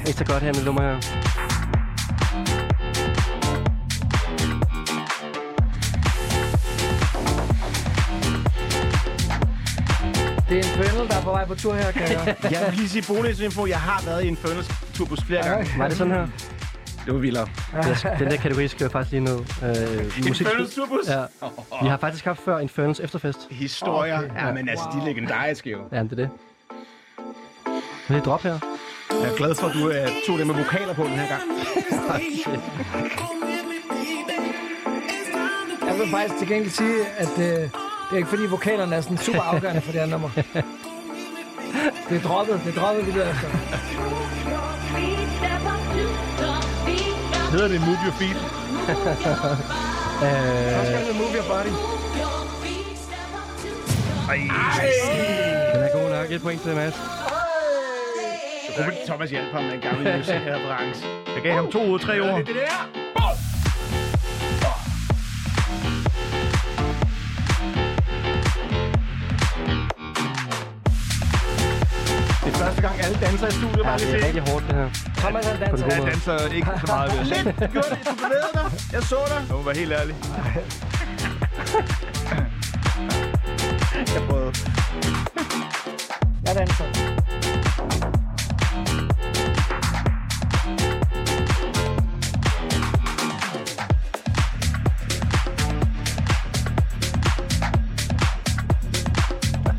ekstra 0.10 0.26
godt 0.32 0.44
her 0.44 0.54
med 0.54 0.64
nummer 0.66 0.82
her. 0.82 0.98
Det 10.50 10.58
er 10.60 10.64
en 10.64 10.78
pønnel, 10.78 11.08
der 11.10 11.18
er 11.18 11.22
på 11.22 11.32
vej 11.32 11.46
på 11.46 11.56
tur 11.56 11.74
her, 11.74 11.92
kan 11.92 12.02
jeg. 12.12 12.36
jeg 12.52 12.66
vil 12.70 12.78
lige 12.78 12.90
sige 12.90 13.04
bonusinfo. 13.16 13.66
Jeg 13.68 13.80
har 13.80 14.06
været 14.06 14.24
i 14.24 14.28
Infernals 14.28 14.68
turbus 14.94 15.20
flere 15.24 15.44
gange. 15.50 15.70
Var 15.78 15.88
det 15.88 15.98
sådan 15.98 16.14
her? 16.14 16.28
Det 17.06 17.14
var 17.14 17.20
vildere. 17.20 17.48
Den- 17.84 18.20
Den 18.20 18.28
der 18.32 18.38
kategori 18.38 18.68
skal 18.68 18.84
jeg 18.84 18.92
faktisk 18.92 19.12
lige 19.12 19.24
ned. 19.24 19.40
Øh, 19.40 20.06
musik- 20.28 20.28
Infernals 20.28 20.76
turbus? 20.76 21.08
Ja. 21.10 21.22
Vi 21.82 21.88
har 21.88 21.98
faktisk 21.98 22.26
haft 22.26 22.40
før 22.46 22.60
Infernals 22.60 23.00
efterfest. 23.00 23.40
Historier. 23.52 24.18
Okay. 24.20 24.48
Ja, 24.48 24.54
men 24.54 24.70
altså, 24.70 24.86
de 24.94 25.00
er 25.02 25.06
legendariske 25.06 25.70
jo. 25.70 25.78
Ja, 25.92 26.04
det 26.04 26.12
er 26.12 26.16
det. 26.16 26.30
Vil 28.08 28.18
det 28.18 28.26
drop 28.26 28.42
her? 28.44 28.60
Jeg 29.12 29.32
er 29.32 29.36
glad 29.36 29.56
for, 29.56 29.68
at 29.68 29.74
du 29.74 29.88
uh, 29.88 29.94
tog 30.28 30.38
det 30.40 30.48
med 30.48 30.56
vokaler 30.56 30.94
på 30.94 31.04
den 31.04 31.12
her 31.12 31.28
gang. 31.28 31.42
Jeg 35.88 36.00
vil 36.00 36.10
faktisk 36.12 36.40
til 36.40 36.48
gengæld 36.48 36.72
sige, 36.72 37.06
at 37.18 37.40
øh, 37.40 37.46
det 37.46 37.72
er 38.12 38.18
ikke 38.18 38.30
fordi 38.30 38.46
vokalerne 38.46 38.96
er 38.96 39.02
sådan 39.02 39.18
super 39.18 39.42
afgørende 39.42 39.82
for 39.82 39.92
det 39.92 40.02
her 40.02 40.08
nummer. 40.08 40.30
Det 42.10 42.18
er 42.18 42.22
droppet, 42.22 42.62
det 42.66 42.76
er 42.76 42.82
droppet, 42.82 43.08
vi 43.08 43.12
der 43.12 43.30
efter. 43.30 43.48
Hedder 47.52 47.68
det 47.68 47.82
Move 47.82 47.98
Your 48.06 48.14
Feet? 48.20 48.38
Så 50.18 50.86
skal 50.86 51.08
det 51.08 51.16
move 51.16 51.34
your 51.36 51.48
body. 51.48 51.74
Den 55.74 55.84
er 55.84 56.02
god 56.02 56.10
nok. 56.10 56.32
Et 56.32 56.42
point 56.42 56.62
til 56.62 56.76
Mads. 56.76 56.96
Håber, 58.78 58.92
Thomas 59.08 59.30
hjælper 59.30 59.54
ham 59.54 59.64
med 59.64 59.74
en 59.74 59.80
gammel 59.82 60.04
musikreference. 60.18 61.06
Jeg 61.36 61.44
gav 61.44 61.54
ham 61.56 61.72
to 61.72 61.86
ud 61.86 61.94
af 61.94 62.00
tre 62.00 62.20
ord. 62.20 62.46
Det 62.46 62.56
der! 62.56 62.90
Det 72.46 72.54
er 72.54 72.58
første 72.58 72.82
gang, 72.82 72.96
alle 73.06 73.18
danser 73.22 73.48
i 73.48 73.52
studiet. 73.52 73.78
Ja, 73.78 73.84
Bare 73.84 73.98
lige 74.00 74.12
det 74.12 74.22
er 74.22 74.26
rigtig 74.28 74.42
hårdt, 74.52 74.66
det 74.68 74.76
her. 74.76 74.90
Thomas 75.18 75.46
han 75.46 75.60
danser. 75.60 75.86
Jeg 75.88 76.06
danser 76.12 76.54
ikke 76.56 76.68
så 76.86 76.88
meget, 76.88 77.12
sige. 77.12 77.44
Lidt 77.60 77.72
gjorde 77.72 77.90
det. 77.90 78.00
Du 78.08 78.14
bevægede 78.16 78.52
dig. 78.54 78.66
Jeg 78.94 79.04
så 79.04 79.16
dig. 79.28 79.42
Jeg 79.48 79.56
må 79.58 79.62
være 79.64 79.76
helt 79.78 79.92
ærlig. 79.92 80.16
Jeg 84.16 84.22
prøvede. 84.30 84.54
Jeg 86.48 86.56
danser. 86.56 87.17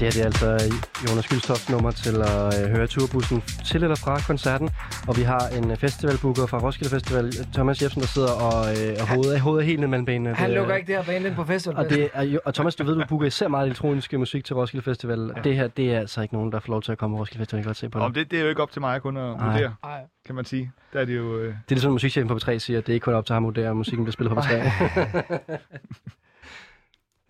Det 0.09 0.16
her 0.16 0.30
det 0.30 0.43
er 0.43 0.52
altså 0.52 0.76
Jonas 1.10 1.26
Gylstoft 1.28 1.70
nummer 1.70 1.90
til 1.90 2.16
at 2.22 2.64
øh, 2.64 2.70
høre 2.76 2.86
turbussen 2.86 3.40
til 3.64 3.82
eller 3.82 3.97
fra 3.97 4.20
koncerten. 4.26 4.68
Og 5.09 5.16
vi 5.16 5.22
har 5.22 5.43
en 5.59 5.70
øh, 5.70 5.76
festivalbooker 5.76 6.47
fra 6.47 6.59
Roskilde 6.59 6.90
Festival, 6.90 7.32
Thomas 7.55 7.82
Jebsen, 7.82 8.01
der 8.01 8.06
sidder 8.06 8.32
og, 8.32 8.59
øh, 8.76 8.97
og 9.01 9.09
hovedet, 9.14 9.40
hovedet 9.40 9.66
helt 9.66 9.80
ned 9.80 9.89
mellem 9.89 10.05
benene. 10.05 10.35
Han 10.35 10.51
Det, 10.51 10.56
lukker 10.56 10.72
øh, 10.74 10.78
ikke 10.78 10.86
det 10.93 10.97
her 10.97 11.12
band 11.12 11.26
ind 11.26 11.35
på 11.35 11.44
festival. 11.44 11.76
Og, 11.76 11.90
det 11.90 12.10
er, 12.14 12.39
og 12.44 12.55
Thomas, 12.55 12.74
du 12.76 12.85
ved, 12.85 12.94
du 12.94 13.05
booker 13.09 13.26
især 13.26 13.48
meget 13.48 13.66
elektronisk 13.66 14.12
musik 14.12 14.44
til 14.44 14.56
Roskilde 14.56 14.85
Festival. 14.85 15.32
Ja. 15.36 15.43
Det 15.43 15.56
her, 15.56 15.68
det 15.68 15.94
er 15.94 15.98
altså 15.98 16.20
ikke 16.22 16.35
nogen, 16.35 16.52
der 16.52 16.60
får 16.60 16.70
lov 16.72 16.82
til 16.82 16.93
at 16.93 16.98
komme 16.98 17.16
på 17.16 17.20
Roskilde 17.20 17.40
Festival. 17.43 17.59
Jeg 17.59 17.64
kan 17.64 17.68
godt 17.68 17.76
se 17.76 17.89
på 17.89 17.98
Om 17.98 18.12
det. 18.12 18.20
det, 18.24 18.30
det 18.30 18.39
er 18.39 18.43
jo 18.43 18.48
ikke 18.48 18.62
op 18.62 18.70
til 18.72 18.80
mig 18.80 19.02
kun 19.02 19.16
at 19.16 19.22
vurdere, 19.22 19.74
Ej. 19.85 20.01
kan 20.26 20.35
man 20.35 20.44
sige. 20.44 20.72
Der 20.93 21.01
er 21.01 21.05
det 21.05 21.16
jo... 21.16 21.39
Øh... 21.39 21.44
Det 21.47 21.52
er 21.52 21.55
ligesom 21.68 21.93
musikchefen 21.93 22.28
på 22.28 22.35
P3 22.35 22.59
siger, 22.59 22.78
at 22.78 22.86
det 22.86 22.93
er 22.93 22.94
ikke 22.94 23.05
kun 23.05 23.14
op 23.14 23.26
til 23.26 23.35
ham 23.35 23.44
at 23.44 23.47
vurdere, 23.47 23.70
om 23.70 23.76
musikken 23.76 24.05
bliver 24.05 24.12
spillet 24.12 24.35
på 24.35 24.40
P3. 24.40 24.55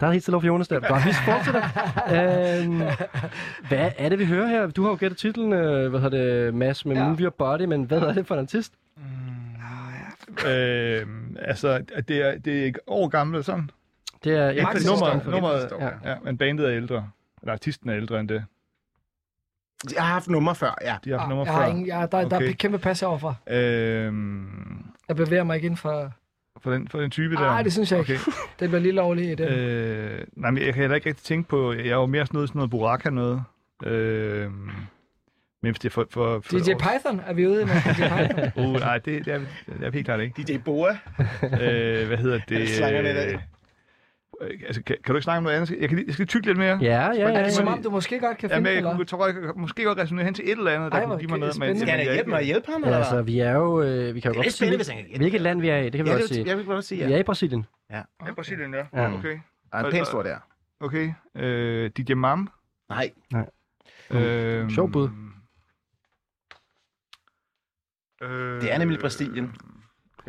Der 0.01 0.07
er 0.07 0.11
helt 0.13 0.23
stille 0.25 0.35
over 0.37 0.41
for 0.41 0.47
Jonas 0.47 0.69
der. 0.69 0.81
Godt, 0.89 1.05
vi 1.07 1.13
fortsætter. 1.13 1.63
øhm, 2.63 2.83
hvad 3.69 3.91
er 3.99 4.09
det, 4.09 4.19
vi 4.19 4.25
hører 4.27 4.47
her? 4.49 4.67
Du 4.67 4.83
har 4.83 4.91
jo 4.91 4.97
gættet 5.01 5.19
titlen, 5.19 5.53
øh, 5.53 5.91
hvad 5.91 6.01
hedder 6.01 6.19
det, 6.45 6.55
Mads, 6.55 6.87
med 6.87 6.97
Ja. 6.97 7.03
ja. 7.03 7.09
Movie 7.09 7.25
Your 7.25 7.31
Body, 7.39 7.63
men 7.63 7.85
hvad 7.85 8.01
er 8.03 8.13
det 8.13 8.27
for 8.27 8.35
en 8.35 8.41
artist? 8.41 8.73
Øh, 10.47 11.07
altså, 11.39 11.79
det 12.09 12.17
er, 12.29 12.39
det 12.39 12.61
er 12.61 12.65
ikke 12.65 12.81
år 12.87 13.09
gammelt 13.09 13.45
sådan. 13.45 13.71
Det 14.25 14.33
er 14.37 14.51
Ikke 14.51 14.63
Maxi 14.63 14.87
nummeret, 14.89 15.27
nummeret, 15.27 15.73
Ja. 15.81 16.11
ja. 16.11 16.17
men 16.25 16.39
bandet 16.39 16.67
er 16.67 16.73
ældre. 16.77 17.11
Eller 17.43 17.53
artisten 17.53 17.91
er 17.91 17.97
ældre 17.97 18.21
end 18.21 18.29
det. 18.29 18.45
Jeg 19.95 20.03
har 20.03 20.13
haft 20.13 20.29
nummer 20.29 20.55
før, 20.55 20.75
ja. 20.83 20.97
De 21.05 21.11
har 21.11 21.19
haft 21.19 21.25
Ah, 21.27 21.29
nummer 21.29 21.45
jeg 21.45 21.55
før. 21.55 21.61
har 21.63 21.69
ingen, 21.69 21.87
jeg, 21.87 22.13
der, 22.13 22.29
der 22.29 22.37
er 22.37 22.41
Okay. 22.41 22.53
kæmpe 22.53 22.79
pas 22.79 23.03
overfra. 23.03 23.35
Øhm, 23.47 24.85
Jeg 25.09 25.17
bevæger 25.17 25.45
mig 25.45 25.55
ikke 25.57 25.67
inden 25.67 25.77
for... 25.79 26.13
for, 26.63 26.71
den, 26.71 26.89
for 26.89 27.01
den 27.01 27.11
type 27.11 27.35
der. 27.35 27.41
Nej, 27.41 27.63
det 27.63 27.73
synes 27.73 27.93
jeg 27.93 28.01
ikke. 28.01 28.13
Okay. 28.15 28.33
Det 28.61 28.69
bliver 28.69 28.81
lige 28.83 28.93
lovligt 28.93 29.41
i 29.41 29.45
det. 29.45 29.51
Øh, 29.51 30.21
nej, 30.37 30.51
men 30.51 30.63
jeg 30.63 30.75
kan 30.75 30.81
heller 30.81 30.95
ikke 30.95 31.09
rigtig 31.09 31.25
tænke 31.25 31.49
på... 31.49 31.73
Jeg 31.73 31.87
er 31.87 31.95
jo 31.95 32.07
mere 32.07 32.27
sådan 32.27 32.37
noget, 32.37 32.49
sådan 32.49 32.59
noget 32.59 32.71
Buraka 32.71 33.11
noget. 33.11 33.43
Øh, 33.87 34.51
men 35.63 35.71
hvis 35.73 35.79
det 35.79 35.89
er 35.89 35.93
for... 35.93 36.07
for, 36.11 36.41
for 36.41 36.59
DJ 36.59 36.73
Python, 36.75 37.21
er 37.27 37.33
vi 37.33 37.47
ude 37.47 37.67
med 37.67 37.75
DJ 37.75 38.03
Python? 38.03 38.67
Uh, 38.67 38.81
nej, 38.81 38.99
det, 38.99 39.25
det, 39.25 39.33
er, 39.35 39.39
det 39.67 39.87
er 39.87 39.91
helt 39.93 40.05
klart 40.05 40.21
ikke. 40.21 40.43
DJ 40.43 40.57
Boa. 40.65 40.91
Øh, 41.43 42.07
hvad 42.07 42.17
hedder 42.17 42.41
det? 42.49 42.69
i. 42.81 43.33
Øh, 43.33 43.39
altså, 44.41 44.83
kan, 44.83 44.97
kan, 45.05 45.13
du 45.13 45.17
ikke 45.17 45.23
snakke 45.25 45.39
om 45.39 45.43
noget 45.43 45.57
andet? 45.57 45.71
Jeg, 45.81 45.89
kan, 45.89 45.97
lige- 45.99 46.07
jeg 46.07 46.15
skal 46.15 46.23
lige 46.23 46.29
tykke 46.31 46.47
lidt 46.47 46.59
mere. 46.59 46.79
Ja, 46.83 46.89
ja, 46.89 47.13
ja. 47.13 47.23
Er 47.25 47.29
det 47.29 47.35
ja. 47.39 47.51
som 47.51 47.67
om, 47.69 47.83
du 47.83 47.91
måske 47.91 48.19
godt 48.21 48.39
kan 48.39 48.51
Ja, 48.51 48.57
finde 48.57 48.71
men 48.71 48.77
det, 48.77 48.89
jeg 48.89 48.95
kunne, 48.97 49.05
tror, 49.05 49.27
jeg 49.27 49.35
kan 49.35 49.53
måske 49.57 49.85
godt 49.85 49.99
resonere 49.99 50.25
hen 50.25 50.35
til 50.35 50.45
et 50.45 50.59
eller 50.59 50.71
andet, 50.71 50.93
der 50.93 50.99
Ej, 50.99 51.05
kunne 51.05 51.19
give 51.19 51.31
mig 51.31 51.39
noget. 51.39 51.55
spændende. 51.55 51.81
Skal 51.81 52.01
jeg 52.01 52.13
hjælpe 52.15 52.31
mig 52.31 52.39
at 52.39 52.47
hjælpe 52.47 52.73
ham, 52.73 52.81
Ja, 52.83 52.87
eller 52.87 52.99
altså, 52.99 53.15
hvad? 53.15 53.25
vi 53.25 53.39
er 53.39 53.53
jo, 53.53 53.83
øh, 53.83 54.15
vi 54.15 54.21
kan 54.21 54.31
jo 54.31 54.35
Det 54.35 54.39
er 54.41 54.43
godt 54.77 54.87
sige, 54.87 55.17
hvilket 55.17 55.41
land 55.41 55.61
vi 55.61 55.69
er 55.69 55.77
i, 55.77 55.85
det 55.85 55.93
kan 55.93 56.05
vi 56.05 56.11
Ja, 56.11 56.15
godt 56.17 56.23
det, 56.29 56.35
sige. 56.35 56.47
jeg 56.49 56.57
vil 56.57 56.65
godt 56.65 56.85
sige, 56.85 56.99
Vi 56.99 57.05
er 57.13 57.17
ja. 57.17 57.21
i 57.21 57.23
Brasilien. 57.23 57.67
Ja, 57.91 58.03
Brasilien, 58.35 58.75
ja. 58.75 58.85
Ja. 59.03 59.15
Okay. 59.15 59.39
Der 59.73 59.79
er 59.79 59.85
en 59.85 59.93
pænt 59.93 60.07
stor 60.07 60.23
der. 60.23 60.37
Okay. 60.81 61.13
Øh, 61.37 61.91
DJ 61.97 62.13
Mam. 62.15 62.51
Nej. 62.89 63.11
Øh, 64.11 64.71
Sjov 64.71 64.91
bud. 64.93 65.09
Øh, 68.23 68.61
Det 68.63 68.73
er 68.73 68.79
nemlig 68.79 68.99
Brasilien. 69.01 69.55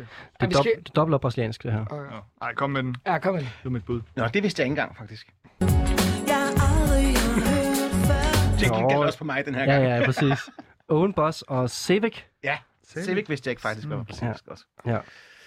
Det 0.00 0.08
Ja, 0.40 0.44
er, 0.44 0.48
vi 0.48 0.54
dob- 0.54 0.62
skal- 0.62 0.72
det 0.82 0.88
er 0.88 0.92
dobbelt 0.92 1.14
op 1.14 1.20
brasiliansk, 1.20 1.62
det 1.62 1.72
her. 1.72 1.84
Nå, 1.90 2.16
Ej, 2.42 2.54
kom 2.54 2.70
med 2.70 2.82
den. 2.82 2.96
Ja, 3.06 3.18
kom 3.18 3.34
ind. 3.34 3.44
Det 3.44 3.50
var 3.64 3.70
mit 3.70 3.84
bud. 3.84 4.00
Nå, 4.16 4.26
det 4.34 4.42
vidste 4.42 4.60
jeg 4.60 4.64
ikke 4.66 4.72
engang, 4.72 4.96
faktisk. 4.96 5.26
Jeg 5.60 5.68
aldrig 5.68 7.16
har 7.16 7.40
hørt 7.50 7.92
før. 8.06 8.60
Jinglen 8.62 8.82
Nå. 8.82 8.88
gælder 8.88 9.06
også 9.06 9.18
på 9.18 9.24
mig 9.24 9.44
den 9.46 9.54
her 9.54 9.64
Ja, 9.64 9.70
gang. 9.72 9.84
ja, 9.84 10.04
præcis. 10.06 10.50
Owen 10.88 11.12
Boss 11.12 11.42
og 11.42 11.70
Civic. 11.70 12.16
Ja, 12.44 12.58
Civic 12.86 13.28
vidste 13.28 13.48
jeg 13.48 13.52
ikke 13.52 13.62
faktisk 13.62 13.88
var 13.88 14.02
brasiliansk 14.02 14.44
også. 14.48 14.64
Ja, 14.86 14.98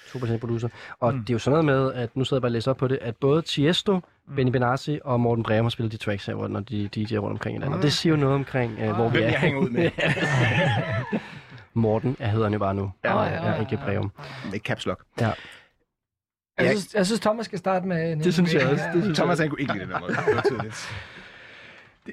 super 0.08 0.38
producer. 0.38 0.70
Og 1.00 1.14
Mm. 1.16 1.20
det 1.22 1.30
er 1.30 1.34
jo 1.34 1.40
sådan 1.40 1.66
noget 1.66 1.66
med, 1.66 1.94
at 2.04 2.16
nu 2.18 2.24
sidder 2.26 2.38
jeg 2.38 2.42
bare 2.42 2.48
og 2.48 2.52
læser 2.52 2.72
op 2.72 2.78
på 2.78 2.88
det, 2.88 3.00
at 3.02 3.16
både 3.18 3.42
Tiesto, 3.42 4.00
Mm. 4.28 4.36
Benny 4.36 4.52
Benassi 4.52 5.00
og 5.04 5.20
Morten 5.20 5.44
Breum 5.44 5.66
har 5.66 5.70
spillet 5.70 5.92
de 5.92 5.98
tracks 5.98 6.26
her, 6.26 6.48
når 6.48 6.60
de 6.60 6.90
DJ'er 6.98 7.18
rundt 7.18 7.32
omkring 7.32 7.58
i 7.58 7.60
landet. 7.62 7.78
Og 7.78 7.84
det 7.84 7.94
siger 7.94 8.14
jo 8.14 8.20
noget 8.20 8.36
omkring, 8.36 8.72
uh, 8.90 8.96
hvor 8.96 9.10
vi 9.10 9.18
Hvem 9.18 9.24
er. 9.24 9.32
jeg 9.32 9.40
hænger 9.40 9.60
ud 9.60 9.70
med. 9.70 9.90
Morten, 11.74 12.16
jeg 12.20 12.32
hedder 12.32 12.58
bare 12.58 12.76
nu. 12.76 12.92
Ja, 13.04 13.22
ja, 13.24 13.30
ja, 13.34 13.52
ja, 13.54 13.60
ikke 13.60 13.78
Breum. 13.86 14.12
Med 14.52 14.60
caps 14.60 14.86
lock. 14.86 15.04
Ja. 15.22 15.32
Jeg 16.58 16.68
synes, 16.70 16.94
jeg 16.94 17.06
synes 17.06 17.20
Thomas 17.20 17.46
skal 17.46 17.60
starte 17.60 17.88
med... 17.88 18.12
en- 18.14 18.24
Det 18.24 18.34
synes 18.34 18.54
jeg 18.54 18.68
også. 18.68 18.84
Det 18.94 19.04
synes 19.04 19.18
Thomas 19.18 19.40
jeg. 19.40 19.44
han 19.44 19.50
kunne 19.50 19.62
ikke 19.62 19.74
lide 19.74 19.86
det 19.86 19.90
nummer. 19.90 20.08
Var 20.58 20.66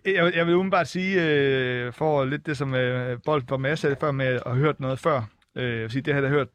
Jeg, 0.05 0.33
jeg 0.37 0.47
vil 0.47 0.55
umiddelbart 0.55 0.89
sige, 0.89 1.23
øh, 1.23 1.93
for 1.93 2.25
lidt 2.25 2.47
det 2.47 2.57
som 2.57 2.75
øh, 2.75 3.19
Bold 3.25 3.43
for 3.49 3.57
Mads 3.57 3.81
sagde 3.81 3.97
før 4.01 4.11
med 4.11 4.27
at 4.27 4.43
have 4.47 4.57
hørt 4.57 4.81
noget 4.81 4.99
før. 4.99 5.23
Øh, 5.57 5.73
jeg 5.73 5.81
vil 5.83 5.91
sige, 5.91 6.03
det 6.03 6.15
har 6.15 6.21
jeg 6.21 6.31
hørt 6.31 6.49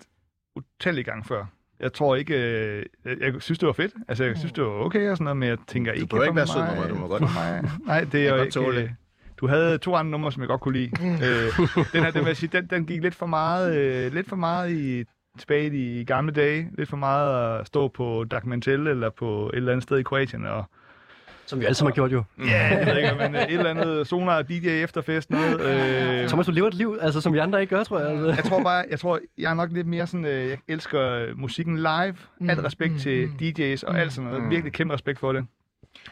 utallige 0.56 1.04
gange 1.04 1.24
før. 1.24 1.46
Jeg 1.80 1.94
tror 1.94 2.16
ikke, 2.16 2.34
øh, 2.36 2.86
jeg, 3.06 3.18
jeg 3.22 3.34
synes, 3.40 3.60
det 3.60 3.68
var 3.68 3.74
fedt. 3.74 3.94
Altså, 4.08 4.24
jeg 4.24 4.38
synes, 4.38 4.52
det 4.54 4.64
var 4.64 4.70
okay 4.70 5.10
og 5.10 5.18
sådan 5.18 5.24
noget, 5.24 5.38
men 5.38 5.50
jeg 5.50 5.58
tænker 5.68 5.92
ikke 5.92 6.08
behøver 6.08 6.26
for 6.26 6.30
ikke 6.30 6.36
være 6.36 6.48
sød 6.48 6.62
mig- 6.62 6.74
med 6.76 6.82
mig, 6.82 6.90
du 6.90 6.96
må 6.96 7.08
godt. 7.08 7.22
mig. 7.22 7.64
Nej, 7.88 8.04
det 8.04 8.20
er 8.20 8.24
Jeg 8.24 8.30
jo 8.30 8.36
ikke... 8.44 8.44
godt 8.60 8.66
tåle 8.66 8.82
øh. 8.82 8.90
Du 9.46 9.50
havde 9.50 9.78
to 9.78 9.96
andre 9.96 10.12
numre, 10.12 10.32
som 10.32 10.42
jeg 10.42 10.48
godt 10.50 10.62
kunne 10.62 10.74
lide. 10.74 10.92
Mm. 11.00 11.14
øh, 11.28 11.86
den 11.94 12.04
her, 12.04 12.12
den, 12.12 12.26
vil 12.26 12.36
sige, 12.36 12.50
den, 12.54 12.68
den 12.68 12.86
gik 12.86 13.02
lidt 13.02 13.16
for 13.16 13.26
meget, 13.26 13.76
øh, 13.78 14.14
lidt 14.14 14.30
for 14.30 14.36
meget 14.36 14.72
i 14.72 15.04
tilbage 15.40 15.78
i 15.78 16.04
gamle 16.04 16.34
dage. 16.34 16.70
Lidt 16.78 16.90
for 16.90 16.98
meget 16.98 17.60
at 17.60 17.68
stå 17.68 17.88
på 17.88 18.26
Documentel 18.32 18.88
eller 18.88 19.10
på 19.10 19.50
et 19.54 19.58
eller 19.58 19.72
andet 19.72 19.84
sted 19.84 19.98
i 19.98 20.04
Kroatien 20.04 20.46
og 20.46 20.66
Som 21.46 21.60
vi 21.60 21.66
alle 21.66 21.76
sammen 21.76 21.92
har 21.92 21.96
gjort 21.96 22.12
jo. 22.12 22.24
Ja, 22.40 22.78
jeg 22.78 22.86
ved 22.86 22.98
ikke, 22.98 23.16
men 23.20 23.36
øh, 23.36 23.42
et 23.42 23.52
eller 23.52 23.70
andet 23.70 24.08
sonar 24.08 24.42
DJ 24.42 24.68
efterfest 24.68 25.30
noget. 25.30 25.62
Øh, 25.62 26.28
Thomas, 26.28 26.46
du 26.46 26.52
lever 26.52 26.68
et 26.68 26.74
liv, 26.74 26.98
altså, 27.02 27.22
som 27.22 27.34
vi 27.34 27.38
andre 27.38 27.62
ikke 27.62 27.76
gør, 27.76 27.84
tror 27.84 28.00
jeg. 28.00 28.10
Altså. 28.10 28.28
jeg 28.28 28.44
tror 28.44 28.64
bare, 28.64 28.86
jeg 28.90 29.00
tror, 29.00 29.20
jeg 29.38 29.50
er 29.52 29.56
nok 29.56 29.72
lidt 29.72 29.88
mere 29.88 30.08
sådan, 30.08 30.26
øh, 30.26 30.50
jeg 30.50 30.58
elsker 30.68 31.26
musikken 31.36 31.78
live. 31.78 32.16
Mm, 32.40 32.50
Alt 32.50 32.64
respekt 32.64 32.94
mm, 32.94 33.00
til 33.00 33.28
mm. 33.28 33.34
DJ's 33.42 33.88
og 33.88 34.00
alt 34.00 34.14
sådan 34.14 34.30
noget. 34.30 34.44
Mm. 34.44 34.50
Virkelig 34.50 34.74
kæmpe 34.74 34.94
respekt 34.94 35.20
for 35.20 35.34
det. 35.34 35.46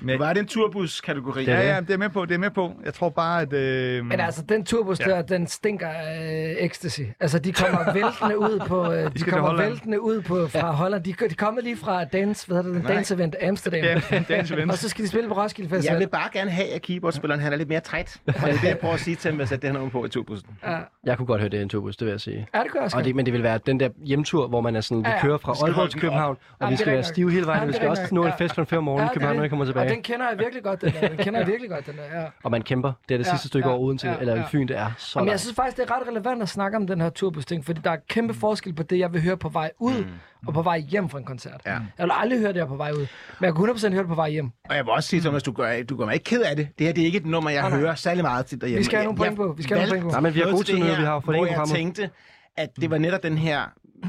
Men, 0.02 0.20
Var 0.20 0.34
det 0.34 0.40
en 0.40 0.48
turbus-kategori? 0.48 1.46
Er 1.48 1.62
ja, 1.62 1.74
ja, 1.74 1.80
det 1.82 1.90
er 1.90 1.98
med 1.98 2.10
på, 2.10 2.26
det 2.26 2.34
er 2.36 2.38
med 2.40 2.50
på. 2.50 2.72
Jeg 2.86 2.94
tror 2.94 3.10
bare, 3.10 3.42
at... 3.42 3.54
Øh, 3.54 4.06
Men 4.06 4.20
altså, 4.20 4.42
den 4.50 4.66
turbus 4.66 5.00
Ja. 5.00 5.06
der, 5.06 5.22
den 5.22 5.48
stinker 5.48 5.88
af 5.88 6.56
ecstasy. 6.60 7.02
Altså, 7.20 7.40
de 7.40 7.54
kommer 7.54 7.94
væltende 8.04 8.40
ud 8.40 8.60
på... 8.68 8.92
øh, 8.92 9.04
De, 9.14 9.20
til 9.20 9.32
kommer 9.32 9.58
væltende 9.58 10.02
ud 10.02 10.22
på, 10.22 10.48
fra 10.48 10.72
Holland. 10.72 11.04
De, 11.04 11.14
de 11.30 11.36
kommer 11.36 11.62
lige 11.62 11.78
fra 11.78 12.04
dance, 12.04 12.48
hvad 12.48 12.64
hedder 12.64 12.80
det. 12.80 12.88
Dance 12.88 13.14
Event 13.16 13.36
Amsterdam. 13.42 13.80
ja, 13.84 14.02
dance 14.30 14.54
event. 14.54 14.72
Og 14.72 14.78
så 14.78 14.90
skal 14.90 15.04
de 15.04 15.10
spille 15.10 15.28
på 15.30 15.36
Roskilde 15.36 15.70
Jeg 15.72 15.78
Festival. 15.78 16.00
vil 16.00 16.08
bare 16.08 16.30
gerne 16.34 16.52
have, 16.52 16.68
at 16.70 16.82
keyboardspilleren 16.82 17.42
han 17.42 17.54
er 17.54 17.58
lidt 17.58 17.70
mere 17.70 17.80
træt. 17.80 18.18
Og 18.28 18.34
det 18.34 18.44
er 18.44 18.52
det, 18.52 18.64
jeg 18.64 18.78
prøver 18.78 18.94
at 18.94 19.00
sige 19.00 19.16
til 19.16 19.32
ham, 19.32 19.42
at 19.42 19.50
sætte 19.50 19.68
det 19.68 19.78
her 19.82 19.90
på 19.90 20.06
i 20.06 20.10
turbussen. 20.10 20.50
Ja. 20.68 20.78
Jeg 21.06 21.18
kunne 21.18 21.26
godt 21.26 21.42
høre 21.42 21.50
det 21.50 21.58
i 21.60 21.62
en 21.62 21.70
turbus, 21.70 21.98
det 21.98 22.06
vil 22.06 22.12
jeg 22.12 22.22
sige. 22.22 22.48
ja, 22.56 22.60
det 22.64 22.72
gør 22.72 22.80
jeg 22.80 22.84
også. 22.86 22.98
Og 22.98 23.04
det, 23.06 23.16
men 23.16 23.26
det 23.26 23.34
vil 23.34 23.44
være 23.44 23.60
den 23.66 23.80
der 23.80 23.90
hjemtur, 24.06 24.48
hvor 24.48 24.62
man 24.62 24.76
er 24.76 24.82
sådan, 24.82 25.04
vi 25.04 25.10
Ja, 25.10 25.16
ja. 25.16 25.22
kører 25.22 25.38
fra 25.38 25.54
Aalborg 25.66 25.90
til. 25.90 26.02
København, 26.02 26.38
og 26.60 26.72
vi 26.72 26.76
skal 26.76 26.88
er 26.88 26.94
være 26.94 27.04
stive 27.04 27.32
hele 27.32 27.46
vejen. 27.46 27.68
Vi 27.68 27.74
skal 27.74 27.86
er 27.86 27.90
også 27.90 28.04
nå 28.12 28.26
en 28.26 28.32
fest 28.38 28.56
kl. 28.56 28.64
5 28.66 28.78
om 28.78 28.84
morgenen 28.84 29.06
i 29.06 29.10
er 29.10 29.14
København, 29.14 29.36
når 29.36 29.44
vi 29.44 29.50
kommer 29.50 29.66
Og 29.76 29.82
tilbage. 29.82 29.96
den 29.96 30.04
kender 30.04 30.30
jeg 30.30 30.40
virkelig 30.40 30.64
godt, 30.64 30.82
den 30.82 30.94
der. 31.02 31.08
Den 31.08 31.18
kender 31.18 31.40
jeg 31.40 31.48
virkelig 31.54 31.70
godt, 31.70 31.86
den 31.86 31.94
der. 31.98 32.20
Ja. 32.22 32.26
Og 32.44 32.52
man 32.52 32.62
kæmper. 32.62 32.92
Det 33.10 33.14
er 33.16 33.18
det 33.18 33.26
Ja, 33.26 33.32
sidste 33.32 33.48
stykke 33.48 33.68
ja, 33.70 33.74
over 33.76 33.84
Odense, 33.84 34.08
ja, 34.08 34.18
eller 34.20 34.36
ja. 34.36 34.44
Fyn, 34.48 34.68
det 34.68 34.78
er 34.78 34.92
så 34.98 35.20
Jamen, 35.20 35.32
jeg 35.32 35.40
synes 35.40 35.56
faktisk, 35.56 35.78
det 35.78 35.90
er 35.90 35.96
ret 36.00 36.08
relevant 36.08 36.42
at 36.42 36.50
snakke 36.50 36.78
om 36.78 36.88
den 36.88 37.02
her 37.02 37.10
turbus-ting, 37.10 37.66
fordi 37.66 37.82
der 37.84 37.92
er 37.92 37.98
kæmpe 38.10 38.34
forskel 38.34 38.74
på 38.74 38.84
det, 38.84 39.00
jeg 39.00 39.14
vil 39.14 39.22
høre 39.22 39.38
på 39.38 39.50
vej 39.50 39.72
ud, 39.80 39.94
Mm. 40.04 40.48
og 40.48 40.54
på 40.54 40.62
vej 40.62 40.80
hjem 40.80 41.10
fra 41.10 41.18
en 41.20 41.26
koncert. 41.26 41.62
Ja. 41.66 41.72
Jeg 41.72 41.82
vil 42.00 42.12
aldrig 42.16 42.40
høre 42.40 42.54
det 42.54 42.62
her 42.62 42.68
på 42.68 42.76
vej 42.76 42.92
ud, 42.92 43.08
men 43.40 43.46
jeg 43.46 43.56
kan 43.56 43.64
100% 43.70 43.90
høre 43.92 44.00
det 44.02 44.08
på 44.10 44.16
vej 44.16 44.30
hjem. 44.30 44.52
Og 44.70 44.76
jeg 44.76 44.86
vil 44.86 44.92
også 44.92 45.10
sige, 45.10 45.22
Thomas, 45.22 45.44
du 45.44 45.52
gør, 45.52 45.84
du 45.90 45.98
gør 45.98 46.06
mig 46.06 46.14
ikke 46.14 46.24
ked 46.24 46.42
af 46.42 46.56
det. 46.56 46.68
Det 46.80 46.88
her 46.88 46.94
det 46.94 47.02
er 47.02 47.06
ikke 47.06 47.18
et 47.18 47.26
nummer, 47.26 47.50
jeg 47.50 47.70
nej. 47.70 47.80
hører 47.80 47.96
særlig 47.96 48.24
meget 48.24 48.46
til 48.46 48.62
derhjemme. 48.62 48.78
Vi 48.80 48.84
skal 48.84 48.98
have 48.98 49.06
nogle 49.06 49.24
Jeg- 49.24 49.36
point 49.36 49.50
på. 49.50 49.54
Vi 49.58 49.64
skal 49.64 49.78
have 49.78 49.90
nogle 49.90 50.02
point 50.02 50.12
på. 50.14 50.22
Nej, 50.22 50.22
men 50.22 50.36
vi 50.36 50.40
har 50.40 50.52
gode 50.52 50.64
til 50.64 50.80
nu, 50.80 50.86
vi 50.86 50.92
har 50.92 51.20
Hvor 51.20 51.46
jeg 51.46 51.62
tænkte, 51.68 52.10
at 52.58 52.70
det 52.82 52.92
var 52.92 52.98
netop 52.98 53.24
den 53.24 53.38
her 53.38 53.62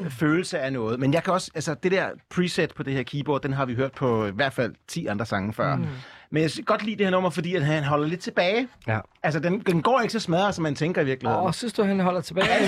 følelse 0.08 0.58
af 0.58 0.72
noget. 0.72 1.00
Men 1.00 1.14
jeg 1.14 1.22
kan 1.22 1.32
også, 1.32 1.50
altså 1.54 1.74
det 1.74 1.92
der 1.92 2.08
preset 2.30 2.74
på 2.74 2.82
det 2.82 2.92
her 2.92 3.02
keyboard, 3.02 3.42
den 3.42 3.52
har 3.52 3.64
vi 3.66 3.74
hørt 3.74 3.92
på 3.92 4.26
i 4.26 4.30
hvert 4.30 4.52
fald 4.52 4.74
10 4.88 5.06
andre 5.06 5.26
sange 5.26 5.52
før. 5.52 5.76
Mm. 5.76 5.86
Men 6.34 6.42
jeg 6.42 6.50
kan 6.50 6.64
godt 6.64 6.84
lide 6.84 6.96
det 6.96 7.06
her 7.06 7.10
nummer, 7.10 7.30
fordi 7.30 7.54
at 7.54 7.64
han 7.64 7.84
holder 7.84 8.06
lidt 8.06 8.20
tilbage. 8.20 8.68
Ja. 8.86 8.98
Altså, 9.22 9.40
den, 9.40 9.60
den 9.60 9.82
går 9.82 10.00
ikke 10.00 10.12
så 10.12 10.20
smadret, 10.20 10.54
som 10.54 10.62
man 10.62 10.74
tænker 10.74 11.02
i 11.02 11.04
virkeligheden. 11.04 11.46
Og 11.46 11.54
synes 11.54 11.72
du, 11.72 11.82
han 11.82 12.00
holder 12.00 12.20
tilbage? 12.20 12.48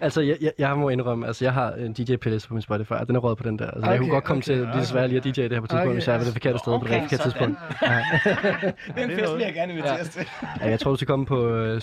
Altså, 0.00 0.20
jeg, 0.20 0.36
jeg, 0.40 0.52
jeg 0.58 0.76
må 0.76 0.88
indrømme, 0.88 1.26
altså, 1.26 1.44
jeg 1.44 1.52
har 1.52 1.72
en 1.72 1.92
DJ-playlist 1.92 2.48
på 2.48 2.54
min 2.54 2.62
Spotify, 2.62 2.92
og 2.92 3.06
den 3.06 3.16
er 3.16 3.20
råd 3.20 3.36
på 3.36 3.42
den 3.42 3.58
der. 3.58 3.66
Altså, 3.70 3.78
okay, 3.80 3.90
jeg 3.90 3.98
kunne 3.98 4.06
Okay, 4.06 4.14
godt 4.14 4.24
komme 4.24 4.38
okay, 4.38 4.54
til 4.54 4.56
lige 4.56 4.80
desværre 4.80 5.08
lige 5.08 5.18
at 5.18 5.24
DJ 5.24 5.28
det 5.28 5.52
her 5.52 5.60
på 5.60 5.64
et 5.64 5.70
tidspunkt, 5.70 5.86
Okay, 5.86 5.92
hvis 5.94 6.06
jeg 6.06 6.14
er 6.14 6.18
ved 6.18 6.26
det 6.26 6.32
forkerte 6.32 6.58
sted 6.58 6.72
på 6.72 6.86
det 6.86 6.96
okay, 6.96 7.02
forkerte 7.02 7.22
tidspunkt. 7.22 7.58
det 8.94 9.02
er 9.02 9.04
en 9.04 9.10
fest, 9.10 9.32
vil 9.34 9.42
jeg 9.42 9.54
gerne 9.54 9.72
inviteres 9.72 10.08
til. 10.08 10.26
Ja, 10.60 10.68
jeg 10.68 10.80
tror, 10.80 10.90
du 10.90 10.96
skal 10.96 11.06
komme 11.06 11.26
på 11.26 11.48
øh, 11.48 11.80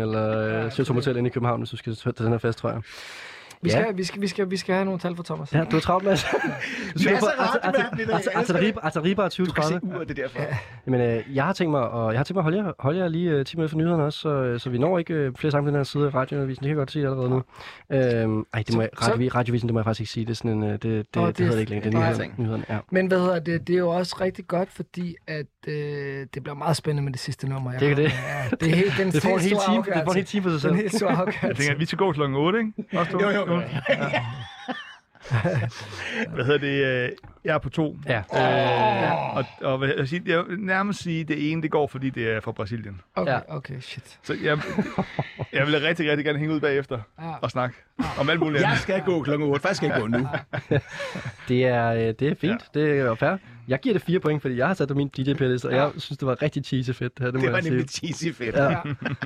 eller 0.00 0.64
øh, 0.64 0.72
Søtom 0.72 0.96
Hotel 0.96 1.16
inde 1.16 1.28
i 1.28 1.32
København, 1.32 1.60
hvis 1.60 1.70
du 1.70 1.76
skal 1.76 1.94
til 1.94 2.14
den 2.18 2.28
her 2.28 2.38
fest, 2.38 2.58
tror 2.58 2.70
jeg. 2.70 2.82
Vi 3.62 3.70
Ja. 3.70 3.82
skal, 3.82 3.96
vi, 3.96 4.04
skal, 4.04 4.20
vi, 4.22 4.26
skal, 4.26 4.50
vi 4.50 4.56
skal 4.56 4.74
have 4.74 4.84
nogle 4.84 5.00
tal 5.00 5.16
for 5.16 5.22
Thomas. 5.22 5.52
Ja, 5.54 5.64
du 5.64 5.76
er 5.76 5.80
travlt, 5.80 6.04
Mads. 6.04 6.24
Du 6.94 7.02
på 7.20 7.26
af 7.26 7.56
radioværten 7.64 8.00
i 8.00 8.04
dag. 8.04 8.12
Jeg 8.12 8.40
elsker 8.40 8.58
det. 8.60 8.74
Artilleribar 8.82 9.28
Du 9.28 9.44
kan 9.44 9.62
se 9.62 9.72
2030. 9.74 9.96
uret, 9.96 10.08
det 10.08 10.18
er 10.18 10.22
derfor. 10.22 10.40
Jamen, 10.86 11.00
øh, 11.00 11.22
jeg 11.34 11.44
har 11.44 11.52
tænkt 11.52 11.70
mig, 11.70 11.80
og 11.88 12.12
jeg 12.12 12.18
har 12.18 12.24
tænkt 12.24 12.34
mig 12.36 12.40
at 12.40 12.44
holde 12.44 12.58
jer, 12.58 12.72
holde 12.78 12.98
jer 12.98 13.08
lige 13.08 13.30
øh, 13.30 13.44
10 13.44 13.56
minutter 13.56 13.70
for 13.70 13.78
nyhederne 13.78 14.02
også, 14.04 14.18
så, 14.18 14.28
øh, 14.28 14.60
så 14.60 14.70
vi 14.70 14.78
når 14.78 14.98
ikke 14.98 15.14
øh, 15.14 15.34
flere 15.34 15.50
sange 15.50 15.64
på 15.64 15.68
den 15.68 15.76
her 15.76 15.82
side 15.84 16.06
af 16.06 16.14
radioavisen. 16.14 16.62
Det 16.62 16.68
kan 16.68 16.68
jeg 16.68 16.76
godt 16.76 16.90
sige 16.90 17.04
allerede 17.06 17.30
nu. 17.30 17.42
Øhm, 17.90 18.44
ej, 18.54 18.62
det 18.66 18.74
må 18.74 18.80
jeg, 18.80 18.90
Så- 19.00 19.10
radio, 19.12 19.30
radioavisen, 19.34 19.68
det 19.68 19.74
må 19.74 19.80
jeg 19.80 19.84
faktisk 19.84 20.00
ikke 20.00 20.12
sige. 20.12 20.24
Det 20.26 20.30
er 20.30 20.34
sådan 20.34 20.50
en, 20.50 20.62
øh, 20.62 20.72
det, 20.72 20.82
det, 20.82 21.14
det, 21.14 21.20
Åh, 21.20 21.26
det, 21.26 21.38
det 21.38 21.44
er- 21.44 21.48
hedder 21.48 21.54
det 21.54 21.60
ikke 21.60 21.70
længere. 21.72 22.14
Det 22.14 22.20
er 22.20 22.28
nyhederne 22.38 22.64
ja. 22.70 22.78
Men 22.90 23.06
hvad 23.06 23.18
hedder 23.20 23.38
det? 23.38 23.66
Det 23.66 23.74
er 23.74 23.78
jo 23.78 23.88
også 23.88 24.16
rigtig 24.20 24.46
godt, 24.46 24.72
fordi 24.72 25.16
at, 25.26 25.46
øh, 25.66 26.26
det 26.34 26.42
bliver 26.42 26.54
meget 26.54 26.76
spændende 26.76 27.02
med 27.02 27.12
det 27.12 27.20
sidste 27.20 27.48
nummer. 27.48 27.72
Jeg 27.72 27.80
Det 27.80 27.88
har. 27.88 27.94
det. 27.94 28.02
Ja, 28.04 28.56
det 28.60 28.70
er 28.72 28.76
helt, 28.76 28.92
den 28.98 29.10
Det 29.12 29.22
får 29.22 29.28
en 29.28 29.40
helt 29.40 29.52
hel 29.52 29.60
store 29.60 29.74
time, 29.84 29.94
det 29.94 30.02
får 30.04 30.10
en 30.10 30.16
hel 30.16 30.24
time 30.24 30.42
for 30.42 30.50
sig 30.50 30.54
Det 30.54 30.56
er 30.56 30.60
selv. 30.60 30.72
en 30.72 30.78
helt 30.78 30.94
stor 30.94 31.08
Jeg 31.10 31.18
afgørelse. 31.18 31.62
tænker, 31.62 31.74
at 31.74 31.80
vi 31.80 31.84
skal 31.86 31.98
gå 31.98 32.12
klokken 32.12 32.36
8, 32.38 32.58
ikke? 32.58 32.72
Også 32.98 33.12
to? 33.12 33.20
Jo, 33.20 33.30
jo, 33.30 33.54
jo. 33.54 33.62
Hvad 36.34 36.44
hedder 36.44 36.58
det? 36.58 36.84
øh, 36.84 37.10
Jeg 37.44 37.54
er 37.54 37.58
på 37.58 37.68
to. 37.68 37.96
Ja. 38.06 38.18
Øh, 38.18 39.36
og, 39.36 39.44
og 39.60 39.78
hvad 39.78 39.88
jeg, 39.98 40.08
sige, 40.08 40.22
jeg 40.26 40.44
vil 40.48 40.60
nærmest 40.60 41.02
sige, 41.02 41.20
at 41.20 41.28
det 41.28 41.52
ene, 41.52 41.62
det 41.62 41.70
går, 41.70 41.86
fordi 41.86 42.10
det 42.10 42.30
er 42.30 42.40
fra 42.40 42.52
Brasilien. 42.52 43.00
Okay, 43.14 43.32
Ja. 43.32 43.38
okay, 43.48 43.80
shit. 43.80 44.18
Så 44.22 44.34
jeg, 44.44 44.58
jeg 45.52 45.66
vil 45.66 45.80
rigtig, 45.80 46.10
rigtig 46.10 46.24
gerne 46.24 46.38
hænge 46.38 46.54
ud 46.54 46.60
bagefter 46.60 46.98
Ja. 47.22 47.30
og 47.42 47.50
snakke 47.50 47.76
om 48.18 48.30
alt 48.30 48.40
muligt 48.40 48.62
Jeg 48.62 48.76
skal 48.78 49.02
gå 49.02 49.22
klokken 49.22 49.48
8. 49.48 49.62
Faktisk 49.62 49.76
skal 49.76 49.88
jeg 49.90 50.00
gå 50.00 50.06
nu. 50.06 50.28
Det 51.48 51.64
er, 51.66 51.86
øh, 51.92 52.00
det 52.00 52.22
er 52.22 52.34
fint. 52.40 52.62
Ja. 52.74 52.80
Det 52.80 52.98
er 53.00 53.14
fair. 53.14 53.36
Jeg 53.70 53.80
giver 53.80 53.92
det 53.92 54.02
fire 54.02 54.20
point, 54.20 54.42
fordi 54.42 54.56
jeg 54.56 54.66
har 54.66 54.74
sat 54.74 54.88
på 54.88 54.94
min 54.94 55.08
dj 55.08 55.32
playlist 55.34 55.64
og 55.64 55.72
jeg 55.74 55.90
synes, 55.96 56.18
det 56.18 56.26
var 56.28 56.42
rigtig 56.42 56.64
cheesy 56.64 56.90
fedt. 56.90 57.18
Det, 57.18 57.24
her, 57.24 57.30
det, 57.30 57.34
må 57.34 57.40
Det 57.40 57.50
var 57.52 57.56
jeg 57.56 57.62
sige. 57.64 57.70
nemlig 57.70 57.90
cheesy 57.90 58.32
fedt. 58.38 58.56
Ja. 58.56 58.76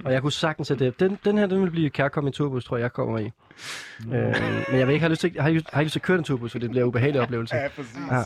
og 0.05 0.13
jeg 0.13 0.23
kunne 0.23 0.33
sagtens 0.33 0.69
sætte 0.69 0.85
det. 0.85 1.01
Den, 1.01 1.19
den 1.25 1.39
her, 1.39 1.47
den 1.47 1.63
vil 1.63 1.71
blive 1.71 1.91
kærkommen 1.91 2.29
i 2.29 2.33
turbus, 2.33 2.65
tror 2.65 2.77
jeg, 2.77 2.83
jeg 2.83 2.93
kommer 2.93 3.19
i. 3.19 3.25
Øh, 3.25 4.13
men 4.71 4.79
jeg 4.79 4.87
vil 4.87 4.93
ikke 4.93 5.01
have 5.01 5.11
lyst 5.11 5.21
til, 5.21 5.33
jeg 5.35 5.43
har, 5.43 5.51
ikke- 5.51 5.65
har 5.73 5.81
ikke 5.81 5.87
lyst 5.87 5.93
til 5.93 5.99
at 5.99 6.03
køre 6.03 6.19
en 6.19 6.25
turbus, 6.25 6.53
for 6.53 6.59
det 6.59 6.71
bliver 6.71 6.83
en 6.85 6.89
ubehagelig 6.89 7.21
oplevelse. 7.21 7.57
Ja, 7.57 7.69
præcis. 7.69 7.97
Ja. 8.11 8.23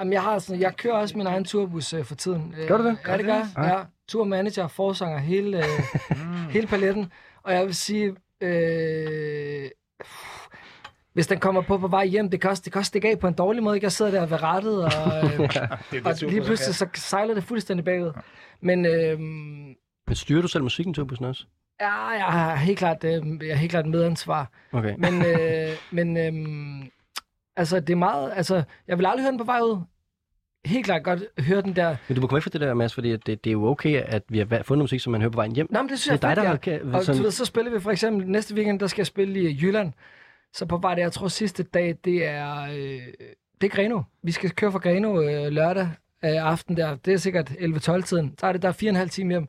Jamen, 0.00 0.12
jeg, 0.12 0.22
har 0.22 0.38
sådan, 0.38 0.60
jeg 0.62 0.76
kører 0.76 0.94
også 0.94 1.18
min 1.18 1.26
egen 1.26 1.44
turbus 1.44 1.92
øh, 1.92 2.04
for 2.04 2.14
tiden. 2.14 2.54
Øh, 2.60 2.68
Gør 2.68 2.76
du 2.78 2.84
det? 2.84 2.96
Ja, 3.08 3.16
det 3.16 3.24
gør 3.24 3.34
jeg. 3.34 3.46
Ja. 3.56 3.64
Ja. 3.78 3.82
Turmanager, 4.08 4.68
forsanger, 4.68 5.18
hele, 5.18 5.58
øh, 5.58 5.64
hele 6.54 6.66
paletten. 6.66 7.12
Og 7.42 7.52
jeg 7.52 7.66
vil 7.66 7.74
sige, 7.74 8.14
øh, 8.40 9.68
hvis 11.16 11.26
den 11.26 11.38
kommer 11.38 11.60
på 11.60 11.78
på 11.78 11.88
vej 11.88 12.06
hjem, 12.06 12.30
det 12.30 12.40
kan 12.40 12.50
også, 12.50 12.62
det 12.64 12.72
kan 12.72 12.78
også 12.78 12.88
stikke 12.88 13.08
af 13.08 13.18
på 13.18 13.28
en 13.28 13.34
dårlig 13.34 13.62
måde. 13.62 13.76
Ikke? 13.76 13.84
Jeg 13.84 13.92
sidder 13.92 14.10
der 14.10 14.26
ved 14.26 14.42
rettet, 14.42 14.84
og, 14.84 14.90
øh, 15.24 15.38
Det 15.38 15.56
er 15.56 16.00
og 16.04 16.10
det 16.10 16.18
super, 16.18 16.32
lige 16.32 16.42
pludselig 16.44 16.74
så 16.74 16.86
sejler 16.94 17.34
det 17.34 17.44
fuldstændig 17.44 17.84
bagud. 17.84 18.12
Men 18.60 18.86
øh, 18.86 19.18
Men 20.06 20.14
styrer 20.14 20.42
du 20.42 20.48
selv 20.48 20.62
musikken 20.62 20.90
i 20.90 20.94
turbussen 20.94 21.24
også? 21.24 21.44
ja, 21.80 22.06
jeg 22.08 22.24
har 22.24 22.56
helt 22.56 22.78
klart, 22.78 23.04
øh, 23.04 23.12
jeg 23.12 23.54
har 23.54 23.60
helt 23.60 23.70
klart 23.70 23.86
medansvar. 23.86 24.50
Okay. 24.72 24.94
Men, 24.98 25.26
øh, 25.26 25.70
men 25.90 26.16
øh, 26.16 26.86
altså, 27.56 27.80
det 27.80 27.90
er 27.90 27.96
meget... 27.96 28.32
Altså, 28.36 28.62
jeg 28.88 28.98
vil 28.98 29.06
aldrig 29.06 29.22
høre 29.22 29.30
den 29.30 29.38
på 29.38 29.44
vej 29.44 29.60
ud. 29.60 29.78
Helt 30.64 30.84
klart 30.84 31.04
godt 31.04 31.22
høre 31.38 31.62
den 31.62 31.76
der... 31.76 31.96
Men 32.08 32.14
du 32.14 32.20
må 32.20 32.26
komme 32.26 32.42
fra 32.42 32.50
det 32.50 32.60
der, 32.60 32.74
Mads, 32.74 32.94
fordi 32.94 33.10
at 33.10 33.26
det, 33.26 33.44
det 33.44 33.50
er 33.50 33.52
jo 33.52 33.66
okay, 33.66 34.02
at 34.02 34.22
vi 34.28 34.38
har 34.38 34.62
fundet 34.62 34.82
musik, 34.82 35.00
som 35.00 35.10
man 35.10 35.20
hører 35.20 35.32
på 35.32 35.36
vejen 35.36 35.54
hjem. 35.54 35.66
Nå, 35.70 35.82
men 35.82 35.88
det 35.88 35.98
synes 35.98 36.20
det 36.20 36.24
er 36.24 36.28
jeg 36.28 36.36
dig, 36.36 36.70
der 36.70 36.72
ja. 36.90 36.96
Og 36.96 37.04
sådan, 37.04 37.18
du 37.18 37.22
ved, 37.22 37.30
så 37.30 37.44
spiller 37.44 37.72
vi 37.72 37.80
for 37.80 37.90
eksempel 37.90 38.28
næste 38.28 38.54
weekend, 38.54 38.80
der 38.80 38.86
skal 38.86 39.00
jeg 39.00 39.06
spille 39.06 39.40
i 39.40 39.58
Jylland. 39.62 39.92
Så 40.56 40.66
på 40.66 40.76
vej 40.76 40.94
der, 40.94 41.02
jeg 41.02 41.12
tror 41.12 41.28
sidste 41.28 41.62
dag, 41.62 41.98
det 42.04 42.26
er, 42.26 42.62
øh, 42.62 43.00
det 43.60 43.66
er 43.66 43.68
Greno. 43.68 44.02
Vi 44.22 44.32
skal 44.32 44.50
køre 44.50 44.72
fra 44.72 44.78
Greno 44.78 45.22
øh, 45.22 45.52
lørdag 45.52 45.88
øh, 46.24 46.46
aften 46.46 46.76
der. 46.76 46.96
Det 46.96 47.12
er 47.12 47.16
sikkert 47.16 47.50
11-12-tiden. 47.50 48.34
Så 48.40 48.46
er 48.46 48.52
det 48.52 48.62
der 48.62 48.72
fire 48.72 48.88
og 48.88 48.92
en 48.92 48.96
halv 48.96 49.10
time 49.10 49.30
hjem. 49.30 49.48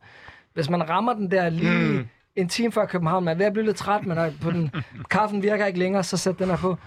Hvis 0.53 0.69
man 0.69 0.89
rammer 0.89 1.13
den 1.13 1.31
der 1.31 1.49
lige 1.49 1.71
mm. 1.71 2.07
en 2.35 2.49
time 2.49 2.71
før 2.71 2.85
København, 2.85 3.23
man 3.23 3.34
er 3.34 3.38
ved 3.38 3.45
at 3.45 3.53
blive 3.53 3.65
lidt 3.65 3.77
træt, 3.77 4.05
men 4.05 4.17
er 4.17 4.31
på 4.41 4.51
den, 4.51 4.71
kaffen 5.09 5.43
virker 5.43 5.65
ikke 5.65 5.79
længere, 5.79 6.03
så 6.03 6.17
sæt 6.17 6.39
den 6.39 6.49
her 6.49 6.57
på. 6.57 6.77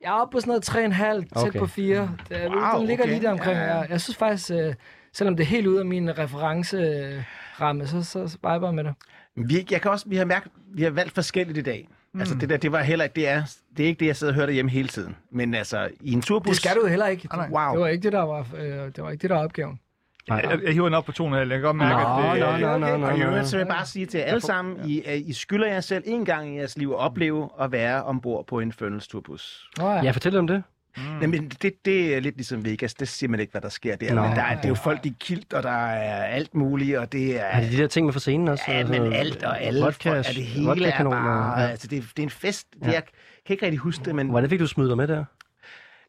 Jeg 0.00 0.08
er 0.08 0.12
oppe 0.12 0.32
på 0.32 0.40
sådan 0.40 0.50
noget 0.50 0.92
3,5, 0.94 1.42
tæt 1.42 1.48
Okay. 1.48 1.58
på 1.58 1.66
4. 1.66 2.10
Det, 2.28 2.36
Wow, 2.40 2.78
den 2.78 2.86
ligger 2.86 3.04
okay. 3.04 3.12
lige 3.12 3.22
der 3.22 3.32
omkring. 3.32 3.58
Ja. 3.58 3.76
Jeg, 3.76 3.86
jeg 3.90 4.00
synes 4.00 4.16
faktisk, 4.16 4.50
øh, 4.50 4.74
selvom 5.12 5.36
det 5.36 5.44
er 5.44 5.48
helt 5.48 5.66
ude 5.66 5.80
af 5.80 5.86
min 5.86 6.18
referenceramme, 6.18 7.86
så, 7.86 8.02
så 8.02 8.18
viber 8.42 8.66
jeg 8.66 8.74
med 8.74 8.84
det. 8.84 8.94
Vi, 9.36 9.66
jeg 9.70 9.80
kan 9.82 9.90
også, 9.90 10.08
vi 10.08 10.16
har 10.16 10.24
mærket, 10.24 10.52
vi 10.74 10.82
har 10.82 10.90
valgt 10.90 11.14
forskelligt 11.14 11.58
i 11.58 11.62
dag. 11.62 11.88
Mm. 12.14 12.20
Altså 12.20 12.34
det 12.34 12.48
der, 12.48 12.56
det 12.56 12.72
var 12.72 12.82
heller 12.82 13.04
ikke, 13.04 13.14
det 13.14 13.28
er, 13.28 13.42
det 13.76 13.82
er 13.82 13.86
ikke 13.88 14.00
det, 14.00 14.06
jeg 14.06 14.16
sidder 14.16 14.32
og 14.32 14.34
hører 14.34 14.46
derhjemme 14.46 14.70
hele 14.70 14.88
tiden. 14.88 15.16
Men 15.32 15.54
altså, 15.54 15.88
i 16.00 16.12
en 16.12 16.22
turbus... 16.22 16.48
Det 16.48 16.56
skal 16.56 16.76
du 16.82 16.86
heller 16.86 17.06
ikke. 17.06 17.28
nej. 17.32 17.48
Wow. 17.50 17.72
Det 17.72 17.80
var 17.80 17.86
ikke 17.86 18.02
det, 18.02 18.12
der 18.12 18.22
var, 18.22 18.46
øh, 18.56 18.64
det 18.96 19.02
var 19.02 19.10
ikke 19.10 19.22
det, 19.22 19.30
der 19.30 19.36
var 19.36 19.44
opgaven. 19.44 19.80
Jeg, 20.28 20.40
jeg, 20.50 20.60
jeg 20.64 20.72
hiver 20.72 20.84
den 20.86 20.94
op 20.94 21.04
på 21.04 21.12
2,5. 21.22 21.34
Jeg 21.34 21.48
kan 21.48 21.60
godt 21.60 21.76
mærke, 21.76 21.94
Nå, 21.94 22.30
at 22.30 22.34
det... 22.34 22.60
nå, 22.60 22.76
nå, 22.78 22.78
nå, 22.78 22.96
nå, 22.96 23.06
Og 23.06 23.16
i 23.16 23.18
nå. 23.20 23.26
øvrigt, 23.26 23.46
så 23.46 23.56
vil 23.56 23.60
jeg 23.60 23.68
bare 23.68 23.86
sige 23.86 24.06
til 24.06 24.18
jer 24.18 24.24
alle 24.26 24.40
sammen, 24.40 24.76
I, 24.90 25.02
at 25.06 25.18
I 25.18 25.32
skylder 25.32 25.66
jer 25.66 25.80
selv 25.80 26.04
en 26.06 26.24
gang 26.24 26.54
i 26.54 26.58
jeres 26.58 26.78
liv 26.78 26.90
at 26.90 26.96
opleve 26.96 27.48
at 27.60 27.72
være 27.72 28.04
ombord 28.04 28.46
på 28.46 28.60
en 28.60 28.72
Fønels 28.72 29.08
turbus. 29.08 29.68
Nå, 29.78 29.90
ja. 29.90 30.02
Ja, 30.04 30.10
fortæl 30.10 30.36
om 30.36 30.46
det. 30.46 30.62
Mm. 30.96 31.20
Jamen, 31.20 31.48
det, 31.62 31.72
det 31.84 32.14
er 32.16 32.20
lidt 32.20 32.36
ligesom 32.36 32.64
Vegas. 32.64 32.94
Det 32.94 33.08
siger 33.08 33.30
man 33.30 33.40
ikke, 33.40 33.50
hvad 33.50 33.60
der 33.60 33.68
sker 33.68 33.96
der. 33.96 34.14
Nå. 34.14 34.22
Men 34.22 34.30
der 34.36 34.42
er, 34.42 34.56
det 34.56 34.64
er 34.64 34.68
jo 34.68 34.74
folk, 34.74 35.04
de 35.04 35.08
er 35.08 35.12
kilt, 35.20 35.52
og 35.52 35.62
der 35.62 35.86
er 35.86 36.24
alt 36.24 36.54
muligt, 36.54 36.98
og 36.98 37.12
det 37.12 37.40
er... 37.40 37.60
Det 37.60 37.72
de 37.72 37.76
der 37.76 37.86
ting 37.86 38.04
med 38.06 38.12
for 38.12 38.20
scenen 38.20 38.48
også? 38.48 38.64
Ja, 38.68 38.72
Altså, 38.72 38.92
men 39.02 39.12
alt 39.12 39.42
og 39.42 39.60
alle. 39.62 39.84
Vodka, 39.84 40.08
er 40.10 40.22
det 40.22 40.34
hele 40.34 40.86
er 40.92 41.04
bare... 41.04 41.60
ja. 41.60 41.66
Altså, 41.68 41.86
det, 41.88 41.98
er- 41.98 42.02
det 42.02 42.18
er 42.18 42.22
en 42.22 42.30
fest. 42.30 42.66
Det, 42.84 42.86
jeg 42.92 43.02
kan 43.46 43.54
ikke 43.54 43.64
rigtig 43.64 43.78
huske 43.78 44.04
det, 44.04 44.14
men... 44.14 44.28
Hvordan 44.28 44.50
fik 44.50 44.60
du 44.60 44.66
smidt 44.66 44.88
dig 44.88 44.96
med 44.96 45.08
der? 45.08 45.24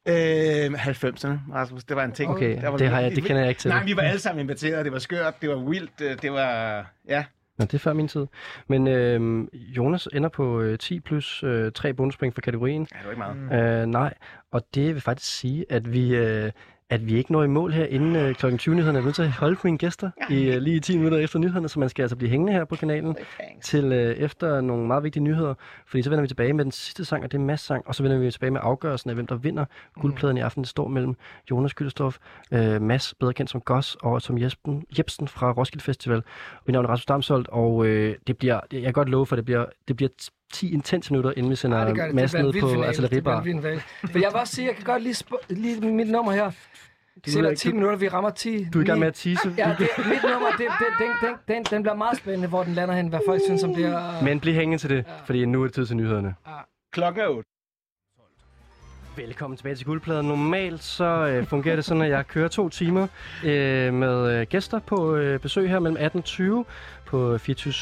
Øh, 0.06 0.66
90'erne, 0.74 1.54
Rasmus. 1.54 1.84
Det 1.84 1.96
var 1.96 2.04
en 2.04 2.12
ting. 2.12 2.30
Okay, 2.32 2.62
Der 2.62 2.70
var 2.70 2.78
det 2.78 2.90
har 2.90 3.00
jeg- 3.00 3.12
det 3.16 3.24
kender 3.24 3.42
jeg 3.42 3.50
ikke 3.50 3.62
til. 3.62 3.70
Nej, 3.70 3.84
vi 3.84 3.96
var 3.96 4.02
alle 4.02 4.20
sammen 4.20 4.42
inviteret. 4.42 4.86
Det 4.86 4.94
var 4.94 5.00
skørt, 5.00 5.42
det 5.42 5.50
var 5.50 5.56
vildt, 5.70 5.92
øh, 6.02 6.22
det 6.22 6.32
var... 6.32 6.86
Ja. 7.08 7.24
Nå, 7.58 7.66
det 7.66 7.74
er 7.74 7.80
før 7.80 7.94
min 7.94 8.08
tid. 8.08 8.28
Men 8.68 8.88
øh, 8.88 9.48
Jonas 9.54 10.08
ender 10.14 10.30
på 10.30 10.62
øh, 10.62 10.80
10 10.80 11.00
plus 11.00 11.44
øh, 11.44 11.72
3 11.72 11.94
bonuspoint 11.94 12.34
for 12.34 12.42
kategorien. 12.42 12.88
ja, 12.92 12.98
det 12.98 13.06
var 13.06 13.12
ikke 13.12 13.48
meget. 13.50 13.82
Øh, 13.82 13.88
nej, 13.88 14.14
og 14.52 14.62
det 14.76 14.94
vil 14.94 15.02
faktisk 15.02 15.38
sige, 15.38 15.66
at 15.70 15.94
vi, 15.94 16.16
øh, 16.16 16.52
at 16.92 17.08
vi 17.08 17.18
ikke 17.18 17.32
når 17.32 17.44
i 17.44 17.48
mål 17.48 17.72
her 17.72 17.86
inden 17.86 18.16
øh, 18.16 18.36
kl. 18.36 18.46
20-nyhederne. 18.46 18.98
Jeg 18.98 19.02
er 19.02 19.06
nødt 19.06 19.16
til 19.16 19.22
at 19.22 19.32
holde 19.32 19.56
på 19.56 19.62
mine 19.64 19.78
gæster 19.78 20.12
i 20.30 20.44
øh, 20.44 20.62
lige 20.62 20.80
10 20.80 20.98
minutter 20.98 21.18
efter 21.18 21.40
nyhederne, 21.40 21.70
så 21.70 21.80
man 21.80 21.90
skal 21.90 22.04
altså 22.04 22.16
blive 22.16 22.30
hængende 22.30 22.54
her 22.54 22.66
på 22.66 22.76
kanalen 22.76 23.16
til 23.64 23.86
øh, 23.92 24.16
efter 24.16 24.62
nogle 24.62 24.88
meget 24.88 25.04
vigtige 25.04 25.24
nyheder. 25.24 25.54
Fordi 25.86 26.04
så 26.04 26.10
vender 26.10 26.22
vi 26.22 26.28
tilbage 26.28 26.54
med 26.54 26.64
den 26.64 26.72
sidste 26.72 27.06
sang, 27.06 27.24
og 27.24 27.32
det 27.32 27.38
er 27.38 27.42
Mads 27.42 27.62
sang, 27.62 27.88
og 27.88 27.96
så 27.96 28.04
vender 28.04 28.18
vi 28.18 28.32
tilbage 28.32 28.52
med 28.52 28.62
afgørelsen 28.64 29.10
af, 29.10 29.16
hvem 29.16 29.28
der 29.28 29.36
vinder 29.36 29.66
guldpladen 30.02 30.38
i 30.38 30.40
aften. 30.40 30.64
Det 30.64 30.70
står 30.70 30.88
mellem 30.88 31.16
Jonas 31.52 31.74
Gyldestof, 31.74 32.18
øh, 32.52 32.82
Mads, 32.82 33.14
bedre 33.14 33.34
kendt 33.34 33.52
som 33.52 33.62
Goss, 33.62 33.98
og 34.02 34.22
som 34.22 34.38
Jespen, 34.38 34.86
Jebsen 34.98 35.28
fra 35.28 35.52
Roskilde 35.52 35.84
Festival. 35.84 36.24
Mit 36.68 36.74
navn 36.74 36.86
er 36.86 36.90
Rasmus 36.90 37.06
Damsholdt, 37.06 37.48
og 37.48 37.86
øh, 37.86 38.16
det 38.28 38.38
bliver, 38.38 38.60
jeg 38.72 38.82
kan 38.82 38.94
godt 38.94 39.10
love 39.10 39.26
for, 39.26 39.36
det 39.36 39.46
bliver, 39.46 39.66
det 39.88 39.96
bliver 39.96 40.10
10 40.52 40.74
intense 40.74 41.12
minutter, 41.14 41.34
inden 41.38 41.50
vi 41.52 41.56
sender 41.56 41.78
Ja, 41.78 41.86
det 41.86 41.96
det. 41.96 42.30
Bliver 42.32 42.42
ned 42.44 42.62
på 42.62 42.84
artilleribar. 42.84 43.42
For 44.12 44.20
jeg 44.20 44.30
vil 44.32 44.40
også 44.40 44.56
sige, 44.56 44.68
jeg 44.68 44.76
kan 44.76 44.84
godt 44.86 45.04
lige, 45.04 45.14
sp- 45.14 45.46
lige 45.50 45.92
mit 45.92 46.10
nummer 46.10 46.32
her. 46.32 46.52
Sætter 47.28 47.50
ikke, 47.50 47.60
10 47.60 47.70
du- 47.70 47.76
minutter, 47.76 47.98
vi 47.98 48.08
rammer 48.08 48.30
10. 48.30 48.68
Du 48.74 48.80
er 48.80 48.84
i 48.84 48.86
gang 48.86 49.00
med 49.00 49.08
at 49.08 49.14
tease. 49.14 49.54
Ja, 49.58 49.76
det, 49.80 49.88
mit 49.98 50.20
nummer, 50.32 50.50
det, 50.50 50.60
det, 50.80 50.88
den, 51.00 51.30
den, 51.30 51.36
den, 51.56 51.64
den 51.72 51.84
bliver 51.84 51.96
meget 51.96 52.18
spændende, 52.18 52.48
hvor 52.48 52.64
den 52.64 52.74
lander 52.74 52.96
hen, 52.96 53.08
hvad 53.08 53.20
folk 53.28 53.42
synes 53.46 53.64
om 53.64 53.76
det 53.76 53.86
her. 53.88 54.24
Men 54.24 54.40
bliv 54.40 54.54
hængende 54.54 54.78
til 54.82 54.90
det, 54.90 55.06
fordi 55.26 55.46
nu 55.46 55.62
er 55.62 55.66
det 55.68 55.74
tid 55.76 55.86
til 55.86 55.96
nyhederne. 55.98 56.36
Klokken 56.94 57.22
er 57.24 57.28
8. 57.28 57.48
Velkommen 59.18 59.58
tilbage 59.58 59.76
til 59.76 59.86
Guldpladen. 59.86 60.28
Normalt 60.28 60.84
så 60.84 61.04
øh, 61.06 61.46
fungerer 61.48 61.76
det 61.76 61.86
sådan, 61.86 62.04
at 62.04 62.10
jeg 62.10 62.28
kører 62.28 62.48
to 62.48 62.70
timer 62.70 63.08
øh, 63.46 63.94
med 63.94 64.40
øh, 64.40 64.48
gæster 64.50 64.80
på 64.80 65.16
øh, 65.16 65.40
besøg 65.40 65.70
her 65.70 65.80
mellem 65.80 65.98
18 66.00 66.18
og 66.18 66.24
20 66.24 66.66
på 67.06 67.38
24 67.38 67.74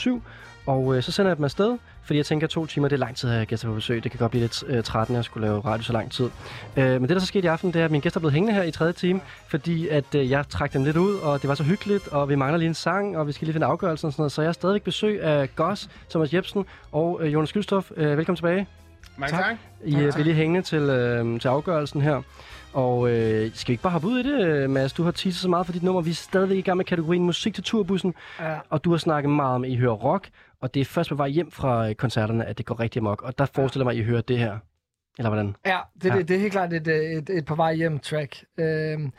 og 0.69 0.95
øh, 0.95 1.03
så 1.03 1.11
sender 1.11 1.29
jeg 1.29 1.37
dem 1.37 1.45
afsted, 1.45 1.77
fordi 2.03 2.17
jeg 2.17 2.25
tænker, 2.25 2.47
at 2.47 2.51
to 2.51 2.65
timer 2.65 2.87
det 2.87 2.95
er 2.95 2.99
lang 2.99 3.15
tid 3.15 3.29
at 3.29 3.35
have 3.35 3.45
gæster 3.45 3.67
på 3.67 3.73
besøg. 3.73 4.03
Det 4.03 4.11
kan 4.11 4.17
godt 4.17 4.31
blive 4.31 4.41
lidt 4.41 4.63
øh, 4.67 4.83
trættende 4.83 5.19
at 5.19 5.25
skulle 5.25 5.47
lave 5.47 5.59
radio 5.59 5.83
så 5.83 5.93
lang 5.93 6.11
tid. 6.11 6.29
Øh, 6.77 6.85
men 6.85 7.01
det, 7.01 7.09
der 7.09 7.19
så 7.19 7.25
skete 7.25 7.45
i 7.45 7.47
aften, 7.47 7.73
det 7.73 7.81
er, 7.81 7.85
at 7.85 7.91
mine 7.91 8.01
gæster 8.01 8.17
er 8.17 8.19
blevet 8.19 8.33
hængende 8.33 8.53
her 8.53 8.63
i 8.63 8.71
tredje 8.71 8.93
time, 8.93 9.21
fordi 9.47 9.87
at 9.87 10.15
øh, 10.15 10.29
jeg 10.29 10.49
trak 10.49 10.73
dem 10.73 10.83
lidt 10.83 10.97
ud, 10.97 11.15
og 11.15 11.41
det 11.41 11.47
var 11.47 11.55
så 11.55 11.63
hyggeligt, 11.63 12.07
og 12.07 12.29
vi 12.29 12.35
mangler 12.35 12.57
lige 12.57 12.67
en 12.67 12.73
sang, 12.73 13.17
og 13.17 13.27
vi 13.27 13.31
skal 13.31 13.45
lige 13.45 13.53
finde 13.53 13.67
afgørelsen 13.67 14.07
og 14.07 14.13
sådan 14.13 14.21
noget. 14.21 14.31
Så 14.31 14.41
jeg 14.41 14.49
er 14.49 14.53
stadigvæk 14.53 14.81
besøg 14.81 15.23
af 15.23 15.55
Goss, 15.55 15.89
Thomas 16.09 16.33
Jebsen 16.33 16.65
og 16.91 17.19
øh, 17.21 17.33
Jonas 17.33 17.53
Gylstof. 17.53 17.91
Øh, 17.97 18.17
velkommen 18.17 18.35
tilbage. 18.35 18.67
Mange 19.17 19.37
tak. 19.37 19.55
I 19.85 19.95
øh, 19.95 20.13
bliver 20.13 20.23
lige 20.23 20.35
hængende 20.35 20.61
til, 20.61 20.81
øh, 20.81 21.39
til 21.39 21.47
afgørelsen 21.47 22.01
her. 22.01 22.21
Og 22.73 23.09
øh, 23.09 23.51
skal 23.53 23.67
vi 23.67 23.73
ikke 23.73 23.83
bare 23.83 23.91
hoppe 23.91 24.07
ud 24.07 24.19
i 24.19 24.23
det, 24.23 24.45
øh, 24.45 24.69
Mads? 24.69 24.93
Du 24.93 25.03
har 25.03 25.11
teaset 25.11 25.41
så 25.41 25.49
meget 25.49 25.65
for 25.65 25.73
dit 25.73 25.83
nummer. 25.83 26.01
Vi 26.01 26.09
er 26.09 26.13
stadigvæk 26.13 26.57
i 26.57 26.61
gang 26.61 26.77
med 26.77 26.85
kategorien 26.85 27.23
musik 27.23 27.53
til 27.53 27.63
turbussen. 27.63 28.13
Ja. 28.39 28.57
Og 28.69 28.83
du 28.83 28.91
har 28.91 28.97
snakket 28.97 29.31
meget 29.31 29.55
om, 29.55 29.63
at 29.63 29.69
I 29.69 29.75
hører 29.75 29.93
rock. 29.93 30.29
Og 30.61 30.73
det 30.73 30.81
er 30.81 30.86
først 30.86 31.10
på 31.10 31.15
vej 31.15 31.27
hjem 31.30 31.52
fra 31.52 31.90
øh, 31.90 31.95
koncerterne, 31.95 32.45
at 32.45 32.57
det 32.57 32.65
går 32.65 32.80
rigtig 32.80 32.99
amok. 32.99 33.22
Og 33.22 33.38
der 33.38 33.45
forestiller 33.45 33.84
mig, 33.86 33.91
at 33.91 33.98
I 33.98 34.03
hører 34.03 34.22
det 34.22 34.38
her. 34.38 34.57
Eller 35.18 35.30
hvordan? 35.30 35.56
Ja, 35.65 35.80
det, 36.02 36.10
Ja. 36.10 36.18
Det, 36.18 36.27
det 36.27 36.36
er 36.36 36.40
helt 36.40 36.52
klart 36.52 36.73
et, 36.73 36.88
øh, 36.88 36.95
et, 37.03 37.30
et 37.30 37.45
på 37.45 37.56
vej 37.56 37.73
hjem 37.76 37.99
track. 37.99 38.44
Øhm, 38.57 39.14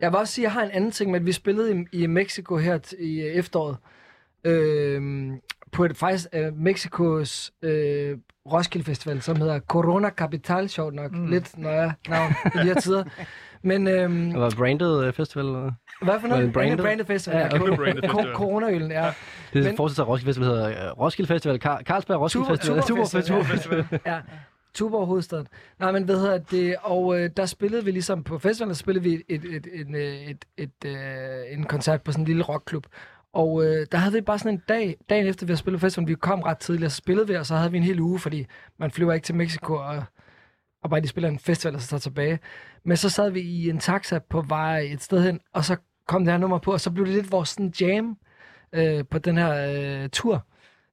jeg 0.00 0.12
vil 0.12 0.18
også 0.18 0.32
sige, 0.34 0.42
at 0.46 0.46
jeg 0.46 0.52
har 0.52 0.62
en 0.62 0.70
anden 0.70 0.90
ting 0.90 1.10
med, 1.10 1.20
at 1.20 1.26
vi 1.26 1.32
spillede 1.32 1.86
i, 1.92 2.02
i 2.02 2.06
Mexico 2.06 2.56
her 2.56 2.78
t- 2.86 3.02
i 3.02 3.20
øh, 3.20 3.26
efteråret. 3.34 3.76
Øhm, 4.44 5.40
på 5.72 5.84
et 5.84 5.96
faktisk 5.96 6.26
uh, 6.36 6.56
Mexikos 6.58 7.52
øh, 7.62 8.18
Roskilde 8.52 8.84
Festival, 8.84 9.22
som 9.22 9.36
hedder 9.36 9.60
Corona 9.60 10.10
Capital, 10.10 10.68
sjovt 10.68 10.94
nok. 10.94 11.12
Mm. 11.12 11.26
Lidt 11.26 11.58
nøje 11.58 11.94
navn 12.08 12.32
i 12.44 12.58
de 12.58 12.62
her 12.64 12.80
tider. 12.80 13.04
Men 13.62 13.88
øhm, 13.88 14.30
Det 14.30 14.40
var 14.40 14.52
branded 14.56 15.04
øh, 15.04 15.12
festival? 15.12 15.44
Eller? 15.46 15.60
hvad 15.62 15.72
for 16.00 16.04
Var 16.12 16.18
det 16.20 16.28
noget? 16.28 16.44
en 16.44 16.52
branded? 16.52 16.76
Branded 16.84 17.04
festival. 17.04 17.36
Ja, 17.38 17.42
Ja, 17.56 17.60
okay. 17.62 17.76
Branded 17.76 18.02
festival. 18.02 18.34
Coronaølen, 18.34 18.90
ja. 18.90 19.12
Det 19.52 19.66
er 19.66 19.76
fortsat 19.76 19.98
af 19.98 20.08
Roskilde 20.08 20.28
Festival, 20.28 20.48
hedder 20.48 20.68
øh, 20.90 20.98
Roskilde 21.00 21.28
Festival, 21.28 21.58
Kar- 21.60 21.82
Carlsberg 21.82 22.20
Roskilde 22.20 22.44
Tuborg- 22.46 22.56
Festival. 22.56 22.82
Tuborg 22.82 23.06
Festival. 23.08 23.44
Festival. 23.44 24.00
ja. 24.12 24.20
Tuborg 24.74 25.06
hovedstaden. 25.06 25.46
Nej, 25.78 25.92
men 25.92 26.04
hvad 26.04 26.16
hedder 26.20 26.38
det? 26.38 26.76
Og 26.82 27.18
øh, 27.20 27.30
der 27.36 27.46
spillede 27.46 27.84
vi 27.84 27.90
ligesom 27.90 28.22
på 28.22 28.38
festivalen, 28.38 28.68
der 28.70 28.74
spillede 28.74 29.02
vi 29.04 29.14
et, 29.14 29.22
et, 29.28 29.44
et, 29.44 29.66
et, 29.74 29.96
et, 30.30 30.44
et, 30.58 30.90
øh, 30.90 31.58
en 31.58 31.64
koncert 31.64 32.02
på 32.02 32.12
sådan 32.12 32.22
en 32.22 32.26
lille 32.26 32.42
rockklub. 32.42 32.86
Og 33.32 33.64
øh, 33.64 33.86
der 33.92 33.98
havde 33.98 34.12
vi 34.14 34.20
bare 34.20 34.38
sådan 34.38 34.52
en 34.52 34.62
dag, 34.68 34.96
dagen 35.10 35.26
efter 35.26 35.46
vi 35.46 35.50
havde 35.50 35.58
spillet 35.58 35.80
festivalen, 35.80 36.08
vi 36.08 36.14
kom 36.14 36.40
ret 36.42 36.58
tidligt, 36.58 36.84
og 36.84 36.90
så 36.90 36.96
spillede 36.96 37.26
vi, 37.28 37.34
og 37.34 37.46
så 37.46 37.54
havde 37.56 37.70
vi 37.70 37.76
en 37.76 37.82
hel 37.82 38.00
uge, 38.00 38.18
fordi 38.18 38.46
man 38.78 38.90
flyver 38.90 39.12
ikke 39.12 39.24
til 39.24 39.34
Mexico 39.34 39.74
og, 39.74 40.02
og 40.82 40.90
bare 40.90 41.00
lige 41.00 41.08
spiller 41.08 41.28
en 41.28 41.38
festival, 41.38 41.74
og 41.74 41.80
så 41.80 41.88
tager 41.88 42.00
tilbage. 42.00 42.38
Men 42.86 42.96
så 42.96 43.10
sad 43.10 43.30
vi 43.30 43.40
i 43.40 43.70
en 43.70 43.78
taxa 43.78 44.18
på 44.18 44.40
vej 44.40 44.78
et 44.78 45.02
sted 45.02 45.22
hen, 45.22 45.40
og 45.52 45.64
så 45.64 45.76
kom 46.08 46.24
det 46.24 46.32
her 46.32 46.38
nummer 46.38 46.58
på, 46.58 46.72
og 46.72 46.80
så 46.80 46.90
blev 46.90 47.06
det 47.06 47.14
lidt 47.14 47.32
vores 47.32 47.48
sådan 47.48 47.72
jam 47.80 48.16
øh, 48.72 49.04
på 49.10 49.18
den 49.18 49.36
her 49.38 49.52
øh, 50.02 50.08
tur. 50.08 50.46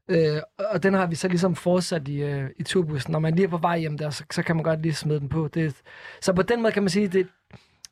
Øh, 0.07 0.37
og 0.71 0.83
den 0.83 0.93
har 0.93 1.05
vi 1.07 1.15
så 1.15 1.27
ligesom 1.27 1.55
fortsat 1.55 2.07
i, 2.07 2.21
øh, 2.21 2.49
i 2.57 2.63
turbussen. 2.63 3.11
Når 3.11 3.19
man 3.19 3.35
lige 3.35 3.45
er 3.45 3.49
på 3.49 3.57
vej 3.57 3.79
hjem 3.79 3.97
der, 3.97 4.09
så, 4.09 4.23
så 4.31 4.43
kan 4.43 4.55
man 4.55 4.63
godt 4.63 4.81
lige 4.81 4.93
smide 4.93 5.19
den 5.19 5.29
på. 5.29 5.47
Det, 5.53 5.75
så 6.21 6.33
på 6.33 6.41
den 6.41 6.61
måde 6.61 6.73
kan 6.73 6.83
man 6.83 6.89
sige, 6.89 7.07
det, 7.07 7.27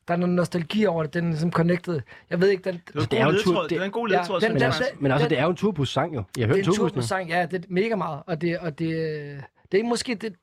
der 0.08 0.14
er 0.14 0.18
noget 0.18 0.36
nostalgi 0.36 0.86
over 0.86 1.04
det. 1.04 1.14
Den 1.14 1.26
er 1.26 1.30
ligesom 1.30 1.52
connected. 1.52 2.02
Jeg 2.30 2.42
ved 2.42 2.50
ikke, 2.50 2.64
den... 2.64 2.82
Det 2.94 3.12
Det 3.12 3.20
er 3.20 3.26
jo 3.26 3.32
tur- 3.32 3.32
ledtråd. 3.32 3.70
Det 3.70 3.80
var 3.80 3.86
en 3.86 3.92
god 3.92 4.10
Ja, 4.10 4.16
ledtråd. 4.18 4.40
den- 4.42 4.42
synes 4.42 4.54
Men, 4.54 4.56
den- 4.56 4.62
jeg. 4.62 4.68
altså, 4.68 4.84
den- 4.94 5.04
men 5.04 5.12
altså, 5.12 5.24
den- 5.24 5.30
det 5.30 5.40
er 5.40 5.44
jo 5.44 5.50
en 5.50 5.56
turbus-sang 5.56 6.16
jo. 6.16 6.24
Jeg 6.38 6.44
har 6.44 6.48
hørt 6.48 6.56
det 6.66 6.68
er 6.68 6.72
en 6.72 6.76
turbus-sang, 6.78 7.30
ja, 7.30 7.46
det 7.52 7.60
er 7.66 7.68
mega 7.70 7.96
meget. 7.96 8.24
Og 8.28 8.42
det, 8.42 8.58
og 8.60 8.80
det, 8.80 8.90
det 9.72 9.80
er 9.80 9.84
måske 9.84 10.16
det, 10.16 10.34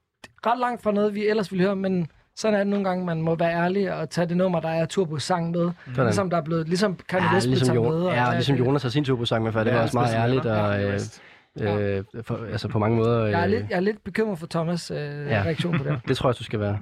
ret 0.46 0.58
langt 0.58 0.82
fra 0.82 0.92
noget, 0.92 1.14
vi 1.14 1.26
ellers 1.28 1.52
ville 1.52 1.64
høre, 1.64 1.76
men 1.76 2.10
sådan 2.38 2.54
er 2.54 2.58
det 2.58 2.66
nogle 2.66 2.84
gange, 2.84 3.04
man 3.04 3.22
må 3.22 3.34
være 3.34 3.52
ærlig 3.52 3.92
og 3.94 4.10
tage 4.10 4.26
det 4.28 4.36
nummer, 4.36 4.60
der 4.60 4.68
er 4.68 4.86
turbus-sang 4.86 5.50
med. 5.50 5.70
Sådan. 5.86 6.04
Ligesom 6.04 6.30
der 6.30 6.36
er 6.36 6.42
blevet, 6.42 6.68
ligesom 6.68 6.98
Kanye 7.08 7.26
Ja, 7.28 7.34
West 7.34 7.46
blev 7.46 7.56
ligesom, 7.56 7.76
Jon- 7.76 7.82
med. 7.90 8.02
og 8.02 8.12
ja, 8.14 8.26
alt 8.26 8.34
ligesom 8.34 8.56
det. 8.56 8.66
Jonas 8.66 8.82
har 8.82 8.88
sin 8.90 9.04
turbus-sang 9.04 9.44
med 9.44 9.52
før. 9.52 9.64
Det 9.64 9.72
var 9.72 9.78
Ja, 9.78 9.84
også 9.84 9.96
meget 9.96 10.14
ærligt. 10.14 10.46
Og, 10.46 10.80
Ja, 10.80 10.86
øh, 10.86 10.92
West. 10.92 11.22
øh, 11.60 12.04
for, 12.22 12.40
altså 12.52 12.68
på 12.68 12.78
mange 12.78 12.96
måder... 12.96 13.26
Jeg 13.26 13.40
er, 13.40 13.44
øh, 13.44 13.50
lidt, 13.50 13.64
jeg 13.70 13.76
er 13.76 13.80
lidt 13.80 14.04
bekymret 14.04 14.38
for 14.38 14.46
Thomas' 14.54 14.94
øh, 14.94 15.26
Ja. 15.30 15.42
reaktion 15.44 15.78
på 15.78 15.84
det. 15.84 16.00
Det 16.08 16.16
tror 16.16 16.28
jeg, 16.28 16.38
du 16.38 16.44
skal 16.44 16.60
være. 16.60 16.78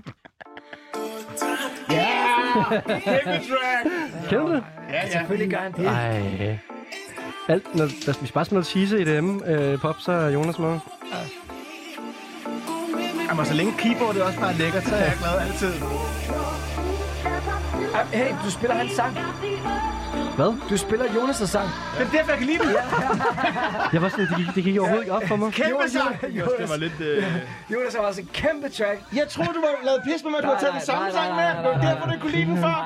Kæmpe 1.89 3.31
track! 3.49 4.29
Kender 4.29 4.47
du 4.47 4.53
det? 4.55 4.63
Ja, 4.91 4.95
ja. 4.95 5.09
Selvfølgelig 5.11 5.51
gør 5.51 5.59
han 5.59 5.73
det. 5.73 5.87
Ej. 5.87 6.59
Alt, 7.49 7.75
når, 7.75 8.19
hvis 8.21 8.33
bare 8.33 8.47
noget 8.51 8.67
cheese 8.67 9.01
i 9.01 9.05
dem, 9.05 9.43
øh, 9.47 9.79
pop, 9.79 9.97
så 10.01 10.13
er 10.13 10.31
Jonas 10.31 10.59
med. 10.59 10.79
Jamen, 13.29 13.47
så 13.47 13.55
længe 13.55 13.73
keyboardet 13.79 14.23
også 14.23 14.39
bare 14.41 14.53
er 14.53 14.57
lækkert, 14.57 14.85
så 14.85 14.95
er 14.95 15.05
jeg 15.05 15.17
glad 15.19 15.41
altid. 15.41 15.73
Hey, 18.13 18.35
du 18.45 18.51
spiller 18.51 18.77
hans 18.77 18.93
sang. 18.93 19.17
Hvad? 20.39 20.51
Du 20.71 20.77
spiller 20.77 21.07
Jonas' 21.07 21.47
sang. 21.47 21.69
Det 21.99 22.07
er 22.07 22.11
derfor, 22.17 22.31
jeg 22.31 22.39
kan 22.39 22.47
lide 22.47 22.59
det. 22.59 22.77
Jeg 23.95 24.03
var 24.03 24.09
sådan, 24.09 24.27
det 24.27 24.37
gik, 24.37 24.49
det 24.55 24.65
gik 24.65 24.79
overhovedet 24.79 25.05
ikke 25.05 25.17
op 25.19 25.27
for 25.29 25.37
mig. 25.37 25.53
Kæmpe 25.53 25.89
sang! 25.89 26.21
Det 26.61 26.69
var 26.73 26.77
lidt... 26.77 27.01
Øh... 27.01 27.25
Jonas 27.73 27.95
har 27.95 28.03
også 28.03 28.21
en 28.21 28.31
kæmpe 28.33 28.69
track. 28.69 28.99
Jeg 29.19 29.29
troede, 29.29 29.53
du 29.59 29.61
var 29.67 29.73
lavet 29.89 30.01
pis 30.05 30.21
med 30.25 30.31
mig, 30.31 30.41
du 30.43 30.49
har 30.49 30.59
taget 30.59 30.75
den 30.79 30.87
samme 30.91 31.13
sang 31.13 31.31
med. 31.41 31.49
Det 31.63 31.65
var 31.75 31.81
derfor, 31.89 32.05
du 32.11 32.19
kunne 32.21 32.33
lide 32.33 32.47
den 32.53 32.59
før. 32.67 32.77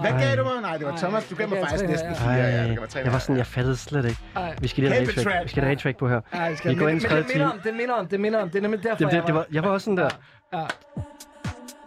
Hvad 0.00 0.12
gav 0.22 0.36
du 0.36 0.44
mig? 0.50 0.56
Nej, 0.62 0.76
det 0.76 0.86
var 0.86 0.96
Thomas. 0.96 1.24
Du 1.30 1.34
gav 1.34 1.48
mig 1.48 1.58
faktisk 1.58 1.84
næsten 1.94 2.12
ja. 2.12 2.16
fire. 2.24 2.44
Ja, 2.56 2.68
det 2.68 2.88
tre. 2.88 3.00
jeg 3.04 3.12
var 3.12 3.18
sådan, 3.18 3.36
jeg 3.36 3.46
fattede 3.46 3.76
slet 3.76 4.04
ikke. 4.04 4.20
Vi 4.60 4.68
skal 4.68 4.80
lige 4.82 4.92
have 4.92 5.02
en 5.02 5.14
track. 5.14 5.28
track. 5.28 5.44
Vi 5.44 5.48
skal 5.48 5.62
have 5.62 5.72
en 5.72 5.78
track 5.78 5.96
på 5.96 6.08
her. 6.08 6.20
Ja, 6.34 6.56
Vi 6.64 6.74
går 6.74 6.88
ind 6.88 7.00
i 7.00 7.04
men 7.04 7.10
tredje 7.10 7.22
det 7.22 7.30
minder 7.34 7.46
om, 7.46 7.60
det 7.64 7.74
minder 7.74 7.94
om, 7.94 8.06
det 8.08 8.20
minder 8.20 8.42
om. 8.42 8.48
Det 8.50 8.58
er 8.58 8.62
nemlig 8.62 8.82
derfor, 8.82 9.08
jeg 9.10 9.22
det 9.26 9.34
var, 9.34 9.46
jeg 9.52 9.62
var 9.62 9.70
også 9.70 9.84
sådan 9.84 9.96
der. 9.96 10.10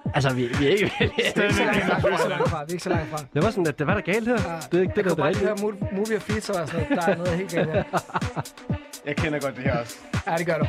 Ja. 0.08 0.12
Altså, 0.16 0.34
vi, 0.34 0.48
vi 0.60 0.66
er 0.68 0.70
ikke... 0.72 0.92
Vi 1.00 1.06
er 1.36 1.44
ikke 1.44 1.54
så 1.54 1.64
langt 1.64 1.86
fra, 1.86 2.00
vi 2.00 2.10
er 2.10 2.12
ikke 2.12 2.24
så 2.24 2.30
langt 2.30 2.50
fra, 2.50 2.64
vi 2.64 2.70
er 2.70 2.74
ikke 2.74 2.84
så 2.84 2.90
langt 2.90 3.10
fra. 3.10 3.24
Jeg 3.36 3.44
var 3.44 3.50
sådan, 3.50 3.68
at 3.68 3.80
det 3.80 3.88
var 3.88 3.94
der 3.94 4.02
galt 4.02 4.28
her. 4.28 4.38
Det 4.72 4.78
er 4.78 4.82
ikke 4.82 4.94
det, 4.96 5.06
der 5.06 5.24
Jeg 5.24 5.34
det 5.34 5.42
bare 5.42 5.46
høre 5.46 5.54
Mo- 5.54 5.96
Movie 5.96 6.16
og 6.16 6.22
Feature 6.22 6.62
og 6.62 6.68
sådan 6.68 6.86
noget. 6.90 7.06
Der 7.06 7.12
er 7.12 7.18
noget 7.18 7.38
helt 7.38 7.52
galt 7.52 7.72
her. 7.72 7.84
Jeg 9.06 9.16
kender 9.16 9.40
godt 9.40 9.56
det 9.56 9.64
her 9.64 9.80
også. 9.80 9.98
Ja, 10.28 10.36
det 10.38 10.46
gør 10.46 10.58
du. 10.58 10.66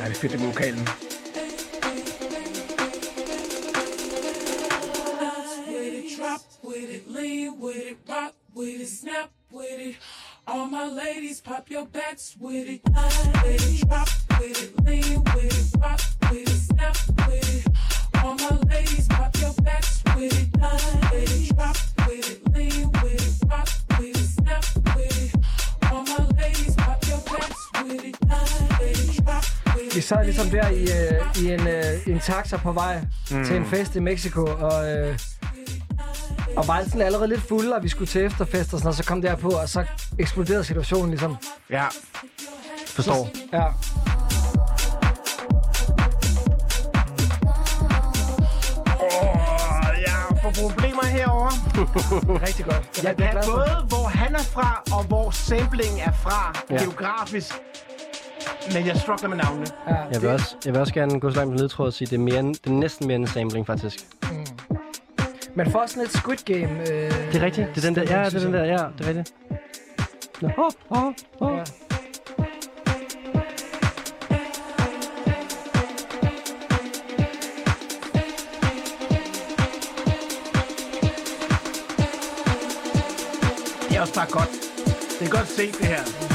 Ja, 0.00 0.04
det 0.08 0.16
er 0.16 0.20
fedt, 0.20 0.32
det 0.32 0.40
med 0.40 0.46
vokalen. 0.48 0.88
with 5.68 5.94
it, 6.04 6.18
drop 6.18 6.40
with 6.64 6.90
it, 6.96 7.02
lean 7.08 7.52
with 7.60 7.76
it, 7.90 7.96
rock 8.08 8.34
with 8.56 8.80
it, 8.80 8.88
snap 8.88 9.30
with 9.52 9.80
it. 9.88 9.96
All 10.46 10.66
my 10.66 10.86
ladies, 10.88 11.40
pop 11.40 11.70
your 11.70 11.86
backs 11.86 12.34
with 12.38 12.68
it, 12.68 12.80
with 12.84 13.82
it, 13.82 13.88
drop 13.88 14.08
with 14.40 14.62
it, 14.62 14.84
lean 14.84 15.22
with 15.24 15.74
it, 15.74 15.80
rock 15.80 16.00
with 16.30 16.42
it, 16.42 16.48
snap 16.48 16.96
with 17.28 17.66
it. 17.66 18.24
All 18.24 18.34
my 18.34 18.58
ladies, 18.74 19.06
pop 19.08 19.36
your 19.40 19.52
backs 19.62 20.02
with 20.16 20.32
it, 20.40 20.48
with 21.12 21.50
it, 21.50 21.56
drop 21.56 21.76
with 22.06 22.30
it, 22.30 22.54
lean 22.54 22.90
with 23.02 23.22
it, 23.22 23.50
rock 23.50 23.68
with 23.98 24.16
it, 24.16 24.16
snap 24.16 24.64
with 24.96 25.22
it. 25.22 25.92
All 25.92 26.02
my 26.02 26.26
ladies, 26.42 26.74
pop 26.76 26.98
your 27.06 27.18
backs 27.18 27.62
with 27.84 28.04
it, 28.04 28.16
with 28.80 29.18
it, 29.18 29.24
drop 29.24 29.44
with 29.76 29.92
Vi 29.94 29.98
it. 29.98 30.04
sad 30.04 30.24
ligesom 30.24 30.46
der 30.50 30.68
i, 30.68 30.82
øh, 30.82 31.42
i 31.44 31.52
en, 31.52 31.66
øh, 31.66 32.06
en 32.14 32.20
taxa 32.20 32.56
på 32.56 32.72
vej 32.72 33.00
mm. 33.30 33.44
til 33.44 33.56
en 33.56 33.66
fest 33.66 33.96
i 33.96 34.00
Mexico, 34.00 34.44
og, 34.44 34.90
øh, 34.90 35.18
og 36.56 36.68
var 36.68 36.82
sådan 36.84 37.00
allerede 37.00 37.28
lidt 37.28 37.40
fulde, 37.40 37.74
og 37.74 37.82
vi 37.82 37.88
skulle 37.88 38.08
til 38.08 38.24
efterfest 38.24 38.72
og 38.74 38.78
sådan 38.78 38.84
noget, 38.84 38.96
så 38.96 39.04
kom 39.04 39.20
det 39.20 39.30
her 39.30 39.36
på, 39.36 39.48
og 39.48 39.68
så 39.68 39.84
eksploderede 40.18 40.64
situationen 40.64 41.10
ligesom. 41.10 41.36
Ja. 41.70 41.84
Forstår. 42.86 43.28
Ja. 43.52 43.62
Jeg 50.06 50.52
problemer 50.54 51.04
herovre. 51.06 51.50
Rigtig 52.46 52.64
godt. 52.64 53.02
Jeg 53.02 53.10
er 53.10 53.14
glad 53.14 53.42
for. 53.44 53.52
både, 53.52 53.86
hvor 53.88 54.08
han 54.08 54.34
er 54.34 54.38
fra, 54.42 54.82
og 54.92 55.04
hvor 55.04 55.30
sampling 55.30 56.00
er 56.00 56.12
fra, 56.12 56.58
Ja. 56.70 56.82
geografisk. 56.82 57.54
Men 58.74 58.86
jeg 58.86 58.96
struggler 58.96 59.28
med 59.28 59.36
navnene. 59.36 59.66
Ja, 59.88 59.94
Jeg 60.12 60.22
vil, 60.22 60.30
også, 60.30 60.56
jeg 60.64 60.72
vil 60.72 60.80
også 60.80 60.94
gerne 60.94 61.20
gå 61.20 61.30
så 61.30 61.36
langt 61.36 61.50
med 61.52 61.58
ledtråd 61.60 61.86
og 61.86 61.92
sige, 61.92 62.06
det 62.08 62.14
er, 62.14 62.18
mere 62.20 62.38
end, 62.38 62.54
det 62.54 62.66
er 62.66 62.70
næsten 62.70 63.06
mere 63.06 63.16
end 63.16 63.24
en 63.24 63.30
sampling, 63.30 63.66
faktisk. 63.66 64.06
Men 65.54 65.70
for 65.70 65.86
sådan 65.86 66.02
et 66.02 66.10
Squid 66.10 66.36
Game... 66.44 66.80
Øh, 66.80 66.86
Det 67.32 67.34
er 67.34 67.42
rigtigt. 67.42 67.68
Det 67.74 67.84
er 67.84 67.88
den 67.88 67.94
der. 67.94 68.02
Ja, 68.20 68.24
det 68.24 68.34
er 68.34 68.40
den 68.40 68.52
der. 68.52 68.64
Ja, 68.64 68.72
det 68.98 69.06
er 69.06 69.08
rigtigt. 69.08 69.34
Nå, 70.42 70.48
oh, 70.58 70.70
oh, 70.90 71.12
oh. 71.40 71.58
Ja. 71.58 71.64
Det 83.88 83.96
er 83.96 84.00
også 84.00 84.14
bare 84.14 84.26
godt. 84.30 84.50
Det 85.20 85.28
er 85.28 85.30
godt 85.30 85.48
set, 85.48 85.74
det 85.78 85.86
her. 85.86 86.31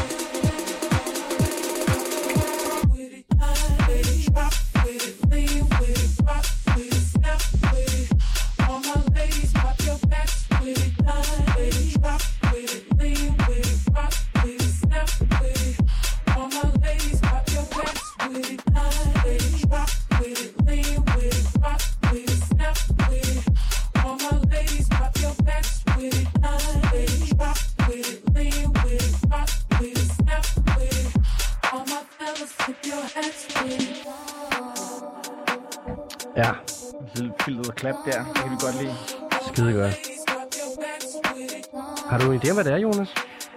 Hvad 42.57 42.63
det 42.63 42.73
er, 42.73 42.77
Jonas? 42.77 43.13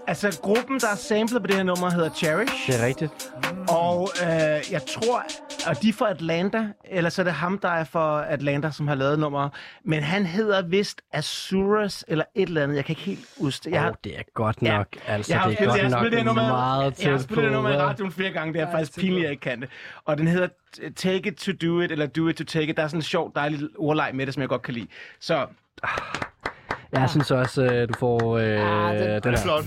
Altså, 0.07 0.41
gruppen, 0.43 0.81
der 0.81 0.87
er 0.93 0.97
samlet 0.97 1.43
på 1.43 1.47
det 1.47 1.55
her 1.55 1.63
nummer, 1.63 1.91
hedder 1.91 2.11
Cherish. 2.11 2.67
Det 2.67 2.81
er 2.83 2.87
rigtigt. 2.87 3.13
Og 3.69 4.09
øh, 4.23 4.29
jeg 4.73 4.83
tror, 4.89 5.23
og 5.67 5.83
de 5.83 5.89
er 5.89 5.93
fra 5.93 6.11
Atlanta, 6.11 6.67
eller 6.85 7.11
så 7.11 7.23
er 7.23 7.25
det 7.25 7.33
ham, 7.33 7.59
der 7.59 7.69
er 7.69 7.85
fra 7.85 8.25
Atlanta, 8.33 8.71
som 8.71 8.89
har 8.89 8.95
lavet 8.95 9.19
nummer. 9.19 9.49
Men 9.85 10.03
han 10.03 10.27
hedder 10.27 10.63
vist 10.63 11.01
Asurus, 11.13 12.05
eller 12.09 12.25
et 12.35 12.49
eller 12.49 12.63
andet. 12.63 12.77
Jeg 12.77 12.85
kan 12.85 12.93
ikke 12.93 13.03
helt 13.03 13.21
huske 13.41 13.65
det. 13.65 13.71
Jeg 13.71 13.79
Åh, 13.79 13.83
har, 13.85 13.91
oh, 13.91 13.95
det 14.05 14.19
er 14.19 14.23
godt 14.35 14.57
Ja. 14.63 14.77
nok. 14.77 14.87
Altså, 15.07 15.33
jeg 15.33 15.41
har, 15.41 15.49
det 15.49 15.55
er 15.55 15.57
spillet- 15.57 15.71
godt 15.73 15.83
jeg 15.83 15.91
spillet 16.01 16.13
det 16.13 16.25
nok 16.25 16.37
nummer, 16.37 16.49
meget 16.53 16.79
jeg 17.01 17.11
har 17.11 17.19
tæt 17.19 17.27
på. 17.27 17.33
spillet 17.33 17.45
det 17.45 17.53
nummer 17.53 17.71
i 17.71 17.77
radioen 17.77 18.13
flere 18.13 18.31
gange. 18.31 18.53
Det 18.55 18.61
er 18.63 18.71
faktisk 18.71 18.99
pinligt, 18.99 19.17
at 19.19 19.23
jeg 19.23 19.31
ikke 19.31 19.41
kan 19.41 19.61
det. 19.61 19.69
Og 20.05 20.19
den 20.19 20.27
hedder 20.27 20.49
Take 20.97 21.29
It 21.29 21.35
To 21.37 21.53
Do 21.53 21.81
It, 21.81 21.93
eller 21.93 22.07
Do 22.07 22.29
It 22.29 22.37
To 22.37 22.45
Take 22.45 22.67
It. 22.67 22.77
Der 22.77 22.83
er 22.83 22.89
sådan 22.89 22.99
en 22.99 23.03
sjov, 23.03 23.33
dejlig 23.35 23.61
ordleg 23.79 24.11
med 24.15 24.27
det, 24.27 24.35
som 24.35 24.41
jeg 24.41 24.49
godt 24.49 24.63
kan 24.63 24.75
lide. 24.75 24.87
Så 25.21 25.47
Jeg 26.93 27.11
synes 27.11 27.31
også, 27.31 27.63
øh, 27.65 27.89
du 27.89 27.95
får 27.99 28.39
øh, 28.39 28.45
Ah, 28.45 28.99
den- 28.99 29.09
den 29.09 29.23
Det 29.23 29.39
er 29.39 29.43
flot. 29.43 29.65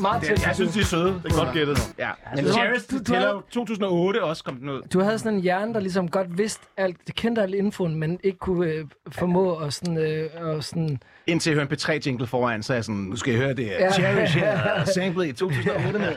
Meget 0.00 0.20
det, 0.22 0.28
tæt. 0.28 0.46
jeg 0.46 0.54
synes, 0.54 0.72
de 0.72 0.80
er 0.80 0.84
søde. 0.84 1.20
Det 1.24 1.32
er 1.32 1.44
godt 1.44 1.52
gættet. 1.54 1.78
Ja, 1.98 2.10
men 2.34 2.44
Cherish 2.46 2.90
du- 2.90 2.98
du 3.14 3.14
jo 3.20 3.42
2008 3.50 4.24
også 4.24 4.44
kom 4.44 4.56
den 4.56 4.68
ud. 4.68 4.82
Du 4.92 5.00
havde 5.00 5.18
sådan 5.18 5.34
en 5.34 5.40
hjerne, 5.40 5.74
der 5.74 5.80
ligesom 5.80 6.08
godt 6.08 6.38
vidste 6.38 6.62
alt, 6.76 6.96
det 7.06 7.14
kendte 7.14 7.42
al 7.42 7.54
infoen, 7.54 7.94
men 7.94 8.18
ikke 8.24 8.38
kunne 8.38 8.66
øh, 8.66 8.84
formå 9.12 9.54
at 9.56 9.72
sådan, 9.72 9.98
øh, 9.98 10.30
og 10.42 10.64
sådan... 10.64 10.98
Indtil 11.26 11.50
jeg 11.50 11.58
hørte 11.60 11.72
en 11.72 11.78
P3-jingle 11.78 12.26
foran, 12.26 12.62
så 12.62 12.72
er 12.72 12.76
jeg 12.76 12.84
sådan, 12.84 13.00
nu 13.00 13.16
skal 13.16 13.30
jeg 13.32 13.40
høre 13.42 13.54
det. 13.54 13.66
Ja. 13.66 13.92
Cherish 13.92 14.36
her, 14.38 14.84
samlet 14.84 15.26
i 15.26 15.32
2008 15.32 15.98
med. 15.98 16.12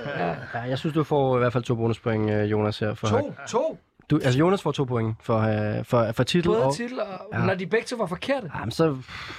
Ja, 0.54 0.60
jeg 0.62 0.78
synes, 0.78 0.94
du 0.94 1.04
får 1.04 1.36
i 1.36 1.40
hvert 1.40 1.54
fald 1.54 1.64
to 1.64 1.76
bonuspoint, 1.76 2.30
øh, 2.32 2.52
Jonas, 2.52 2.80
her. 2.80 2.94
For 2.94 3.08
To, 3.08 3.34
to. 3.48 3.78
Du, 4.10 4.16
altså 4.24 4.40
Jonas 4.40 4.62
får 4.62 4.72
to 4.72 4.84
point 4.84 5.16
for, 5.22 5.38
uh, 5.38 5.86
for, 5.86 6.12
for 6.12 6.24
titel. 6.24 6.48
Både 6.48 6.64
og, 6.64 6.76
titel 6.76 7.00
og... 7.00 7.08
Ja. 7.34 7.38
Når 7.46 7.54
de 7.56 7.66
begge 7.68 7.86
to 7.86 7.96
var 7.96 8.06
forkerte. 8.06 8.52
Jamen, 8.60 8.72
så... 8.72 8.84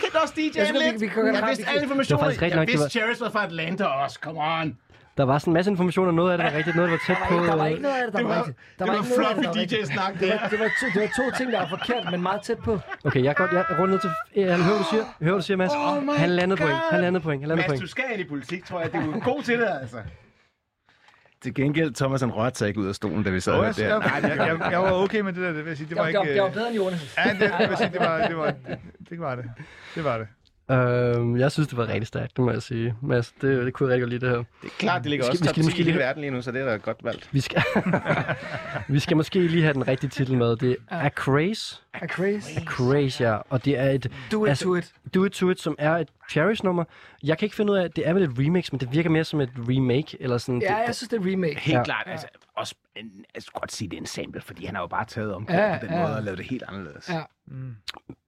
Kendte 0.01 0.17
også 0.23 0.35
DJ'en 0.37 0.59
Jeg 0.59 0.67
synes, 0.67 0.73
vi- 0.85 0.91
lidt. 0.91 1.01
vi 1.01 1.07
kan 1.07 1.23
godt 1.23 1.27
jeg 1.35 1.39
have- 1.41 1.49
vidste 1.49 1.65
vi- 1.65 1.71
alle 1.71 1.83
informationer. 1.83 2.29
Det 2.31 2.41
var 2.41 2.47
jeg 2.47 2.57
nok, 2.57 2.67
det 2.67 2.73
vidste, 2.73 2.91
Charis 2.91 3.21
var 3.21 3.31
fra 3.31 3.45
Atlanta 3.45 3.85
også. 3.85 4.19
Come 4.23 4.41
on. 4.41 4.77
Der 5.17 5.25
var 5.25 5.39
sådan 5.39 5.51
en 5.51 5.55
masse 5.55 5.71
information, 5.71 6.07
og 6.09 6.15
noget 6.15 6.33
af 6.33 6.39
det 6.39 6.45
var 6.45 6.53
rigtigt, 6.57 6.77
noget 6.77 6.89
af 6.93 6.99
det 6.99 7.09
var 7.09 7.15
tæt 7.15 7.29
på. 7.39 7.47
Der 7.47 7.57
var 7.57 7.67
ikke 7.67 7.83
noget 7.83 7.95
af 7.97 8.03
det, 8.05 8.13
der 8.13 8.19
Det 8.19 8.29
var 8.29 8.35
var- 8.35 8.39
rigtigt. 8.47 8.59
Der 8.79 8.85
det 8.85 8.93
var 8.93 8.99
ikke 8.99 9.17
noget 9.17 9.29
af 9.29 9.35
det, 9.35 9.45
der 9.45 9.53
floppy. 9.53 9.75
DJ-snak, 9.75 10.13
Det 10.13 10.21
det 10.21 10.29
var, 10.43 10.49
det, 10.49 10.59
var 10.61 10.69
to, 10.81 10.87
det 10.95 11.01
var 11.03 11.11
to 11.31 11.37
ting, 11.39 11.53
der 11.53 11.59
var 11.59 11.69
forkert, 11.69 12.11
men 12.11 12.23
meget 12.23 12.43
tæt 12.43 12.59
på. 12.59 12.79
Okay, 13.05 13.23
jeg, 13.25 13.37
godt, 13.37 13.53
jeg 13.53 13.65
runder 13.71 13.87
ned 13.87 14.01
til... 14.01 14.11
Jeg 14.37 14.45
hører, 14.57 14.57
hvad 14.69 14.79
du 14.79 14.85
siger. 14.91 15.05
Hører, 15.23 15.37
du 15.37 15.43
siger, 15.43 15.57
Mads. 15.57 15.71
Oh 15.77 16.17
han 16.17 16.31
landede 16.31 16.61
point. 16.61 16.79
Han 16.91 17.01
landede 17.01 17.23
point. 17.23 17.41
Han 17.43 17.49
landede 17.49 17.57
Mads, 17.63 17.69
point. 17.71 17.83
du 17.83 17.89
skal 17.89 18.05
ind 18.13 18.21
i 18.21 18.25
politik, 18.25 18.65
tror 18.65 18.81
jeg. 18.81 18.93
Det 18.93 19.01
er 19.01 19.05
jo 19.07 19.21
god 19.25 19.43
til 19.43 19.59
det, 19.59 19.69
altså. 19.83 19.97
Til 21.43 21.55
gengæld, 21.55 21.95
Thomas 21.95 22.21
han 22.21 22.31
rørte 22.31 22.59
sig 22.59 22.69
ikke 22.69 22.81
ud 22.81 22.87
af 22.87 22.95
stolen, 22.95 23.23
da 23.25 23.31
vi 23.31 23.41
sad 23.41 23.53
oh, 23.53 23.65
jeg, 23.65 23.77
der. 23.77 23.83
jeg, 23.83 24.23
jeg, 24.23 24.37
jeg, 24.39 24.71
jeg 24.71 24.81
var 24.83 24.93
okay 24.93 25.21
med 25.21 25.33
det 25.33 25.43
der, 25.43 25.53
det 25.53 25.65
vil 25.65 25.71
jeg 25.71 25.77
sige. 25.77 25.89
Det 25.89 25.91
Det 25.91 25.97
var 25.97 26.03
var, 26.03 26.09
ikke... 26.09 26.35
det 26.35 26.43
var, 26.43 26.43
var 26.43 26.49
øh, 26.49 26.55
bedre 26.55 26.69
end 26.69 26.77
Jonas. 26.77 27.15
Ja, 27.19 27.31
det, 27.33 27.41
det, 27.41 27.51
vil 27.59 27.69
jeg 27.69 27.79
sige, 27.79 27.91
det 27.93 28.01
var, 28.01 28.27
det 28.29 28.37
var, 28.37 28.47
det, 28.47 28.79
det 29.11 29.21
var 29.21 29.35
det. 29.35 29.45
Det 29.95 30.05
var 30.05 30.19
det. 30.19 30.27
Øhm, 30.71 31.37
jeg 31.37 31.53
synes, 31.53 31.69
det 31.69 31.77
var 31.79 31.89
rigtig 31.89 32.07
stærkt, 32.07 32.37
det 32.37 32.45
må 32.45 32.51
jeg 32.51 32.63
sige. 32.63 32.95
Mads, 33.03 33.33
det, 33.41 33.65
det 33.67 33.73
kunne 33.75 33.87
jeg 33.89 33.95
rigtig 33.95 34.03
godt 34.03 34.11
lide, 34.11 34.21
det 34.21 34.29
her. 34.31 34.37
Det 34.37 34.45
er 34.65 34.69
klart, 34.79 35.03
det 35.03 35.11
ligger 35.11 35.25
Vi 35.27 35.29
også 35.29 35.39
skal- 35.39 35.45
vi 35.45 35.49
top 35.49 35.55
skal 35.55 35.63
10 35.63 35.67
måske 35.67 35.81
i 35.81 35.85
lige- 35.85 35.99
verden 35.99 36.21
lige 36.21 36.31
nu, 36.31 36.43
så 36.43 36.53
det 36.53 36.61
er 36.61 36.65
da 36.67 36.77
godt 36.77 36.97
valgt. 37.05 37.29
Vi 37.33 37.41
skal, 37.41 37.63
vi 38.89 38.99
skal 38.99 39.17
måske 39.17 39.41
lige 39.47 39.63
have 39.63 39.75
den 39.75 39.89
rigtige 39.89 40.11
titel 40.11 40.37
med. 40.37 40.57
Det 40.57 40.77
er 40.91 41.09
Craze. 41.09 41.77
Er 41.95 42.07
crazy. 42.07 42.59
Craze, 42.67 43.25
ja. 43.31 43.39
Og 43.51 43.65
det 43.65 43.79
er 43.79 43.91
et... 43.91 44.11
Do 44.33 44.47
it 44.47 44.59
to 44.59 44.75
it. 44.75 44.93
Do 45.15 45.25
It 45.25 45.33
To 45.33 45.51
It, 45.51 45.61
som 45.61 45.75
er 45.79 45.93
et 45.97 46.09
Cherish-nummer. 46.31 46.85
Jeg 47.25 47.39
kan 47.39 47.47
ikke 47.47 47.57
finde 47.57 47.73
ud 47.73 47.79
af, 47.79 47.91
det 47.91 48.09
er 48.09 48.13
vel 48.13 48.23
et 48.23 48.31
remix, 48.39 48.73
men 48.73 48.81
det 48.81 48.93
virker 48.93 49.11
mere 49.11 49.25
som 49.25 49.41
et 49.41 49.51
remake, 49.69 50.17
eller 50.21 50.39
sådan... 50.39 50.63
Ja, 50.63 50.67
det, 50.69 50.87
jeg 50.87 50.95
synes, 50.95 51.09
det 51.09 51.21
er 51.27 51.33
remake. 51.33 51.61
Helt 51.61 51.77
Ja. 51.79 51.85
klart. 51.85 52.05
Altså, 52.07 52.27
også, 52.61 52.75
en, 52.97 53.25
jeg 53.35 53.43
skulle 53.43 53.61
godt 53.61 53.73
sige, 53.73 53.89
det 53.89 53.97
er 53.97 54.01
en 54.01 54.07
sample, 54.07 54.41
fordi 54.41 54.67
han 54.67 54.75
har 54.75 54.83
jo 54.83 54.87
bare 54.89 55.05
taget 55.05 55.35
om 55.35 55.47
Ja, 55.51 55.79
på 55.81 55.87
den 55.87 55.95
ja. 55.95 56.03
måde 56.03 56.17
og 56.17 56.23
lavet 56.23 56.39
det 56.39 56.47
helt 56.47 56.63
anderledes. 56.69 57.11
Ja. 57.11 57.21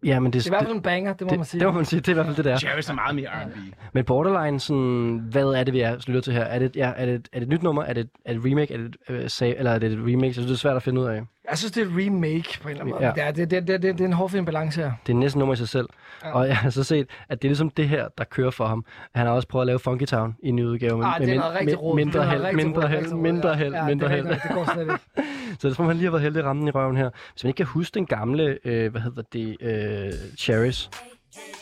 ja, 0.04 0.20
men 0.20 0.32
det, 0.32 0.44
Det 0.44 0.46
er 0.46 0.50
i 0.50 0.52
hvert 0.52 0.64
fald 0.64 0.74
en 0.76 0.82
banger, 0.82 1.12
det 1.12 1.20
må 1.20 1.30
det, 1.30 1.38
man 1.38 1.46
sige. 1.46 1.60
det 1.60 1.68
må 1.68 1.72
man 1.72 1.84
sige. 1.84 2.00
Det 2.00 2.08
er 2.08 2.12
i 2.12 2.14
hvert 2.14 2.26
fald 2.26 2.36
det, 2.36 2.44
der. 2.44 2.58
Charis 2.58 2.88
er 2.88 2.94
meget 2.94 3.14
mere 3.14 3.28
R&B. 3.28 3.56
Men 3.92 4.04
Borderline, 4.04 4.60
sådan, 4.60 5.26
hvad 5.30 5.44
er 5.46 5.64
det, 5.64 5.74
vi 5.74 5.80
er 5.80 5.96
lytter 6.06 6.20
til 6.20 6.32
her? 6.32 6.42
Er 6.44 6.58
det, 6.58 6.76
ja, 6.76 6.92
er 6.96 7.06
det, 7.06 7.28
er 7.32 7.38
det 7.38 7.42
et 7.42 7.48
nyt 7.48 7.62
nummer? 7.62 7.82
Er 7.82 7.92
det, 7.92 8.08
er 8.24 8.32
det 8.32 8.38
et 8.40 8.46
remake? 8.50 8.74
Er 8.74 8.78
det, 8.78 8.86
et, 8.86 8.96
øh, 9.08 9.30
sag, 9.30 9.54
eller 9.58 9.70
er 9.70 9.78
det 9.78 9.92
et 9.92 9.98
remix? 9.98 10.24
Jeg 10.24 10.34
synes, 10.34 10.46
det 10.46 10.54
er 10.54 10.58
svært 10.58 10.76
at 10.76 10.82
finde 10.82 11.00
ud 11.00 11.06
af. 11.06 11.22
Jeg 11.50 11.58
synes, 11.58 11.72
det 11.72 11.82
er 11.82 11.86
et 11.86 11.92
remake 12.06 12.58
på 12.62 12.68
en 12.68 12.70
eller 12.70 12.80
anden 12.84 12.94
måde. 12.94 13.04
Ja. 13.16 13.24
Ja. 13.24 13.30
Det, 13.30 13.42
er, 13.42 13.46
det, 13.46 13.68
det, 13.68 13.82
det, 13.82 13.94
det 13.98 14.00
er 14.00 14.04
en 14.04 14.12
hårfin 14.12 14.44
balance 14.44 14.80
her. 14.82 14.92
Det 15.06 15.12
er 15.12 15.16
næsten 15.16 15.38
nummer 15.38 15.52
i 15.54 15.56
sig 15.56 15.68
selv. 15.68 15.88
Ja. 16.24 16.32
Og 16.32 16.46
jeg 16.48 16.56
har 16.56 16.70
så 16.70 16.84
set, 16.84 17.06
at 17.28 17.42
det 17.42 17.48
er 17.48 17.50
ligesom 17.50 17.70
det 17.70 17.88
her, 17.88 18.08
der 18.18 18.24
kører 18.24 18.50
for 18.50 18.66
ham. 18.66 18.84
Han 19.14 19.26
har 19.26 19.32
også 19.32 19.48
prøvet 19.48 19.62
at 19.62 19.66
lave 19.66 19.78
Funky 19.78 20.04
Town 20.06 20.36
i 20.42 20.48
en 20.48 20.56
ny 20.56 20.64
udgave. 20.64 20.96
Men, 20.98 21.06
Ah, 21.06 21.20
det 21.20 21.24
er 21.24 21.32
med 21.32 21.38
noget 21.38 21.54
rigtig 21.60 21.82
rod. 21.82 21.96
mindre 21.96 22.24
held, 22.24 22.42
rigtig 22.42 22.56
mindre 22.66 22.88
held, 22.88 23.12
mindre 23.14 23.54
held, 23.56 23.84
mindre 23.86 24.08
held. 24.08 24.26
Det 24.28 24.40
går 24.54 24.72
slet 24.74 24.82
ikke. 24.82 24.98
Så 25.60 25.68
det 25.68 25.76
som 25.76 25.84
om, 25.84 25.88
han 25.88 25.96
lige 25.96 26.04
har 26.04 26.10
været 26.10 26.22
heldig 26.22 26.40
at 26.40 26.46
ramme 26.46 26.60
den 26.60 26.68
i 26.68 26.70
røven 26.70 26.96
her. 26.96 27.10
Hvis 27.32 27.44
man 27.44 27.48
ikke 27.48 27.56
kan 27.56 27.66
huske 27.66 27.94
den 27.94 28.06
gamle, 28.06 28.58
øh, 28.64 28.90
hvad 28.90 29.00
hedder 29.00 29.22
det, 29.32 29.56
øh, 29.60 30.12
Cherries, 30.38 30.90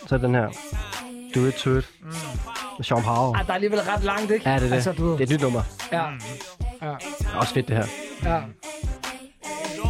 så 0.07 0.15
er 0.15 0.19
den 0.19 0.35
her. 0.35 0.49
Do 1.35 1.41
It 1.47 1.55
To 1.55 1.71
It. 1.77 1.91
Med 2.79 2.85
Sean 2.85 3.03
Powell. 3.03 3.39
Ah, 3.41 3.45
der 3.47 3.51
er 3.51 3.55
alligevel 3.55 3.79
ret 3.81 4.05
langt, 4.05 4.31
ikke? 4.31 4.49
Ja, 4.51 4.55
det 4.57 4.63
er 4.63 4.67
det. 4.69 4.75
Altså, 4.75 4.93
du. 4.93 5.13
Det 5.13 5.21
er 5.21 5.25
et 5.25 5.31
nyt 5.31 5.43
nummer. 5.43 5.61
Ja. 5.93 6.05
Ja. 6.83 6.95
Det 7.19 7.27
er 7.35 7.37
også 7.39 7.55
fedt, 7.55 7.69
det 7.69 7.77
her. 7.77 7.85
ja. 8.35 8.41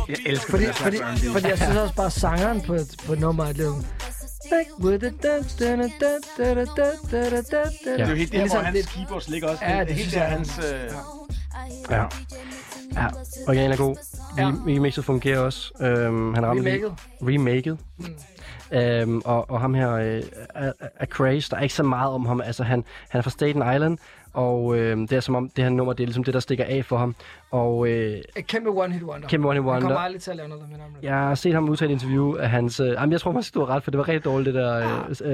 Jeg 0.09 0.17
elsker 0.27 0.51
Fordi, 0.51 0.65
den 0.65 0.75
fordi, 0.75 0.97
R&B. 0.97 1.33
fordi 1.33 1.47
jeg 1.49 1.59
synes 1.59 1.77
også 1.77 1.95
bare, 1.95 2.11
sangeren 2.11 2.61
på, 2.61 2.77
på 3.07 3.15
nummeret 3.15 3.49
er 3.51 3.55
lidt... 3.55 3.87
Back 4.51 4.69
with 4.85 5.05
it, 5.07 5.23
da, 5.23 5.29
da, 5.59 5.77
da, 5.77 5.89
da, 6.01 6.55
da, 6.55 6.55
da, 6.55 6.65
da, 7.11 7.31
da, 7.31 7.31
da, 7.31 7.41
da. 7.85 7.93
Det 7.93 8.01
er 8.01 8.09
jo 8.09 8.15
helt 8.15 8.33
der, 8.33 8.39
hvor 8.39 8.45
ligesom 8.45 8.65
hans 8.65 8.87
keyboards 8.87 9.29
ligger 9.29 9.49
også. 9.49 9.65
Ja, 9.65 9.73
det 9.73 9.81
er 9.81 9.85
det 9.85 9.95
helt 9.95 10.11
synes 10.11 10.15
der, 10.15 10.21
jeg 10.21 10.33
er- 10.33 10.37
hans... 10.37 10.59
Øh, 10.59 10.91
Ja. 11.91 12.05
Ja, 12.95 13.07
originalen 13.49 13.73
er 13.73 13.77
god. 13.77 13.97
Ja. 14.39 14.47
Remixet 14.67 15.05
fungerer 15.05 15.39
også. 15.39 15.73
Øhm, 15.81 16.35
han 16.35 16.47
ramte 16.47 16.63
lige- 16.63 16.75
Remaket. 16.77 16.97
Remaket. 17.23 17.79
Øhm, 18.73 19.23
og, 19.25 19.51
og 19.51 19.61
ham 19.61 19.75
her 19.75 19.91
øh, 19.93 20.23
er, 20.55 20.73
er 20.97 21.07
Craze, 21.07 21.51
der 21.51 21.57
er 21.57 21.61
ikke 21.61 21.75
så 21.75 21.83
meget 21.83 22.13
om 22.13 22.27
ham. 22.27 22.41
Altså, 22.41 22.65
han, 22.65 22.85
han 23.09 23.19
er 23.19 23.23
fra 23.23 23.31
Staten 23.31 23.75
Island, 23.75 23.99
og 24.33 24.77
øh, 24.79 24.97
det 24.99 25.13
er 25.13 25.21
som 25.21 25.35
om, 25.35 25.49
det 25.57 25.65
her 25.65 25.71
nummer, 25.71 25.93
det 25.93 26.03
er 26.03 26.07
ligesom 26.07 26.25
det, 26.25 26.35
der 26.35 26.41
stikker 26.41 26.65
af 26.69 26.85
for 26.85 26.97
ham. 26.97 27.15
Og 27.51 27.89
øh, 27.89 28.19
Et 28.37 28.47
kæmpe 28.47 28.71
one-hit 28.71 29.03
wonder. 29.05 29.29
Kæmpe 29.29 29.49
one-hit 29.49 29.55
Han 29.55 29.65
wonder. 29.65 29.81
kommer 29.81 29.99
aldrig 29.99 30.23
til 30.23 30.31
at 30.31 30.37
lave 30.37 30.49
noget 30.49 30.65
med 30.71 30.79
ham. 30.79 30.91
jeg 31.03 31.15
har 31.15 31.35
set 31.35 31.55
ham 31.55 31.69
udtale 31.69 31.93
interview 31.93 32.37
af 32.37 32.51
hans... 32.51 32.81
Øh, 32.81 32.89
jamen, 32.89 33.13
jeg 33.13 33.21
tror 33.21 33.33
faktisk, 33.33 33.55
du 33.55 33.61
har 33.61 33.71
ret, 33.75 33.83
for 33.83 33.91
det 33.91 33.99
var 33.99 34.09
rigtig 34.09 34.25
dårligt, 34.25 34.47
det 34.47 34.55
der... 34.55 34.77
Øh, 34.77 34.85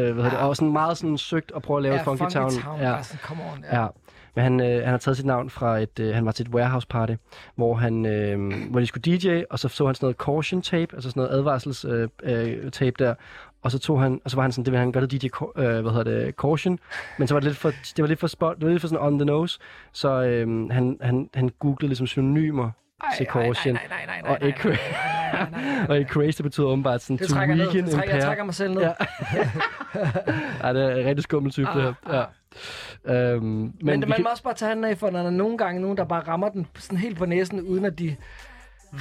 øh, 0.09 0.15
hvad 0.15 0.25
hedder 0.25 0.31
det, 0.31 0.39
og 0.49 0.57
sådan 0.57 0.73
meget 0.73 0.97
sådan 0.99 1.19
søgt 1.19 1.53
at 1.57 1.63
prøve 1.63 1.77
at 1.77 1.83
lave 1.83 1.95
Ja, 1.95 2.03
Funky, 2.03 2.19
Funky 2.19 2.33
Town. 2.33 2.51
Town, 2.51 2.81
Ja. 2.81 2.97
altså, 2.97 3.17
come 3.23 3.43
on, 3.53 3.65
ja. 3.73 3.81
ja. 3.83 3.87
Men 4.35 4.43
han, 4.43 4.61
øh, 4.61 4.83
han 4.83 4.89
har 4.91 4.99
taget 4.99 5.17
sit 5.17 5.27
navn 5.27 5.51
fra 5.51 5.79
et... 5.79 5.99
Øh, 6.01 6.15
han 6.15 6.27
var 6.27 6.33
til 6.33 6.47
et 6.47 6.55
warehouse 6.55 6.87
party, 6.87 7.13
hvor, 7.55 7.75
han, 7.75 8.07
øh, 8.07 8.53
hvor 8.71 8.81
de 8.81 8.87
skulle 8.87 9.17
DJ, 9.17 9.43
og 9.51 9.59
så 9.59 9.69
så 9.69 9.87
han 9.87 9.95
sådan 9.95 10.05
noget 10.07 10.17
caution 10.17 10.63
tape, 10.63 10.95
altså 10.97 11.11
sådan 11.11 11.21
noget 11.23 11.39
advarsels 11.39 11.85
øh, 11.85 12.09
øh, 12.23 12.71
tape 12.71 12.95
der. 12.99 13.15
Og 13.67 13.73
så 13.73 13.79
tog 13.79 14.03
han, 14.03 14.21
og 14.25 14.31
så 14.31 14.37
var 14.37 14.43
han 14.43 14.53
sådan, 14.53 14.65
det 14.65 14.73
vil 14.73 14.79
han 14.81 14.93
gøre 14.93 15.07
det 15.07 15.23
DJ, 15.23 15.27
øh, 15.57 15.81
hvad 15.81 15.93
hedder 15.93 16.05
det, 16.25 16.35
caution. 16.35 16.79
Men 17.19 17.29
så 17.29 17.35
var 17.35 17.41
det 17.41 17.47
lidt 17.47 17.57
for, 17.57 17.71
det 17.71 18.03
var 18.03 18.07
lidt 18.07 18.21
for 18.21 18.27
spot, 18.27 18.57
det 18.57 18.65
var 18.65 18.71
lidt 18.71 18.81
for 18.81 18.89
sådan 18.89 19.05
on 19.07 19.19
the 19.19 19.25
nose. 19.27 19.59
Så 19.93 20.23
øh, 20.23 20.71
han, 20.71 20.99
han, 21.01 21.29
han 21.35 21.49
googlede 21.59 21.87
ligesom 21.89 22.07
synonymer 22.07 22.71
Ej, 23.05 23.17
til 23.17 23.27
caution. 23.27 23.79
Og 24.25 24.39
ikke 24.43 24.79
og 25.89 25.99
ikke 25.99 26.11
crazy, 26.13 26.37
det 26.37 26.43
betyder 26.45 26.67
åbenbart 26.67 27.03
sådan 27.03 27.17
Det 27.17 27.29
to 27.29 27.35
trækker 27.35 27.55
ned. 27.55 27.65
weekend 27.67 27.87
Det 27.87 27.95
trækker, 27.95 28.15
jeg 28.15 28.23
trækker 28.25 28.45
mig 28.45 28.55
selv 28.55 28.75
ned. 28.75 28.83
Ja. 28.83 28.93
Ej, 30.63 30.73
det 30.73 30.83
er 30.83 30.97
en 30.97 31.07
rigtig 31.07 31.23
skummel 31.23 31.53
type, 31.53 31.69
det 31.75 31.95
her. 32.07 32.25
Ja. 33.05 33.33
Øhm, 33.35 33.43
men 33.45 33.73
Men, 33.83 34.01
man 34.01 34.13
kan- 34.13 34.23
må 34.23 34.29
også 34.31 34.43
bare 34.43 34.55
tage 34.55 34.75
den 34.75 34.85
af, 34.85 34.99
for 34.99 35.11
når 35.11 35.19
der 35.19 35.27
er 35.27 35.31
nogle 35.31 35.59
gange 35.59 35.81
nogen, 35.81 35.97
der 35.97 36.05
bare 36.05 36.23
rammer 36.29 36.49
den 36.49 36.67
sådan 36.79 36.99
helt 36.99 37.19
på 37.19 37.27
næsen, 37.27 37.61
uden 37.61 37.85
at 37.85 37.99
de 37.99 38.17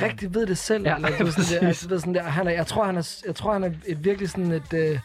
rigtig 0.01 0.33
ved 0.33 0.45
det 0.47 0.57
selv. 0.57 0.79
Mm. 0.79 0.85
Ja, 0.85 0.95
eller, 0.95 1.17
du 1.17 1.31
sådan 1.31 1.61
der, 1.61 1.67
altså, 1.67 1.87
du 1.87 1.99
sådan 1.99 2.13
der, 2.13 2.23
han 2.23 2.47
er, 2.47 2.51
jeg, 2.51 2.67
tror, 2.67 2.85
han 2.85 2.97
er, 2.97 3.15
jeg 3.25 3.35
tror, 3.35 3.53
han 3.53 3.63
er 3.63 3.71
et, 3.85 4.05
virkelig 4.05 4.29
sådan 4.29 4.51
et... 4.51 4.73
Øh, 4.73 4.99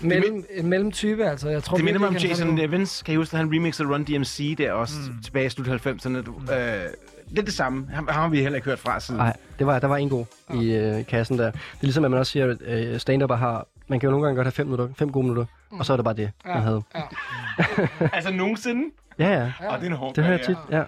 mellem, 0.00 0.44
en 0.50 0.66
mellemtype, 0.66 1.24
altså. 1.24 1.48
Jeg 1.48 1.62
tror, 1.62 1.76
det 1.76 1.84
minder 1.84 2.00
mig 2.00 2.08
om 2.08 2.14
han 2.14 2.24
er 2.24 2.28
Jason 2.28 2.46
sådan- 2.46 2.58
Evans. 2.58 3.02
Kan 3.02 3.14
I 3.14 3.16
huske, 3.16 3.34
at 3.34 3.38
han 3.38 3.54
remixede 3.54 3.88
Run 3.88 4.04
DMC 4.04 4.56
der 4.58 4.72
også 4.72 4.94
mm. 5.06 5.22
tilbage 5.22 5.46
i 5.46 5.48
slut 5.48 5.68
90'erne? 5.68 6.22
Du, 6.22 6.34
øh, 6.40 6.84
det 7.30 7.38
er 7.38 7.42
det 7.42 7.52
samme. 7.54 7.88
Ham, 7.92 8.08
ham 8.08 8.22
har 8.22 8.28
vi 8.28 8.42
heller 8.42 8.56
ikke 8.56 8.68
hørt 8.68 8.78
fra 8.78 9.00
siden. 9.00 9.18
Nej, 9.18 9.36
det 9.58 9.66
var, 9.66 9.78
der 9.78 9.86
var 9.86 9.96
en 9.96 10.08
god 10.08 10.24
i 10.54 10.72
øh, 10.74 11.06
kassen 11.06 11.38
der. 11.38 11.50
Det 11.50 11.58
er 11.58 11.82
ligesom, 11.82 12.04
at 12.04 12.10
man 12.10 12.20
også 12.20 12.32
siger, 12.32 12.50
at 12.50 12.56
øh, 12.62 12.98
stand-up 13.00 13.30
har... 13.30 13.66
Man 13.88 14.00
kan 14.00 14.06
jo 14.06 14.10
nogle 14.10 14.26
gange 14.26 14.36
godt 14.36 14.46
have 14.46 14.52
fem, 14.52 14.66
minutter, 14.66 14.88
fem 14.98 15.12
gode 15.12 15.22
minutter, 15.22 15.46
mm. 15.72 15.78
og 15.78 15.86
så 15.86 15.92
er 15.92 15.96
det 15.96 16.04
bare 16.04 16.14
det, 16.16 16.30
man 16.46 16.62
havde. 16.62 16.82
Ja. 16.94 17.02
altså 18.16 18.32
nogensinde? 18.32 18.82
Ja, 19.18 19.28
ja. 19.28 19.52
Ja. 19.60 19.74
Og 19.74 19.78
det 19.78 19.86
er 19.86 19.90
en 19.90 19.96
hård 19.96 20.14
Det 20.14 20.24
hører 20.24 20.36
jeg 20.36 20.46
tit, 20.46 20.56
ja. 20.70 20.82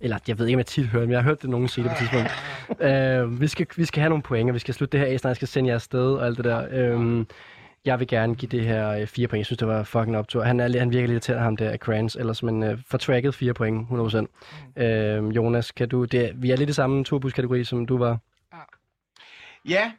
Eller, 0.00 0.18
jeg 0.28 0.38
ved 0.38 0.46
ikke, 0.46 0.56
om 0.56 0.58
jeg 0.58 0.66
tit 0.66 0.86
hører 0.86 1.00
det, 1.00 1.08
men 1.08 1.12
jeg 1.12 1.22
har 1.22 1.28
hørt 1.30 1.42
det 1.42 1.50
nogen 1.50 1.68
sige 1.68 1.84
det 1.84 1.90
på 1.92 1.94
et 1.94 1.98
tidspunkt. 1.98 2.30
øh, 2.92 3.40
vi, 3.40 3.46
skal, 3.48 3.66
vi 3.76 3.84
skal 3.84 4.00
have 4.00 4.08
nogle 4.08 4.22
point, 4.22 4.50
og 4.50 4.54
vi 4.54 4.58
skal 4.58 4.74
slutte 4.74 4.98
det 4.98 5.06
her 5.06 5.12
af, 5.14 5.20
snart 5.20 5.30
jeg 5.30 5.36
skal 5.36 5.48
sende 5.48 5.68
jer 5.68 5.74
afsted 5.74 6.14
og 6.14 6.26
alt 6.26 6.36
det 6.36 6.44
der. 6.44 6.66
Øh, 6.70 7.24
jeg 7.84 7.98
vil 8.00 8.08
gerne 8.08 8.34
give 8.34 8.48
det 8.48 8.64
her 8.64 8.88
øh, 8.90 9.06
fire 9.06 9.28
point. 9.28 9.38
Jeg 9.38 9.46
synes, 9.46 9.58
det 9.58 9.68
var 9.68 9.82
fucking 9.82 10.16
optur. 10.16 10.42
Han, 10.42 10.60
er, 10.60 10.78
han 10.78 10.90
virker 10.92 11.08
lidt 11.08 11.22
til 11.22 11.34
ham 11.34 11.56
der, 11.56 11.76
Krans, 11.76 12.16
ellers, 12.16 12.42
men 12.42 12.62
øh, 12.62 12.78
for 12.90 12.98
tracket 12.98 13.34
fire 13.34 13.54
point, 13.54 13.88
100%. 14.76 14.82
Øh, 14.82 15.36
Jonas, 15.36 15.70
kan 15.72 15.88
du, 15.88 16.04
det, 16.04 16.20
er- 16.24 16.32
vi 16.34 16.50
er 16.50 16.56
lidt 16.56 16.70
i 16.70 16.72
samme 16.72 17.04
tobuskategori, 17.04 17.64
som 17.64 17.86
du 17.86 17.98
var. 17.98 18.18
Ja, 19.68 19.92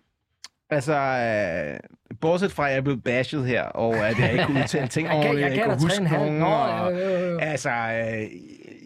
altså, 0.70 0.94
øh, 0.94 1.80
bortset 2.22 2.52
fra, 2.52 2.66
at 2.66 2.72
jeg 2.72 2.78
er 2.78 2.82
blevet 2.82 3.04
bashed 3.04 3.46
her, 3.46 3.64
og 3.64 3.96
at 3.96 4.20
jeg 4.20 4.32
ikke 4.32 4.46
kunne 4.46 4.60
udtale 4.60 4.88
ting 4.88 5.08
Jeg 5.08 5.16
ordentligt, 5.16 5.42
jeg 5.42 5.50
jeg, 5.50 5.58
gav 5.58 5.66
ikke 5.66 5.78
kunne 5.80 5.90
huske 5.90 6.04
3,5. 6.04 6.18
nogen. 6.18 6.42
Og, 6.44 6.92
jo, 6.92 6.98
jo, 6.98 7.30
jo. 7.32 7.38
Altså, 7.40 7.70
øh, 7.70 8.24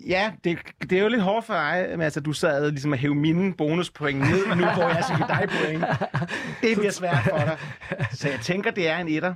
ja, 0.08 0.32
det, 0.44 0.58
det 0.82 0.98
er 0.98 1.02
jo 1.02 1.08
lidt 1.08 1.22
hårdt 1.22 1.46
for 1.46 1.54
dig, 1.54 1.88
men 1.92 2.02
altså, 2.02 2.20
du 2.20 2.34
sad 2.34 2.72
ligesom 2.72 2.94
at 2.94 3.00
hæve 3.00 3.16
mine 3.16 3.54
bonuspoint 3.54 4.20
ned, 4.20 4.48
nu 4.56 4.66
hvor 4.66 4.88
jeg 4.88 5.04
give 5.18 5.28
dig 5.28 5.50
point. 5.50 5.86
Det 6.62 6.78
bliver 6.78 6.92
svært 6.92 7.24
for 7.24 7.38
dig. 7.38 7.58
Så 8.12 8.30
jeg 8.30 8.40
tænker, 8.40 8.72
det 8.72 8.90
er 8.90 8.98
en 8.98 9.08
etter. 9.08 9.34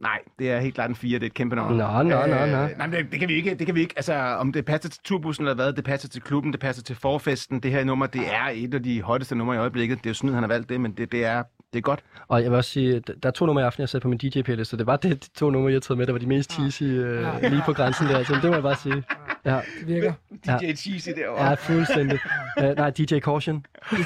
Nej, 0.00 0.18
det 0.38 0.50
er 0.50 0.60
helt 0.60 0.74
klart 0.74 0.90
en 0.90 0.96
4, 0.96 1.14
det 1.18 1.22
er 1.22 1.26
et 1.26 1.34
kæmpe 1.34 1.56
nummer. 1.56 2.02
Nå, 2.02 2.02
nå, 2.02 2.26
nå, 2.26 2.46
nå. 2.46 2.66
Nej, 2.76 2.86
men 2.86 2.92
det, 2.92 3.12
det, 3.12 3.20
kan 3.20 3.28
vi 3.28 3.34
ikke, 3.34 3.54
det 3.54 3.66
kan 3.66 3.74
vi 3.74 3.80
ikke. 3.80 3.94
Altså, 3.96 4.14
om 4.14 4.52
det 4.52 4.64
passer 4.64 4.90
til 4.90 5.00
turbussen 5.04 5.44
eller 5.44 5.54
hvad, 5.54 5.72
det 5.72 5.84
passer 5.84 6.08
til 6.08 6.22
klubben, 6.22 6.52
det 6.52 6.60
passer 6.60 6.82
til 6.82 6.96
forfesten. 6.96 7.60
Det 7.60 7.70
her 7.70 7.84
nummer, 7.84 8.06
det 8.06 8.22
er 8.34 8.50
et 8.54 8.74
af 8.74 8.82
de 8.82 9.02
hotteste 9.02 9.34
numre 9.34 9.54
i 9.54 9.58
øjeblikket. 9.58 9.98
Det 9.98 10.06
er 10.06 10.10
jo 10.10 10.14
sådan, 10.14 10.34
han 10.34 10.42
har 10.42 10.48
valgt 10.48 10.68
det, 10.68 10.80
men 10.80 10.92
det, 10.92 11.12
det, 11.12 11.24
er, 11.24 11.42
det 11.72 11.78
er 11.78 11.82
godt. 11.82 12.00
Og 12.28 12.42
jeg 12.42 12.50
vil 12.50 12.56
også 12.56 12.70
sige, 12.70 12.96
at 12.96 13.10
der 13.22 13.28
er 13.28 13.30
to 13.32 13.46
numre 13.46 13.62
i 13.62 13.64
aften, 13.66 13.80
jeg 13.80 13.82
har 13.82 13.88
sat 13.88 14.02
på 14.02 14.08
min 14.08 14.18
DJ-playliste. 14.22 14.76
Det 14.76 14.86
var 14.86 14.96
det, 14.96 15.24
de 15.24 15.28
to 15.38 15.50
numre, 15.50 15.70
jeg 15.70 15.76
har 15.76 15.80
taget 15.80 15.98
med, 15.98 16.06
der 16.06 16.12
var 16.12 16.18
de 16.18 16.26
mest 16.26 16.52
cheesy 16.52 16.82
øh, 16.82 17.42
lige 17.42 17.62
på 17.66 17.72
grænsen 17.72 18.06
der. 18.06 18.24
Så 18.24 18.34
det 18.34 18.44
må 18.44 18.52
jeg 18.54 18.62
bare 18.62 18.76
sige. 18.76 19.02
Ja, 19.44 19.60
Det 19.80 19.86
virker. 19.86 20.12
Ja. 20.46 20.58
DJ 20.60 20.72
Cheesy 20.74 21.08
derovre. 21.16 21.44
ja 21.48 21.54
fuldstændig. 21.54 22.18
uh, 22.58 22.64
nej, 22.64 22.90
DJ 22.90 23.18
Caution. 23.18 23.66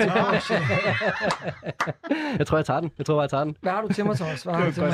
jeg 2.39 2.47
tror, 2.47 2.57
jeg 2.59 2.65
tager 2.67 2.81
den. 2.81 2.91
Jeg 2.99 3.07
tror, 3.07 3.23
jeg 3.23 3.31
tager 3.31 3.45
den. 3.45 3.57
Hvad 3.61 3.73
har 3.73 3.83
du 3.83 3.93
til 3.93 4.05
mig, 4.07 4.17
Thomas? 4.17 4.43
Hvad 4.43 4.55
har 4.55 4.67
du 4.67 4.73
til 4.73 4.83
mig? 4.83 4.93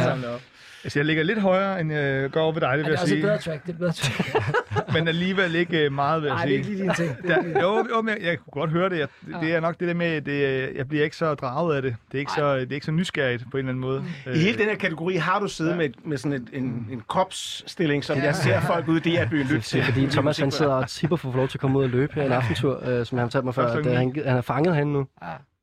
Altså, 0.84 0.98
jeg 0.98 1.06
ligger 1.06 1.22
lidt 1.22 1.40
højere, 1.40 1.80
end 1.80 1.92
jeg 1.92 2.30
går 2.30 2.40
over 2.40 2.52
ved 2.52 2.60
dig, 2.60 2.70
det 2.78 2.84
Ja, 2.84 2.88
vil 2.88 2.90
det 2.90 2.90
er 2.90 2.92
jeg 2.92 3.00
også 3.02 3.04
et 3.04 3.08
sige. 3.08 3.22
bedre 3.22 3.38
track. 3.38 3.62
Det 3.62 3.68
er 3.68 3.72
et 3.72 3.78
bedre 3.78 3.92
track. 3.92 4.92
Men 4.94 5.08
alligevel 5.08 5.54
ikke 5.54 5.84
øh, 5.84 5.92
meget, 5.92 6.22
vil 6.22 6.28
jeg 6.28 6.36
Nej, 6.36 6.46
sige. 6.46 6.58
det 6.58 6.66
er 6.66 6.70
ikke 6.70 6.70
lige 6.70 6.82
din 6.82 6.94
ting. 6.94 7.22
Det 7.22 7.30
er 7.30 7.42
Der, 7.42 7.60
jo, 7.60 7.86
jo, 7.96 8.02
men 8.02 8.14
jeg, 8.14 8.24
jeg 8.26 8.38
kunne 8.38 8.60
godt 8.60 8.70
høre 8.70 8.88
det. 8.88 8.98
Jeg, 8.98 9.08
det 9.40 9.54
er 9.54 9.60
nok 9.60 9.80
det 9.80 9.88
der 9.88 9.94
med, 9.94 10.06
at 10.06 10.26
det, 10.26 10.70
jeg 10.76 10.88
bliver 10.88 11.04
ikke 11.04 11.16
så 11.16 11.34
draget 11.34 11.76
af 11.76 11.82
det. 11.82 11.96
Det 12.12 12.18
er 12.18 12.20
ikke, 12.20 12.32
så, 12.32 12.56
det 12.56 12.70
er 12.70 12.74
ikke 12.74 12.86
så 12.86 12.92
nysgerrigt 12.92 13.44
på 13.50 13.56
en 13.56 13.58
eller 13.58 13.68
anden 13.70 13.80
måde. 13.80 14.04
I 14.34 14.38
hele 14.38 14.58
den 14.58 14.66
her 14.68 14.76
kategori 14.76 15.14
har 15.16 15.38
du 15.38 15.48
siddet 15.48 15.76
med, 15.76 15.88
med 16.04 16.16
sådan 16.18 16.32
et, 16.32 16.48
en, 16.52 16.88
en 16.92 17.02
kropsstilling, 17.08 18.04
som 18.04 18.18
jeg 18.18 18.34
ser 18.34 18.60
folk 18.60 18.88
ude 18.88 19.10
i 19.10 19.16
DR-byen 19.16 19.42
lytte 19.42 19.54
Det 19.56 19.64
til. 19.70 19.80
er 19.80 19.84
fordi 19.84 20.06
Thomas 20.06 20.38
han 20.38 20.50
sidder 20.50 20.72
og 20.72 20.88
tipper 20.88 21.16
for 21.16 21.28
at 21.28 21.32
få 21.32 21.38
lov 21.38 21.48
til 21.48 21.56
at 21.56 21.60
komme 21.60 21.78
ud 21.78 21.84
og 21.84 21.90
løbe 21.90 22.12
her 22.14 22.22
en 22.22 22.32
aftentur, 22.32 22.88
øh, 22.88 23.06
som 23.06 23.18
han 23.18 23.26
fortalte 23.26 23.44
mig 23.44 23.54
før. 23.54 23.62
Første 23.72 23.78
At, 23.78 23.86
øh, 23.86 23.98
han, 23.98 24.12
han 24.24 24.34
har 24.34 24.40
fanget 24.40 24.74
herinde 24.74 24.92
nu? 24.92 25.06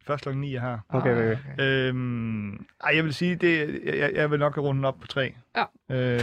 Først 0.08 0.24
klokken 0.24 0.42
9 0.42 0.52
her. 0.52 0.78
Okay, 0.90 1.12
okay. 1.12 1.32
okay. 1.58 1.64
Øhm, 1.64 2.52
ej, 2.84 2.96
jeg 2.96 3.04
vil 3.04 3.14
sige, 3.14 3.36
det, 3.36 3.80
jeg, 3.86 4.12
jeg 4.16 4.32
vil 4.32 4.40
nok 4.40 4.58
runde 4.58 4.78
den 4.78 4.86
op 4.86 5.00
på 5.02 5.08
3. 5.08 5.34
Ja. 5.58 5.64
Øhm, 5.96 6.22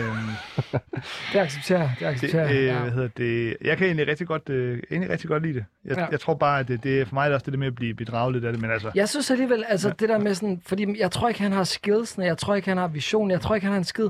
Det 1.33 1.39
accepterer 1.39 1.79
jeg. 1.81 1.91
Det 1.91 2.01
det, 2.01 2.07
accepterer 2.07 2.49
øh, 2.51 2.65
jeg. 2.65 2.75
hvad 2.75 2.89
Ja. 2.89 2.95
hedder 2.95 3.09
det, 3.17 3.57
jeg 3.65 3.77
kan 3.79 3.87
egentlig 3.87 4.09
rigtig 4.09 4.27
godt, 4.27 4.49
øh, 4.49 4.83
egentlig 4.91 5.11
rigtig 5.11 5.29
godt 5.29 5.43
lide 5.43 5.55
det. 5.55 5.65
Jeg, 5.85 5.97
Ja. 5.97 6.03
ja. 6.03 6.09
jeg 6.11 6.21
tror 6.21 6.35
bare, 6.35 6.61
at 6.61 6.69
det, 6.69 6.85
det 6.85 7.01
er 7.01 7.05
for 7.05 7.15
mig 7.15 7.23
er 7.23 7.27
det 7.27 7.35
også 7.35 7.45
det 7.45 7.53
der 7.53 7.59
med 7.59 7.67
at 7.67 7.75
blive 7.75 7.95
bedraget 7.95 8.33
lidt 8.35 8.45
af 8.45 8.53
det, 8.53 8.61
men 8.63 8.71
altså... 8.71 8.91
Jeg 8.95 9.09
synes 9.09 9.31
alligevel, 9.31 9.65
altså 9.69 9.89
ja. 9.89 9.95
det 10.01 10.09
der 10.09 10.19
med 10.19 10.35
sådan, 10.35 10.63
fordi 10.67 11.01
jeg 11.01 11.11
tror 11.11 11.29
ikke, 11.29 11.41
han 11.43 11.53
har 11.53 11.65
skillsene, 11.65 12.25
jeg 12.27 12.39
tror 12.39 12.55
ikke, 12.55 12.69
han 12.69 12.79
har 12.79 12.89
vision, 12.89 13.31
jeg 13.31 13.41
tror 13.41 13.55
ikke, 13.55 13.65
han 13.65 13.73
har 13.73 13.79
en 13.79 13.85
skid, 13.85 14.09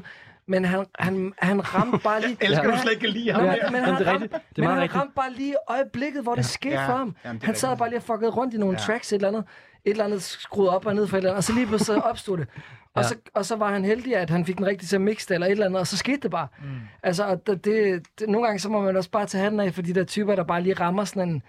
men 0.51 0.65
han, 0.65 0.87
han, 0.99 1.33
han 1.39 1.75
ramte 1.75 1.99
bare 2.05 2.21
lige... 2.21 2.37
Jeg 2.41 2.49
elsker, 2.49 2.65
du 2.65 2.71
han- 2.71 2.79
slet 2.81 2.93
ikke 2.93 3.07
lide 3.07 3.33
ham. 3.33 3.43
Men, 3.43 3.51
mere. 3.51 3.71
men, 3.73 3.81
han, 3.85 3.95
det 3.99 4.07
er 4.09 4.13
ramte. 4.13 4.29
Det 4.29 4.41
men 4.59 4.67
han 4.67 4.77
rigtigt. 4.81 4.97
ramte 5.01 5.13
bare 5.17 5.33
lige 5.33 5.55
øjeblikket, 5.69 6.23
hvor 6.23 6.35
det 6.35 6.45
skete 6.47 6.75
Ja. 6.75 6.89
for 6.89 6.97
ham. 6.97 7.17
Jamen, 7.25 7.43
han 7.45 7.55
sad 7.55 7.69
rigtigt. 7.69 7.79
bare 7.79 7.89
lige 7.89 7.99
og 7.99 8.03
fuckede 8.03 8.31
rundt 8.31 8.55
i 8.55 8.59
nogle 8.59 8.77
Ja. 8.79 8.85
tracks, 8.85 9.13
et 9.13 9.17
eller 9.17 9.29
andet, 9.29 9.45
et 9.85 9.91
eller 9.91 10.05
andet 10.05 10.23
skruet 10.23 10.69
op 10.69 10.87
og 10.87 10.95
ned 10.95 11.07
for 11.07 11.17
et 11.17 11.19
eller 11.19 11.31
andet, 11.31 11.37
og 11.37 11.45
så 11.45 11.53
lige 11.53 11.67
pludselig 11.67 12.05
opstod 12.05 12.39
det. 12.39 12.47
Og, 12.95 13.03
Ja. 13.03 13.09
så, 13.09 13.15
og 13.35 13.45
så 13.47 13.57
var 13.57 13.73
han 13.73 13.85
heldig, 13.85 14.17
at 14.17 14.31
han 14.31 14.47
fik 14.47 14.59
den 14.59 14.67
rigtige 14.67 14.87
til 14.87 14.97
at 14.97 15.03
mixe 15.03 15.29
det, 15.29 15.35
eller 15.35 15.47
et 15.47 15.51
eller 15.51 15.67
andet, 15.67 15.81
og 15.81 15.87
så 15.87 15.97
skete 15.97 16.17
det 16.21 16.31
bare. 16.31 16.49
Mm. 16.63 16.67
Altså, 17.03 17.25
og 17.25 17.47
det, 17.47 17.65
det, 17.65 18.03
det, 18.19 18.29
nogle 18.29 18.47
gange 18.47 18.59
så 18.61 18.69
må 18.69 18.81
man 18.81 18.97
også 18.97 19.11
bare 19.11 19.27
tage 19.27 19.43
handen 19.43 19.61
af 19.61 19.75
for 19.75 19.83
de 19.83 19.95
der 19.95 20.05
typer, 20.05 20.35
der 20.35 20.45
bare 20.45 20.63
lige 20.63 20.75
rammer 20.75 21.05
sådan 21.05 21.29
en... 21.29 21.43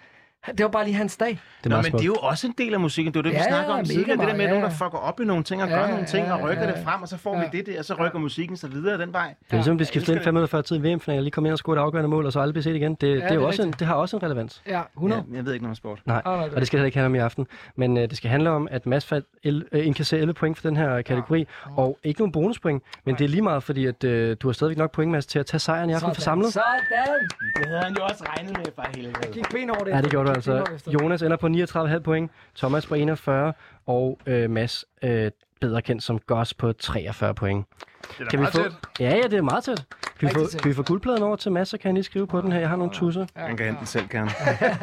Det 0.47 0.59
var 0.63 0.67
bare 0.67 0.85
lige 0.85 0.95
hans 0.95 1.17
dag. 1.17 1.29
Det 1.29 1.37
er 1.65 1.69
Nå, 1.69 1.75
men 1.75 1.83
smukt. 1.85 1.93
det 2.01 2.01
er 2.01 2.05
jo 2.05 2.13
også 2.15 2.47
en 2.47 2.53
del 2.57 2.73
af 2.73 2.79
musikken. 2.79 3.13
Det 3.13 3.19
er 3.19 3.23
jo 3.23 3.23
det, 3.23 3.31
vi 3.31 3.37
Ja, 3.37 3.47
snakker 3.47 3.73
om 3.73 3.85
tidligere. 3.85 4.17
Det 4.17 4.27
der 4.27 4.33
med, 4.33 4.33
at 4.33 4.39
ja, 4.41 4.47
nogen, 4.47 4.63
der 4.63 4.69
ja. 4.79 4.85
fucker 4.85 4.97
op 4.97 5.19
i 5.19 5.25
nogle 5.25 5.43
ting 5.43 5.63
og 5.63 5.69
Ja, 5.69 5.75
gør 5.75 5.87
nogle 5.87 6.05
ting 6.05 6.25
ja, 6.27 6.33
og 6.33 6.49
rykker 6.49 6.63
ja. 6.63 6.71
det 6.71 6.83
frem, 6.83 7.01
og 7.01 7.07
så 7.07 7.17
får 7.17 7.35
Ja. 7.37 7.49
vi 7.51 7.57
det 7.57 7.65
der, 7.65 7.79
og 7.79 7.85
så 7.85 7.93
rykker 7.93 8.19
musikken 8.19 8.57
så 8.57 8.67
videre 8.67 8.97
den 9.01 9.13
vej. 9.13 9.27
Det 9.39 9.51
er 9.51 9.55
ligesom, 9.55 9.79
vi 9.79 9.85
skifter 9.85 10.13
ind 10.13 10.23
fem 10.23 10.33
minutter 10.33 10.47
før 10.47 10.61
tid 10.61 10.77
i 10.85 10.93
VM-finalen, 10.93 11.23
lige 11.23 11.31
komme 11.31 11.49
ind 11.49 11.53
og 11.53 11.57
score 11.57 11.75
et 11.75 11.79
afgørende 11.79 12.09
mål, 12.09 12.25
og 12.25 12.33
så 12.33 12.39
aldrig 12.39 12.53
blive 12.53 12.63
set 12.63 12.75
igen. 12.75 12.91
Det, 12.91 13.01
det, 13.01 13.23
er 13.23 13.27
det 13.27 13.35
jo 13.35 13.41
er 13.43 13.47
også 13.47 13.63
en, 13.63 13.71
det 13.71 13.87
har 13.87 13.93
også 13.93 14.17
en 14.17 14.23
relevans. 14.23 14.61
Ja, 14.67 14.81
100. 14.95 15.23
Ja, 15.31 15.35
jeg 15.37 15.45
ved 15.45 15.53
ikke 15.53 15.63
noget 15.63 15.71
om 15.71 15.75
sport. 15.75 15.99
Nej, 16.05 16.15
det- 16.17 16.25
og 16.25 16.39
det 16.41 16.51
skal 16.51 16.59
det 16.61 16.71
heller 16.71 16.85
ikke 16.85 16.97
handle 16.97 17.05
om 17.05 17.15
i 17.15 17.19
aften. 17.19 17.47
Men 17.75 17.97
øh, 17.97 18.09
det 18.09 18.17
skal 18.17 18.29
handle 18.29 18.49
om, 18.49 18.67
at 18.71 18.85
Mads 18.85 19.05
fandt 19.05 19.27
el, 19.43 19.65
øh, 19.71 19.85
indkasserer 19.87 20.21
11 20.21 20.33
point 20.33 20.57
for 20.57 20.67
den 20.67 20.77
her 20.77 21.01
kategori, 21.01 21.47
og 21.77 21.97
ikke 22.03 22.19
nogen 22.21 22.31
bonuspoint, 22.31 22.83
men 23.05 23.15
det 23.15 23.23
er 23.25 23.29
lige 23.29 23.41
meget, 23.41 23.63
fordi 23.63 23.85
at, 23.85 24.03
øh, 24.03 24.37
du 24.41 24.47
har 24.47 24.53
stadigvæk 24.53 24.77
nok 24.77 24.91
point, 24.91 25.11
Mads, 25.11 25.25
til 25.25 25.39
at 25.39 25.45
tage 25.45 25.59
sejren 25.59 25.89
i 25.89 25.93
aften 25.93 26.13
for 26.15 26.21
samlet. 26.21 26.53
Sådan! 26.53 26.63
Det 27.57 27.65
havde 27.67 27.79
han 27.83 27.95
jo 27.99 28.03
også 28.03 28.23
regnet 28.29 28.57
med 28.57 28.65
for 28.75 28.85
helvede. 28.95 29.13
Gik 29.33 29.45
benhårdt 29.51 29.89
Ja, 29.89 30.01
det 30.01 30.09
gjorde 30.11 30.30
du 30.33 30.51
altså. 30.51 30.89
Jonas 30.93 31.21
ender 31.21 31.37
på 31.37 31.47
39,5 31.47 31.99
point, 31.99 32.31
Thomas 32.55 32.85
på 32.85 32.95
41, 32.95 33.53
og 33.85 34.19
øh, 34.25 34.49
Mads, 34.49 34.85
øh, 35.03 35.31
bedre 35.61 35.81
kendt 35.81 36.03
som 36.03 36.19
Goss, 36.19 36.53
på 36.53 36.73
43 36.73 37.33
point. 37.35 37.65
Det 38.17 38.25
er 38.25 38.29
Kan 38.29 38.39
vi 38.41 38.45
få... 38.45 38.51
tæt. 38.63 38.71
Ja, 38.99 39.15
ja, 39.15 39.23
det 39.23 39.33
er 39.33 39.41
meget 39.41 39.63
tæt. 39.63 39.85
Kan 40.19 40.29
vi, 40.29 40.33
få, 40.33 40.47
tæt. 40.47 40.61
kan 40.61 40.69
vi 40.69 40.75
få 40.75 40.83
guldpladen 40.83 41.23
over 41.23 41.35
til 41.35 41.51
Mads, 41.51 41.69
så 41.69 41.77
kan 41.77 41.87
han 41.87 41.95
lige 41.95 42.03
skrive 42.03 42.27
på 42.27 42.41
den 42.41 42.51
her. 42.51 42.59
Jeg 42.59 42.69
har 42.69 42.75
nogle 42.75 42.93
tusser. 42.93 43.25
Han 43.35 43.57
kan 43.57 43.65
hente 43.65 43.79
den 43.79 43.87
selv, 43.87 44.07
kan. 44.07 44.25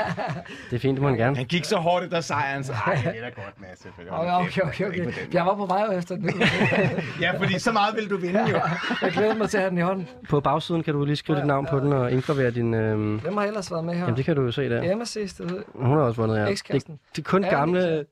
Det 0.71 0.77
er 0.77 0.79
fint, 0.79 0.95
det 0.97 1.03
må 1.03 1.09
han 1.09 1.17
gerne. 1.17 1.37
Han 1.37 1.47
gik 1.47 1.65
så 1.65 1.77
hårdt 1.77 2.05
efter 2.05 2.21
sejren, 2.21 2.65
så 2.65 2.73
ej, 2.73 2.95
det 2.95 3.07
er 3.07 3.21
da 3.21 3.29
godt, 3.43 3.61
Mads. 3.61 3.87
Okay, 4.11 4.63
okay, 4.63 4.87
okay, 4.87 5.07
okay. 5.07 5.35
Jeg 5.35 5.47
var 5.47 5.55
på 5.55 5.67
vej 5.67 5.97
efter 5.99 6.17
den. 6.17 6.31
Ja, 7.21 7.39
fordi 7.39 7.59
så 7.59 7.73
meget 7.73 7.97
vil 7.97 8.11
du 8.11 8.17
vinde 8.17 8.41
jo. 8.51 8.61
Jeg 9.03 9.13
glæder 9.13 9.35
mig 9.35 9.51
til 9.51 9.57
at 9.57 9.63
have 9.63 9.71
den 9.71 9.79
i 9.79 9.83
hånden. 9.83 10.09
På 10.29 10.41
bagsiden 10.41 10.83
kan 10.83 10.95
du 10.95 11.05
lige 11.05 11.17
skrive 11.17 11.39
dit 11.39 11.47
navn 11.47 11.67
på 11.71 11.79
den 11.81 11.93
og 11.93 12.13
indgravere 12.13 12.51
din... 12.51 12.75
Øh... 12.75 13.21
Hvem 13.23 13.37
har 13.37 13.45
ellers 13.45 13.71
været 13.71 13.85
med 13.85 13.95
her? 13.95 14.01
Jamen, 14.01 14.17
det 14.17 14.25
kan 14.25 14.37
du 14.37 14.43
jo 14.43 14.51
se 14.51 14.69
der. 14.69 14.93
Emma 14.93 15.05
ses 15.05 15.35
det. 15.35 15.65
Hun 15.75 15.97
har 15.97 16.05
også 16.05 16.21
vundet, 16.21 16.37
ja. 16.37 16.45
Det, 16.51 16.87
det 17.17 17.19
er 17.19 17.23
kun 17.23 17.45
Ja, 17.45 17.51
gamle... 17.51 17.81
det 17.99 18.07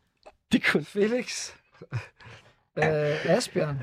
Det 0.52 0.62
er 0.66 0.72
kun... 0.72 0.84
Felix 0.84 1.50
øh, 2.76 3.36
Asbjørn. 3.36 3.78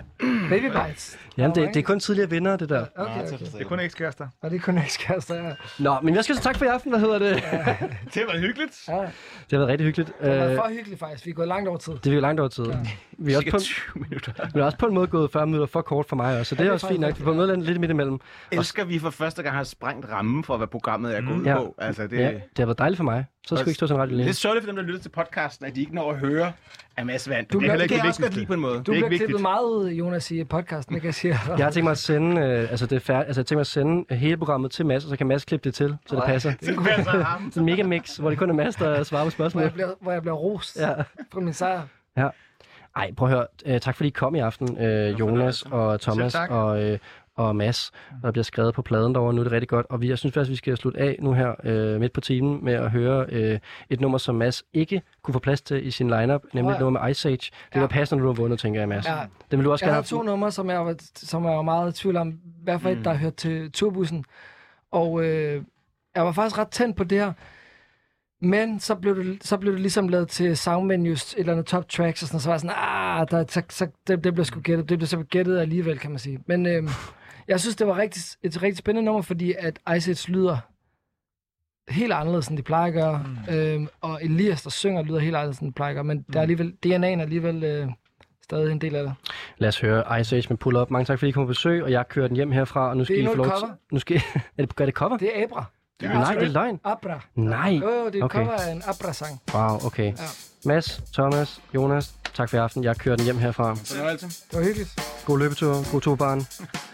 Baby 0.49 0.71
Bites. 0.71 1.17
Jamen, 1.37 1.55
det, 1.55 1.67
det 1.73 1.77
er 1.79 1.83
kun 1.83 1.99
tidligere 1.99 2.29
vinder, 2.29 2.57
det 2.57 2.69
der. 2.69 2.85
Okay, 2.95 3.11
okay. 3.21 3.37
Det 3.39 3.61
er 3.61 3.63
kun 3.65 3.79
ekskærester. 3.79 4.27
Og 4.41 4.49
det 4.51 4.55
er 4.57 4.61
kun 4.61 4.77
ekskærester, 4.77 5.35
ja. 5.35 5.51
Nå, 5.79 5.95
men 6.03 6.15
jeg 6.15 6.23
skal 6.23 6.35
så 6.35 6.41
tak 6.41 6.57
for 6.57 6.65
i 6.65 6.67
aften. 6.67 6.91
Hvad 6.91 6.99
hedder 6.99 7.19
det? 7.19 7.35
Det 8.13 8.23
var 8.33 8.37
hyggeligt. 8.39 8.83
ja. 8.87 8.93
Det 8.93 9.07
har 9.51 9.57
været 9.57 9.67
rigtig 9.67 9.85
hyggeligt. 9.85 10.11
Det 10.21 10.29
har 10.29 10.35
været 10.37 10.51
Øh, 10.51 10.57
for 10.57 10.69
hyggeligt 10.69 10.99
faktisk. 10.99 11.25
Vi 11.25 11.31
er 11.31 11.35
gået 11.35 11.47
langt 11.47 11.69
over 11.69 11.77
tid. 11.77 11.93
det 12.03 12.07
er 12.07 12.13
jo 12.15 12.19
langt 12.21 12.39
over 12.39 12.49
tid. 12.49 12.65
Vi 13.17 13.33
er, 13.33 13.37
også 13.37 13.51
på, 13.51 13.57
20 13.59 14.03
minutter. 14.09 14.31
vi 14.53 14.59
er 14.59 14.63
også 14.63 14.77
på 14.77 14.85
en 14.85 14.93
måde 14.93 15.07
gået 15.07 15.31
40 15.31 15.45
minutter 15.45 15.67
for 15.67 15.81
kort 15.81 16.05
for 16.05 16.15
mig 16.15 16.39
også, 16.39 16.49
så 16.49 16.55
det 16.55 16.59
Ja, 16.59 16.63
er 16.63 16.65
det 16.65 16.69
er 16.69 16.73
også 16.73 16.87
fint 16.87 16.99
nok. 16.99 17.19
Vi 17.19 17.23
får 17.23 17.33
noget 17.33 17.59
lidt 17.59 17.79
midt 17.79 17.91
imellem. 17.91 18.19
Elsker 18.51 18.85
vi 18.85 18.99
for 18.99 19.09
første 19.09 19.43
gang 19.43 19.55
har 19.55 19.63
sprængt 19.63 20.09
rammen 20.11 20.43
for, 20.43 20.57
hvad 20.57 20.67
programmet 20.67 21.17
er 21.17 21.21
gået 21.21 21.37
Mm. 21.37 21.45
Ja. 21.45 21.55
på. 21.57 21.75
Altså, 21.77 22.07
det, 22.07 22.19
Ja, 22.19 22.27
det 22.31 22.41
har 22.57 22.65
været 22.65 22.77
dejligt 22.79 22.97
for 22.97 23.03
mig. 23.03 23.25
Så 23.47 23.55
skal 23.55 23.65
vi 23.65 23.69
ikke 23.69 23.75
stå 23.75 23.87
sådan 23.87 24.01
ret 24.01 24.09
det 24.09 24.17
længe. 24.17 24.29
er 24.29 24.33
sørgeligt 24.33 24.63
for 24.65 24.71
dem, 24.71 24.75
der 24.75 24.83
lytter 24.83 24.99
til 25.01 25.09
podcasten, 25.09 25.65
at 25.65 25.75
de 25.75 25.79
ikke 25.81 25.95
når 25.95 26.11
at 26.11 26.17
høre, 26.17 26.51
at 26.97 27.05
Mads 27.05 27.29
vandt. 27.29 27.53
Du 27.53 27.57
det, 27.59 27.61
bliver- 27.61 27.71
kan, 27.73 27.81
det 27.81 27.89
det 27.89 27.99
er 27.99 28.07
også 28.07 28.29
lide 28.31 28.45
på 28.45 28.53
en 28.53 28.59
måde. 28.59 28.73
Du 28.73 28.77
er 28.79 28.81
bliver 28.83 28.95
ikke 28.95 29.07
klippet 29.07 29.27
vigtigt. 29.27 29.41
meget 29.41 29.63
ud, 29.63 29.89
Jonas, 29.89 30.31
i 30.31 30.43
podcasten, 30.43 30.93
det 30.93 31.01
kan 31.01 31.07
jeg 31.07 31.13
sige. 31.31 31.39
Jeg 31.57 31.65
har 31.65 31.71
tænkt 31.71 31.83
mig 31.83 31.91
at 31.91 31.97
sende, 31.97 32.41
øh, 32.41 32.71
altså 32.71 32.85
det 32.85 32.95
er 32.95 32.99
færd, 32.99 33.25
altså 33.27 33.41
jeg 33.41 33.45
tænkt 33.45 33.57
mig 33.57 33.61
at 33.61 33.67
sende 33.67 34.15
hele 34.15 34.37
programmet 34.37 34.71
til 34.71 34.85
Mads, 34.85 35.03
og 35.03 35.09
så 35.09 35.17
kan 35.17 35.27
Mads 35.27 35.45
klippe 35.45 35.63
det 35.69 35.73
til, 35.75 35.97
så 36.05 36.15
det 36.15 36.23
passer. 36.23 36.53
Det 36.61 36.75
kunne 36.75 36.85
være 36.85 37.03
så 37.03 37.09
ham. 37.11 37.51
Sådan 37.51 37.61
en 37.69 37.75
mega 37.75 37.83
mix, 37.83 38.17
hvor 38.17 38.29
det 38.29 38.39
kun 38.39 38.49
er 38.49 38.53
Mads, 38.53 38.75
der 38.75 39.03
svarer 39.03 39.21
på 39.21 39.23
Hvor 39.25 39.29
spørgsmål. 39.29 39.63
jeg 39.63 39.73
bliver, 39.73 39.89
hvor 40.01 40.11
jeg 40.11 40.21
bliver 40.21 40.35
rost 40.35 40.77
Ja. 40.79 40.93
for 41.33 41.39
min 41.39 41.53
sejr. 41.53 41.81
Ej, 42.95 43.11
prøv 43.17 43.27
at 43.27 43.33
høre. 43.33 43.47
Øh, 43.65 43.79
tak 43.81 43.95
fordi 43.95 44.07
I 44.07 44.11
kom 44.11 44.35
i 44.35 44.39
aften, 44.39 44.77
øh, 44.83 45.19
Jonas 45.19 45.61
og 45.71 46.01
Thomas 46.01 46.31
Selv 46.31 46.41
tak. 46.41 46.49
og, 46.51 46.83
øh, 46.83 46.99
og 47.35 47.55
Mads. 47.55 47.91
Der 48.21 48.31
bliver 48.31 48.43
skrevet 48.43 48.73
på 48.73 48.81
pladen 48.81 49.13
derovre, 49.15 49.33
nu 49.33 49.39
er 49.41 49.43
det 49.43 49.51
rigtig 49.51 49.69
godt. 49.69 49.85
Og 49.89 50.01
vi, 50.01 50.09
jeg 50.09 50.17
synes 50.17 50.33
faktisk, 50.33 50.51
vi 50.51 50.55
skal 50.55 50.77
slutte 50.77 50.99
af 50.99 51.17
nu 51.21 51.33
her 51.33 51.53
øh, 51.63 51.99
midt 51.99 52.13
på 52.13 52.21
timen 52.21 52.65
med 52.65 52.73
at 52.73 52.91
høre 52.91 53.25
øh, 53.29 53.59
et 53.89 54.01
nummer, 54.01 54.17
som 54.17 54.35
Mads 54.35 54.63
ikke 54.73 55.01
kunne 55.23 55.33
få 55.33 55.39
plads 55.39 55.61
til 55.61 55.87
i 55.87 55.91
sin 55.91 56.07
lineup, 56.09 56.41
nemlig 56.53 56.69
ja. 56.71 56.75
et 56.75 56.81
nummer 56.81 57.01
med 57.01 57.11
Ice 57.11 57.29
Age. 57.29 57.37
Det 57.37 57.51
Ja. 57.75 57.79
var 57.79 57.87
passende, 57.87 58.23
når 58.23 58.29
du 58.29 58.33
har 58.35 58.41
vundet, 58.41 58.59
tænker 58.59 58.81
jeg, 58.81 58.89
Mads. 58.89 59.05
Ja. 59.07 59.17
Den 59.51 59.59
vil 59.59 59.65
du 59.65 59.71
også 59.71 59.85
Jeg 59.85 59.89
gerne 59.89 59.95
havde 59.95 60.07
to 60.07 60.17
have. 60.17 60.25
numre, 60.25 60.51
som 60.51 60.69
jeg 60.69 60.85
var, 60.85 60.95
som 61.15 61.45
jeg 61.45 61.51
var 61.55 61.61
meget 61.61 61.91
i 61.99 62.01
tvivl 62.01 62.17
om, 62.17 62.39
hvad 62.63 62.79
for 62.79 62.89
et, 62.89 62.97
Mm. 62.97 63.03
der 63.03 63.13
hørte 63.13 63.35
til 63.35 63.71
turbussen. 63.71 64.25
Og 64.91 65.23
øh, 65.25 65.61
jeg 66.15 66.25
var 66.25 66.31
faktisk 66.31 66.57
ret 66.57 66.67
tændt 66.69 66.97
på 66.97 67.03
det 67.03 67.17
her. 67.19 67.33
Men 68.41 68.79
så 68.79 68.95
blev 68.95 69.15
det, 69.25 69.43
så 69.43 69.57
blev 69.57 69.73
det 69.73 69.81
ligesom 69.81 70.07
lavet 70.07 70.27
til 70.27 70.57
soundmenus, 70.57 71.33
et 71.33 71.39
eller 71.39 71.53
andet 71.53 71.65
top 71.65 71.89
tracks, 71.89 72.21
og 72.21 72.27
sådan, 72.27 72.39
så 72.39 72.49
var 72.49 72.53
jeg 72.53 72.59
sådan, 72.61 72.75
ah, 72.79 73.27
der, 73.31 73.45
så, 73.49 73.61
så, 73.69 73.87
det, 74.07 74.23
det 74.23 74.33
blev 74.33 74.45
sgu 74.45 74.59
gættet. 74.59 74.89
Det 74.89 74.97
blev 74.97 75.07
så 75.07 75.23
gættet 75.23 75.59
alligevel, 75.59 75.99
kan 75.99 76.11
man 76.11 76.19
sige. 76.19 76.39
Men 76.47 76.65
øh, 76.65 76.83
jeg 77.47 77.59
synes, 77.59 77.75
det 77.75 77.87
var 77.87 77.97
rigtig, 77.97 78.21
et 78.43 78.61
rigtig 78.61 78.77
spændende 78.77 79.05
nummer, 79.05 79.21
fordi 79.21 79.53
at 79.59 79.79
Ice 79.97 80.11
Age 80.11 80.31
lyder 80.31 80.57
helt 81.89 82.13
anderledes, 82.13 82.47
end 82.47 82.57
de 82.57 82.63
plejer 82.63 82.87
at 82.87 82.93
gøre. 82.93 83.25
Mm. 83.47 83.53
Øhm, 83.55 83.87
og 84.01 84.19
Elias, 84.23 84.61
der 84.61 84.69
synger, 84.69 85.01
lyder 85.01 85.19
helt 85.19 85.35
anderledes, 85.35 85.59
end 85.59 85.69
de 85.69 85.73
plejer 85.73 85.89
at 85.91 85.95
gøre. 85.95 86.03
Men 86.03 86.17
mm. 86.17 86.23
der 86.33 86.39
er 86.39 86.41
alligevel, 86.41 86.73
DNA'en 86.85 86.89
er 86.97 87.21
alligevel 87.21 87.63
øh, 87.63 87.87
stadig 88.43 88.71
en 88.71 88.81
del 88.81 88.95
af 88.95 89.03
det. 89.03 89.13
Lad 89.57 89.69
os 89.69 89.79
høre 89.79 90.19
Ice 90.21 90.35
Age 90.35 90.45
med 90.49 90.57
Pull 90.57 90.75
Up. 90.77 90.89
Mange 90.91 91.05
tak, 91.05 91.19
fordi 91.19 91.29
I 91.29 91.31
kom 91.31 91.43
på 91.43 91.47
besøg, 91.47 91.83
og 91.83 91.91
jeg 91.91 92.07
kører 92.07 92.27
den 92.27 92.35
hjem 92.35 92.51
herfra, 92.51 92.89
og 92.89 92.97
nu 92.97 93.03
skal 93.03 93.15
Det 93.15 93.25
er 93.25 93.31
I 93.31 93.35
nu 93.35 93.35
få 93.35 93.41
et 93.43 93.47
lov 93.49 93.57
til... 93.57 93.67
cover. 93.67 93.73
Nu 93.91 93.99
skal 93.99 94.21
er 94.57 94.65
det, 94.65 94.75
gør 94.75 94.85
det 94.85 94.93
cover? 94.93 95.17
Det 95.17 95.39
er 95.39 95.43
Abra. 95.43 95.65
Det 95.99 96.09
er 96.09 96.13
Nej, 96.13 96.33
det 96.33 96.43
er 96.43 96.47
løgn. 96.47 96.79
Abra. 96.83 97.19
Nej. 97.35 97.69
Jo, 97.71 97.89
jo, 97.89 98.05
det 98.09 98.15
er 98.19 98.23
Okay. 98.23 98.39
cover 98.45 98.51
af 98.57 98.71
en 98.71 98.81
Abra-sang. 98.87 99.41
Wow, 99.53 99.85
okay. 99.85 100.05
Ja. 100.05 100.13
Mads, 100.65 101.03
Thomas, 101.13 101.61
Jonas, 101.75 102.13
tak 102.33 102.49
for 102.49 102.57
i 102.57 102.59
aften. 102.59 102.83
Jeg 102.83 102.97
kører 102.97 103.15
den 103.15 103.25
hjem 103.25 103.37
herfra. 103.37 103.73
Fornøjelse. 103.73 104.27
Det 104.27 104.57
var 104.59 104.63
hyggeligt. 104.63 105.21
God 105.25 105.39
løbetur, 105.39 105.91
god 105.91 106.01
turbarn. 106.01 106.39
Told 106.39 106.67